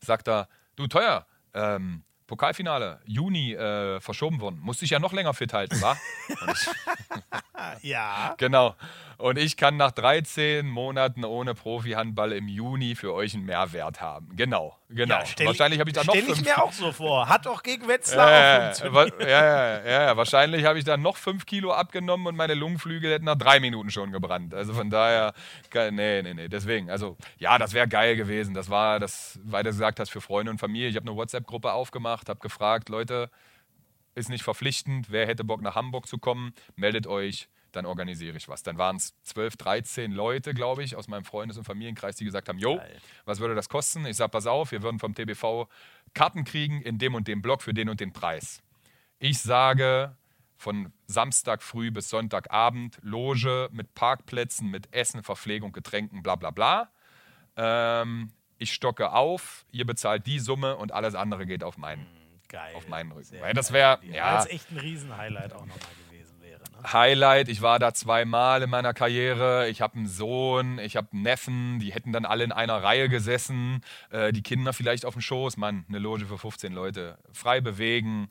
sagt 0.00 0.28
er, 0.28 0.48
du 0.76 0.86
teuer, 0.86 1.26
ähm, 1.52 2.04
Pokalfinale, 2.28 3.00
Juni 3.06 3.54
äh, 3.54 4.00
verschoben 4.00 4.40
worden. 4.40 4.60
Musste 4.60 4.84
ich 4.84 4.92
ja 4.92 5.00
noch 5.00 5.12
länger 5.12 5.34
fit 5.34 5.52
halten, 5.52 5.80
wa? 5.82 5.96
Ja. 7.82 8.34
Genau. 8.38 8.76
Und 9.16 9.36
ich 9.36 9.56
kann 9.56 9.76
nach 9.76 9.90
13 9.90 10.66
Monaten 10.68 11.24
ohne 11.24 11.54
Profi-Handball 11.54 12.32
im 12.32 12.46
Juni 12.46 12.94
für 12.94 13.12
euch 13.12 13.34
einen 13.34 13.46
Mehrwert 13.46 14.00
haben. 14.00 14.28
Genau, 14.36 14.76
genau. 14.88 15.20
Ja, 15.20 15.46
wahrscheinlich 15.46 15.80
habe 15.80 15.90
ich 15.90 15.94
da 15.94 16.04
noch 16.04 16.14
Stell 16.14 16.28
ich 16.28 16.34
fünf 16.36 16.46
mir 16.46 16.62
auch 16.62 16.72
so 16.72 16.92
vor. 16.92 17.28
Hat 17.28 17.46
doch 17.46 17.62
gegen 17.62 17.86
Wetzlar 17.88 18.26
auch 18.72 18.84
äh, 18.84 18.94
wa- 18.94 19.06
ja, 19.20 19.26
ja, 19.26 19.78
ja, 19.84 20.02
ja, 20.06 20.16
wahrscheinlich 20.16 20.64
habe 20.64 20.78
ich 20.78 20.84
dann 20.84 21.02
noch 21.02 21.16
fünf 21.16 21.46
Kilo 21.46 21.72
abgenommen 21.72 22.26
und 22.26 22.36
meine 22.36 22.54
Lungenflügel 22.54 23.12
hätten 23.12 23.24
nach 23.26 23.36
drei 23.36 23.60
Minuten 23.60 23.90
schon 23.90 24.12
gebrannt. 24.12 24.54
Also 24.54 24.74
von 24.74 24.90
daher, 24.90 25.32
nee, 25.74 26.22
nee, 26.22 26.34
nee. 26.34 26.48
Deswegen, 26.48 26.90
also 26.90 27.16
ja, 27.38 27.58
das 27.58 27.72
wäre 27.72 27.88
geil 27.88 28.16
gewesen. 28.16 28.54
Das 28.54 28.70
war 28.70 28.98
das, 29.00 29.38
weil 29.44 29.62
du 29.64 29.70
gesagt 29.70 30.00
hast, 30.00 30.10
für 30.10 30.20
Freunde 30.20 30.50
und 30.50 30.58
Familie. 30.58 30.88
Ich 30.88 30.96
habe 30.96 31.08
eine 31.08 31.16
WhatsApp-Gruppe 31.16 31.72
aufgemacht, 31.72 32.28
habe 32.28 32.40
gefragt, 32.40 32.88
Leute, 32.88 33.30
ist 34.14 34.28
nicht 34.28 34.42
verpflichtend, 34.42 35.06
wer 35.10 35.26
hätte 35.26 35.44
Bock 35.44 35.62
nach 35.62 35.76
Hamburg 35.76 36.08
zu 36.08 36.18
kommen, 36.18 36.52
meldet 36.74 37.06
euch, 37.06 37.48
dann 37.72 37.86
organisiere 37.86 38.36
ich 38.36 38.48
was. 38.48 38.62
Dann 38.62 38.78
waren 38.78 38.96
es 38.96 39.14
12, 39.24 39.56
13 39.56 40.12
Leute, 40.12 40.54
glaube 40.54 40.82
ich, 40.82 40.96
aus 40.96 41.08
meinem 41.08 41.24
Freundes- 41.24 41.58
und 41.58 41.64
Familienkreis, 41.64 42.16
die 42.16 42.24
gesagt 42.24 42.48
haben, 42.48 42.58
jo, 42.58 42.80
was 43.24 43.40
würde 43.40 43.54
das 43.54 43.68
kosten? 43.68 44.06
Ich 44.06 44.16
sage, 44.16 44.30
pass 44.30 44.46
auf, 44.46 44.72
wir 44.72 44.82
würden 44.82 44.98
vom 44.98 45.14
TBV 45.14 45.68
Karten 46.14 46.44
kriegen 46.44 46.80
in 46.82 46.98
dem 46.98 47.14
und 47.14 47.28
dem 47.28 47.42
Block 47.42 47.62
für 47.62 47.74
den 47.74 47.88
und 47.88 48.00
den 48.00 48.12
Preis. 48.12 48.62
Ich 49.18 49.38
sage, 49.40 50.16
von 50.56 50.92
Samstag 51.06 51.62
früh 51.62 51.90
bis 51.90 52.08
Sonntagabend 52.08 52.98
Loge 53.02 53.68
mit 53.72 53.94
Parkplätzen, 53.94 54.70
mit 54.70 54.92
Essen, 54.94 55.22
Verpflegung, 55.22 55.72
Getränken, 55.72 56.22
bla 56.22 56.36
bla 56.36 56.50
bla. 56.50 56.90
Ähm, 57.56 58.32
ich 58.58 58.72
stocke 58.72 59.12
auf, 59.12 59.64
ihr 59.70 59.84
bezahlt 59.86 60.26
die 60.26 60.38
Summe 60.40 60.76
und 60.76 60.92
alles 60.92 61.14
andere 61.14 61.46
geht 61.46 61.62
auf 61.62 61.76
meinen. 61.78 62.06
Geil. 62.50 62.74
auf 62.76 62.88
meinen 62.88 63.12
Rücken. 63.12 63.24
Sehr 63.24 63.42
Weil 63.42 63.52
das 63.52 63.68
geil. 63.70 63.98
wär- 64.00 64.00
Weil 64.08 64.14
ja. 64.14 64.42
echt 64.46 64.70
ein 64.70 64.78
Riesenhighlight 64.78 65.52
auch 65.52 65.66
nochmal 65.66 65.76
gewesen 65.76 66.00
wäre. 66.06 66.07
Highlight, 66.84 67.48
ich 67.48 67.60
war 67.60 67.78
da 67.78 67.92
zweimal 67.92 68.62
in 68.62 68.70
meiner 68.70 68.94
Karriere. 68.94 69.68
Ich 69.68 69.80
habe 69.80 69.96
einen 69.96 70.06
Sohn, 70.06 70.78
ich 70.78 70.96
habe 70.96 71.08
einen 71.12 71.22
Neffen, 71.22 71.78
die 71.80 71.92
hätten 71.92 72.12
dann 72.12 72.24
alle 72.24 72.44
in 72.44 72.52
einer 72.52 72.82
Reihe 72.82 73.08
gesessen. 73.08 73.82
Äh, 74.10 74.32
die 74.32 74.42
Kinder 74.42 74.72
vielleicht 74.72 75.04
auf 75.04 75.14
dem 75.14 75.22
Schoß. 75.22 75.56
Mann, 75.56 75.84
eine 75.88 75.98
Loge 75.98 76.26
für 76.26 76.38
15 76.38 76.72
Leute. 76.72 77.18
Frei 77.32 77.60
bewegen, 77.60 78.28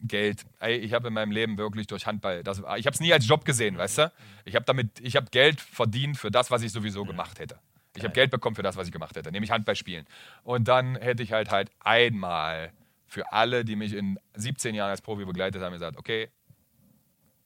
Geld. 0.00 0.44
Ey, 0.60 0.76
ich 0.76 0.92
habe 0.92 1.08
in 1.08 1.14
meinem 1.14 1.30
Leben 1.30 1.58
wirklich 1.58 1.86
durch 1.86 2.06
Handball, 2.06 2.42
das, 2.42 2.58
ich 2.58 2.86
habe 2.86 2.90
es 2.90 3.00
nie 3.00 3.12
als 3.12 3.26
Job 3.26 3.44
gesehen, 3.44 3.78
weißt 3.78 3.98
du? 3.98 4.12
Ich 4.44 4.54
habe 4.54 4.64
damit, 4.64 5.00
ich 5.00 5.16
habe 5.16 5.26
Geld 5.30 5.60
verdient 5.60 6.18
für 6.18 6.30
das, 6.30 6.50
was 6.50 6.62
ich 6.62 6.72
sowieso 6.72 7.04
gemacht 7.04 7.38
hätte. 7.38 7.58
Ich 7.96 8.04
habe 8.04 8.12
Geld 8.12 8.30
bekommen 8.30 8.56
für 8.56 8.62
das, 8.62 8.76
was 8.76 8.86
ich 8.86 8.92
gemacht 8.92 9.16
hätte, 9.16 9.32
nämlich 9.32 9.50
Handball 9.50 9.74
spielen. 9.74 10.06
Und 10.42 10.68
dann 10.68 10.96
hätte 10.96 11.22
ich 11.22 11.32
halt 11.32 11.50
halt 11.50 11.70
einmal 11.80 12.72
für 13.06 13.32
alle, 13.32 13.64
die 13.64 13.76
mich 13.76 13.94
in 13.94 14.18
17 14.34 14.74
Jahren 14.74 14.90
als 14.90 15.00
Profi 15.00 15.24
begleitet 15.24 15.62
haben, 15.62 15.72
gesagt, 15.72 15.96
okay, 15.96 16.28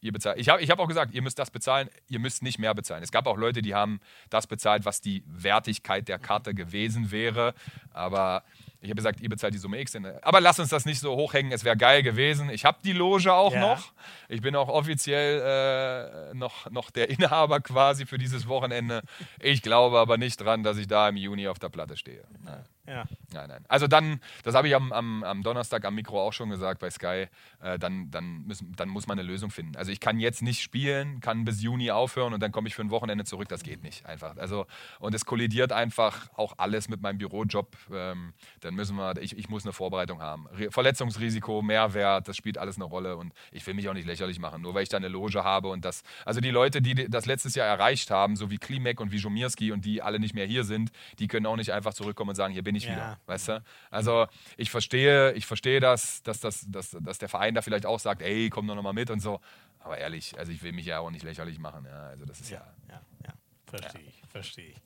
ihr 0.00 0.12
bezahlt. 0.12 0.38
Ich 0.38 0.48
habe 0.48 0.62
ich 0.62 0.70
hab 0.70 0.78
auch 0.78 0.88
gesagt, 0.88 1.12
ihr 1.14 1.22
müsst 1.22 1.38
das 1.38 1.50
bezahlen, 1.50 1.88
ihr 2.08 2.18
müsst 2.18 2.42
nicht 2.42 2.58
mehr 2.58 2.74
bezahlen. 2.74 3.02
Es 3.02 3.12
gab 3.12 3.26
auch 3.26 3.36
Leute, 3.36 3.62
die 3.62 3.74
haben 3.74 4.00
das 4.30 4.46
bezahlt, 4.46 4.84
was 4.84 5.00
die 5.00 5.22
Wertigkeit 5.26 6.08
der 6.08 6.18
Karte 6.18 6.54
gewesen 6.54 7.10
wäre. 7.10 7.54
Aber 7.92 8.42
ich 8.82 8.88
habe 8.88 8.96
gesagt, 8.96 9.20
ihr 9.20 9.28
bezahlt 9.28 9.52
die 9.52 9.58
Summe 9.58 9.78
X. 9.80 9.94
Aber 10.22 10.40
lass 10.40 10.58
uns 10.58 10.70
das 10.70 10.86
nicht 10.86 11.00
so 11.00 11.14
hochhängen, 11.14 11.52
es 11.52 11.64
wäre 11.64 11.76
geil 11.76 12.02
gewesen. 12.02 12.48
Ich 12.48 12.64
habe 12.64 12.78
die 12.82 12.92
Loge 12.92 13.32
auch 13.32 13.52
Ja. 13.52 13.60
noch. 13.60 13.92
Ich 14.28 14.40
bin 14.40 14.56
auch 14.56 14.68
offiziell 14.68 16.30
äh, 16.32 16.34
noch, 16.34 16.70
noch 16.70 16.90
der 16.90 17.10
Inhaber 17.10 17.60
quasi 17.60 18.06
für 18.06 18.16
dieses 18.16 18.48
Wochenende. 18.48 19.02
Ich 19.38 19.60
glaube 19.60 19.98
aber 19.98 20.16
nicht 20.16 20.40
dran, 20.40 20.62
dass 20.62 20.78
ich 20.78 20.86
da 20.86 21.08
im 21.10 21.16
Juni 21.16 21.46
auf 21.48 21.58
der 21.58 21.68
Platte 21.68 21.96
stehe. 21.96 22.24
Nein. 22.42 22.64
Ja. 22.90 23.04
Nein, 23.32 23.48
nein. 23.48 23.64
Also 23.68 23.86
dann, 23.86 24.20
das 24.42 24.56
habe 24.56 24.66
ich 24.66 24.74
am, 24.74 24.92
am, 24.92 25.22
am 25.22 25.44
Donnerstag 25.44 25.84
am 25.84 25.94
Mikro 25.94 26.20
auch 26.20 26.32
schon 26.32 26.50
gesagt 26.50 26.80
bei 26.80 26.90
Sky, 26.90 27.28
äh, 27.62 27.78
dann, 27.78 28.10
dann, 28.10 28.42
müssen, 28.46 28.74
dann 28.74 28.88
muss 28.88 29.06
man 29.06 29.16
eine 29.16 29.26
Lösung 29.26 29.50
finden. 29.50 29.76
Also 29.76 29.92
ich 29.92 30.00
kann 30.00 30.18
jetzt 30.18 30.42
nicht 30.42 30.60
spielen, 30.60 31.20
kann 31.20 31.44
bis 31.44 31.62
Juni 31.62 31.92
aufhören 31.92 32.34
und 32.34 32.42
dann 32.42 32.50
komme 32.50 32.66
ich 32.66 32.74
für 32.74 32.82
ein 32.82 32.90
Wochenende 32.90 33.24
zurück. 33.24 33.48
Das 33.48 33.62
geht 33.62 33.84
nicht 33.84 34.06
einfach. 34.06 34.36
Also, 34.38 34.66
und 34.98 35.14
es 35.14 35.24
kollidiert 35.24 35.70
einfach 35.70 36.28
auch 36.34 36.54
alles 36.58 36.88
mit 36.88 37.00
meinem 37.00 37.18
Bürojob. 37.18 37.76
Ähm, 37.92 38.34
dann 38.60 38.74
müssen 38.74 38.96
wir, 38.96 39.16
ich, 39.22 39.38
ich 39.38 39.48
muss 39.48 39.64
eine 39.64 39.72
Vorbereitung 39.72 40.20
haben. 40.20 40.48
Re 40.48 40.72
Verletzungsrisiko, 40.72 41.62
Mehrwert, 41.62 42.26
das 42.26 42.36
spielt 42.36 42.58
alles 42.58 42.74
eine 42.74 42.86
Rolle 42.86 43.16
und 43.16 43.32
ich 43.52 43.64
will 43.68 43.74
mich 43.74 43.88
auch 43.88 43.94
nicht 43.94 44.06
lächerlich 44.06 44.40
machen, 44.40 44.62
nur 44.62 44.74
weil 44.74 44.82
ich 44.82 44.88
da 44.88 44.96
eine 44.96 45.08
Loge 45.08 45.44
habe 45.44 45.68
und 45.68 45.84
das, 45.84 46.02
also 46.24 46.40
die 46.40 46.50
Leute, 46.50 46.82
die 46.82 47.08
das 47.08 47.26
letztes 47.26 47.54
Jahr 47.54 47.68
erreicht 47.68 48.10
haben, 48.10 48.34
so 48.34 48.50
wie 48.50 48.58
Klimek 48.58 48.98
und 49.00 49.12
wie 49.12 49.18
Jomirski 49.18 49.70
und 49.70 49.84
die 49.84 50.02
alle 50.02 50.18
nicht 50.18 50.34
mehr 50.34 50.46
hier 50.46 50.64
sind, 50.64 50.90
die 51.20 51.28
können 51.28 51.46
auch 51.46 51.56
nicht 51.56 51.72
einfach 51.72 51.94
zurückkommen 51.94 52.30
und 52.30 52.36
sagen, 52.36 52.52
hier 52.52 52.64
bin 52.64 52.74
ich 52.74 52.79
Ja. 52.84 52.92
wieder. 52.92 53.20
Weißt 53.26 53.48
du? 53.48 53.62
Also 53.90 54.26
ich 54.56 54.70
verstehe, 54.70 55.32
ich 55.32 55.46
verstehe 55.46 55.80
das, 55.80 56.22
dass, 56.22 56.40
das 56.40 56.66
dass, 56.68 56.96
dass 57.00 57.18
der 57.18 57.28
Verein 57.28 57.54
da 57.54 57.62
vielleicht 57.62 57.86
auch 57.86 58.00
sagt, 58.00 58.22
ey, 58.22 58.50
komm 58.50 58.66
doch 58.66 58.74
nochmal 58.74 58.92
mit 58.92 59.10
und 59.10 59.20
so. 59.20 59.40
Aber 59.78 59.98
ehrlich, 59.98 60.38
also 60.38 60.52
ich 60.52 60.62
will 60.62 60.72
mich 60.72 60.86
ja 60.86 61.00
auch 61.00 61.10
nicht 61.10 61.24
lächerlich 61.24 61.58
machen. 61.58 61.86
Ja, 61.86 62.08
also 62.08 62.24
das 62.24 62.40
ist 62.40 62.50
ja. 62.50 62.62
Ja, 62.88 63.00
ja, 63.24 63.32
verstehe 63.66 64.02
ich, 64.02 64.22
verstehe 64.30 64.70
ich. 64.70 64.76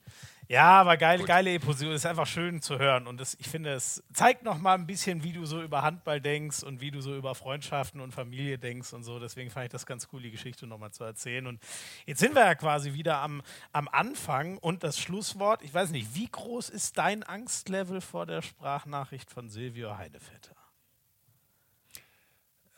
Ja, 0.48 0.80
aber 0.80 0.96
geile, 0.96 1.20
Gut. 1.20 1.28
geile 1.28 1.54
Episode, 1.54 1.94
ist 1.94 2.04
einfach 2.04 2.26
schön 2.26 2.60
zu 2.60 2.78
hören 2.78 3.06
und 3.06 3.18
das, 3.18 3.34
ich 3.40 3.48
finde, 3.48 3.72
es 3.72 4.02
zeigt 4.12 4.42
noch 4.42 4.58
mal 4.58 4.74
ein 4.74 4.86
bisschen, 4.86 5.24
wie 5.24 5.32
du 5.32 5.46
so 5.46 5.62
über 5.62 5.82
Handball 5.82 6.20
denkst 6.20 6.62
und 6.62 6.80
wie 6.80 6.90
du 6.90 7.00
so 7.00 7.16
über 7.16 7.34
Freundschaften 7.34 8.00
und 8.00 8.12
Familie 8.12 8.58
denkst 8.58 8.92
und 8.92 9.04
so. 9.04 9.18
Deswegen 9.18 9.50
fand 9.50 9.66
ich 9.66 9.72
das 9.72 9.86
ganz 9.86 10.08
cool, 10.12 10.22
die 10.22 10.30
Geschichte 10.30 10.66
noch 10.66 10.78
mal 10.78 10.90
zu 10.90 11.04
erzählen. 11.04 11.46
Und 11.46 11.60
jetzt 12.04 12.20
sind 12.20 12.34
wir 12.34 12.44
ja 12.44 12.54
quasi 12.54 12.92
wieder 12.92 13.18
am, 13.18 13.42
am 13.72 13.88
Anfang 13.88 14.58
und 14.58 14.84
das 14.84 14.98
Schlusswort. 14.98 15.62
Ich 15.62 15.72
weiß 15.72 15.90
nicht, 15.90 16.14
wie 16.14 16.28
groß 16.28 16.68
ist 16.68 16.98
dein 16.98 17.22
Angstlevel 17.22 18.00
vor 18.00 18.26
der 18.26 18.42
Sprachnachricht 18.42 19.30
von 19.30 19.48
Silvio 19.48 19.96
Heinevetter? 19.96 20.54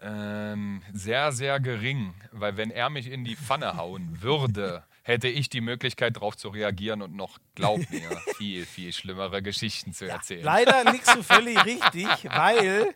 Ähm, 0.01 0.83
sehr, 0.93 1.33
sehr 1.33 1.59
gering, 1.59 2.15
weil 2.31 2.57
wenn 2.57 2.71
er 2.71 2.91
mich 2.91 3.11
in 3.11 3.25
die 3.25 3.35
Pfanne 3.35 3.77
hauen 3.77 4.21
würde, 4.21 4.85
hätte 5.07 5.29
ich 5.29 5.49
die 5.49 5.61
Möglichkeit 5.61 6.17
darauf 6.17 6.37
zu 6.37 6.49
reagieren 6.49 7.01
und 7.01 7.15
noch, 7.15 7.39
glaub 7.55 7.79
mir, 7.91 8.11
viel, 8.37 8.67
viel 8.67 8.93
schlimmere 8.93 9.41
Geschichten 9.41 9.93
zu 9.93 10.07
erzählen. 10.07 10.43
Leider 10.43 10.91
liegst 10.91 11.15
du 11.15 11.23
völlig 11.23 11.65
richtig, 11.65 12.09
weil 12.25 12.93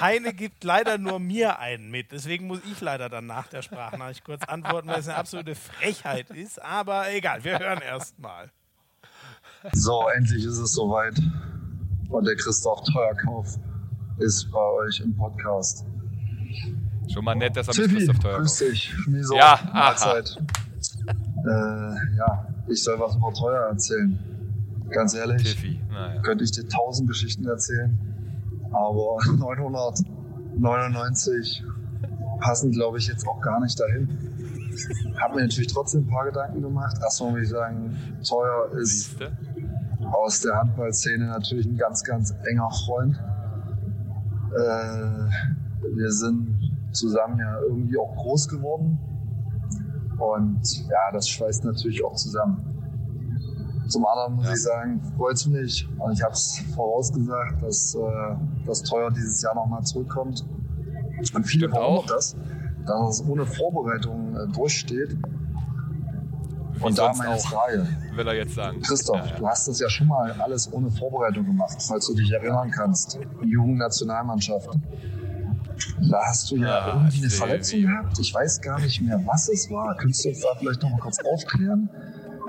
Heine 0.00 0.32
gibt 0.32 0.64
leider 0.64 0.96
nur 0.96 1.20
mir 1.20 1.58
einen 1.58 1.90
mit. 1.90 2.10
Deswegen 2.10 2.46
muss 2.46 2.60
ich 2.70 2.80
leider 2.80 3.10
dann 3.10 3.26
nach 3.26 3.48
der 3.48 3.60
Sprachnachricht 3.60 4.24
kurz 4.24 4.44
antworten, 4.44 4.88
weil 4.88 5.00
es 5.00 5.08
eine 5.08 5.18
absolute 5.18 5.54
Frechheit 5.54 6.30
ist. 6.30 6.60
Aber 6.62 7.12
egal, 7.12 7.44
wir 7.44 7.58
hören 7.58 7.82
erst 7.82 8.18
mal. 8.18 8.50
So, 9.72 10.08
endlich 10.08 10.44
ist 10.44 10.56
es 10.58 10.72
soweit. 10.72 11.20
Und 12.08 12.24
der 12.26 12.36
Christoph 12.36 12.80
Teuerkauf 12.90 13.58
ist 14.18 14.50
bei 14.50 14.58
euch 14.58 15.00
im 15.00 15.14
Podcast. 15.14 15.84
Schon 17.12 17.24
mal 17.26 17.34
nett, 17.34 17.56
dass 17.56 17.68
er 17.68 17.74
mit 17.74 17.90
Tippi, 17.90 17.96
Christoph 17.98 18.18
Teuer 18.20 18.38
grüß 18.38 18.58
dich. 18.58 18.84
Schmieso, 19.04 19.36
Ja, 19.36 19.60
aha. 19.72 20.22
Äh, 21.44 21.94
ja, 22.16 22.46
ich 22.68 22.82
soll 22.82 22.98
was 23.00 23.16
über 23.16 23.32
Teuer 23.32 23.68
erzählen. 23.68 24.18
Ganz 24.90 25.14
ehrlich, 25.14 25.42
Tiffy. 25.42 25.80
Naja. 25.90 26.20
könnte 26.22 26.44
ich 26.44 26.52
dir 26.52 26.66
tausend 26.68 27.08
Geschichten 27.08 27.46
erzählen, 27.46 27.98
aber 28.70 29.16
999 29.38 31.64
passen, 32.40 32.70
glaube 32.72 32.98
ich, 32.98 33.08
jetzt 33.08 33.26
auch 33.26 33.40
gar 33.40 33.58
nicht 33.60 33.80
dahin. 33.80 34.08
Hab 35.20 35.34
mir 35.34 35.42
natürlich 35.42 35.72
trotzdem 35.72 36.02
ein 36.02 36.08
paar 36.08 36.24
Gedanken 36.26 36.62
gemacht. 36.62 36.96
Erstmal 37.02 37.32
muss 37.32 37.40
ich 37.42 37.48
sagen, 37.50 37.96
Teuer 38.26 38.70
ist 38.74 39.10
Siehste? 39.10 39.32
aus 40.12 40.40
der 40.40 40.56
Handballszene 40.56 41.26
natürlich 41.26 41.66
ein 41.66 41.76
ganz, 41.76 42.02
ganz 42.04 42.34
enger 42.44 42.70
Freund. 42.86 43.20
Äh, 44.54 45.28
wir 45.94 46.10
sind 46.10 46.58
zusammen 46.92 47.38
ja 47.38 47.60
irgendwie 47.60 47.98
auch 47.98 48.14
groß 48.16 48.48
geworden. 48.48 48.98
Und 50.18 50.88
ja, 50.88 51.10
das 51.12 51.28
schweißt 51.28 51.64
natürlich 51.64 52.04
auch 52.04 52.14
zusammen. 52.14 52.64
Zum 53.88 54.06
anderen 54.06 54.34
muss 54.36 54.46
Ja. 54.46 54.52
ich 54.52 54.62
sagen, 54.62 55.00
freut 55.16 55.46
mich. 55.48 55.88
Und 55.98 56.12
ich 56.12 56.22
habe 56.22 56.32
es 56.32 56.62
vorausgesagt, 56.74 57.62
dass 57.62 57.94
äh, 57.94 58.00
das 58.66 58.82
Teuer 58.82 59.10
dieses 59.10 59.42
Jahr 59.42 59.54
nochmal 59.54 59.82
zurückkommt. 59.82 60.46
Und 61.34 61.44
viele 61.44 61.72
auch. 61.72 62.06
das, 62.06 62.36
dass 62.86 63.20
es 63.20 63.28
ohne 63.28 63.44
Vorbereitung 63.44 64.34
äh, 64.36 64.46
durchsteht. 64.52 65.16
Wie 66.74 66.84
Und 66.84 66.98
da 66.98 67.12
meine 67.16 67.34
auch, 67.34 67.40
Frage. 67.46 67.86
will 68.14 68.26
er 68.26 68.34
jetzt 68.34 68.54
sagen. 68.54 68.80
Christoph, 68.80 69.16
Ja, 69.18 69.26
ja. 69.26 69.36
du 69.38 69.46
hast 69.46 69.68
das 69.68 69.78
ja 69.78 69.88
schon 69.90 70.06
mal 70.08 70.32
alles 70.40 70.72
ohne 70.72 70.90
Vorbereitung 70.90 71.44
gemacht, 71.44 71.76
falls 71.86 72.06
du 72.06 72.14
dich 72.14 72.30
erinnern 72.32 72.70
kannst. 72.70 73.18
Die 73.42 73.48
Jugendnationalmannschaft. 73.48 74.70
Da 76.10 76.20
hast 76.26 76.50
du 76.50 76.56
ja 76.56 76.78
Ah, 76.80 76.94
irgendwie 76.96 77.18
eine. 77.20 77.30
Verletzung 77.30 77.82
gehabt. 77.82 78.18
Ich 78.18 78.34
weiß 78.34 78.60
gar 78.60 78.80
nicht 78.80 79.00
mehr, 79.00 79.20
was 79.26 79.48
es 79.48 79.70
war. 79.70 79.96
Könntest 79.96 80.24
du 80.24 80.28
uns 80.30 80.40
da 80.40 80.48
vielleicht 80.58 80.82
noch 80.82 80.90
mal 80.90 80.98
kurz 80.98 81.18
aufklären? 81.24 81.88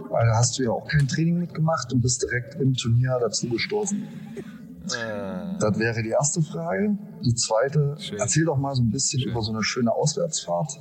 Weil 0.10 0.28
da 0.28 0.36
hast 0.38 0.58
du 0.58 0.64
ja 0.64 0.72
auch 0.72 0.88
kein 0.88 1.08
Training 1.08 1.40
mitgemacht 1.40 1.92
und 1.94 2.02
bist 2.02 2.22
direkt 2.24 2.56
im 2.56 2.74
Turnier 2.74 3.18
dazugestoßen. 3.22 4.02
Äh, 4.04 5.58
Das 5.60 5.78
wäre 5.80 6.02
die 6.04 6.10
erste 6.10 6.42
Frage. 6.42 6.98
Die 7.24 7.34
zweite, 7.36 7.96
Schön. 8.00 8.20
erzähl 8.20 8.46
doch 8.46 8.58
mal 8.58 8.76
so 8.76 8.82
ein 8.84 8.92
bisschen 8.92 9.22
Schön. 9.22 9.32
über 9.32 9.42
so 9.42 9.52
eine 9.52 9.64
schöne 9.64 9.92
Auswärtsfahrt. 9.92 10.80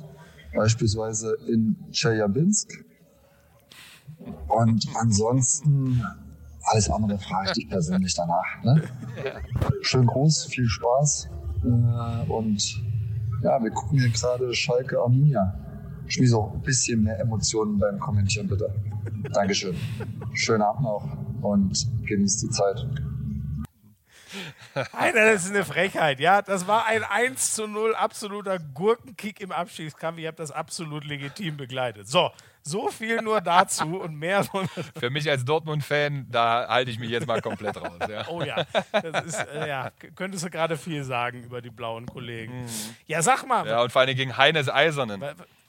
Beispielsweise 0.55 1.35
in 1.47 1.75
Tscheljabinsk. 1.91 2.85
Und 4.47 4.85
ansonsten, 4.99 6.03
alles 6.63 6.89
andere 6.89 7.17
frage 7.17 7.47
ich 7.49 7.53
dich 7.53 7.69
persönlich 7.69 8.13
danach. 8.15 8.63
Ne? 8.63 8.83
Schönen 9.81 10.07
Gruß, 10.07 10.45
viel 10.45 10.65
Spaß. 10.67 11.29
Äh, 11.63 12.31
Und 12.31 12.81
ja, 13.41 13.61
wir 13.61 13.71
gucken 13.71 13.99
hier 13.99 14.09
gerade 14.09 14.53
Schalke 14.53 14.99
Arminia. 14.99 15.59
Schmieso, 16.07 16.51
ein 16.53 16.61
bisschen 16.61 17.03
mehr 17.03 17.19
Emotionen 17.19 17.79
beim 17.79 17.99
Kommentieren, 17.99 18.47
bitte. 18.47 18.73
Dankeschön. 19.33 19.75
Schönen 20.33 20.61
Abend 20.61 20.83
noch 20.83 21.17
und 21.41 21.87
genießt 22.05 22.43
die 22.43 22.49
Zeit. 22.49 22.85
Alter, 24.91 25.31
das 25.31 25.45
ist 25.45 25.51
eine 25.51 25.63
Frechheit. 25.63 26.19
Ja, 26.19 26.41
das 26.41 26.67
war 26.67 26.85
ein 26.85 27.03
1 27.03 27.53
zu 27.53 27.67
0 27.67 27.95
absoluter 27.95 28.59
Gurkenkick 28.59 29.39
im 29.39 29.51
Abstiegskampf. 29.51 30.17
Ihr 30.17 30.27
habt 30.27 30.39
das 30.39 30.51
absolut 30.51 31.05
legitim 31.05 31.57
begleitet. 31.57 32.07
So, 32.07 32.31
so 32.63 32.87
viel 32.89 33.21
nur 33.21 33.41
dazu 33.41 33.99
und 34.01 34.15
mehr 34.15 34.43
Für 34.97 35.09
mich 35.09 35.29
als 35.29 35.43
Dortmund-Fan, 35.45 36.27
da 36.29 36.67
halte 36.69 36.91
ich 36.91 36.99
mich 36.99 37.09
jetzt 37.09 37.27
mal 37.27 37.41
komplett 37.41 37.75
raus. 37.75 37.99
Ja. 38.09 38.27
Oh 38.29 38.41
ja, 38.41 38.65
das 38.91 39.25
ist, 39.25 39.39
äh, 39.53 39.67
ja, 39.67 39.91
könntest 40.15 40.45
du 40.45 40.49
gerade 40.49 40.77
viel 40.77 41.03
sagen 41.03 41.43
über 41.43 41.61
die 41.61 41.69
blauen 41.69 42.05
Kollegen. 42.05 42.65
Ja, 43.05 43.21
sag 43.21 43.45
mal, 43.47 43.63
Mhm. 43.63 43.69
ja, 43.69 43.81
und 43.81 43.91
vor 43.91 44.01
allem 44.01 44.15
gegen 44.15 44.37
Heines 44.37 44.69
Eisernen 44.69 45.23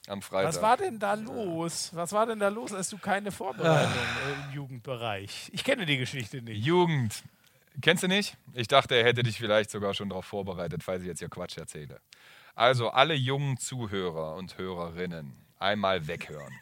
am 0.07 0.23
Freitag. 0.23 0.49
was 0.55 0.63
war 0.63 0.77
denn 0.77 0.99
da 0.99 1.15
los? 1.15 1.91
Was 1.95 2.13
war 2.13 2.27
denn 2.27 2.39
da 2.39 2.49
los, 2.49 2.73
als 2.73 2.89
du 2.91 2.99
keine 2.99 3.33
Vorbereitung 3.33 3.93
äh, 3.93 4.49
im 4.51 4.55
Jugendbereich? 4.55 5.51
Ich 5.53 5.65
kenne 5.65 5.87
die 5.87 5.97
Geschichte 5.99 6.43
nicht. 6.43 6.65
Jugend. 6.65 7.23
Kennst 7.83 8.05
du 8.05 8.09
nicht? 8.09 8.37
Ich 8.53 8.69
dachte, 8.69 8.95
er 8.95 9.05
hätte 9.05 9.25
dich 9.25 9.37
vielleicht 9.39 9.69
sogar 9.71 9.95
schon 9.95 10.09
darauf 10.11 10.25
vorbereitet, 10.27 10.85
falls 10.85 11.03
ich 11.03 11.09
jetzt 11.09 11.19
hier 11.19 11.29
Quatsch 11.29 11.59
erzähle. 11.59 12.01
Also 12.55 12.91
alle 12.91 13.15
jungen 13.15 13.57
Zuhörer 13.57 14.37
und 14.37 14.57
Hörerinnen 14.59 15.35
einmal 15.59 16.07
weghören. 16.07 16.53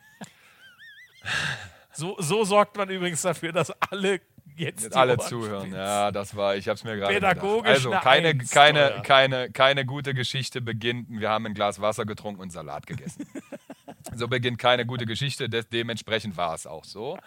So, 1.92 2.16
so 2.18 2.44
sorgt 2.44 2.76
man 2.76 2.88
übrigens 2.88 3.22
dafür, 3.22 3.52
dass 3.52 3.70
alle 3.90 4.20
jetzt 4.56 4.92
die 4.92 4.96
alle 4.96 5.18
Ohren 5.18 5.28
zuhören. 5.28 5.60
spitzen. 5.62 5.78
Ja, 5.78 6.10
das 6.10 6.34
war, 6.36 6.56
ich 6.56 6.68
habe 6.68 6.76
es 6.76 6.84
mir 6.84 6.96
gerade 6.96 7.14
Pädagogisch 7.14 7.84
gedacht. 7.84 7.84
Also 7.84 7.90
eine 7.90 8.00
keine, 8.00 8.28
Eins, 8.28 8.50
keine, 8.50 9.02
keine, 9.02 9.50
keine 9.50 9.86
gute 9.86 10.14
Geschichte 10.14 10.60
beginnt. 10.60 11.08
Wir 11.10 11.30
haben 11.30 11.46
ein 11.46 11.54
Glas 11.54 11.80
Wasser 11.80 12.04
getrunken 12.04 12.40
und 12.40 12.50
Salat 12.50 12.86
gegessen. 12.86 13.26
so 14.14 14.28
beginnt 14.28 14.58
keine 14.58 14.86
gute 14.86 15.06
Geschichte. 15.06 15.48
Des, 15.48 15.68
dementsprechend 15.68 16.36
war 16.36 16.54
es 16.54 16.66
auch 16.66 16.84
so. 16.84 17.18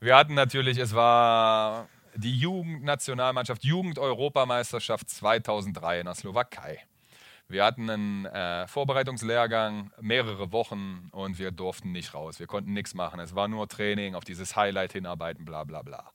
Wir 0.00 0.16
hatten 0.16 0.34
natürlich, 0.34 0.78
es 0.78 0.94
war 0.94 1.88
die 2.14 2.36
Jugendnationalmannschaft, 2.36 3.64
Jugend-Europameisterschaft 3.64 5.08
2003 5.08 6.00
in 6.00 6.06
der 6.06 6.14
Slowakei. 6.14 6.80
Wir 7.52 7.64
hatten 7.64 7.90
einen 7.90 8.24
äh, 8.24 8.66
Vorbereitungslehrgang, 8.66 9.92
mehrere 10.00 10.52
Wochen 10.52 11.10
und 11.12 11.38
wir 11.38 11.50
durften 11.50 11.92
nicht 11.92 12.14
raus. 12.14 12.40
Wir 12.40 12.46
konnten 12.46 12.72
nichts 12.72 12.94
machen. 12.94 13.20
Es 13.20 13.34
war 13.34 13.46
nur 13.46 13.68
Training, 13.68 14.14
auf 14.14 14.24
dieses 14.24 14.56
Highlight 14.56 14.94
hinarbeiten, 14.94 15.44
bla 15.44 15.64
bla 15.64 15.82
bla. 15.82 16.12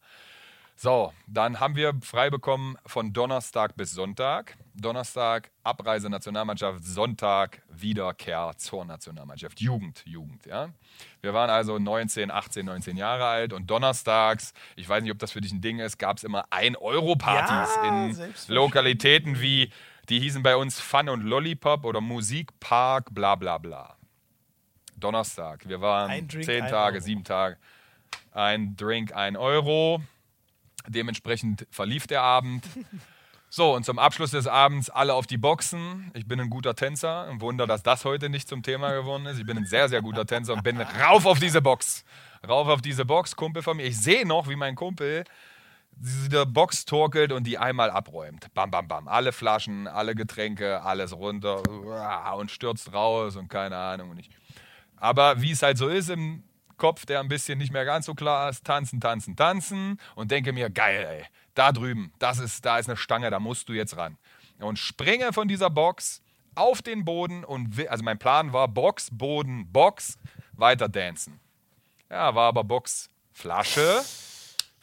So, 0.76 1.14
dann 1.28 1.60
haben 1.60 1.76
wir 1.76 1.94
frei 2.02 2.32
bekommen 2.32 2.76
von 2.88 3.14
Donnerstag 3.14 3.76
bis 3.76 3.92
Sonntag. 3.92 4.58
Donnerstag 4.74 5.52
Abreise 5.64 6.10
Nationalmannschaft, 6.10 6.84
Sonntag 6.84 7.62
Wiederkehr 7.70 8.54
zur 8.58 8.86
Nationalmannschaft. 8.86 9.60
Jugend, 9.60 10.04
Jugend, 10.06 10.46
ja. 10.48 10.70
Wir 11.22 11.36
waren 11.36 11.50
also 11.52 11.78
19, 11.78 12.32
18, 12.32 12.66
19 12.66 12.98
Jahre 12.98 13.26
alt 13.26 13.54
und 13.54 13.70
donnerstags, 13.70 14.54
ich 14.76 14.88
weiß 14.88 15.04
nicht, 15.04 15.12
ob 15.12 15.20
das 15.20 15.32
für 15.32 15.42
dich 15.42 15.52
ein 15.52 15.62
Ding 15.62 15.80
ist, 15.80 15.98
gab 16.00 16.18
es 16.18 16.24
immer 16.24 16.46
1-Euro-Partys 16.50 17.76
Ja, 17.76 17.88
in. 17.88 18.34
Lokalitäten 18.48 19.42
wie, 19.42 19.72
die 20.10 20.20
hießen 20.20 20.44
bei 20.44 20.56
uns 20.56 20.80
Fun 20.80 21.10
und 21.10 21.22
Lollipop 21.22 21.86
oder 21.86 22.02
Musikpark, 22.02 23.14
bla 23.14 23.36
bla 23.36 23.58
bla. 23.58 23.96
Donnerstag, 24.96 25.68
wir 25.68 25.82
waren 25.82 26.28
Drink, 26.28 26.46
zehn 26.46 26.68
Tage, 26.68 26.96
Euro. 26.98 27.06
sieben 27.06 27.24
Tage. 27.24 27.58
Ein 28.32 28.76
Drink, 28.76 29.14
ein 29.14 29.36
Euro. 29.38 30.02
Dementsprechend 30.88 31.68
verlief 31.70 32.08
der 32.08 32.22
Abend. 32.22 32.66
So, 33.50 33.74
und 33.74 33.86
zum 33.86 33.98
Abschluss 33.98 34.32
des 34.32 34.46
Abends 34.46 34.90
alle 34.90 35.14
auf 35.14 35.26
die 35.26 35.38
Boxen. 35.38 36.12
Ich 36.14 36.28
bin 36.28 36.38
ein 36.42 36.50
guter 36.50 36.76
Tänzer. 36.76 37.30
Ein 37.30 37.40
Wunder, 37.40 37.66
dass 37.66 37.82
das 37.82 38.04
heute 38.04 38.28
nicht 38.28 38.50
zum 38.50 38.62
Thema 38.62 38.92
geworden 38.92 39.26
ist. 39.26 39.40
Ich 39.40 39.46
bin 39.46 39.58
ein 39.58 39.66
sehr, 39.66 39.88
sehr 39.88 40.02
guter 40.02 40.26
Tänzer 40.26 40.52
und 40.54 40.64
bin 40.64 40.82
rauf 40.82 41.26
auf 41.26 41.40
diese 41.40 41.62
Box. 41.62 42.04
Rauf 42.46 42.68
auf 42.68 42.82
diese 42.82 43.06
Box, 43.06 43.38
Kumpel 43.38 43.64
von 43.64 43.78
mir. 43.78 43.84
Ich 43.84 43.98
sehe 43.98 44.28
noch, 44.28 44.50
wie 44.50 44.58
mein 44.58 44.76
Kumpel 44.76 45.24
diese 46.00 46.46
Box 46.46 46.86
torkelt 46.86 47.32
und 47.32 47.46
die 47.46 47.58
einmal 47.58 47.90
abräumt. 47.90 48.54
Bam, 48.54 48.72
bam, 48.72 48.88
bam. 48.88 49.08
Alle 49.08 49.32
Flaschen, 49.32 49.88
alle 49.88 50.16
Getränke, 50.16 50.82
alles 50.84 51.14
runter 51.14 51.62
und 52.36 52.52
stürzt 52.52 52.94
raus 52.94 53.36
und 53.36 53.48
keine 53.50 53.78
Ahnung. 53.78 54.12
Und 54.12 54.20
ich. 54.20 54.30
Aber 54.98 55.42
wie 55.42 55.52
es 55.52 55.62
halt 55.62 55.78
so 55.78 55.88
ist 55.88 56.10
im 56.10 56.44
Kopf, 56.78 57.06
der 57.06 57.20
ein 57.20 57.28
bisschen 57.28 57.58
nicht 57.58 57.74
mehr 57.74 57.86
ganz 57.86 58.06
so 58.06 58.14
klar 58.14 58.50
ist, 58.50 58.64
tanzen, 58.64 59.02
tanzen, 59.02 59.36
tanzen 59.36 60.00
und 60.16 60.32
denke 60.32 60.54
mir, 60.54 60.70
geil, 60.70 61.06
ey, 61.10 61.26
da 61.56 61.72
drüben, 61.72 62.14
das 62.20 62.40
ist, 62.40 62.66
da 62.66 62.78
ist 62.78 62.88
eine 62.88 62.98
Stange, 62.98 63.30
da 63.32 63.40
musst 63.40 63.68
du 63.68 63.74
jetzt 63.74 63.98
ran. 63.98 64.18
Und 64.60 64.78
springe 64.78 65.34
von 65.34 65.48
dieser 65.48 65.70
Box 65.70 66.22
auf 66.56 66.82
den 66.82 67.06
Boden 67.06 67.44
und 67.44 67.88
also 67.90 68.04
mein 68.04 68.20
Plan 68.20 68.54
war 68.54 68.68
Box, 68.68 69.10
Boden, 69.12 69.72
Box, 69.72 70.18
weiter 70.54 70.88
dancen. 70.88 71.40
Ja, 72.10 72.34
war 72.36 72.48
aber 72.48 72.64
Box, 72.64 73.10
Flasche, 73.32 74.02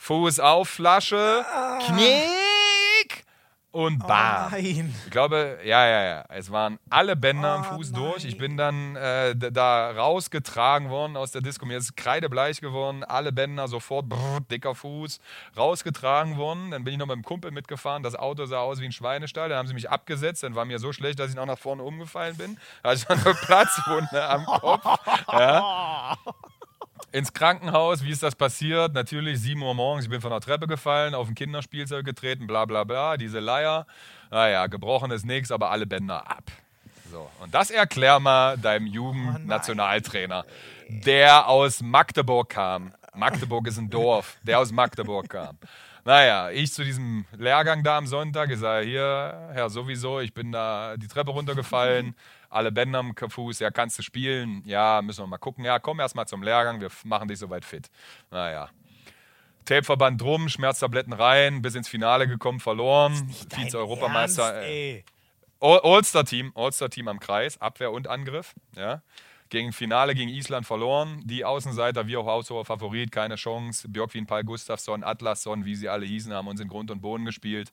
Fuß 0.04 0.38
auf 0.38 0.68
Flasche, 0.68 1.46
Knick 1.86 3.24
und 3.70 4.00
bam. 4.06 4.50
Nein. 4.50 4.94
Ich 5.06 5.10
glaube, 5.10 5.60
ja, 5.64 5.86
ja, 5.86 6.04
ja. 6.04 6.24
Es 6.28 6.52
waren 6.52 6.78
alle 6.90 7.16
Bänder 7.16 7.52
am 7.54 7.62
Oh, 7.62 7.76
Fuß 7.76 7.90
nein. 7.92 8.02
durch. 8.02 8.26
Ich 8.26 8.36
bin 8.36 8.58
dann 8.58 8.96
äh, 8.96 9.34
da 9.34 9.92
rausgetragen 9.92 10.90
worden 10.90 11.16
aus 11.16 11.32
der 11.32 11.40
Disco. 11.40 11.64
Mir 11.64 11.78
ist 11.78 11.96
kreidebleich 11.96 12.60
geworden. 12.60 13.02
Alle 13.02 13.32
Bänder 13.32 13.66
sofort, 13.66 14.06
brrr, 14.10 14.40
dicker 14.50 14.74
Fuß, 14.74 15.20
rausgetragen 15.56 16.36
worden. 16.36 16.70
Dann 16.72 16.84
bin 16.84 16.92
ich 16.92 16.98
noch 16.98 17.06
mit 17.06 17.16
dem 17.16 17.24
Kumpel 17.24 17.50
mitgefahren. 17.50 18.02
Das 18.02 18.14
Auto 18.14 18.44
sah 18.44 18.58
aus 18.58 18.80
wie 18.80 18.84
ein 18.84 18.92
Schweinestall. 18.92 19.48
Dann 19.48 19.56
haben 19.56 19.68
sie 19.68 19.74
mich 19.74 19.88
abgesetzt. 19.88 20.42
Dann 20.42 20.54
war 20.54 20.66
mir 20.66 20.78
so 20.78 20.92
schlecht, 20.92 21.18
dass 21.18 21.30
ich 21.30 21.36
noch 21.36 21.46
nach 21.46 21.58
vorne 21.58 21.82
umgefallen 21.82 22.36
bin. 22.36 22.58
Da 22.82 22.90
hatte 22.90 23.00
ich 23.00 23.08
noch 23.08 23.24
eine 23.24 23.34
Platzwunde 23.36 24.28
am 24.28 24.44
Kopf. 24.44 24.84
Ja. 25.32 26.18
ins 27.14 27.32
Krankenhaus. 27.32 28.02
Wie 28.02 28.10
ist 28.10 28.24
das 28.24 28.34
passiert? 28.34 28.92
Natürlich 28.92 29.40
7 29.40 29.62
Uhr 29.62 29.72
morgens. 29.72 30.04
Ich 30.04 30.10
bin 30.10 30.20
von 30.20 30.30
der 30.30 30.40
Treppe 30.40 30.66
gefallen, 30.66 31.14
auf 31.14 31.28
ein 31.28 31.36
Kinderspielzeug 31.36 32.04
getreten, 32.04 32.48
bla 32.48 32.64
bla 32.64 32.82
bla. 32.82 33.16
Diese 33.16 33.38
Leier. 33.38 33.86
Naja, 34.32 34.66
gebrochen 34.66 35.12
ist 35.12 35.24
nichts, 35.24 35.52
aber 35.52 35.70
alle 35.70 35.86
Bänder 35.86 36.28
ab. 36.28 36.42
So, 37.12 37.30
und 37.40 37.54
das 37.54 37.70
erklär 37.70 38.18
mal 38.18 38.58
deinem 38.58 38.88
Jugendnationaltrainer, 38.88 40.44
der 40.88 41.46
aus 41.46 41.82
Magdeburg 41.82 42.48
kam. 42.48 42.92
Magdeburg 43.14 43.68
ist 43.68 43.78
ein 43.78 43.90
Dorf, 43.90 44.36
der 44.42 44.58
aus 44.58 44.72
Magdeburg 44.72 45.28
kam. 45.28 45.56
Naja, 46.04 46.50
ich 46.50 46.72
zu 46.72 46.84
diesem 46.84 47.26
Lehrgang 47.38 47.84
da 47.84 47.96
am 47.96 48.08
Sonntag, 48.08 48.50
ich 48.50 48.58
sage, 48.58 48.86
hier, 48.86 49.50
Herr, 49.52 49.70
sowieso, 49.70 50.18
ich 50.18 50.34
bin 50.34 50.50
da 50.50 50.96
die 50.96 51.06
Treppe 51.06 51.30
runtergefallen, 51.30 52.16
alle 52.54 52.72
Bänder 52.72 53.00
am 53.00 53.14
Fuß, 53.14 53.58
ja, 53.58 53.70
kannst 53.70 53.98
du 53.98 54.02
spielen? 54.02 54.62
Ja, 54.64 55.02
müssen 55.02 55.22
wir 55.22 55.26
mal 55.26 55.38
gucken. 55.38 55.64
Ja, 55.64 55.78
komm 55.78 56.00
erst 56.00 56.14
mal 56.14 56.26
zum 56.26 56.42
Lehrgang, 56.42 56.80
wir 56.80 56.90
machen 57.04 57.28
dich 57.28 57.38
soweit 57.38 57.64
fit. 57.64 57.90
Naja. 58.30 58.70
Tapeverband 59.64 60.20
drum, 60.20 60.48
Schmerztabletten 60.48 61.12
rein, 61.12 61.62
bis 61.62 61.74
ins 61.74 61.88
Finale 61.88 62.28
gekommen, 62.28 62.60
verloren. 62.60 63.30
Vize-Europameister. 63.50 64.62
All-Star-Team, 65.60 66.52
All-Star-Team 66.54 67.08
am 67.08 67.18
Kreis, 67.18 67.60
Abwehr 67.60 67.90
und 67.90 68.06
Angriff. 68.06 68.54
Ja. 68.76 69.02
Gegen 69.48 69.72
Finale 69.72 70.14
gegen 70.14 70.30
Island 70.30 70.66
verloren. 70.66 71.22
Die 71.24 71.44
Außenseiter, 71.44 72.06
wie 72.06 72.16
auch 72.16 72.26
Haushoher 72.26 72.64
Favorit, 72.64 73.12
keine 73.12 73.36
Chance. 73.36 73.88
Björkwin, 73.88 74.26
Paul 74.26 74.42
Gustafsson, 74.42 75.04
Atlasson, 75.04 75.64
wie 75.64 75.74
sie 75.76 75.88
alle 75.88 76.04
hießen, 76.04 76.32
haben 76.32 76.48
uns 76.48 76.60
in 76.60 76.68
Grund 76.68 76.90
und 76.90 77.00
Boden 77.00 77.24
gespielt. 77.24 77.72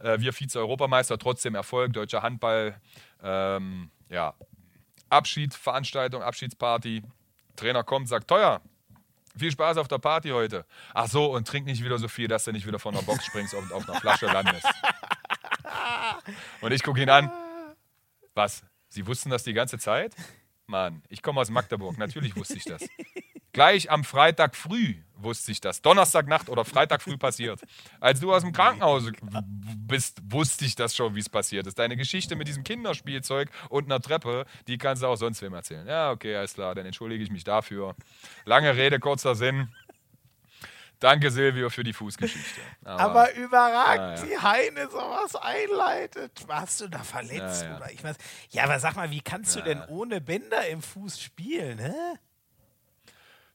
Äh, 0.00 0.20
wir 0.20 0.32
Vize-Europameister, 0.32 1.18
trotzdem 1.18 1.54
Erfolg. 1.54 1.92
Deutscher 1.92 2.22
Handball, 2.22 2.80
ähm, 3.22 3.90
ja. 4.12 4.34
Abschied, 5.08 5.54
Veranstaltung, 5.54 6.22
Abschiedsparty. 6.22 7.02
Trainer 7.56 7.82
kommt, 7.84 8.08
sagt, 8.08 8.28
teuer, 8.28 8.62
viel 9.36 9.50
Spaß 9.50 9.76
auf 9.78 9.88
der 9.88 9.98
Party 9.98 10.30
heute. 10.30 10.64
Ach 10.94 11.08
so, 11.08 11.32
und 11.32 11.46
trink 11.46 11.66
nicht 11.66 11.82
wieder 11.82 11.98
so 11.98 12.08
viel, 12.08 12.28
dass 12.28 12.44
du 12.44 12.52
nicht 12.52 12.66
wieder 12.66 12.78
von 12.78 12.94
der 12.94 13.02
Box 13.02 13.26
springst 13.26 13.54
und 13.54 13.72
auf 13.72 13.88
einer 13.88 14.00
Flasche 14.00 14.26
landest. 14.26 14.66
Und 16.60 16.72
ich 16.72 16.82
gucke 16.82 17.02
ihn 17.02 17.10
an. 17.10 17.30
Was? 18.34 18.64
Sie 18.88 19.06
wussten 19.06 19.30
das 19.30 19.42
die 19.42 19.52
ganze 19.52 19.78
Zeit? 19.78 20.14
Mann, 20.72 21.02
ich 21.10 21.22
komme 21.22 21.40
aus 21.40 21.50
Magdeburg, 21.50 21.98
natürlich 21.98 22.34
wusste 22.34 22.56
ich 22.56 22.64
das. 22.64 22.82
Gleich 23.52 23.90
am 23.90 24.02
Freitag 24.02 24.56
früh 24.56 24.94
wusste 25.16 25.52
ich 25.52 25.60
das. 25.60 25.82
Donnerstagnacht 25.82 26.48
oder 26.48 26.64
Freitag 26.64 27.02
früh 27.02 27.18
passiert. 27.18 27.60
Als 28.00 28.20
du 28.20 28.32
aus 28.32 28.42
dem 28.42 28.52
Krankenhaus 28.52 29.04
bist, 29.76 30.22
wusste 30.24 30.64
ich 30.64 30.74
das 30.74 30.96
schon, 30.96 31.14
wie 31.14 31.20
es 31.20 31.28
passiert 31.28 31.66
ist. 31.66 31.78
Deine 31.78 31.98
Geschichte 31.98 32.34
mit 32.34 32.48
diesem 32.48 32.64
Kinderspielzeug 32.64 33.50
und 33.68 33.84
einer 33.84 34.00
Treppe, 34.00 34.46
die 34.66 34.78
kannst 34.78 35.02
du 35.02 35.06
auch 35.06 35.16
sonst 35.16 35.42
wem 35.42 35.52
erzählen. 35.52 35.86
Ja, 35.86 36.10
okay, 36.10 36.34
alles 36.34 36.54
klar, 36.54 36.74
dann 36.74 36.86
entschuldige 36.86 37.22
ich 37.22 37.30
mich 37.30 37.44
dafür. 37.44 37.94
Lange 38.46 38.74
Rede, 38.74 38.98
kurzer 38.98 39.34
Sinn. 39.34 39.68
Danke, 41.02 41.32
Silvio, 41.32 41.68
für 41.68 41.82
die 41.82 41.92
Fußgeschichte. 41.92 42.60
Aber, 42.84 43.00
aber 43.00 43.34
überragend, 43.34 44.20
ja. 44.20 44.28
wie 44.28 44.38
Heine 44.38 44.88
sowas 44.88 45.34
einleitet. 45.34 46.46
Warst 46.46 46.80
du 46.80 46.88
da 46.88 47.00
verletzt? 47.00 47.62
Ja, 47.62 47.70
ja. 47.70 47.76
Oder 47.76 47.90
ich 47.90 48.04
weiß. 48.04 48.16
Ja, 48.50 48.64
aber 48.64 48.78
sag 48.78 48.94
mal, 48.94 49.10
wie 49.10 49.20
kannst 49.20 49.56
du 49.56 49.62
denn 49.62 49.82
ohne 49.88 50.20
Bänder 50.20 50.66
im 50.68 50.80
Fuß 50.80 51.20
spielen? 51.20 51.80
Hä? 51.80 51.92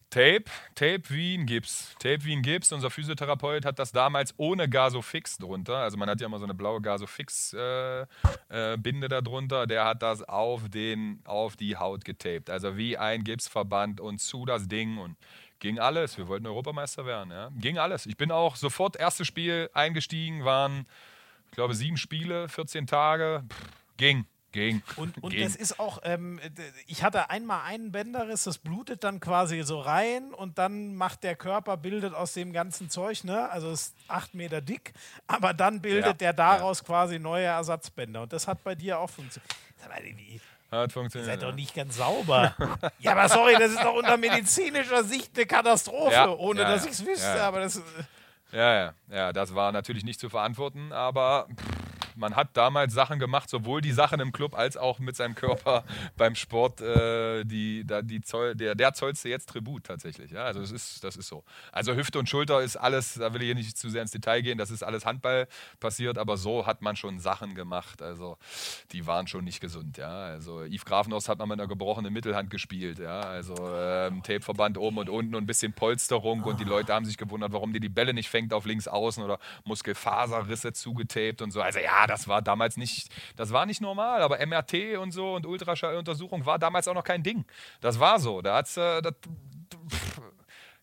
Tape, 0.09 0.45
Tape 0.73 1.03
wie 1.09 1.37
ein 1.37 1.45
Gips. 1.45 1.93
Tape 1.99 2.23
wie 2.23 2.33
ein 2.33 2.41
Gips. 2.41 2.71
Unser 2.71 2.89
Physiotherapeut 2.89 3.65
hat 3.65 3.77
das 3.77 3.91
damals 3.91 4.33
ohne 4.37 4.69
Gasofix 4.69 5.37
drunter. 5.37 5.77
Also 5.77 5.97
man 5.97 6.09
hat 6.09 6.21
ja 6.21 6.27
immer 6.27 6.39
so 6.39 6.45
eine 6.45 6.53
blaue 6.53 6.81
Gasofix-Binde 6.81 8.07
äh, 8.49 9.05
äh, 9.05 9.09
da 9.09 9.21
drunter. 9.21 9.67
Der 9.67 9.83
hat 9.83 10.01
das 10.01 10.23
auf, 10.23 10.69
den, 10.69 11.19
auf 11.25 11.57
die 11.57 11.75
Haut 11.75 12.05
getaped. 12.05 12.49
Also 12.49 12.77
wie 12.77 12.97
ein 12.97 13.25
Gipsverband 13.25 13.99
und 13.99 14.19
zu 14.19 14.45
das 14.45 14.69
Ding 14.69 14.97
und 14.97 15.17
Ging 15.59 15.79
alles. 15.79 16.17
Wir 16.17 16.27
wollten 16.27 16.45
Europameister 16.45 17.05
werden. 17.05 17.31
Ja. 17.31 17.49
Ging 17.59 17.77
alles. 17.77 18.05
Ich 18.05 18.17
bin 18.17 18.31
auch 18.31 18.55
sofort 18.55 18.95
erstes 18.95 19.27
Spiel 19.27 19.69
eingestiegen, 19.73 20.45
waren, 20.45 20.85
ich 21.45 21.51
glaube, 21.51 21.73
sieben 21.73 21.97
Spiele, 21.97 22.47
14 22.49 22.85
Tage. 22.85 23.43
Pff, 23.49 23.65
ging. 23.97 24.25
Ging. 24.53 24.81
Und, 24.95 25.21
und 25.21 25.31
ging. 25.31 25.43
das 25.43 25.55
ist 25.55 25.79
auch, 25.79 25.99
ähm, 26.03 26.39
ich 26.87 27.03
hatte 27.03 27.29
einmal 27.29 27.65
einen 27.65 27.91
Bänderriss, 27.91 28.45
das 28.45 28.57
blutet 28.57 29.03
dann 29.03 29.19
quasi 29.19 29.61
so 29.63 29.79
rein 29.79 30.33
und 30.33 30.57
dann 30.57 30.95
macht 30.95 31.23
der 31.23 31.35
Körper, 31.35 31.75
bildet 31.75 32.13
aus 32.13 32.33
dem 32.33 32.53
ganzen 32.53 32.89
Zeug, 32.89 33.23
ne? 33.23 33.49
also 33.49 33.69
ist 33.69 33.93
acht 34.07 34.33
Meter 34.33 34.61
dick, 34.61 34.93
aber 35.27 35.53
dann 35.53 35.81
bildet 35.81 36.05
ja. 36.05 36.13
der 36.13 36.33
daraus 36.33 36.79
ja. 36.79 36.85
quasi 36.85 37.19
neue 37.19 37.45
Ersatzbänder. 37.45 38.23
Und 38.23 38.33
das 38.33 38.47
hat 38.47 38.63
bei 38.63 38.73
dir 38.73 38.99
auch 38.99 39.09
funktioniert. 39.09 39.53
Hat 40.69 40.91
funktioniert. 40.91 41.29
Ihr 41.29 41.39
seid 41.39 41.49
doch 41.49 41.55
nicht 41.55 41.73
ganz 41.73 41.95
sauber. 41.97 42.53
ja, 42.99 43.11
aber 43.11 43.29
sorry, 43.29 43.55
das 43.57 43.71
ist 43.71 43.83
doch 43.83 43.93
unter 43.95 44.17
medizinischer 44.17 45.03
Sicht 45.03 45.31
eine 45.35 45.45
Katastrophe, 45.45 46.13
ja, 46.13 46.29
ohne 46.29 46.61
ja, 46.61 46.69
dass 46.69 46.85
ich 46.85 46.91
es 46.91 47.05
wüsste. 47.05 47.41
Aber 47.41 47.61
das, 47.61 47.81
ja, 48.51 48.73
ja, 48.73 48.93
ja, 49.09 49.33
das 49.33 49.55
war 49.55 49.71
natürlich 49.71 50.03
nicht 50.03 50.19
zu 50.19 50.29
verantworten, 50.29 50.91
aber 50.91 51.47
pff, 51.55 51.96
man 52.17 52.35
hat 52.35 52.55
damals 52.57 52.93
Sachen 52.93 53.19
gemacht, 53.19 53.49
sowohl 53.49 53.81
die 53.81 53.91
Sachen 53.91 54.19
im 54.19 54.31
Club 54.31 54.55
als 54.55 54.75
auch 54.75 54.99
mit 54.99 55.15
seinem 55.15 55.35
Körper 55.35 55.83
beim 56.17 56.35
Sport. 56.35 56.81
Äh, 56.81 57.45
die, 57.45 57.85
da, 57.85 58.01
die 58.01 58.21
Zoll, 58.21 58.55
der, 58.55 58.75
der 58.75 58.93
zollste 58.93 59.29
jetzt 59.29 59.49
Tribut 59.49 59.85
tatsächlich. 59.85 60.31
Ja, 60.31 60.45
also 60.45 60.59
das 60.59 60.71
ist, 60.71 61.03
das 61.03 61.15
ist 61.15 61.27
so. 61.27 61.43
Also 61.71 61.95
Hüfte 61.95 62.19
und 62.19 62.27
Schulter 62.27 62.61
ist 62.61 62.75
alles, 62.75 63.15
da 63.15 63.33
will 63.33 63.41
ich 63.41 63.47
hier 63.47 63.55
nicht 63.55 63.77
zu 63.77 63.89
sehr 63.89 64.01
ins 64.01 64.11
Detail 64.11 64.41
gehen, 64.41 64.57
das 64.57 64.71
ist 64.71 64.83
alles 64.83 65.05
Handball 65.05 65.47
passiert, 65.79 66.17
aber 66.17 66.37
so 66.37 66.65
hat 66.65 66.81
man 66.81 66.95
schon 66.95 67.19
Sachen 67.19 67.55
gemacht. 67.55 68.01
Also 68.01 68.37
die 68.91 69.05
waren 69.05 69.27
schon 69.27 69.43
nicht 69.43 69.59
gesund. 69.59 69.97
Ja, 69.97 70.09
also 70.09 70.63
Yves 70.63 70.85
Grafenhaus 70.85 71.29
hat 71.29 71.39
man 71.39 71.49
mit 71.49 71.59
einer 71.59 71.67
gebrochenen 71.67 72.11
Mittelhand 72.11 72.49
gespielt. 72.49 72.99
Ja, 72.99 73.21
also 73.21 73.55
ähm, 73.75 74.23
Tapeverband 74.23 74.77
oben 74.77 74.97
und 74.97 75.09
unten 75.09 75.35
und 75.35 75.43
ein 75.43 75.47
bisschen 75.47 75.73
Polsterung 75.73 76.43
und 76.43 76.59
die 76.59 76.65
Leute 76.65 76.93
haben 76.93 77.05
sich 77.05 77.17
gewundert, 77.17 77.51
warum 77.53 77.73
die 77.73 77.79
die 77.79 77.89
Bälle 77.89 78.13
nicht 78.13 78.29
fängt 78.29 78.53
auf 78.53 78.65
links 78.65 78.87
außen 78.87 79.23
oder 79.23 79.39
Muskelfaserrisse 79.65 80.73
zugetaped 80.73 81.41
und 81.41 81.51
so. 81.51 81.61
Also 81.61 81.79
ja, 81.79 82.06
das 82.07 82.27
war 82.27 82.41
damals 82.41 82.77
nicht, 82.77 83.09
das 83.35 83.51
war 83.51 83.65
nicht 83.65 83.81
normal, 83.81 84.21
aber 84.21 84.45
MRT 84.45 84.97
und 84.97 85.11
so 85.11 85.35
und 85.35 85.45
Ultraschalluntersuchung 85.45 86.45
war 86.45 86.59
damals 86.59 86.87
auch 86.87 86.93
noch 86.93 87.03
kein 87.03 87.23
Ding. 87.23 87.45
Das 87.81 87.99
war 87.99 88.19
so. 88.19 88.41
Da 88.41 88.55
hat's, 88.55 88.77
äh, 88.77 89.01
das, 89.01 89.13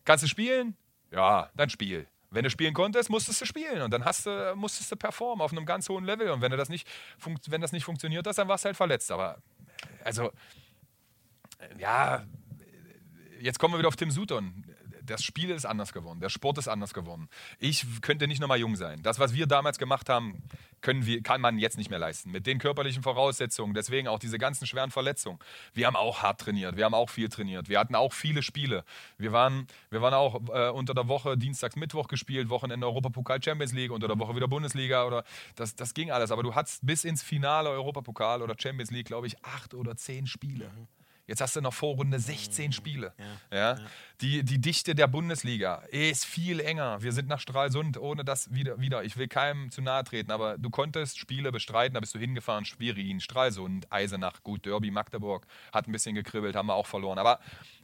kannst 0.05 0.23
du 0.23 0.27
spielen? 0.27 0.75
Ja, 1.11 1.49
dann 1.55 1.69
spiel. 1.69 2.07
Wenn 2.31 2.43
du 2.43 2.49
spielen 2.49 2.73
konntest, 2.73 3.09
musstest 3.09 3.41
du 3.41 3.45
spielen 3.45 3.81
und 3.81 3.91
dann 3.91 4.03
hast 4.03 4.25
du, 4.25 4.53
musstest 4.55 4.91
du 4.91 4.95
performen 4.95 5.41
auf 5.41 5.51
einem 5.51 5.65
ganz 5.65 5.87
hohen 5.87 6.03
Level. 6.03 6.29
Und 6.31 6.41
wenn, 6.41 6.51
das 6.51 6.69
nicht, 6.69 6.87
wenn 7.47 7.61
das 7.61 7.71
nicht 7.71 7.85
funktioniert 7.85 8.27
hat, 8.27 8.37
dann 8.37 8.47
warst 8.47 8.65
du 8.65 8.67
halt 8.67 8.77
verletzt. 8.77 9.11
Aber 9.11 9.37
also, 10.03 10.31
ja, 11.77 12.25
jetzt 13.39 13.59
kommen 13.59 13.73
wir 13.73 13.77
wieder 13.77 13.87
auf 13.87 13.95
Tim 13.95 14.11
Sutton 14.11 14.65
das 15.05 15.23
Spiel 15.23 15.49
ist 15.49 15.65
anders 15.65 15.93
geworden, 15.93 16.19
der 16.19 16.29
Sport 16.29 16.57
ist 16.57 16.67
anders 16.67 16.93
geworden. 16.93 17.29
Ich 17.59 17.85
könnte 18.01 18.27
nicht 18.27 18.39
nochmal 18.39 18.59
jung 18.59 18.75
sein. 18.75 19.01
Das, 19.03 19.19
was 19.19 19.33
wir 19.33 19.47
damals 19.47 19.77
gemacht 19.77 20.09
haben, 20.09 20.43
können 20.81 21.05
wir, 21.05 21.23
kann 21.23 21.41
man 21.41 21.57
jetzt 21.57 21.77
nicht 21.77 21.89
mehr 21.89 21.99
leisten. 21.99 22.31
Mit 22.31 22.45
den 22.45 22.59
körperlichen 22.59 23.03
Voraussetzungen, 23.03 23.73
deswegen 23.73 24.07
auch 24.07 24.19
diese 24.19 24.37
ganzen 24.37 24.67
schweren 24.67 24.91
Verletzungen. 24.91 25.39
Wir 25.73 25.87
haben 25.87 25.95
auch 25.95 26.21
hart 26.21 26.41
trainiert, 26.41 26.77
wir 26.77 26.85
haben 26.85 26.93
auch 26.93 27.09
viel 27.09 27.29
trainiert, 27.29 27.69
wir 27.69 27.79
hatten 27.79 27.95
auch 27.95 28.13
viele 28.13 28.43
Spiele. 28.43 28.83
Wir 29.17 29.31
waren, 29.31 29.67
wir 29.89 30.01
waren 30.01 30.13
auch 30.13 30.35
äh, 30.53 30.69
unter 30.69 30.93
der 30.93 31.07
Woche 31.07 31.37
Dienstags, 31.37 31.75
Mittwoch 31.75 32.07
gespielt, 32.07 32.49
Wochenende 32.49 32.85
Europapokal 32.85 33.41
Champions 33.41 33.73
League, 33.73 33.91
unter 33.91 34.07
der 34.07 34.19
Woche 34.19 34.35
wieder 34.35 34.47
Bundesliga 34.47 35.05
oder 35.05 35.23
das, 35.55 35.75
das 35.75 35.93
ging 35.93 36.11
alles. 36.11 36.31
Aber 36.31 36.43
du 36.43 36.53
hattest 36.53 36.85
bis 36.85 37.03
ins 37.03 37.23
Finale 37.23 37.69
Europapokal 37.69 38.41
oder 38.41 38.55
Champions 38.57 38.91
League, 38.91 39.07
glaube 39.07 39.27
ich, 39.27 39.43
acht 39.43 39.73
oder 39.73 39.95
zehn 39.95 40.27
Spiele. 40.27 40.65
Mhm. 40.65 40.87
Jetzt 41.27 41.41
hast 41.41 41.55
du 41.55 41.61
noch 41.61 41.73
Vorrunde 41.73 42.19
16 42.19 42.71
Spiele. 42.71 43.13
Ja, 43.51 43.57
ja. 43.57 43.77
Die, 44.21 44.43
die 44.43 44.59
Dichte 44.59 44.95
der 44.95 45.07
Bundesliga 45.07 45.77
ist 45.89 46.25
viel 46.25 46.59
enger. 46.59 47.01
Wir 47.01 47.11
sind 47.11 47.27
nach 47.27 47.39
Stralsund, 47.39 47.97
ohne 47.97 48.23
das 48.23 48.53
wieder, 48.53 48.79
wieder. 48.79 49.03
Ich 49.03 49.17
will 49.17 49.27
keinem 49.27 49.71
zu 49.71 49.81
nahe 49.81 50.03
treten, 50.03 50.31
aber 50.31 50.57
du 50.57 50.69
konntest 50.69 51.17
Spiele 51.17 51.51
bestreiten, 51.51 51.95
da 51.95 51.99
bist 51.99 52.13
du 52.15 52.19
hingefahren. 52.19 52.65
Schwerin, 52.65 53.19
Stralsund, 53.19 53.91
Eisenach, 53.91 54.43
gut, 54.43 54.65
Derby, 54.65 54.91
Magdeburg, 54.91 55.47
hat 55.73 55.87
ein 55.87 55.91
bisschen 55.91 56.15
gekribbelt, 56.15 56.55
haben 56.55 56.67
wir 56.67 56.75
auch 56.75 56.87
verloren. 56.87 57.17
Aber 57.17 57.39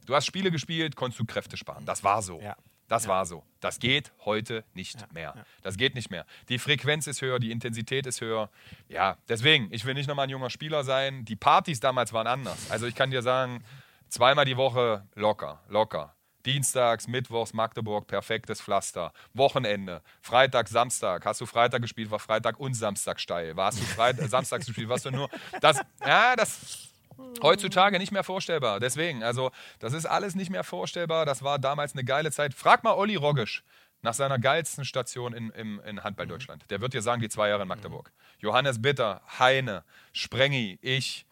du 0.05 0.15
hast 0.15 0.25
Spiele 0.25 0.51
gespielt, 0.51 0.95
konntest 0.95 1.19
du 1.19 1.25
Kräfte 1.25 1.57
sparen. 1.57 1.85
Das 1.85 2.03
war 2.03 2.21
so. 2.21 2.39
Ja. 2.39 2.55
Das 2.91 3.05
ja. 3.05 3.09
war 3.09 3.25
so. 3.25 3.45
Das 3.61 3.79
geht 3.79 4.11
heute 4.25 4.65
nicht 4.73 4.99
ja, 4.99 5.07
mehr. 5.13 5.33
Ja. 5.33 5.45
Das 5.61 5.77
geht 5.77 5.95
nicht 5.95 6.11
mehr. 6.11 6.25
Die 6.49 6.59
Frequenz 6.59 7.07
ist 7.07 7.21
höher, 7.21 7.39
die 7.39 7.49
Intensität 7.49 8.05
ist 8.05 8.19
höher. 8.19 8.49
Ja, 8.89 9.15
deswegen, 9.29 9.69
ich 9.71 9.85
will 9.85 9.93
nicht 9.93 10.07
nochmal 10.07 10.25
ein 10.27 10.29
junger 10.29 10.49
Spieler 10.49 10.83
sein. 10.83 11.23
Die 11.23 11.37
Partys 11.37 11.79
damals 11.79 12.11
waren 12.11 12.27
anders. 12.27 12.69
Also 12.69 12.87
ich 12.87 12.95
kann 12.95 13.09
dir 13.09 13.21
sagen, 13.21 13.63
zweimal 14.09 14.43
die 14.43 14.57
Woche 14.57 15.07
locker, 15.15 15.61
locker. 15.69 16.13
Dienstags, 16.45 17.07
Mittwochs, 17.07 17.53
Magdeburg, 17.53 18.07
perfektes 18.07 18.61
Pflaster. 18.61 19.13
Wochenende, 19.33 20.01
Freitag, 20.19 20.67
Samstag. 20.67 21.25
Hast 21.25 21.39
du 21.39 21.45
Freitag 21.45 21.81
gespielt, 21.81 22.11
war 22.11 22.19
Freitag 22.19 22.59
und 22.59 22.73
Samstag 22.73 23.21
steil. 23.21 23.55
Warst 23.55 23.79
du 23.79 23.85
Freitag, 23.85 24.27
Samstag 24.29 24.65
gespielt, 24.65 24.89
warst 24.89 25.05
du 25.05 25.11
nur. 25.11 25.29
Das, 25.61 25.79
ja, 26.05 26.35
das 26.35 26.90
Heutzutage 27.41 27.97
nicht 27.97 28.11
mehr 28.11 28.23
vorstellbar. 28.23 28.79
Deswegen, 28.79 29.23
also 29.23 29.51
das 29.79 29.93
ist 29.93 30.05
alles 30.05 30.35
nicht 30.35 30.51
mehr 30.51 30.63
vorstellbar. 30.63 31.25
Das 31.25 31.43
war 31.43 31.59
damals 31.59 31.93
eine 31.93 32.03
geile 32.03 32.31
Zeit. 32.31 32.53
Frag 32.53 32.83
mal 32.83 32.93
Olli 32.93 33.15
Roggisch 33.15 33.63
nach 34.01 34.13
seiner 34.13 34.39
geilsten 34.39 34.85
Station 34.85 35.33
in, 35.33 35.49
in, 35.51 35.79
in 35.79 36.03
Handball 36.03 36.27
Deutschland. 36.27 36.65
Der 36.69 36.81
wird 36.81 36.93
dir 36.93 37.01
sagen, 37.01 37.21
die 37.21 37.29
zwei 37.29 37.49
Jahre 37.49 37.63
in 37.63 37.67
Magdeburg. 37.67 38.11
Johannes 38.39 38.81
Bitter, 38.81 39.21
Heine, 39.39 39.83
Sprengi, 40.11 40.79
ich, 40.81 41.25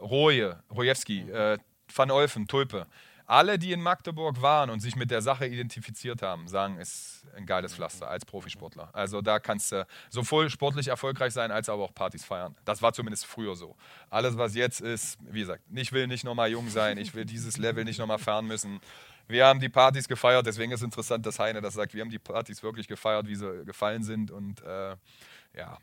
Roje, 0.00 0.62
Rojewski, 0.70 1.30
äh, 1.30 1.58
Van 1.94 2.10
Olfen, 2.10 2.46
Tulpe. 2.46 2.86
Alle, 3.32 3.58
die 3.58 3.72
in 3.72 3.80
Magdeburg 3.80 4.42
waren 4.42 4.68
und 4.68 4.80
sich 4.80 4.94
mit 4.94 5.10
der 5.10 5.22
Sache 5.22 5.46
identifiziert 5.46 6.20
haben, 6.20 6.48
sagen, 6.48 6.76
ist 6.76 7.24
ein 7.34 7.46
geiles 7.46 7.74
Pflaster 7.74 8.06
als 8.08 8.26
Profisportler. 8.26 8.90
Also 8.92 9.22
da 9.22 9.38
kannst 9.38 9.72
du 9.72 9.86
sowohl 10.10 10.50
sportlich 10.50 10.88
erfolgreich 10.88 11.32
sein, 11.32 11.50
als 11.50 11.70
aber 11.70 11.82
auch 11.84 11.94
Partys 11.94 12.26
feiern. 12.26 12.54
Das 12.66 12.82
war 12.82 12.92
zumindest 12.92 13.24
früher 13.24 13.56
so. 13.56 13.74
Alles, 14.10 14.36
was 14.36 14.54
jetzt 14.54 14.82
ist, 14.82 15.18
wie 15.22 15.40
gesagt, 15.40 15.62
ich 15.74 15.92
will 15.92 16.08
nicht 16.08 16.24
nochmal 16.24 16.50
jung 16.50 16.68
sein, 16.68 16.98
ich 16.98 17.14
will 17.14 17.24
dieses 17.24 17.56
Level 17.56 17.84
nicht 17.84 17.98
nochmal 17.98 18.18
fahren 18.18 18.46
müssen. 18.46 18.80
Wir 19.28 19.46
haben 19.46 19.60
die 19.60 19.70
Partys 19.70 20.08
gefeiert, 20.08 20.46
deswegen 20.46 20.70
ist 20.72 20.80
es 20.80 20.84
interessant, 20.84 21.24
dass 21.24 21.38
Heine 21.38 21.62
das 21.62 21.72
sagt. 21.72 21.94
Wir 21.94 22.02
haben 22.02 22.10
die 22.10 22.18
Partys 22.18 22.62
wirklich 22.62 22.86
gefeiert, 22.86 23.26
wie 23.28 23.36
sie 23.36 23.64
gefallen 23.64 24.02
sind 24.02 24.30
und 24.30 24.62
äh, 24.62 24.94
ja, 25.56 25.78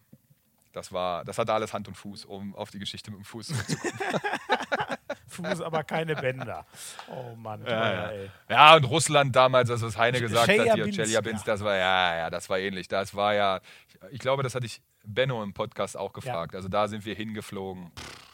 das 0.72 0.92
war, 0.92 1.26
das 1.26 1.40
hatte 1.40 1.52
alles 1.52 1.74
Hand 1.74 1.88
und 1.88 1.96
Fuß, 1.96 2.26
um 2.26 2.54
auf 2.54 2.70
die 2.70 2.78
Geschichte 2.78 3.10
mit 3.10 3.22
dem 3.22 3.26
Fuß 3.26 3.48
zurückzukommen. 3.48 4.00
Fuß, 5.30 5.62
aber 5.62 5.84
keine 5.84 6.16
Bänder. 6.16 6.66
Oh 7.08 7.36
Mann. 7.36 7.64
Ja, 7.66 8.12
ja. 8.12 8.20
ja, 8.50 8.76
und 8.76 8.84
Russland 8.86 9.36
damals, 9.36 9.70
als 9.70 9.82
was 9.82 9.98
Heine 9.98 10.20
gesagt 10.20 10.48
hat, 10.48 10.56
hier, 10.56 10.66
Chelyabinsk, 10.66 11.00
Chelyabinsk, 11.02 11.46
das 11.46 11.64
war, 11.64 11.76
ja, 11.76 12.18
ja, 12.18 12.30
das 12.30 12.50
war 12.50 12.60
ähnlich. 12.60 12.88
Das 12.88 13.16
war 13.16 13.34
ja, 13.34 13.62
ich 14.12 14.20
glaube, 14.20 14.44
das 14.44 14.56
hatte 14.56 14.66
ich 14.66 14.82
Benno 15.04 15.42
im 15.44 15.54
Podcast 15.54 15.98
auch 15.98 16.14
gefragt. 16.14 16.56
Also 16.56 16.68
da 16.68 16.88
sind 16.88 17.06
wir 17.06 17.16
hingeflogen. 17.16 17.92
Pff, 17.98 18.29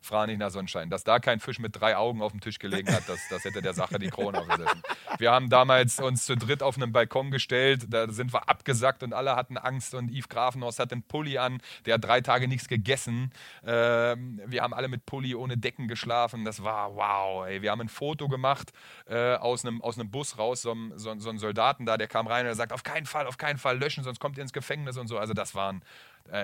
frag 0.00 0.26
nicht 0.28 0.38
nach 0.38 0.50
Sonnenschein. 0.50 0.90
Dass 0.90 1.04
da 1.04 1.18
kein 1.18 1.40
Fisch 1.40 1.58
mit 1.58 1.80
drei 1.80 1.96
Augen 1.96 2.22
auf 2.22 2.32
dem 2.32 2.40
Tisch 2.40 2.58
gelegen 2.58 2.92
hat, 2.92 3.08
das, 3.08 3.20
das 3.28 3.44
hätte 3.44 3.62
der 3.62 3.74
Sache 3.74 3.98
die 3.98 4.08
Krone 4.08 4.38
aufgesessen. 4.40 4.82
Wir 5.18 5.32
haben 5.32 5.50
damals 5.50 6.00
uns 6.00 6.26
zu 6.26 6.36
dritt 6.36 6.62
auf 6.62 6.76
einen 6.76 6.92
Balkon 6.92 7.30
gestellt, 7.30 7.86
da 7.88 8.10
sind 8.10 8.32
wir 8.32 8.48
abgesackt 8.48 9.02
und 9.02 9.12
alle 9.12 9.36
hatten 9.36 9.58
Angst 9.58 9.94
und 9.94 10.10
Yves 10.10 10.28
Grafenhaus 10.28 10.78
hat 10.78 10.90
den 10.90 11.02
Pulli 11.02 11.38
an, 11.38 11.60
der 11.86 11.94
hat 11.94 12.04
drei 12.04 12.20
Tage 12.20 12.48
nichts 12.48 12.68
gegessen. 12.68 13.30
Ähm, 13.64 14.40
wir 14.46 14.62
haben 14.62 14.74
alle 14.74 14.88
mit 14.88 15.06
Pulli 15.06 15.34
ohne 15.34 15.56
Decken 15.56 15.88
geschlafen. 15.88 16.44
Das 16.44 16.62
war 16.64 16.94
wow. 16.94 17.46
Ey. 17.46 17.62
Wir 17.62 17.70
haben 17.70 17.80
ein 17.80 17.88
Foto 17.88 18.28
gemacht 18.28 18.72
äh, 19.06 19.34
aus, 19.34 19.64
einem, 19.64 19.82
aus 19.82 19.98
einem 19.98 20.10
Bus 20.10 20.38
raus, 20.38 20.62
so, 20.62 20.76
so, 20.96 21.18
so 21.18 21.30
ein 21.30 21.38
Soldaten 21.38 21.86
da, 21.86 21.96
der 21.96 22.08
kam 22.08 22.26
rein 22.26 22.40
und 22.40 22.46
der 22.46 22.54
sagt, 22.54 22.72
auf 22.72 22.82
keinen 22.82 23.06
Fall, 23.06 23.26
auf 23.26 23.38
keinen 23.38 23.58
Fall 23.58 23.78
löschen, 23.78 24.04
sonst 24.04 24.20
kommt 24.20 24.36
ihr 24.38 24.42
ins 24.42 24.52
Gefängnis 24.52 24.96
und 24.96 25.06
so. 25.06 25.18
Also 25.18 25.34
das 25.34 25.54
waren 25.54 25.82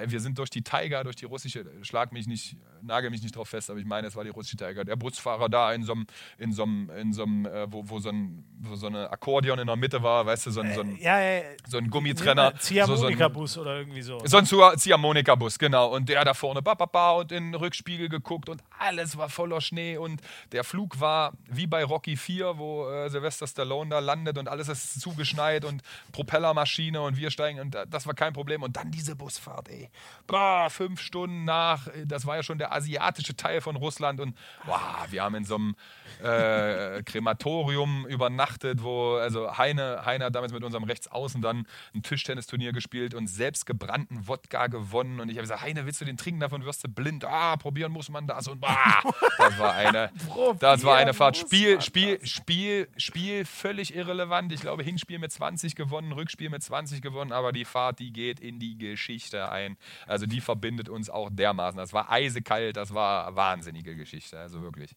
wir 0.09 0.21
sind 0.21 0.37
durch 0.39 0.51
die 0.51 0.63
Tiger, 0.63 1.05
durch 1.05 1.17
die 1.17 1.27
russische, 1.27 1.65
schlag 1.83 2.13
mich 2.13 2.27
nicht, 2.27 2.57
nagel 2.83 3.11
mich 3.11 3.23
nicht 3.23 3.37
drauf 3.37 3.49
fest, 3.49 3.71
aber 3.71 3.79
ich 3.79 3.87
meine, 3.87 4.09
es 4.09 4.17
war 4.17 4.25
die 4.25 4.31
russische 4.31 4.57
Tiger. 4.57 4.85
Der 4.85 4.97
Busfahrer 4.97 5.49
da 5.49 5.73
in 5.73 5.85
so 5.85 5.93
einem, 5.93 6.07
in 6.39 6.53
so 6.53 6.65
einem, 6.65 6.91
in 6.91 7.13
so 7.13 7.23
einem 7.23 7.47
äh, 7.47 7.73
wo, 7.73 7.89
wo, 7.89 7.99
so 8.01 8.09
ein, 8.09 8.45
wo 8.61 8.75
so 8.75 8.89
eine 8.89 9.11
Akkordeon 9.11 9.59
in 9.61 9.67
der 9.69 9.77
Mitte 9.77 10.03
war, 10.03 10.27
weißt 10.27 10.47
du, 10.47 10.51
so 10.51 10.61
ein, 10.61 10.75
so 10.75 10.81
ein, 10.81 10.97
Äh, 10.99 11.03
ja, 11.05 11.21
ja, 11.21 11.43
so 11.69 11.79
ein 11.79 11.89
Gummitrenner. 11.89 12.53
so, 12.53 12.57
so 12.57 12.57
ein, 12.57 12.61
Ziehharmonika-Bus 12.61 13.59
oder 13.59 13.77
irgendwie 13.79 14.03
so. 14.03 14.21
so 14.25 14.37
ein 14.39 14.45
Zia- 14.47 14.77
Ziehharmonika-Bus, 14.77 15.59
genau. 15.59 15.95
Und 15.95 16.09
der 16.09 16.25
da 16.25 16.35
vorne, 16.35 16.63
ba, 16.63 16.75
ba, 16.75 16.87
ba, 16.87 17.13
und 17.13 17.31
in 17.31 17.53
den 17.53 17.55
Rückspiegel 17.55 18.09
geguckt 18.09 18.49
und 18.49 18.63
alles 18.79 19.17
war 19.17 19.29
voller 19.29 19.61
Schnee. 19.61 19.97
Und 19.99 20.21
der 20.53 20.65
Flug 20.65 20.99
war 21.01 21.33
wie 21.49 21.67
bei 21.69 21.85
Rocky 21.85 22.17
4, 22.17 22.59
wo 22.59 22.89
äh, 22.89 23.09
Sylvester 23.09 23.47
Stallone 23.47 23.91
da 23.91 23.99
landet 24.01 24.37
und 24.39 24.49
alles 24.49 24.69
ist 24.69 25.01
zugeschneit 25.01 25.65
und 25.65 25.83
Propellermaschine 26.13 27.01
und 27.01 27.17
wir 27.17 27.31
steigen. 27.31 27.61
Und 27.61 27.75
da- 27.75 27.87
das 27.87 28.07
war 28.07 28.15
kein 28.15 28.33
Problem. 28.33 28.63
Und 28.63 28.77
dann 28.77 28.91
diese 28.91 29.15
Busfahrt, 29.15 29.66
ey. 29.69 29.91
Bah, 30.27 30.69
fünf 30.71 31.01
Stunden 31.01 31.45
nach, 31.45 31.87
äh, 31.89 32.07
das 32.07 32.27
war 32.27 32.37
ja 32.37 32.43
schon 32.43 32.59
der 32.59 32.73
asiatische 32.73 33.37
Teil 33.37 33.61
von 33.61 33.77
Russland. 33.77 34.21
Und 34.21 34.37
wow, 34.65 35.07
wir 35.11 35.23
haben 35.23 35.35
in 35.35 35.45
so 35.45 35.57
einem 35.57 35.77
äh, 36.23 37.03
Krematorium 37.03 38.07
übernachtet, 38.07 38.83
wo, 38.83 39.15
also 39.15 39.57
Heine, 39.57 40.05
Heine 40.05 40.27
hat 40.27 40.35
damals 40.35 40.53
mit 40.53 40.65
unserem 40.65 40.85
Rechtsaußen 40.85 41.43
dann 41.43 41.67
ein 41.95 42.03
Tischtennisturnier 42.03 42.73
gespielt 42.73 43.15
und 43.15 43.29
selbst 43.29 43.67
gebrannten 43.67 44.29
Wodka 44.29 44.67
gewonnen. 44.67 45.21
Und 45.21 45.29
ich 45.29 45.37
habe 45.37 45.43
gesagt, 45.43 45.63
Heine, 45.63 45.87
willst 45.87 46.01
du 46.01 46.05
den 46.05 46.17
trinken? 46.17 46.41
Davon 46.41 46.65
wirst 46.65 46.85
du 46.85 46.89
blind. 46.89 47.25
Ah, 47.25 47.57
probieren 47.57 47.93
muss 47.93 48.09
man 48.09 48.27
das. 48.27 48.49
Und 48.49 48.61
bah, 48.61 49.03
das 49.39 49.59
war 49.59 49.75
eine, 49.75 50.11
das 50.59 50.85
war 50.85 50.97
eine 50.97 51.15
Fahrt. 51.15 51.37
Spiel, 51.37 51.81
Spiel, 51.81 52.25
Spiel, 52.25 52.89
Spiel 52.97 53.45
völlig 53.45 53.95
irrelevant. 53.95 54.53
Ich 54.53 54.61
glaube, 54.61 54.83
Hinspiel 54.83 55.19
mit 55.19 55.33
20 55.33 55.77
gewonnen, 55.77 56.13
Rückspiel 56.13 56.51
mit 56.51 56.63
20 56.63 57.03
gewonnen, 57.03 57.33
aber 57.33 57.53
die 57.53 57.65
Fahrt, 57.65 57.99
die 57.99 58.13
geht 58.13 58.41
in 58.41 58.59
die 58.59 58.79
Geschichte 58.79 59.51
ein. 59.51 59.77
Also 60.07 60.27
die 60.27 60.41
verbindet 60.41 60.89
uns 60.89 61.11
auch 61.11 61.31
dermaßen. 61.31 61.79
Das 61.79 61.93
war 61.93 62.11
eisekalt, 62.11 62.77
das 62.77 62.95
war 62.95 63.27
eine 63.27 63.37
wahnsinnige 63.37 63.97
Geschichte, 63.97 64.39
also 64.39 64.63
wirklich. 64.63 64.91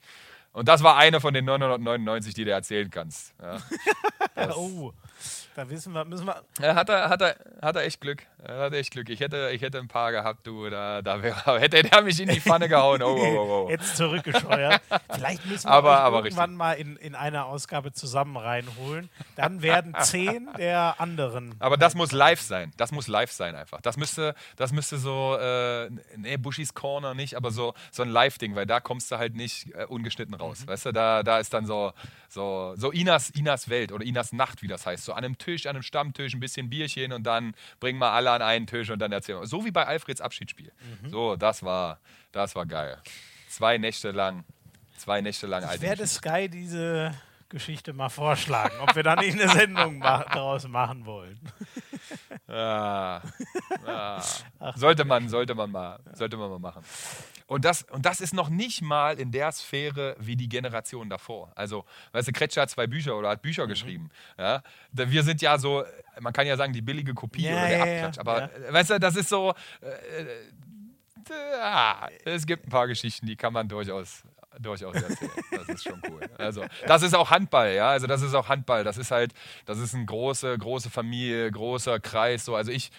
Und 0.51 0.67
das 0.67 0.83
war 0.83 0.97
eine 0.97 1.21
von 1.21 1.33
den 1.33 1.45
999, 1.45 2.33
die 2.33 2.45
du 2.45 2.51
erzählen 2.51 2.89
kannst. 2.89 3.33
Ja. 3.41 3.57
Das- 4.35 4.55
oh, 4.55 4.93
da 5.59 5.69
wissen 5.69 5.93
wir, 5.93 6.05
müssen 6.05 6.25
wir. 6.25 6.41
ja, 6.61 6.73
hat, 6.75 6.87
er, 6.89 7.09
hat, 7.09 7.21
er, 7.21 7.35
hat 7.61 7.75
er 7.75 7.83
echt 7.83 7.99
Glück. 7.99 8.23
Er 8.41 8.59
hat 8.59 8.73
echt 8.73 8.91
Glück. 8.91 9.09
Ich 9.09 9.19
hätte, 9.19 9.49
ich 9.53 9.61
hätte 9.61 9.77
ein 9.79 9.89
paar 9.89 10.11
gehabt, 10.13 10.47
du, 10.47 10.69
da, 10.69 11.01
da 11.01 11.21
wär, 11.21 11.35
hätte 11.59 11.83
der 11.83 12.01
mich 12.01 12.19
in 12.21 12.29
die 12.29 12.39
Pfanne 12.39 12.69
gehauen. 12.69 13.03
Oh, 13.03 13.17
oh, 13.19 13.35
oh, 13.37 13.65
oh. 13.65 13.69
Jetzt 13.69 13.97
zurückgescheuert. 13.97 14.81
Vielleicht 15.11 15.45
müssen 15.45 15.67
wir 15.67 15.71
Aber- 15.73 15.99
aber 15.99 16.23
irgendwann 16.23 16.55
mal 16.55 16.73
in, 16.73 16.95
in 16.95 17.13
einer 17.13 17.45
Ausgabe 17.47 17.91
zusammen 17.91 18.37
reinholen. 18.37 19.09
Dann 19.35 19.61
werden 19.61 19.93
zehn 20.01 20.47
der 20.57 20.95
anderen. 20.99 21.55
Aber 21.59 21.75
das 21.75 21.93
muss 21.95 22.13
live 22.13 22.39
sein. 22.39 22.71
Das 22.77 22.93
muss 22.93 23.07
live 23.09 23.31
sein 23.33 23.55
einfach. 23.55 23.81
Das 23.81 23.97
müsste, 23.97 24.33
das 24.55 24.71
müsste 24.71 24.97
so, 24.97 25.35
äh, 25.37 25.89
nee, 26.15 26.37
Bushis 26.37 26.73
Corner 26.73 27.13
nicht, 27.13 27.35
aber 27.35 27.51
so, 27.51 27.73
so 27.91 28.03
ein 28.03 28.09
Live-Ding, 28.09 28.55
weil 28.55 28.65
da 28.65 28.79
kommst 28.79 29.11
du 29.11 29.17
halt 29.17 29.35
nicht 29.35 29.75
äh, 29.75 29.83
ungeschnitten 29.85 30.35
raus. 30.35 30.65
Weißt 30.65 30.85
du, 30.85 30.91
da, 30.93 31.23
da 31.23 31.39
ist 31.39 31.53
dann 31.53 31.65
so, 31.65 31.91
so, 32.29 32.73
so 32.77 32.91
Inas, 32.91 33.29
Inas 33.31 33.67
Welt 33.67 33.91
oder 33.91 34.05
Inas 34.05 34.31
Nacht, 34.31 34.61
wie 34.61 34.67
das 34.67 34.85
heißt. 34.85 35.03
So 35.03 35.11
an 35.13 35.25
einem 35.25 35.37
Tisch, 35.37 35.48
an 35.67 35.75
einem 35.75 35.83
Stammtisch, 35.83 36.33
ein 36.33 36.39
bisschen 36.39 36.69
Bierchen 36.69 37.13
und 37.13 37.23
dann 37.23 37.53
bringen 37.79 37.99
wir 37.99 38.11
alle 38.11 38.31
an 38.31 38.41
einen 38.41 38.67
Tisch 38.67 38.89
und 38.89 38.99
dann 38.99 39.11
erzählen 39.11 39.41
wir. 39.41 39.47
So 39.47 39.65
wie 39.65 39.71
bei 39.71 39.85
Alfreds 39.85 40.21
Abschiedsspiel. 40.21 40.71
So, 41.07 41.35
das 41.35 41.63
war, 41.63 41.99
das 42.31 42.55
war 42.55 42.65
geil. 42.65 42.97
Zwei 43.47 43.77
Nächte 43.77 44.11
lang, 44.11 44.43
zwei 44.97 45.21
Nächte 45.21 45.47
lang 45.47 45.63
Ich 45.73 45.81
werde. 45.81 46.05
Sky 46.05 46.49
diese 46.49 47.13
Geschichte 47.49 47.93
mal 47.93 48.09
vorschlagen, 48.09 48.75
ob 48.79 48.95
wir 48.95 49.01
da 49.01 49.15
nicht 49.15 49.39
eine 49.39 49.49
Sendung 49.49 49.97
ma 49.97 50.23
daraus 50.31 50.67
machen 50.67 51.05
wollen. 51.05 51.39
Ah, 52.47 53.21
ah. 53.85 54.21
sollte 54.75 55.03
man, 55.03 55.29
sollte 55.29 55.55
man 55.55 55.71
mal, 55.71 55.99
sollte 56.13 56.37
man 56.37 56.49
mal 56.51 56.59
machen. 56.59 56.83
Und 57.49 57.65
das, 57.65 57.81
und 57.81 58.05
das 58.05 58.21
ist 58.21 58.31
noch 58.31 58.49
nicht 58.49 58.83
mal 58.83 59.19
in 59.19 59.31
der 59.31 59.51
Sphäre 59.51 60.15
wie 60.19 60.35
die 60.35 60.47
Generation 60.47 61.09
davor. 61.09 61.51
Also, 61.55 61.83
weißt 62.11 62.27
du, 62.27 62.31
Kretscher 62.31 62.61
hat 62.61 62.69
zwei 62.69 62.85
Bücher 62.85 63.17
oder 63.17 63.29
hat 63.29 63.39
Mhm. 63.39 63.49
Bücher 63.49 63.65
geschrieben. 63.65 64.11
Ja? 64.37 64.61
Wir 64.91 65.23
sind 65.23 65.41
ja 65.41 65.57
so, 65.57 65.83
man 66.19 66.31
kann 66.31 66.45
ja 66.45 66.55
sagen, 66.55 66.73
die 66.73 66.83
billige 66.83 67.15
Kopie 67.15 67.45
Ja, 67.45 67.53
oder 67.53 67.67
der 67.67 67.77
ja, 67.77 67.83
Abklatsch. 68.05 68.19
Aber 68.19 68.53
äh, 68.53 68.71
weißt 68.71 68.91
du, 68.91 68.99
das 68.99 69.15
ist 69.15 69.29
so, 69.29 69.55
äh, 69.81 69.87
äh, 69.87 71.59
ah, 71.59 72.07
es 72.23 72.45
gibt 72.45 72.67
ein 72.67 72.69
paar 72.69 72.87
Geschichten, 72.87 73.25
die 73.25 73.35
kann 73.35 73.51
man 73.51 73.67
durchaus 73.67 74.23
durchaus 74.59 75.01
erzählen. 75.01 75.31
Das 75.51 75.69
ist 75.69 75.83
schon 75.83 76.01
cool. 76.09 76.21
Also, 76.37 76.65
das 76.85 77.01
ist 77.01 77.15
auch 77.15 77.29
Handball, 77.31 77.73
ja. 77.73 77.89
Also, 77.89 78.05
das 78.07 78.21
ist 78.21 78.33
auch 78.33 78.47
Handball. 78.49 78.83
Das 78.83 78.97
ist 78.97 79.09
halt, 79.09 79.33
das 79.65 79.79
ist 79.79 79.95
eine 79.95 80.05
große, 80.05 80.57
große 80.57 80.89
Familie, 80.89 81.49
großer 81.51 81.99
Kreis. 81.99 82.45
So, 82.45 82.55
also 82.55 82.71
ich, 82.71 82.91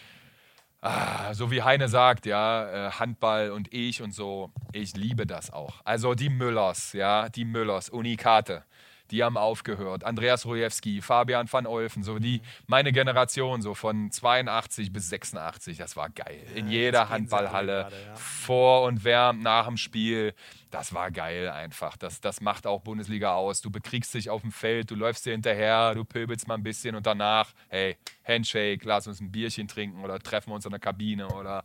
ah, 0.81 1.35
so 1.35 1.51
wie 1.51 1.63
Heine 1.63 1.89
sagt, 1.89 2.27
ja, 2.27 2.89
äh, 2.89 2.91
Handball 2.93 3.51
und 3.51 3.73
ich 3.73 4.03
und 4.03 4.15
so, 4.15 4.53
ich 4.73 4.97
liebe 4.97 5.27
das 5.27 5.53
auch. 5.53 5.81
Also 5.85 6.15
die 6.15 6.31
Müllers, 6.31 6.93
ja, 6.93 7.29
die 7.29 7.45
Müllers, 7.45 7.89
Unikate. 7.91 8.65
Die 9.11 9.23
haben 9.23 9.37
aufgehört. 9.37 10.05
Andreas 10.05 10.47
Rojewski, 10.47 11.03
Fabian 11.03 11.51
van 11.51 11.67
Olfen, 11.67 12.03
so 12.03 12.19
die, 12.19 12.41
meine 12.67 12.93
Generation, 12.93 13.63
so 13.63 13.75
von 13.75 14.11
82 14.11 14.93
bis 14.93 15.09
86, 15.09 15.79
das 15.79 15.97
war 15.97 16.11
geil. 16.11 16.41
In 16.55 16.69
jeder 16.69 17.01
jetzt 17.01 17.11
Gänsehaut 17.11 17.11
Handballhalle, 17.11 17.73
gerade, 17.83 17.97
ja. 18.07 18.15
vor 18.15 18.83
und 18.85 19.05
während, 19.05 19.43
nach 19.43 19.67
dem 19.67 19.77
Spiel. 19.77 20.35
Das 20.71 20.95
war 20.95 21.11
geil 21.11 21.49
einfach. 21.49 21.97
Das, 21.97 22.21
das 22.21 22.41
macht 22.41 22.67
auch 22.67 22.83
Bundesliga 22.83 23.35
aus. 23.35 23.61
Du 23.61 23.71
bekriegst 23.71 24.15
dich 24.15 24.31
auf 24.31 24.43
dem 24.43 24.53
Feld, 24.53 24.91
du 24.91 24.95
läufst 24.95 25.27
dir 25.27 25.33
hinterher, 25.33 25.95
du 25.95 26.05
pöbelst 26.05 26.47
mal 26.47 26.55
ein 26.55 26.63
bisschen 26.63 26.95
und 26.95 27.07
danach, 27.07 27.53
hey, 27.69 27.97
Handshake, 28.25 28.85
lass 28.85 29.07
uns 29.09 29.21
ein 29.21 29.33
Bierchen 29.33 29.67
trinken 29.67 30.05
oder 30.05 30.19
treffen 30.21 30.53
uns 30.53 30.65
in 30.65 30.71
der 30.71 30.81
Kabine 30.81 31.29
oder. 31.29 31.65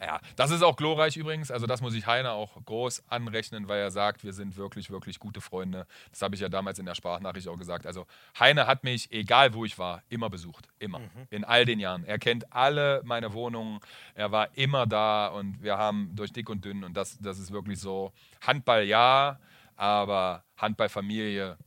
Ja, 0.00 0.20
das 0.36 0.50
ist 0.50 0.62
auch 0.62 0.76
glorreich 0.76 1.16
übrigens. 1.16 1.50
Also, 1.50 1.66
das 1.66 1.80
muss 1.82 1.94
ich 1.94 2.06
Heiner 2.06 2.32
auch 2.32 2.64
groß 2.64 3.04
anrechnen, 3.08 3.68
weil 3.68 3.80
er 3.80 3.90
sagt, 3.90 4.24
wir 4.24 4.32
sind 4.32 4.56
wirklich, 4.56 4.90
wirklich 4.90 5.18
gute 5.18 5.40
Freunde. 5.40 5.86
Das 6.10 6.22
habe 6.22 6.34
ich 6.34 6.40
ja 6.40 6.48
damals 6.48 6.78
in 6.78 6.86
der 6.86 6.94
Sprachnachricht 6.94 7.46
auch 7.48 7.58
gesagt. 7.58 7.86
Also, 7.86 8.06
Heine 8.38 8.66
hat 8.66 8.84
mich, 8.84 9.12
egal 9.12 9.52
wo 9.52 9.64
ich 9.64 9.78
war, 9.78 10.02
immer 10.08 10.30
besucht. 10.30 10.68
Immer. 10.78 11.00
In 11.30 11.44
all 11.44 11.64
den 11.66 11.78
Jahren. 11.78 12.04
Er 12.04 12.18
kennt 12.18 12.52
alle 12.52 13.02
meine 13.04 13.32
Wohnungen. 13.34 13.80
Er 14.14 14.32
war 14.32 14.48
immer 14.56 14.86
da 14.86 15.26
und 15.28 15.62
wir 15.62 15.76
haben 15.76 16.10
durch 16.14 16.32
dick 16.32 16.48
und 16.48 16.64
dünn 16.64 16.84
und 16.84 16.94
das, 16.94 17.18
das 17.20 17.38
ist 17.38 17.52
wirklich 17.52 17.78
so. 17.78 18.12
Handball 18.40 18.84
ja, 18.84 19.38
aber 19.76 20.42
Handballfamilie, 20.56 21.58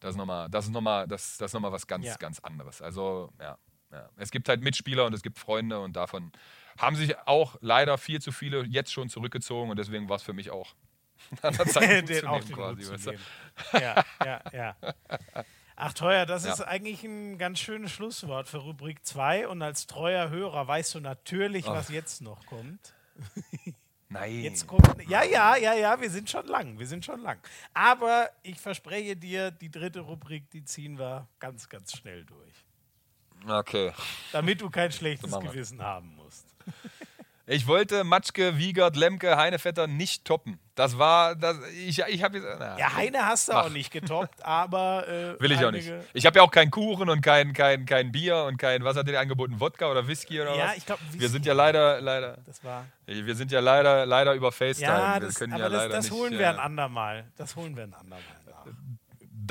das 0.00 0.10
ist 0.10 0.16
nochmal, 0.16 0.48
das 0.50 0.66
ist 0.66 0.70
nochmal, 0.72 1.06
das, 1.08 1.38
das 1.38 1.50
ist 1.50 1.54
noch 1.54 1.60
mal 1.60 1.72
was 1.72 1.86
ganz, 1.86 2.06
Ja. 2.06 2.16
ganz 2.16 2.40
anderes. 2.40 2.82
Also, 2.82 3.30
ja, 3.40 3.56
ja. 3.92 4.08
Es 4.16 4.30
gibt 4.30 4.48
halt 4.48 4.62
Mitspieler 4.62 5.06
und 5.06 5.14
es 5.14 5.22
gibt 5.22 5.38
Freunde 5.38 5.80
und 5.80 5.96
davon 5.96 6.30
haben 6.80 6.96
sich 6.96 7.16
auch 7.26 7.56
leider 7.60 7.98
viel 7.98 8.20
zu 8.20 8.32
viele 8.32 8.64
jetzt 8.64 8.92
schon 8.92 9.08
zurückgezogen 9.08 9.70
und 9.70 9.78
deswegen 9.78 10.08
war 10.08 10.16
es 10.16 10.22
für 10.22 10.32
mich 10.32 10.50
auch 10.50 10.74
an 11.42 11.54
der 11.56 11.66
Zeit, 11.66 12.00
Mut 12.02 12.08
den 12.16 12.26
auch 12.26 12.42
den 12.42 12.54
quasi, 12.56 12.90
weißt 12.90 13.06
du? 13.06 13.12
Ja, 13.78 14.04
ja, 14.24 14.40
ja. 14.52 14.76
Ach, 15.76 15.94
teuer, 15.94 16.26
das 16.26 16.44
Ja. 16.44 16.52
ist 16.52 16.60
eigentlich 16.60 17.02
ein 17.04 17.38
ganz 17.38 17.58
schönes 17.58 17.90
Schlusswort 17.90 18.48
für 18.48 18.58
Rubrik 18.58 19.04
2. 19.06 19.48
Und 19.48 19.62
als 19.62 19.86
treuer 19.86 20.28
Hörer 20.28 20.68
weißt 20.68 20.94
du 20.94 21.00
natürlich, 21.00 21.66
was 21.66 21.88
jetzt 21.88 22.20
noch 22.20 22.44
kommt. 22.46 22.94
Nein. 24.10 24.42
Jetzt 24.42 24.66
kommt. 24.66 25.08
Ja, 25.08 25.22
ja, 25.22 25.56
ja, 25.56 25.72
ja, 25.74 25.98
wir 26.00 26.10
sind 26.10 26.28
schon 26.28 26.46
lang. 26.46 26.78
Wir 26.78 26.86
sind 26.86 27.04
schon 27.04 27.20
lang. 27.22 27.38
Aber 27.72 28.28
ich 28.42 28.58
verspreche 28.60 29.16
dir, 29.16 29.50
die 29.52 29.70
dritte 29.70 30.00
Rubrik, 30.00 30.50
die 30.50 30.64
ziehen 30.64 30.98
wir 30.98 31.28
ganz, 31.38 31.68
ganz 31.68 31.96
schnell 31.96 32.24
durch. 32.24 32.64
Okay. 33.48 33.92
Damit 34.32 34.60
du 34.60 34.68
kein 34.68 34.92
schlechtes. 34.92 35.30
Gewissen 35.30 35.80
haben 35.80 36.14
musst. 36.16 36.19
Ich 37.46 37.66
wollte 37.66 38.04
Matschke, 38.04 38.58
Wiegert, 38.58 38.94
Lemke, 38.94 39.36
Heinevetter 39.36 39.88
nicht 39.88 40.24
toppen. 40.24 40.60
Das 40.76 40.98
war, 40.98 41.34
das, 41.34 41.56
ich, 41.72 41.98
ich 41.98 42.22
habe 42.22 42.38
jetzt, 42.38 42.46
na, 42.60 42.78
Ja, 42.78 42.94
Heine 42.94 43.26
hast 43.26 43.48
du 43.48 43.52
Mach. 43.52 43.64
auch 43.64 43.70
nicht 43.70 43.90
getoppt, 43.92 44.44
aber. 44.44 45.08
Äh, 45.08 45.40
will 45.40 45.50
ich 45.50 45.64
auch 45.64 45.72
nicht. 45.72 45.90
Ich 46.12 46.26
habe 46.26 46.38
ja 46.38 46.42
auch 46.44 46.50
keinen 46.52 46.70
Kuchen 46.70 47.08
und 47.10 47.22
kein, 47.22 47.52
kein, 47.52 47.86
kein 47.86 48.12
Bier 48.12 48.44
und 48.44 48.56
kein, 48.56 48.84
was 48.84 48.96
hat 48.96 49.08
der 49.08 49.18
angeboten, 49.18 49.58
Wodka 49.58 49.90
oder 49.90 50.06
Whisky 50.06 50.40
oder 50.40 50.54
Ja, 50.56 50.66
was? 50.68 50.76
ich 50.76 50.86
glaube, 50.86 51.02
Wir 51.10 51.28
sind 51.28 51.44
ja 51.44 51.52
leider, 51.52 52.00
leider, 52.00 52.36
Das 52.46 52.62
war. 52.62 52.86
wir 53.06 53.34
sind 53.34 53.50
ja 53.50 53.58
leider, 53.58 54.06
leider 54.06 54.34
über 54.34 54.52
FaceTime. 54.52 54.86
Ja, 54.88 55.14
wir 55.14 55.26
das, 55.26 55.34
können 55.34 55.52
aber 55.54 55.62
ja 55.64 55.68
das, 55.70 55.78
leider 55.78 55.94
das 55.96 56.04
nicht, 56.04 56.14
holen 56.14 56.32
äh, 56.34 56.38
wir 56.38 56.50
ein 56.50 56.58
andermal. 56.60 57.24
Das 57.36 57.56
holen 57.56 57.76
wir 57.76 57.82
ein 57.82 57.94
andermal 57.94 58.20
nach. 58.46 58.64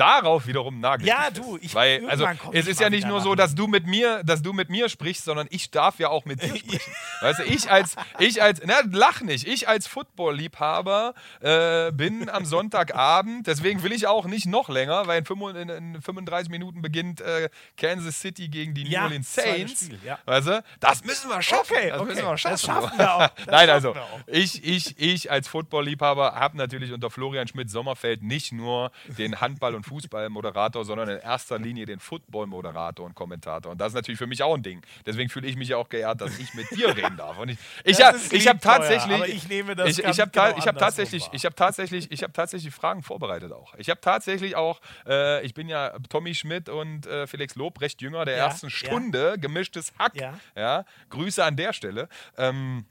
Darauf 0.00 0.46
wiederum 0.46 0.80
nagel 0.80 1.06
Ja, 1.06 1.30
du, 1.30 1.58
ich- 1.60 1.74
weil 1.74 2.08
also 2.08 2.26
es 2.52 2.66
ist 2.66 2.80
ja 2.80 2.88
nicht 2.90 3.06
nur 3.06 3.20
so, 3.20 3.34
dass 3.34 3.54
du 3.54 3.66
mit 3.66 3.86
mir, 3.86 4.22
dass 4.24 4.42
du 4.42 4.52
mit 4.52 4.70
mir 4.70 4.88
sprichst, 4.88 5.24
sondern 5.24 5.46
ich 5.50 5.70
darf 5.70 5.98
ja 5.98 6.08
auch 6.08 6.24
mit 6.24 6.42
dir 6.42 6.48
sprechen. 6.56 6.92
weißt 7.20 7.40
du, 7.40 7.44
ich 7.44 7.70
als 7.70 7.96
ich 8.18 8.42
als 8.42 8.60
na, 8.64 8.76
lach 8.90 9.20
nicht, 9.20 9.46
ich 9.46 9.68
als 9.68 9.86
Football-Liebhaber 9.86 11.14
äh, 11.40 11.92
bin 11.92 12.28
am 12.30 12.44
Sonntagabend, 12.44 13.46
deswegen 13.46 13.82
will 13.82 13.92
ich 13.92 14.06
auch 14.06 14.24
nicht 14.26 14.46
noch 14.46 14.68
länger, 14.68 15.06
weil 15.06 15.18
in, 15.20 15.24
35 15.26 15.62
in, 15.62 15.94
in 15.94 16.02
35 16.02 16.50
Minuten 16.50 16.82
beginnt 16.82 17.20
äh, 17.20 17.48
Kansas 17.76 18.20
City 18.20 18.48
gegen 18.48 18.74
die 18.74 18.84
New 18.84 18.90
Ja, 18.90 19.04
Orleans 19.04 19.32
Saints. 19.34 19.84
Spiel, 19.84 19.98
ja. 20.04 20.18
Weißt 20.24 20.48
du, 20.48 20.62
das 20.80 21.04
müssen 21.04 21.28
wir 21.30 21.42
schaffen. 21.42 21.72
Okay, 21.76 21.88
das 21.90 22.00
okay, 22.00 22.08
müssen 22.10 22.24
wir 22.24 22.30
das 22.30 22.40
schaffen. 22.40 22.58
schaffen 22.66 22.98
wir 22.98 23.14
auch. 23.14 23.20
Das 23.40 23.46
Nein, 23.46 23.68
schaffen 23.68 23.70
also 23.70 23.94
ich, 24.26 24.64
ich, 24.64 24.98
ich 24.98 25.30
als 25.30 25.48
Football-Liebhaber 25.48 26.34
habe 26.34 26.56
natürlich 26.56 26.92
unter 26.92 27.10
Florian 27.10 27.46
Schmidt-Sommerfeld 27.48 28.22
nicht 28.22 28.52
nur 28.52 28.90
den 29.06 29.40
Handball- 29.40 29.74
und 29.74 29.84
Fußball-Moderator, 29.90 30.84
sondern 30.84 31.08
in 31.08 31.18
erster 31.18 31.58
Linie 31.58 31.84
den 31.84 31.98
Football-Moderator 31.98 33.04
und 33.04 33.14
Kommentator. 33.14 33.72
Und 33.72 33.80
das 33.80 33.88
ist 33.88 33.94
natürlich 33.94 34.18
für 34.18 34.28
mich 34.28 34.42
auch 34.42 34.54
ein 34.54 34.62
Ding. 34.62 34.82
Deswegen 35.04 35.28
fühle 35.28 35.48
ich 35.48 35.56
mich 35.56 35.68
ja 35.70 35.76
auch 35.76 35.88
geehrt, 35.88 36.20
dass 36.20 36.38
ich 36.38 36.54
mit 36.54 36.70
dir 36.70 36.96
reden 36.96 37.16
darf. 37.16 37.38
Und 37.38 37.50
ich, 37.50 37.58
ich 37.84 38.00
habe 38.00 38.16
hab 38.18 38.60
Teuer, 38.60 38.60
tatsächlich, 38.60 39.34
ich 39.34 39.48
nehme 39.48 39.74
das 39.74 39.90
ich, 39.90 39.98
ich 39.98 40.20
habe 40.20 40.30
genau 40.30 40.52
ta 40.52 40.66
hab 40.66 40.78
tatsächlich, 40.78 41.28
ich 41.32 41.44
habe 41.44 41.54
tatsächlich, 41.54 42.10
ich 42.12 42.22
habe 42.22 42.32
tatsächlich 42.32 42.72
Fragen 42.72 43.02
vorbereitet 43.02 43.52
auch. 43.52 43.74
Ich 43.74 43.90
habe 43.90 44.00
tatsächlich 44.00 44.54
auch, 44.54 44.80
äh, 45.06 45.44
ich 45.44 45.54
bin 45.54 45.68
ja 45.68 45.98
Tommy 46.08 46.34
Schmidt 46.34 46.68
und 46.68 47.06
äh, 47.06 47.26
Felix 47.26 47.56
Lobrecht 47.56 48.00
Jünger 48.00 48.24
der 48.24 48.36
Ja, 48.36 48.46
ersten 48.46 48.66
ja. 48.66 48.70
Stunde, 48.70 49.36
gemischtes 49.38 49.92
Hack. 49.98 50.14
Ja. 50.14 50.38
Ja, 50.56 50.84
Grüße 51.08 51.44
an 51.44 51.56
der 51.56 51.72
Stelle. 51.72 52.08
Ähm, 52.38 52.84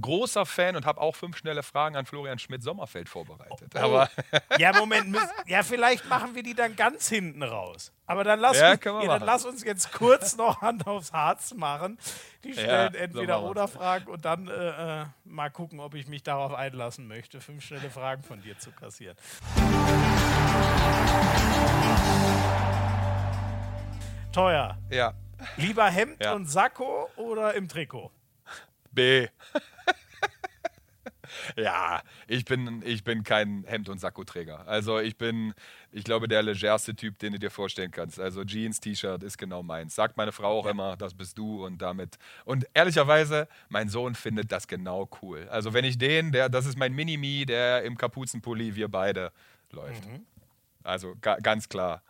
großer 0.00 0.46
Fan 0.46 0.76
und 0.76 0.86
habe 0.86 1.00
auch 1.00 1.14
fünf 1.16 1.36
schnelle 1.36 1.62
Fragen 1.62 1.96
an 1.96 2.06
Florian 2.06 2.38
Schmidt-Sommerfeld 2.38 3.08
vorbereitet. 3.08 3.70
Oh. 3.74 3.78
Aber 3.78 4.10
Ja, 4.58 4.72
Moment. 4.72 5.08
müssen- 5.08 5.28
Ja, 5.46 5.62
vielleicht 5.62 6.08
machen 6.08 6.34
wir 6.34 6.42
die 6.42 6.54
dann 6.54 6.76
ganz 6.76 7.08
hinten 7.08 7.42
raus. 7.42 7.92
Aber 8.06 8.22
dann 8.24 8.38
lass, 8.40 8.58
Ja, 8.58 8.72
uns, 8.72 8.84
ja, 8.84 9.06
dann 9.18 9.22
lass 9.24 9.44
uns 9.44 9.64
jetzt 9.64 9.92
kurz 9.92 10.36
noch 10.36 10.60
Hand 10.60 10.86
aufs 10.86 11.12
Harz 11.12 11.54
machen. 11.54 11.98
Die 12.44 12.52
stellen 12.52 12.92
so 12.92 12.98
entweder 12.98 13.40
wir's. 13.42 13.50
oder 13.50 13.68
Fragen 13.68 14.06
und 14.10 14.24
dann 14.24 14.46
äh, 14.48 15.02
äh, 15.02 15.06
mal 15.24 15.50
gucken, 15.50 15.80
ob 15.80 15.94
ich 15.94 16.06
mich 16.06 16.22
darauf 16.22 16.54
einlassen 16.54 17.08
möchte, 17.08 17.40
fünf 17.40 17.64
schnelle 17.64 17.90
Fragen 17.90 18.22
von 18.22 18.40
dir 18.42 18.56
zu 18.58 18.70
kassieren. 18.70 19.16
Teuer. 24.32 24.76
ja, 24.90 25.14
Lieber 25.56 25.86
Hemd 25.88 26.22
Ja. 26.22 26.32
und 26.34 26.46
Sakko 26.46 27.08
oder 27.16 27.54
im 27.54 27.68
Trikot? 27.68 28.10
B. 28.96 29.28
ja, 31.56 32.02
ich 32.26 32.44
bin, 32.44 32.82
ich 32.84 33.04
bin 33.04 33.22
kein 33.22 33.64
Hemd- 33.64 33.88
und 33.88 33.98
Sakkoträger. 33.98 34.66
Also 34.66 34.98
ich 34.98 35.16
bin, 35.16 35.54
ich 35.92 36.02
glaube, 36.02 36.28
der 36.28 36.42
legerste 36.42 36.96
Typ, 36.96 37.18
den 37.18 37.34
du 37.34 37.38
dir 37.38 37.50
vorstellen 37.50 37.90
kannst. 37.90 38.18
Also 38.18 38.44
Jeans, 38.44 38.80
T-Shirt 38.80 39.22
ist 39.22 39.38
genau 39.38 39.62
meins. 39.62 39.94
Sagt 39.94 40.16
meine 40.16 40.32
Frau 40.32 40.58
auch 40.58 40.66
immer, 40.66 40.96
das 40.96 41.14
bist 41.14 41.38
du 41.38 41.64
und 41.64 41.80
damit. 41.80 42.18
Und 42.44 42.66
ehrlicherweise, 42.74 43.48
mein 43.68 43.88
Sohn 43.88 44.14
findet 44.14 44.50
das 44.50 44.66
genau 44.66 45.08
cool. 45.22 45.46
Also 45.50 45.72
wenn 45.72 45.84
ich 45.84 45.98
den, 45.98 46.32
der, 46.32 46.48
das 46.48 46.66
ist 46.66 46.76
mein 46.76 46.92
Mini-Me, 46.92 47.46
der 47.46 47.84
im 47.84 47.96
Kapuzenpulli, 47.96 48.74
wir 48.74 48.88
beide 48.88 49.32
läuft. 49.70 50.02
Also 50.82 51.14
ga, 51.20 51.36
ganz 51.36 51.68
klar, 51.68 52.02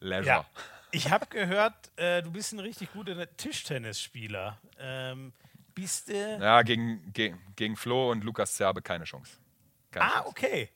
Leisure. 0.00 0.28
Ja. 0.28 0.46
Ich 0.92 1.10
habe 1.10 1.26
gehört, 1.26 1.74
äh, 1.96 2.22
du 2.22 2.30
bist 2.30 2.52
ein 2.52 2.60
richtig 2.60 2.92
guter 2.92 3.36
Tischtennisspieler. 3.36 4.58
Ähm, 4.78 5.32
bist 5.76 6.08
du. 6.08 6.38
Ja, 6.40 6.62
gegen, 6.62 7.12
gegen, 7.12 7.38
gegen 7.54 7.76
Flo 7.76 8.10
und 8.10 8.24
Lukas 8.24 8.54
Zerbe 8.56 8.82
keine 8.82 9.04
Chance. 9.04 9.38
Keine 9.92 10.04
Ah, 10.06 10.14
Chance. 10.14 10.28
okay. 10.28 10.70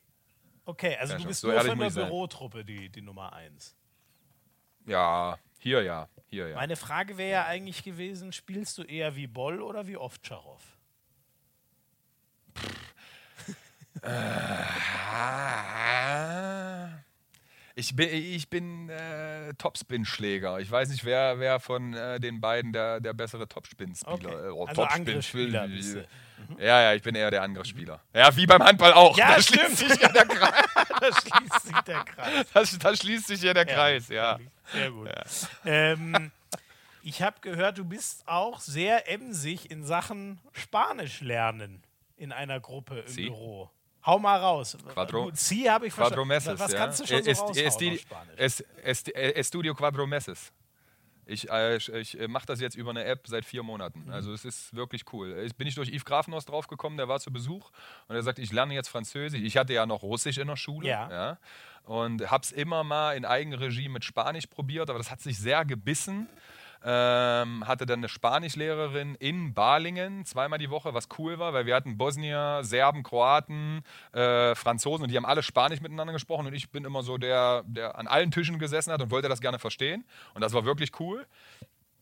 Okay, 0.67 0.97
also 1.01 1.15
Ja, 1.15 1.19
du 1.19 1.27
bist 1.27 1.41
So 1.41 1.49
nur 1.49 1.61
von 1.61 1.79
der. 1.79 2.05
Bürotruppe 2.07 2.65
die, 2.65 2.89
die 2.91 3.01
Nummer 3.03 3.33
eins. 3.33 3.75
Ja, 4.87 5.37
hier 5.59 5.83
ja, 5.83 6.09
hier 6.29 6.49
ja. 6.49 6.57
Meine 6.57 6.77
Frage 6.77 7.19
wäre 7.19 7.31
ja 7.31 7.47
eigentlich 7.47 7.83
gewesen: 7.83 8.33
Spielst 8.33 8.79
du 8.79 8.83
eher 8.83 9.17
wie 9.17 9.27
Boll 9.27 9.61
oder 9.63 9.87
wie 9.89 9.97
Ovtcharov? 9.97 10.63
Ah. 15.71 17.00
Ich 17.77 17.95
bin, 17.95 18.09
ich 18.13 18.49
bin 18.51 18.89
äh, 18.89 19.55
Topspin-Schläger. 19.55 20.59
Ich 20.61 20.71
weiß 20.71 20.89
nicht, 20.91 21.05
wer, 21.05 21.39
wer 21.39 21.61
von 21.61 21.95
äh, 21.95 22.19
den 22.19 22.41
beiden 22.41 22.73
der, 22.73 23.01
der 23.01 23.13
bessere 23.13 23.47
Topspin-Spieler 23.49 24.15
Okay. 24.15 24.47
äh, 24.49 24.51
oh, 24.51 24.67
Also 24.67 24.85
Angriffsspieler 24.85 25.69
bist 25.69 25.95
du. 25.97 26.07
Ja, 26.59 26.81
ja, 26.83 26.95
ich 26.95 27.03
bin 27.03 27.15
eher 27.15 27.31
der 27.31 27.43
Angriffsspieler. 27.43 28.01
Ja, 28.15 28.35
wie 28.37 28.47
beim 28.47 28.63
Handball 28.63 28.93
auch. 28.93 29.17
Ja, 29.17 29.37
da, 29.37 29.43
stimmt. 29.43 29.77
schließt 29.79 29.79
sich 29.91 30.01
ja 30.01 30.09
der 30.09 30.27
Kreis. 30.27 30.65
da 31.01 31.13
schließt 31.13 31.63
sich 31.67 31.81
der 31.83 32.05
Kreis. 32.05 32.47
Da, 32.53 32.63
da 32.91 32.97
schließt 32.97 33.27
sich 33.29 33.43
ja 33.43 33.55
der 33.55 33.67
Kreis, 33.67 34.09
ja. 34.09 34.39
Sehr 34.73 34.91
gut. 34.91 35.09
Ähm, 35.65 36.31
ich 37.03 37.23
habe 37.23 37.37
gehört, 37.41 37.79
du 37.79 37.85
bist 37.85 38.27
auch 38.27 38.61
sehr 38.61 39.09
emsig 39.11 39.71
in 39.71 39.85
Sachen 39.85 40.41
Spanisch 40.53 41.21
lernen 41.21 41.83
in 42.17 42.33
einer 42.33 42.59
Gruppe 42.61 43.01
im 43.01 43.09
Sie? 43.09 43.27
Büro. 43.27 43.71
Hau 44.07 44.19
mal 44.19 44.39
raus. 44.39 44.77
Quadro- 44.95 45.31
Sie 45.35 45.71
habe 45.71 45.87
ich 45.87 45.93
verstanden. 45.93 46.15
Quadromeses, 46.29 46.59
Was 46.59 46.73
ja. 46.73 46.79
kannst 46.79 47.01
du 47.01 47.07
schon 47.07 47.23
so 47.23 47.31
Es- 47.31 47.41
raushauen 47.41 47.67
es- 47.67 47.77
die- 47.77 48.01
es- 48.37 48.65
es- 48.83 49.09
äh, 49.09 49.33
Estudio 49.35 49.75
Quadromeses. 49.75 50.53
Ich, 51.27 51.49
äh, 51.49 51.77
ich, 51.77 52.19
äh, 52.19 52.27
mache 52.27 52.47
das 52.47 52.61
jetzt 52.61 52.75
über 52.75 52.91
eine 52.91 53.05
App 53.05 53.29
seit 53.29 53.45
vier 53.45 53.63
Monaten. 53.63 54.05
Mhm. 54.07 54.13
Also 54.13 54.33
es 54.33 54.45
ist 54.45 54.75
wirklich 54.75 55.05
cool. 55.13 55.39
Ich 55.47 55.55
bin 55.55 55.69
ich 55.69 55.77
durch 55.77 55.89
Yves 55.91 56.05
Grafenhaus 56.05 56.45
draufgekommen, 56.45 56.97
der 56.97 57.07
war 57.09 57.21
zu 57.21 57.31
Besuch 57.33 57.71
und 58.09 58.17
er 58.17 58.23
sagt, 58.23 58.39
ich 58.41 58.51
lerne 58.53 58.75
jetzt 58.75 58.89
Französisch. 58.89 59.41
Ich 59.41 59.57
hatte 59.57 59.73
ja 59.73 59.87
noch 59.87 60.03
Russisch 60.03 60.39
in 60.39 60.49
der 60.49 60.57
Schule. 60.57 60.89
Ja. 60.89 61.39
und 61.85 62.31
habe 62.31 62.43
es 62.45 62.53
immer 62.53 62.85
mal 62.85 63.17
in 63.17 63.25
Eigenregie 63.25 63.89
mit 63.89 64.05
Spanisch 64.05 64.47
probiert, 64.47 64.91
aber 64.91 64.99
das 64.99 65.11
hat 65.11 65.21
sich 65.21 65.39
sehr 65.39 65.65
gebissen. 65.65 66.29
Ähm, 66.83 67.67
hatte 67.69 67.85
dann 67.85 68.01
eine 68.01 68.09
Spanischlehrerin 68.09 69.15
in 69.17 69.53
Balingen 69.53 70.25
zweimal 70.25 70.59
die 70.59 70.71
Woche, 70.71 70.95
was 70.95 71.09
cool 71.19 71.39
war, 71.39 71.53
weil 71.53 71.67
wir 71.67 71.75
hatten 71.75 71.99
Bosnier, 71.99 72.61
Serben, 72.63 73.03
Kroaten, 73.03 73.83
äh, 74.13 74.55
Franzosen 74.55 75.03
und 75.05 75.11
die 75.11 75.17
haben 75.19 75.27
alle 75.27 75.43
Spanisch 75.43 75.83
miteinander 75.83 76.15
gesprochen 76.15 76.47
und 76.47 76.55
ich 76.55 76.71
bin 76.71 76.87
immer 76.87 77.03
so 77.03 77.19
der, 77.19 77.65
der 77.67 77.99
an 77.99 78.07
allen 78.07 78.31
Tischen 78.31 78.59
gesessen 78.59 78.93
hat 78.93 79.03
und 79.03 79.11
wollte 79.11 79.29
das 79.29 79.43
gerne 79.43 79.59
verstehen 79.59 80.07
und 80.33 80.41
das 80.41 80.55
war 80.55 80.65
wirklich 80.65 80.99
cool. 81.01 81.27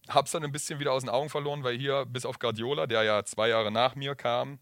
Hab's 0.09 0.31
dann 0.31 0.45
ein 0.45 0.53
bisschen 0.53 0.79
wieder 0.79 0.93
aus 0.93 1.03
den 1.03 1.11
Augen 1.11 1.29
verloren, 1.29 1.65
weil 1.65 1.77
hier 1.77 2.07
bis 2.07 2.25
auf 2.25 2.39
Guardiola, 2.39 2.87
der 2.87 3.03
ja 3.03 3.25
zwei 3.25 3.49
Jahre 3.49 3.73
nach 3.73 3.97
mir 3.97 4.15
kam, 4.15 4.61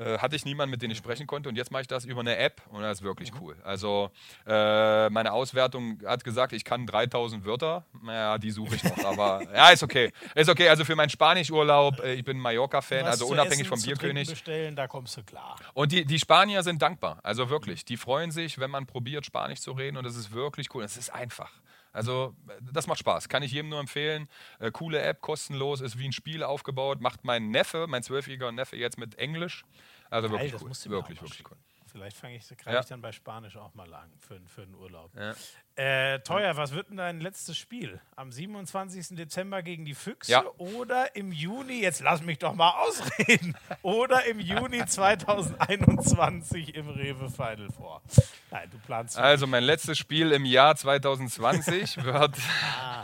äh, 0.00 0.18
hatte 0.18 0.34
ich 0.34 0.44
niemanden, 0.44 0.70
mit 0.70 0.82
dem 0.82 0.90
ich 0.90 0.98
sprechen 0.98 1.26
konnte. 1.26 1.48
Und 1.48 1.56
jetzt 1.56 1.70
mache 1.70 1.82
ich 1.82 1.88
das 1.88 2.04
über 2.04 2.20
eine 2.20 2.36
App 2.36 2.62
und 2.70 2.82
das 2.82 2.98
ist 2.98 3.04
wirklich 3.04 3.32
cool. 3.40 3.56
Also 3.62 4.10
äh, 4.46 5.10
meine 5.10 5.32
Auswertung 5.32 5.98
hat 6.06 6.24
gesagt, 6.24 6.52
ich 6.52 6.64
kann 6.64 6.86
3000 6.86 7.44
Wörter. 7.44 7.84
Naja, 8.02 8.38
die 8.38 8.50
suche 8.50 8.76
ich 8.76 8.84
noch. 8.84 9.04
aber 9.04 9.42
ja, 9.54 9.70
ist 9.70 9.82
okay. 9.82 10.12
Ist 10.34 10.48
okay. 10.48 10.68
Also 10.68 10.84
für 10.84 10.96
meinen 10.96 11.10
Spanischurlaub, 11.10 12.00
äh, 12.00 12.14
ich 12.14 12.24
bin 12.24 12.38
Mallorca-Fan, 12.38 13.04
also 13.04 13.26
unabhängig 13.26 13.66
essen, 13.66 13.68
vom 13.68 13.82
Bierkönig. 13.82 14.28
bestellen, 14.28 14.74
da 14.74 14.86
kommst 14.86 15.16
du 15.16 15.22
klar. 15.22 15.56
Und 15.74 15.92
die, 15.92 16.04
die 16.04 16.18
Spanier 16.18 16.62
sind 16.62 16.80
dankbar. 16.80 17.18
Also 17.22 17.50
wirklich. 17.50 17.84
Die 17.84 17.96
freuen 17.96 18.30
sich, 18.30 18.58
wenn 18.58 18.70
man 18.70 18.86
probiert, 18.86 19.26
Spanisch 19.26 19.60
zu 19.60 19.72
reden. 19.72 19.96
Und 19.96 20.04
das 20.04 20.16
ist 20.16 20.32
wirklich 20.32 20.74
cool. 20.74 20.82
Es 20.82 20.96
ist 20.96 21.12
einfach. 21.12 21.50
Also, 21.92 22.34
äh, 22.48 22.52
das 22.72 22.86
macht 22.86 22.98
Spaß. 22.98 23.28
Kann 23.28 23.42
ich 23.42 23.52
jedem 23.52 23.70
nur 23.70 23.80
empfehlen. 23.80 24.28
Äh, 24.58 24.70
coole 24.70 25.00
App, 25.00 25.20
kostenlos, 25.20 25.80
ist 25.80 25.98
wie 25.98 26.06
ein 26.06 26.12
Spiel 26.12 26.42
aufgebaut. 26.42 27.00
Macht 27.00 27.24
mein 27.24 27.50
Neffe, 27.50 27.86
mein 27.88 28.02
zwölfjähriger 28.02 28.52
Neffe, 28.52 28.76
jetzt 28.76 28.98
mit 28.98 29.16
Englisch. 29.16 29.64
Also 30.10 30.28
Geil, 30.28 30.52
wirklich 30.52 30.62
cool. 30.62 30.90
Wirklich, 30.92 31.22
wirklich 31.22 31.50
cool. 31.50 31.56
Vielleicht 31.92 32.16
fange 32.16 32.36
ich, 32.36 32.46
greife 32.48 32.70
Ja. 32.74 32.80
ich 32.80 32.86
dann 32.86 33.02
bei 33.02 33.12
Spanisch 33.12 33.56
auch 33.56 33.74
mal 33.74 33.92
an 33.92 34.10
für, 34.20 34.40
für 34.46 34.62
einen 34.62 34.74
Urlaub. 34.74 35.10
Ja. 35.16 35.34
Äh, 35.76 36.20
teuer, 36.20 36.56
was 36.56 36.72
wird 36.72 36.90
denn 36.90 36.98
dein 36.98 37.20
letztes 37.20 37.56
Spiel? 37.56 38.00
Am 38.16 38.30
27. 38.32 39.16
Dezember 39.16 39.62
gegen 39.62 39.84
die 39.84 39.94
Füchse 39.94 40.30
Ja. 40.32 40.44
oder 40.58 41.16
im 41.16 41.32
Juni, 41.32 41.80
jetzt 41.80 42.00
lass 42.02 42.22
mich 42.22 42.38
doch 42.38 42.54
mal 42.54 42.70
ausreden, 42.70 43.56
oder 43.82 44.24
im 44.26 44.40
Juni 44.40 44.84
2021 44.86 46.74
im 46.74 46.88
Rewe 46.90 47.30
Final 47.30 47.70
Four? 47.70 48.02
Nein, 48.50 48.68
du 48.70 48.78
planst. 48.78 49.16
Also, 49.18 49.46
mein 49.46 49.62
letztes 49.64 49.96
Spiel 49.98 50.32
im 50.32 50.44
Jahr 50.44 50.76
2020 50.76 51.96
wird 52.04 52.36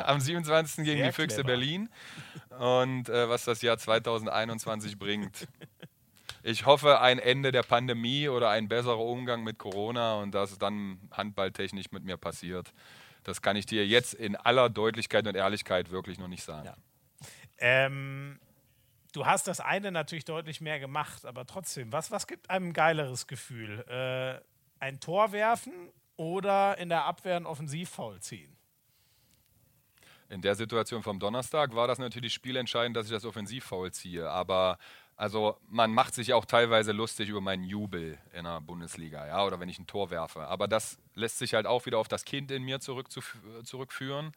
am 0.05 0.20
27. 0.20 0.84
gegen 0.84 1.02
Ah. 1.02 1.06
Die 1.06 1.12
Füchse 1.12 1.36
clever. 1.36 1.47
Berlin. 1.48 1.89
Und 2.58 3.08
äh, 3.08 3.28
was 3.28 3.44
das 3.44 3.62
Jahr 3.62 3.78
2021 3.78 4.98
bringt, 4.98 5.47
ich 6.47 6.65
hoffe 6.65 7.00
ein 7.00 7.18
Ende 7.18 7.50
der 7.50 7.65
Pandemie 7.65 8.28
oder 8.28 8.50
ein 8.50 8.68
besserer 8.68 9.00
Umgang 9.00 9.42
mit 9.42 9.58
Corona 9.58 10.15
und 10.20 10.33
dass 10.33 10.57
dann 10.58 11.00
handballtechnisch 11.10 11.91
mit 11.91 12.05
mir 12.05 12.16
passiert. 12.16 12.73
Das 13.25 13.42
kann 13.42 13.57
ich 13.57 13.66
dir 13.66 13.84
jetzt 13.84 14.15
in 14.15 14.36
aller 14.36 14.68
Deutlichkeit 14.68 15.26
und 15.26 15.34
Ehrlichkeit 15.34 15.91
wirklich 15.91 16.18
noch 16.18 16.28
nicht 16.28 16.44
sagen. 16.44 16.66
Ja. 16.66 16.76
Ähm, 17.58 18.39
du 19.12 19.26
hast 19.26 19.49
das 19.49 19.58
eine 19.58 19.91
natürlich 19.91 20.25
deutlich 20.25 20.60
mehr 20.60 20.78
gemacht, 20.78 21.26
aber 21.26 21.47
trotzdem, 21.47 21.91
was, 21.91 22.12
was 22.12 22.28
gibt 22.28 22.49
einem 22.49 22.68
ein 22.68 22.73
geileres 22.73 23.26
Gefühl? 23.26 23.81
Äh, 23.89 24.41
ein 24.78 25.00
Tor 25.00 25.33
werfen 25.33 25.73
oder 26.15 26.78
in 26.78 26.89
der 26.89 27.07
Abwehr 27.07 27.34
ein 27.34 27.47
Offensivfoul 27.47 28.20
ziehen? 28.20 28.57
In 30.28 30.42
der 30.42 30.55
Situation 30.55 31.02
vom 31.02 31.18
Donnerstag 31.18 31.75
war 31.75 31.89
das 31.89 31.99
natürlich 31.99 32.34
spielentscheidend, 32.34 32.97
dass 32.97 33.07
ich 33.07 33.12
das 33.12 33.25
Offensivfoul 33.25 33.92
ziehe. 33.92 34.28
Aber 34.28 34.78
also 35.16 35.56
man 35.68 35.92
macht 35.92 36.14
sich 36.14 36.34
auch 36.34 36.44
teilweise 36.44 36.92
lustig 36.92 37.30
über 37.30 37.40
meinen 37.40 37.64
Jubel 37.64 38.18
in 38.34 38.44
der 38.44 38.60
Bundesliga, 38.60 39.26
ja, 39.26 39.44
oder 39.44 39.58
wenn 39.60 39.68
ich 39.68 39.78
ein 39.78 39.86
Tor 39.86 40.10
werfe. 40.10 40.46
Aber 40.46 40.68
das 40.68 40.98
lässt 41.14 41.38
sich 41.38 41.54
halt 41.54 41.66
auch 41.66 41.86
wieder 41.86 41.98
auf 41.98 42.08
das 42.08 42.24
Kind 42.24 42.50
in 42.50 42.62
mir 42.64 42.80
zurückführen. 42.80 44.32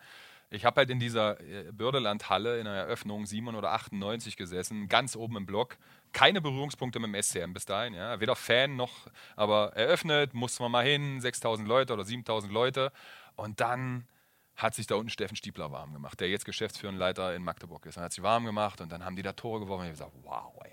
Ich 0.52 0.66
habe 0.66 0.78
halt 0.78 0.90
in 0.90 1.00
dieser 1.00 1.40
äh, 1.42 1.72
Bürdelandhalle 1.72 2.58
in 2.58 2.66
der 2.66 2.74
Eröffnung 2.74 3.26
7 3.26 3.56
oder 3.56 3.72
98 3.74 4.36
gesessen, 4.36 4.88
ganz 4.88 5.16
oben 5.16 5.38
im 5.38 5.46
Block. 5.46 5.78
Keine 6.12 6.42
Berührungspunkte 6.42 7.00
mit 7.00 7.14
dem 7.14 7.22
SCM 7.22 7.54
bis 7.54 7.66
dahin. 7.66 7.94
Ja. 7.94 8.20
Weder 8.20 8.36
Fan 8.36 8.76
noch, 8.76 9.08
aber 9.36 9.74
eröffnet, 9.76 10.34
musste 10.34 10.64
man 10.64 10.72
mal 10.72 10.86
hin, 10.86 11.22
6000 11.22 11.68
Leute 11.68 11.94
oder 11.94 12.04
7000 12.04 12.52
Leute. 12.52 12.92
Und 13.36 13.60
dann 13.60 14.08
hat 14.60 14.76
sich 14.76 14.88
da 14.88 14.96
unten 14.96 15.10
Steffen 15.10 15.36
Stiebler 15.36 15.72
warm 15.72 15.94
gemacht, 15.94 16.20
der 16.20 16.30
jetzt 16.30 16.46
geschäftsführender 16.46 17.00
Leiter 17.00 17.34
in 17.34 17.44
Magdeburg 17.44 17.86
ist. 17.86 17.98
Er 17.98 18.04
hat 18.04 18.14
sich 18.14 18.24
warm 18.24 18.46
gemacht 18.46 18.82
und 18.82 18.92
dann 18.92 19.06
haben 19.06 19.16
die 19.16 19.22
da 19.22 19.34
Tore 19.34 19.62
geworfen. 19.62 19.88
Und 19.88 19.94
ich 19.94 20.02
habe 20.02 20.12
gesagt, 20.12 20.26
wow, 20.26 20.54
ey, 20.64 20.72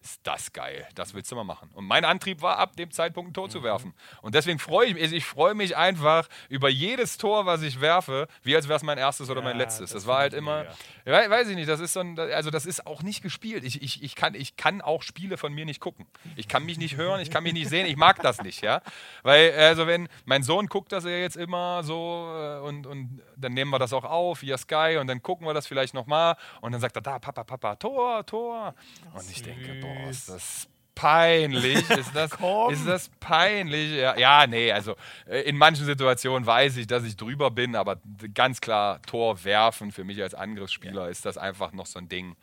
ist 0.00 0.20
das 0.22 0.52
geil. 0.52 0.86
Das 0.94 1.14
willst 1.14 1.30
du 1.30 1.36
mal 1.36 1.44
machen. 1.44 1.70
Und 1.74 1.84
mein 1.84 2.04
Antrieb 2.04 2.40
war, 2.40 2.58
ab 2.58 2.76
dem 2.76 2.90
Zeitpunkt 2.90 3.30
ein 3.30 3.34
Tor 3.34 3.46
mhm. 3.46 3.50
zu 3.50 3.62
werfen. 3.62 3.94
Und 4.22 4.34
deswegen 4.34 4.58
freue 4.58 4.88
ich 4.88 4.94
mich, 4.94 5.12
ich 5.12 5.24
freue 5.24 5.54
mich 5.54 5.76
einfach 5.76 6.28
über 6.48 6.68
jedes 6.68 7.18
Tor, 7.18 7.46
was 7.46 7.62
ich 7.62 7.80
werfe, 7.80 8.28
wie 8.42 8.54
als 8.54 8.68
wäre 8.68 8.76
es 8.76 8.82
mein 8.82 8.98
erstes 8.98 9.28
oder 9.30 9.40
ja, 9.40 9.48
mein 9.48 9.58
letztes. 9.58 9.90
Das, 9.90 10.02
das 10.02 10.06
war 10.06 10.18
halt 10.18 10.34
immer, 10.34 10.66
ja, 11.04 11.30
weiß 11.30 11.48
ich 11.48 11.56
nicht, 11.56 11.68
das 11.68 11.80
ist 11.80 11.92
so 11.92 12.00
ein, 12.00 12.18
also 12.18 12.50
das 12.50 12.66
ist 12.66 12.86
auch 12.86 13.02
nicht 13.02 13.22
gespielt. 13.22 13.64
Ich, 13.64 13.82
ich, 13.82 14.02
ich, 14.02 14.14
kann, 14.14 14.34
ich 14.34 14.56
kann 14.56 14.80
auch 14.80 15.02
Spiele 15.02 15.36
von 15.36 15.52
mir 15.52 15.64
nicht 15.64 15.80
gucken. 15.80 16.06
Ich 16.36 16.48
kann 16.48 16.64
mich 16.64 16.78
nicht 16.78 16.96
hören, 16.96 17.20
ich 17.20 17.30
kann 17.30 17.42
mich 17.42 17.52
nicht 17.52 17.68
sehen, 17.68 17.86
ich 17.86 17.96
mag 17.96 18.22
das 18.22 18.42
nicht, 18.42 18.62
ja. 18.62 18.82
Weil, 19.22 19.52
also 19.52 19.86
wenn, 19.86 20.08
mein 20.24 20.42
Sohn 20.42 20.66
guckt 20.66 20.92
das 20.92 21.04
ja 21.04 21.10
jetzt 21.10 21.36
immer 21.36 21.82
so 21.82 22.30
äh, 22.34 22.60
und, 22.60 22.86
und 22.86 23.20
dann 23.36 23.52
nehmen 23.52 23.70
wir 23.70 23.78
das 23.78 23.92
auch 23.92 24.04
auf 24.04 24.42
via 24.42 24.56
Sky 24.56 24.98
und 25.00 25.06
dann 25.06 25.22
gucken 25.22 25.46
wir 25.46 25.54
das 25.54 25.66
vielleicht 25.66 25.94
nochmal 25.94 26.36
und 26.60 26.72
dann 26.72 26.80
sagt 26.80 26.96
er, 26.96 27.02
da, 27.02 27.18
Papa, 27.18 27.44
Papa, 27.44 27.76
Tor, 27.76 28.24
Tor. 28.26 28.74
Und 29.12 29.30
ich 29.30 29.42
denke, 29.42 29.74
boah, 29.80 29.87
boah, 29.94 30.10
ist 30.10 30.28
das 30.28 30.68
peinlich. 30.94 31.88
Ist 31.90 32.14
das, 32.14 32.32
ist 32.32 32.86
das 32.86 33.08
peinlich? 33.20 33.92
Ja, 33.92 34.18
ja, 34.18 34.46
nee, 34.48 34.72
also 34.72 34.96
äh, 35.26 35.42
in 35.42 35.56
manchen 35.56 35.86
Situationen 35.86 36.44
weiß 36.44 36.76
ich, 36.76 36.88
dass 36.88 37.04
ich 37.04 37.16
drüber 37.16 37.52
bin, 37.52 37.76
aber 37.76 38.00
ganz 38.34 38.60
klar, 38.60 39.00
Tor 39.02 39.44
werfen 39.44 39.92
für 39.92 40.02
mich 40.02 40.20
als 40.20 40.34
Angriffsspieler 40.34 41.04
ja. 41.04 41.08
ist 41.08 41.24
das 41.24 41.38
einfach 41.38 41.72
noch 41.72 41.86
so 41.86 42.00
ein 42.00 42.08
Ding. 42.08 42.34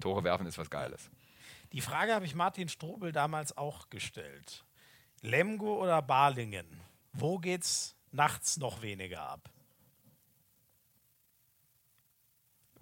Tore 0.00 0.24
werfen 0.24 0.46
ist 0.46 0.58
was 0.58 0.68
Geiles. 0.68 1.10
Die 1.72 1.80
Frage 1.80 2.12
habe 2.12 2.24
ich 2.24 2.34
Martin 2.34 2.68
Strobel 2.68 3.12
damals 3.12 3.56
auch 3.56 3.88
gestellt. 3.88 4.64
Lemgo 5.22 5.80
oder 5.80 6.02
Balingen? 6.02 6.66
Wo 7.12 7.38
geht's 7.38 7.94
nachts 8.10 8.56
noch 8.56 8.82
weniger 8.82 9.22
ab? 9.22 9.48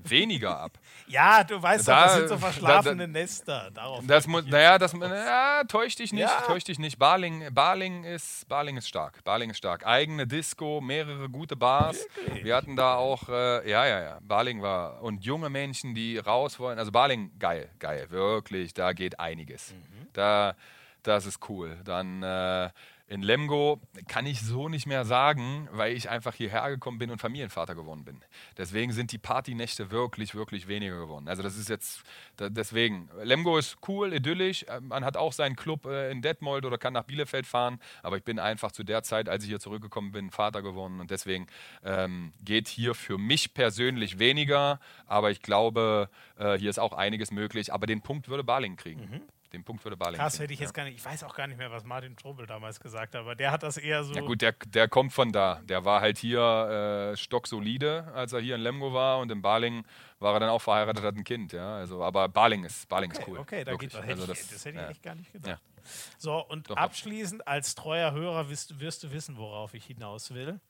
Weniger 0.09 0.59
ab. 0.59 0.79
Ja, 1.11 1.43
du 1.43 1.61
weißt 1.61 1.89
da, 1.89 1.97
doch, 1.97 2.05
das 2.05 2.15
sind 2.15 2.29
so 2.29 2.39
verschlafene 2.39 2.97
da, 2.99 3.07
da, 3.07 3.13
Nester. 3.13 3.71
Darauf 3.75 4.07
das 4.07 4.29
muss, 4.29 4.47
naja, 4.47 4.79
das 4.79 4.93
naja, 4.93 5.65
täusch 5.65 5.97
dich 5.97 6.13
nicht, 6.13 6.23
ja. 6.23 6.43
täusch 6.47 6.63
dich 6.63 6.79
nicht. 6.79 7.01
Barling, 7.01 7.53
Barling, 7.53 8.05
ist, 8.05 8.47
Barling 8.49 8.77
ist 8.77 8.87
stark. 8.87 9.25
Barling 9.25 9.51
ist 9.51 9.57
stark. 9.57 9.85
Eigene 9.85 10.29
Disco, 10.29 10.81
mehrere 10.81 11.29
gute 11.29 11.57
Bars. 11.57 12.07
Wirklich? 12.15 12.45
Wir 12.45 12.55
hatten 12.55 12.77
da 12.77 12.95
auch, 12.95 13.29
äh, 13.29 13.69
ja, 13.69 13.87
ja, 13.87 14.01
ja. 14.01 14.19
Barling 14.23 14.63
war 14.63 15.03
und 15.03 15.25
junge 15.25 15.51
Menschen, 15.51 15.97
die 15.97 16.17
raus 16.17 16.61
wollen. 16.61 16.79
Also 16.79 16.93
Barling, 16.93 17.33
geil, 17.41 17.69
geil, 17.81 18.09
wirklich. 18.11 18.73
Da 18.73 18.93
geht 18.93 19.19
einiges. 19.19 19.73
Mhm. 19.73 20.09
Da, 20.13 20.55
das 21.03 21.27
ist 21.27 21.49
cool. 21.49 21.77
Dann 21.85 22.23
äh, 22.23 22.71
in 23.11 23.23
Lemgo 23.23 23.81
kann 24.07 24.25
ich 24.25 24.41
so 24.41 24.69
nicht 24.69 24.87
mehr 24.87 25.05
sagen, 25.05 25.69
weil 25.73 25.97
ich 25.97 26.09
einfach 26.09 26.33
hierher 26.33 26.71
gekommen 26.71 26.99
bin 26.99 27.11
und 27.11 27.19
Familienvater 27.19 27.75
geworden 27.75 28.05
bin. 28.05 28.21
Deswegen 28.57 28.93
sind 28.93 29.11
die 29.11 29.19
Partynächte 29.19 29.91
wirklich, 29.91 30.37
wirklich 30.37 30.69
weniger 30.69 30.97
geworden. 30.97 31.27
Also 31.27 31.43
das 31.43 31.57
ist 31.57 31.69
jetzt, 31.69 32.05
deswegen, 32.39 33.11
Lemgo 33.21 33.59
ist 33.59 33.79
cool, 33.89 34.15
idyllisch, 34.15 34.63
äh, 34.63 34.81
man 34.81 35.05
hat 35.05 35.17
auch 35.17 35.33
seinen 35.33 35.57
Club 35.57 35.87
äh, 35.87 36.13
in 36.13 36.23
Detmold 36.23 36.65
oder 36.65 36.79
kann 36.79 36.93
nach 36.93 37.03
Bielefeld 37.03 37.49
fahren, 37.49 37.81
aber 38.05 38.17
ich 38.17 38.23
bin 38.23 38.39
einfach 38.39 38.71
zu 38.71 38.85
der 38.85 39.03
Zeit, 39.03 39.29
als 39.29 39.43
ich 39.43 39.51
hier 39.51 39.61
zurückgekommen 39.61 40.13
bin, 40.13 40.31
Vater 40.31 40.63
geworden 40.63 41.01
und 41.01 41.11
deswegen 41.11 41.49
ähm, 41.83 42.33
geht 42.45 42.69
hier 42.69 42.95
für 42.95 43.19
mich 43.19 43.55
persönlich 43.55 44.21
weniger, 44.21 44.79
aber 45.07 45.33
ich 45.33 45.43
glaube, 45.43 46.11
äh, 46.37 46.57
hier 46.57 46.71
ist 46.71 46.79
auch 46.79 46.93
einiges 46.93 47.33
möglich, 47.33 47.73
aber 47.73 47.89
den 47.89 48.03
Punkt 48.03 48.29
würde 48.29 48.45
Baling 48.45 48.77
kriegen. 48.77 49.01
Mhm. 49.01 49.23
Den 49.53 49.65
Punkt 49.65 49.85
würde 49.85 49.97
Barling 49.97 50.21
Krass, 50.21 50.39
hätte 50.39 50.53
ich 50.53 50.61
jetzt 50.61 50.73
gar 50.73 50.85
nicht. 50.85 50.97
Ich 50.97 51.05
weiß 51.05 51.25
auch 51.25 51.35
gar 51.35 51.49
nicht 51.49 51.57
mehr, 51.57 51.73
was 51.73 51.85
Martin 51.85 52.17
Strobel 52.17 52.47
damals 52.47 52.79
gesagt 52.79 53.15
hat, 53.15 53.23
aber 53.23 53.35
der 53.35 53.51
hat 53.51 53.65
das 53.65 53.77
eher 53.77 54.05
so. 54.05 54.15
Ja, 54.15 54.21
gut, 54.21 54.43
der, 54.43 54.53
der 54.67 54.87
kommt 54.89 55.13
von 55.13 55.33
da. 55.33 55.61
Der 55.65 55.85
war 55.85 56.01
halt 56.01 56.19
hier 56.19 57.13
äh, 57.13 57.17
stocksolide, 57.17 58.13
als 58.15 58.33
er 58.33 58.41
hier 58.41 58.55
in 58.55 58.61
Lemgo 58.61 58.93
war 58.93 59.19
und 59.19 59.33
in 59.33 59.43
Barling 59.43 59.85
war 60.21 60.35
er 60.35 60.41
dann 60.41 60.51
auch 60.51 60.63
verheiratet, 60.63 61.03
hat 61.03 61.17
ein 61.17 61.25
Kind. 61.25 61.53
Ja, 61.53 61.77
also, 61.77 62.03
aber 62.03 62.29
Barling 62.29 62.65
ist, 62.65 62.89
Barling 62.89 63.11
okay, 63.11 63.21
ist 63.21 63.29
cool. 63.29 63.39
Okay, 63.39 63.65
da 63.65 63.75
geht 63.75 63.93
was. 63.93 64.07
Also 64.07 64.27
das, 64.27 64.49
das, 64.49 64.65
hätte 64.65 64.79
ich 64.79 64.83
ja. 64.85 64.91
echt 64.91 65.03
gar 65.03 65.15
nicht 65.17 65.33
gedacht. 65.33 65.61
Ja. 65.61 65.91
So, 66.19 66.47
und 66.47 66.71
Doch, 66.71 66.77
abschließend, 66.77 67.49
als 67.49 67.75
treuer 67.75 68.13
Hörer 68.13 68.51
wirst, 68.51 68.79
wirst 68.79 69.03
du 69.03 69.11
wissen, 69.11 69.37
worauf 69.37 69.75
ich 69.75 69.85
hinaus 69.87 70.33
will. 70.33 70.61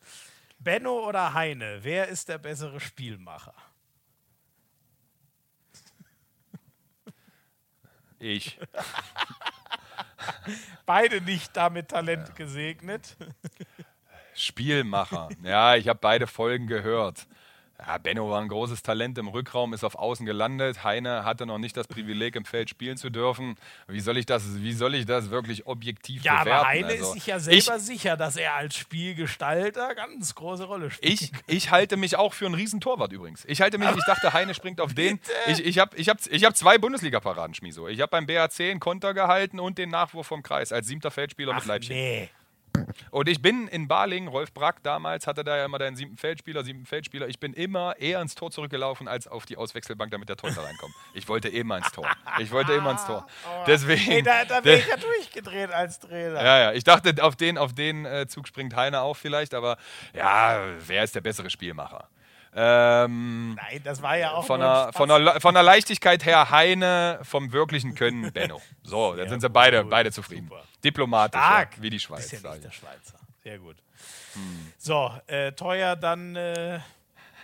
Benno 0.58 1.06
oder 1.06 1.34
Heine, 1.34 1.80
wer 1.82 2.08
ist 2.08 2.28
der 2.28 2.38
bessere 2.38 2.80
Spielmacher? 2.80 3.54
Ich. 8.20 8.58
beide 10.86 11.20
nicht 11.22 11.56
damit 11.56 11.88
Talent 11.88 12.28
ja. 12.28 12.34
gesegnet. 12.34 13.16
Spielmacher. 14.34 15.30
Ja, 15.42 15.74
ich 15.74 15.88
habe 15.88 15.98
beide 16.00 16.26
Folgen 16.26 16.66
gehört. 16.66 17.26
Ja, 17.86 17.98
Benno 17.98 18.28
war 18.30 18.40
ein 18.40 18.48
großes 18.48 18.82
Talent 18.82 19.16
im 19.18 19.28
Rückraum, 19.28 19.72
ist 19.72 19.84
auf 19.84 19.94
Außen 19.94 20.26
gelandet. 20.26 20.84
Heine 20.84 21.24
hatte 21.24 21.46
noch 21.46 21.58
nicht 21.58 21.76
das 21.76 21.88
Privileg, 21.88 22.36
im 22.36 22.44
Feld 22.44 22.68
spielen 22.68 22.96
zu 22.96 23.10
dürfen. 23.10 23.56
Wie 23.88 24.00
soll 24.00 24.18
ich 24.18 24.26
das, 24.26 24.60
wie 24.60 24.72
soll 24.72 24.94
ich 24.94 25.06
das 25.06 25.30
wirklich 25.30 25.66
objektiv 25.66 26.22
ja, 26.22 26.42
bewerten? 26.42 26.48
Ja, 26.48 26.58
aber 26.60 26.68
Heine 26.68 26.86
also, 26.88 27.04
ist 27.04 27.12
sich 27.12 27.26
ja 27.26 27.38
selber 27.38 27.76
ich, 27.76 27.82
sicher, 27.82 28.16
dass 28.16 28.36
er 28.36 28.54
als 28.54 28.76
Spielgestalter 28.76 29.94
ganz 29.94 30.34
große 30.34 30.64
Rolle 30.64 30.90
spielt. 30.90 31.12
Ich, 31.12 31.32
ich 31.46 31.70
halte 31.70 31.96
mich 31.96 32.16
auch 32.16 32.34
für 32.34 32.46
einen 32.46 32.54
Riesentorwart 32.54 33.12
übrigens. 33.12 33.44
Ich 33.46 33.60
halte 33.62 33.78
mich, 33.78 33.88
ich 33.88 34.04
dachte, 34.04 34.32
Heine 34.32 34.54
springt 34.54 34.80
auf 34.80 34.94
den. 34.94 35.18
Ich, 35.46 35.64
ich 35.64 35.78
habe 35.78 35.96
ich 35.96 36.08
hab, 36.08 36.18
ich 36.26 36.44
hab 36.44 36.56
zwei 36.56 36.76
Bundesliga-Paraden, 36.76 37.54
Schmiso. 37.54 37.88
Ich 37.88 38.00
habe 38.00 38.10
beim 38.10 38.26
BAC 38.26 38.60
einen 38.60 38.80
Konter 38.80 39.14
gehalten 39.14 39.58
und 39.58 39.78
den 39.78 39.88
Nachwurf 39.88 40.26
vom 40.26 40.42
Kreis 40.42 40.72
als 40.72 40.86
siebter 40.86 41.10
Feldspieler 41.10 41.52
Ach, 41.52 41.60
mit 41.60 41.66
Leipzig. 41.66 41.90
Nee. 41.90 42.30
Und 43.10 43.28
ich 43.28 43.42
bin 43.42 43.68
in 43.68 43.88
Baling, 43.88 44.28
Rolf 44.28 44.52
Brack 44.52 44.82
damals 44.82 45.26
hatte 45.26 45.44
da 45.44 45.56
ja 45.56 45.64
immer 45.64 45.78
den 45.78 45.96
siebten 45.96 46.16
Feldspieler, 46.16 46.64
siebten 46.64 46.86
Feldspieler. 46.86 47.28
Ich 47.28 47.40
bin 47.40 47.52
immer 47.52 47.98
eher 47.98 48.20
ins 48.20 48.34
Tor 48.34 48.50
zurückgelaufen 48.50 49.08
als 49.08 49.26
auf 49.26 49.46
die 49.46 49.56
Auswechselbank, 49.56 50.10
damit 50.10 50.28
der 50.28 50.36
Torhüter 50.36 50.62
reinkommt. 50.62 50.94
Ich 51.14 51.28
wollte 51.28 51.48
immer 51.48 51.78
ins 51.78 51.90
Tor. 51.92 52.06
Ich 52.38 52.50
wollte 52.50 52.72
immer 52.72 52.92
ins 52.92 53.04
Tor. 53.06 53.26
Oh. 53.44 53.64
Deswegen. 53.66 54.00
Hey, 54.00 54.22
da, 54.22 54.44
da 54.44 54.60
bin 54.60 54.78
ich 54.78 54.86
ja 54.86 54.96
durchgedreht 54.96 55.72
als 55.72 55.98
Trainer. 55.98 56.42
Ja, 56.42 56.58
ja. 56.58 56.72
Ich 56.72 56.84
dachte, 56.84 57.22
auf 57.22 57.36
den, 57.36 57.58
auf 57.58 57.72
den 57.72 58.04
äh, 58.04 58.26
Zug 58.26 58.48
springt 58.48 58.74
Heiner 58.76 59.02
auch 59.02 59.16
vielleicht, 59.16 59.54
aber 59.54 59.76
ja, 60.14 60.62
wer 60.86 61.04
ist 61.04 61.14
der 61.14 61.20
bessere 61.20 61.50
Spielmacher? 61.50 62.08
Ähm, 62.52 63.54
Nein, 63.54 63.80
das 63.84 64.02
war 64.02 64.16
ja 64.16 64.32
auch 64.32 64.44
von 64.44 64.60
der, 64.60 64.90
von, 64.92 65.08
der, 65.08 65.40
von 65.40 65.54
der 65.54 65.62
Leichtigkeit 65.62 66.24
her 66.24 66.50
Heine, 66.50 67.20
vom 67.22 67.52
wirklichen 67.52 67.94
Können 67.94 68.32
Benno. 68.32 68.60
So, 68.82 69.14
dann 69.14 69.28
sind 69.28 69.40
sie 69.40 69.48
beide, 69.48 69.84
beide 69.84 70.10
zufrieden. 70.10 70.48
Super. 70.48 70.64
Diplomatisch, 70.82 71.40
Stark. 71.40 71.80
wie 71.80 71.90
die 71.90 72.00
Schweiz. 72.00 72.32
Ist 72.32 72.42
ja 72.42 72.50
nicht 72.50 72.64
der 72.64 72.72
Schweizer. 72.72 73.18
Sehr 73.44 73.58
gut. 73.58 73.76
Hm. 74.34 74.72
So, 74.78 75.12
äh, 75.28 75.52
teuer, 75.52 75.94
dann 75.94 76.34
äh, 76.34 76.80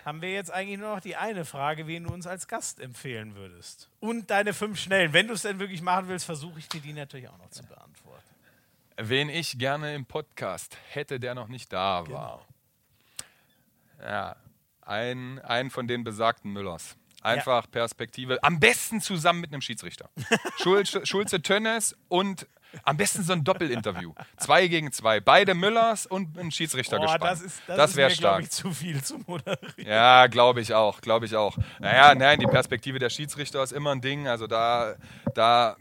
haben 0.03 0.21
wir 0.21 0.31
jetzt 0.31 0.51
eigentlich 0.51 0.79
nur 0.79 0.95
noch 0.95 1.01
die 1.01 1.15
eine 1.15 1.45
Frage, 1.45 1.87
wen 1.87 2.03
du 2.03 2.13
uns 2.13 2.27
als 2.27 2.47
Gast 2.47 2.81
empfehlen 2.81 3.35
würdest. 3.35 3.89
Und 3.99 4.29
deine 4.29 4.53
fünf 4.53 4.79
Schnellen. 4.79 5.13
Wenn 5.13 5.27
du 5.27 5.33
es 5.33 5.43
denn 5.43 5.59
wirklich 5.59 5.81
machen 5.81 6.09
willst, 6.09 6.25
versuche 6.25 6.59
ich 6.59 6.67
dir 6.67 6.81
die 6.81 6.93
natürlich 6.93 7.29
auch 7.29 7.37
noch 7.37 7.49
zu 7.49 7.63
beantworten. 7.63 8.23
Wen 8.97 9.29
ich 9.29 9.57
gerne 9.57 9.95
im 9.95 10.05
Podcast 10.05 10.77
hätte, 10.89 11.19
der 11.19 11.35
noch 11.35 11.47
nicht 11.47 11.71
da 11.71 12.01
genau. 12.01 12.17
war. 12.17 12.45
Ja, 14.01 14.35
ein, 14.87 15.39
ein 15.39 15.69
von 15.69 15.87
den 15.87 16.03
besagten 16.03 16.51
Müllers. 16.51 16.95
Einfach 17.21 17.65
ja. 17.65 17.71
Perspektive. 17.71 18.41
Am 18.43 18.59
besten 18.59 19.01
zusammen 19.01 19.41
mit 19.41 19.51
einem 19.51 19.61
Schiedsrichter. 19.61 20.09
Schulze, 20.57 21.05
Schulze 21.05 21.41
Tönnes 21.41 21.95
und 22.07 22.47
am 22.83 22.97
besten 22.97 23.23
so 23.23 23.33
ein 23.33 23.43
Doppelinterview. 23.43 24.13
zwei 24.37 24.67
gegen 24.67 24.91
zwei. 24.91 25.19
Beide 25.19 25.55
Müllers 25.55 26.05
und 26.05 26.37
ein 26.37 26.51
Schiedsrichter 26.51 26.99
gespannt. 26.99 27.23
Das, 27.23 27.41
ist, 27.41 27.61
das, 27.65 27.77
das 27.77 27.95
wäre 27.95 28.11
stark. 28.11 28.43
Ich, 28.43 28.51
zu 28.51 28.71
viel 28.71 29.01
zu 29.03 29.19
moderieren. 29.25 29.73
Ja, 29.77 30.27
glaube 30.27 30.61
ich 30.61 30.73
auch. 30.73 31.01
Glaube 31.01 31.25
ich 31.25 31.35
auch. 31.35 31.57
Naja, 31.79 32.13
nein, 32.13 32.39
die 32.39 32.45
Perspektive 32.45 32.99
der 32.99 33.09
Schiedsrichter 33.09 33.63
ist 33.63 33.71
immer 33.71 33.91
ein 33.91 34.01
Ding. 34.01 34.27
Also 34.27 34.47
da, 34.47 34.95
da 35.33 35.77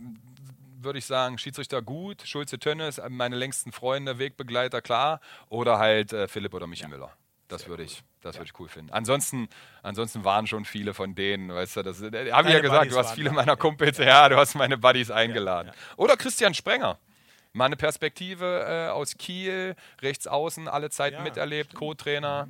würde 0.78 0.98
ich 0.98 1.06
sagen, 1.06 1.38
Schiedsrichter 1.38 1.82
gut, 1.82 2.22
Schulze 2.24 2.58
Tönnes, 2.58 3.00
meine 3.08 3.36
längsten 3.36 3.72
Freunde, 3.72 4.18
Wegbegleiter, 4.18 4.80
klar. 4.80 5.20
Oder 5.48 5.78
halt 5.78 6.12
äh, 6.12 6.28
Philipp 6.28 6.54
oder 6.54 6.66
Michi 6.66 6.86
Müller. 6.86 7.12
Das 7.48 7.68
würde 7.68 7.84
ich, 7.84 8.02
das 8.22 8.36
würde 8.36 8.50
ich 8.52 8.58
cool 8.58 8.68
finden. 8.68 8.92
Ansonsten, 8.92 9.48
ansonsten 9.82 10.24
waren 10.24 10.46
schon 10.46 10.64
viele 10.64 10.94
von 10.94 11.14
denen, 11.14 11.54
weißt 11.54 11.76
du, 11.76 11.82
das 11.82 12.02
äh, 12.02 12.32
habe 12.32 12.48
ich 12.48 12.54
ja 12.54 12.60
gesagt, 12.60 12.80
Buddies 12.80 12.92
du 12.92 12.98
hast 12.98 13.12
viele 13.12 13.30
meiner 13.30 13.56
Kumpels, 13.56 13.98
ja, 13.98 14.28
du 14.28 14.36
hast 14.36 14.54
meine 14.56 14.78
Buddies 14.78 15.10
eingeladen. 15.10 15.70
Oder 15.96 16.16
Christian 16.16 16.54
Sprenger. 16.54 16.98
Meine 17.52 17.76
Perspektive 17.76 18.66
äh, 18.68 18.90
aus 18.90 19.16
Kiel, 19.16 19.76
rechts 20.02 20.26
außen, 20.26 20.68
alle 20.68 20.90
Zeiten 20.90 21.16
Ja, 21.16 21.22
miterlebt, 21.22 21.74
Co-Trainer. 21.74 22.48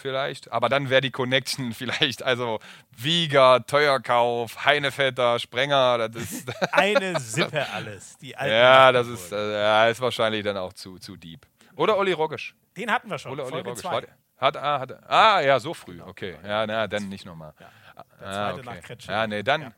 Vielleicht, 0.00 0.52
aber 0.52 0.68
dann 0.68 0.90
wäre 0.90 1.00
die 1.00 1.10
Connection 1.10 1.72
vielleicht, 1.74 2.22
also 2.22 2.60
Wieger, 2.96 3.66
Teuerkauf, 3.66 4.64
Heinevetter, 4.64 5.40
Sprenger, 5.40 6.08
das 6.08 6.22
ist, 6.22 6.48
Eine 6.72 7.18
Sippe 7.18 7.68
alles. 7.72 8.16
Die 8.18 8.30
ja, 8.30 8.92
das 8.92 9.08
ist, 9.08 9.32
äh, 9.32 9.60
ja, 9.60 9.88
ist 9.88 10.00
wahrscheinlich 10.00 10.44
dann 10.44 10.56
auch 10.56 10.72
zu, 10.72 11.00
zu 11.00 11.16
deep. 11.16 11.46
Oder 11.74 11.96
Olli 11.96 12.12
Roggisch. 12.12 12.54
Den 12.76 12.90
hatten 12.90 13.10
wir 13.10 13.18
schon. 13.18 13.32
Oder 13.32 13.44
Olli 13.46 13.62
Folge. 13.76 13.82
Warte, 13.84 14.08
Hat, 14.36 14.56
ah, 14.56 14.78
hat, 14.80 15.10
ah, 15.10 15.40
ja, 15.40 15.58
so 15.58 15.74
früh, 15.74 16.00
okay. 16.00 16.36
Ja, 16.44 16.66
na, 16.66 16.86
dann 16.86 17.08
nicht 17.08 17.26
nochmal. 17.26 17.54
Der 17.58 17.68
Ah, 18.28 18.50
zweite 18.52 18.64
nach 18.64 18.72
okay. 18.72 18.80
Kretschmer. 18.82 19.14
Ja, 19.14 19.26
nee, 19.26 19.42
dann, 19.42 19.62
Ja. 19.62 19.72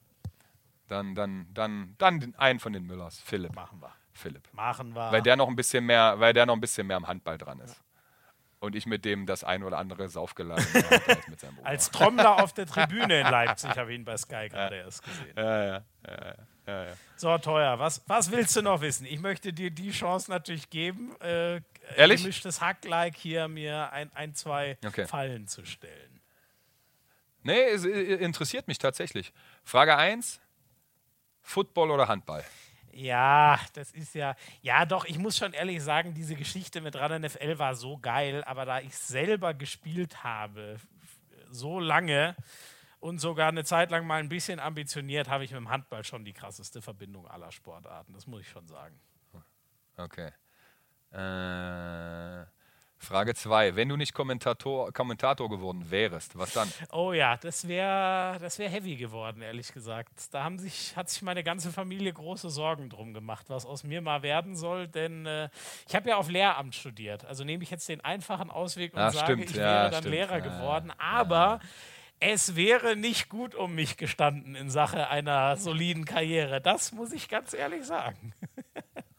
dann, 0.89 1.15
dann, 1.15 1.47
dann, 1.55 1.94
dann 1.99 2.35
einen 2.36 2.59
von 2.60 2.73
den 2.73 2.85
Müllers, 2.86 3.19
Philipp. 3.20 3.55
Machen 3.55 3.81
wir. 3.81 3.91
Philipp. 4.12 4.47
Machen 4.52 4.94
wir. 4.94 5.10
Weil 5.12 5.23
der 5.23 5.36
noch 5.36 5.49
ein 5.49 5.57
bisschen 5.57 5.86
mehr, 5.86 6.20
weil 6.20 6.35
der 6.35 6.44
noch 6.44 6.55
ein 6.55 6.60
bisschen 6.60 6.86
mehr 6.86 6.99
am 6.99 7.07
Handball 7.09 7.39
dran 7.39 7.60
ist. 7.60 7.81
Und 8.59 8.77
ich 8.77 8.85
mit 8.85 9.07
dem 9.07 9.25
das 9.25 9.43
ein 9.43 9.62
oder 9.62 9.78
andere 9.78 10.10
Saufgeladen 10.10 10.62
als 11.09 11.28
mit 11.28 11.41
seinem 11.41 11.55
Bruder. 11.57 11.67
Als 11.69 11.91
Trommler 11.91 12.43
auf 12.43 12.52
der 12.52 12.67
Tribüne 12.67 13.20
in 13.20 13.27
Leipzig 13.27 13.70
habe 13.78 13.91
ich 13.93 13.99
ihn 13.99 14.05
bei 14.05 14.19
Sky 14.19 14.51
gerade 14.51 14.77
erst 14.77 15.02
gesehen. 15.02 15.33
ja, 15.35 15.65
ja, 15.65 15.83
ja, 16.07 16.35
ja, 16.70 16.84
ja. 16.86 16.92
So, 17.16 17.36
teuer. 17.39 17.78
Was, 17.78 18.02
was 18.07 18.31
willst 18.31 18.57
du 18.57 18.62
noch 18.62 18.81
wissen? 18.81 19.07
Ich 19.07 19.20
möchte 19.20 19.52
dir 19.52 19.70
die 19.70 19.90
Chance 19.90 20.31
natürlich 20.31 20.70
geben, 20.70 21.15
äh, 21.20 21.60
Ehrlich? 21.97 22.23
gemischtes 22.23 22.60
Hack-like 22.60 23.16
hier 23.16 23.49
mir 23.49 23.92
ein, 23.92 24.10
ein 24.15 24.34
zwei 24.34 24.78
Okay. 24.84 25.07
Fallen 25.07 25.47
zu 25.47 25.65
stellen. 25.65 26.20
Nee, 27.42 27.62
es 27.65 27.84
äh, 27.84 27.90
interessiert 27.90 28.68
mich 28.68 28.78
tatsächlich. 28.78 29.32
Frage 29.65 29.97
1: 29.97 30.40
Football 31.42 31.90
oder 31.90 32.08
Handball? 32.08 32.44
Ja, 32.92 33.58
das 33.74 33.92
ist 33.92 34.15
ja. 34.15 34.34
Ja, 34.62 34.84
doch, 34.84 35.05
ich 35.05 35.18
muss 35.18 35.36
schon 35.36 35.52
ehrlich 35.52 35.82
sagen, 35.82 36.15
diese 36.15 36.34
Geschichte 36.34 36.81
mit 36.81 36.97
Run 36.97 37.23
NFL 37.23 37.58
war 37.58 37.74
so 37.74 37.99
geil, 37.99 38.42
aber 38.44 38.65
da 38.65 38.81
ich 38.81 38.97
selber 38.97 39.55
gespielt 39.55 40.24
habe, 40.24 40.76
so 41.50 41.78
lange 41.81 42.34
und 43.00 43.18
sogar 43.18 43.48
eine 43.48 43.64
Zeit 43.64 43.90
lang 43.90 44.06
mal 44.06 44.20
ein 44.20 44.28
bisschen 44.28 44.60
ambitioniert, 44.60 45.28
habe 45.28 45.44
ich 45.44 45.50
mit 45.50 45.58
dem 45.58 45.70
Handball 45.70 46.04
schon 46.04 46.24
die 46.24 46.32
krasseste 46.32 46.80
Verbindung 46.82 47.26
aller 47.26 47.50
Sportarten. 47.50 48.12
Das 48.12 48.26
muss 48.26 48.42
ich 48.42 48.48
schon 48.48 48.66
sagen. 48.66 49.00
Okay. 49.96 50.30
Äh, 51.12 52.46
Frage 53.02 53.34
2. 53.34 53.76
Wenn 53.76 53.88
du 53.88 53.96
nicht 53.96 54.12
Kommentator, 54.12 54.92
Kommentator 54.92 55.48
geworden 55.48 55.90
wärst, 55.90 56.38
was 56.38 56.52
dann? 56.52 56.70
Oh 56.92 57.12
ja, 57.14 57.36
das 57.38 57.66
wäre 57.66 58.36
das 58.38 58.58
wär 58.58 58.68
heavy 58.68 58.96
geworden, 58.96 59.40
ehrlich 59.40 59.72
gesagt. 59.72 60.32
Da 60.32 60.44
haben 60.44 60.58
sich, 60.58 60.94
hat 60.96 61.08
sich 61.08 61.22
meine 61.22 61.42
ganze 61.42 61.72
Familie 61.72 62.12
große 62.12 62.50
Sorgen 62.50 62.90
drum 62.90 63.14
gemacht, 63.14 63.46
was 63.48 63.64
aus 63.64 63.84
mir 63.84 64.02
mal 64.02 64.22
werden 64.22 64.54
soll, 64.54 64.86
denn 64.86 65.24
äh, 65.24 65.48
ich 65.88 65.94
habe 65.94 66.10
ja 66.10 66.16
auf 66.16 66.28
Lehramt 66.28 66.74
studiert. 66.74 67.24
Also 67.24 67.42
nehme 67.42 67.62
ich 67.64 67.70
jetzt 67.70 67.88
den 67.88 68.02
einfachen 68.02 68.50
Ausweg 68.50 68.92
und 68.92 69.00
Ah, 69.00 69.10
sage, 69.10 69.32
stimmt, 69.32 69.50
ich 69.50 69.56
ja, 69.56 69.62
wäre 69.64 69.90
dann 69.90 70.00
stimmt. 70.02 70.14
Lehrer 70.14 70.38
Ja, 70.38 70.40
geworden. 70.40 70.92
Aber 70.98 71.60
es 72.20 72.55
wäre 72.55 72.97
nicht 72.97 73.28
gut 73.28 73.55
um 73.55 73.74
mich 73.74 73.97
gestanden 73.97 74.55
in 74.55 74.70
Sache 74.70 75.08
einer 75.08 75.57
soliden 75.57 76.05
Karriere. 76.05 76.60
Das 76.60 76.92
muss 76.92 77.12
ich 77.12 77.28
ganz 77.28 77.55
ehrlich 77.55 77.84
sagen. 77.84 78.32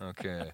Okay. 0.03 0.51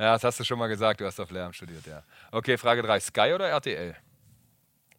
Ja, 0.00 0.14
das 0.14 0.24
hast 0.24 0.40
du 0.40 0.44
schon 0.44 0.58
mal 0.58 0.66
gesagt, 0.66 1.00
du 1.00 1.06
hast 1.06 1.20
auf 1.20 1.30
Lehramt 1.30 1.54
studiert, 1.54 1.86
ja. 1.86 2.02
Okay, 2.32 2.58
Frage 2.58 2.82
3. 2.82 2.98
Sky 2.98 3.32
oder 3.32 3.48
RTL? 3.48 3.94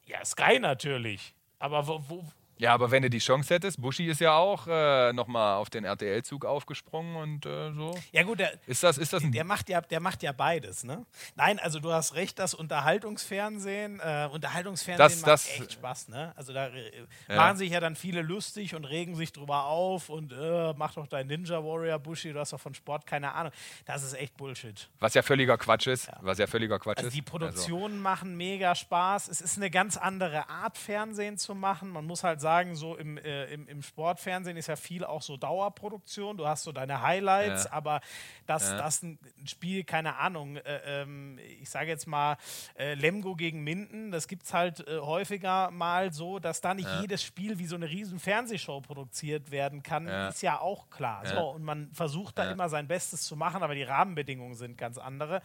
Ja, 0.06 0.24
Sky 0.24 0.60
natürlich. 0.60 1.36
Aber 1.60 1.86
wo, 1.86 2.02
wo, 2.08 2.26
Ja, 2.60 2.74
aber 2.74 2.92
wenn 2.92 3.02
du 3.04 3.10
die 3.10 3.20
Chance 3.20 3.54
hättest, 3.56 3.82
Buschi 3.82 4.06
ist 4.08 4.20
ja 4.20 4.36
auch 4.36 4.68
äh, 4.68 5.14
nochmal 5.14 5.56
auf 5.56 5.70
den 5.70 5.86
RTL-Zug 5.86 6.44
aufgesprungen 6.46 7.16
und 7.16 7.46
äh, 7.46 7.72
so. 7.72 7.98
ja 8.12 8.24
gut, 8.24 8.40
der, 8.40 8.52
Ist 8.68 8.84
das, 8.84 8.98
ist 8.98 9.14
das 9.14 9.24
Der 9.26 9.44
macht 9.46 9.70
ja, 9.70 9.80
der 9.80 10.02
macht 10.02 10.22
ja 10.24 10.34
beides, 10.34 10.84
ne? 10.84 11.06
Nein, 11.36 11.58
also 11.60 11.80
du 11.80 11.92
hast 11.94 12.16
recht, 12.16 12.38
das 12.38 12.54
Unterhaltungsfernsehen, 12.54 14.02
äh, 14.02 14.28
Unterhaltungsfernsehen 14.32 14.98
Das- 15.08 15.22
macht 15.22 15.28
das- 15.32 15.50
echt 15.50 15.72
Spaß, 15.74 16.10
ne? 16.10 16.34
Also 16.36 16.52
da 16.52 16.68
äh, 16.68 16.92
Ja. 17.30 17.36
machen 17.38 17.56
sich 17.58 17.72
ja 17.72 17.80
dann 17.80 17.96
viele 17.96 18.22
lustig 18.22 18.76
und 18.76 18.84
regen 18.84 19.16
sich 19.16 19.32
drüber 19.32 19.64
auf 19.66 20.10
und 20.10 20.34
äh, 20.34 20.74
mach 20.76 20.94
doch 20.96 21.08
dein 21.08 21.28
Ninja 21.28 21.64
Warrior 21.64 21.98
Bushi, 22.00 22.34
du 22.34 22.40
hast 22.40 22.52
doch 22.54 22.60
von 22.60 22.74
Sport 22.74 23.06
keine 23.06 23.34
Ahnung. 23.34 23.54
Das 23.86 24.04
ist 24.04 24.14
echt 24.16 24.36
Bullshit. 24.36 24.90
Was 25.00 25.14
ja 25.14 25.22
völliger 25.22 25.58
Quatsch 25.58 25.88
ist. 25.88 26.10
Was 26.22 26.38
ja 26.38 26.48
völliger 26.48 26.78
Quatsch 26.78 26.98
Also 26.98 27.08
ist. 27.08 27.14
die 27.16 27.22
Produktionen 27.22 28.02
machen 28.02 28.36
mega 28.36 28.76
Spaß. 28.76 29.30
Es 29.30 29.40
ist 29.40 29.56
eine 29.58 29.70
ganz 29.72 29.96
andere 29.96 30.50
Art, 30.50 30.78
Fernsehen 30.78 31.38
zu 31.38 31.56
machen. 31.56 31.90
Man 31.92 32.06
muss 32.06 32.24
halt 32.24 32.42
sagen, 32.42 32.49
so 32.74 32.96
im, 32.96 33.18
äh, 33.18 33.46
im, 33.54 33.68
im 33.68 33.82
Sportfernsehen 33.82 34.58
ist 34.58 34.68
ja 34.68 34.76
viel 34.76 35.04
auch 35.04 35.22
so 35.22 35.38
Dauerproduktion. 35.38 36.38
Du 36.38 36.48
hast 36.48 36.64
so 36.64 36.72
deine 36.72 37.02
Highlights, 37.02 37.66
Ja. 37.66 37.72
aber 37.74 38.02
dass 38.46 38.70
das 38.78 39.04
ein 39.04 39.20
Spiel, 39.46 39.84
keine 39.84 40.16
Ahnung, 40.18 40.58
äh, 40.58 41.02
ähm, 41.02 41.38
ich 41.62 41.70
sage 41.70 41.88
jetzt 41.90 42.08
mal 42.08 42.38
äh, 42.78 42.94
Lemgo 42.96 43.36
gegen 43.36 43.64
Minden, 43.64 44.12
das 44.12 44.28
gibt 44.28 44.44
es 44.44 44.54
halt 44.54 44.88
äh, 44.88 45.00
häufiger 45.00 45.72
mal 45.72 46.12
so, 46.12 46.40
dass 46.40 46.62
da 46.62 46.74
nicht 46.74 46.90
jedes 47.02 47.24
Spiel 47.24 47.60
wie 47.60 47.66
so 47.68 47.76
eine 47.76 47.90
riesen 47.90 48.20
Fernsehshow 48.20 48.82
produziert 48.82 49.52
werden 49.52 49.84
kann, 49.84 50.08
Ja. 50.08 50.28
ist 50.30 50.42
ja 50.42 50.60
auch 50.60 50.90
klar. 50.90 51.24
Ja. 51.26 51.36
So, 51.36 51.50
und 51.52 51.64
man 51.64 51.92
versucht 51.94 52.38
da 52.38 52.46
Ja. 52.46 52.52
immer 52.52 52.70
sein 52.70 52.88
Bestes 52.88 53.24
zu 53.24 53.36
machen, 53.36 53.62
aber 53.64 53.76
die 53.76 53.84
Rahmenbedingungen 53.84 54.56
sind 54.56 54.78
ganz 54.78 54.98
andere. 54.98 55.42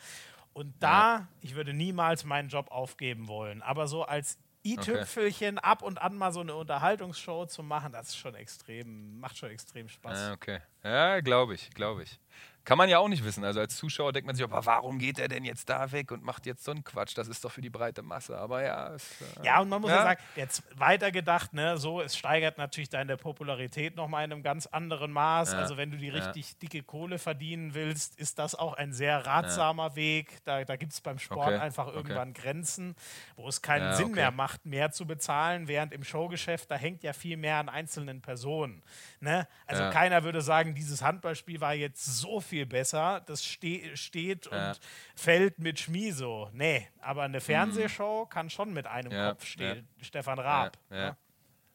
Und 0.52 0.73
da, 0.78 1.26
ich 1.41 1.57
würde 1.57 1.74
niemals 1.74 2.24
meinen 2.24 2.49
Job 2.49 2.70
aufgeben 2.70 3.26
wollen, 3.26 3.60
aber 3.60 3.89
so 3.89 4.05
als 4.05 4.39
i-Tüpfelchen 4.65 5.59
ab 5.59 5.83
und 5.83 6.01
an 6.01 6.17
mal 6.17 6.33
so 6.33 6.41
eine 6.41 6.55
Unterhaltungsshow 6.55 7.47
zu 7.47 7.62
machen, 7.62 7.93
das 7.93 8.09
ist 8.09 8.17
schon 8.17 8.34
extrem, 8.34 9.20
macht 9.20 9.36
schon 9.36 9.51
extrem 9.51 9.89
Spaß. 9.89 10.18
Ja, 10.18 10.33
okay. 10.33 10.60
Ja, 10.83 11.20
glaube 11.20 11.55
ich, 11.55 11.70
glaube 11.70 12.02
ich. 12.02 12.18
Kann 12.65 12.78
man 12.78 12.89
ja 12.89 12.99
auch 12.99 13.09
nicht 13.09 13.25
wissen. 13.25 13.44
Also 13.44 13.60
als 13.60 13.76
Zuschauer 13.76 14.12
denkt 14.12 14.26
man 14.26 14.34
sich, 14.36 14.44
aber 14.44 14.65
warum 14.65 14.99
geht 14.99 15.18
er 15.18 15.28
denn 15.28 15.44
jetzt 15.44 15.68
da 15.68 15.93
weg 15.93 16.10
und 16.10 16.23
macht 16.23 16.47
jetzt 16.47 16.65
so 16.65 16.70
einen 16.70 16.83
Quatsch? 16.83 17.17
Das 17.17 17.28
ist 17.28 17.44
doch 17.44 17.52
für 17.52 17.60
die 17.60 17.68
breite 17.68 18.02
Masse. 18.02 18.39
Aber 18.39 18.62
ja, 18.62 18.94
es, 18.94 19.20
äh, 19.20 19.44
Ja, 19.47 19.60
und 19.60 19.68
man 19.68 19.83
muss 19.83 19.91
ja, 19.91 19.97
Ja. 19.99 20.02
sagen, 20.05 20.20
jetzt 20.36 20.62
weitergedacht, 20.78 21.52
ne, 21.52 21.76
so, 21.76 22.01
es 22.01 22.17
steigert 22.17 22.57
natürlich 22.57 22.89
deine 22.89 23.18
Popularität 23.18 23.97
nochmal 23.97 24.25
in 24.25 24.33
einem 24.33 24.43
ganz 24.43 24.67
anderen 24.67 25.12
Maß. 25.12 25.52
Ja. 25.52 25.59
Also 25.59 25.76
wenn 25.76 25.91
du 25.91 25.99
die 25.99 26.09
richtig 26.09 26.59
dicke 26.59 26.83
Kohle 26.83 27.18
verdienen 27.18 27.75
willst, 27.75 28.18
ist 28.18 28.39
das 28.39 28.55
auch 28.55 28.73
ein 28.73 28.94
sehr 28.94 29.26
ratsamer 29.26 29.94
Weg. 29.94 30.39
Da, 30.44 30.65
da 30.65 30.76
gibt 30.76 30.93
es 30.93 31.01
beim 31.02 31.18
Sport 31.18 31.49
Okay. 31.49 31.59
einfach 31.59 31.89
Okay. 31.89 31.97
irgendwann 31.97 32.33
Grenzen, 32.33 32.94
wo 33.36 33.47
es 33.47 33.60
keinen 33.60 33.94
Sinn 33.94 34.07
okay. 34.07 34.15
mehr 34.15 34.31
macht, 34.31 34.65
mehr 34.65 34.91
zu 34.91 35.07
bezahlen, 35.07 35.68
während 35.68 35.93
im 35.93 36.02
Showgeschäft, 36.02 36.70
da 36.70 36.76
hängt 36.76 37.02
ja 37.02 37.12
viel 37.12 37.36
mehr 37.36 37.57
an 37.59 37.68
einzelnen 37.68 38.23
Personen. 38.23 38.83
Ne? 39.20 39.47
Also 39.67 39.91
keiner 39.91 40.25
würde 40.25 40.41
sagen, 40.41 40.75
dieses 40.75 41.02
Handballspiel 41.02 41.60
war 41.60 41.75
jetzt 41.75 42.05
so 42.07 42.41
viel 42.41 42.53
besser, 42.62 43.20
das 43.26 43.44
ste 43.44 43.97
steht 43.97 44.47
Ja. 44.47 44.70
und 44.70 44.81
fällt 45.16 45.58
mit 45.58 45.81
Schmiso. 45.81 46.49
Nee, 46.52 46.89
aber 47.00 47.23
eine 47.24 47.41
Fernsehshow 47.41 48.26
kann 48.26 48.49
schon 48.50 48.73
mit 48.73 48.86
einem 48.86 49.10
Ja, 49.12 49.31
Kopf 49.31 49.44
stehen. 49.44 49.89
Stefan 50.00 50.39
Raab. 50.39 50.78
Ne? 50.91 51.16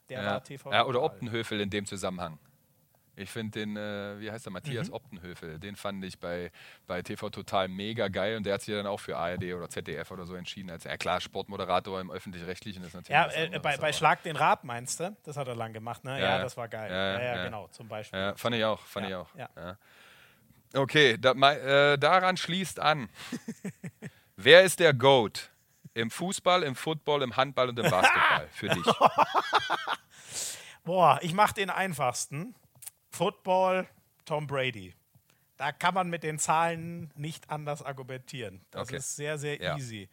Der 0.07 0.25
war 0.25 0.43
TV. 0.43 0.71
ja, 0.71 0.85
oder. 0.85 1.03
Optenhöfel 1.03 1.59
in 1.61 1.69
dem 1.69 1.85
Zusammenhang. 1.85 2.39
Ich 3.15 3.29
finde 3.29 3.59
den, 3.59 3.75
äh, 3.75 4.17
wie 4.21 4.31
heißt 4.31 4.45
der, 4.45 4.53
Matthias 4.53 4.87
Mhm. 4.87 4.93
Optenhöfel, 4.93 5.59
den 5.59 5.75
fand 5.75 6.03
ich 6.05 6.17
bei, 6.19 6.51
bei 6.87 7.01
TV 7.01 7.29
Total 7.29 7.67
mega 7.67 8.07
geil 8.07 8.37
und 8.37 8.45
der 8.45 8.53
hat 8.53 8.61
sich 8.61 8.73
dann 8.73 8.87
auch 8.87 9.01
für 9.01 9.17
ARD 9.17 9.53
oder 9.53 9.69
ZDF 9.69 10.09
oder 10.11 10.25
so 10.25 10.35
entschieden. 10.35 10.69
Als, 10.69 10.85
ja 10.85 10.95
klar, 10.95 11.19
Sportmoderator 11.19 11.99
im 11.99 12.11
Öffentlich-Rechtlichen 12.11 12.81
ist 12.81 12.93
natürlich 12.93 13.09
Ja, 13.21 13.29
äh, 13.29 13.59
bei, 13.59 13.75
bei 13.75 13.91
Schlag 13.91 14.23
den 14.23 14.37
Raab 14.37 14.63
meinst 14.63 15.01
du? 15.01 15.13
Das 15.23 15.35
hat 15.35 15.49
er 15.49 15.55
lang 15.55 15.73
gemacht, 15.73 16.05
ne? 16.05 16.17
Ja, 16.17 16.37
Ja, 16.37 16.39
das 16.39 16.55
war 16.55 16.69
geil. 16.69 16.89
ja, 16.89 17.19
Ja, 17.19 17.35
ja, 17.35 17.43
genau, 17.43 17.67
zum 17.67 17.89
Beispiel. 17.89 18.17
Ja, 18.17 18.35
fand 18.37 18.55
ich 18.55 18.63
auch, 18.63 18.79
fand 18.85 19.07
ich 19.09 19.15
auch. 19.15 19.27
ja. 19.35 19.49
Okay, 20.73 21.17
da, 21.19 21.31
äh, 21.33 21.97
daran 21.97 22.37
schließt 22.37 22.79
an. 22.79 23.09
Wer 24.35 24.63
ist 24.63 24.79
der 24.79 24.93
GOAT? 24.93 25.49
Im 25.95 26.11
Fußball, 26.11 26.63
im 26.63 26.75
Football, 26.75 27.23
im 27.23 27.35
Handball 27.35 27.69
und 27.69 27.79
im 27.79 27.89
Basketball 27.89 28.47
für 28.53 28.69
dich. 28.69 28.85
Boah, 30.83 31.19
ich 31.21 31.33
mach 31.33 31.51
den 31.51 31.69
einfachsten. 31.69 32.55
Football, 33.11 33.87
Tom 34.25 34.47
Brady. 34.47 34.93
Da 35.57 35.71
kann 35.71 35.93
man 35.93 36.09
mit 36.09 36.23
den 36.23 36.39
Zahlen 36.39 37.11
nicht 37.15 37.49
anders 37.49 37.81
argumentieren. 37.83 38.61
Das 38.71 38.87
Okay. 38.87 38.97
ist 38.97 39.15
sehr, 39.15 39.37
sehr 39.37 39.61
Ja. 39.61 39.75
easy. 39.75 40.07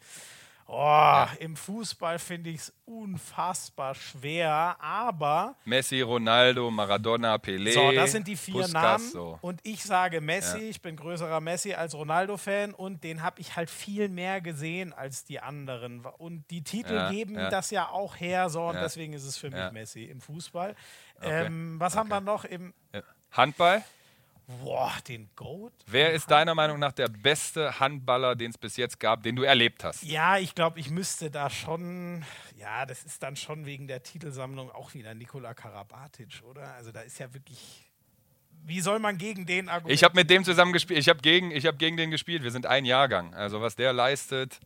Oh, 0.69 1.25
Im 1.39 1.55
Fußball 1.55 2.19
finde 2.19 2.49
ich 2.49 2.57
es 2.57 2.73
unfassbar 2.85 3.95
schwer, 3.95 4.75
aber 4.79 5.55
Messi, 5.63 6.01
Ronaldo, 6.01 6.69
Maradona, 6.69 7.35
Pelé. 7.35 7.73
so, 7.73 7.91
das 7.93 8.11
sind 8.11 8.27
die 8.27 8.35
vier 8.35 8.53
Puskas, 8.63 8.73
Namen. 8.73 9.09
So. 9.11 9.39
Und 9.41 9.61
ich 9.63 9.81
sage 9.83 10.19
Messi, 10.19 10.57
Ja. 10.59 10.69
ich 10.69 10.81
bin 10.81 10.97
größerer 10.97 11.39
Messi 11.39 11.73
als 11.73 11.95
Ronaldo-Fan 11.95 12.73
und 12.73 13.03
den 13.05 13.23
habe 13.23 13.39
ich 13.39 13.55
halt 13.55 13.69
viel 13.69 14.09
mehr 14.09 14.41
gesehen 14.41 14.91
als 14.93 15.23
die 15.23 15.39
anderen. 15.39 16.01
Und 16.05 16.43
die 16.51 16.63
Titel 16.63 16.95
Ja, 16.95 17.11
geben 17.11 17.35
ja. 17.35 17.49
das 17.49 17.71
ja 17.71 17.87
auch 17.89 18.17
her, 18.17 18.49
so 18.49 18.63
und 18.67 18.75
Ja. 18.75 18.81
deswegen 18.81 19.13
ist 19.13 19.23
es 19.23 19.37
für 19.37 19.49
mich 19.49 19.59
Ja. 19.59 19.71
Messi 19.71 20.03
im 20.03 20.19
Fußball. 20.19 20.75
Ähm, 21.21 21.79
was 21.79 21.95
haben 21.95 22.09
wir 22.09 22.19
noch 22.21 22.43
im 22.43 22.73
Ja. 22.93 23.01
Handball? 23.31 23.83
Boah, 24.47 24.93
den 25.05 25.29
Goat? 25.35 25.73
Wer 25.87 26.13
ist 26.13 26.31
deiner 26.31 26.55
Meinung 26.55 26.79
nach 26.79 26.93
der 26.93 27.09
beste 27.09 27.81
Handballer, 27.81 28.33
den 28.33 28.51
es 28.51 28.57
bis 28.57 28.77
jetzt 28.77 28.97
gab, 28.97 29.21
den 29.21 29.35
du 29.35 29.43
erlebt 29.43 29.83
hast? 29.83 30.03
Ja, 30.03 30.37
ich 30.37 30.55
glaube, 30.55 30.79
ich 30.79 30.89
müsste 30.89 31.29
da 31.29 31.49
schon, 31.49 32.23
ja, 32.55 32.85
das 32.85 33.03
ist 33.03 33.21
dann 33.21 33.35
schon 33.35 33.65
wegen 33.65 33.87
der 33.87 34.03
Titelsammlung 34.03 34.71
auch 34.71 34.93
wieder 34.93 35.13
Nikola 35.13 35.53
Karabatic, 35.53 36.41
oder? 36.49 36.73
Also 36.75 36.93
da 36.93 37.01
ist 37.01 37.19
ja 37.19 37.33
wirklich, 37.33 37.91
wie 38.63 38.79
soll 38.79 38.99
man 38.99 39.17
gegen 39.17 39.45
den 39.45 39.67
argumentieren? 39.67 39.95
Ich 39.95 40.03
habe 40.05 40.15
mit 40.15 40.29
dem 40.29 40.45
zusammen 40.45 40.71
gespielt, 40.71 40.99
ich 40.99 41.09
habe 41.09 41.19
gegen, 41.19 41.51
hab 41.51 41.77
gegen 41.77 41.97
den 41.97 42.09
gespielt, 42.09 42.43
wir 42.43 42.51
sind 42.51 42.65
ein 42.65 42.85
Jahrgang. 42.85 43.33
Also 43.33 43.59
was 43.59 43.75
der 43.75 43.91
leistet, 43.91 44.61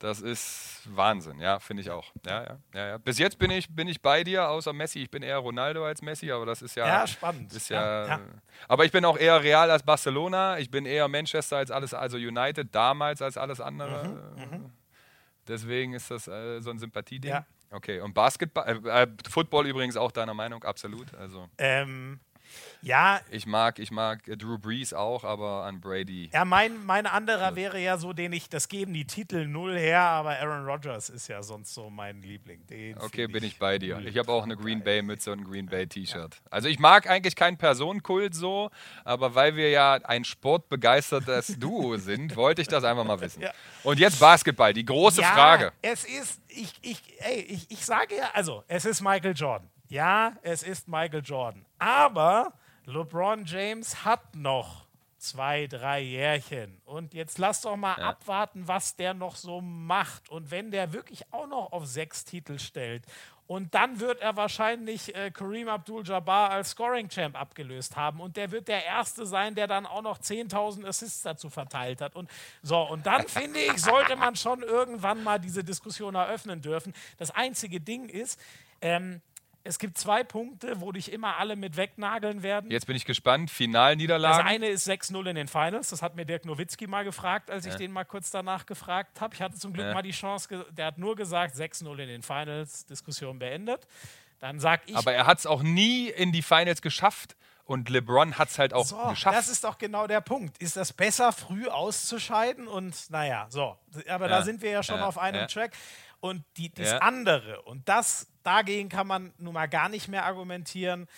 das 0.00 0.22
ist 0.22 0.82
Wahnsinn, 0.86 1.38
ja, 1.40 1.58
finde 1.58 1.82
ich 1.82 1.90
auch. 1.90 2.10
Ja, 2.26 2.42
ja, 2.42 2.58
ja, 2.74 2.86
ja. 2.88 2.98
Bis 2.98 3.18
jetzt 3.18 3.38
bin 3.38 3.50
ich, 3.50 3.68
bin 3.68 3.86
ich 3.86 4.00
bei 4.00 4.24
dir, 4.24 4.48
außer 4.48 4.72
Messi. 4.72 5.00
Ich 5.00 5.10
bin 5.10 5.22
eher 5.22 5.36
Ronaldo 5.36 5.84
als 5.84 6.00
Messi, 6.00 6.32
aber 6.32 6.46
das 6.46 6.62
ist 6.62 6.74
ja. 6.74 6.86
Ja, 6.86 7.06
spannend. 7.06 7.52
Ist 7.52 7.68
ja, 7.68 8.06
ja. 8.06 8.20
Aber 8.66 8.86
ich 8.86 8.92
bin 8.92 9.04
auch 9.04 9.18
eher 9.18 9.42
Real 9.42 9.70
als 9.70 9.82
Barcelona. 9.82 10.58
Ich 10.58 10.70
bin 10.70 10.86
eher 10.86 11.06
Manchester 11.06 11.58
als 11.58 11.70
alles, 11.70 11.92
also 11.92 12.16
United 12.16 12.74
damals 12.74 13.20
als 13.20 13.36
alles 13.36 13.60
andere. 13.60 14.08
Mhm, 14.08 14.42
mhm. 14.42 14.70
Deswegen 15.46 15.92
ist 15.92 16.10
das 16.10 16.26
äh, 16.28 16.60
so 16.60 16.70
ein 16.70 16.78
Sympathieding. 16.78 17.32
Ja. 17.32 17.46
Okay, 17.70 18.00
und 18.00 18.14
Basketball, 18.14 18.80
äh, 18.84 19.02
äh, 19.02 19.06
Football 19.28 19.66
übrigens 19.66 19.96
auch 19.96 20.12
deiner 20.12 20.34
Meinung, 20.34 20.64
absolut. 20.64 21.14
Also. 21.14 21.48
Ähm, 21.58 22.20
ja. 22.82 23.20
Ich 23.30 23.46
mag, 23.46 23.78
ich 23.78 23.90
mag 23.90 24.24
Drew 24.24 24.58
Brees 24.58 24.94
auch, 24.94 25.24
aber 25.24 25.64
an 25.64 25.80
Brady. 25.80 26.30
Ja, 26.32 26.44
mein, 26.44 26.84
mein 26.86 27.06
anderer 27.06 27.56
wäre 27.56 27.78
ja 27.78 27.98
so, 27.98 28.12
den 28.12 28.32
ich, 28.32 28.48
das 28.48 28.68
geben 28.68 28.94
die 28.94 29.04
Titel 29.04 29.46
null 29.46 29.78
her, 29.78 30.00
aber 30.00 30.38
Aaron 30.38 30.64
Rodgers 30.64 31.10
ist 31.10 31.28
ja 31.28 31.42
sonst 31.42 31.74
so 31.74 31.90
mein 31.90 32.22
Liebling. 32.22 32.66
Den 32.66 32.98
okay, 32.98 33.26
bin 33.26 33.44
ich 33.44 33.58
bei 33.58 33.78
dir. 33.78 33.98
Ich 34.04 34.16
habe 34.16 34.32
auch 34.32 34.44
eine 34.44 34.56
Green 34.56 34.82
Bay 34.82 35.02
Mütze 35.02 35.32
und 35.32 35.40
ein 35.40 35.44
Green 35.44 35.66
Bay 35.66 35.86
T-Shirt. 35.86 36.34
Ja. 36.34 36.50
Also 36.50 36.68
ich 36.68 36.78
mag 36.78 37.08
eigentlich 37.08 37.36
keinen 37.36 37.58
Personenkult 37.58 38.34
so, 38.34 38.70
aber 39.04 39.34
weil 39.34 39.56
wir 39.56 39.70
ja 39.70 39.94
ein 39.94 40.24
sportbegeistertes 40.24 41.56
Duo 41.58 41.96
sind, 41.96 42.36
wollte 42.36 42.62
ich 42.62 42.68
das 42.68 42.84
einfach 42.84 43.04
mal 43.04 43.20
wissen. 43.20 43.42
Ja. 43.42 43.52
Und 43.82 43.98
jetzt 43.98 44.20
Basketball, 44.20 44.72
die 44.72 44.84
große 44.84 45.20
ja, 45.20 45.32
Frage. 45.32 45.72
Es 45.82 46.04
ist, 46.04 46.40
ich, 46.48 46.72
ich, 46.82 47.02
ey, 47.18 47.40
ich, 47.40 47.70
ich 47.70 47.84
sage 47.84 48.16
ja, 48.16 48.30
also 48.32 48.64
es 48.68 48.84
ist 48.84 49.00
Michael 49.00 49.34
Jordan. 49.34 49.68
Ja, 49.90 50.34
es 50.42 50.62
ist 50.62 50.86
Michael 50.86 51.22
Jordan. 51.24 51.66
Aber 51.80 52.52
LeBron 52.86 53.44
James 53.44 54.04
hat 54.04 54.36
noch 54.36 54.86
zwei, 55.18 55.66
drei 55.66 56.00
Jährchen. 56.00 56.80
Und 56.84 57.12
jetzt 57.12 57.38
lass 57.38 57.62
doch 57.62 57.76
mal 57.76 57.96
ja. 57.98 58.10
abwarten, 58.10 58.68
was 58.68 58.94
der 58.94 59.14
noch 59.14 59.34
so 59.34 59.60
macht. 59.60 60.28
Und 60.30 60.52
wenn 60.52 60.70
der 60.70 60.92
wirklich 60.92 61.24
auch 61.32 61.48
noch 61.48 61.72
auf 61.72 61.86
sechs 61.86 62.24
Titel 62.24 62.60
stellt 62.60 63.04
und 63.48 63.74
dann 63.74 63.98
wird 63.98 64.20
er 64.20 64.36
wahrscheinlich 64.36 65.12
äh, 65.16 65.32
Kareem 65.32 65.68
Abdul-Jabbar 65.68 66.50
als 66.50 66.70
Scoring-Champ 66.70 67.36
abgelöst 67.36 67.96
haben. 67.96 68.20
Und 68.20 68.36
der 68.36 68.52
wird 68.52 68.68
der 68.68 68.86
Erste 68.86 69.26
sein, 69.26 69.56
der 69.56 69.66
dann 69.66 69.86
auch 69.86 70.02
noch 70.02 70.18
10.000 70.18 70.86
Assists 70.86 71.22
dazu 71.22 71.50
verteilt 71.50 72.00
hat. 72.00 72.14
Und 72.14 72.30
so, 72.62 72.80
und 72.80 73.06
dann 73.06 73.22
finde 73.26 73.58
ich, 73.58 73.78
sollte 73.78 74.14
man 74.14 74.36
schon 74.36 74.62
irgendwann 74.62 75.24
mal 75.24 75.40
diese 75.40 75.64
Diskussion 75.64 76.14
eröffnen 76.14 76.62
dürfen. 76.62 76.94
Das 77.18 77.32
einzige 77.32 77.80
Ding 77.80 78.08
ist, 78.08 78.40
ähm, 78.82 79.20
es 79.62 79.78
gibt 79.78 79.98
zwei 79.98 80.24
Punkte, 80.24 80.80
wo 80.80 80.90
dich 80.90 81.12
immer 81.12 81.36
alle 81.36 81.54
mit 81.54 81.76
wegnageln 81.76 82.42
werden. 82.42 82.70
Jetzt 82.70 82.86
bin 82.86 82.96
ich 82.96 83.04
gespannt. 83.04 83.50
Finalniederlage. 83.50 84.38
Das 84.38 84.46
eine 84.46 84.68
ist 84.68 84.88
6-0 84.88 85.28
in 85.28 85.36
den 85.36 85.48
Finals. 85.48 85.90
Das 85.90 86.02
hat 86.02 86.16
mir 86.16 86.24
Dirk 86.24 86.44
Nowitzki 86.46 86.86
mal 86.86 87.04
gefragt, 87.04 87.50
als 87.50 87.66
ich 87.66 87.72
ja. 87.72 87.78
den 87.78 87.92
mal 87.92 88.04
kurz 88.04 88.30
danach 88.30 88.64
gefragt 88.66 89.20
habe. 89.20 89.34
Ich 89.34 89.42
hatte 89.42 89.56
zum 89.56 89.72
Glück 89.72 89.86
ja. 89.86 89.94
mal 89.94 90.02
die 90.02 90.12
Chance, 90.12 90.66
der 90.70 90.86
hat 90.86 90.98
nur 90.98 91.14
gesagt, 91.14 91.54
6-0 91.54 91.90
in 91.98 92.08
den 92.08 92.22
Finals, 92.22 92.86
Diskussion 92.86 93.38
beendet. 93.38 93.86
Dann 94.38 94.58
sag 94.60 94.82
ich. 94.86 94.96
Aber 94.96 95.12
er 95.12 95.26
hat 95.26 95.38
es 95.38 95.46
auch 95.46 95.62
nie 95.62 96.08
in 96.08 96.32
die 96.32 96.42
Finals 96.42 96.80
geschafft. 96.80 97.36
Und 97.70 97.88
LeBron 97.88 98.36
hat 98.36 98.48
es 98.48 98.58
halt 98.58 98.74
auch 98.74 98.84
so, 98.84 98.96
geschafft. 99.10 99.36
Das 99.36 99.48
ist 99.48 99.62
doch 99.62 99.78
genau 99.78 100.08
der 100.08 100.20
Punkt. 100.20 100.58
Ist 100.58 100.76
das 100.76 100.92
besser, 100.92 101.30
früh 101.30 101.68
auszuscheiden? 101.68 102.66
Und 102.66 103.08
naja, 103.10 103.46
so. 103.48 103.76
Aber 104.08 104.28
ja. 104.28 104.38
da 104.38 104.42
sind 104.42 104.60
wir 104.60 104.72
ja 104.72 104.82
schon 104.82 104.98
auf 104.98 105.18
einem 105.18 105.46
Track. 105.46 105.76
Und 106.20 106.44
die, 106.56 106.72
das 106.72 106.92
andere, 107.00 107.62
und 107.62 107.88
das 107.88 108.28
dagegen 108.42 108.88
kann 108.88 109.06
man 109.06 109.32
nun 109.38 109.54
mal 109.54 109.66
gar 109.66 109.88
nicht 109.88 110.08
mehr 110.08 110.24
argumentieren. 110.24 111.08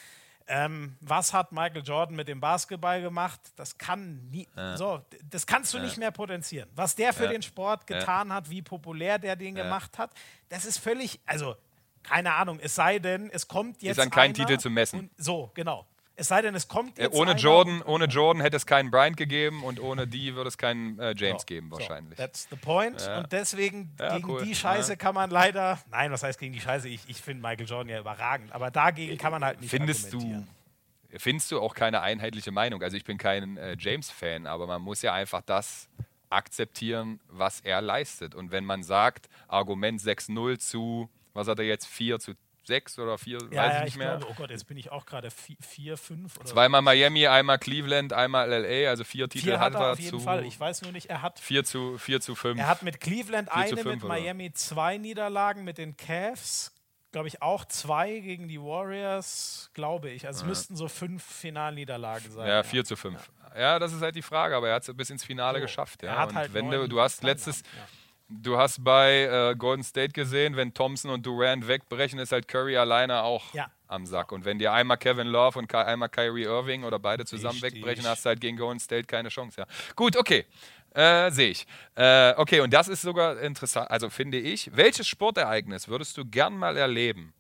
Ähm, 0.47 0.97
was 1.01 1.33
hat 1.33 1.53
Michael 1.53 1.83
Jordan 1.83 2.17
mit 2.17 2.29
dem 2.29 2.41
Basketball 2.41 3.01
gemacht? 3.01 3.41
Das 3.57 3.79
kann 3.79 4.29
nie, 4.31 4.49
ja. 4.57 4.77
so, 4.77 5.05
das 5.29 5.47
kannst 5.47 5.73
du 5.73 5.79
ja. 5.79 5.85
nicht 5.85 5.99
mehr 5.99 6.11
potenzieren. 6.11 6.69
Was 6.75 6.95
der 6.95 7.13
für 7.13 7.25
ja. 7.25 7.31
den 7.31 7.43
Sport 7.43 7.87
getan 7.87 8.33
hat, 8.33 8.51
wie 8.51 8.63
populär 8.63 9.19
der 9.19 9.37
den 9.37 9.55
gemacht 9.55 9.99
hat, 9.99 10.13
das 10.49 10.65
ist 10.65 10.79
völlig, 10.79 11.21
also 11.27 11.57
keine 12.03 12.35
Ahnung. 12.35 12.59
Es 12.61 12.75
sei 12.75 12.99
denn, 12.99 13.31
es 13.31 13.47
kommt 13.47 13.83
jetzt 13.83 13.99
ist 13.99 14.03
an 14.03 14.11
keinen 14.11 14.35
Titel 14.35 14.59
zu 14.59 14.71
messen. 14.71 15.11
so 15.17 15.51
genau. 15.55 15.87
Es 16.15 16.29
sei 16.29 16.43
denn, 16.43 16.55
es 16.55 16.69
kommt 16.69 16.99
jetzt. 16.99 17.15
Äh, 17.15 17.19
ohne, 17.19 17.33
Jordan, 17.33 17.83
ohne 17.83 18.05
Jordan 18.05 18.43
hätte 18.43 18.57
es 18.57 18.67
keinen 18.67 18.91
Bryant 18.91 19.17
gegeben 19.17 19.65
und 19.65 19.81
ohne 19.81 20.07
die 20.07 20.35
würde 20.35 20.49
es 20.49 20.59
keinen 20.59 20.99
äh, 20.99 21.15
James 21.17 21.43
so, 21.43 21.47
geben, 21.47 21.71
wahrscheinlich. 21.71 22.19
So, 22.19 22.23
that's 22.23 22.49
the 22.51 22.57
point. 22.57 23.01
Ja. 23.01 23.19
Und 23.19 23.33
deswegen, 23.33 23.95
ja, 23.99 24.17
gegen 24.17 24.31
cool. 24.31 24.45
die 24.45 24.55
Scheiße 24.55 24.93
ja. 24.93 24.97
kann 24.97 25.15
man 25.15 25.31
leider. 25.31 25.81
Nein, 25.91 26.13
was 26.13 26.23
heißt 26.23 26.39
gegen 26.39 26.53
die 26.53 26.61
Scheiße? 26.61 26.89
Ich, 26.89 27.01
ich 27.09 27.21
finde 27.21 27.43
Michael 27.43 27.67
Jordan 27.67 27.89
ja 27.89 28.01
überragend. 28.01 28.53
Aber 28.53 28.71
dagegen 28.71 29.17
kann 29.17 29.33
man 29.33 29.45
halt 29.45 29.61
nicht 29.61 29.71
Findest 29.71 30.13
du 30.13 30.45
findest 31.19 31.51
du 31.53 31.61
auch 31.61 31.75
keine 31.75 32.01
einheitliche 32.01 32.53
Meinung. 32.53 32.83
Also 32.83 32.97
ich 32.97 33.05
bin 33.05 33.19
kein 33.19 33.57
äh, 33.57 33.77
James-Fan, 33.79 34.47
aber 34.47 34.67
man 34.67 34.81
muss 34.81 35.03
ja 35.03 35.13
einfach 35.13 35.43
das 35.43 35.89
akzeptieren, 36.31 37.21
was 37.29 37.61
er 37.61 37.81
leistet. 37.83 38.35
Und 38.35 38.51
wenn 38.51 38.65
man 38.65 38.83
sagt, 38.83 39.29
Argument 39.49 40.01
6-0 40.01 40.59
zu, 40.59 41.11
was 41.35 41.49
hat 41.49 41.59
er 41.59 41.67
jetzt, 41.67 41.87
4 41.87 42.19
zu 42.19 42.33
sechs 42.65 42.99
oder 42.99 43.19
vier, 43.19 43.39
ja, 43.51 43.63
weiß 43.63 43.73
ja, 43.73 43.79
ich 43.79 43.85
nicht 43.85 43.89
ich 43.95 43.99
mehr. 43.99 44.17
Glaube, 44.17 44.27
oh 44.31 44.35
Gott, 44.37 44.51
jetzt 44.51 44.67
bin 44.67 44.77
ich 44.77 44.91
auch 44.91 45.07
gerade 45.07 45.31
vier, 45.31 45.57
vier, 45.61 45.97
fünf. 45.97 46.37
Oder 46.37 46.47
Zweimal 46.47 46.83
Miami, 46.83 47.27
einmal 47.27 47.59
Cleveland, 47.59 48.13
einmal 48.13 48.49
LA, 48.49 48.89
also 48.89 49.05
vier 49.05 49.29
Titel 49.29 49.47
vier 49.47 49.61
hat 49.61 49.75
er 49.75 49.93
auf 49.93 49.99
jeden 49.99 50.19
zu. 50.19 50.21
Fall. 50.21 50.45
Ich 50.45 50.59
weiß 50.59 50.83
nur 50.83 50.93
nicht, 50.93 51.11
er 51.11 51.23
hat. 51.23 51.39
Vier 51.41 51.65
zu, 51.65 51.99
vier 51.99 52.21
zu 52.21 52.35
fünf. 52.35 52.59
Er 52.59 52.69
hat 52.69 52.83
mit 52.83 53.01
Cleveland 53.01 53.51
eine, 53.51 53.77
fünf, 53.77 54.03
mit 54.03 54.05
Miami 54.05 54.47
oder? 54.47 54.55
zwei 54.55 54.99
Niederlagen, 54.99 55.65
mit 55.65 55.79
den 55.79 55.97
Cavs, 55.97 56.73
glaube 57.11 57.29
ich, 57.29 57.43
auch 57.43 57.65
zwei 57.65 58.21
gegen 58.21 58.49
die 58.49 58.61
Warriors, 58.61 59.71
glaube 59.75 60.11
ich. 60.11 60.27
Also 60.27 60.41
ja. 60.41 60.45
es 60.45 60.49
müssten 60.49 60.77
so 60.77 60.89
fünf 60.89 61.23
Finalniederlagen 61.25 62.31
sein. 62.31 62.49
Ja, 62.49 62.63
vier 62.63 62.85
zu 62.85 62.97
fünf. 62.97 63.31
Ja. 63.55 63.61
ja. 63.61 63.79
das 63.79 63.93
ist 63.93 64.03
halt 64.03 64.15
die 64.15 64.23
Frage, 64.23 64.57
aber 64.57 64.69
er 64.69 64.77
hat 64.77 64.89
es 64.89 64.97
bis 64.97 65.11
ins 65.11 65.25
Finale 65.25 65.59
so, 65.59 65.63
geschafft. 65.63 66.03
Ja. 66.03 66.11
Er 66.11 66.19
hat 66.19 66.29
Und 66.31 66.37
halt 66.37 66.55
wenn 66.55 66.71
du, 66.71 66.89
du 66.89 67.01
hast 67.01 67.23
letztes. 67.23 67.63
Ja 67.63 67.87
Du 68.41 68.57
hast 68.57 68.83
bei 68.83 69.25
äh, 69.25 69.55
Golden 69.57 69.83
State 69.83 70.13
gesehen, 70.13 70.57
wenn 70.57 70.73
Thompson 70.73 71.11
und 71.11 71.27
Durant 71.27 71.69
wegbrechen, 71.69 72.19
ist 72.19 72.33
halt 72.33 72.49
Curry 72.49 72.77
alleine 72.77 73.23
auch 73.23 73.53
ja. 73.53 73.71
am 73.89 74.07
Sack. 74.07 74.33
Und 74.33 74.45
wenn 74.45 74.59
dir 74.59 74.73
einmal 74.73 74.97
Kevin 74.97 75.27
Love 75.27 75.59
und 75.59 75.75
einmal 75.75 76.09
Kyrie 76.09 76.45
Irving 76.45 76.85
oder 76.85 76.99
beide 76.99 77.25
zusammen 77.25 77.61
Richtig. 77.61 77.75
wegbrechen, 77.75 78.07
hast 78.07 78.25
du 78.25 78.31
halt 78.31 78.41
gegen 78.41 78.57
Golden 78.57 78.81
State 78.81 79.05
keine 79.05 79.29
Chance. 79.29 79.61
Ja. 79.61 79.67
Gut, 79.95 80.17
okay. 80.17 80.47
Äh, 80.95 81.31
Sehe 81.31 81.51
ich. 81.51 81.67
Äh, 81.95 82.35
okay, 82.37 82.61
und 82.61 82.73
das 82.73 82.89
ist 82.89 83.03
sogar 83.03 83.39
interessant, 83.41 83.91
also 83.91 84.11
finde 84.11 84.39
ich. 84.39 84.75
Welches 84.75 85.09
Sportereignis 85.09 85.89
würdest 85.89 86.17
du 86.17 86.25
gern 86.25 86.57
mal 86.57 86.77
erleben? 86.77 87.33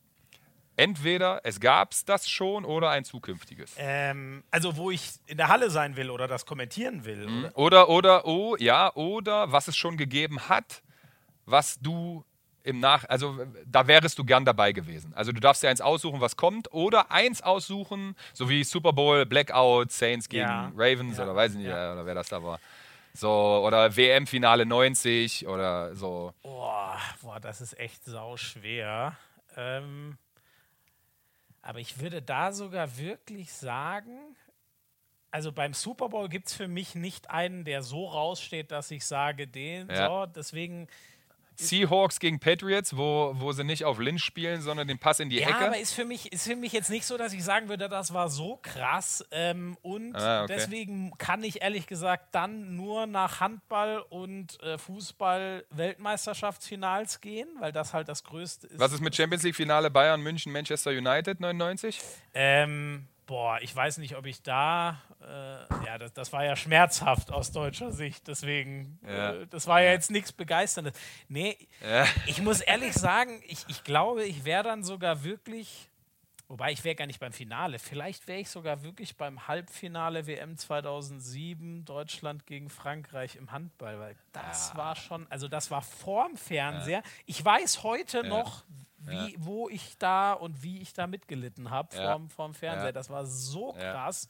Entweder 0.76 1.40
es 1.44 1.60
gab 1.60 1.92
es 1.92 2.04
das 2.04 2.28
schon 2.28 2.64
oder 2.64 2.90
ein 2.90 3.04
zukünftiges. 3.04 3.74
Ähm, 3.76 4.42
also 4.50 4.76
wo 4.76 4.90
ich 4.90 5.12
in 5.26 5.36
der 5.36 5.48
Halle 5.48 5.70
sein 5.70 5.96
will 5.96 6.10
oder 6.10 6.28
das 6.28 6.46
kommentieren 6.46 7.04
will. 7.04 7.26
Mhm. 7.26 7.44
Oder? 7.54 7.88
oder, 7.88 7.88
oder, 7.88 8.26
oh, 8.26 8.56
ja, 8.58 8.94
oder 8.94 9.52
was 9.52 9.68
es 9.68 9.76
schon 9.76 9.96
gegeben 9.96 10.48
hat, 10.48 10.82
was 11.44 11.78
du 11.80 12.24
im 12.62 12.80
Nach... 12.80 13.04
Also 13.08 13.44
da 13.66 13.86
wärest 13.86 14.18
du 14.18 14.24
gern 14.24 14.44
dabei 14.44 14.72
gewesen. 14.72 15.12
Also 15.14 15.32
du 15.32 15.40
darfst 15.40 15.62
dir 15.62 15.68
eins 15.68 15.80
aussuchen, 15.80 16.20
was 16.20 16.36
kommt, 16.36 16.72
oder 16.72 17.10
eins 17.10 17.42
aussuchen, 17.42 18.16
so 18.32 18.48
wie 18.48 18.64
Super 18.64 18.92
Bowl, 18.92 19.26
Blackout, 19.26 19.92
Saints 19.92 20.28
gegen 20.28 20.42
ja. 20.42 20.72
Ravens 20.74 21.18
ja. 21.18 21.24
oder 21.24 21.34
weiß 21.34 21.52
ich 21.52 21.58
nicht, 21.58 21.68
ja. 21.68 21.92
oder 21.92 22.06
wer 22.06 22.14
das 22.14 22.28
da 22.28 22.42
war. 22.42 22.60
So, 23.14 23.62
oder 23.66 23.94
WM-Finale 23.94 24.64
90 24.64 25.46
oder 25.46 25.94
so. 25.94 26.32
Boah, 26.42 26.98
boah, 27.20 27.40
das 27.40 27.60
ist 27.60 27.78
echt 27.78 28.04
sau 28.04 28.38
schwer. 28.38 29.16
Ähm, 29.54 30.16
aber 31.62 31.78
ich 31.78 32.00
würde 32.00 32.20
da 32.20 32.52
sogar 32.52 32.98
wirklich 32.98 33.52
sagen, 33.52 34.18
also 35.30 35.50
beim 35.52 35.72
Super 35.72 36.10
Bowl 36.10 36.28
gibt 36.28 36.48
es 36.48 36.54
für 36.54 36.68
mich 36.68 36.94
nicht 36.94 37.30
einen, 37.30 37.64
der 37.64 37.82
so 37.82 38.06
raussteht, 38.06 38.70
dass 38.70 38.90
ich 38.90 39.06
sage, 39.06 39.48
den, 39.48 39.88
ja. 39.88 40.06
so, 40.06 40.26
deswegen 40.26 40.88
Seahawks 41.62 42.20
gegen 42.20 42.38
Patriots, 42.38 42.96
wo, 42.96 43.32
wo 43.36 43.52
sie 43.52 43.64
nicht 43.64 43.84
auf 43.84 43.98
Lynch 43.98 44.22
spielen, 44.22 44.60
sondern 44.60 44.88
den 44.88 44.98
Pass 44.98 45.20
in 45.20 45.30
die 45.30 45.36
ja, 45.36 45.48
Ecke. 45.48 45.60
Ja, 45.60 45.66
aber 45.66 45.78
ist 45.78 45.94
für, 45.94 46.04
mich, 46.04 46.32
ist 46.32 46.46
für 46.46 46.56
mich 46.56 46.72
jetzt 46.72 46.90
nicht 46.90 47.06
so, 47.06 47.16
dass 47.16 47.32
ich 47.32 47.44
sagen 47.44 47.68
würde, 47.68 47.88
das 47.88 48.12
war 48.12 48.28
so 48.28 48.58
krass. 48.62 49.24
Ähm, 49.30 49.76
und 49.82 50.14
ah, 50.14 50.44
okay. 50.44 50.54
deswegen 50.56 51.12
kann 51.18 51.42
ich 51.44 51.62
ehrlich 51.62 51.86
gesagt 51.86 52.34
dann 52.34 52.76
nur 52.76 53.06
nach 53.06 53.40
Handball 53.40 54.04
und 54.10 54.62
äh, 54.62 54.78
Fußball 54.78 55.64
Weltmeisterschaftsfinals 55.70 57.20
gehen, 57.20 57.48
weil 57.60 57.72
das 57.72 57.94
halt 57.94 58.08
das 58.08 58.24
Größte 58.24 58.66
ist. 58.66 58.78
Was 58.78 58.92
ist 58.92 59.00
mit 59.00 59.14
Champions 59.14 59.42
League 59.42 59.56
Finale 59.56 59.90
Bayern, 59.90 60.20
München, 60.20 60.52
Manchester 60.52 60.90
United 60.90 61.40
99? 61.40 61.98
Ähm, 62.34 63.06
boah, 63.32 63.58
ich 63.62 63.74
weiß 63.74 63.96
nicht, 63.96 64.14
ob 64.16 64.26
ich 64.26 64.42
da, 64.42 65.00
äh, 65.22 65.86
ja, 65.86 65.96
das, 65.96 66.12
das, 66.12 66.34
war 66.34 66.44
ja 66.44 66.54
schmerzhaft 66.54 67.32
aus 67.32 67.50
deutscher 67.50 67.90
Sicht, 67.90 68.28
deswegen, 68.28 68.98
ja. 69.06 69.32
Äh, 69.32 69.46
das 69.46 69.66
war 69.66 69.80
ja, 69.80 69.86
ja 69.86 69.92
jetzt 69.92 70.10
nichts 70.10 70.32
Begeisterndes. 70.32 70.92
Nee, 71.28 71.56
ja. 71.80 72.04
ich 72.26 72.42
muss 72.42 72.60
ehrlich 72.60 72.92
sagen, 72.92 73.42
ich, 73.46 73.64
ich 73.68 73.84
glaube, 73.84 74.24
ich 74.24 74.44
wäre 74.44 74.64
dann 74.64 74.84
sogar 74.84 75.24
wirklich, 75.24 75.88
Wobei 76.52 76.70
ich 76.70 76.84
wäre 76.84 76.94
gar 76.94 77.06
nicht 77.06 77.18
beim 77.18 77.32
Finale. 77.32 77.78
Vielleicht 77.78 78.28
wäre 78.28 78.40
ich 78.40 78.50
sogar 78.50 78.82
wirklich 78.82 79.16
beim 79.16 79.48
Halbfinale 79.48 80.26
WM 80.26 80.58
2007 80.58 81.86
Deutschland 81.86 82.44
gegen 82.44 82.68
Frankreich 82.68 83.36
im 83.36 83.52
Handball, 83.52 83.98
weil 83.98 84.16
das 84.32 84.68
ja. 84.68 84.76
war 84.76 84.94
schon, 84.94 85.26
also 85.30 85.48
das 85.48 85.70
war 85.70 85.80
vorm 85.80 86.36
Fernseher. 86.36 86.98
Ja. 86.98 87.10
Ich 87.24 87.42
weiß 87.42 87.84
heute 87.84 88.18
ja. 88.18 88.28
noch, 88.28 88.64
wie, 88.98 89.34
wo 89.38 89.70
ich 89.70 89.96
da 89.96 90.34
und 90.34 90.62
wie 90.62 90.82
ich 90.82 90.92
da 90.92 91.06
mitgelitten 91.06 91.70
habe 91.70 91.96
vorm, 91.96 92.28
vorm 92.28 92.52
Fernseher. 92.52 92.92
Das 92.92 93.08
war 93.08 93.24
so 93.24 93.72
krass. 93.72 94.28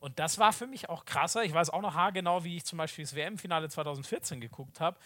Und 0.00 0.18
das 0.18 0.38
war 0.38 0.52
für 0.52 0.66
mich 0.66 0.88
auch 0.88 1.04
krasser. 1.04 1.44
Ich 1.44 1.54
weiß 1.54 1.70
auch 1.70 1.82
noch 1.82 1.94
haargenau, 1.94 2.42
wie 2.42 2.56
ich 2.56 2.64
zum 2.64 2.78
Beispiel 2.78 3.04
das 3.04 3.14
WM-Finale 3.14 3.68
2014 3.68 4.40
geguckt 4.40 4.80
habe. 4.80 4.98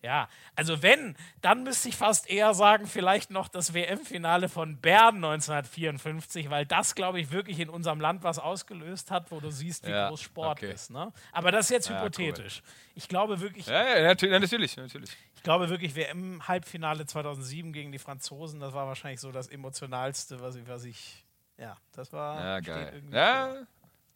Ja, 0.00 0.28
also 0.54 0.80
wenn, 0.82 1.16
dann 1.40 1.64
müsste 1.64 1.88
ich 1.88 1.96
fast 1.96 2.30
eher 2.30 2.54
sagen, 2.54 2.86
vielleicht 2.86 3.30
noch 3.30 3.48
das 3.48 3.74
WM-Finale 3.74 4.48
von 4.48 4.76
Bern 4.76 5.16
1954, 5.16 6.50
weil 6.50 6.66
das, 6.66 6.94
glaube 6.94 7.20
ich, 7.20 7.32
wirklich 7.32 7.58
in 7.58 7.68
unserem 7.68 8.00
Land 8.00 8.22
was 8.22 8.38
ausgelöst 8.38 9.10
hat, 9.10 9.32
wo 9.32 9.40
du 9.40 9.50
siehst, 9.50 9.86
wie 9.86 9.90
ja, 9.90 10.08
groß 10.08 10.20
Sport 10.20 10.58
okay. 10.58 10.72
ist. 10.72 10.90
Ne? 10.90 11.12
Aber 11.32 11.50
das 11.50 11.66
ist 11.66 11.70
jetzt 11.70 11.88
ja, 11.88 11.98
hypothetisch. 11.98 12.62
Cool. 12.64 12.92
Ich 12.94 13.08
glaube 13.08 13.40
wirklich. 13.40 13.66
Ja, 13.66 13.98
ja, 13.98 14.14
natürlich, 14.14 14.76
natürlich. 14.76 15.16
Ich 15.34 15.42
glaube 15.42 15.68
wirklich, 15.68 15.96
WM-Halbfinale 15.96 17.04
2007 17.06 17.72
gegen 17.72 17.90
die 17.90 17.98
Franzosen, 17.98 18.60
das 18.60 18.72
war 18.74 18.86
wahrscheinlich 18.86 19.20
so 19.20 19.32
das 19.32 19.48
emotionalste, 19.48 20.40
was 20.40 20.54
ich, 20.54 20.68
was 20.68 20.84
ich 20.84 21.24
ja, 21.58 21.76
das 21.92 22.12
war. 22.12 22.40
Ja, 22.40 22.60
geil. 22.60 23.02
Ja, 23.10 23.66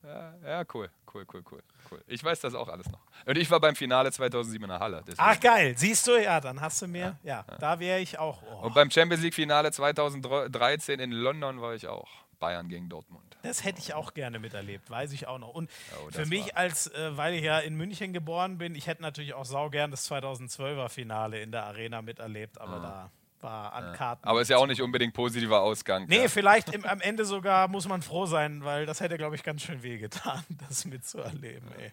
ja, 0.05 0.35
ja, 0.45 0.65
cool, 0.75 0.91
cool, 1.15 1.25
cool, 1.33 1.43
cool, 1.51 1.63
cool. 1.91 2.03
Ich 2.07 2.23
weiß 2.23 2.41
das 2.41 2.55
auch 2.55 2.69
alles 2.69 2.91
noch. 2.91 3.01
Und 3.27 3.39
ich 3.39 3.51
war 3.51 3.61
beim 3.61 3.77
Finale 3.77 4.11
2007 4.11 4.63
in 4.63 4.69
der 4.69 4.81
Halle. 4.81 5.03
Deswegen. 5.07 5.21
Ach 5.21 5.39
geil, 5.39 5.75
siehst 5.77 6.07
du, 6.07 6.23
ja, 6.23 6.41
dann 6.41 6.61
hast 6.61 6.83
du 6.83 6.89
mir, 6.89 7.19
ja, 7.23 7.43
ja, 7.43 7.45
ja. 7.49 7.59
da 7.59 7.81
wäre 7.81 8.01
ich 8.01 8.19
auch. 8.19 8.43
Oh. 8.43 8.67
Und 8.67 8.75
beim 8.75 8.91
Champions 8.91 9.23
League 9.23 9.35
Finale 9.35 9.71
2013 9.71 11.01
in 11.01 11.13
London 11.13 11.61
war 11.61 11.75
ich 11.75 11.87
auch. 11.87 12.09
Bayern 12.43 12.69
gegen 12.69 12.89
Dortmund. 12.89 13.37
Das 13.43 13.63
hätte 13.63 13.79
ich 13.79 13.95
auch 13.95 14.15
gerne 14.15 14.41
miterlebt, 14.41 14.91
weiß 14.91 15.13
ich 15.13 15.29
auch 15.29 15.39
noch. 15.39 15.51
Und 15.51 15.71
oh, 15.95 16.11
für 16.11 16.27
mich, 16.27 16.57
als 16.57 16.89
äh, 16.89 17.17
weil 17.17 17.35
ich 17.35 17.45
ja 17.45 17.61
in 17.61 17.77
München 17.77 18.13
geboren 18.13 18.59
bin, 18.59 18.75
ich 18.75 18.89
hätte 18.89 19.01
natürlich 19.01 19.35
auch 19.35 19.45
saugern 19.45 19.93
das 19.93 20.11
2012er 20.11 20.89
Finale 20.89 21.41
in 21.41 21.53
der 21.53 21.65
Arena 21.67 22.03
miterlebt, 22.03 22.61
aber 22.61 22.79
mhm. 22.79 22.83
da 22.83 23.11
war 23.43 23.73
an 23.73 23.95
Karten. 23.95 24.27
Aber 24.27 24.41
ist 24.41 24.49
ja 24.49 24.57
auch 24.57 24.67
nicht 24.67 24.83
unbedingt 24.83 25.15
positiver 25.15 25.61
Ausgang. 25.61 26.07
Nee, 26.09 26.23
ja. 26.23 26.29
vielleicht 26.29 26.73
im, 26.75 26.85
am 26.85 27.01
Ende 27.03 27.25
sogar 27.25 27.69
muss 27.69 27.89
man 27.89 28.03
froh 28.03 28.27
sein, 28.27 28.65
weil 28.65 28.87
das 28.87 29.01
hätte, 29.01 29.19
glaube 29.19 29.37
ich, 29.37 29.43
ganz 29.43 29.63
schön 29.63 29.83
wehgetan, 29.83 30.45
das 30.69 30.85
mitzuerleben. 30.85 31.69
Ey. 31.79 31.93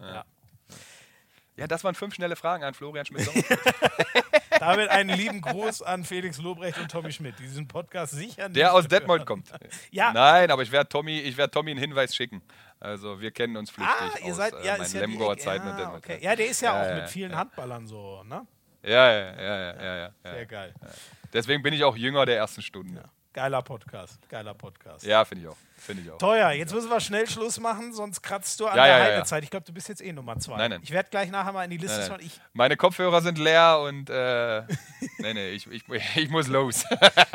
Ja. 0.00 0.24
ja. 1.56 1.66
das 1.66 1.84
waren 1.84 1.94
fünf 1.94 2.14
schnelle 2.14 2.36
Fragen 2.36 2.64
an 2.64 2.74
Florian 2.74 3.06
Schmidt. 3.06 3.28
Damit 4.58 4.88
einen 4.88 5.10
lieben 5.10 5.42
Gruß 5.42 5.82
an 5.82 6.04
Felix 6.04 6.38
Lobrecht 6.38 6.78
und 6.78 6.90
Tommy 6.90 7.12
Schmidt, 7.12 7.38
die 7.38 7.42
diesen 7.42 7.68
Podcast 7.68 8.12
sicher 8.12 8.48
nicht 8.48 8.56
Der 8.56 8.72
aus 8.72 8.88
Detmold 8.88 9.26
kommt. 9.26 9.50
ja. 9.90 10.12
Nein, 10.14 10.50
aber 10.50 10.62
ich 10.62 10.72
werde 10.72 10.88
Tommy, 10.88 11.36
werd 11.36 11.52
Tommy 11.52 11.72
einen 11.72 11.80
Hinweis 11.80 12.16
schicken. 12.16 12.40
Also 12.80 13.20
wir 13.20 13.30
kennen 13.32 13.56
uns 13.56 13.70
flüchtig 13.70 13.94
ah, 13.94 14.26
ihr 14.26 14.34
seid, 14.34 14.54
aus 14.54 14.64
ja, 14.64 14.74
äh, 14.76 14.78
meinen 14.78 14.92
ja 14.92 15.00
Lemgoer 15.00 15.38
Zeiten. 15.38 15.66
Ja, 15.66 15.94
okay. 15.94 16.18
ja, 16.22 16.36
der 16.36 16.46
ist 16.46 16.60
ja, 16.60 16.72
auch 16.72 16.94
mit 16.94 17.08
vielen 17.08 17.34
Handballern 17.34 17.86
so, 17.86 18.22
ne? 18.24 18.46
Ja, 18.86 19.12
ja, 19.12 19.18
ja, 19.18 19.42
ja, 19.42 19.82
ja. 19.82 19.96
ja 19.96 20.32
Sehr 20.32 20.46
geil. 20.46 20.74
Deswegen 21.32 21.62
bin 21.62 21.74
ich 21.74 21.82
auch 21.82 21.96
Jünger 21.96 22.24
der 22.24 22.36
ersten 22.36 22.62
Stunde. 22.62 23.02
Geiler 23.32 23.60
Podcast, 23.60 24.26
geiler 24.30 24.54
Podcast. 24.54 25.04
Ja, 25.04 25.24
finde 25.24 25.44
ich 25.44 25.48
auch. 25.50 25.56
Finde 25.76 26.02
ich 26.02 26.10
auch. 26.10 26.16
Teuer, 26.16 26.52
jetzt 26.52 26.72
müssen 26.72 26.88
wir 26.88 27.00
schnell 27.00 27.28
Schluss 27.28 27.60
machen, 27.60 27.92
sonst 27.92 28.22
kratzt 28.22 28.58
du 28.60 28.66
an 28.66 28.76
ja, 28.78 28.86
der 28.86 28.98
ja, 28.98 29.04
Heidezeit. 29.04 29.42
Ich 29.44 29.50
glaube, 29.50 29.66
du 29.66 29.74
bist 29.74 29.88
jetzt 29.90 30.00
eh 30.00 30.12
Nummer 30.12 30.38
zwei. 30.38 30.56
Nein, 30.56 30.70
nein. 30.70 30.80
Ich 30.82 30.90
werde 30.90 31.10
gleich 31.10 31.30
nachher 31.30 31.52
mal 31.52 31.64
in 31.64 31.70
die 31.70 31.76
Liste 31.76 32.06
schauen. 32.06 32.20
Meine 32.54 32.78
Kopfhörer 32.78 33.20
sind 33.20 33.36
leer 33.36 33.80
und 33.80 34.08
äh, 34.08 34.62
nee, 35.18 35.34
nee, 35.34 35.50
ich, 35.50 35.66
ich, 35.66 35.84
ich 36.16 36.30
muss 36.30 36.46
los. 36.46 36.84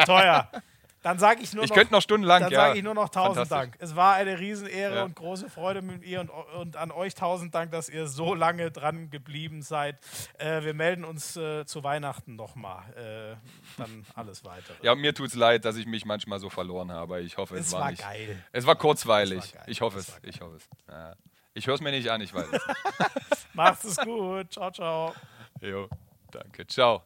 Teuer. 0.06 0.50
Dann 1.02 1.18
sage 1.18 1.42
ich 1.42 1.54
nur 1.54 1.64
ich 1.64 1.70
noch. 1.70 1.76
Ich 1.76 1.80
könnte 1.80 1.94
noch 1.94 2.02
stundenlang. 2.02 2.44
Dann 2.44 2.52
ja. 2.52 2.60
sage 2.60 2.78
ich 2.78 2.84
nur 2.84 2.94
noch 2.94 3.10
tausend 3.10 3.52
Dank. 3.52 3.76
Es 3.80 3.96
war 3.96 4.14
eine 4.14 4.40
Riesenehre 4.40 4.96
ja. 4.98 5.04
und 5.04 5.16
große 5.16 5.50
Freude 5.50 5.82
mit 5.82 6.04
ihr 6.04 6.20
und, 6.20 6.30
und, 6.30 6.78
an 6.78 6.92
euch 6.92 7.16
tausend 7.16 7.56
Dank, 7.56 7.72
dass 7.72 7.90
ihr 7.90 8.08
so 8.08 8.36
lange 8.36 8.72
dran 8.72 9.10
geblieben 9.10 9.64
seid. 9.64 9.98
Äh, 10.38 10.64
wir 10.64 10.74
melden 10.74 11.04
uns 11.04 11.36
äh, 11.36 11.66
zu 11.66 11.84
Weihnachten 11.84 12.36
nochmal. 12.36 12.84
Äh, 12.96 13.36
dann 13.78 14.06
alles 14.16 14.46
weitere. 14.46 14.76
Ja, 14.84 14.94
mir 14.94 15.14
tut 15.14 15.30
es 15.30 15.36
leid, 15.36 15.66
dass 15.66 15.76
ich 15.76 15.88
mich 15.88 16.06
manchmal 16.06 16.40
so 16.40 16.50
verloren 16.50 16.92
habe. 16.92 17.22
Ich 17.22 17.38
hoffe, 17.38 17.56
es, 17.58 17.68
es 17.68 17.74
war, 17.74 17.82
war, 17.82 17.92
nicht. 17.92 18.02
geil. 18.02 18.44
Es 18.52 18.68
war 18.68 18.76
kurzweilig. 18.76 19.44
Es 19.44 19.56
war 19.56 19.68
ich 19.68 19.82
hoffe 19.82 20.00
es. 20.00 20.20
Ich 20.22 20.42
hoffe 20.42 20.58
es. 20.58 20.70
Ja. 20.88 21.16
Ich 21.54 21.68
höre 21.68 21.76
es 21.76 21.82
mir 21.82 21.92
nicht 21.92 22.10
an, 22.10 22.22
ich 22.22 22.34
weiß 22.34 22.48
es. 22.52 22.62
Macht 23.54 23.84
es 23.84 23.98
gut. 23.98 24.52
Ciao, 24.54 24.72
ciao. 24.72 25.14
Jo, 25.62 25.90
danke. 26.32 26.66
Ciao. 26.68 27.04